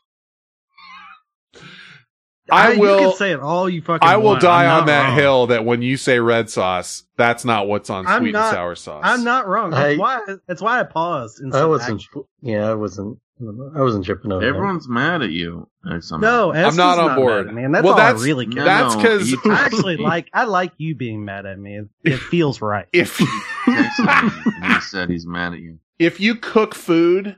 i 2.53 2.73
You 2.73 2.81
will 2.81 2.99
can 3.11 3.17
say 3.19 3.33
it 3.33 3.41
all 3.41 3.69
you 3.71 3.81
fucking. 3.83 4.07
i 4.07 4.17
will 4.17 4.25
want. 4.31 4.43
die 4.43 4.67
I'm 4.67 4.81
on 4.83 4.87
that 4.87 5.09
wrong. 5.09 5.17
hill 5.17 5.47
that 5.49 5.65
when 5.65 5.81
you 5.83 5.97
say 5.97 6.19
red 6.21 6.51
sauce 6.51 7.05
that's 7.17 7.45
not 7.45 7.67
what's 7.69 7.89
on 7.91 8.07
I'm 8.07 8.21
sweet 8.23 8.33
not- 8.33 8.47
and 8.49 8.55
sour 8.55 8.75
sauce 8.75 9.03
I'm 9.05 9.25
not 9.25 9.47
wrong. 9.49 9.71
That's 9.71 9.95
I- 9.95 9.97
why. 9.97 10.21
That's 10.47 10.61
why 10.63 10.81
I 10.81 10.83
paused. 10.83 11.41
And 11.41 11.55
I 11.55 11.65
wasn't. 11.65 12.01
action. 12.03 12.23
Yeah, 12.43 12.71
I 12.71 12.75
wasn't. 12.75 13.19
I 13.41 13.81
wasn't 13.81 14.05
tripping 14.05 14.31
over. 14.31 14.41
that. 14.45 14.47
Everyone's 14.49 14.89
mad 14.89 15.21
at 15.23 15.31
you. 15.31 15.69
somehow. 16.01 16.27
No, 16.27 16.53
I'm 16.55 16.77
not 16.77 16.99
is 16.99 17.05
on 17.11 17.17
board. 17.17 17.47
mad 17.47 17.51
at 17.51 17.55
me, 17.55 17.65
and 17.65 17.75
that's 17.75 17.83
Well, 17.85 17.93
all 17.95 17.99
that's- 17.99 18.23
I 18.23 18.25
really 18.25 18.47
care. 18.47 18.65
That's 18.65 18.95
because 18.97 19.29
he- 19.29 19.37
I 19.47 19.55
actually 19.65 19.97
like. 19.97 20.29
I 20.33 20.45
like 20.45 20.73
you 20.77 20.95
being 20.95 21.25
mad 21.25 21.45
at 21.47 21.59
me. 21.59 21.79
It, 21.79 21.89
it 22.05 22.19
feels 22.19 22.61
right. 22.61 22.87
if 22.93 23.19
texted 23.19 24.75
he 24.75 24.81
said 24.91 25.09
he's 25.11 25.27
mad 25.27 25.53
at 25.55 25.59
you. 25.61 25.79
if 25.99 26.21
you 26.21 26.35
cook 26.37 26.75
food, 26.75 27.37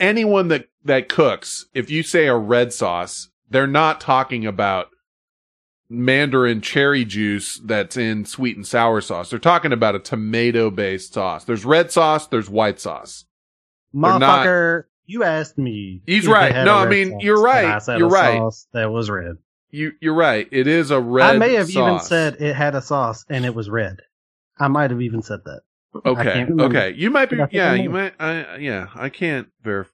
anyone 0.00 0.48
that 0.48 0.68
that 0.84 1.08
cooks, 1.08 1.66
if 1.74 1.90
you 1.90 2.02
say 2.02 2.26
a 2.26 2.36
red 2.36 2.72
sauce, 2.72 3.28
they're 3.52 3.66
not 3.66 4.00
talking 4.00 4.46
about 4.46 4.88
mandarin 5.88 6.60
cherry 6.60 7.04
juice 7.04 7.60
that's 7.64 7.96
in 7.96 8.24
sweet 8.24 8.56
and 8.56 8.66
sour 8.66 9.00
sauce. 9.00 9.30
They're 9.30 9.38
talking 9.38 9.72
about 9.72 9.94
a 9.94 9.98
tomato 9.98 10.70
based 10.70 11.14
sauce. 11.14 11.44
There's 11.44 11.64
red 11.64 11.90
sauce, 11.90 12.26
there's 12.26 12.48
white 12.48 12.80
sauce. 12.80 13.24
They're 13.92 14.18
not- 14.18 14.46
Motherfucker, 14.46 14.84
you 15.04 15.22
asked 15.24 15.58
me. 15.58 16.00
He's 16.06 16.26
right. 16.26 16.64
No, 16.64 16.76
I 16.76 16.88
mean, 16.88 17.10
sauce, 17.12 17.22
you're 17.22 17.42
right. 17.42 17.66
I 17.66 17.78
said 17.78 17.98
You're 17.98 18.08
a 18.08 18.10
right. 18.10 18.38
sauce 18.38 18.66
that 18.72 18.90
was 18.90 19.10
red. 19.10 19.36
You 19.70 19.92
you're 20.00 20.14
right. 20.14 20.46
It 20.50 20.66
is 20.66 20.90
a 20.90 21.00
red 21.00 21.34
I 21.34 21.38
may 21.38 21.54
have 21.54 21.70
even 21.70 21.98
said 22.00 22.36
it 22.40 22.54
had 22.54 22.74
a 22.74 22.82
sauce 22.82 23.24
and 23.28 23.44
it 23.44 23.54
was 23.54 23.68
red. 23.70 24.00
I 24.58 24.68
might 24.68 24.90
have 24.90 25.00
even 25.00 25.22
said 25.22 25.40
that. 25.44 25.62
Okay. 26.06 26.46
Okay. 26.48 26.90
You 26.96 27.10
might 27.10 27.28
be 27.30 27.36
But 27.36 27.42
I 27.42 27.46
think 27.46 27.54
yeah, 27.54 27.72
I 27.72 27.74
you 27.76 27.90
might. 27.90 28.18
might 28.18 28.24
I 28.54 28.56
yeah, 28.58 28.86
I 28.94 29.08
can't 29.08 29.48
verify 29.62 29.90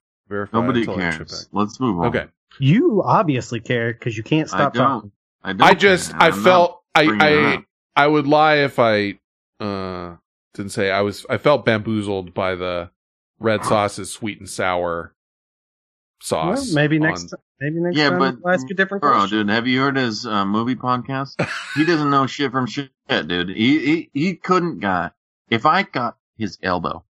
Nobody 0.53 0.81
until 0.81 0.95
cares. 0.97 1.47
Let's 1.51 1.79
move 1.79 1.99
on. 1.99 2.05
Okay. 2.07 2.25
You 2.59 3.03
obviously 3.05 3.59
care 3.59 3.93
because 3.93 4.17
you 4.17 4.23
can't 4.23 4.47
I 4.53 4.57
stop 4.57 4.73
don't. 4.73 4.83
talking. 4.85 5.11
I 5.43 5.53
don't. 5.53 5.67
I 5.67 5.73
just 5.73 6.11
care. 6.11 6.21
I 6.21 6.27
I'm 6.27 6.43
felt 6.43 6.81
I 6.95 7.03
I. 7.19 7.65
I 8.03 8.07
would 8.07 8.27
lie 8.27 8.57
if 8.57 8.79
I 8.79 9.19
uh 9.59 10.15
didn't 10.53 10.71
say 10.71 10.89
I 10.91 11.01
was 11.01 11.25
I 11.29 11.37
felt 11.37 11.65
bamboozled 11.65 12.33
by 12.33 12.55
the 12.55 12.91
red 13.39 13.63
sauce's 13.65 14.11
sweet 14.11 14.39
and 14.39 14.49
sour 14.49 15.13
Well, 16.31 16.55
sauce. 16.55 16.73
maybe 16.73 16.99
next. 16.99 17.23
on- 17.23 17.29
time 17.29 17.39
Maybe 17.61 17.75
next 17.81 17.97
Yeah, 17.97 18.11
time 18.11 18.19
but 18.19 18.35
I'll 18.45 18.53
ask 18.53 18.69
a 18.71 18.73
different 18.73 19.01
bro, 19.01 19.11
question. 19.19 19.39
dude, 19.39 19.49
have 19.49 19.67
you 19.67 19.81
heard 19.81 19.97
his 19.97 20.25
uh, 20.25 20.45
movie 20.45 20.75
podcast? 20.77 21.35
he 21.75 21.83
doesn't 21.83 22.09
know 22.09 22.25
shit 22.25 22.51
from 22.53 22.67
shit, 22.67 22.89
dude. 23.09 23.49
He 23.49 23.79
he 23.85 24.09
he 24.13 24.35
couldn't 24.35 24.79
got 24.79 25.13
if 25.49 25.65
I 25.65 25.83
got 25.83 26.15
his 26.37 26.57
elbow 26.63 27.03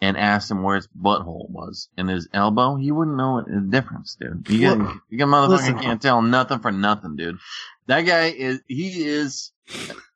and 0.00 0.16
asked 0.16 0.50
him 0.50 0.62
where 0.62 0.76
his 0.76 0.88
butthole 0.88 1.48
was 1.50 1.88
in 1.96 2.08
his 2.08 2.28
elbow, 2.32 2.76
he 2.76 2.92
wouldn't 2.92 3.16
know 3.16 3.42
the 3.46 3.60
difference, 3.60 4.16
dude. 4.20 4.46
You 4.48 4.60
got, 4.60 4.78
Look, 4.78 4.96
you 5.08 5.18
got 5.18 5.28
motherfucker 5.28 5.48
listen. 5.50 5.78
can't 5.78 6.02
tell 6.02 6.20
nothing 6.22 6.58
for 6.58 6.70
nothing, 6.72 7.16
dude. 7.16 7.38
That 7.86 8.02
guy 8.02 8.26
is 8.26 8.60
he 8.66 9.04
is 9.04 9.52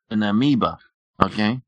an 0.09 0.21
amoeba. 0.23 0.77
Okay, 1.21 1.61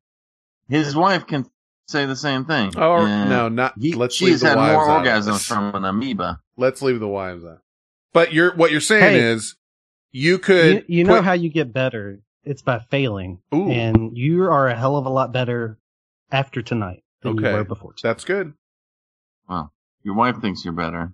his 0.70 0.96
wife 0.96 1.26
can 1.28 1.46
say 1.88 2.06
the 2.06 2.16
same 2.16 2.46
thing. 2.46 2.74
Oh 2.78 3.06
And 3.06 3.30
no, 3.30 3.50
not 3.50 3.74
he, 3.80 3.94
let's 3.94 4.16
she 4.16 4.26
leave 4.26 4.40
the 4.40 4.50
had 4.50 4.58
wives 4.58 4.74
more 4.74 4.90
out 4.90 5.08
of 5.08 5.26
orgasms 5.26 5.46
from 5.48 5.76
an 5.76 5.86
amoeba. 5.86 6.40
Let's 6.58 6.82
leave 6.82 7.00
the 7.00 7.08
wives 7.08 7.44
out. 7.46 7.60
But 8.14 8.32
you're 8.34 8.56
what 8.56 8.72
you're 8.72 8.80
saying 8.82 9.04
Hey. 9.04 9.20
is 9.20 9.56
you 10.12 10.38
could 10.40 10.86
You, 10.88 11.00
you 11.00 11.04
know 11.04 11.16
put- 11.16 11.24
how 11.26 11.34
you 11.34 11.50
get 11.50 11.74
better? 11.74 12.20
It's 12.44 12.62
by 12.62 12.80
failing. 12.92 13.40
Ooh. 13.56 13.70
And 13.72 14.18
you 14.18 14.44
are 14.44 14.68
a 14.68 14.76
hell 14.76 14.98
of 14.98 15.06
a 15.06 15.10
lot 15.10 15.32
better 15.32 15.78
after 16.32 16.62
tonight 16.62 17.04
than 17.24 17.38
you 17.38 17.46
Okay. 17.46 17.54
were 17.54 17.64
before. 17.64 17.94
That's 18.02 18.24
good. 18.24 18.54
Well, 19.50 19.74
your 20.04 20.16
wife 20.16 20.40
thinks 20.42 20.64
you're 20.64 20.74
better. 20.74 21.14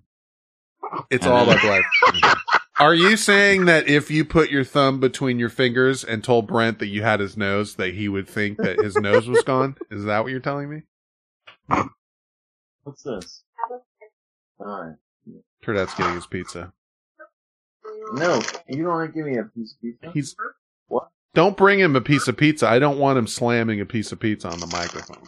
It's 1.10 1.24
And 1.24 1.34
all 1.34 1.46
then- 1.46 1.58
about 1.58 1.84
life. 2.14 2.36
Are 2.80 2.94
you 2.94 3.18
saying 3.18 3.66
that 3.66 3.88
if 3.88 4.10
you 4.10 4.24
put 4.24 4.48
your 4.50 4.64
thumb 4.64 5.00
between 5.00 5.38
your 5.38 5.50
fingers 5.50 6.02
and 6.02 6.24
told 6.24 6.46
Brent 6.46 6.78
that 6.78 6.86
you 6.86 7.02
had 7.02 7.20
his 7.20 7.36
nose, 7.36 7.74
that 7.74 7.92
he 7.92 8.08
would 8.08 8.26
think 8.26 8.56
that 8.56 8.80
his 8.80 8.96
nose 8.96 9.28
was 9.28 9.42
gone? 9.42 9.76
Is 9.90 10.04
that 10.04 10.22
what 10.22 10.30
you're 10.30 10.40
telling 10.40 10.70
me? 10.70 10.82
What's 12.84 13.02
this? 13.02 13.42
All 14.58 14.66
right. 14.66 14.96
Turdette's 15.62 15.94
getting 15.94 16.14
his 16.14 16.26
pizza. 16.26 16.72
No, 18.12 18.40
you 18.66 18.82
don't 18.82 18.86
want 18.92 19.12
to 19.12 19.14
give 19.16 19.26
me 19.26 19.36
a 19.36 19.44
piece 19.44 19.74
of 19.74 19.80
pizza. 19.82 20.10
He's 20.14 20.36
What? 20.88 21.08
Don't 21.34 21.56
bring 21.58 21.78
him 21.80 21.94
a 21.96 22.00
piece 22.00 22.28
of 22.28 22.36
pizza. 22.38 22.66
I 22.66 22.78
don't 22.78 22.98
want 22.98 23.18
him 23.18 23.26
slamming 23.26 23.80
a 23.82 23.86
piece 23.86 24.10
of 24.10 24.20
pizza 24.20 24.48
on 24.48 24.58
the 24.58 24.66
microphone. 24.68 25.22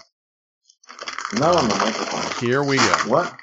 Not 1.34 1.56
on 1.56 1.68
the 1.68 1.74
microphone. 1.76 2.46
Here 2.46 2.62
we 2.62 2.76
go. 2.76 2.94
What? 3.06 3.34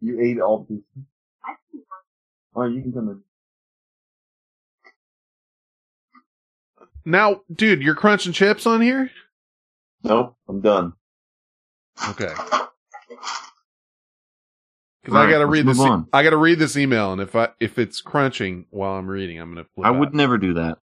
You 0.00 0.20
ate 0.20 0.40
all 0.40 0.64
pieces? 0.64 0.84
I 1.44 1.54
Oh, 2.54 2.64
you 2.64 2.82
can 2.82 2.92
come 2.92 3.08
in. 3.08 3.22
Now, 7.04 7.42
dude, 7.52 7.82
you're 7.82 7.94
crunching 7.94 8.32
chips 8.32 8.66
on 8.66 8.80
here? 8.80 9.10
Nope, 10.02 10.36
I'm 10.48 10.60
done. 10.60 10.94
Okay. 12.10 12.32
Because 15.02 15.16
I 15.16 15.30
gotta 15.30 15.46
read 15.46 15.66
this. 15.66 15.78
E- 15.80 16.02
I 16.12 16.22
gotta 16.22 16.36
read 16.36 16.58
this 16.58 16.76
email, 16.76 17.12
and 17.12 17.20
if 17.20 17.34
I 17.34 17.48
if 17.60 17.78
it's 17.78 18.00
crunching 18.00 18.66
while 18.70 18.94
I'm 18.94 19.08
reading, 19.08 19.40
I'm 19.40 19.54
gonna. 19.54 19.66
I 19.82 19.88
out. 19.88 19.98
would 19.98 20.14
never 20.14 20.38
do 20.38 20.54
that. 20.54 20.78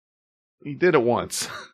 He 0.62 0.74
did 0.74 0.94
it 0.94 1.02
once. 1.02 1.48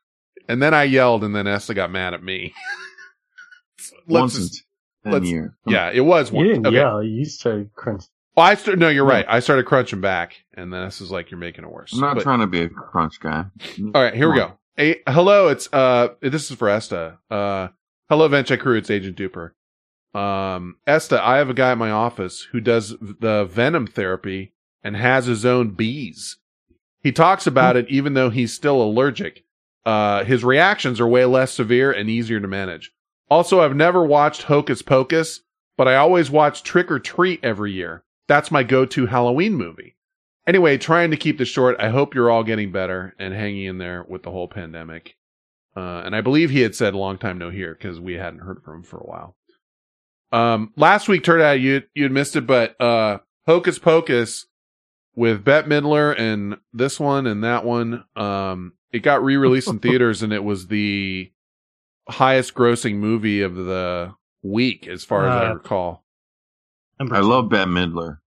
and 0.51 0.63
then 0.63 0.75
I 0.75 0.85
yelled, 0.85 1.25
and 1.25 1.35
then 1.35 1.47
Esther 1.47 1.75
got 1.75 1.91
mad 1.91 2.15
at 2.15 2.23
me. 2.23 2.53
Once 4.07 4.37
in 4.37 4.43
just- 4.43 4.65
ten 5.05 5.13
let's- 5.13 5.27
years. 5.31 5.51
Yeah, 5.67 5.91
it 5.93 6.01
was 6.01 6.31
You 6.31 6.37
one. 6.37 6.47
didn't 6.47 6.67
Okay. 6.67 6.77
yell. 6.77 7.03
You 7.03 7.25
started 7.25 7.71
crunching. 7.75 8.09
Oh, 8.37 8.43
I 8.43 8.55
started. 8.55 8.79
No, 8.81 8.89
you're 8.89 9.05
right. 9.05 9.27
I 9.29 9.41
started 9.41 9.67
crunching 9.67 10.01
back, 10.01 10.37
and 10.55 10.73
then 10.73 10.85
this 10.85 11.01
is 11.01 11.11
like 11.11 11.31
you're 11.31 11.41
making 11.41 11.65
it 11.65 11.71
worse. 11.71 11.93
I'm 11.93 12.01
not 12.01 12.17
But- 12.17 12.23
trying 12.23 12.41
to 12.41 12.47
be 12.47 12.63
a 12.63 12.69
crunch 12.69 13.21
guy. 13.21 13.47
All 13.95 14.03
right, 14.03 14.15
here 14.15 14.31
we 14.31 14.37
go. 14.37 14.59
Hey, 14.77 15.01
hello, 15.07 15.49
it's 15.49 15.69
uh, 15.73 16.09
this 16.23 16.51
is 16.51 16.57
for 16.57 16.69
Esta. 16.69 17.19
Uh, 17.31 17.69
hello, 18.09 18.29
Vent 18.29 18.47
Chat 18.47 18.61
Crew. 18.61 18.77
It's 18.79 18.91
Agent 18.91 19.17
Duper. 19.17 19.51
Um, 20.19 20.77
Esta, 20.87 21.23
I 21.25 21.37
have 21.37 21.51
a 21.51 21.55
guy 21.55 21.73
at 21.73 21.79
my 21.79 21.91
office 21.91 22.49
who 22.53 22.61
does 22.61 22.97
the 23.01 23.45
venom 23.45 23.87
therapy 23.87 24.53
and 24.83 24.97
has 24.97 25.27
his 25.27 25.45
own 25.45 25.71
bees. 25.71 26.39
He 27.03 27.13
talks 27.13 27.47
about 27.47 27.77
it 27.77 27.87
even 27.89 28.15
though 28.15 28.31
he's 28.31 28.53
still 28.53 28.81
allergic. 28.83 29.45
Uh, 29.85 30.25
his 30.25 30.45
reactions 30.45 31.01
are 31.01 31.09
way 31.09 31.25
less 31.25 31.53
severe 31.53 31.91
and 31.91 32.11
easier 32.11 32.41
to 32.41 32.49
manage. 32.49 32.93
Also, 33.29 33.61
I've 33.61 33.77
never 33.77 34.05
watched 34.05 34.43
Hocus 34.43 34.83
Pocus, 34.83 35.41
but 35.77 35.89
I 35.89 35.97
always 35.97 36.31
watch 36.31 36.63
Trick 36.63 36.91
or 36.91 36.99
Treat 36.99 37.41
every 37.43 37.73
year. 37.73 38.05
That's 38.29 38.51
my 38.51 38.63
go-to 38.63 39.07
Halloween 39.07 39.55
movie. 39.55 39.97
Anyway, 40.47 40.79
trying 40.79 41.11
to 41.11 41.17
keep 41.17 41.39
this 41.39 41.49
short, 41.49 41.77
I 41.79 41.91
hope 41.91 42.15
you're 42.15 42.31
all 42.31 42.43
getting 42.43 42.73
better 42.73 43.15
and 43.19 43.33
hanging 43.33 43.65
in 43.65 43.79
there 43.79 44.05
with 44.09 44.23
the 44.23 44.31
whole 44.31 44.49
pandemic. 44.49 45.17
Uh, 45.77 46.03
and 46.05 46.17
I 46.17 46.21
believe 46.21 46.51
he 46.51 46.61
had 46.61 46.75
said 46.75 46.95
long 46.95 47.19
time 47.19 47.39
no 47.39 47.51
here 47.51 47.75
because 47.75 48.01
we 48.01 48.15
hadn't 48.15 48.41
heard 48.41 48.63
from 48.63 48.79
him 48.79 48.83
for 48.83 48.99
a 48.99 49.07
while. 49.07 49.37
Um, 50.33 50.73
last 50.77 51.09
week 51.09 51.25
Turd 51.25 51.41
Hat 51.41 51.61
you 51.61 51.83
you'd 51.95 52.13
missed 52.13 52.37
it, 52.37 52.47
but 52.47 52.81
uh, 52.81 53.19
Hocus 53.47 53.79
Pocus 53.79 54.47
with 55.21 55.45
Bette 55.45 55.69
Midler 55.69 56.19
and 56.19 56.57
this 56.73 56.99
one 56.99 57.27
and 57.27 57.45
that 57.45 57.63
one, 57.65 58.05
um, 58.17 58.73
it 58.91 59.01
got 59.01 59.23
re-released 59.23 59.69
in 59.69 59.79
theaters 59.87 60.23
and 60.23 60.33
it 60.33 60.43
was 60.43 60.67
the 60.69 61.31
highest 62.09 62.55
grossing 62.55 62.95
movie 62.97 63.43
of 63.43 63.55
the 63.55 64.15
week 64.43 64.89
as 64.89 65.05
far 65.05 65.27
as 65.29 65.43
I 65.43 65.51
Uh, 65.51 65.55
recall. 65.55 66.05
I 66.99 67.21
love 67.21 67.51
Bette 67.51 67.71
Midler. 67.71 68.19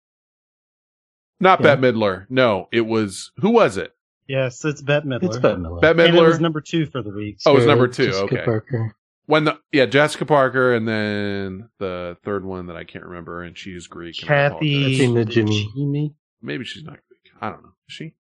Not 1.41 1.61
Yeah. 1.61 1.77
Bette 1.77 1.81
Midler. 1.93 2.27
No, 2.29 2.69
it 2.73 2.83
was 2.83 3.33
who 3.39 3.51
was 3.51 3.77
it? 3.79 3.95
Yes, 4.29 4.63
it's 4.65 4.83
Bette 4.83 5.07
Midler. 5.07 5.25
It's 5.25 5.39
Bette 5.39 5.57
Midler. 5.59 5.81
Bette 5.81 5.99
And 6.05 6.15
it 6.15 6.19
Midler. 6.21 6.27
was 6.27 6.41
number 6.41 6.61
two 6.61 6.87
for 6.87 7.03
the 7.03 7.11
week. 7.11 7.39
Oh, 7.47 7.53
it 7.53 7.57
was 7.57 7.67
number 7.67 7.89
two. 7.89 8.07
Jessica 8.07 8.25
okay. 8.25 8.45
Parker. 8.45 8.95
When 9.27 9.45
the 9.45 9.59
yeah 9.73 9.87
Jessica 9.87 10.27
Parker 10.27 10.75
and 10.75 10.87
then 10.87 11.69
the 11.79 12.17
third 12.23 12.45
one 12.45 12.67
that 12.67 12.77
I 12.77 12.85
can't 12.85 13.05
remember 13.07 13.43
and 13.43 13.57
she's 13.57 13.87
Greek. 13.87 14.21
and 14.23 14.31
I 14.31 14.49
Kathy 14.51 14.99
Najimy. 15.09 16.15
Maybe 16.43 16.65
she's 16.65 16.83
not 16.85 16.99
Greek. 17.09 17.33
I 17.41 17.49
don't 17.51 17.63
know. 17.63 17.73
Is 17.89 17.95
she? 17.95 18.15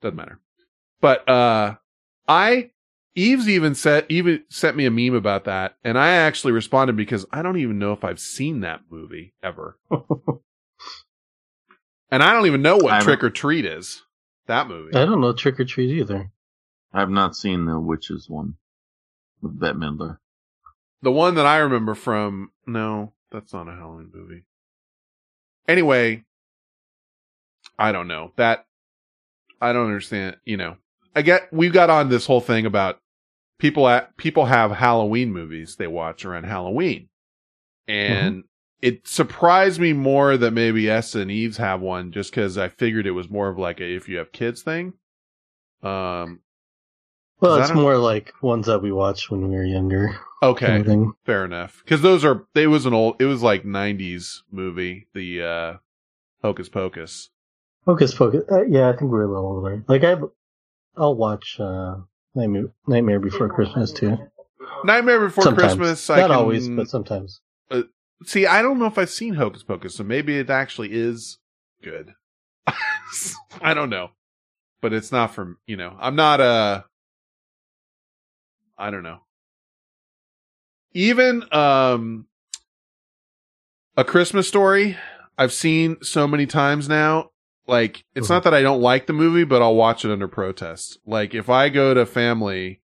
Doesn't 0.00 0.16
matter. 0.16 0.40
But 1.00 1.28
uh 1.28 1.76
I 2.28 2.70
Eve's 3.14 3.48
even 3.48 3.74
set 3.74 4.06
even 4.08 4.44
sent 4.48 4.76
me 4.76 4.86
a 4.86 4.90
meme 4.90 5.14
about 5.14 5.44
that, 5.44 5.76
and 5.84 5.98
I 5.98 6.08
actually 6.08 6.52
responded 6.52 6.96
because 6.96 7.26
I 7.30 7.42
don't 7.42 7.58
even 7.58 7.78
know 7.78 7.92
if 7.92 8.04
I've 8.04 8.20
seen 8.20 8.60
that 8.60 8.80
movie 8.90 9.34
ever. 9.42 9.78
and 12.10 12.22
I 12.22 12.32
don't 12.32 12.46
even 12.46 12.62
know 12.62 12.76
what 12.76 12.92
haven't- 12.92 13.04
Trick 13.06 13.24
or 13.24 13.30
Treat 13.30 13.64
is. 13.64 14.02
That 14.46 14.66
movie. 14.66 14.94
I 14.96 15.04
don't 15.04 15.20
know 15.20 15.32
Trick 15.32 15.60
or 15.60 15.64
Treat 15.64 15.90
either. 15.90 16.30
I 16.92 17.00
have 17.00 17.10
not 17.10 17.36
seen 17.36 17.64
the 17.64 17.78
witches 17.78 18.28
one 18.28 18.54
with 19.40 19.58
Bette 19.58 19.78
Midler. 19.78 20.18
The 21.00 21.12
one 21.12 21.36
that 21.36 21.46
I 21.46 21.58
remember 21.58 21.94
from 21.94 22.50
no, 22.66 23.12
that's 23.30 23.52
not 23.52 23.68
a 23.68 23.72
Halloween 23.72 24.10
movie. 24.12 24.42
Anyway, 25.68 26.24
I 27.78 27.92
don't 27.92 28.08
know. 28.08 28.32
That 28.36 28.66
I 29.60 29.72
don't 29.72 29.86
understand, 29.86 30.36
you 30.44 30.56
know. 30.56 30.76
I 31.14 31.22
get 31.22 31.52
we 31.52 31.68
got 31.68 31.90
on 31.90 32.08
this 32.08 32.26
whole 32.26 32.40
thing 32.40 32.66
about 32.66 32.98
people 33.58 33.86
at 33.88 34.16
people 34.16 34.46
have 34.46 34.72
Halloween 34.72 35.32
movies 35.32 35.76
they 35.76 35.86
watch 35.86 36.24
around 36.24 36.44
Halloween. 36.44 37.08
And 37.86 38.44
it 38.80 39.06
surprised 39.06 39.80
me 39.80 39.92
more 39.92 40.36
that 40.36 40.52
maybe 40.52 40.88
Essa 40.88 41.20
and 41.20 41.30
Eves 41.30 41.58
have 41.58 41.80
one 41.80 42.12
just 42.12 42.32
cuz 42.32 42.56
I 42.56 42.68
figured 42.68 43.06
it 43.06 43.12
was 43.12 43.30
more 43.30 43.48
of 43.48 43.58
like 43.58 43.80
a 43.80 43.84
if 43.84 44.08
you 44.08 44.18
have 44.18 44.32
kids 44.32 44.62
thing. 44.62 44.94
Um 45.82 46.40
well, 47.40 47.60
it's 47.60 47.72
more 47.72 47.98
like 47.98 48.32
ones 48.40 48.66
that 48.66 48.82
we 48.82 48.92
watched 48.92 49.28
when 49.30 49.48
we 49.48 49.56
were 49.56 49.64
younger. 49.64 50.16
Okay, 50.44 50.66
kind 50.66 50.88
of 50.88 51.08
fair 51.24 51.44
enough. 51.44 51.82
Because 51.84 52.00
those 52.00 52.24
are 52.24 52.46
it 52.54 52.68
was 52.68 52.86
an 52.86 52.94
old, 52.94 53.20
it 53.20 53.26
was 53.26 53.42
like 53.42 53.64
'90s 53.64 54.42
movie, 54.50 55.08
the 55.12 55.42
uh 55.42 55.76
Hocus 56.42 56.68
Pocus. 56.68 57.30
Focus, 57.84 58.14
focus. 58.14 58.44
Uh, 58.50 58.64
yeah, 58.64 58.88
I 58.88 58.92
think 58.96 59.10
we're 59.10 59.24
a 59.24 59.28
little 59.28 59.44
older. 59.46 59.84
Like 59.88 60.04
I, 60.04 60.16
I'll 60.96 61.16
watch 61.16 61.58
uh, 61.58 61.96
Nightmare, 62.34 62.66
Nightmare 62.86 63.18
Before 63.20 63.48
Christmas 63.48 63.92
too. 63.92 64.16
Nightmare 64.84 65.20
Before 65.20 65.44
Sometimes. 65.44 65.74
Christmas. 65.74 66.10
I 66.10 66.20
Not 66.20 66.30
can, 66.30 66.36
always, 66.36 66.68
but 66.68 66.88
sometimes. 66.88 67.40
Uh, 67.70 67.82
see, 68.24 68.46
I 68.46 68.62
don't 68.62 68.78
know 68.78 68.86
if 68.86 68.98
I've 68.98 69.10
seen 69.10 69.34
Hocus 69.34 69.64
Pocus, 69.64 69.96
so 69.96 70.04
maybe 70.04 70.38
it 70.38 70.50
actually 70.50 70.92
is 70.92 71.38
good. 71.82 72.14
I 73.60 73.74
don't 73.74 73.90
know, 73.90 74.10
but 74.80 74.92
it's 74.92 75.10
not 75.10 75.34
from 75.34 75.58
you 75.66 75.76
know. 75.76 75.96
I'm 75.98 76.14
not 76.16 76.40
a. 76.40 76.84
I 78.78 78.90
don't 78.90 79.02
know. 79.02 79.18
Even 80.94 81.44
um, 81.52 82.26
a 83.96 84.04
Christmas 84.04 84.46
story. 84.46 84.96
I've 85.38 85.52
seen 85.52 85.96
so 86.02 86.28
many 86.28 86.46
times 86.46 86.88
now. 86.88 87.31
Like 87.66 88.04
it's 88.14 88.28
not 88.28 88.42
that 88.44 88.54
I 88.54 88.62
don't 88.62 88.80
like 88.80 89.06
the 89.06 89.12
movie, 89.12 89.44
but 89.44 89.62
I'll 89.62 89.74
watch 89.76 90.04
it 90.04 90.10
under 90.10 90.28
protest. 90.28 90.98
Like 91.06 91.34
if 91.34 91.48
I 91.48 91.68
go 91.68 91.94
to 91.94 92.04
family 92.06 92.80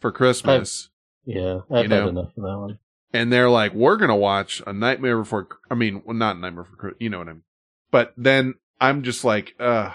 for 0.00 0.12
Christmas, 0.12 0.90
Yeah, 1.24 1.60
I've 1.70 1.82
You 1.84 1.88
know. 1.88 2.00
had 2.00 2.08
enough 2.10 2.36
of 2.36 2.42
that 2.42 2.58
one. 2.58 2.78
and 3.12 3.32
they're 3.32 3.50
like, 3.50 3.72
"We're 3.72 3.96
gonna 3.96 4.16
watch 4.16 4.62
a 4.66 4.72
Nightmare 4.72 5.18
Before." 5.18 5.48
I 5.70 5.74
mean, 5.74 6.02
well, 6.04 6.16
not 6.16 6.38
Nightmare 6.38 6.64
Before, 6.64 6.94
you 6.98 7.08
know 7.10 7.18
what 7.18 7.28
I 7.28 7.32
mean. 7.32 7.42
But 7.90 8.12
then 8.16 8.54
I'm 8.80 9.02
just 9.02 9.24
like, 9.24 9.54
uh, 9.58 9.90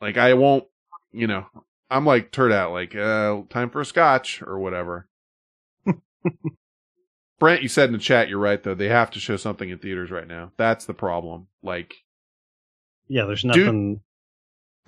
like 0.00 0.16
I 0.18 0.34
won't, 0.34 0.64
you 1.12 1.26
know, 1.26 1.46
I'm 1.90 2.04
like 2.06 2.30
turd 2.30 2.52
out, 2.52 2.72
like, 2.72 2.94
uh, 2.94 3.42
time 3.50 3.70
for 3.70 3.80
a 3.80 3.84
scotch 3.86 4.42
or 4.42 4.58
whatever. 4.58 5.08
Brent, 7.38 7.62
you 7.62 7.68
said 7.68 7.88
in 7.88 7.92
the 7.92 7.98
chat, 7.98 8.28
you're 8.28 8.38
right 8.38 8.62
though. 8.62 8.74
They 8.74 8.88
have 8.88 9.10
to 9.12 9.18
show 9.20 9.36
something 9.36 9.68
in 9.68 9.78
theaters 9.78 10.10
right 10.10 10.28
now. 10.28 10.52
That's 10.56 10.84
the 10.84 10.94
problem. 10.94 11.48
Like 11.62 11.94
Yeah, 13.12 13.26
there's 13.26 13.42
Dude. 13.42 13.56
nothing, 13.56 14.00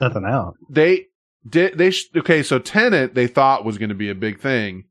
nothing 0.01 0.25
out. 0.25 0.55
they 0.71 1.07
did 1.47 1.77
they 1.77 1.91
sh- 1.91 2.09
okay 2.17 2.43
so 2.43 2.59
Tenet 2.59 3.15
they 3.15 3.27
thought 3.27 3.65
was 3.67 3.77
going 3.77 3.91
to 3.91 3.95
be 3.95 4.09
a 4.09 4.15
big 4.15 4.41
thing 4.41 4.85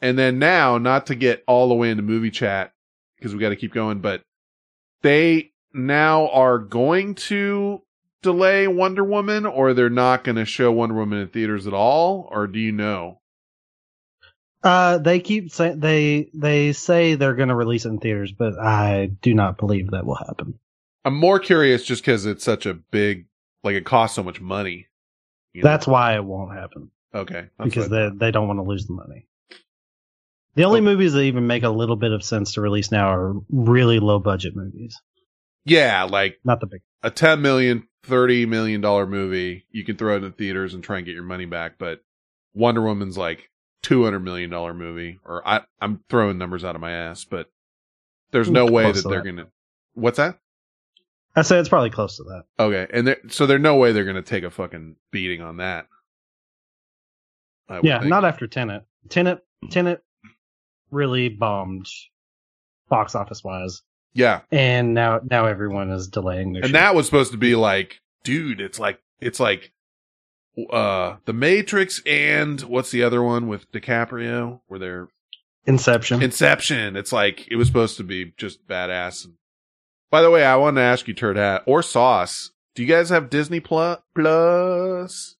and 0.00 0.18
then 0.18 0.40
now 0.40 0.78
not 0.78 1.06
to 1.06 1.14
get 1.14 1.44
all 1.46 1.68
the 1.68 1.74
way 1.76 1.90
into 1.90 2.02
movie 2.02 2.30
chat 2.32 2.72
because 3.16 3.32
we 3.32 3.40
got 3.40 3.50
to 3.50 3.56
keep 3.56 3.72
going 3.72 4.00
but 4.00 4.22
they 5.02 5.52
now 5.72 6.28
are 6.30 6.58
going 6.58 7.14
to 7.14 7.82
delay 8.20 8.66
wonder 8.66 9.04
woman 9.04 9.46
or 9.46 9.74
they're 9.74 9.88
not 9.88 10.24
going 10.24 10.34
to 10.36 10.44
show 10.44 10.72
wonder 10.72 10.96
woman 10.96 11.20
in 11.20 11.28
theaters 11.28 11.68
at 11.68 11.72
all 11.74 12.28
or 12.32 12.48
do 12.48 12.58
you 12.58 12.72
know 12.72 13.20
Uh, 14.64 14.98
they 14.98 15.20
keep 15.20 15.50
saying 15.52 15.78
they 15.80 16.30
they 16.34 16.72
say 16.72 17.14
they're 17.14 17.34
going 17.34 17.48
to 17.48 17.54
release 17.56 17.84
it 17.84 17.90
in 17.90 17.98
theaters, 17.98 18.32
but 18.32 18.58
I 18.58 19.06
do 19.06 19.34
not 19.34 19.56
believe 19.58 19.90
that 19.90 20.06
will 20.06 20.14
happen. 20.16 20.58
I'm 21.04 21.14
more 21.14 21.38
curious 21.38 21.84
just 21.84 22.02
because 22.02 22.26
it's 22.26 22.44
such 22.44 22.66
a 22.66 22.74
big 22.74 23.26
like 23.64 23.74
it 23.74 23.84
costs 23.84 24.16
so 24.16 24.22
much 24.22 24.40
money 24.40 24.86
you 25.52 25.62
know? 25.62 25.68
That's 25.68 25.86
why 25.86 26.14
it 26.14 26.24
won't 26.24 26.54
happen 26.54 26.90
okay 27.14 27.48
that's 27.58 27.68
because 27.68 27.88
they 27.90 28.10
they 28.14 28.30
don't 28.30 28.48
want 28.48 28.58
to 28.58 28.62
lose 28.64 28.86
the 28.86 28.94
money. 28.94 29.26
The 30.54 30.64
only 30.64 30.82
movies 30.82 31.14
that 31.14 31.22
even 31.22 31.46
make 31.46 31.62
a 31.62 31.70
little 31.70 31.96
bit 31.96 32.12
of 32.12 32.22
sense 32.22 32.54
to 32.54 32.60
release 32.60 32.92
now 32.92 33.08
are 33.08 33.34
really 33.50 34.00
low 34.00 34.18
budget 34.18 34.54
movies, 34.54 35.00
yeah 35.64 36.04
like 36.04 36.38
not 36.44 36.60
the 36.60 36.66
big. 36.66 36.80
a 37.02 37.10
10 37.10 37.40
million 37.42 37.86
30 38.04 38.46
million 38.46 38.80
dollar 38.80 39.06
movie 39.06 39.66
you 39.70 39.84
can 39.84 39.96
throw 39.96 40.14
it 40.14 40.16
in 40.16 40.22
the 40.22 40.30
theaters 40.30 40.74
and 40.74 40.82
try 40.82 40.96
and 40.96 41.06
get 41.06 41.14
your 41.14 41.22
money 41.22 41.44
back 41.46 41.74
but 41.78 42.00
wonder 42.54 42.82
woman's 42.82 43.16
like 43.16 43.48
200 43.82 44.20
million 44.20 44.50
dollar 44.50 44.74
movie 44.74 45.20
or 45.24 45.46
I, 45.46 45.62
i'm 45.80 46.02
throwing 46.08 46.38
numbers 46.38 46.64
out 46.64 46.74
of 46.74 46.80
my 46.80 46.90
ass 46.90 47.24
but 47.24 47.48
there's 48.32 48.50
no 48.50 48.66
way 48.66 48.90
that 48.90 49.02
they're 49.08 49.22
that. 49.22 49.24
gonna 49.24 49.46
what's 49.94 50.16
that 50.16 50.38
I 51.34 51.42
say 51.42 51.58
it's 51.58 51.68
probably 51.68 51.90
close 51.90 52.16
to 52.18 52.24
that. 52.24 52.44
okay 52.58 52.86
and 52.92 53.06
there 53.06 53.16
so 53.28 53.46
there's 53.46 53.60
no 53.60 53.76
way 53.76 53.92
they're 53.92 54.04
gonna 54.04 54.22
take 54.22 54.44
a 54.44 54.50
fucking 54.50 54.96
beating 55.10 55.40
on 55.40 55.56
that 55.58 55.86
Yeah, 57.82 58.00
think. 58.00 58.10
not 58.10 58.24
after 58.24 58.46
Tenet. 58.46 58.84
Tenet 59.08 59.40
Tenet 59.70 60.02
really 60.90 61.28
bombed 61.30 61.86
box 62.88 63.14
office 63.14 63.42
wise, 63.42 63.80
yeah 64.12 64.40
and 64.50 64.92
now 64.92 65.20
now 65.30 65.46
everyone 65.46 65.90
is 65.90 66.08
delaying 66.08 66.52
their. 66.52 66.60
and 66.62 66.66
shit. 66.68 66.72
that 66.74 66.94
was 66.94 67.06
supposed 67.06 67.32
to 67.32 67.38
be 67.38 67.54
like 67.54 68.00
dude 68.24 68.60
it's 68.60 68.78
like 68.78 69.00
it's 69.20 69.40
like 69.40 69.72
uh 70.70 71.16
The 71.24 71.32
Matrix 71.32 72.02
and 72.04 72.60
what's 72.62 72.90
the 72.90 73.02
other 73.02 73.22
one 73.22 73.48
with 73.48 73.70
DiCaprio 73.72 74.60
where 74.66 74.78
they're 74.78 75.08
Inception. 75.64 76.20
Inception. 76.22 76.96
It's 76.96 77.12
like 77.12 77.46
it 77.48 77.54
was 77.54 77.68
supposed 77.68 77.96
to 77.98 78.02
be 78.02 78.32
just 78.36 78.66
badass. 78.66 79.28
By 80.12 80.20
the 80.20 80.30
way, 80.30 80.44
I 80.44 80.56
wanted 80.56 80.82
to 80.82 80.84
ask 80.84 81.08
you, 81.08 81.14
Turd 81.14 81.38
Hat 81.38 81.62
or 81.66 81.82
Sauce. 81.82 82.50
Do 82.74 82.82
you 82.82 82.88
guys 82.88 83.08
have 83.08 83.30
Disney 83.30 83.60
Plus? 83.60 83.98
Plus? 84.14 85.36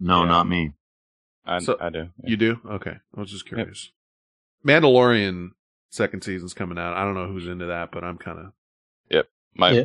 No, 0.00 0.24
not 0.24 0.48
me. 0.48 0.72
I, 1.46 1.60
So- 1.60 1.76
I 1.80 1.88
do. 1.90 2.08
You 2.24 2.36
do? 2.36 2.60
Okay. 2.68 2.96
I 3.16 3.20
was 3.20 3.30
just 3.30 3.46
curious. 3.46 3.92
Mandalorian 4.66 5.50
second 5.90 6.22
season's 6.24 6.52
coming 6.52 6.78
out. 6.78 6.94
I 6.94 7.04
don't 7.04 7.14
know 7.14 7.28
who's 7.28 7.46
into 7.46 7.66
that, 7.66 7.92
but 7.92 8.02
I'm 8.02 8.18
kind 8.18 8.38
of. 8.40 8.46
Yep. 9.10 9.28
My 9.54 9.70
Yeah, 9.70 9.84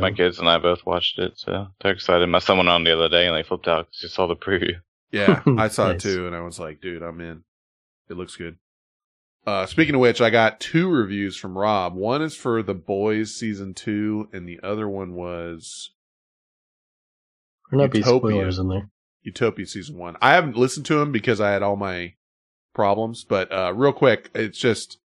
my 0.00 0.12
kids 0.12 0.38
and 0.38 0.48
I 0.48 0.56
both 0.58 0.86
watched 0.86 1.18
it, 1.18 1.32
so 1.36 1.68
they're 1.82 1.92
excited. 1.92 2.26
My 2.28 2.38
son 2.38 2.56
went 2.58 2.68
on 2.70 2.84
the 2.84 2.94
other 2.94 3.08
day 3.10 3.26
and 3.26 3.36
they 3.36 3.42
flipped 3.42 3.68
out 3.68 3.88
because 3.88 4.00
he 4.00 4.08
saw 4.08 4.26
the 4.26 4.36
preview. 4.36 4.80
Yeah, 5.12 5.42
I 5.58 5.68
saw 5.68 5.88
Nice. 5.88 5.96
it 6.04 6.08
too, 6.08 6.26
and 6.26 6.34
I 6.36 6.40
was 6.40 6.58
like, 6.58 6.80
dude, 6.80 7.02
I'm 7.02 7.20
in. 7.20 7.42
It 8.08 8.16
looks 8.16 8.36
good. 8.36 8.56
Uh, 9.46 9.66
speaking 9.66 9.94
of 9.94 10.00
which, 10.00 10.20
I 10.20 10.30
got 10.30 10.60
two 10.60 10.88
reviews 10.88 11.36
from 11.36 11.56
Rob. 11.56 11.94
One 11.94 12.22
is 12.22 12.36
for 12.36 12.62
The 12.62 12.74
Boys 12.74 13.34
season 13.34 13.74
two, 13.74 14.28
and 14.32 14.46
the 14.48 14.60
other 14.62 14.88
one 14.88 15.14
was 15.14 15.90
There 17.70 17.78
might 17.78 17.90
be 17.90 17.98
Utopia. 17.98 18.30
spoilers 18.30 18.58
in 18.58 18.68
there. 18.68 18.90
Utopia 19.22 19.66
season 19.66 19.96
one. 19.96 20.16
I 20.20 20.32
haven't 20.32 20.56
listened 20.56 20.86
to 20.86 20.96
them 20.98 21.10
because 21.12 21.40
I 21.40 21.50
had 21.50 21.62
all 21.62 21.76
my 21.76 22.14
problems, 22.74 23.24
but 23.24 23.50
uh, 23.52 23.72
real 23.74 23.92
quick, 23.92 24.30
it's 24.34 24.58
just 24.58 24.98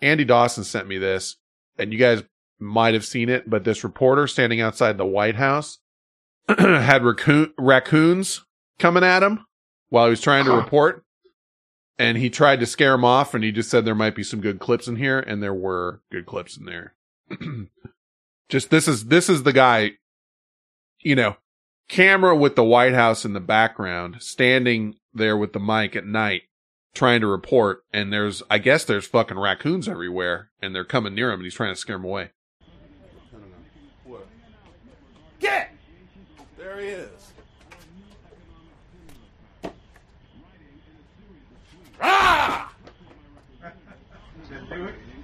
Andy 0.00 0.24
Dawson 0.24 0.64
sent 0.64 0.88
me 0.88 0.98
this, 0.98 1.36
and 1.78 1.92
you 1.92 1.98
guys 1.98 2.22
might 2.58 2.94
have 2.94 3.04
seen 3.04 3.28
it, 3.28 3.48
but 3.50 3.64
this 3.64 3.82
reporter 3.84 4.26
standing 4.26 4.60
outside 4.60 4.98
the 4.98 5.06
White 5.06 5.36
House 5.36 5.78
had 6.48 7.04
raccoon- 7.04 7.52
raccoons 7.58 8.44
coming 8.78 9.04
at 9.04 9.22
him 9.22 9.44
while 9.88 10.06
he 10.06 10.10
was 10.10 10.20
trying 10.20 10.44
to 10.44 10.52
report, 10.52 11.04
and 12.00 12.16
he 12.16 12.30
tried 12.30 12.60
to 12.60 12.66
scare 12.66 12.94
him 12.94 13.04
off, 13.04 13.34
and 13.34 13.44
he 13.44 13.52
just 13.52 13.68
said 13.68 13.84
there 13.84 13.94
might 13.94 14.14
be 14.14 14.22
some 14.22 14.40
good 14.40 14.58
clips 14.58 14.88
in 14.88 14.96
here, 14.96 15.20
and 15.20 15.42
there 15.42 15.52
were 15.52 16.00
good 16.10 16.24
clips 16.24 16.56
in 16.56 16.64
there. 16.64 16.94
just 18.48 18.70
this 18.70 18.88
is 18.88 19.06
this 19.06 19.28
is 19.28 19.42
the 19.42 19.52
guy, 19.52 19.92
you 21.00 21.14
know, 21.14 21.36
camera 21.88 22.34
with 22.34 22.56
the 22.56 22.64
White 22.64 22.94
House 22.94 23.26
in 23.26 23.34
the 23.34 23.40
background, 23.40 24.16
standing 24.20 24.94
there 25.12 25.36
with 25.36 25.52
the 25.52 25.60
mic 25.60 25.94
at 25.94 26.06
night, 26.06 26.44
trying 26.94 27.20
to 27.20 27.26
report. 27.26 27.84
And 27.92 28.10
there's, 28.10 28.42
I 28.48 28.56
guess 28.56 28.84
there's 28.84 29.06
fucking 29.06 29.38
raccoons 29.38 29.86
everywhere 29.86 30.50
and 30.62 30.74
they're 30.74 30.84
coming 30.86 31.14
near 31.14 31.30
him 31.30 31.40
and 31.40 31.44
he's 31.44 31.54
trying 31.54 31.74
to 31.74 31.80
scare 31.80 31.96
them 31.96 32.06
away. 32.06 32.30
Get! 35.38 35.70
There 36.56 36.80
he 36.80 36.88
is. 36.88 37.19
Ah! 42.00 42.72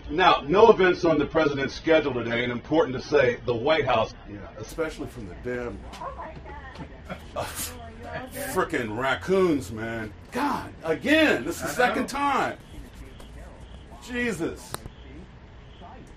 Now, 0.09 0.45
no 0.47 0.71
events 0.71 1.05
on 1.05 1.19
the 1.19 1.27
president's 1.27 1.75
schedule 1.75 2.15
today, 2.15 2.45
and 2.45 2.53
important 2.53 2.97
to 2.97 3.03
say, 3.03 3.39
the 3.45 3.55
White 3.55 3.85
House. 3.87 4.15
Yeah, 4.31 4.37
especially 4.59 5.09
from 5.09 5.29
the 5.29 5.35
damn 5.43 5.79
uh, 7.35 7.45
frickin' 8.53 8.97
raccoons, 8.97 9.73
man. 9.73 10.13
God, 10.31 10.73
again, 10.85 11.45
this 11.45 11.57
is 11.57 11.63
the 11.63 11.69
second 11.69 12.09
time. 12.09 12.57
Jesus. 14.07 14.73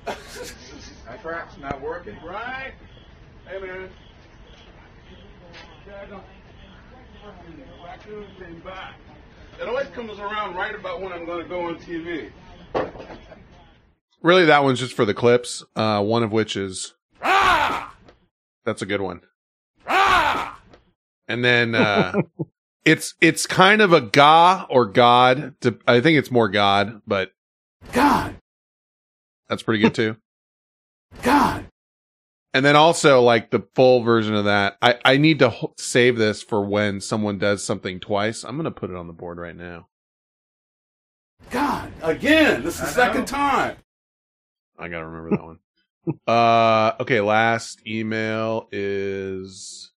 That 1.10 1.24
trap's 1.24 1.58
not 1.58 1.82
working. 1.82 2.16
Right? 2.24 2.74
Hey, 3.48 3.60
man. 3.60 3.90
Daggone 5.88 6.22
frickin' 7.24 7.84
raccoon 7.84 8.28
came 8.38 8.60
back. 8.60 8.94
It 9.60 9.68
always 9.68 9.88
comes 9.88 10.18
around 10.20 10.56
right 10.56 10.74
about 10.74 11.02
when 11.02 11.12
I'm 11.12 11.26
going 11.26 11.44
to 11.44 11.50
go 11.50 11.68
on 11.68 11.78
TV. 11.80 12.32
Really, 14.22 14.46
that 14.46 14.64
one's 14.64 14.80
just 14.80 14.94
for 14.94 15.04
the 15.04 15.14
clips. 15.14 15.66
Uh, 15.76 16.02
one 16.02 16.24
of 16.24 16.32
which 16.32 16.56
is, 16.56 16.94
ah! 17.22 17.94
that's 18.64 18.82
a 18.82 18.86
good 18.86 19.02
one. 19.02 19.22
Ah! 19.86 20.62
And 21.28 21.44
then, 21.44 21.76
uh, 21.76 22.14
it's, 22.86 23.16
it's 23.20 23.46
kind 23.46 23.82
of 23.82 23.92
a 23.92 24.00
ga 24.00 24.66
or 24.70 24.86
God. 24.86 25.56
To, 25.62 25.78
I 25.86 26.00
think 26.00 26.18
it's 26.18 26.32
more 26.32 26.48
God, 26.48 27.02
but 27.06 27.34
God. 27.92 28.36
that's 29.50 29.64
pretty 29.64 29.82
good 29.82 29.94
too. 29.94 30.16
God. 31.22 31.66
And 32.53 32.66
then 32.66 32.76
also 32.76 33.22
like 33.22 33.52
the 33.52 33.68
full 33.76 34.02
version 34.02 34.34
of 34.34 34.45
that. 34.45 34.78
I, 34.82 34.98
I 35.06 35.18
need 35.18 35.40
to 35.40 35.50
ho- 35.50 35.74
save 35.78 36.18
this 36.18 36.42
for 36.42 36.66
when 36.66 37.00
someone 37.00 37.38
does 37.38 37.64
something 37.64 38.00
twice. 38.00 38.44
I'm 38.44 38.56
going 38.56 38.66
to 38.66 38.72
put 38.72 38.90
it 38.90 38.95
on 38.95 39.08
the 39.08 39.14
board 39.14 39.38
right 39.38 39.56
now. 39.56 39.88
God, 41.52 41.92
again, 42.02 42.64
this 42.64 42.76
is 42.76 42.82
the 42.82 42.88
second 42.88 43.26
time. 43.26 43.78
I 44.78 44.88
got 44.88 45.00
to 45.00 45.06
remember 45.08 45.38
that 45.38 45.44
one. 45.44 45.60
Uh, 46.26 46.94
okay. 47.00 47.22
Last 47.22 47.86
email 47.86 48.68
is, 48.72 49.92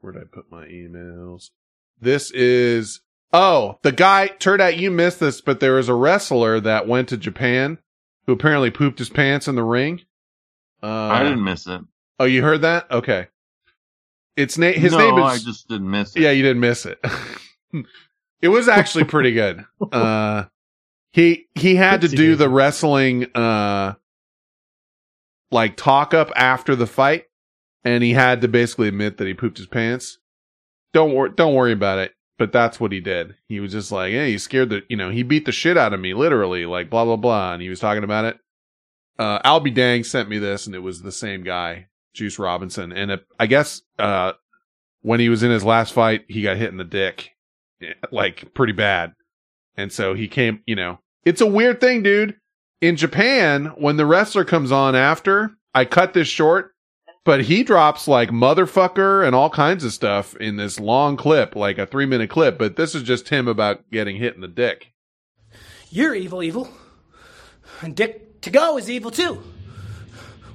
where 0.00 0.12
did 0.12 0.22
I 0.22 0.26
put 0.30 0.52
my 0.52 0.66
emails? 0.66 1.50
This 2.00 2.30
is, 2.30 3.00
oh, 3.32 3.78
the 3.82 3.90
guy, 3.90 4.28
Turd 4.28 4.60
Hat 4.60 4.76
you 4.76 4.92
missed 4.92 5.18
this, 5.18 5.40
but 5.40 5.58
there 5.58 5.72
was 5.74 5.88
a 5.88 5.94
wrestler 5.94 6.60
that 6.60 6.86
went 6.86 7.08
to 7.08 7.16
Japan 7.16 7.78
who 8.26 8.32
apparently 8.34 8.70
pooped 8.70 9.00
his 9.00 9.08
pants 9.08 9.48
in 9.48 9.56
the 9.56 9.64
ring. 9.64 10.02
Uh, 10.82 10.86
I 10.86 11.22
didn't 11.22 11.44
miss 11.44 11.66
it. 11.66 11.80
Oh, 12.18 12.24
you 12.24 12.42
heard 12.42 12.62
that? 12.62 12.90
Okay. 12.90 13.28
It's 14.36 14.56
na- 14.56 14.72
his 14.72 14.92
no, 14.92 14.98
name 14.98 15.18
is. 15.18 15.24
I 15.24 15.44
just 15.44 15.68
didn't 15.68 15.90
miss 15.90 16.16
it. 16.16 16.22
Yeah, 16.22 16.30
you 16.30 16.42
didn't 16.42 16.60
miss 16.60 16.86
it. 16.86 16.98
it 18.42 18.48
was 18.48 18.68
actually 18.68 19.04
pretty 19.04 19.32
good. 19.32 19.64
Uh, 19.92 20.44
he 21.12 21.46
he 21.54 21.76
had 21.76 22.02
to 22.02 22.08
do 22.08 22.36
the 22.36 22.48
wrestling 22.48 23.26
uh 23.34 23.94
like 25.50 25.76
talk 25.76 26.14
up 26.14 26.30
after 26.36 26.76
the 26.76 26.86
fight, 26.86 27.24
and 27.84 28.02
he 28.02 28.12
had 28.12 28.40
to 28.42 28.48
basically 28.48 28.88
admit 28.88 29.18
that 29.18 29.26
he 29.26 29.34
pooped 29.34 29.58
his 29.58 29.66
pants. 29.66 30.18
Don't 30.92 31.14
worry, 31.14 31.30
don't 31.34 31.54
worry 31.54 31.72
about 31.72 31.98
it. 31.98 32.12
But 32.38 32.52
that's 32.52 32.80
what 32.80 32.92
he 32.92 33.00
did. 33.00 33.34
He 33.48 33.60
was 33.60 33.72
just 33.72 33.92
like, 33.92 34.12
"Hey, 34.12 34.30
he 34.30 34.38
scared 34.38 34.70
the 34.70 34.82
you 34.88 34.96
know 34.96 35.10
he 35.10 35.22
beat 35.22 35.44
the 35.44 35.52
shit 35.52 35.76
out 35.76 35.92
of 35.92 36.00
me, 36.00 36.14
literally, 36.14 36.64
like 36.64 36.88
blah 36.88 37.04
blah 37.04 37.16
blah." 37.16 37.52
And 37.52 37.60
he 37.60 37.68
was 37.68 37.80
talking 37.80 38.04
about 38.04 38.24
it. 38.24 38.38
Uh, 39.20 39.38
Albie 39.42 39.74
Dang 39.74 40.02
sent 40.02 40.30
me 40.30 40.38
this, 40.38 40.64
and 40.66 40.74
it 40.74 40.78
was 40.78 41.02
the 41.02 41.12
same 41.12 41.42
guy, 41.44 41.88
Juice 42.14 42.38
Robinson, 42.38 42.90
and 42.90 43.10
it, 43.10 43.26
I 43.38 43.46
guess 43.46 43.82
uh 43.98 44.32
when 45.02 45.20
he 45.20 45.28
was 45.28 45.42
in 45.42 45.50
his 45.50 45.62
last 45.62 45.92
fight, 45.92 46.24
he 46.26 46.40
got 46.40 46.56
hit 46.56 46.70
in 46.70 46.78
the 46.78 46.84
dick, 46.84 47.30
like 48.10 48.54
pretty 48.54 48.72
bad. 48.72 49.12
And 49.76 49.92
so 49.92 50.14
he 50.14 50.26
came, 50.26 50.62
you 50.66 50.74
know, 50.74 51.00
it's 51.24 51.42
a 51.42 51.46
weird 51.46 51.80
thing, 51.80 52.02
dude. 52.02 52.36
In 52.80 52.96
Japan, 52.96 53.66
when 53.76 53.98
the 53.98 54.06
wrestler 54.06 54.44
comes 54.44 54.72
on 54.72 54.94
after, 54.94 55.50
I 55.74 55.84
cut 55.84 56.14
this 56.14 56.28
short, 56.28 56.72
but 57.24 57.42
he 57.42 57.62
drops 57.62 58.08
like 58.08 58.30
motherfucker 58.30 59.26
and 59.26 59.34
all 59.34 59.50
kinds 59.50 59.84
of 59.84 59.92
stuff 59.92 60.34
in 60.36 60.56
this 60.56 60.80
long 60.80 61.18
clip, 61.18 61.54
like 61.54 61.76
a 61.76 61.86
three 61.86 62.06
minute 62.06 62.30
clip. 62.30 62.56
But 62.56 62.76
this 62.76 62.94
is 62.94 63.02
just 63.02 63.28
him 63.28 63.48
about 63.48 63.90
getting 63.90 64.16
hit 64.16 64.34
in 64.34 64.40
the 64.40 64.48
dick. 64.48 64.92
You're 65.90 66.14
evil, 66.14 66.42
evil. 66.42 66.70
And 67.82 67.94
Dick 67.94 68.29
to 68.42 68.50
go 68.50 68.78
is 68.78 68.90
evil 68.90 69.10
too. 69.10 69.42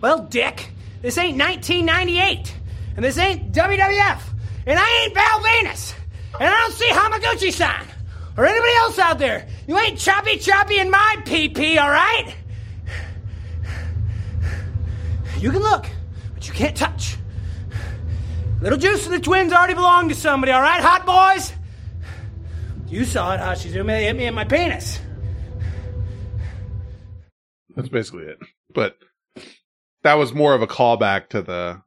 Well, 0.02 0.24
Dick, 0.24 0.72
this 1.02 1.18
ain't 1.18 1.38
1998. 1.38 2.56
And 2.96 3.04
this 3.04 3.18
ain't 3.18 3.52
WWF. 3.52 4.22
And 4.66 4.80
I 4.80 5.04
ain't 5.04 5.14
Val 5.14 5.40
Venis. 5.42 5.94
And 6.40 6.50
I 6.50 6.58
don't 6.60 6.74
see 6.74 6.90
Hamaguchi 6.90 7.52
san. 7.52 7.86
Or 8.38 8.46
anybody 8.46 8.74
else 8.78 9.00
out 9.00 9.20
there. 9.20 9.48
You 9.68 9.78
ain't 9.78 9.98
choppy 9.98 10.38
choppy 10.38 10.80
in 10.80 10.90
my 10.90 11.18
PP, 11.24 11.78
alright? 11.78 12.36
You 15.40 15.52
can 15.52 15.62
look, 15.62 15.86
but 16.34 16.48
you 16.48 16.54
can't 16.54 16.76
touch. 16.76 17.18
Little 18.62 18.80
Juice 18.80 19.06
and 19.06 19.14
the 19.14 19.20
twins 19.20 19.54
already 19.54 19.74
belong 19.74 20.10
to 20.10 20.16
somebody, 20.16 20.52
alright, 20.52 20.82
hot 20.82 21.06
boys? 21.06 21.54
You 22.88 23.06
saw 23.06 23.34
it, 23.34 23.40
Hashizumi. 23.40 24.02
Hit 24.02 24.16
me 24.16 24.26
in 24.26 24.34
my 24.34 24.46
penis. 24.46 25.00
That's 27.76 27.90
basically 27.90 28.26
it. 28.26 28.40
But 28.74 28.98
that 30.04 30.16
was 30.16 30.34
more 30.34 30.54
of 30.54 30.62
a 30.62 30.68
callback 30.68 31.30
to 31.30 31.42
the 31.42 31.82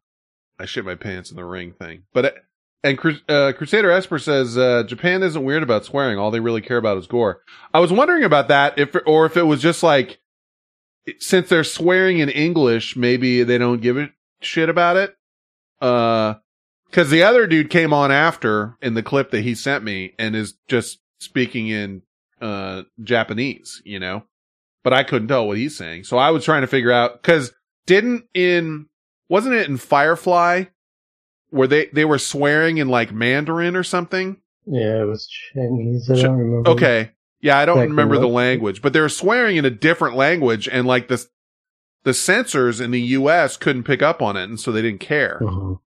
I 0.59 0.67
shit 0.67 0.85
my 0.85 0.97
pants 0.97 1.31
in 1.31 1.37
the 1.37 1.45
ring 1.45 1.73
thing. 1.73 2.03
But 2.13 2.37
and 2.83 2.99
uh, 3.29 3.53
Crusader 3.57 3.91
Esper 3.91 4.19
says 4.19 4.59
uh, 4.59 4.85
Japan 4.85 5.23
isn't 5.23 5.45
weird 5.45 5.63
about 5.63 5.85
swearing. 5.85 6.19
All 6.19 6.31
they 6.31 6.41
really 6.41 6.61
care 6.61 6.77
about 6.77 6.99
is 6.99 7.07
gore. 7.07 7.43
I 7.73 7.81
was 7.81 7.93
wondering 7.93 8.25
about 8.25 8.49
that, 8.49 8.79
if 8.79 8.95
or 9.07 9.27
if 9.27 9.37
it 9.37 9.45
was 9.45 9.63
just 9.63 9.83
like 9.83 10.21
since 11.19 11.49
they're 11.49 11.65
swearing 11.65 12.19
in 12.19 12.29
English, 12.29 12.97
maybe 12.97 13.43
they 13.43 13.57
don't 13.57 13.81
give 13.81 13.97
a 13.97 14.11
shit 14.41 14.69
about 14.69 14.97
it. 14.97 15.17
Uh, 15.81 16.35
because 16.87 17.11
the 17.11 17.23
other 17.23 17.47
dude 17.47 17.69
came 17.71 17.93
on 17.93 18.11
after 18.11 18.77
in 18.81 18.95
the 18.95 19.03
clip 19.03 19.31
that 19.31 19.43
he 19.43 19.55
sent 19.55 19.85
me 19.85 20.15
and 20.19 20.35
is 20.35 20.55
just 20.69 20.99
speaking 21.21 21.69
in 21.69 22.03
uh 22.41 22.83
Japanese, 23.03 23.83
you 23.85 23.99
know 23.99 24.25
but 24.83 24.93
I 24.93 25.03
couldn't 25.03 25.29
tell 25.29 25.47
what 25.47 25.57
he's 25.57 25.77
saying. 25.77 26.05
So 26.05 26.19
I 26.19 26.31
was 26.31 26.45
trying 26.45 26.63
to 26.63 26.67
figure 26.67 26.93
out 26.93 27.23
because 27.23 27.53
didn't 27.87 28.25
in 28.35 28.87
wasn't 29.29 29.55
it 29.55 29.69
in 29.69 29.77
Firefly 29.77 30.65
where 31.51 31.69
they 31.69 31.87
they 31.87 32.05
were 32.05 32.19
swearing 32.19 32.79
in 32.79 32.89
like 32.89 33.13
Mandarin 33.13 33.77
or 33.77 33.83
something? 33.83 34.37
Yeah, 34.67 35.03
it 35.03 35.07
was 35.07 35.27
Chinese. 35.55 36.11
I 36.11 36.17
don't 36.17 36.37
remember. 36.39 36.71
Okay. 36.71 37.13
Yeah, 37.41 37.57
I 37.57 37.65
don't 37.67 37.79
Exactly 37.79 37.91
remember 37.91 38.19
the 38.19 38.29
language, 38.29 38.83
but 38.83 38.93
they 38.93 39.01
were 39.01 39.09
swearing 39.09 39.57
in 39.57 39.65
a 39.65 39.71
different 39.71 40.17
language 40.17 40.69
and 40.69 40.87
like 40.87 41.09
the 41.09 41.25
the 42.05 42.15
censors 42.15 42.81
in 42.81 42.91
the 42.91 43.01
US 43.01 43.57
couldn't 43.57 43.85
pick 43.85 44.03
up 44.03 44.23
on 44.23 44.37
it 44.37 44.45
and 44.45 44.59
so 44.59 44.73
they 44.73 44.83
didn't 44.83 45.01
care. 45.01 45.39
Mhm. 45.43 45.79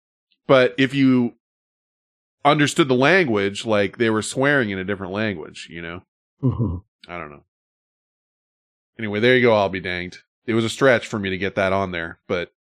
But 0.47 0.75
if 0.79 0.95
you 0.95 1.35
understood 2.45 2.89
the 2.89 2.95
language, 2.95 3.65
like 3.67 3.99
they 3.99 4.11
were 4.11 4.23
swearing 4.23 4.71
in 4.71 4.79
a 4.79 4.85
different 4.85 5.13
language, 5.13 5.69
you 5.71 5.83
know? 5.83 6.03
Mhm. 6.43 6.83
I 7.09 7.19
don't 7.19 7.31
know. 7.31 7.45
Anyway, 9.01 9.19
there 9.19 9.35
you 9.35 9.41
go. 9.41 9.55
I'll 9.55 9.71
be 9.71 9.81
danged. 9.81 10.19
It 10.45 10.53
was 10.53 10.63
a 10.63 10.69
stretch 10.69 11.07
for 11.07 11.19
me 11.19 11.31
to 11.31 11.39
get 11.39 11.55
that 11.55 11.73
on 11.73 11.91
there, 11.91 12.19
but 12.29 12.53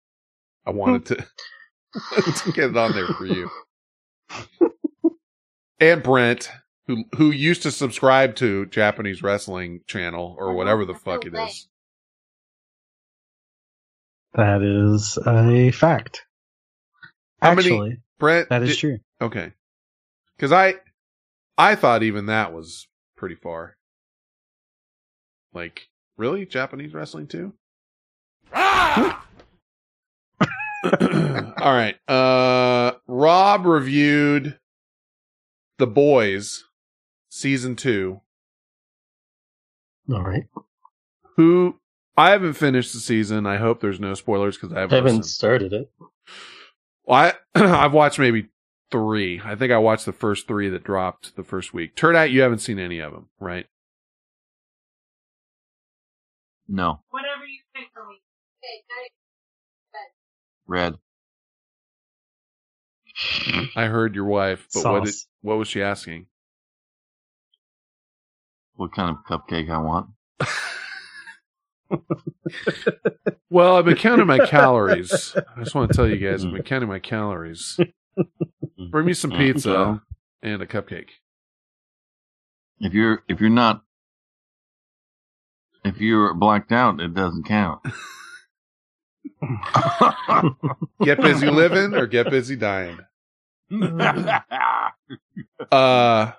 I 0.64 0.70
wanted 0.70 1.04
to, 1.06 1.16
to 2.44 2.52
get 2.52 2.70
it 2.70 2.76
on 2.78 2.92
there 2.92 3.08
for 3.08 3.26
you. 3.26 3.50
and 5.78 6.02
Brent, 6.02 6.50
who 6.86 7.04
who 7.16 7.30
used 7.30 7.62
to 7.64 7.70
subscribe 7.70 8.36
to 8.36 8.64
Japanese 8.64 9.22
wrestling 9.22 9.82
channel 9.86 10.34
or 10.38 10.46
uh-huh, 10.48 10.56
whatever 10.56 10.86
the 10.86 10.94
fuck 10.94 11.26
it 11.26 11.34
is. 11.34 11.68
That 14.32 14.62
is 14.62 15.18
a 15.26 15.72
fact. 15.72 16.24
How 17.42 17.54
many- 17.54 17.68
Actually, 17.68 17.96
Brent, 18.18 18.48
that 18.48 18.62
is 18.62 18.70
did- 18.70 18.78
true. 18.78 18.98
Okay, 19.20 19.52
because 20.38 20.52
I 20.52 20.76
I 21.58 21.74
thought 21.74 22.02
even 22.02 22.24
that 22.26 22.54
was 22.54 22.88
pretty 23.14 23.34
far. 23.34 23.76
Like, 25.52 25.88
really, 26.20 26.46
Japanese 26.46 26.94
wrestling 26.94 27.26
too? 27.26 27.54
All 28.54 29.16
right. 31.74 31.96
Uh 32.08 32.92
Rob 33.06 33.66
reviewed 33.66 34.58
The 35.78 35.86
Boys 35.86 36.64
season 37.30 37.76
2. 37.76 38.20
All 40.12 40.22
right. 40.22 40.44
Who 41.36 41.76
I 42.16 42.30
haven't 42.30 42.54
finished 42.54 42.92
the 42.92 43.00
season. 43.00 43.46
I 43.46 43.56
hope 43.56 43.80
there's 43.80 44.00
no 44.00 44.14
spoilers 44.14 44.56
cuz 44.58 44.72
I 44.72 44.76
I 44.76 44.80
haven't 44.80 44.96
haven't 45.06 45.22
started 45.24 45.72
it. 45.72 45.90
Well, 47.04 47.18
I 47.18 47.34
I've 47.84 47.92
watched 47.92 48.18
maybe 48.18 48.48
3. 48.90 49.40
I 49.44 49.54
think 49.54 49.72
I 49.72 49.78
watched 49.78 50.06
the 50.06 50.12
first 50.12 50.48
3 50.48 50.68
that 50.70 50.84
dropped 50.84 51.36
the 51.36 51.44
first 51.44 51.72
week. 51.72 51.94
Turd 51.94 52.16
Hat 52.16 52.30
you 52.30 52.40
haven't 52.40 52.58
seen 52.58 52.78
any 52.78 52.98
of 52.98 53.12
them, 53.12 53.28
right? 53.38 53.66
No. 56.70 57.00
Whatever 57.10 57.44
you 57.44 57.58
think 57.74 57.88
for 57.92 58.06
me. 58.06 58.16
Red. 60.66 60.98
I 63.74 63.86
heard 63.86 64.14
your 64.14 64.26
wife, 64.26 64.68
but 64.72 64.84
what 64.84 65.04
did, 65.04 65.12
Sauce. 65.12 65.26
what 65.42 65.58
was 65.58 65.66
she 65.66 65.82
asking? 65.82 66.26
What 68.76 68.94
kind 68.94 69.16
of 69.16 69.24
cupcake 69.28 69.68
I 69.68 69.78
want? 69.78 70.10
Well, 73.50 73.76
I've 73.76 73.84
been 73.84 73.96
counting 73.96 74.28
my 74.28 74.46
calories. 74.46 75.34
I 75.36 75.64
just 75.64 75.74
want 75.74 75.90
to 75.90 75.96
tell 75.96 76.08
you 76.08 76.16
guys, 76.18 76.44
I've 76.44 76.52
been 76.52 76.62
counting 76.62 76.88
my 76.88 77.00
calories. 77.00 77.78
Bring 78.90 79.06
me 79.06 79.12
some 79.12 79.32
mm-hmm. 79.32 79.40
pizza 79.40 80.00
and 80.40 80.62
a 80.62 80.66
cupcake. 80.66 81.08
if 82.78 82.94
you're 82.94 83.24
if 83.28 83.40
you're 83.40 83.50
not 83.50 83.82
if 85.84 86.00
you're 86.00 86.34
blacked 86.34 86.72
out, 86.72 87.00
it 87.00 87.14
doesn't 87.14 87.44
count. 87.44 87.80
Get 91.02 91.20
busy 91.20 91.48
living 91.50 91.94
or 91.94 92.06
get 92.06 92.30
busy 92.30 92.56
dying. 92.56 92.98
Uh, 95.70 96.32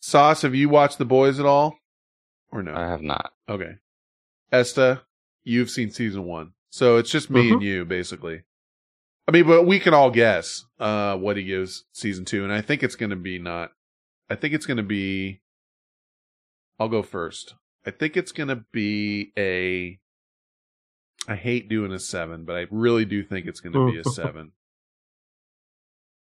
Sauce, 0.00 0.42
have 0.42 0.54
you 0.54 0.68
watched 0.68 0.98
The 0.98 1.04
Boys 1.04 1.38
at 1.40 1.46
all? 1.46 1.76
Or 2.52 2.62
no? 2.62 2.74
I 2.74 2.86
have 2.88 3.00
not. 3.02 3.32
Okay. 3.48 3.72
Esta, 4.52 5.02
you've 5.44 5.70
seen 5.70 5.90
season 5.90 6.24
one. 6.24 6.52
So 6.70 6.96
it's 6.98 7.10
just 7.10 7.30
me 7.30 7.48
Mhm. 7.50 7.52
and 7.54 7.62
you, 7.62 7.84
basically. 7.84 8.42
I 9.28 9.32
mean, 9.32 9.46
but 9.46 9.64
we 9.66 9.78
can 9.80 9.94
all 9.94 10.10
guess, 10.10 10.64
uh, 10.78 11.16
what 11.16 11.36
he 11.36 11.44
gives 11.44 11.84
season 11.92 12.24
two. 12.24 12.44
And 12.44 12.52
I 12.52 12.60
think 12.60 12.82
it's 12.82 12.96
going 12.96 13.10
to 13.10 13.16
be 13.16 13.38
not, 13.38 13.72
I 14.28 14.34
think 14.34 14.52
it's 14.54 14.66
going 14.66 14.76
to 14.78 14.82
be, 14.82 15.40
I'll 16.78 16.88
go 16.88 17.02
first. 17.02 17.54
I 17.86 17.90
think 17.90 18.16
it's 18.16 18.32
going 18.32 18.48
to 18.48 18.64
be 18.72 19.32
a, 19.38 19.98
I 21.30 21.36
hate 21.36 21.68
doing 21.68 21.92
a 21.92 21.98
seven, 21.98 22.44
but 22.44 22.56
I 22.56 22.66
really 22.70 23.04
do 23.04 23.22
think 23.24 23.46
it's 23.46 23.60
going 23.60 23.72
to 23.72 23.90
be 23.92 23.98
a 23.98 24.04
seven. 24.12 24.52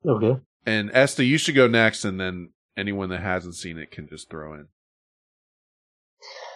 Okay. 0.04 0.40
And 0.64 0.90
Esta, 0.92 1.24
you 1.24 1.38
should 1.38 1.54
go 1.54 1.68
next, 1.68 2.04
and 2.04 2.20
then 2.20 2.50
anyone 2.76 3.08
that 3.10 3.20
hasn't 3.22 3.54
seen 3.54 3.78
it 3.78 3.90
can 3.90 4.08
just 4.08 4.28
throw 4.28 4.54
in. 4.54 4.66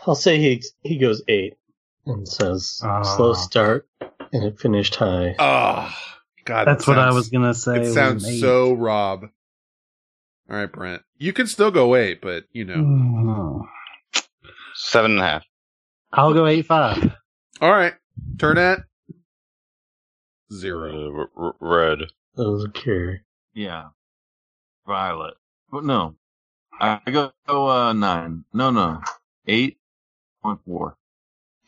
I'll 0.07 0.15
say 0.15 0.39
he 0.39 0.63
he 0.83 0.97
goes 0.99 1.23
eight 1.29 1.55
and 2.07 2.27
says 2.27 2.81
Ah. 2.83 3.03
slow 3.03 3.35
start 3.35 3.87
and 4.33 4.43
it 4.45 4.59
finished 4.59 4.97
high. 4.97 5.37
Oh, 5.39 5.95
God. 6.45 6.67
That's 6.67 6.87
that 6.87 6.91
what 6.91 6.99
I 6.99 7.13
was 7.13 7.29
gonna 7.29 7.55
say. 7.55 7.83
It 7.83 7.93
sounds 7.93 8.27
eight. 8.27 8.41
so 8.41 8.73
Rob. 8.73 9.25
All 10.51 10.57
right, 10.57 10.73
Brent. 10.73 11.03
You 11.19 11.33
can 11.33 11.47
still 11.47 11.71
go 11.71 11.95
eight, 11.95 12.21
but 12.21 12.45
you 12.53 12.65
know. 12.65 13.67
Seven 14.83 15.13
and 15.13 15.21
a 15.21 15.25
half. 15.25 15.45
I'll 16.13 16.33
go 16.33 16.47
eight 16.47 16.67
five. 16.67 17.13
All 17.61 17.71
right. 17.71 17.93
Turd 18.39 18.57
Hat 18.57 18.81
zero. 20.53 20.91
Uh, 20.91 21.19
r- 21.19 21.31
r- 21.37 21.55
red. 21.61 21.99
Okay. 22.39 23.21
Yeah. 23.55 23.89
Violet. 24.87 25.35
But 25.71 25.85
no. 25.85 26.17
I 26.81 26.99
go 27.11 27.31
uh, 27.47 27.93
nine. 27.93 28.45
No, 28.55 28.71
no. 28.71 29.01
Eight 29.47 29.77
point 30.43 30.61
four. 30.67 30.97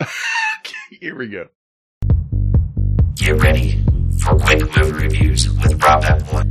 Here 0.91 1.15
we 1.15 1.29
go. 1.29 1.49
Get 3.17 3.41
ready 3.43 3.85
for 4.21 4.39
quick 4.39 4.61
movie 4.77 4.93
reviews 4.93 5.51
with 5.51 5.83
Rob 5.83 6.03
Apple. 6.05 6.43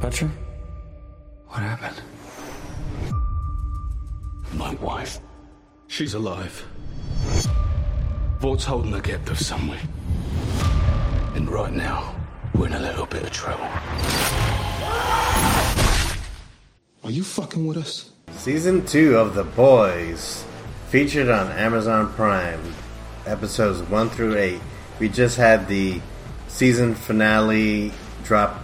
Butcher? 0.00 0.30
What 1.48 1.62
happened? 1.62 2.02
My 4.54 4.74
wife. 4.76 5.20
She's 5.86 6.14
alive. 6.14 6.64
Vault's 8.40 8.64
holding 8.64 8.92
the 8.92 9.00
captive 9.00 9.38
somewhere. 9.38 9.80
And 11.34 11.50
right 11.50 11.72
now, 11.72 12.14
we're 12.54 12.66
in 12.66 12.74
a 12.74 12.80
little 12.80 13.06
bit 13.06 13.22
of 13.22 13.30
trouble. 13.30 13.68
Are 17.04 17.10
you 17.10 17.22
fucking 17.22 17.66
with 17.66 17.78
us? 17.78 18.10
Season 18.32 18.84
2 18.84 19.16
of 19.16 19.34
The 19.34 19.44
Boys, 19.44 20.44
featured 20.88 21.28
on 21.28 21.50
Amazon 21.52 22.12
Prime, 22.12 22.60
episodes 23.26 23.80
1 23.90 24.10
through 24.10 24.36
8. 24.36 24.60
We 25.00 25.08
just 25.08 25.36
had 25.36 25.68
the 25.68 26.00
season 26.48 26.94
finale 26.94 27.92
drop 28.24 28.62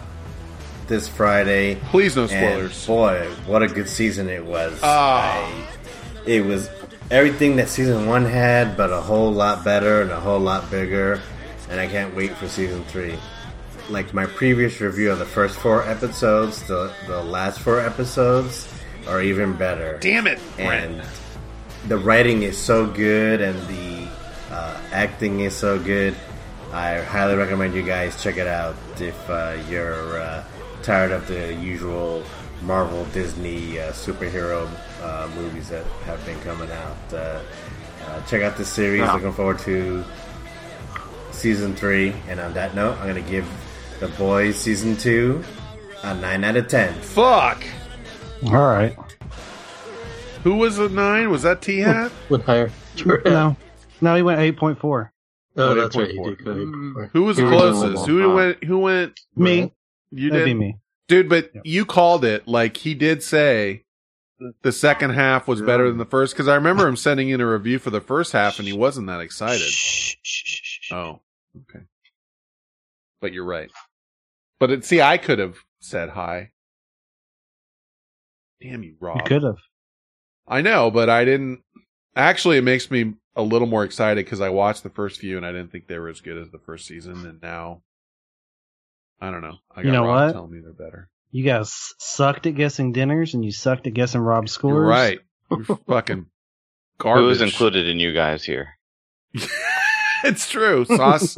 this 0.89 1.09
Friday. 1.09 1.77
Please, 1.91 2.17
no 2.17 2.23
and 2.23 2.31
spoilers. 2.31 2.87
boy, 2.87 3.29
what 3.47 3.63
a 3.63 3.69
good 3.69 3.89
season 3.89 4.29
it 4.29 4.45
was. 4.45 4.79
Ah. 4.83 5.33
I- 5.37 5.67
it 6.27 6.45
was 6.45 6.71
everything 7.11 7.57
that 7.57 7.69
season 7.69 8.07
1 8.07 8.25
had, 8.25 8.79
but 8.79 8.91
a 8.91 9.01
whole 9.01 9.31
lot 9.31 9.63
better 9.63 10.01
and 10.01 10.11
a 10.11 10.19
whole 10.19 10.41
lot 10.41 10.71
bigger. 10.71 11.21
And 11.69 11.79
I 11.79 11.87
can't 11.87 12.15
wait 12.17 12.35
for 12.37 12.49
season 12.49 12.83
3 12.85 13.15
like 13.91 14.15
my 14.15 14.27
previous 14.27 14.81
review 14.81 15.11
of 15.11 15.19
the 15.19 15.27
first 15.27 15.57
four 15.59 15.83
episodes, 15.87 16.63
the 16.67 16.93
the 17.07 17.23
last 17.23 17.61
four 17.61 17.81
episodes 17.81 18.69
are 19.07 19.21
even 19.23 19.53
better. 19.55 19.99
Damn 20.01 20.27
it, 20.27 20.39
And 20.59 21.03
the 21.89 21.99
writing 21.99 22.43
is 22.43 22.57
so 22.57 22.87
good, 22.87 23.41
and 23.41 23.59
the 23.69 24.09
uh, 24.51 24.77
acting 24.93 25.41
is 25.41 25.55
so 25.55 25.79
good. 25.79 26.15
I 26.73 27.01
highly 27.03 27.37
recommend 27.37 27.75
you 27.75 27.83
guys 27.83 28.21
check 28.23 28.37
it 28.37 28.47
out 28.47 28.75
if 28.99 29.19
uh, 29.31 29.57
you're 29.69 30.19
uh, 30.21 30.45
tired 30.85 31.13
of 31.13 31.27
the 31.27 31.55
usual 31.55 32.23
Marvel 32.63 33.05
Disney 33.07 33.81
uh, 33.81 33.93
superhero 33.93 34.69
uh, 35.03 35.29
movies 35.35 35.69
that 35.71 35.85
have 36.05 36.25
been 36.27 36.39
coming 36.41 36.71
out. 36.71 36.97
Uh, 37.13 37.41
uh, 38.07 38.23
check 38.27 38.43
out 38.43 38.57
this 38.57 38.69
series. 38.69 39.01
Yeah. 39.01 39.15
Looking 39.15 39.33
forward 39.33 39.59
to 39.61 40.05
season 41.33 41.75
three. 41.75 42.15
And 42.29 42.39
on 42.39 42.53
that 42.55 42.75
note, 42.75 42.97
I'm 42.99 43.09
going 43.09 43.23
to 43.23 43.31
give 43.31 43.47
The 44.01 44.09
Boys 44.09 44.57
season 44.57 44.97
two 44.97 45.43
a 46.03 46.15
9 46.15 46.45
out 46.45 46.57
of 46.57 46.69
10. 46.69 46.95
Fuck! 47.01 47.65
All 48.47 48.53
right. 48.53 48.95
Who 50.43 50.57
was 50.57 50.79
a 50.79 50.91
nine? 50.91 51.31
Was 51.31 51.43
that 51.43 51.63
T 51.63 51.79
Hat? 51.79 52.11
What 52.29 52.43
higher? 52.43 52.71
No, 53.25 53.57
no, 54.03 54.15
he 54.15 54.21
went 54.23 54.41
eight 54.41 54.59
point 54.59 54.79
four. 54.79 55.11
Oh, 55.57 55.75
that's 55.75 55.97
right. 55.97 56.11
8.4. 56.11 56.17
You 56.17 56.37
did 56.37 56.45
go 56.45 56.55
8.4. 56.55 57.11
Who 57.13 57.23
was 57.25 57.37
the 57.39 57.43
You 57.45 57.49
were 57.49 57.55
doing 57.55 57.73
closest? 57.73 58.07
Who 58.07 58.35
went? 58.35 58.65
Who 58.65 58.79
went? 58.81 59.21
Me. 59.37 59.73
You 60.15 60.31
That'd 60.31 60.47
did, 60.47 60.53
be 60.53 60.59
me. 60.59 60.79
dude. 61.09 61.29
But 61.29 61.51
you 61.65 61.85
called 61.85 62.25
it. 62.25 62.47
Like 62.47 62.77
he 62.77 62.95
did 62.95 63.23
say 63.23 63.85
the 64.63 64.73
second 64.73 65.11
half 65.11 65.49
was 65.49 65.61
better 65.61 65.89
than 65.89 65.99
the 65.99 66.05
first 66.05 66.35
because 66.35 66.49
I 66.49 66.55
remember 66.55 66.87
him 66.87 66.97
sending 66.97 67.31
in 67.31 67.41
a 67.41 67.51
review 67.51 67.79
for 67.79 67.91
the 67.91 68.01
first 68.01 68.33
half 68.33 68.59
and 68.59 68.69
he 68.69 68.75
wasn't 68.75 69.07
that 69.09 69.21
excited. 69.21 69.73
Oh, 70.91 71.21
okay. 71.63 71.85
But 73.21 73.33
you're 73.33 73.45
right. 73.45 73.71
But 74.61 74.71
it, 74.71 74.85
see, 74.85 75.01
I 75.01 75.19
could 75.19 75.39
have 75.39 75.57
said 75.81 76.11
hi. 76.11 76.51
Damn 78.61 78.83
you, 78.83 78.97
Rob. 79.01 79.19
You 79.19 79.25
could 79.25 79.43
have. 79.43 79.59
I 80.47 80.61
know, 80.61 80.91
but 80.91 81.09
I 81.09 81.25
didn't. 81.25 81.63
Actually, 82.17 82.59
it 82.59 82.65
makes 82.65 82.91
me 82.91 83.15
a 83.35 83.43
little 83.43 83.67
more 83.67 83.85
excited 83.85 84.25
because 84.25 84.41
I 84.41 84.51
watched 84.51 84.83
the 84.83 84.91
first 84.91 85.21
few 85.21 85.37
and 85.37 85.45
I 85.45 85.53
didn't 85.53 85.73
think 85.73 85.87
they 85.89 85.99
were 85.99 86.09
as 86.09 86.21
good 86.21 86.39
as 86.39 86.51
the 86.51 86.59
first 86.59 86.87
season, 86.87 87.27
and 87.27 87.43
now 87.43 87.83
I 89.25 89.31
don't 89.31 89.41
know. 89.41 89.57
I 89.71 89.77
got 89.77 89.85
You 89.87 89.93
know 89.93 90.05
Rob 90.07 90.27
what? 90.27 90.33
telling 90.33 90.51
me 90.51 90.61
they're 90.61 90.73
better. 90.73 91.09
You 91.31 91.45
guys 91.45 91.73
sucked 91.99 92.47
at 92.47 92.55
guessing 92.55 92.93
dinners, 92.93 93.35
and 93.35 93.45
you 93.45 93.51
sucked 93.53 93.87
at 93.87 93.95
guessing 93.95 94.21
Rob's 94.21 94.53
scores. 94.53 94.75
You're 94.75 94.87
right. 94.87 95.19
You're 95.51 95.65
fucking 95.89 96.27
garbage. 96.99 97.23
Who 97.23 97.29
is 97.31 97.41
included 97.41 97.89
in 97.89 97.99
you 97.99 98.13
guys 98.13 98.45
here? 98.45 98.69
it's 100.25 100.49
true. 100.49 100.85
Sauce. 100.85 101.37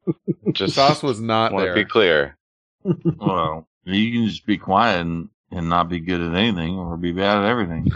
Just 0.52 0.74
Sauce 0.74 1.02
was 1.02 1.20
not 1.20 1.52
want 1.52 1.64
there. 1.66 1.74
to 1.74 1.80
be 1.80 1.88
clear. 1.88 2.36
well, 2.84 3.68
you 3.84 4.12
can 4.12 4.28
just 4.28 4.46
be 4.46 4.56
quiet 4.58 5.00
and, 5.00 5.28
and 5.50 5.68
not 5.68 5.88
be 5.88 6.00
good 6.00 6.20
at 6.20 6.34
anything 6.34 6.76
or 6.76 6.96
be 6.96 7.12
bad 7.12 7.38
at 7.38 7.44
everything. 7.44 7.90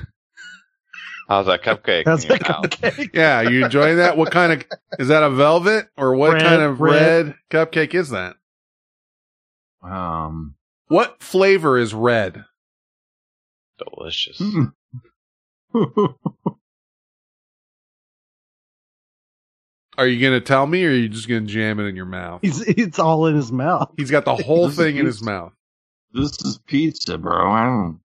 How's 1.28 1.47
that 1.47 1.62
cupcake? 1.62 2.05
How's 2.07 2.25
in 2.25 2.31
that 2.31 2.41
cupcake? 2.43 3.10
Yeah, 3.15 3.43
you 3.43 3.65
enjoying 3.65 3.99
that? 3.99 4.17
What 4.17 4.33
kind 4.33 4.52
of 4.52 4.65
is 4.99 5.09
that? 5.09 5.23
A 5.23 5.31
velvet 5.31 5.86
or 5.97 6.15
what 6.17 6.33
Red, 6.35 6.43
kind 6.43 6.62
of 6.62 6.81
red. 6.81 7.27
red 7.27 7.35
cupcake 7.51 7.94
is 7.94 8.10
that? 8.10 8.35
Um, 9.83 10.55
What 10.89 11.23
flavor 11.23 11.78
is 11.78 11.94
red? 11.94 12.44
Delicious. 13.78 14.41
Are 19.99 20.07
you 20.07 20.20
going 20.20 20.33
to 20.39 20.41
tell 20.44 20.67
me, 20.67 20.84
or 20.84 20.89
are 20.89 20.92
you 20.94 21.09
just 21.09 21.28
going 21.28 21.47
to 21.47 21.52
jam 21.52 21.78
it 21.78 21.84
in 21.84 21.94
your 21.97 22.07
mouth? 22.07 22.41
He's, 22.42 22.60
it's 22.62 22.99
all 22.99 23.26
in 23.26 23.34
his 23.36 23.52
mouth. 23.52 23.92
He's 23.97 24.10
got 24.10 24.25
the 24.25 24.36
whole 24.36 24.70
thing 24.70 24.97
in 24.97 25.05
his 25.05 25.23
mouth. 25.23 25.52
this 26.12 26.33
is 26.42 26.59
pizza, 26.67 27.18
bro. 27.18 27.50
I 27.50 27.65
don't. 27.65 28.00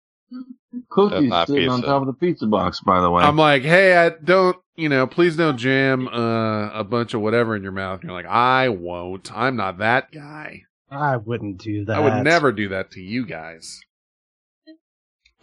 Cookies 0.89 1.29
not 1.29 1.47
sitting 1.49 1.67
on 1.69 1.81
top 1.81 2.01
of 2.01 2.07
the 2.07 2.13
pizza 2.13 2.45
box, 2.47 2.79
by 2.79 3.01
the 3.01 3.09
way. 3.11 3.23
I'm 3.23 3.35
like, 3.35 3.63
hey, 3.63 3.97
I 3.97 4.09
don't, 4.09 4.55
you 4.77 4.87
know, 4.87 5.05
please 5.05 5.35
don't 5.35 5.57
jam 5.57 6.07
uh, 6.07 6.69
a 6.69 6.83
bunch 6.85 7.13
of 7.13 7.19
whatever 7.19 7.57
in 7.57 7.63
your 7.63 7.73
mouth. 7.73 7.99
And 7.99 8.09
you're 8.09 8.13
like, 8.17 8.25
I 8.25 8.69
won't. 8.69 9.29
I'm 9.35 9.57
not 9.57 9.79
that 9.79 10.11
guy. 10.11 10.63
I 10.91 11.17
wouldn't 11.17 11.57
do 11.57 11.85
that. 11.85 11.95
I 11.95 11.99
would 11.99 12.23
never 12.23 12.51
do 12.51 12.69
that 12.69 12.91
to 12.91 13.01
you 13.01 13.25
guys. 13.25 13.79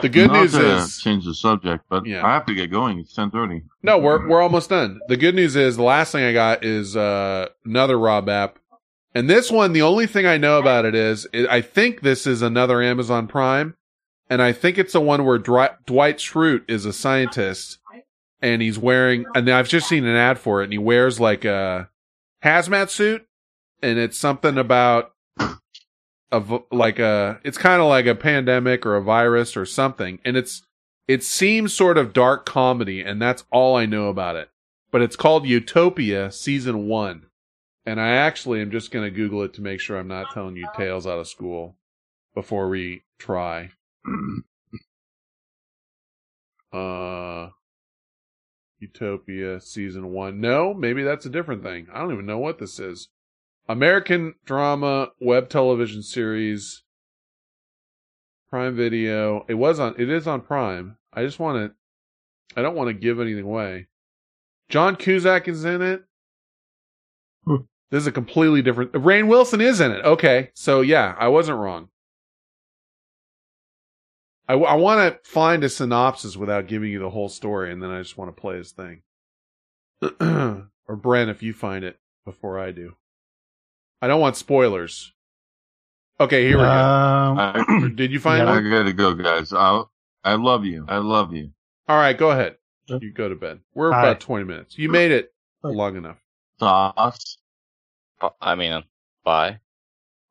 The 0.01 0.09
good 0.09 0.28
Not 0.28 0.43
news 0.43 0.52
to 0.52 0.77
is, 0.77 0.99
change 1.02 1.25
the 1.25 1.35
subject, 1.35 1.85
but 1.89 2.07
Yeah. 2.07 2.25
I 2.25 2.35
have 2.35 2.47
to 2.47 2.55
get 2.55 2.70
going. 2.70 3.01
It's 3.01 3.15
ten 3.15 3.31
thirty. 3.33 3.62
no, 3.83 3.99
we're 3.99 4.28
we're 4.28 4.41
almost 4.43 4.70
done. 4.70 5.01
The 5.09 5.17
good 5.17 5.35
news 5.35 5.57
is, 5.57 5.77
the 5.77 5.83
last 5.83 6.12
thing 6.12 6.23
I 6.23 6.33
got 6.33 6.65
is 6.65 6.97
uh, 6.97 7.49
another 7.65 7.99
Rob 7.99 8.28
app, 8.28 8.60
and 9.15 9.28
this 9.28 9.51
one, 9.51 9.73
the 9.73 9.83
only 9.83 10.07
thing 10.07 10.25
I 10.25 10.36
know 10.36 10.59
about 10.60 10.85
it 10.85 10.94
is, 10.94 11.27
it, 11.33 11.49
I 11.49 11.62
think 11.62 12.02
this 12.02 12.28
is 12.28 12.43
another 12.43 12.81
Amazon 12.81 13.27
Prime, 13.27 13.75
and 14.31 14.41
I 14.41 14.52
think 14.52 14.78
it's 14.78 14.93
the 14.93 15.01
one 15.01 15.25
where 15.25 15.39
Dri- 15.39 15.70
Dwight 15.86 16.18
Schrute 16.18 16.62
is 16.70 16.85
a 16.85 16.93
scientist, 16.93 17.78
and 18.41 18.62
he's 18.62 18.78
wearing, 18.78 19.25
and 19.35 19.49
I've 19.51 19.68
just 19.68 19.89
seen 19.89 20.05
an 20.05 20.15
ad 20.15 20.39
for 20.39 20.60
it, 20.60 20.65
and 20.65 20.73
he 20.73 20.78
wears 20.78 21.18
like 21.18 21.44
a 21.44 21.89
hazmat 22.44 22.91
suit, 22.91 23.27
and 23.83 23.99
it's 23.99 24.17
something 24.18 24.59
about 24.59 25.10
a 26.31 26.60
like 26.70 26.98
a, 26.98 27.40
it's 27.44 27.58
kind 27.58 27.81
of 27.81 27.89
like 27.89 28.07
a 28.07 28.15
pandemic 28.15 28.84
or 28.84 28.97
a 28.97 29.02
virus 29.02 29.57
or 29.57 29.65
something, 29.65 30.18
and 30.24 30.36
it's 30.36 30.62
it 31.08 31.24
seems 31.24 31.73
sort 31.73 31.97
of 31.97 32.12
dark 32.12 32.44
comedy, 32.44 33.00
and 33.00 33.20
that's 33.20 33.44
all 33.50 33.76
I 33.76 33.86
know 33.86 34.08
about 34.08 34.36
it. 34.36 34.50
But 34.90 35.00
it's 35.02 35.16
called 35.16 35.47
Utopia 35.47 36.31
Season 36.31 36.86
1. 36.86 37.24
And 37.86 38.00
I 38.00 38.10
actually 38.10 38.60
am 38.60 38.70
just 38.70 38.90
going 38.90 39.07
to 39.07 39.10
Google 39.10 39.42
it 39.42 39.55
to 39.55 39.62
make 39.62 39.81
sure 39.81 39.98
I'm 39.98 40.08
not 40.08 40.32
telling 40.34 40.57
you 40.57 40.68
tales 40.76 41.07
out 41.07 41.18
of 41.18 41.26
school 41.26 41.76
before 42.34 42.68
we 42.68 43.05
try. 43.18 43.70
uh, 46.73 47.48
Utopia 48.78 49.60
Season 49.62 50.12
1. 50.12 50.39
No, 50.39 50.74
maybe 50.74 51.02
that's 51.02 51.24
a 51.24 51.31
different 51.31 51.62
thing. 51.62 51.86
I 51.92 52.00
don't 52.00 52.12
even 52.12 52.26
know 52.26 52.39
what 52.39 52.58
this 52.58 52.78
is. 52.78 53.08
American 53.68 54.34
drama 54.44 55.10
web 55.20 55.48
television 55.48 56.02
series 56.02 56.82
Prime 58.50 58.74
Video. 58.74 59.44
It 59.48 59.55
was 59.55 59.78
on. 59.78 59.94
It 59.98 60.08
is 60.08 60.26
on 60.26 60.40
Prime. 60.40 60.97
I 61.12 61.24
just 61.24 61.38
want 61.38 61.58
to. 61.58 62.58
I 62.58 62.62
don't 62.62 62.76
want 62.76 62.88
to 62.88 62.94
give 62.94 63.20
anything 63.20 63.44
away. 63.44 63.88
John 64.68 64.97
Cusack 64.97 65.48
is 65.48 65.64
in 65.64 65.82
it. 65.82 66.02
Hmm. 67.44 67.56
This 67.90 68.02
is 68.02 68.06
a 68.06 68.12
completely 68.12 68.62
different. 68.62 68.92
Rainn 68.92 69.28
Wilson 69.28 69.60
is 69.60 69.80
in 69.80 69.92
it. 69.92 70.05
Okay, 70.05 70.50
so 70.55 70.80
yeah, 70.80 71.14
I 71.18 71.28
wasn't 71.28 71.58
wrong. 71.58 71.88
I, 74.50 74.55
want 74.55 75.22
to 75.22 75.30
find 75.30 75.62
a 75.62 75.68
synopsis 75.68 76.34
without 76.34 76.68
giving 76.68 76.90
you 76.90 77.00
the 77.00 77.10
whole 77.10 77.28
story, 77.28 77.70
and 77.70 77.82
then 77.82 77.90
I 77.90 78.00
just 78.00 78.16
want 78.16 78.34
to 78.34 78.40
play 78.40 78.56
his 78.56 78.72
thing. 78.72 79.02
or 80.20 80.97
Brent, 80.97 81.28
if 81.28 81.42
you 81.42 81.52
find 81.52 81.84
it 81.84 81.98
before 82.24 82.58
I 82.58 82.72
do. 82.72 82.97
I 84.01 84.07
don't 84.07 84.20
want 84.20 84.36
spoilers. 84.36 85.12
Okay, 86.20 86.43
here 86.47 86.59
we 86.59 86.65
go. 86.65 86.68
Um, 86.70 87.39
I, 87.39 87.89
Did 87.94 88.12
you 88.12 88.20
find 88.20 88.43
I 88.43 88.55
one? 88.55 88.70
gotta 88.70 88.93
go, 88.93 89.15
guys. 89.15 89.52
I 89.52 89.83
I 90.25 90.35
love 90.35 90.65
you. 90.65 90.85
I 90.89 90.99
love 90.99 91.33
you. 91.33 91.51
All 91.89 91.97
right, 91.97 92.17
go 92.17 92.31
ahead. 92.31 92.57
You 92.86 93.12
go 93.12 93.28
to 93.28 93.35
bed. 93.36 93.60
We're 93.75 93.93
Hi. 93.93 94.01
about 94.01 94.20
20 94.20 94.44
minutes. 94.44 94.78
You 94.78 94.89
made 94.89 95.10
it 95.12 95.33
long 95.62 95.97
enough. 95.97 96.17
Sauce. 96.59 97.39
I 98.41 98.55
mean, 98.57 98.83
bye. 99.25 99.59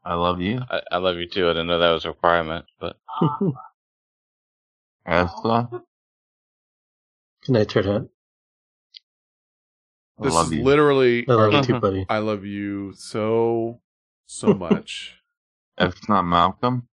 I 0.03 0.15
love 0.15 0.41
you. 0.41 0.61
I, 0.69 0.81
I 0.91 0.97
love 0.97 1.17
you 1.17 1.27
too. 1.27 1.45
I 1.49 1.51
didn't 1.53 1.67
know 1.67 1.79
that 1.79 1.91
was 1.91 2.05
a 2.05 2.09
requirement, 2.09 2.65
but 2.79 2.97
Esta. 5.05 5.67
Good 7.45 7.51
night, 7.53 7.69
Turtle. 7.69 8.09
I 10.19 10.23
This 10.23 10.33
love 10.33 10.47
is 10.47 10.53
you. 10.53 10.63
literally. 10.63 11.27
I 11.29 11.33
love 11.33 11.53
you 11.53 11.61
too, 11.61 11.73
buddy. 11.81 12.05
I 12.09 12.19
love 12.19 12.45
you 12.45 12.93
so, 12.95 13.81
so 14.27 14.53
much. 14.53 15.15
if 15.77 15.93
It's 15.97 16.09
not 16.09 16.23
Malcolm. 16.23 16.87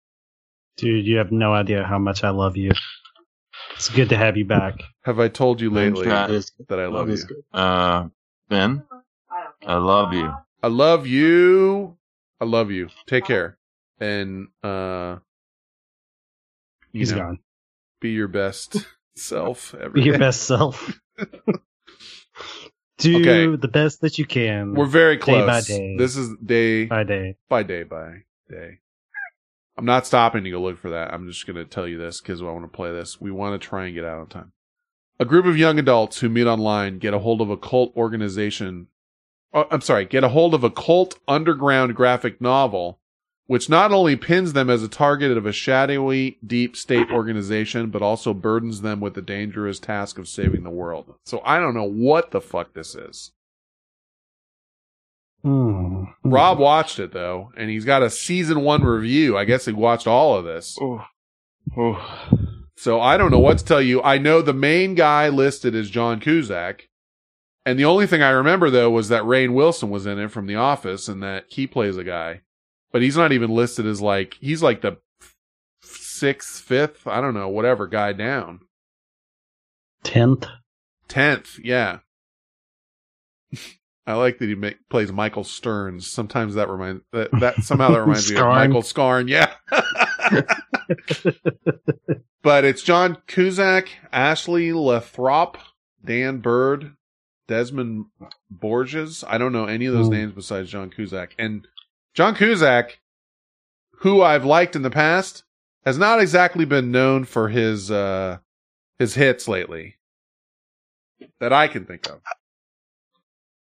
Dude, 0.78 1.06
you 1.06 1.18
have 1.18 1.32
no 1.32 1.54
idea 1.54 1.84
how 1.84 2.00
much 2.00 2.24
I 2.24 2.30
love 2.32 2.58
you. 2.58 2.72
It's 3.76 3.90
good 3.90 4.10
to 4.10 4.18
have 4.18 4.38
you 4.38 4.46
back. 4.46 4.76
Have 5.04 5.20
I 5.20 5.28
told 5.28 5.62
you 5.62 5.70
lately 5.70 6.04
Chat. 6.04 6.30
that 6.70 6.80
I 6.80 6.88
love 6.88 7.10
you? 7.10 7.16
is. 7.16 7.28
Uh, 7.54 8.08
Ben. 8.50 8.84
I 9.66 9.76
love 9.78 10.14
you. 10.14 10.34
I 10.64 10.68
love 10.68 11.08
you. 11.08 11.98
I 12.40 12.46
love 12.46 12.72
you. 12.72 12.90
Take 13.08 13.26
care. 13.26 13.58
And, 14.00 14.48
uh, 14.64 15.18
you 16.92 17.00
He's 17.00 17.12
know, 17.12 17.18
gone. 17.18 17.40
be 18.02 18.12
your 18.12 18.28
best 18.28 18.86
self 19.16 19.76
every 19.76 20.02
Be 20.02 20.08
your 20.08 20.20
best 20.20 20.44
self. 20.44 21.00
Do 23.02 23.20
Okay. 23.20 23.56
the 23.56 23.68
best 23.68 24.02
that 24.02 24.18
you 24.18 24.26
can. 24.26 24.74
We're 24.74 24.86
very 24.86 25.16
Day 25.18 25.22
close. 25.22 25.46
by 25.48 25.62
day. 25.62 25.96
This 25.98 26.16
is 26.16 26.36
day 26.44 26.86
by 26.86 27.04
day. 27.04 27.36
by 27.50 27.64
day 27.64 27.84
by 27.84 28.24
day. 28.50 28.80
I'm 29.78 29.86
not 29.86 30.06
stopping 30.06 30.44
to 30.44 30.52
go 30.52 30.62
look 30.62 30.78
for 30.80 30.90
that. 30.92 31.14
I'm 31.14 31.28
just 31.28 31.46
going 31.48 31.56
to 31.58 31.66
tell 31.66 31.88
you 31.88 31.98
this 31.98 32.22
because 32.22 32.42
I 32.42 32.46
want 32.46 32.64
to 32.64 32.68
play 32.76 32.92
this. 32.92 33.20
We 33.20 33.32
want 33.32 33.60
to 33.60 33.68
try 33.68 33.86
and 33.86 33.96
get 33.96 34.06
out 34.06 34.20
on 34.20 34.28
time. 34.28 34.52
A 35.20 35.26
group 35.26 35.46
of 35.46 35.58
young 35.58 35.78
adults 35.80 36.20
who 36.20 36.30
meet 36.30 36.46
online 36.48 36.98
get 37.00 37.14
a 37.14 37.20
hold 37.20 37.42
of 37.42 37.50
a 37.50 37.58
cult 37.58 37.94
organization. 37.96 38.88
Oh, 39.54 39.66
I'm 39.70 39.82
sorry, 39.82 40.06
get 40.06 40.24
a 40.24 40.30
hold 40.30 40.54
of 40.54 40.64
a 40.64 40.70
cult 40.72 41.20
underground 41.28 41.96
graphic 41.96 42.40
novel, 42.40 43.00
which 43.52 43.68
not 43.68 43.92
only 43.92 44.16
pins 44.16 44.54
them 44.54 44.70
as 44.70 44.82
a 44.82 44.88
target 44.88 45.36
of 45.36 45.46
a 45.46 45.52
shadowy 45.52 46.38
deep 46.48 46.74
state 46.74 47.12
organization, 47.12 47.90
but 47.90 48.02
also 48.02 48.34
burdens 48.34 48.80
them 48.80 49.02
with 49.02 49.14
the 49.14 49.22
dangerous 49.22 49.78
task 49.78 50.18
of 50.18 50.30
saving 50.30 50.64
the 50.64 50.70
world. 50.70 51.16
So 51.26 51.42
I 51.44 51.60
don't 51.60 51.74
know 51.74 51.84
what 51.84 52.32
the 52.32 52.40
fuck 52.40 52.74
this 52.74 52.96
is. 52.96 53.34
Hmm. 55.44 56.06
Rob 56.24 56.60
watched 56.60 56.98
it 56.98 57.12
though, 57.12 57.52
and 57.58 57.70
he's 57.70 57.84
got 57.84 58.04
a 58.04 58.10
season 58.10 58.62
one 58.62 58.86
review. 58.86 59.38
I 59.38 59.44
guess 59.44 59.66
he 59.66 59.74
watched 59.74 60.08
all 60.08 60.38
of 60.38 60.46
this. 60.46 60.78
So 62.78 63.02
I 63.02 63.18
don't 63.18 63.32
know 63.32 63.40
what 63.40 63.58
to 63.58 63.66
tell 63.66 63.82
you. 63.82 64.02
I 64.02 64.18
know 64.18 64.42
the 64.42 64.54
main 64.54 64.96
guy 64.96 65.28
listed 65.28 65.76
is 65.76 65.90
John 65.90 66.22
Cusack. 66.22 66.88
And 67.66 67.78
the 67.78 67.84
only 67.84 68.08
thing 68.08 68.22
I 68.22 68.30
remember 68.30 68.70
though 68.70 68.92
was 68.92 69.10
that 69.10 69.24
Rainn 69.24 69.54
Wilson 69.54 69.90
was 69.90 70.06
in 70.06 70.20
it 70.20 70.32
from 70.32 70.48
The 70.48 70.56
Office 70.56 71.10
and 71.10 71.22
that 71.22 71.48
he 71.50 71.68
plays 71.68 71.98
a 71.98 72.06
guy. 72.06 72.44
But 72.92 73.02
he's 73.02 73.18
not 73.18 73.32
even 73.32 73.52
listed 73.52 73.86
as 73.86 74.02
like, 74.02 74.38
he's 74.40 74.62
like 74.62 74.82
the 74.82 74.98
sixth, 75.82 76.62
fifth, 76.62 77.08
I 77.08 77.22
don't 77.22 77.34
know, 77.34 77.50
whatever 77.50 77.88
guy 77.88 78.14
down. 78.14 78.62
Tenth. 80.04 80.48
Tenth, 81.08 81.60
yeah. 81.64 82.00
I 84.08 84.14
like 84.14 84.40
that 84.40 84.50
he 84.50 84.56
plays 84.90 85.12
Michael 85.12 85.44
Stearns. 85.44 86.12
Sometimes 86.12 86.56
that 86.56 86.70
reminds 86.70 87.04
that, 87.12 87.30
that 87.40 87.64
somehow 87.64 87.92
that 87.92 88.02
reminds 88.02 88.32
me 88.32 88.38
of 88.38 88.48
Michael 88.48 88.82
Scarn. 88.82 89.28
Yeah. 89.28 89.54
but 92.42 92.66
it's 92.66 92.82
John 92.82 93.18
Cusack, 93.28 93.90
Ashleigh 94.12 94.74
LaThrop, 94.74 95.58
Dan 96.04 96.40
Byrd, 96.40 96.96
Desmin 97.48 98.06
Borges. 98.50 99.24
I 99.28 99.38
don't 99.38 99.54
know 99.54 99.66
any 99.66 99.86
of 99.86 99.94
those 99.94 100.08
Ooh. 100.08 100.12
names 100.12 100.34
besides 100.34 100.72
John 100.72 100.90
Cusack. 100.90 101.36
And 101.38 101.68
John 102.14 102.36
Cusack, 102.36 103.00
who 104.00 104.22
I've 104.22 104.46
liked 104.46 104.76
in 104.76 104.82
the 104.82 104.90
past, 104.90 105.44
has 105.86 105.98
not 105.98 106.20
exactly 106.20 106.66
been 106.66 106.92
known 106.92 107.24
for 107.24 107.50
his 107.50 107.90
uh 107.92 108.38
his 109.00 109.16
hits 109.16 109.48
lately. 109.48 109.96
That 111.40 111.54
I 111.54 111.68
can 111.68 111.86
think 111.86 112.08
of. 112.10 112.22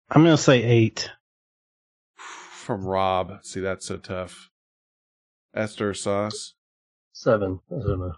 I'm 0.09 0.23
gonna 0.23 0.37
say 0.37 0.61
eight. 0.63 1.09
From 2.15 2.85
Rob. 2.85 3.39
See, 3.43 3.59
that's 3.59 3.85
so 3.85 3.97
tough. 3.97 4.49
Esta 5.53 5.93
Sauce. 5.93 6.53
Seven. 7.13 7.59
I 7.69 7.75
don't 7.75 7.99
know. 7.99 8.13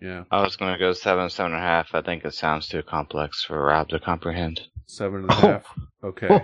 Yeah. 0.00 0.24
I 0.30 0.42
was 0.42 0.56
gonna 0.56 0.78
go 0.78 0.92
seven, 0.92 1.30
seven 1.30 1.52
and 1.52 1.60
a 1.60 1.64
half. 1.66 1.94
I 1.94 2.02
think 2.02 2.24
it 2.24 2.34
sounds 2.34 2.68
too 2.68 2.82
complex 2.82 3.44
for 3.44 3.62
Rob 3.62 3.88
to 3.90 4.00
comprehend. 4.00 4.62
Seven 4.86 5.22
and 5.22 5.30
a 5.30 5.34
half. 5.34 5.64
Okay. 6.04 6.40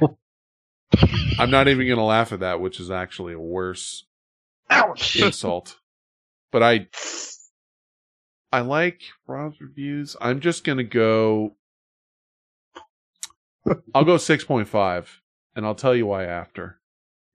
I'm 1.39 1.51
not 1.51 1.69
even 1.69 1.89
gonna 1.89 2.05
laugh 2.05 2.33
at 2.33 2.41
that, 2.41 2.61
which 2.61 2.79
is 2.81 2.91
actually 2.91 3.33
a 3.35 3.39
worse 3.39 4.05
Ouch. 4.71 5.17
insult. 5.17 5.79
But 6.51 6.63
I 6.63 6.89
I 8.53 8.61
like 8.61 9.01
Rob's 9.27 9.61
reviews. 9.61 10.17
I'm 10.21 10.41
just 10.41 10.65
gonna 10.65 10.85
go 10.85 11.57
I'll 13.95 14.05
go 14.05 14.17
six 14.17 14.45
point 14.45 14.69
five 14.69 15.21
and 15.55 15.65
I'll 15.65 15.75
tell 15.75 15.95
you 15.95 16.07
why 16.07 16.25
after. 16.25 16.79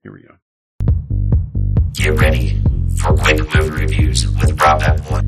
Here 0.04 0.14
we 0.14 0.22
go. 0.24 0.36
Get 1.94 2.20
ready 2.20 2.62
for 2.98 3.16
quick 3.16 3.40
movie 3.56 3.70
reviews 3.70 4.28
with 4.28 4.60
Rob 4.62 4.82
Apple. 4.82 5.22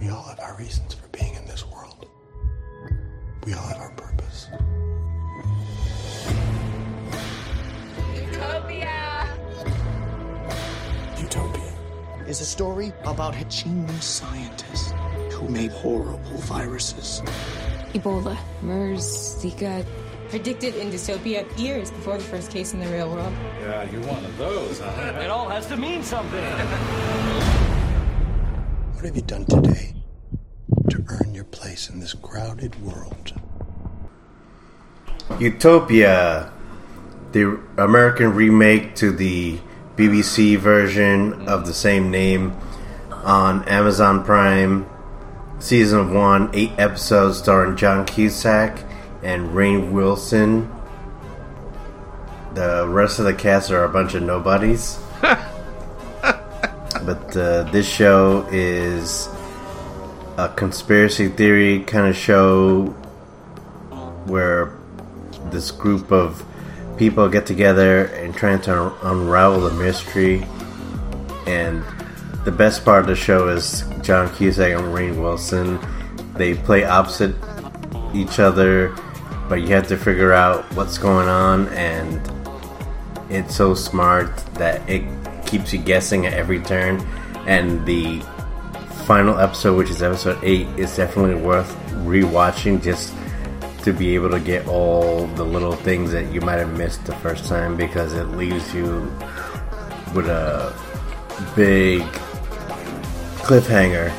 We 0.00 0.08
all 0.08 0.22
have 0.24 0.40
our 0.40 0.56
reasons 0.56 0.94
for 0.94 1.08
being 1.08 1.34
in 1.34 1.44
this 1.46 1.66
world. 1.66 2.08
We 3.44 3.52
all 3.54 3.66
have 3.66 3.78
our 3.78 3.87
is 12.28 12.42
a 12.42 12.44
story 12.44 12.92
about 13.04 13.34
a 13.34 13.44
genius 13.46 14.04
scientist 14.04 14.90
who 15.32 15.48
made 15.48 15.72
horrible 15.72 16.36
viruses. 16.44 17.22
Ebola, 17.94 18.36
MERS, 18.60 19.40
Zika, 19.40 19.84
predicted 20.28 20.74
in 20.74 20.90
dystopia 20.90 21.46
years 21.58 21.90
before 21.90 22.18
the 22.18 22.24
first 22.24 22.50
case 22.50 22.74
in 22.74 22.80
the 22.80 22.88
real 22.88 23.10
world. 23.10 23.32
Yeah, 23.62 23.90
you're 23.90 24.02
one 24.02 24.22
of 24.22 24.36
those, 24.36 24.78
huh? 24.78 25.20
It 25.24 25.30
all 25.30 25.48
has 25.48 25.66
to 25.68 25.76
mean 25.78 26.02
something. 26.02 26.44
What 28.92 29.06
have 29.06 29.16
you 29.16 29.22
done 29.22 29.46
today 29.46 29.94
to 30.90 31.04
earn 31.08 31.34
your 31.34 31.44
place 31.44 31.88
in 31.88 31.98
this 31.98 32.12
crowded 32.12 32.78
world? 32.82 33.32
Utopia, 35.38 36.52
the 37.32 37.58
American 37.78 38.34
remake 38.34 38.94
to 38.96 39.12
the 39.12 39.58
BBC 39.98 40.56
version 40.56 41.48
of 41.48 41.66
the 41.66 41.74
same 41.74 42.08
name 42.08 42.56
on 43.10 43.64
Amazon 43.64 44.24
Prime. 44.24 44.88
Season 45.58 46.14
1, 46.14 46.50
8 46.54 46.70
episodes 46.78 47.38
starring 47.38 47.76
John 47.76 48.06
Cusack 48.06 48.84
and 49.24 49.48
Rainn 49.48 49.90
Wilson. 49.90 50.72
The 52.54 52.86
rest 52.86 53.18
of 53.18 53.24
the 53.24 53.34
cast 53.34 53.72
are 53.72 53.82
a 53.82 53.88
bunch 53.88 54.14
of 54.14 54.22
nobodies. 54.22 55.00
but 55.20 55.36
uh, 57.36 57.64
this 57.72 57.88
show 57.88 58.46
is 58.52 59.28
a 60.36 60.48
conspiracy 60.54 61.26
theory 61.26 61.80
kind 61.80 62.06
of 62.06 62.16
show 62.16 62.86
where 64.26 64.78
this 65.50 65.72
group 65.72 66.12
of 66.12 66.44
people 66.98 67.28
get 67.28 67.46
together 67.46 68.06
and 68.06 68.34
trying 68.34 68.60
to 68.62 68.92
unravel 69.08 69.60
the 69.60 69.72
mystery. 69.72 70.44
And 71.46 71.82
the 72.44 72.52
best 72.52 72.84
part 72.84 73.00
of 73.00 73.06
the 73.06 73.16
show 73.16 73.48
is 73.48 73.84
John 74.02 74.34
Cusack 74.34 74.76
and 74.78 74.94
Rainn 74.94 75.20
Wilson. 75.22 75.78
They 76.34 76.54
play 76.54 76.84
opposite 76.84 77.34
each 78.14 78.38
other, 78.38 78.94
but 79.48 79.56
you 79.56 79.68
have 79.68 79.86
to 79.88 79.96
figure 79.96 80.32
out 80.32 80.64
what's 80.74 80.98
going 80.98 81.28
on, 81.28 81.68
and 81.68 82.20
it's 83.30 83.54
so 83.54 83.74
smart 83.74 84.36
that 84.54 84.88
it 84.88 85.02
keeps 85.46 85.72
you 85.72 85.78
guessing 85.78 86.26
at 86.26 86.32
every 86.32 86.60
turn. 86.60 87.00
And 87.46 87.84
the 87.86 88.20
final 89.06 89.38
episode, 89.38 89.76
which 89.76 89.90
is 89.90 90.02
episode 90.02 90.38
8, 90.42 90.66
is 90.78 90.94
definitely 90.96 91.42
worth 91.42 91.74
rewatching 92.04 92.82
just 92.82 93.14
to 93.82 93.92
be 93.92 94.14
able 94.14 94.30
to 94.30 94.40
get 94.40 94.66
all 94.66 95.26
the 95.28 95.44
little 95.44 95.72
things 95.72 96.10
that 96.12 96.32
you 96.32 96.40
might 96.40 96.56
have 96.56 96.76
missed 96.76 97.04
the 97.04 97.14
first 97.16 97.44
time 97.46 97.76
because 97.76 98.12
it 98.12 98.24
leaves 98.24 98.74
you 98.74 99.00
with 100.14 100.26
a 100.26 100.74
big 101.54 102.02
cliffhanger 103.42 104.12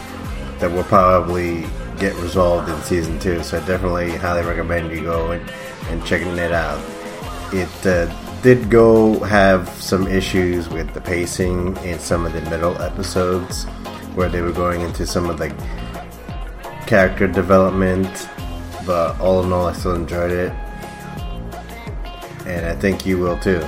that 0.59 0.71
will 0.71 0.83
probably 0.83 1.65
get 1.99 2.15
resolved 2.15 2.69
in 2.69 2.81
season 2.83 3.19
two. 3.19 3.43
So 3.43 3.61
I 3.61 3.65
definitely 3.65 4.11
highly 4.11 4.45
recommend 4.45 4.91
you 4.91 5.01
go 5.01 5.31
and, 5.31 5.49
and 5.89 6.03
checking 6.05 6.37
it 6.37 6.51
out. 6.51 6.83
It 7.53 7.85
uh, 7.85 8.41
did 8.41 8.69
go 8.69 9.19
have 9.19 9.67
some 9.69 10.07
issues 10.07 10.69
with 10.69 10.93
the 10.93 11.01
pacing 11.01 11.75
in 11.77 11.99
some 11.99 12.25
of 12.25 12.33
the 12.33 12.41
middle 12.49 12.81
episodes 12.81 13.65
where 14.15 14.29
they 14.29 14.41
were 14.41 14.51
going 14.51 14.81
into 14.81 15.05
some 15.05 15.29
of 15.29 15.37
the 15.37 15.49
character 16.87 17.27
development 17.27 18.29
but 18.89 19.21
all 19.21 19.43
in 19.43 19.53
all, 19.53 19.67
I 19.67 19.73
still 19.73 19.93
enjoyed 19.93 20.31
it, 20.31 20.51
and 22.47 22.65
I 22.65 22.73
think 22.73 23.05
you 23.05 23.19
will 23.19 23.37
too. 23.37 23.61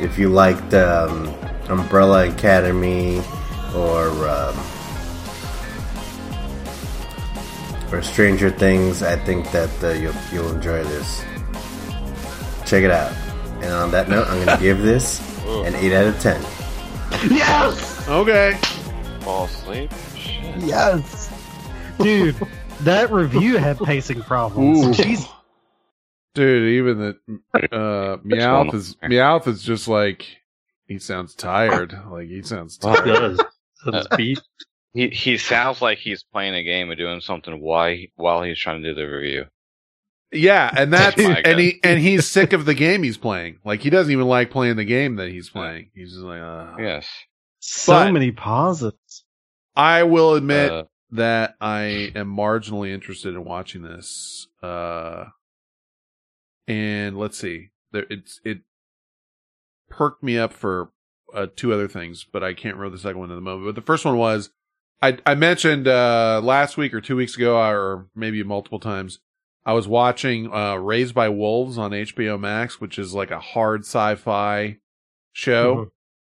If 0.00 0.18
you 0.18 0.30
liked 0.30 0.74
um, 0.74 1.32
Umbrella 1.68 2.28
Academy 2.28 3.22
or 3.72 4.08
um, 4.28 4.56
or 7.92 8.02
Stranger 8.02 8.50
Things, 8.50 9.04
I 9.04 9.14
think 9.14 9.48
that 9.52 9.70
uh, 9.84 9.90
you'll 9.90 10.12
you'll 10.32 10.52
enjoy 10.52 10.82
this. 10.82 11.24
Check 12.66 12.82
it 12.82 12.90
out. 12.90 13.12
And 13.62 13.72
on 13.72 13.92
that 13.92 14.08
note, 14.08 14.26
I'm 14.26 14.44
going 14.44 14.58
to 14.58 14.60
give 14.60 14.82
this 14.82 15.20
an 15.46 15.76
eight 15.76 15.92
out 15.92 16.08
of 16.08 16.18
ten. 16.18 16.42
Yes! 17.30 18.08
Okay. 18.08 18.58
Fall 19.20 19.44
asleep. 19.44 19.92
Yes! 20.58 21.32
Dude, 22.00 22.34
that 22.84 23.10
review 23.12 23.56
had 23.56 23.78
pacing 23.84 24.22
problems. 24.22 24.96
Jeez. 24.98 25.28
Dude, 26.34 26.68
even 26.74 26.98
the 26.98 27.16
uh 27.74 28.16
Meowth 28.18 28.74
is 28.74 28.94
Meowth 28.96 29.46
is 29.48 29.62
just 29.62 29.88
like 29.88 30.26
he 30.86 30.98
sounds 30.98 31.34
tired. 31.34 31.98
Like 32.10 32.28
he 32.28 32.42
sounds 32.42 32.76
tired. 32.78 33.40
Uh, 33.86 34.04
He 34.18 34.36
he 34.92 35.36
sounds 35.38 35.80
like 35.82 35.98
he's 35.98 36.22
playing 36.24 36.54
a 36.54 36.62
game 36.62 36.90
or 36.90 36.94
doing 36.94 37.20
something 37.20 37.60
while 37.60 37.94
while 38.16 38.42
he's 38.42 38.58
trying 38.58 38.82
to 38.82 38.88
do 38.88 38.94
the 38.94 39.06
review. 39.06 39.44
Yeah, 40.32 40.70
and 40.76 40.92
that's 40.92 41.16
Oh 41.18 41.30
and 41.44 41.58
he 41.60 41.78
and 41.84 42.00
he's 42.00 42.26
sick 42.26 42.52
of 42.52 42.64
the 42.64 42.74
game 42.74 43.02
he's 43.02 43.16
playing. 43.16 43.58
Like 43.64 43.80
he 43.80 43.90
doesn't 43.90 44.12
even 44.12 44.26
like 44.26 44.50
playing 44.50 44.76
the 44.76 44.84
game 44.84 45.16
that 45.16 45.28
he's 45.30 45.48
playing. 45.48 45.90
He's 45.94 46.10
just 46.12 46.22
like, 46.24 46.40
uh. 46.40 46.74
Yes. 46.78 47.06
So 47.60 47.92
But- 47.94 48.12
many 48.12 48.32
pauses. 48.32 48.92
I 49.74 50.02
will 50.04 50.34
admit 50.34 50.70
Uh, 50.72 50.84
that 51.10 51.54
I 51.60 52.12
am 52.14 52.34
marginally 52.34 52.92
interested 52.92 53.34
in 53.34 53.44
watching 53.44 53.82
this. 53.82 54.48
Uh, 54.62 55.26
and 56.66 57.16
let's 57.16 57.38
see, 57.38 57.70
there 57.92 58.06
it's 58.10 58.40
it 58.44 58.58
perked 59.88 60.22
me 60.22 60.38
up 60.38 60.52
for 60.52 60.90
uh, 61.32 61.46
two 61.54 61.72
other 61.72 61.88
things, 61.88 62.26
but 62.30 62.42
I 62.42 62.54
can't 62.54 62.76
remember 62.76 62.96
the 62.96 63.02
second 63.02 63.20
one 63.20 63.30
at 63.30 63.34
the 63.36 63.40
moment. 63.40 63.66
But 63.68 63.80
the 63.80 63.86
first 63.86 64.04
one 64.04 64.16
was 64.16 64.50
I 65.02 65.18
I 65.24 65.34
mentioned 65.34 65.86
uh, 65.86 66.40
last 66.42 66.76
week 66.76 66.92
or 66.94 67.00
two 67.00 67.16
weeks 67.16 67.36
ago, 67.36 67.58
or 67.58 68.08
maybe 68.14 68.42
multiple 68.42 68.80
times. 68.80 69.20
I 69.64 69.72
was 69.72 69.88
watching 69.88 70.52
uh, 70.52 70.76
Raised 70.76 71.12
by 71.14 71.28
Wolves 71.28 71.76
on 71.76 71.90
HBO 71.90 72.38
Max, 72.38 72.80
which 72.80 73.00
is 73.00 73.14
like 73.14 73.32
a 73.32 73.40
hard 73.40 73.80
sci-fi 73.80 74.78
show, 75.32 75.90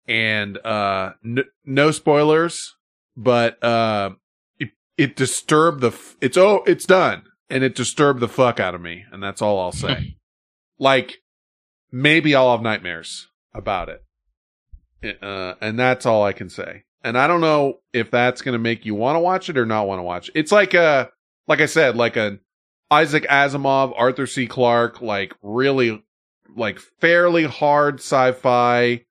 and 0.05 0.57
uh, 0.65 1.13
n- 1.23 1.45
no 1.63 1.91
spoilers, 1.91 2.75
but 3.15 3.61
uh, 3.63 4.11
it 5.01 5.15
disturbed 5.15 5.81
the 5.81 5.87
f- 5.87 6.15
it's 6.21 6.37
oh 6.37 6.63
it's 6.67 6.85
done, 6.85 7.23
and 7.49 7.63
it 7.63 7.73
disturbed 7.73 8.19
the 8.19 8.27
fuck 8.27 8.59
out 8.59 8.75
of 8.75 8.81
me, 8.81 9.03
and 9.11 9.21
that's 9.23 9.41
all 9.41 9.59
I'll 9.59 9.71
say. 9.71 10.15
like 10.79 11.17
maybe 11.91 12.35
I'll 12.35 12.51
have 12.51 12.61
nightmares 12.61 13.27
about 13.51 13.89
it. 13.89 14.03
Uh, 15.23 15.55
and 15.59 15.79
that's 15.79 16.05
all 16.05 16.23
I 16.23 16.33
can 16.33 16.49
say. 16.51 16.83
And 17.03 17.17
I 17.17 17.25
don't 17.25 17.41
know 17.41 17.79
if 17.93 18.11
that's 18.11 18.43
going 18.43 18.53
to 18.53 18.59
make 18.59 18.85
you 18.85 18.93
want 18.93 19.15
to 19.15 19.19
watch 19.19 19.49
it 19.49 19.57
or 19.57 19.65
not 19.65 19.87
want 19.87 19.97
to 19.97 20.03
watch 20.03 20.29
it. 20.29 20.33
It's 20.35 20.51
like 20.51 20.75
a, 20.75 21.09
like 21.47 21.59
I 21.59 21.65
said, 21.65 21.95
like 21.95 22.15
a 22.15 22.37
Isaac 22.91 23.23
Asimov, 23.23 23.93
Arthur 23.97 24.27
C. 24.27 24.45
Clarke, 24.45 25.01
like 25.01 25.33
really, 25.41 26.03
like 26.55 26.77
fairly 26.77 27.45
hard 27.45 27.95
sci-fi, 27.95 29.03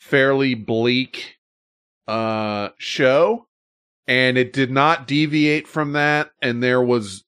fairly 0.00 0.54
bleak, 0.54 1.36
uh 2.08 2.70
show 2.78 3.46
and 4.10 4.36
it 4.36 4.52
did 4.52 4.72
not 4.72 5.06
deviate 5.06 5.68
from 5.68 5.92
that 5.92 6.32
and 6.42 6.60
there 6.60 6.82
was 6.82 7.22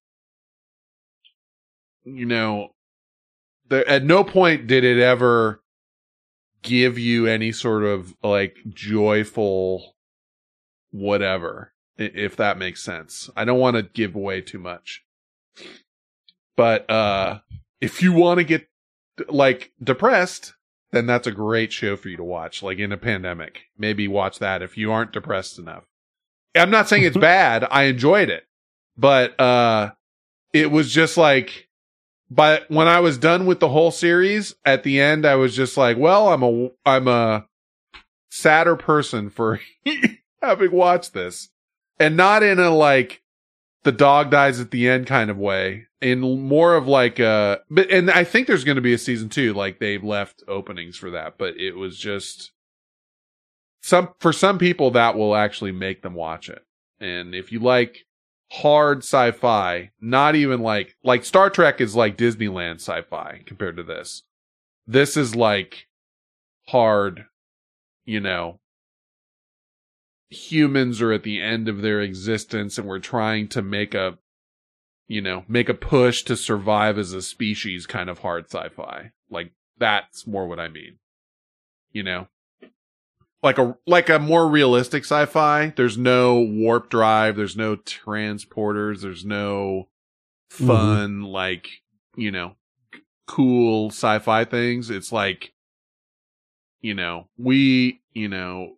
you 2.04 2.26
know 2.26 2.74
there 3.68 3.88
at 3.88 4.04
no 4.04 4.24
point 4.24 4.66
did 4.66 4.82
it 4.82 4.98
ever 4.98 5.62
give 6.62 6.98
you 6.98 7.26
any 7.26 7.52
sort 7.52 7.84
of 7.84 8.14
like 8.24 8.56
joyful 8.68 9.94
whatever 10.90 11.72
if 11.98 12.34
that 12.36 12.58
makes 12.58 12.82
sense. 12.82 13.30
I 13.36 13.44
don't 13.44 13.60
want 13.60 13.76
to 13.76 13.82
give 13.82 14.16
away 14.16 14.40
too 14.40 14.58
much. 14.58 15.04
But 16.56 16.90
uh 16.90 17.40
if 17.80 18.02
you 18.02 18.12
want 18.12 18.38
to 18.38 18.44
get 18.44 18.68
like 19.28 19.72
depressed 19.82 20.54
then 20.90 21.06
that's 21.06 21.28
a 21.28 21.32
great 21.32 21.72
show 21.72 21.96
for 21.96 22.08
you 22.08 22.16
to 22.16 22.24
watch 22.24 22.60
like 22.60 22.78
in 22.78 22.90
a 22.90 22.96
pandemic. 22.96 23.60
Maybe 23.78 24.08
watch 24.08 24.40
that 24.40 24.62
if 24.62 24.76
you 24.76 24.90
aren't 24.90 25.12
depressed 25.12 25.60
enough 25.60 25.84
i'm 26.55 26.70
not 26.70 26.89
saying 26.89 27.05
it's 27.05 27.16
bad. 27.16 27.66
I 27.70 27.84
enjoyed 27.84 28.31
it. 28.31 28.44
But 28.97 29.39
uh 29.40 29.92
it 30.52 30.70
was 30.70 30.92
just 30.92 31.16
like 31.16 31.68
but 32.34 32.64
when 32.70 32.89
I 32.89 33.00
was 33.00 33.18
done 33.18 33.44
with 33.44 33.60
the 33.60 33.68
whole 33.68 33.90
series, 33.90 34.55
at 34.64 34.84
the 34.84 34.98
end, 35.00 35.26
I 35.26 35.34
was 35.34 35.55
just 35.55 35.76
like, 35.76 35.98
well, 35.98 36.32
I'm 36.32 36.42
a, 36.42 36.70
I'm 36.86 37.06
a 37.06 37.47
sadder 38.31 38.74
person 38.74 39.28
for 39.28 39.60
having 40.42 40.72
watched 40.72 41.12
this. 41.12 41.50
And 42.00 42.16
not 42.16 42.42
in 42.42 42.58
a 42.58 42.70
like 42.70 43.22
the 43.82 43.92
dog 43.92 44.31
dies 44.31 44.60
at 44.60 44.70
the 44.70 44.89
end 44.89 45.06
kind 45.06 45.28
of 45.28 45.36
way. 45.36 45.89
In 46.00 46.20
more 46.20 46.74
of 46.74 46.89
like 46.89 47.18
a, 47.18 47.60
but, 47.70 47.90
and 47.90 48.10
I 48.10 48.24
think 48.24 48.47
there's 48.47 48.64
going 48.64 48.76
to 48.76 48.82
be 48.82 48.94
a 48.94 48.98
season 48.98 49.28
two, 49.28 49.52
like 49.52 49.78
they've 49.78 50.02
left 50.02 50.42
openings 50.48 50.97
for 50.97 51.10
that, 51.10 51.36
but 51.36 51.58
it 51.58 51.72
was 51.72 51.98
just 51.98 52.52
some, 53.82 54.10
for 54.20 54.32
some 54.32 54.58
people 54.58 54.92
that 54.92 55.16
will 55.16 55.34
actually 55.34 55.72
make 55.72 56.02
them 56.02 56.14
watch 56.14 56.48
it. 56.48 56.64
And 57.00 57.34
if 57.34 57.50
you 57.50 57.58
like 57.58 58.06
hard 58.52 58.98
sci-fi, 58.98 59.90
not 60.00 60.36
even 60.36 60.60
like 60.60 60.96
like 61.02 61.24
Star 61.24 61.50
Trek 61.50 61.80
is 61.80 61.96
like 61.96 62.16
Disneyland 62.16 62.76
sci-fi 62.76 63.42
compared 63.44 63.76
to 63.76 63.82
this. 63.82 64.22
This 64.86 65.16
is 65.16 65.34
like 65.34 65.88
hard, 66.68 67.26
you 68.04 68.20
know. 68.20 68.60
Humans 70.30 71.02
are 71.02 71.12
at 71.12 71.24
the 71.24 71.40
end 71.40 71.68
of 71.68 71.82
their 71.82 72.00
existence 72.00 72.78
and 72.78 72.86
we're 72.86 73.00
trying 73.00 73.48
to 73.48 73.62
make 73.62 73.94
a 73.94 74.18
you 75.08 75.20
know, 75.20 75.44
make 75.46 75.68
a 75.68 75.74
push 75.74 76.22
to 76.22 76.36
survive 76.36 76.96
as 76.96 77.12
a 77.12 77.20
species 77.20 77.86
kind 77.86 78.08
of 78.08 78.20
hard 78.20 78.46
sci-fi. 78.46 79.10
Like 79.28 79.52
that's 79.76 80.26
more 80.26 80.46
what 80.46 80.60
I 80.60 80.68
mean. 80.68 80.98
You 81.90 82.04
know 82.04 82.28
like 83.42 83.58
a 83.58 83.76
like 83.86 84.08
a 84.08 84.18
more 84.18 84.48
realistic 84.48 85.04
sci-fi. 85.04 85.72
There's 85.76 85.98
no 85.98 86.40
warp 86.40 86.90
drive. 86.90 87.36
There's 87.36 87.56
no 87.56 87.76
transporters. 87.76 89.02
There's 89.02 89.24
no 89.24 89.88
fun 90.48 91.22
like 91.22 91.68
you 92.16 92.30
know 92.30 92.56
cool 93.26 93.88
sci-fi 93.88 94.44
things. 94.44 94.90
It's 94.90 95.10
like 95.10 95.52
you 96.80 96.94
know 96.94 97.28
we 97.36 98.00
you 98.12 98.28
know 98.28 98.76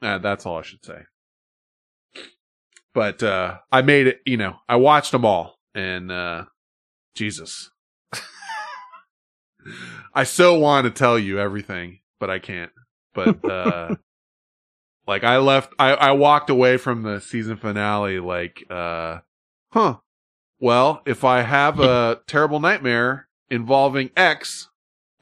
uh, 0.00 0.18
that's 0.18 0.46
all 0.46 0.58
I 0.58 0.62
should 0.62 0.84
say. 0.84 1.02
But 2.94 3.22
uh 3.22 3.58
I 3.70 3.82
made 3.82 4.06
it. 4.06 4.20
You 4.24 4.38
know 4.38 4.56
I 4.68 4.76
watched 4.76 5.12
them 5.12 5.26
all 5.26 5.58
and 5.74 6.10
uh 6.10 6.44
Jesus. 7.14 7.70
I 10.14 10.24
so 10.24 10.58
want 10.58 10.86
to 10.86 10.90
tell 10.90 11.18
you 11.18 11.38
everything, 11.38 11.98
but 12.18 12.30
I 12.30 12.38
can't 12.38 12.70
but 13.16 13.44
uh 13.50 13.96
like 15.06 15.24
I 15.24 15.38
left 15.38 15.72
I 15.78 15.94
I 15.94 16.12
walked 16.12 16.50
away 16.50 16.76
from 16.76 17.02
the 17.02 17.20
season 17.20 17.56
finale 17.56 18.20
like 18.20 18.64
uh 18.70 19.20
huh 19.72 19.98
well 20.60 21.02
if 21.06 21.24
I 21.24 21.42
have 21.42 21.80
a 21.80 22.20
terrible 22.26 22.60
nightmare 22.60 23.28
involving 23.50 24.10
X 24.16 24.68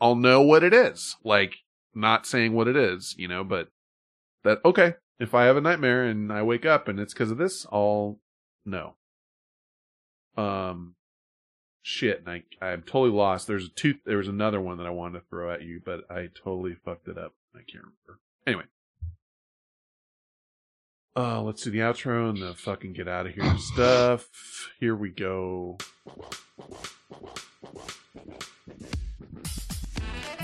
I'll 0.00 0.16
know 0.16 0.42
what 0.42 0.64
it 0.64 0.74
is. 0.74 1.16
Like 1.24 1.56
not 1.94 2.26
saying 2.26 2.52
what 2.52 2.68
it 2.68 2.76
is 2.76 3.14
you 3.16 3.28
know 3.28 3.44
but 3.44 3.68
that 4.42 4.58
okay 4.64 4.94
if 5.20 5.32
I 5.32 5.44
have 5.44 5.56
a 5.56 5.60
nightmare 5.60 6.04
and 6.04 6.32
I 6.32 6.42
wake 6.42 6.66
up 6.66 6.88
and 6.88 6.98
it's 6.98 7.14
cuz 7.14 7.30
of 7.30 7.38
this 7.38 7.66
I'll 7.72 8.18
know. 8.66 8.96
Um 10.36 10.96
shit 11.82 12.24
and 12.26 12.28
I 12.28 12.42
I'm 12.64 12.82
totally 12.82 13.10
lost. 13.10 13.46
There's 13.46 13.66
a 13.66 13.70
two 13.70 13.94
there 14.04 14.18
was 14.18 14.28
another 14.28 14.60
one 14.60 14.78
that 14.78 14.86
I 14.86 14.90
wanted 14.90 15.20
to 15.20 15.26
throw 15.26 15.52
at 15.52 15.62
you 15.62 15.80
but 15.84 16.10
I 16.10 16.28
totally 16.34 16.74
fucked 16.74 17.06
it 17.08 17.18
up 17.18 17.34
I 17.54 17.58
can't 17.58 17.84
remember. 17.84 18.20
Anyway. 18.46 18.64
Uh, 21.16 21.40
let's 21.42 21.62
do 21.62 21.70
the 21.70 21.78
outro 21.78 22.28
and 22.28 22.42
the 22.42 22.54
fucking 22.54 22.92
get 22.92 23.06
out 23.06 23.26
of 23.26 23.34
here 23.34 23.56
stuff. 23.58 24.28
Here 24.80 24.96
we 24.96 25.10
go. 25.10 25.78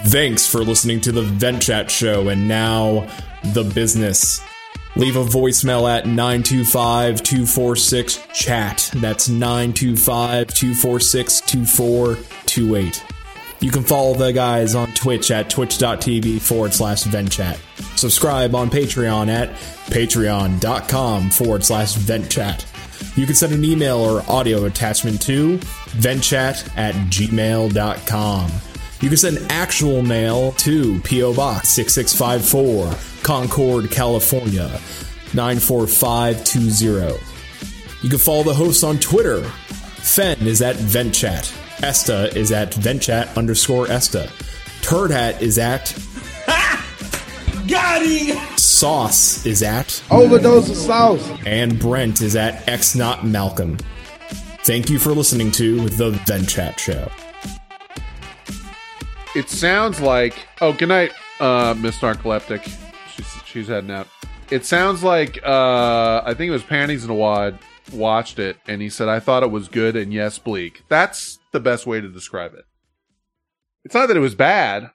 Thanks 0.07 0.47
for 0.47 0.65
listening 0.65 1.01
to 1.03 1.13
the 1.13 1.23
Vent 1.23 1.63
Chat 1.63 1.91
Show, 1.91 2.29
and 2.29 2.49
now 2.49 3.07
the 3.53 3.65
business. 3.65 4.41
Leave 4.97 5.17
a 5.17 5.25
voicemail 5.25 5.89
at 5.89 6.07
925 6.07 7.23
246 7.23 8.27
chat. 8.35 8.91
That's 8.97 9.29
925 9.29 10.49
246 10.49 11.41
2428. 11.43 13.20
You 13.61 13.71
can 13.71 13.83
follow 13.83 14.15
the 14.15 14.33
guys 14.33 14.75
on 14.75 14.93
Twitch 14.95 15.31
at 15.31 15.51
twitch.tv 15.51 16.41
forward 16.41 16.73
slash 16.73 17.05
ventchat. 17.05 17.59
Subscribe 17.99 18.55
on 18.55 18.71
Patreon 18.71 19.29
at 19.29 19.51
patreon.com 19.91 21.31
forward 21.31 21.65
slash 21.65 21.95
ventchat. 21.95 22.67
You 23.17 23.27
can 23.27 23.35
send 23.35 23.53
an 23.53 23.65
email 23.65 23.99
or 23.99 24.23
audio 24.29 24.65
attachment 24.65 25.21
to 25.23 25.59
ventchat 25.59 26.75
at 26.79 26.95
gmail.com. 26.95 28.51
You 29.01 29.09
can 29.09 29.17
send 29.17 29.39
actual 29.51 30.03
mail 30.03 30.53
to 30.53 31.01
P.O. 31.01 31.35
Box 31.35 31.69
6654, 31.71 33.23
Concord, 33.23 33.91
California 33.91 34.69
94520. 35.35 37.19
You 38.03 38.09
can 38.09 38.19
follow 38.19 38.43
the 38.43 38.55
hosts 38.55 38.83
on 38.83 38.99
Twitter. 38.99 39.43
Fen 39.43 40.47
is 40.47 40.63
at 40.63 40.77
VentChat. 40.77 41.60
Esta 41.83 42.37
is 42.37 42.53
at 42.53 42.73
VentChat 42.73 43.37
underscore 43.37 43.91
Esta. 43.91 44.31
Turd 44.83 45.11
Hat 45.11 45.41
is 45.41 45.59
at 45.59 45.95
Got 47.69 48.05
him! 48.05 48.37
Sauce 48.57 49.47
is 49.47 49.63
at 49.63 50.03
Overdose 50.11 50.71
of 50.71 50.77
sauce. 50.77 51.31
and 51.47 51.79
Brent 51.79 52.21
is 52.21 52.35
at 52.35 52.69
X 52.69 52.95
Not 52.95 53.25
Malcolm. 53.25 53.79
Thank 54.65 54.91
you 54.91 54.99
for 54.99 55.11
listening 55.13 55.51
to 55.53 55.89
the 55.91 56.11
VentChat 56.11 56.79
Show. 56.79 57.11
It 59.37 59.49
sounds 59.49 60.01
like 60.01 60.47
oh, 60.61 60.73
good 60.73 60.89
night, 60.89 61.13
uh, 61.39 61.75
Miss 61.79 61.99
Narcoleptic. 61.99 62.65
She's 63.15 63.27
she's 63.47 63.69
heading 63.69 63.91
out. 63.91 64.09
It 64.51 64.65
sounds 64.65 65.03
like 65.05 65.39
uh, 65.45 66.23
I 66.25 66.35
think 66.35 66.49
it 66.49 66.53
was 66.53 66.65
Panties 66.65 67.05
in 67.05 67.11
a 67.11 67.15
Wad 67.15 67.59
watched 67.93 68.39
it 68.39 68.57
and 68.69 68.81
he 68.81 68.89
said 68.89 69.09
I 69.09 69.19
thought 69.19 69.43
it 69.43 69.51
was 69.51 69.67
good 69.69 69.97
and 69.97 70.13
yes, 70.13 70.39
bleak. 70.39 70.83
That's 70.89 71.40
the 71.53 71.61
best 71.61 71.87
way 71.87 72.01
to 72.01 72.09
describe 72.09 72.55
it. 72.55 72.65
It's 73.85 73.95
not 73.95 74.07
that 74.07 74.17
it 74.17 74.21
was 74.21 74.35
bad. 74.35 74.91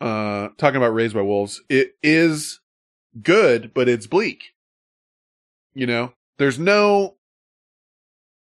Uh, 0.00 0.48
talking 0.56 0.76
about 0.76 0.94
Raised 0.94 1.14
by 1.14 1.20
Wolves, 1.20 1.60
it 1.68 1.92
is 2.02 2.60
good, 3.22 3.72
but 3.74 3.88
it's 3.88 4.06
bleak. 4.06 4.54
You 5.74 5.86
know, 5.86 6.14
there's 6.38 6.58
no 6.58 7.16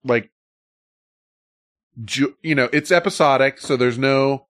like 0.04 0.30
ju- 2.04 2.36
you 2.42 2.54
know, 2.54 2.68
it's 2.72 2.90
episodic, 2.90 3.58
so 3.58 3.76
there's 3.76 3.98
no, 3.98 4.46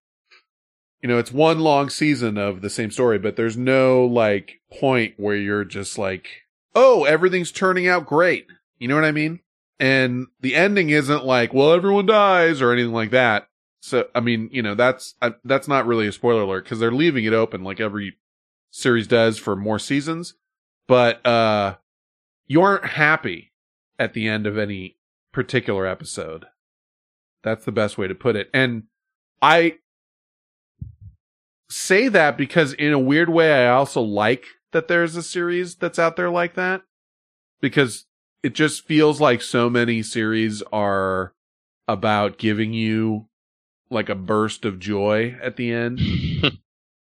you 1.00 1.08
know, 1.08 1.18
it's 1.18 1.32
one 1.32 1.60
long 1.60 1.88
season 1.88 2.36
of 2.38 2.60
the 2.60 2.70
same 2.70 2.90
story, 2.90 3.18
but 3.18 3.36
there's 3.36 3.56
no 3.56 4.04
like 4.04 4.60
point 4.72 5.14
where 5.16 5.36
you're 5.36 5.64
just 5.64 5.98
like, 5.98 6.28
oh, 6.74 7.04
everything's 7.04 7.52
turning 7.52 7.88
out 7.88 8.06
great. 8.06 8.46
You 8.78 8.88
know 8.88 8.94
what 8.94 9.04
I 9.04 9.12
mean? 9.12 9.40
And 9.78 10.26
the 10.40 10.54
ending 10.54 10.90
isn't 10.90 11.24
like, 11.24 11.52
well, 11.52 11.72
everyone 11.72 12.06
dies 12.06 12.62
or 12.62 12.72
anything 12.72 12.92
like 12.92 13.10
that. 13.10 13.48
So, 13.80 14.08
I 14.14 14.20
mean, 14.20 14.48
you 14.52 14.62
know, 14.62 14.74
that's, 14.74 15.14
uh, 15.20 15.32
that's 15.44 15.68
not 15.68 15.86
really 15.86 16.08
a 16.08 16.12
spoiler 16.12 16.42
alert 16.42 16.64
because 16.64 16.80
they're 16.80 16.90
leaving 16.90 17.24
it 17.24 17.32
open 17.32 17.62
like 17.62 17.78
every 17.78 18.16
series 18.70 19.06
does 19.06 19.38
for 19.38 19.54
more 19.54 19.78
seasons. 19.78 20.34
But, 20.88 21.24
uh, 21.26 21.76
you 22.46 22.62
aren't 22.62 22.86
happy 22.86 23.52
at 23.98 24.14
the 24.14 24.28
end 24.28 24.46
of 24.46 24.56
any 24.56 24.96
particular 25.32 25.86
episode. 25.86 26.46
That's 27.42 27.64
the 27.64 27.72
best 27.72 27.98
way 27.98 28.08
to 28.08 28.14
put 28.14 28.36
it. 28.36 28.48
And 28.54 28.84
I 29.42 29.78
say 31.68 32.08
that 32.08 32.36
because 32.38 32.72
in 32.72 32.92
a 32.92 32.98
weird 32.98 33.28
way, 33.28 33.66
I 33.66 33.70
also 33.70 34.00
like 34.00 34.44
that 34.72 34.88
there's 34.88 35.16
a 35.16 35.22
series 35.22 35.74
that's 35.74 35.98
out 35.98 36.16
there 36.16 36.30
like 36.30 36.54
that 36.54 36.82
because 37.60 38.06
it 38.42 38.54
just 38.54 38.86
feels 38.86 39.20
like 39.20 39.42
so 39.42 39.68
many 39.70 40.02
series 40.02 40.62
are 40.72 41.34
about 41.88 42.38
giving 42.38 42.72
you 42.72 43.28
like 43.90 44.08
a 44.08 44.14
burst 44.14 44.64
of 44.64 44.78
joy 44.78 45.36
at 45.42 45.56
the 45.56 45.72
end. 45.72 46.00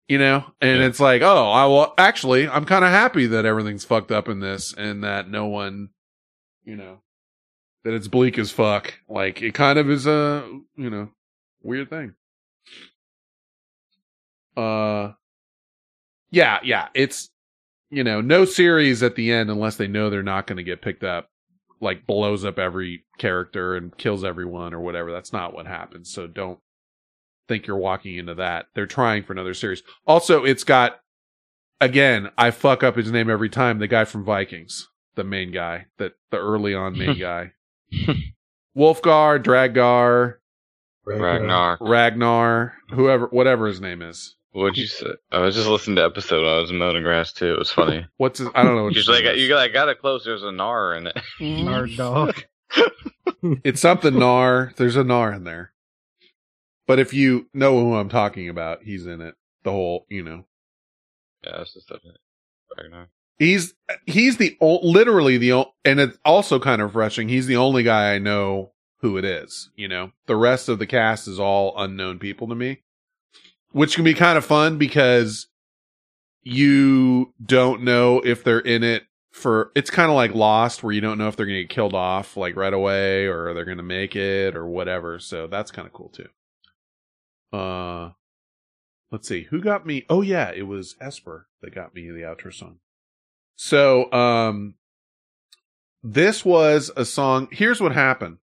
You 0.08 0.16
know, 0.16 0.42
and 0.62 0.82
it's 0.82 1.00
like, 1.00 1.20
oh, 1.20 1.50
I 1.50 1.66
will 1.66 1.92
actually, 1.98 2.48
I'm 2.48 2.64
kind 2.64 2.82
of 2.82 2.90
happy 2.90 3.26
that 3.26 3.44
everything's 3.44 3.84
fucked 3.84 4.10
up 4.10 4.26
in 4.26 4.40
this, 4.40 4.72
and 4.72 5.04
that 5.04 5.28
no 5.28 5.44
one, 5.44 5.90
you 6.64 6.76
know, 6.76 7.02
that 7.84 7.92
it's 7.92 8.08
bleak 8.08 8.38
as 8.38 8.50
fuck. 8.50 8.94
Like 9.06 9.42
it 9.42 9.52
kind 9.52 9.78
of 9.78 9.90
is 9.90 10.06
a, 10.06 10.48
you 10.76 10.88
know, 10.88 11.10
weird 11.62 11.90
thing. 11.90 12.14
Uh, 14.56 15.12
yeah, 16.30 16.60
yeah, 16.64 16.88
it's, 16.94 17.28
you 17.90 18.04
know, 18.04 18.20
no 18.20 18.44
series 18.44 19.02
at 19.02 19.14
the 19.14 19.32
end 19.32 19.50
unless 19.50 19.76
they 19.76 19.86
know 19.86 20.10
they're 20.10 20.22
not 20.22 20.46
going 20.46 20.58
to 20.58 20.62
get 20.62 20.82
picked 20.82 21.04
up, 21.04 21.30
like 21.80 22.06
blows 22.06 22.44
up 22.44 22.58
every 22.58 23.04
character 23.18 23.76
and 23.76 23.96
kills 23.96 24.24
everyone 24.24 24.74
or 24.74 24.80
whatever. 24.80 25.12
That's 25.12 25.32
not 25.32 25.54
what 25.54 25.66
happens. 25.66 26.12
So 26.12 26.26
don't 26.26 26.58
think 27.48 27.66
you're 27.66 27.76
walking 27.76 28.16
into 28.16 28.34
that. 28.34 28.66
They're 28.74 28.86
trying 28.86 29.24
for 29.24 29.32
another 29.32 29.54
series. 29.54 29.82
Also, 30.06 30.44
it's 30.44 30.64
got, 30.64 31.00
again, 31.80 32.30
I 32.36 32.50
fuck 32.50 32.82
up 32.82 32.96
his 32.96 33.10
name 33.10 33.30
every 33.30 33.48
time. 33.48 33.78
The 33.78 33.88
guy 33.88 34.04
from 34.04 34.24
Vikings, 34.24 34.88
the 35.14 35.24
main 35.24 35.50
guy, 35.50 35.86
that 35.96 36.12
the 36.30 36.38
early 36.38 36.74
on 36.74 36.96
main 36.98 37.18
guy. 37.20 37.52
Wolfgar, 38.76 39.42
Draggar, 39.42 40.34
Ragnar. 41.04 41.78
Ragnar, 41.80 42.74
whoever, 42.90 43.26
whatever 43.28 43.66
his 43.66 43.80
name 43.80 44.02
is. 44.02 44.36
What'd 44.58 44.76
you 44.76 44.86
say? 44.86 45.06
I 45.32 45.38
was 45.40 45.54
just 45.54 45.68
listening 45.68 45.96
to 45.96 46.04
episode. 46.04 46.44
when 46.44 46.52
I 46.54 46.58
was 46.60 46.72
mowing 46.72 47.02
grass 47.02 47.32
too. 47.32 47.52
It 47.52 47.58
was 47.58 47.70
funny. 47.70 48.06
What's 48.16 48.38
his, 48.38 48.48
I 48.54 48.62
don't 48.62 48.76
know. 48.76 48.84
What 48.84 48.94
his 48.94 49.06
Usually, 49.06 49.18
I 49.18 49.20
name 49.20 49.28
got, 49.28 49.34
is. 49.36 49.42
you 49.42 49.48
got, 49.48 49.58
I 49.60 49.68
got 49.68 49.88
it 49.88 50.00
close. 50.00 50.24
There's 50.24 50.42
a 50.42 50.46
gnar 50.46 50.96
in 50.98 51.06
it. 51.08 51.18
Nard 51.64 51.96
dog. 51.96 52.42
It's 53.64 53.80
something 53.80 54.18
Nar. 54.18 54.72
There's 54.76 54.96
a 54.96 55.04
Nar 55.04 55.32
in 55.32 55.44
there. 55.44 55.72
But 56.88 56.98
if 56.98 57.14
you 57.14 57.48
know 57.54 57.78
who 57.78 57.94
I'm 57.94 58.08
talking 58.08 58.48
about, 58.48 58.82
he's 58.82 59.06
in 59.06 59.20
it. 59.20 59.34
The 59.62 59.70
whole, 59.70 60.06
you 60.08 60.24
know, 60.24 60.44
Yeah, 61.44 61.58
that's 61.58 61.72
just 61.74 61.86
stuff. 61.86 62.00
in. 62.04 62.12
Ragnar. 62.76 63.08
he's 63.38 63.74
he's 64.06 64.38
the 64.38 64.56
o- 64.60 64.80
literally 64.86 65.38
the 65.38 65.52
o- 65.52 65.72
and 65.84 66.00
it's 66.00 66.18
also 66.24 66.58
kind 66.58 66.82
of 66.82 66.94
refreshing. 66.96 67.28
He's 67.28 67.46
the 67.46 67.56
only 67.56 67.82
guy 67.84 68.14
I 68.14 68.18
know 68.18 68.72
who 69.02 69.16
it 69.18 69.24
is. 69.24 69.70
You 69.76 69.86
know, 69.88 70.10
the 70.26 70.36
rest 70.36 70.68
of 70.68 70.78
the 70.80 70.86
cast 70.86 71.28
is 71.28 71.38
all 71.38 71.74
unknown 71.80 72.18
people 72.18 72.48
to 72.48 72.54
me, 72.56 72.82
which 73.72 73.94
can 73.94 74.04
be 74.04 74.14
kind 74.14 74.38
of 74.38 74.44
fun 74.44 74.78
because 74.78 75.46
you 76.42 77.32
don't 77.44 77.82
know 77.82 78.20
if 78.20 78.44
they're 78.44 78.58
in 78.58 78.82
it 78.82 79.04
for. 79.30 79.72
It's 79.74 79.90
kind 79.90 80.10
of 80.10 80.16
like 80.16 80.34
Lost, 80.34 80.82
where 80.82 80.92
you 80.92 81.00
don't 81.00 81.18
know 81.18 81.28
if 81.28 81.36
they're 81.36 81.46
going 81.46 81.58
to 81.58 81.62
get 81.62 81.70
killed 81.70 81.94
off 81.94 82.36
like 82.36 82.56
right 82.56 82.72
away 82.72 83.26
or 83.26 83.54
they're 83.54 83.64
going 83.64 83.78
to 83.78 83.82
make 83.82 84.16
it 84.16 84.56
or 84.56 84.66
whatever. 84.66 85.18
So 85.18 85.46
that's 85.46 85.70
kind 85.70 85.86
of 85.86 85.92
cool 85.92 86.10
too. 86.10 86.28
Uh, 87.56 88.10
let's 89.10 89.28
see 89.28 89.44
who 89.44 89.60
got 89.60 89.86
me. 89.86 90.04
Oh 90.08 90.22
yeah, 90.22 90.50
it 90.54 90.66
was 90.66 90.96
Esper 91.00 91.46
that 91.62 91.74
got 91.74 91.94
me 91.94 92.10
the 92.10 92.20
outro 92.20 92.52
song. 92.52 92.78
So, 93.56 94.10
um, 94.12 94.74
this 96.02 96.44
was 96.44 96.92
a 96.96 97.04
song. 97.04 97.48
Here's 97.50 97.80
what 97.80 97.92
happened. 97.92 98.38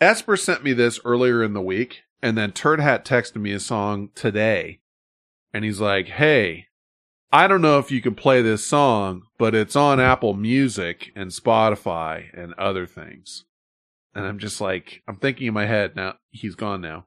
Esper 0.00 0.36
sent 0.36 0.62
me 0.62 0.74
this 0.74 1.00
earlier 1.04 1.42
in 1.42 1.54
the 1.54 1.62
week, 1.62 2.02
and 2.26 2.36
then 2.36 2.50
Turd 2.50 2.80
Hat 2.80 3.04
texted 3.04 3.36
me 3.36 3.52
a 3.52 3.60
song 3.60 4.10
today, 4.16 4.80
and 5.52 5.64
he's 5.64 5.80
like, 5.80 6.08
"Hey, 6.08 6.66
I 7.30 7.46
don't 7.46 7.62
know 7.62 7.78
if 7.78 7.92
you 7.92 8.02
can 8.02 8.16
play 8.16 8.42
this 8.42 8.66
song, 8.66 9.22
but 9.38 9.54
it's 9.54 9.76
on 9.76 10.00
Apple 10.00 10.34
Music 10.34 11.12
and 11.14 11.30
Spotify 11.30 12.24
and 12.36 12.52
other 12.54 12.84
things." 12.84 13.44
And 14.12 14.26
I'm 14.26 14.40
just 14.40 14.60
like, 14.60 15.02
I'm 15.06 15.16
thinking 15.16 15.46
in 15.46 15.54
my 15.54 15.66
head 15.66 15.94
now. 15.94 16.14
He's 16.30 16.56
gone 16.56 16.80
now. 16.80 17.06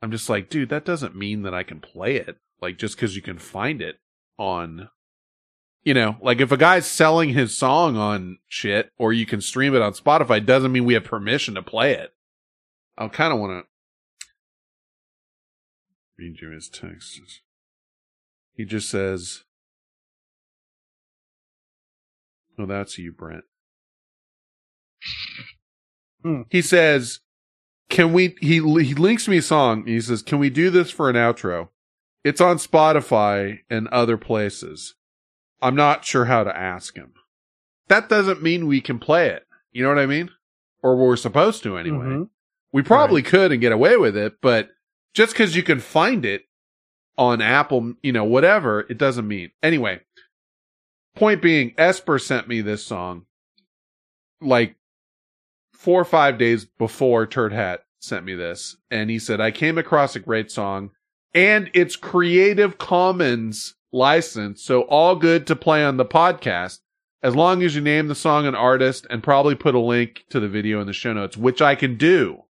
I'm 0.00 0.10
just 0.10 0.30
like, 0.30 0.48
dude, 0.48 0.70
that 0.70 0.84
doesn't 0.84 1.16
mean 1.16 1.42
that 1.42 1.52
I 1.52 1.62
can 1.62 1.80
play 1.80 2.16
it. 2.16 2.38
Like 2.62 2.78
just 2.78 2.96
because 2.96 3.16
you 3.16 3.22
can 3.22 3.38
find 3.38 3.82
it 3.82 3.98
on 4.38 4.88
you 5.84 5.94
know, 5.94 6.16
like 6.22 6.40
if 6.40 6.52
a 6.52 6.56
guy's 6.56 6.86
selling 6.86 7.30
his 7.30 7.56
song 7.56 7.96
on 7.96 8.38
shit 8.48 8.92
or 8.98 9.12
you 9.12 9.26
can 9.26 9.40
stream 9.40 9.74
it 9.74 9.82
on 9.82 9.92
Spotify 9.92 10.44
doesn't 10.44 10.72
mean 10.72 10.84
we 10.84 10.94
have 10.94 11.04
permission 11.04 11.54
to 11.54 11.62
play 11.62 11.92
it. 11.92 12.14
I 12.96 13.08
kind 13.08 13.32
of 13.32 13.38
want 13.38 13.62
to 13.64 13.68
read 16.18 16.40
you 16.40 16.50
his 16.50 16.68
text. 16.68 17.20
He 18.54 18.64
just 18.64 18.90
says, 18.90 19.44
"Oh, 22.58 22.66
that's 22.66 22.98
you, 22.98 23.12
Brent." 23.12 23.44
He 26.50 26.60
says, 26.62 27.20
"Can 27.88 28.12
we?" 28.12 28.36
He 28.40 28.54
he 28.56 28.94
links 28.94 29.28
me 29.28 29.38
a 29.38 29.42
song. 29.42 29.86
He 29.86 30.00
says, 30.00 30.22
"Can 30.22 30.38
we 30.38 30.50
do 30.50 30.70
this 30.70 30.90
for 30.90 31.08
an 31.08 31.16
outro?" 31.16 31.68
It's 32.24 32.40
on 32.40 32.56
Spotify 32.56 33.60
and 33.70 33.86
other 33.88 34.16
places. 34.16 34.96
I'm 35.62 35.76
not 35.76 36.04
sure 36.04 36.24
how 36.24 36.42
to 36.44 36.56
ask 36.56 36.96
him. 36.96 37.14
That 37.86 38.08
doesn't 38.08 38.42
mean 38.42 38.66
we 38.66 38.80
can 38.80 38.98
play 38.98 39.28
it. 39.28 39.46
You 39.72 39.82
know 39.84 39.88
what 39.88 39.98
I 39.98 40.06
mean? 40.06 40.30
Or 40.82 40.96
we're 40.96 41.16
supposed 41.16 41.62
to 41.62 41.76
anyway. 41.76 42.06
Mhm. 42.06 42.30
We 42.72 42.82
probably 42.82 43.22
could 43.22 43.50
and 43.52 43.60
get 43.60 43.72
away 43.72 43.96
with 43.96 44.16
it, 44.16 44.40
but 44.42 44.70
just 45.18 45.32
because 45.32 45.56
you 45.56 45.64
can 45.64 45.80
find 45.80 46.24
it 46.24 46.44
on 47.16 47.42
Apple, 47.42 47.94
you 48.04 48.12
know, 48.12 48.22
whatever, 48.22 48.86
it 48.88 48.96
doesn't 48.96 49.26
mean. 49.26 49.50
Anyway, 49.64 49.98
point 51.16 51.42
being, 51.42 51.74
Esper 51.76 52.20
sent 52.20 52.46
me 52.46 52.60
this 52.60 52.86
song 52.86 53.26
like 54.40 54.76
four 55.72 56.00
or 56.00 56.04
five 56.04 56.38
days 56.38 56.66
before 56.66 57.26
Turd 57.26 57.52
Hat 57.52 57.80
sent 57.98 58.24
me 58.24 58.36
this. 58.36 58.76
And 58.92 59.10
he 59.10 59.18
said, 59.18 59.40
I 59.40 59.50
came 59.50 59.76
across 59.76 60.14
a 60.14 60.20
great 60.20 60.52
song 60.52 60.92
and 61.34 61.68
it's 61.74 61.96
Creative 61.96 62.78
Commons 62.78 63.74
license. 63.90 64.62
So 64.62 64.82
all 64.82 65.16
good 65.16 65.48
to 65.48 65.56
play 65.56 65.84
on 65.84 65.96
the 65.96 66.04
podcast 66.04 66.78
as 67.24 67.34
long 67.34 67.64
as 67.64 67.74
you 67.74 67.80
name 67.80 68.06
the 68.06 68.14
song 68.14 68.46
and 68.46 68.54
artist 68.54 69.04
and 69.10 69.20
probably 69.20 69.56
put 69.56 69.74
a 69.74 69.80
link 69.80 70.26
to 70.30 70.38
the 70.38 70.46
video 70.46 70.80
in 70.80 70.86
the 70.86 70.92
show 70.92 71.12
notes, 71.12 71.36
which 71.36 71.60
I 71.60 71.74
can 71.74 71.96
do. 71.96 72.44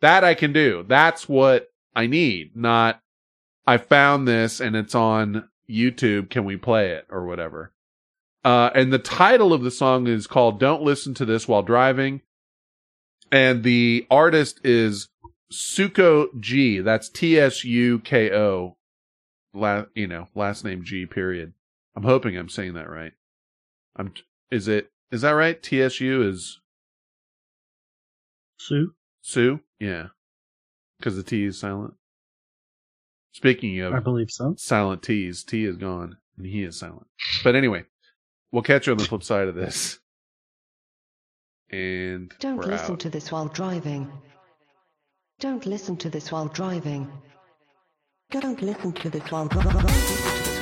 That 0.00 0.24
I 0.24 0.34
can 0.34 0.52
do. 0.52 0.84
That's 0.88 1.28
what 1.28 1.68
I 1.96 2.06
need, 2.06 2.54
not 2.54 3.00
I 3.66 3.78
found 3.78 4.28
this 4.28 4.60
and 4.60 4.76
it's 4.76 4.94
on 4.94 5.48
YouTube. 5.68 6.30
Can 6.30 6.44
we 6.44 6.56
play 6.56 6.90
it 6.92 7.06
or 7.10 7.26
whatever? 7.26 7.72
Uh, 8.44 8.70
and 8.74 8.92
the 8.92 8.98
title 8.98 9.52
of 9.52 9.62
the 9.62 9.70
song 9.72 10.06
is 10.06 10.28
called 10.28 10.60
Don't 10.60 10.82
Listen 10.82 11.14
to 11.14 11.24
This 11.24 11.48
While 11.48 11.62
Driving. 11.62 12.20
And 13.32 13.64
the 13.64 14.06
artist 14.08 14.60
is 14.62 15.08
Suko 15.52 16.28
G. 16.38 16.78
That's 16.78 17.08
T 17.08 17.40
S 17.40 17.64
U 17.64 17.98
K 17.98 18.32
O. 18.32 18.76
La, 19.52 19.86
you 19.94 20.06
know, 20.06 20.28
last 20.34 20.64
name 20.64 20.84
G 20.84 21.06
period. 21.06 21.54
I'm 21.96 22.04
hoping 22.04 22.36
I'm 22.36 22.48
saying 22.48 22.74
that 22.74 22.90
right. 22.90 23.14
I'm, 23.96 24.12
is 24.50 24.68
it, 24.68 24.92
is 25.10 25.22
that 25.22 25.30
right? 25.30 25.60
TSU 25.60 26.22
is 26.22 26.60
Sue? 28.58 28.94
Sue? 29.22 29.60
Yeah. 29.80 30.08
Cause 31.02 31.16
the 31.16 31.22
T 31.22 31.44
is 31.44 31.58
silent. 31.60 31.94
Speaking 33.32 33.78
of 33.80 33.92
I 33.94 34.00
believe 34.00 34.30
so. 34.30 34.54
silent 34.56 35.02
T's, 35.02 35.44
T 35.44 35.64
is 35.66 35.76
gone 35.76 36.16
and 36.38 36.46
he 36.46 36.62
is 36.62 36.78
silent. 36.78 37.06
But 37.44 37.54
anyway, 37.54 37.84
we'll 38.50 38.62
catch 38.62 38.86
you 38.86 38.92
on 38.92 38.98
the 38.98 39.04
flip 39.04 39.22
side 39.22 39.48
of 39.48 39.54
this. 39.54 39.98
And 41.70 42.32
Don't 42.40 42.56
we're 42.56 42.64
listen 42.66 42.92
out. 42.92 43.00
to 43.00 43.10
this 43.10 43.30
while 43.30 43.48
driving. 43.48 44.10
Don't 45.38 45.66
listen 45.66 45.96
to 45.98 46.08
this 46.08 46.32
while 46.32 46.48
driving. 46.48 47.12
Don't 48.30 48.62
listen 48.62 48.92
to 48.94 49.10
this 49.10 49.30
while 49.30 49.48
driving. 49.48 50.55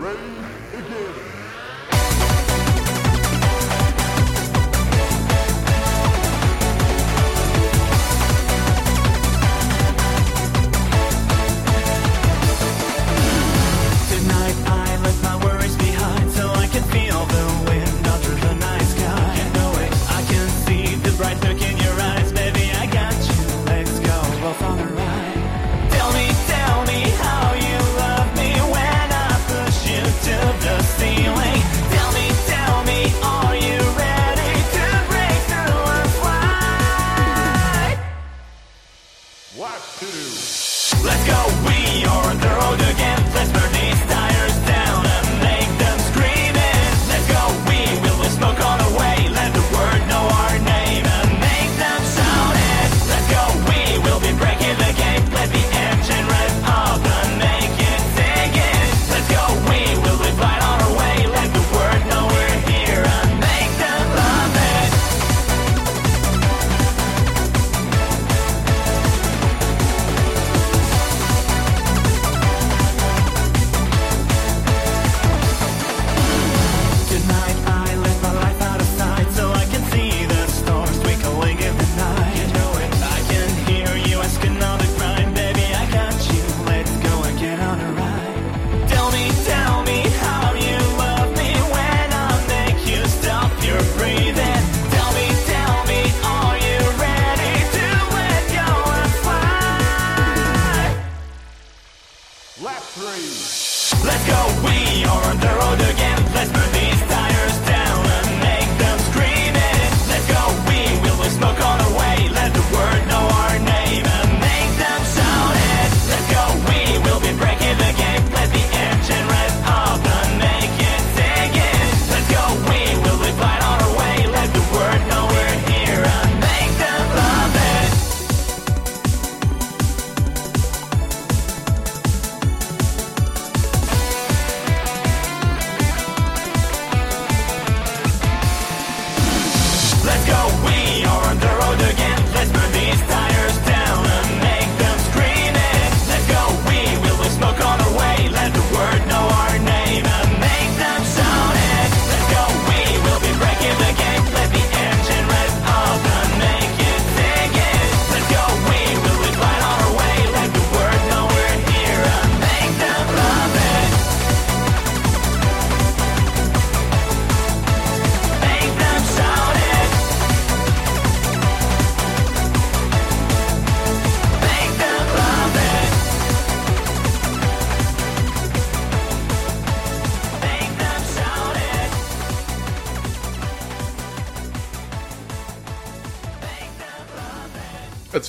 Rain 0.00 0.49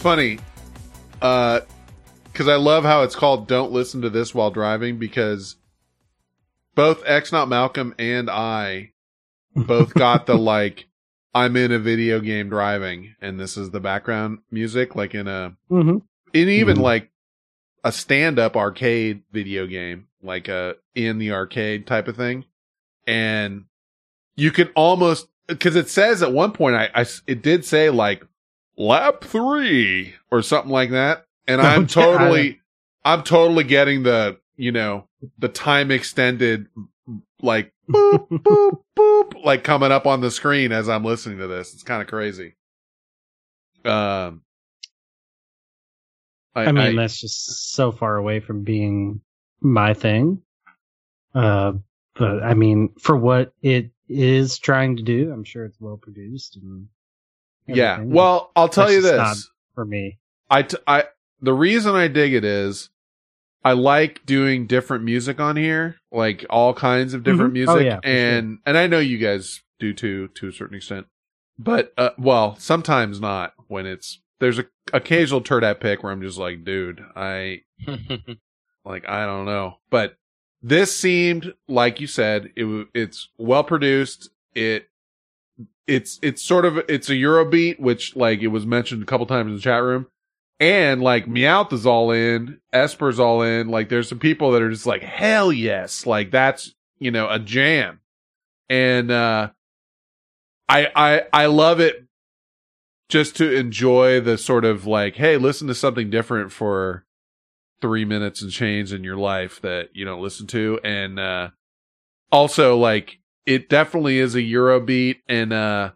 Funny, 0.02 0.40
uh, 1.22 1.62
because 2.26 2.48
I 2.48 2.56
love 2.56 2.84
how 2.84 3.04
it's 3.04 3.16
called 3.16 3.48
"Don't 3.48 3.72
Listen 3.72 4.02
to 4.02 4.10
This 4.10 4.34
While 4.34 4.50
Driving" 4.50 4.98
because 4.98 5.58
both 6.74 7.04
X 7.06 7.32
Not 7.32 7.48
Malcolm 7.50 7.94
and 8.00 8.28
I 8.30 8.94
both 9.56 9.94
got 9.94 10.26
the 10.26 10.38
like 10.40 10.88
I'm 11.36 11.56
in 11.56 11.72
a 11.72 11.78
video 11.78 12.20
game 12.20 12.50
driving 12.50 13.16
and 13.22 13.40
this 13.40 13.58
is 13.58 13.70
the 13.70 13.80
background 13.80 14.40
music, 14.50 14.96
like 14.96 15.14
in 15.14 15.28
a 15.28 15.56
Mm-hmm. 15.70 15.98
in 16.34 16.50
even 16.50 16.78
Mhm. 16.78 16.82
like 16.82 17.12
a 17.84 17.92
stand 17.92 18.40
up 18.40 18.58
arcade 18.58 19.22
video 19.32 19.68
game, 19.68 20.08
like 20.24 20.48
a 20.48 20.78
in 20.96 21.20
the 21.20 21.32
arcade 21.32 21.86
type 21.86 22.08
of 22.08 22.16
thing. 22.18 22.46
And 23.06 23.66
you 24.36 24.50
can 24.52 24.70
almost, 24.70 25.28
cause 25.60 25.76
it 25.76 25.90
says 25.90 26.24
at 26.24 26.34
one 26.34 26.54
point, 26.54 26.76
I 26.76 27.06
it 27.28 27.44
did 27.44 27.66
say 27.66 27.92
like 27.92 28.26
lap 28.82 29.24
three 29.24 30.16
or 30.32 30.42
something 30.42 30.72
like 30.72 30.92
that. 30.92 31.26
And 31.48 31.62
I'm 31.62 31.88
totally, 31.88 32.60
I'm 33.06 33.24
totally 33.24 33.64
getting 33.64 34.04
the, 34.04 34.40
you 34.56 34.72
know, 34.72 35.08
the 35.38 35.50
time 35.50 35.92
extended, 35.92 36.68
like 37.42 37.72
boop, 37.90 38.28
boop, 38.32 38.82
boop, 38.98 39.44
like 39.44 39.64
coming 39.64 39.92
up 39.92 40.06
on 40.06 40.22
the 40.22 40.32
screen 40.32 40.72
as 40.72 40.90
I'm 40.90 41.06
listening 41.06 41.38
to 41.40 41.48
this. 41.48 41.74
It's 41.74 41.84
kind 41.84 42.02
of 42.02 42.08
crazy. 42.08 42.56
Um, 43.86 44.42
I, 46.54 46.72
mean, 46.72 46.96
that's 46.98 47.20
just 47.20 47.72
so 47.72 47.92
far 47.92 48.18
away 48.18 48.40
from 48.42 48.64
being 48.64 49.22
my 49.62 49.94
thing. 49.94 50.42
Uh, 51.34 51.74
but 52.16 52.44
I 52.44 52.54
mean, 52.54 52.90
for 53.00 53.16
what 53.16 53.54
it 53.62 53.92
is 54.10 54.60
trying 54.60 54.98
to 54.98 55.04
do, 55.04 55.32
I'm 55.32 55.46
sure 55.46 55.64
it's 55.64 55.80
well 55.80 55.98
produced 55.98 56.58
and 56.58 56.88
Yeah. 57.68 57.94
everything. 57.94 58.14
Well, 58.14 58.52
I'll 58.56 58.70
tell 58.70 58.86
That's 58.88 58.96
you 58.96 59.02
this. 59.02 59.50
for 59.76 59.86
me. 59.86 60.18
I, 60.50 60.64
t- 60.64 60.78
I, 60.88 61.06
the 61.42 61.54
reason 61.54 61.96
I 61.96 62.08
dig 62.08 62.34
it 62.34 62.44
is 62.44 62.90
I 63.64 63.74
like 63.74 64.26
doing 64.26 64.68
different 64.68 65.04
music 65.04 65.40
on 65.40 65.56
here, 65.56 65.98
like 66.12 66.46
all 66.50 66.74
kinds 66.74 67.14
of 67.14 67.24
different 67.24 67.52
Mhm. 67.52 67.54
music. 67.54 67.76
Oh, 67.76 67.80
yeah, 67.80 68.00
for 68.02 68.06
and, 68.08 68.60
and 68.66 68.78
I 68.78 68.88
know 68.88 69.00
you 69.00 69.18
guys 69.18 69.62
do 69.80 69.94
too, 69.94 70.28
to 70.36 70.48
a 70.48 70.52
certain 70.52 70.76
extent, 70.78 71.08
but, 71.58 71.94
uh, 71.98 72.10
well, 72.18 72.56
sometimes 72.58 73.20
not 73.22 73.54
when 73.68 73.86
it's, 73.86 74.20
there's 74.40 74.58
a 74.60 74.66
occasional 74.94 75.42
Turd 75.42 75.64
Hat 75.64 75.80
pick 75.80 76.02
where 76.04 76.12
I'm 76.12 76.22
just 76.22 76.38
like, 76.40 76.64
dude, 76.64 77.04
I, 77.16 77.62
like, 78.86 79.08
I 79.08 79.26
don't 79.26 79.46
know, 79.46 79.76
but 79.90 80.16
this 80.64 80.96
seemed, 80.96 81.54
like 81.68 82.00
you 82.00 82.08
said, 82.08 82.52
it, 82.56 82.88
it's 82.94 83.30
well 83.38 83.64
produced. 83.64 84.30
It, 84.54 84.88
it's, 85.88 86.20
it's 86.22 86.42
sort 86.42 86.66
of, 86.66 86.78
it's 86.90 87.10
a 87.10 87.14
Eurobeat, 87.14 87.80
which 87.80 88.16
like 88.16 88.42
it 88.42 88.48
was 88.48 88.66
mentioned 88.66 89.04
a 89.04 89.06
couple 89.06 89.26
times 89.26 89.50
in 89.50 89.56
the 89.56 89.62
chat 89.62 89.84
room 89.84 90.08
and 90.60 91.02
like 91.02 91.26
Meowth 91.26 91.74
is 91.74 91.86
all 91.86 92.12
in, 92.12 92.60
Esper's 92.72 93.20
all 93.20 93.42
in. 93.42 93.70
Like 93.70 93.90
there's 93.90 94.08
some 94.08 94.20
people 94.20 94.52
that 94.52 94.62
are 94.62 94.70
just 94.70 94.86
like, 94.86 95.02
hell 95.02 95.52
yes. 95.52 96.06
Like 96.06 96.32
that's, 96.32 96.74
you 97.00 97.10
know, 97.10 97.28
a 97.30 97.40
jam. 97.40 98.00
And, 98.70 99.10
uh, 99.12 99.50
I, 100.70 100.88
I, 100.96 101.24
I 101.34 101.46
love 101.48 101.80
it 101.80 102.06
just 103.10 103.36
to 103.38 103.54
enjoy 103.54 104.22
the 104.22 104.38
sort 104.38 104.64
of 104.64 104.86
like, 104.86 105.16
hey, 105.16 105.36
listen 105.38 105.68
to 105.68 105.76
something 105.76 106.10
different 106.10 106.52
for 106.52 107.06
three 107.82 108.06
minutes 108.06 108.42
and 108.42 108.52
change 108.52 108.94
in 108.94 109.04
your 109.04 109.18
life 109.18 109.60
that 109.62 109.90
you 109.94 110.06
don't 110.06 110.22
listen 110.22 110.48
to. 110.48 110.80
And, 110.84 111.20
uh, 111.20 111.50
also 112.32 112.78
like 112.78 113.20
it 113.46 113.70
definitely 113.70 114.20
is 114.20 114.36
a 114.36 114.42
Eurobeat 114.42 115.18
and, 115.28 115.54
uh, 115.54 115.92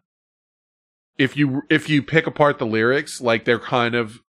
if 1.17 1.37
you, 1.37 1.61
if 1.69 1.89
you 1.89 2.03
pick 2.03 2.27
apart 2.27 2.59
the 2.59 2.65
lyrics, 2.65 3.21
like 3.21 3.45
they're 3.45 3.59
kind 3.59 3.95
of 3.95 4.21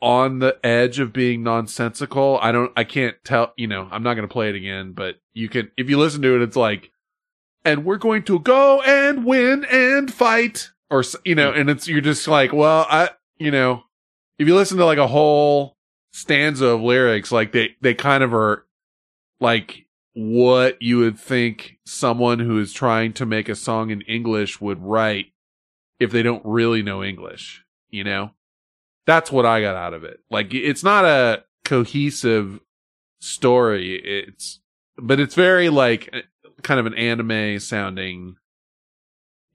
on 0.00 0.40
the 0.40 0.58
edge 0.64 0.98
of 0.98 1.12
being 1.12 1.42
nonsensical. 1.42 2.38
I 2.42 2.50
don't, 2.50 2.72
I 2.74 2.84
can't 2.84 3.16
tell, 3.22 3.52
you 3.56 3.66
know, 3.66 3.86
I'm 3.90 4.02
not 4.02 4.14
going 4.14 4.26
to 4.26 4.32
play 4.32 4.48
it 4.48 4.56
again, 4.56 4.92
but 4.92 5.16
you 5.34 5.48
can, 5.48 5.70
if 5.76 5.88
you 5.88 5.98
listen 5.98 6.22
to 6.22 6.34
it, 6.34 6.42
it's 6.42 6.56
like, 6.56 6.90
and 7.64 7.84
we're 7.84 7.98
going 7.98 8.24
to 8.24 8.40
go 8.40 8.82
and 8.82 9.24
win 9.24 9.64
and 9.66 10.12
fight 10.12 10.70
or, 10.90 11.04
you 11.24 11.34
know, 11.34 11.52
and 11.52 11.70
it's, 11.70 11.86
you're 11.86 12.00
just 12.00 12.26
like, 12.26 12.52
well, 12.52 12.86
I, 12.90 13.10
you 13.38 13.50
know, 13.50 13.84
if 14.38 14.48
you 14.48 14.56
listen 14.56 14.78
to 14.78 14.84
like 14.84 14.98
a 14.98 15.06
whole 15.06 15.76
stanza 16.12 16.66
of 16.66 16.80
lyrics, 16.80 17.30
like 17.30 17.52
they, 17.52 17.76
they 17.80 17.94
kind 17.94 18.24
of 18.24 18.34
are 18.34 18.66
like 19.38 19.81
what 20.14 20.80
you 20.80 20.98
would 20.98 21.18
think 21.18 21.78
someone 21.86 22.38
who 22.38 22.58
is 22.58 22.72
trying 22.72 23.12
to 23.14 23.26
make 23.26 23.48
a 23.48 23.54
song 23.54 23.90
in 23.90 24.02
English 24.02 24.60
would 24.60 24.82
write 24.82 25.26
if 25.98 26.10
they 26.10 26.22
don't 26.22 26.44
really 26.44 26.82
know 26.82 27.02
English, 27.02 27.64
you 27.88 28.04
know? 28.04 28.30
That's 29.06 29.32
what 29.32 29.46
I 29.46 29.60
got 29.60 29.76
out 29.76 29.94
of 29.94 30.04
it. 30.04 30.20
Like 30.30 30.52
it's 30.52 30.84
not 30.84 31.04
a 31.04 31.44
cohesive 31.64 32.60
story. 33.20 33.96
It's 33.96 34.60
but 34.96 35.18
it's 35.18 35.34
very 35.34 35.68
like 35.68 36.08
eh, 36.12 36.22
kind 36.62 36.78
of 36.78 36.86
an 36.86 36.94
anime 36.94 37.58
sounding, 37.58 38.36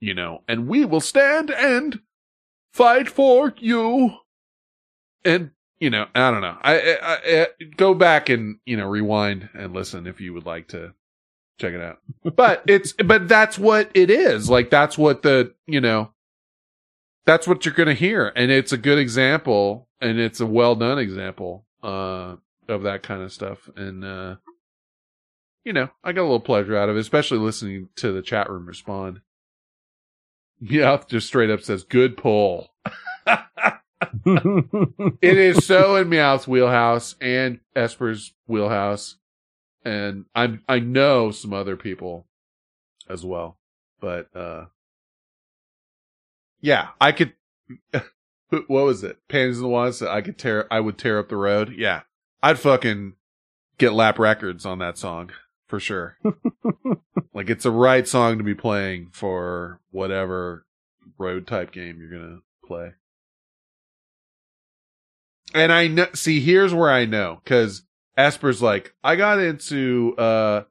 you 0.00 0.14
know, 0.14 0.42
and 0.48 0.68
we 0.68 0.84
will 0.84 1.00
stand 1.00 1.50
and 1.50 2.00
fight 2.72 3.08
for 3.08 3.54
you. 3.58 4.16
And 5.24 5.52
you 5.80 5.90
know, 5.90 6.06
I 6.14 6.30
don't 6.30 6.40
know. 6.40 6.56
I, 6.60 6.96
I, 7.02 7.18
I 7.42 7.46
go 7.76 7.94
back 7.94 8.28
and 8.28 8.58
you 8.66 8.76
know 8.76 8.86
rewind 8.86 9.48
and 9.54 9.72
listen 9.72 10.06
if 10.06 10.20
you 10.20 10.34
would 10.34 10.46
like 10.46 10.68
to 10.68 10.94
check 11.58 11.74
it 11.74 11.80
out. 11.80 11.98
But 12.36 12.62
it's 12.66 12.92
but 12.92 13.28
that's 13.28 13.58
what 13.58 13.90
it 13.94 14.10
is. 14.10 14.48
Like 14.50 14.70
that's 14.70 14.98
what 14.98 15.22
the 15.22 15.54
you 15.66 15.80
know 15.80 16.10
that's 17.28 17.46
what 17.46 17.66
you're 17.66 17.74
going 17.74 17.88
to 17.88 17.94
hear 17.94 18.32
and 18.36 18.50
it's 18.50 18.72
a 18.72 18.78
good 18.78 18.96
example 18.96 19.86
and 20.00 20.18
it's 20.18 20.40
a 20.40 20.46
well 20.46 20.74
done 20.74 20.98
example 20.98 21.66
uh 21.82 22.34
of 22.70 22.84
that 22.84 23.02
kind 23.02 23.20
of 23.20 23.30
stuff 23.30 23.68
and 23.76 24.02
uh 24.02 24.36
you 25.62 25.74
know 25.74 25.90
i 26.02 26.10
got 26.10 26.22
a 26.22 26.30
little 26.30 26.40
pleasure 26.40 26.74
out 26.74 26.88
of 26.88 26.96
it 26.96 27.00
especially 27.00 27.36
listening 27.36 27.90
to 27.96 28.12
the 28.12 28.22
chat 28.22 28.48
room 28.48 28.64
respond 28.64 29.20
yeah 30.60 30.98
just 31.06 31.26
straight 31.26 31.50
up 31.50 31.60
says 31.60 31.84
good 31.84 32.16
pull 32.16 32.70
it 34.24 35.38
is 35.38 35.66
so 35.66 35.96
in 35.96 36.08
meowth's 36.08 36.46
wheelhouse 36.46 37.16
and 37.20 37.58
esper's 37.74 38.32
wheelhouse 38.46 39.16
and 39.84 40.24
i'm 40.34 40.62
i 40.68 40.78
know 40.78 41.30
some 41.30 41.52
other 41.52 41.76
people 41.76 42.26
as 43.08 43.24
well 43.24 43.58
but 44.00 44.34
uh 44.36 44.66
yeah, 46.60 46.88
I 47.00 47.12
could. 47.12 47.32
what 47.92 48.68
was 48.68 49.04
it? 49.04 49.18
Panties 49.28 49.58
in 49.58 49.62
the 49.62 49.68
Wands. 49.68 50.02
I 50.02 50.20
could 50.20 50.38
tear. 50.38 50.66
I 50.72 50.80
would 50.80 50.98
tear 50.98 51.18
up 51.18 51.28
the 51.28 51.36
road. 51.36 51.74
Yeah, 51.76 52.02
I'd 52.42 52.58
fucking 52.58 53.14
get 53.78 53.92
lap 53.92 54.18
records 54.18 54.66
on 54.66 54.78
that 54.78 54.98
song 54.98 55.30
for 55.66 55.78
sure. 55.78 56.18
like 57.34 57.50
it's 57.50 57.64
a 57.64 57.70
right 57.70 58.06
song 58.06 58.38
to 58.38 58.44
be 58.44 58.54
playing 58.54 59.10
for 59.12 59.80
whatever 59.90 60.66
road 61.16 61.46
type 61.46 61.70
game 61.70 61.98
you're 61.98 62.10
gonna 62.10 62.40
play. 62.66 62.94
And 65.54 65.72
I 65.72 65.86
know. 65.88 66.06
See, 66.14 66.40
here's 66.40 66.74
where 66.74 66.90
I 66.90 67.04
know 67.04 67.40
because 67.42 67.82
Esper's 68.16 68.62
like, 68.62 68.94
I 69.02 69.16
got 69.16 69.38
into 69.38 70.14
uh 70.18 70.64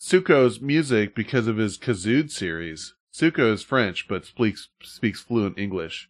Suko's 0.00 0.60
music 0.60 1.14
because 1.14 1.46
of 1.46 1.56
his 1.56 1.78
Kazood 1.78 2.30
series. 2.30 2.94
Suko 3.12 3.52
is 3.52 3.62
French, 3.62 4.06
but 4.08 4.24
speaks 4.24 4.68
speaks 4.82 5.20
fluent 5.20 5.58
English. 5.58 6.08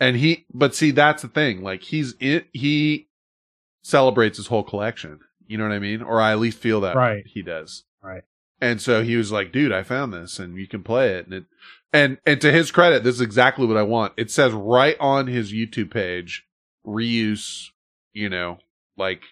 And 0.00 0.16
he, 0.16 0.44
but 0.52 0.74
see, 0.74 0.90
that's 0.90 1.22
the 1.22 1.28
thing. 1.28 1.62
Like 1.62 1.82
he's 1.82 2.14
it, 2.20 2.46
he 2.52 3.08
celebrates 3.82 4.36
his 4.36 4.48
whole 4.48 4.62
collection. 4.62 5.20
You 5.46 5.58
know 5.58 5.64
what 5.64 5.74
I 5.74 5.78
mean? 5.78 6.02
Or 6.02 6.20
I 6.20 6.32
at 6.32 6.38
least 6.38 6.58
feel 6.58 6.80
that 6.82 6.96
Right. 6.96 7.24
he 7.26 7.42
does. 7.42 7.84
Right. 8.02 8.22
And 8.60 8.80
so 8.80 9.02
he 9.02 9.16
was 9.16 9.30
like, 9.30 9.52
dude, 9.52 9.72
I 9.72 9.82
found 9.82 10.12
this 10.12 10.38
and 10.38 10.56
you 10.56 10.66
can 10.66 10.82
play 10.82 11.10
it. 11.16 11.26
And 11.26 11.34
it, 11.34 11.44
and, 11.92 12.18
and 12.26 12.40
to 12.40 12.50
his 12.50 12.70
credit, 12.70 13.04
this 13.04 13.16
is 13.16 13.20
exactly 13.20 13.66
what 13.66 13.76
I 13.76 13.82
want. 13.82 14.14
It 14.16 14.30
says 14.30 14.52
right 14.52 14.96
on 14.98 15.26
his 15.26 15.52
YouTube 15.52 15.90
page, 15.90 16.46
reuse, 16.86 17.70
you 18.12 18.28
know, 18.28 18.58
like 18.96 19.22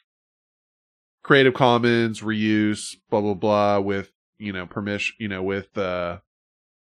Creative 1.22 1.54
Commons, 1.54 2.20
reuse, 2.20 2.96
blah, 3.10 3.20
blah, 3.20 3.34
blah, 3.34 3.80
with, 3.80 4.10
you 4.38 4.52
know, 4.52 4.66
permission, 4.66 5.14
you 5.18 5.28
know, 5.28 5.42
with, 5.42 5.76
uh, 5.78 6.18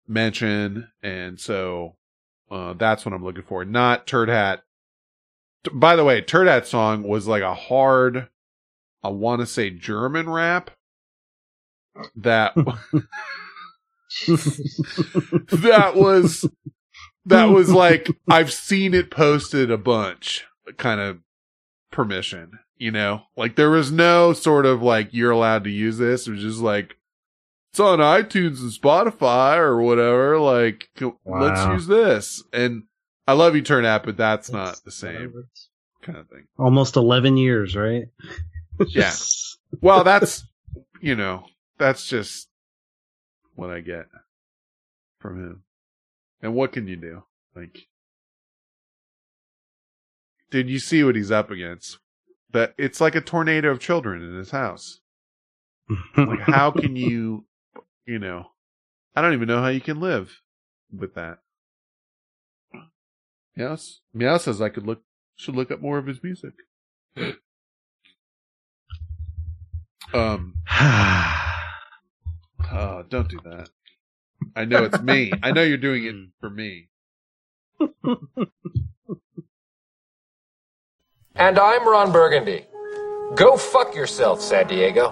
mention. 0.08 0.90
And 1.02 1.40
so, 1.40 1.96
uh, 2.52 2.74
that's 2.74 3.06
what 3.06 3.14
I'm 3.14 3.24
looking 3.24 3.44
for. 3.44 3.66
Not 3.66 4.08
Turd 4.08 4.30
Hat. 4.30 4.64
T- 5.64 5.72
By 5.74 5.96
the 5.96 6.04
way, 6.04 6.22
Turd 6.22 6.48
Hat 6.48 6.68
song 6.68 7.04
was 7.04 7.28
like 7.28 7.44
a 7.44 7.56
hard, 7.56 8.28
I 9.04 9.10
want 9.10 9.42
to 9.42 9.46
say 9.48 9.70
German 9.70 10.30
rap 10.30 10.72
that, 12.16 12.54
that 15.52 15.94
was, 15.96 16.46
that 17.26 17.46
was 17.46 17.70
like, 17.72 18.10
I've 18.30 18.52
seen 18.54 18.94
it 18.94 19.12
posted 19.12 19.72
a 19.72 19.78
bunch 19.78 20.46
kind 20.78 21.00
of 21.00 21.20
permission, 21.92 22.60
you 22.78 22.92
know, 22.92 23.24
like 23.36 23.56
there 23.56 23.70
was 23.70 23.92
no 23.92 24.34
sort 24.34 24.66
of 24.66 24.82
like, 24.82 25.10
you're 25.14 25.32
allowed 25.32 25.64
to 25.66 25.70
use 25.70 25.98
this. 25.98 26.28
It 26.28 26.32
was 26.32 26.42
just 26.42 26.60
like, 26.60 26.96
it's 27.72 27.80
on 27.80 28.00
iTunes 28.00 28.60
and 28.62 28.72
Spotify 28.72 29.58
or 29.58 29.82
whatever. 29.82 30.40
Like, 30.40 30.90
co- 30.96 31.20
let's 31.26 31.62
use 31.74 31.88
this. 31.88 32.44
And 32.52 32.84
I 33.28 33.34
love 33.34 33.56
you, 33.56 33.62
Turd 33.62 33.86
Hat, 33.86 34.04
but 34.04 34.18
that's 34.18 34.52
not 34.52 34.82
the 34.84 34.92
same 34.92 35.46
kind 36.02 36.18
of 36.18 36.28
thing. 36.30 36.48
Almost 36.58 36.96
11 36.96 37.38
years, 37.38 37.76
right? 37.76 38.06
Yeah. 38.88 39.12
Well, 39.82 40.06
that's 40.06 40.46
you 41.02 41.14
know, 41.16 41.44
that's 41.78 42.08
just 42.08 42.48
what 43.56 43.70
I 43.70 43.82
get 43.82 44.06
from 45.20 45.38
him. 45.38 45.64
And 46.42 46.56
what 46.56 46.72
can 46.72 46.88
you 46.88 46.96
do? 46.96 47.24
Like, 47.56 47.89
dude, 50.50 50.70
you 50.70 50.80
see 50.80 51.04
what 51.04 51.16
he's 51.16 51.32
up 51.32 51.52
against. 51.52 52.00
That 52.52 52.74
it's 52.78 53.00
like 53.00 53.16
a 53.16 53.22
tornado 53.22 53.70
of 53.70 53.80
children 53.80 54.24
in 54.24 54.36
his 54.36 54.52
house. 54.52 55.00
Like, 56.18 56.42
how 56.42 56.72
can 56.72 56.96
you, 56.96 57.46
you 58.06 58.20
know, 58.20 58.48
I 59.16 59.22
don't 59.22 59.34
even 59.34 59.48
know 59.48 59.62
how 59.62 59.68
you 59.68 59.82
can 59.82 60.00
live 60.00 60.42
with 60.92 61.16
that. 61.16 61.40
Yes, 63.56 64.00
Meowth 64.16 64.42
says 64.42 64.62
I 64.62 64.70
could 64.70 64.88
look 64.88 65.02
should 65.36 65.56
look 65.56 65.72
up 65.72 65.82
more 65.82 65.98
of 65.98 66.08
his 66.08 66.24
music. 66.24 66.54
um. 70.14 70.56
Oh, 72.72 73.04
don't 73.10 73.28
do 73.28 73.40
that. 73.46 73.70
I 74.56 74.66
know 74.66 74.84
it's 74.84 75.02
me. 75.02 75.34
I 75.42 75.52
know 75.52 75.64
you're 75.64 75.78
doing 75.78 76.06
it 76.06 76.16
for 76.40 76.52
me. 76.52 76.90
And 81.40 81.58
I'm 81.58 81.88
Ron 81.88 82.12
Burgundy. 82.12 82.66
Go 83.34 83.56
fuck 83.56 83.96
yourself, 83.96 84.42
San 84.42 84.68
Diego. 84.68 85.08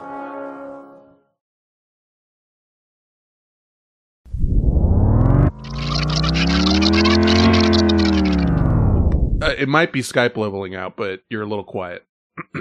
Uh, 9.42 9.54
it 9.58 9.70
might 9.70 9.94
be 9.94 10.02
Skype 10.02 10.36
leveling 10.36 10.76
out, 10.76 10.98
but 10.98 11.22
you're 11.30 11.44
a 11.44 11.46
little 11.46 11.64
quiet. 11.64 12.04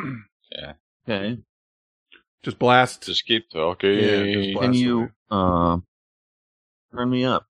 yeah. 0.53 0.75
Okay. 1.09 1.39
Just 2.45 2.61
blast. 2.61 3.03
Just 3.03 3.27
keep 3.27 3.51
talking. 3.51 3.95
Yeah, 3.95 4.33
just 4.33 4.55
blast 4.55 4.62
Can 4.62 4.75
you 4.75 5.11
uh, 5.28 5.78
turn 6.95 7.11
me 7.11 7.25
up? 7.25 7.47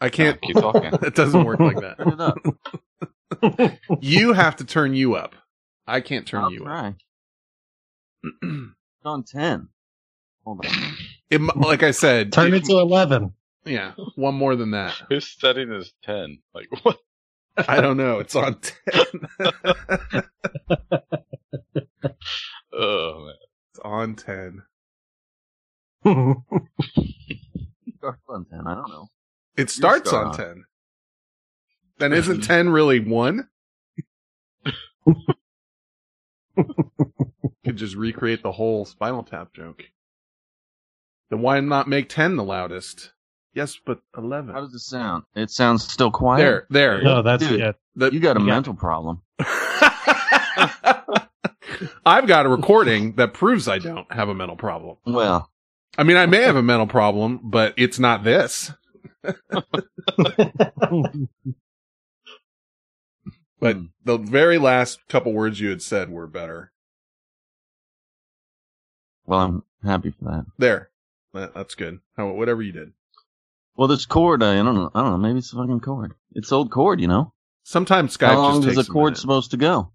I 0.00 0.08
can't 0.08 0.40
keep 0.40 0.56
talking. 0.56 0.84
it 1.02 1.14
doesn't 1.14 1.44
work 1.44 1.60
like 1.60 1.76
that. 1.80 1.98
Turn 1.98 2.12
it 2.14 2.20
up. 2.22 2.38
that. 3.42 3.78
you 4.00 4.32
have 4.32 4.56
to 4.56 4.64
turn 4.64 4.94
you 4.94 5.16
up. 5.16 5.34
I 5.90 6.00
can't 6.00 6.26
turn 6.26 6.44
I'll 6.44 6.52
you 6.52 6.60
up. 6.60 6.66
try. 6.66 6.94
It's 9.02 9.06
on 9.06 9.24
ten. 9.24 9.68
Hold 10.44 10.66
on. 10.66 10.72
It, 11.30 11.40
like 11.56 11.82
I 11.82 11.90
said, 11.92 12.32
Turn 12.32 12.52
it- 12.52 12.58
it 12.58 12.64
to 12.66 12.72
11. 12.80 13.32
yeah, 13.64 13.92
one 14.14 14.34
more 14.34 14.56
than 14.56 14.72
that. 14.72 14.92
Who's 15.08 15.26
setting 15.40 15.72
is 15.72 15.94
10? 16.02 16.38
Like, 16.54 16.68
what? 16.82 16.98
I 17.66 17.80
don't 17.80 17.96
know. 17.96 18.18
It's 18.18 18.36
on 18.36 18.60
ten. 18.60 19.06
Oh, 22.72 23.24
man. 23.26 23.34
it's 23.70 23.80
on 23.84 24.14
ten. 24.16 24.62
Starts 27.98 28.22
on 28.28 28.44
ten. 28.46 28.66
I 28.66 28.74
don't 28.74 28.88
know. 28.88 29.08
It 29.56 29.70
starts 29.70 30.08
start 30.08 30.26
on 30.26 30.30
on. 30.32 30.36
ten. 30.36 30.64
Then 31.98 32.12
isn't 32.12 32.42
ten 32.42 32.68
really 32.70 33.00
one? 33.00 33.48
Could 37.64 37.76
just 37.76 37.94
recreate 37.94 38.42
the 38.42 38.52
whole 38.52 38.84
Spinal 38.84 39.22
Tap 39.22 39.52
joke. 39.52 39.84
Then 41.30 41.40
why 41.42 41.60
not 41.60 41.88
make 41.88 42.08
ten 42.08 42.36
the 42.36 42.44
loudest? 42.44 43.12
Yes, 43.54 43.78
but 43.84 44.00
eleven. 44.16 44.54
How 44.54 44.60
does 44.60 44.74
it 44.74 44.78
sound? 44.80 45.24
It 45.34 45.50
sounds 45.50 45.84
still 45.90 46.10
quiet. 46.10 46.40
There, 46.40 46.66
there. 46.70 47.02
No, 47.02 47.22
that's 47.22 47.46
Dude, 47.46 47.58
yeah. 47.60 47.72
The- 47.96 48.12
You 48.12 48.20
got 48.20 48.36
a 48.36 48.40
Yeah. 48.40 48.46
mental 48.46 48.74
problem. 48.74 49.22
I've 52.04 52.26
got 52.26 52.46
a 52.46 52.48
recording 52.48 53.14
that 53.16 53.32
proves 53.34 53.68
I 53.68 53.78
don't 53.78 54.10
have 54.12 54.28
a 54.28 54.34
mental 54.34 54.56
problem. 54.56 54.96
Well, 55.06 55.50
I 55.96 56.02
mean, 56.04 56.16
I 56.16 56.26
may 56.26 56.42
have 56.42 56.56
a 56.56 56.62
mental 56.62 56.86
problem, 56.86 57.40
but 57.42 57.74
it's 57.76 57.98
not 57.98 58.22
this. 58.24 58.72
But 63.60 63.76
Hmm. 63.76 63.84
the 64.04 64.16
very 64.16 64.58
last 64.58 65.06
couple 65.08 65.32
words 65.32 65.60
you 65.60 65.68
had 65.70 65.82
said 65.82 66.10
were 66.10 66.26
better. 66.26 66.72
well, 69.26 69.40
I'm 69.40 69.62
happy 69.84 70.10
for 70.10 70.24
that. 70.24 70.46
There. 70.58 70.90
That, 71.32 71.54
that's 71.54 71.74
good. 71.76 72.00
How, 72.16 72.28
whatever 72.32 72.62
you 72.62 72.72
did. 72.72 72.92
Well, 73.76 73.86
this 73.86 74.04
cord, 74.06 74.42
I 74.42 74.56
don't 74.56 74.74
know. 74.74 74.90
I 74.94 75.02
don't 75.02 75.12
know. 75.12 75.18
Maybe 75.18 75.38
it's 75.38 75.52
a 75.52 75.56
fucking 75.56 75.80
cord. 75.80 76.14
It's 76.32 76.50
old 76.50 76.70
cord, 76.72 77.00
you 77.00 77.06
know. 77.06 77.32
Sometimes 77.62 78.16
Skype 78.16 78.28
How 78.28 78.38
long 78.40 78.66
is 78.68 78.76
a 78.76 78.84
cord 78.84 79.12
minute. 79.12 79.18
supposed 79.18 79.52
to 79.52 79.56
go? 79.56 79.92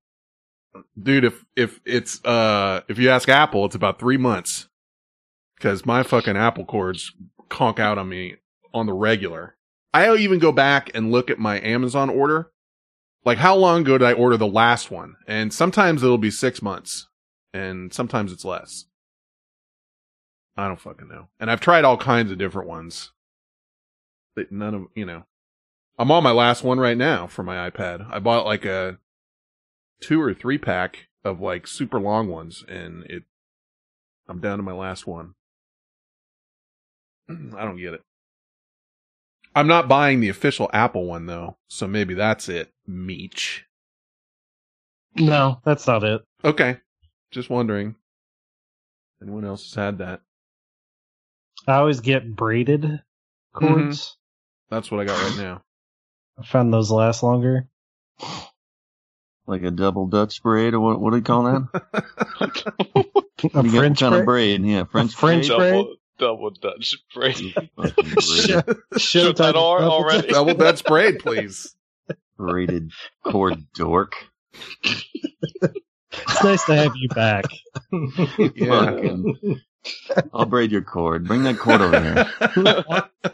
Dude, 1.02 1.26
if, 1.26 1.44
if 1.56 1.82
it's, 1.86 2.24
uh, 2.24 2.82
if 2.88 2.98
you 2.98 3.10
ask 3.10 3.28
Apple, 3.28 3.66
it's 3.66 3.76
about 3.76 4.00
three 4.00 4.18
months. 4.18 4.68
Cause 5.60 5.86
my 5.86 6.04
fucking 6.04 6.38
Apple 6.38 6.66
cords 6.66 7.12
conk 7.50 7.80
out 7.80 7.98
on 7.98 8.08
me 8.10 8.36
on 8.74 8.86
the 8.86 8.94
regular. 8.94 9.56
I'll 9.94 10.18
even 10.18 10.40
go 10.40 10.52
back 10.52 10.92
and 10.94 11.12
look 11.12 11.30
at 11.30 11.40
my 11.40 11.60
Amazon 11.62 12.10
order. 12.10 12.52
Like 13.26 13.40
how 13.40 13.56
long 13.56 13.82
ago 13.82 13.98
did 13.98 14.08
I 14.08 14.14
order 14.14 14.38
the 14.38 14.48
last 14.48 14.92
one? 14.92 15.16
And 15.28 15.52
sometimes 15.52 16.04
it'll 16.04 16.20
be 16.20 16.32
six 16.32 16.62
months 16.62 17.08
and 17.54 17.92
sometimes 17.92 18.32
it's 18.32 18.46
less. 18.46 18.86
I 20.56 20.68
don't 20.68 20.80
fucking 20.80 21.10
know. 21.10 21.28
And 21.40 21.50
I've 21.50 21.60
tried 21.60 21.84
all 21.84 21.98
kinds 21.98 22.32
of 22.32 22.38
different 22.38 22.70
ones. 22.70 23.12
That 24.36 24.52
none 24.52 24.76
of, 24.76 24.84
you 24.94 25.06
know, 25.06 25.24
I'm 25.98 26.12
on 26.12 26.24
my 26.24 26.32
last 26.32 26.64
one 26.64 26.80
right 26.80 26.98
now 26.98 27.26
for 27.26 27.42
my 27.42 27.70
iPad. 27.70 28.06
I 28.12 28.20
bought 28.20 28.46
like 28.46 28.64
a 28.64 29.00
two 30.02 30.22
or 30.22 30.34
three 30.34 30.58
pack 30.58 31.08
of 31.24 31.42
like 31.42 31.66
super 31.66 32.00
long 32.00 32.28
ones 32.28 32.64
and 32.68 33.04
it, 33.06 33.24
I'm 34.28 34.40
down 34.40 34.60
to 34.60 34.64
my 34.64 34.74
last 34.74 35.08
one. 35.08 35.34
I 37.30 37.64
don't 37.64 37.78
get 37.78 37.96
it. 37.96 38.02
I'm 39.56 39.68
not 39.68 39.88
buying 39.88 40.20
the 40.20 40.30
official 40.30 40.70
Apple 40.74 41.06
one 41.06 41.26
though, 41.26 41.58
so 41.70 41.88
maybe 41.88 42.14
that's 42.14 42.50
it. 42.50 42.72
Meech. 42.88 43.66
No, 45.16 45.62
that's 45.64 45.88
not 45.88 46.04
it. 46.04 46.22
Okay. 46.44 46.78
Just 47.32 47.50
wondering. 47.50 47.96
Anyone 49.22 49.46
else 49.46 49.64
has 49.66 49.74
had 49.74 49.98
that? 50.00 50.22
I 51.68 51.76
always 51.76 52.00
get 52.02 52.36
braided 52.36 52.82
mm-hmm. 52.84 53.66
cords. 53.68 54.18
That's 54.70 54.92
what 54.92 55.00
I 55.00 55.06
got 55.06 55.22
right 55.22 55.38
now. 55.38 55.62
I 56.38 56.44
found 56.44 56.74
those 56.74 56.92
last 56.92 57.24
longer. 57.24 57.68
Like 59.48 59.64
a 59.64 59.72
double 59.72 60.08
Dutch 60.08 60.42
braid, 60.42 60.74
or 60.74 60.80
what? 60.80 61.00
What 61.00 61.12
do 61.12 61.18
you 61.18 61.24
call 61.24 61.44
that? 61.44 61.82
A 63.54 63.64
You 63.64 63.70
French 63.70 64.00
kind 64.00 64.16
of 64.16 64.26
braid? 64.26 64.62
braid, 64.62 64.72
yeah, 64.72 64.86
French, 64.86 65.14
French 65.14 65.48
braid. 65.48 65.58
braid? 65.60 65.86
Double, 66.18 66.50
double 66.50 66.50
Dutch 66.50 66.98
braid. 67.14 67.54
Fucking 67.54 67.70
braided, 67.78 68.78
Shut 68.98 69.38
that 69.38 69.56
ar- 69.56 69.82
already. 69.84 70.30
Double 70.30 70.56
Dutch 70.56 70.84
braid, 70.84 71.20
please. 71.20 71.75
Braided 72.38 72.92
cord 73.24 73.66
dork. 73.74 74.14
It's 74.84 76.44
nice 76.44 76.66
to 76.66 76.76
have 76.76 76.96
you 76.96 77.10
back. 77.10 77.46
Yeah. 78.56 79.18
I'll 80.34 80.46
braid 80.46 80.72
your 80.72 80.82
cord. 80.82 81.28
Bring 81.28 81.44
that 81.44 81.60
cord 81.60 81.82
over 81.82 82.02
here. 82.02 82.26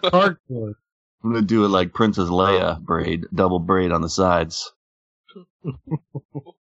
Hardcore. 0.04 0.74
I'm 1.24 1.32
gonna 1.32 1.42
do 1.44 1.66
it 1.66 1.70
like 1.70 1.94
Princess 1.94 2.30
Leia 2.30 2.80
braid, 2.80 3.26
double 3.34 3.60
braid 3.60 3.92
on 3.92 4.02
the 4.02 4.10
sides. 4.10 4.72